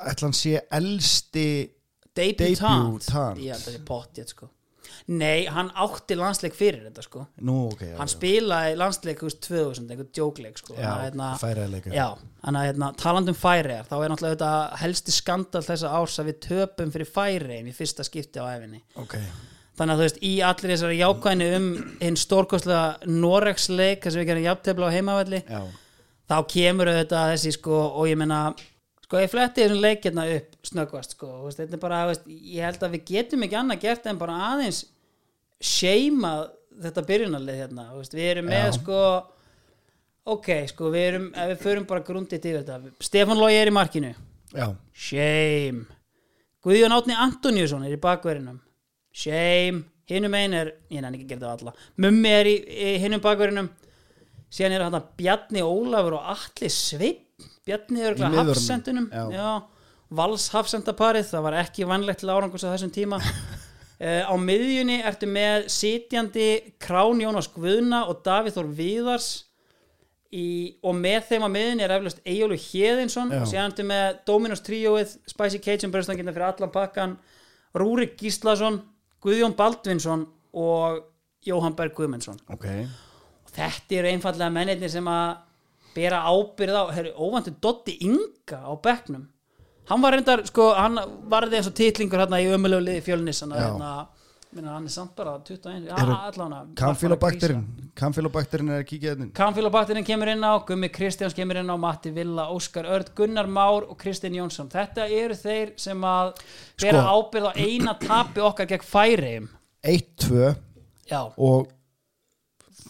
ætla 0.00 0.28
hann 0.28 0.36
sé 0.36 0.54
elsti 0.72 1.48
debutant? 2.16 3.04
Debutant. 3.04 3.42
já, 3.44 3.54
það 3.60 3.76
er 3.76 3.84
pottjætt 3.88 4.34
sko 4.34 4.48
nei, 5.06 5.46
hann 5.50 5.70
átti 5.74 6.16
landsleik 6.18 6.54
fyrir 6.54 6.82
þetta 6.88 7.02
sko. 7.04 7.26
Nú, 7.46 7.56
ok 7.72 7.80
já, 7.86 7.94
hann 7.98 8.10
já. 8.10 8.14
spilaði 8.14 8.76
landsleik 8.80 9.22
veist, 9.24 9.40
2000, 9.46 9.90
einhvern 9.90 10.10
djókleik 10.16 10.58
sko. 10.60 10.74
Já, 10.78 10.90
hérna, 11.04 11.30
færiðarleika. 11.40 11.92
já, 11.94 12.06
þannig 12.44 12.60
að 12.60 12.68
hérna, 12.70 12.90
talandum 13.00 13.38
færiðar 13.38 13.88
þá 13.90 13.94
er 13.98 14.12
náttúrulega 14.14 14.34
þetta 14.36 14.80
helsti 14.82 15.14
skandal 15.16 15.62
þessa 15.66 15.94
árs 16.00 16.18
að 16.22 16.30
við 16.30 16.40
töpum 16.48 16.92
fyrir 16.94 17.10
færiðin 17.14 17.70
í 17.70 17.76
fyrsta 17.76 18.06
skipti 18.06 18.40
á 18.42 18.46
æfinni 18.54 18.82
Ok, 19.00 19.16
þannig 19.80 19.94
að 19.94 20.00
þú 20.02 20.06
veist, 20.08 20.18
í 20.22 20.32
allir 20.44 20.74
þessari 20.74 20.98
jákvæðinu 21.00 21.50
um 21.58 21.70
hinn 22.00 22.18
stórkostlega 22.20 23.12
Noregsleik 23.12 24.02
þess 24.04 24.16
að 24.16 24.22
við 24.22 24.30
gerum 24.32 24.46
jafntefla 24.48 24.90
á 24.90 24.94
heimavalli 24.96 25.42
já. 25.46 25.62
þá 26.30 26.36
kemur 26.52 26.90
auðvitað 26.92 27.32
þessi 27.34 27.54
sko 27.56 27.80
og 27.88 28.10
ég 28.10 28.20
meina 28.20 28.42
sko 29.10 29.18
ég 29.18 29.30
fletti 29.32 29.64
þessum 29.64 29.82
leik 29.82 30.04
hérna 30.06 30.24
upp 30.36 30.68
snöggvast 30.70 31.16
sko 31.16 31.28
veist, 31.42 31.58
þetta 31.58 31.74
er 31.74 31.82
bara, 31.82 32.04
veist, 32.06 32.28
ég 32.30 32.62
held 32.62 32.84
að 32.86 32.92
við 32.94 33.08
getum 33.08 33.42
ekki 33.42 33.56
annað 33.58 33.80
gert 33.82 34.04
en 34.06 34.20
bara 34.20 34.36
aðeins 34.52 34.84
seima 35.58 36.30
þetta 36.78 37.02
byrjunarlið 37.08 37.58
hérna 37.64 37.88
veist, 37.96 38.14
við 38.14 38.28
erum 38.36 38.46
með 38.52 38.68
Já. 38.68 38.76
sko 38.78 39.00
ok, 40.30 40.50
sko 40.70 40.92
við 40.94 41.06
erum 41.08 41.26
við 41.34 41.56
förum 41.64 41.88
bara 41.90 42.04
grundið 42.06 42.46
yfir 42.52 42.62
þetta 42.62 43.06
Stefán 43.08 43.40
Lógi 43.40 43.58
er 43.58 43.70
í 43.72 43.74
markinu. 43.74 44.12
Já, 44.54 44.66
shame. 44.94 45.86
Guðjón 46.62 46.94
Átni 46.94 47.16
Antoníusson 47.18 47.86
er 47.88 47.96
í 47.96 48.00
bakverðinum 48.02 48.60
shame, 49.10 49.82
hinum 50.10 50.38
einn 50.38 50.54
er 50.54 50.74
ég 50.86 51.02
nenni 51.02 51.18
ekki 51.18 51.26
að 51.26 51.34
gera 51.34 51.56
þetta 51.56 51.66
alla. 51.66 51.88
Mummi 52.04 52.34
er 52.36 52.50
í, 52.50 52.54
í 52.62 52.94
hinum 53.02 53.24
bakverðinum 53.24 53.72
síðan 54.54 54.76
er 54.76 54.86
hann 54.86 55.02
Bjarni 55.18 55.66
Ólafur 55.66 56.20
og 56.20 56.30
Atli 56.36 56.70
Sveinn 56.70 57.26
Bjarni 57.68 58.00
miðvörðunum. 58.00 58.40
hafsendunum 58.50 59.10
Vals 60.10 60.48
hafsendaparið 60.50 61.28
það 61.28 61.44
var 61.44 61.56
ekki 61.60 61.86
vannlegt 61.86 62.24
til 62.24 62.32
árangus 62.32 62.64
á 62.66 62.72
þessum 62.72 62.90
tíma. 62.90 63.20
Uh, 64.00 64.24
á 64.30 64.34
miðjunni 64.34 64.98
ertu 65.06 65.28
með 65.30 65.68
sitjandi 65.70 66.48
Krán 66.82 67.22
Jónas 67.22 67.46
Guðna 67.54 68.02
og 68.10 68.24
Davíð 68.26 68.56
Þór 68.58 68.72
Víðars 68.74 69.28
í, 70.34 70.46
og 70.82 70.96
með 70.98 71.28
þeim 71.28 71.46
á 71.46 71.50
miðjunni 71.54 71.86
er 71.86 71.94
eflaust 71.94 72.24
Eyjólu 72.26 72.58
Hjeðinsson 72.58 73.30
og 73.38 73.46
síðan 73.50 73.70
ertu 73.70 73.86
með 73.86 74.18
Dominos 74.26 74.64
Tríóið 74.66 75.14
Spicy 75.30 75.62
Cajun 75.62 75.94
bröðstangina 75.94 76.34
fyrir 76.34 76.48
allan 76.48 76.74
pakkan 76.74 77.14
Rúrik 77.78 78.16
Gíslason 78.18 78.80
Guðjón 79.22 79.54
Baldvinsson 79.54 80.26
og 80.58 81.04
Jóhann 81.46 81.76
Berg 81.76 81.94
Guðmundsson. 81.96 82.40
Ok. 82.52 82.66
Og 83.46 83.54
þetta 83.54 84.00
eru 84.00 84.10
einfallega 84.10 84.50
mennirnir 84.52 84.90
sem 84.92 85.06
að 85.06 85.38
bera 85.94 86.22
ábyrð 86.30 86.78
á, 86.78 86.84
herri, 86.94 87.12
óvandu 87.16 87.54
Dotti 87.60 87.98
Inga 88.06 88.62
á 88.62 88.72
bekknum 88.82 89.28
hann 89.90 90.02
var 90.02 90.14
reyndar, 90.14 90.44
sko, 90.46 90.70
hann 90.76 91.00
varði 91.30 91.58
eins 91.58 91.68
og 91.70 91.76
titlingur 91.78 92.22
hérna 92.22 92.40
í 92.42 92.48
ömulegu 92.54 92.84
liði 92.86 93.04
fjölnis 93.08 93.42
hérna, 93.42 94.06
hann 94.54 94.86
er 94.86 94.92
samt 94.92 95.16
bara 95.18 95.36
21, 95.46 95.88
já, 95.88 95.94
Eru 95.98 96.14
allan 96.14 96.74
Kamfilobakterin 96.78 97.64
Kamfilobakterin 97.98 98.70
er 98.70 98.84
að 98.84 98.86
kíkja 98.90 99.14
hérna 99.14 99.28
Kamfilobakterin 99.34 100.06
kemur 100.06 100.30
inn 100.30 100.46
á, 100.46 100.62
Gummi 100.66 100.90
Kristjáns 100.94 101.34
kemur 101.34 101.58
inn 101.60 101.70
á, 101.70 101.76
Matti 101.78 102.12
Villa, 102.14 102.48
Óskar 102.54 102.86
Örd, 102.86 103.12
Gunnar 103.18 103.50
Már 103.50 103.86
og 103.90 103.98
Kristinn 103.98 104.38
Jónsson. 104.38 104.70
Þetta 104.70 105.06
eru 105.10 105.36
þeir 105.38 105.74
sem 105.78 106.06
að 106.06 106.32
bera 106.80 107.02
Sko. 107.02 107.18
ábyrð 107.18 107.50
á 107.50 107.52
eina 107.58 107.96
tapi 107.98 108.42
okkar 108.46 108.70
gegn 108.70 108.86
færiðum. 108.86 109.50
1-2 109.86 110.54
Já, 111.10 111.22
og 111.36 111.70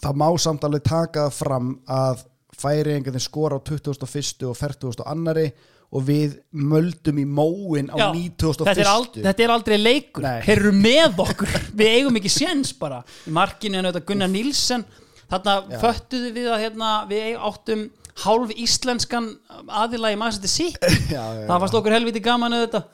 það 0.01 0.19
má 0.21 0.27
samt 0.41 0.65
alveg 0.67 0.83
taka 0.85 1.29
fram 1.33 1.73
að 1.89 2.25
færi 2.61 2.95
einhvern 2.95 3.23
skora 3.23 3.57
á 3.57 3.61
21. 3.65 4.47
og 4.49 4.57
40. 4.57 5.05
annari 5.05 5.49
og 5.91 6.05
við 6.07 6.37
möldum 6.55 7.19
í 7.19 7.25
móin 7.27 7.89
á 7.91 7.99
já. 7.99 8.07
90. 8.15 8.61
Þetta, 8.63 8.75
er 8.79 8.91
ald, 8.91 9.17
þetta 9.17 9.43
er 9.43 9.53
aldrei 9.57 9.77
leikur. 9.79 10.27
Þeir 10.45 10.53
eru 10.61 10.71
með 10.77 11.19
okkur. 11.25 11.55
Við 11.81 11.95
eigum 11.97 12.19
ekki 12.21 12.31
séns 12.31 12.71
bara. 12.79 13.01
Í 13.27 13.33
markinu 13.35 13.81
er 13.81 13.89
þetta 13.89 14.03
Gunnar 14.07 14.31
Nílsen. 14.31 14.85
Þarna 15.31 15.79
föttuðu 15.79 16.29
við 16.35 16.47
að 16.51 16.63
hérna, 16.65 16.87
við 17.07 17.35
áttum 17.39 17.83
hálf 18.19 18.49
íslenskan 18.59 19.29
aðila 19.71 20.11
í 20.11 20.17
maður 20.19 20.41
þetta 20.41 20.51
sitt. 20.51 20.81
já, 21.07 21.21
já, 21.21 21.45
það 21.47 21.61
fannst 21.63 21.77
okkur 21.79 21.95
helviti 21.95 22.23
gaman 22.23 22.57
auðvitað 22.57 22.89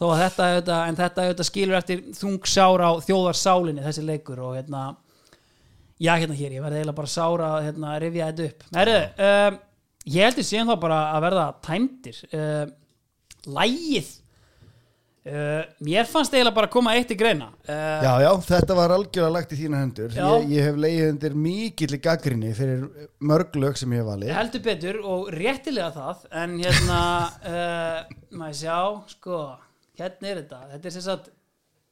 þó 0.00 0.06
að 0.08 0.22
þetta, 0.22 0.46
auðvitað, 0.48 0.80
en 0.86 0.98
þetta 1.02 1.26
auðvitað 1.26 1.48
skilur 1.50 1.78
eftir 1.78 2.00
þung 2.16 2.48
sára 2.48 2.88
á 2.88 2.92
þjóðarsálinni 3.04 3.84
þessi 3.84 4.06
leikur 4.08 4.40
og 4.42 4.56
hérna 4.56 4.86
já 6.02 6.12
hérna 6.18 6.38
hér, 6.38 6.56
ég 6.58 6.64
verði 6.64 6.80
eiginlega 6.80 6.98
bara 6.98 7.12
sára 7.12 7.50
að 7.58 7.68
hérna, 7.68 7.92
rifja 8.02 8.30
þetta 8.32 8.48
upp. 8.48 8.64
Heru, 8.78 8.96
um, 9.28 9.60
ég 10.16 10.26
heldur 10.26 10.48
síðan 10.48 10.72
þá 10.72 10.76
bara 10.86 10.98
að 11.12 11.24
verða 11.28 11.46
tæmdir. 11.68 12.18
Um, 12.32 12.74
lægið 13.52 14.10
uh, 15.26 15.62
mér 15.86 16.08
fannst 16.10 16.34
eiginlega 16.34 16.56
bara 16.56 16.68
að 16.70 16.74
koma 16.76 16.94
eitt 16.98 17.12
í 17.14 17.18
greina. 17.18 17.48
Uh, 17.66 18.04
Já, 18.04 18.12
já, 18.24 18.30
þetta 18.48 18.76
var 18.78 18.94
algjörlega 18.96 19.34
lagt 19.36 19.54
í 19.54 19.58
þína 19.60 19.82
hendur. 19.82 20.16
Ég, 20.18 20.46
ég 20.56 20.68
hef 20.68 20.80
leiðið 20.84 21.10
undir 21.12 21.36
mikill 21.46 21.90
í 21.96 22.00
gaggrinni 22.02 22.54
fyrir 22.58 22.86
mörg 23.22 23.58
lög 23.62 23.78
sem 23.80 23.94
ég 23.94 24.02
hef 24.02 24.10
valið. 24.10 24.34
Heldur 24.38 24.64
betur 24.66 25.00
og 25.14 25.30
réttilega 25.36 25.92
það 25.96 26.26
en 26.42 26.58
hérna 26.62 27.02
uh, 27.52 28.18
maður 28.42 28.58
sjá, 28.62 28.78
sko 29.14 29.44
hérna 30.00 30.32
er 30.32 30.42
þetta, 30.42 30.60
þetta 30.74 30.90
er 30.90 30.96
sem 30.98 31.06
sagt 31.06 31.32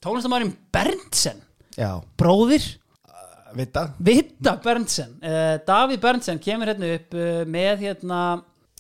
tónlistamærin 0.03 0.55
Berntsen. 0.75 1.43
Já, 1.79 1.93
bróðir 2.19 2.65
vita. 3.57 3.83
Vitta 3.99 4.55
Berntsen 4.65 5.17
uh, 5.23 5.57
Davíð 5.67 6.01
Berntsen 6.03 6.39
kemur 6.43 6.71
hérna 6.73 6.93
upp 6.97 7.15
uh, 7.19 7.43
með 7.51 7.85
hérna 7.89 8.21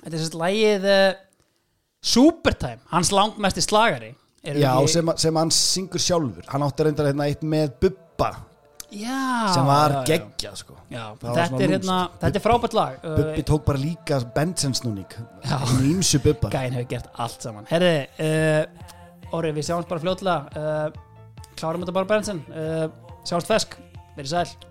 þetta 0.05 0.15
er 0.15 0.21
sérst 0.23 0.39
lægið 0.41 0.87
uh, 0.91 1.11
Supertime, 2.01 2.81
hans 2.95 3.11
langmesti 3.13 3.61
slagari. 3.61 4.15
Erum 4.41 4.63
Já, 4.63 4.71
ekki- 4.81 4.93
sem, 4.95 5.11
sem 5.21 5.37
hann 5.37 5.51
syngur 5.53 6.01
sjálfur. 6.01 6.47
Hann 6.49 6.63
átti 6.65 6.87
reyndar 6.87 7.11
hérna 7.11 7.27
eitt 7.29 7.43
með 7.45 7.75
Bubba. 7.83 8.31
Já 8.91 9.51
sem 9.55 9.67
var 9.69 9.93
já, 9.93 9.99
já. 10.01 10.07
geggjað 10.09 10.55
sko. 10.63 10.77
Já, 10.91 11.03
Það 11.21 11.27
var 11.29 11.37
þetta 11.37 11.45
svona 11.51 11.61
er 11.67 11.73
hérna, 11.75 11.99
lúmskt. 12.01 12.17
þetta 12.25 12.41
er 12.41 12.45
frábært 12.47 12.73
lag. 12.79 12.97
Uh, 13.05 13.13
Bubbi 13.21 13.45
tók 13.51 13.67
bara 13.69 13.83
líka 13.83 14.19
Benson 14.35 14.73
snúning. 14.75 15.13
Já. 15.45 15.59
Ímsu 15.91 16.23
Bubba. 16.25 16.51
Gæinn 16.57 16.75
hefur 16.79 16.89
gert 16.95 17.13
allt 17.27 17.45
saman. 17.47 17.69
Herði, 17.71 17.93
uh, 18.25 19.37
Orri, 19.37 19.53
við 19.61 19.69
sjáumst 19.69 19.93
bara 19.93 20.03
fljótlega. 20.03 20.41
Uh, 20.57 21.47
Klárum 21.61 21.85
þetta 21.85 21.95
bara 22.01 22.09
Berntsen 22.09 22.41
uh, 22.49 22.89
Sjáumst 23.29 23.47
fesk, 23.53 23.77
verið 24.17 24.31
sæl 24.35 24.71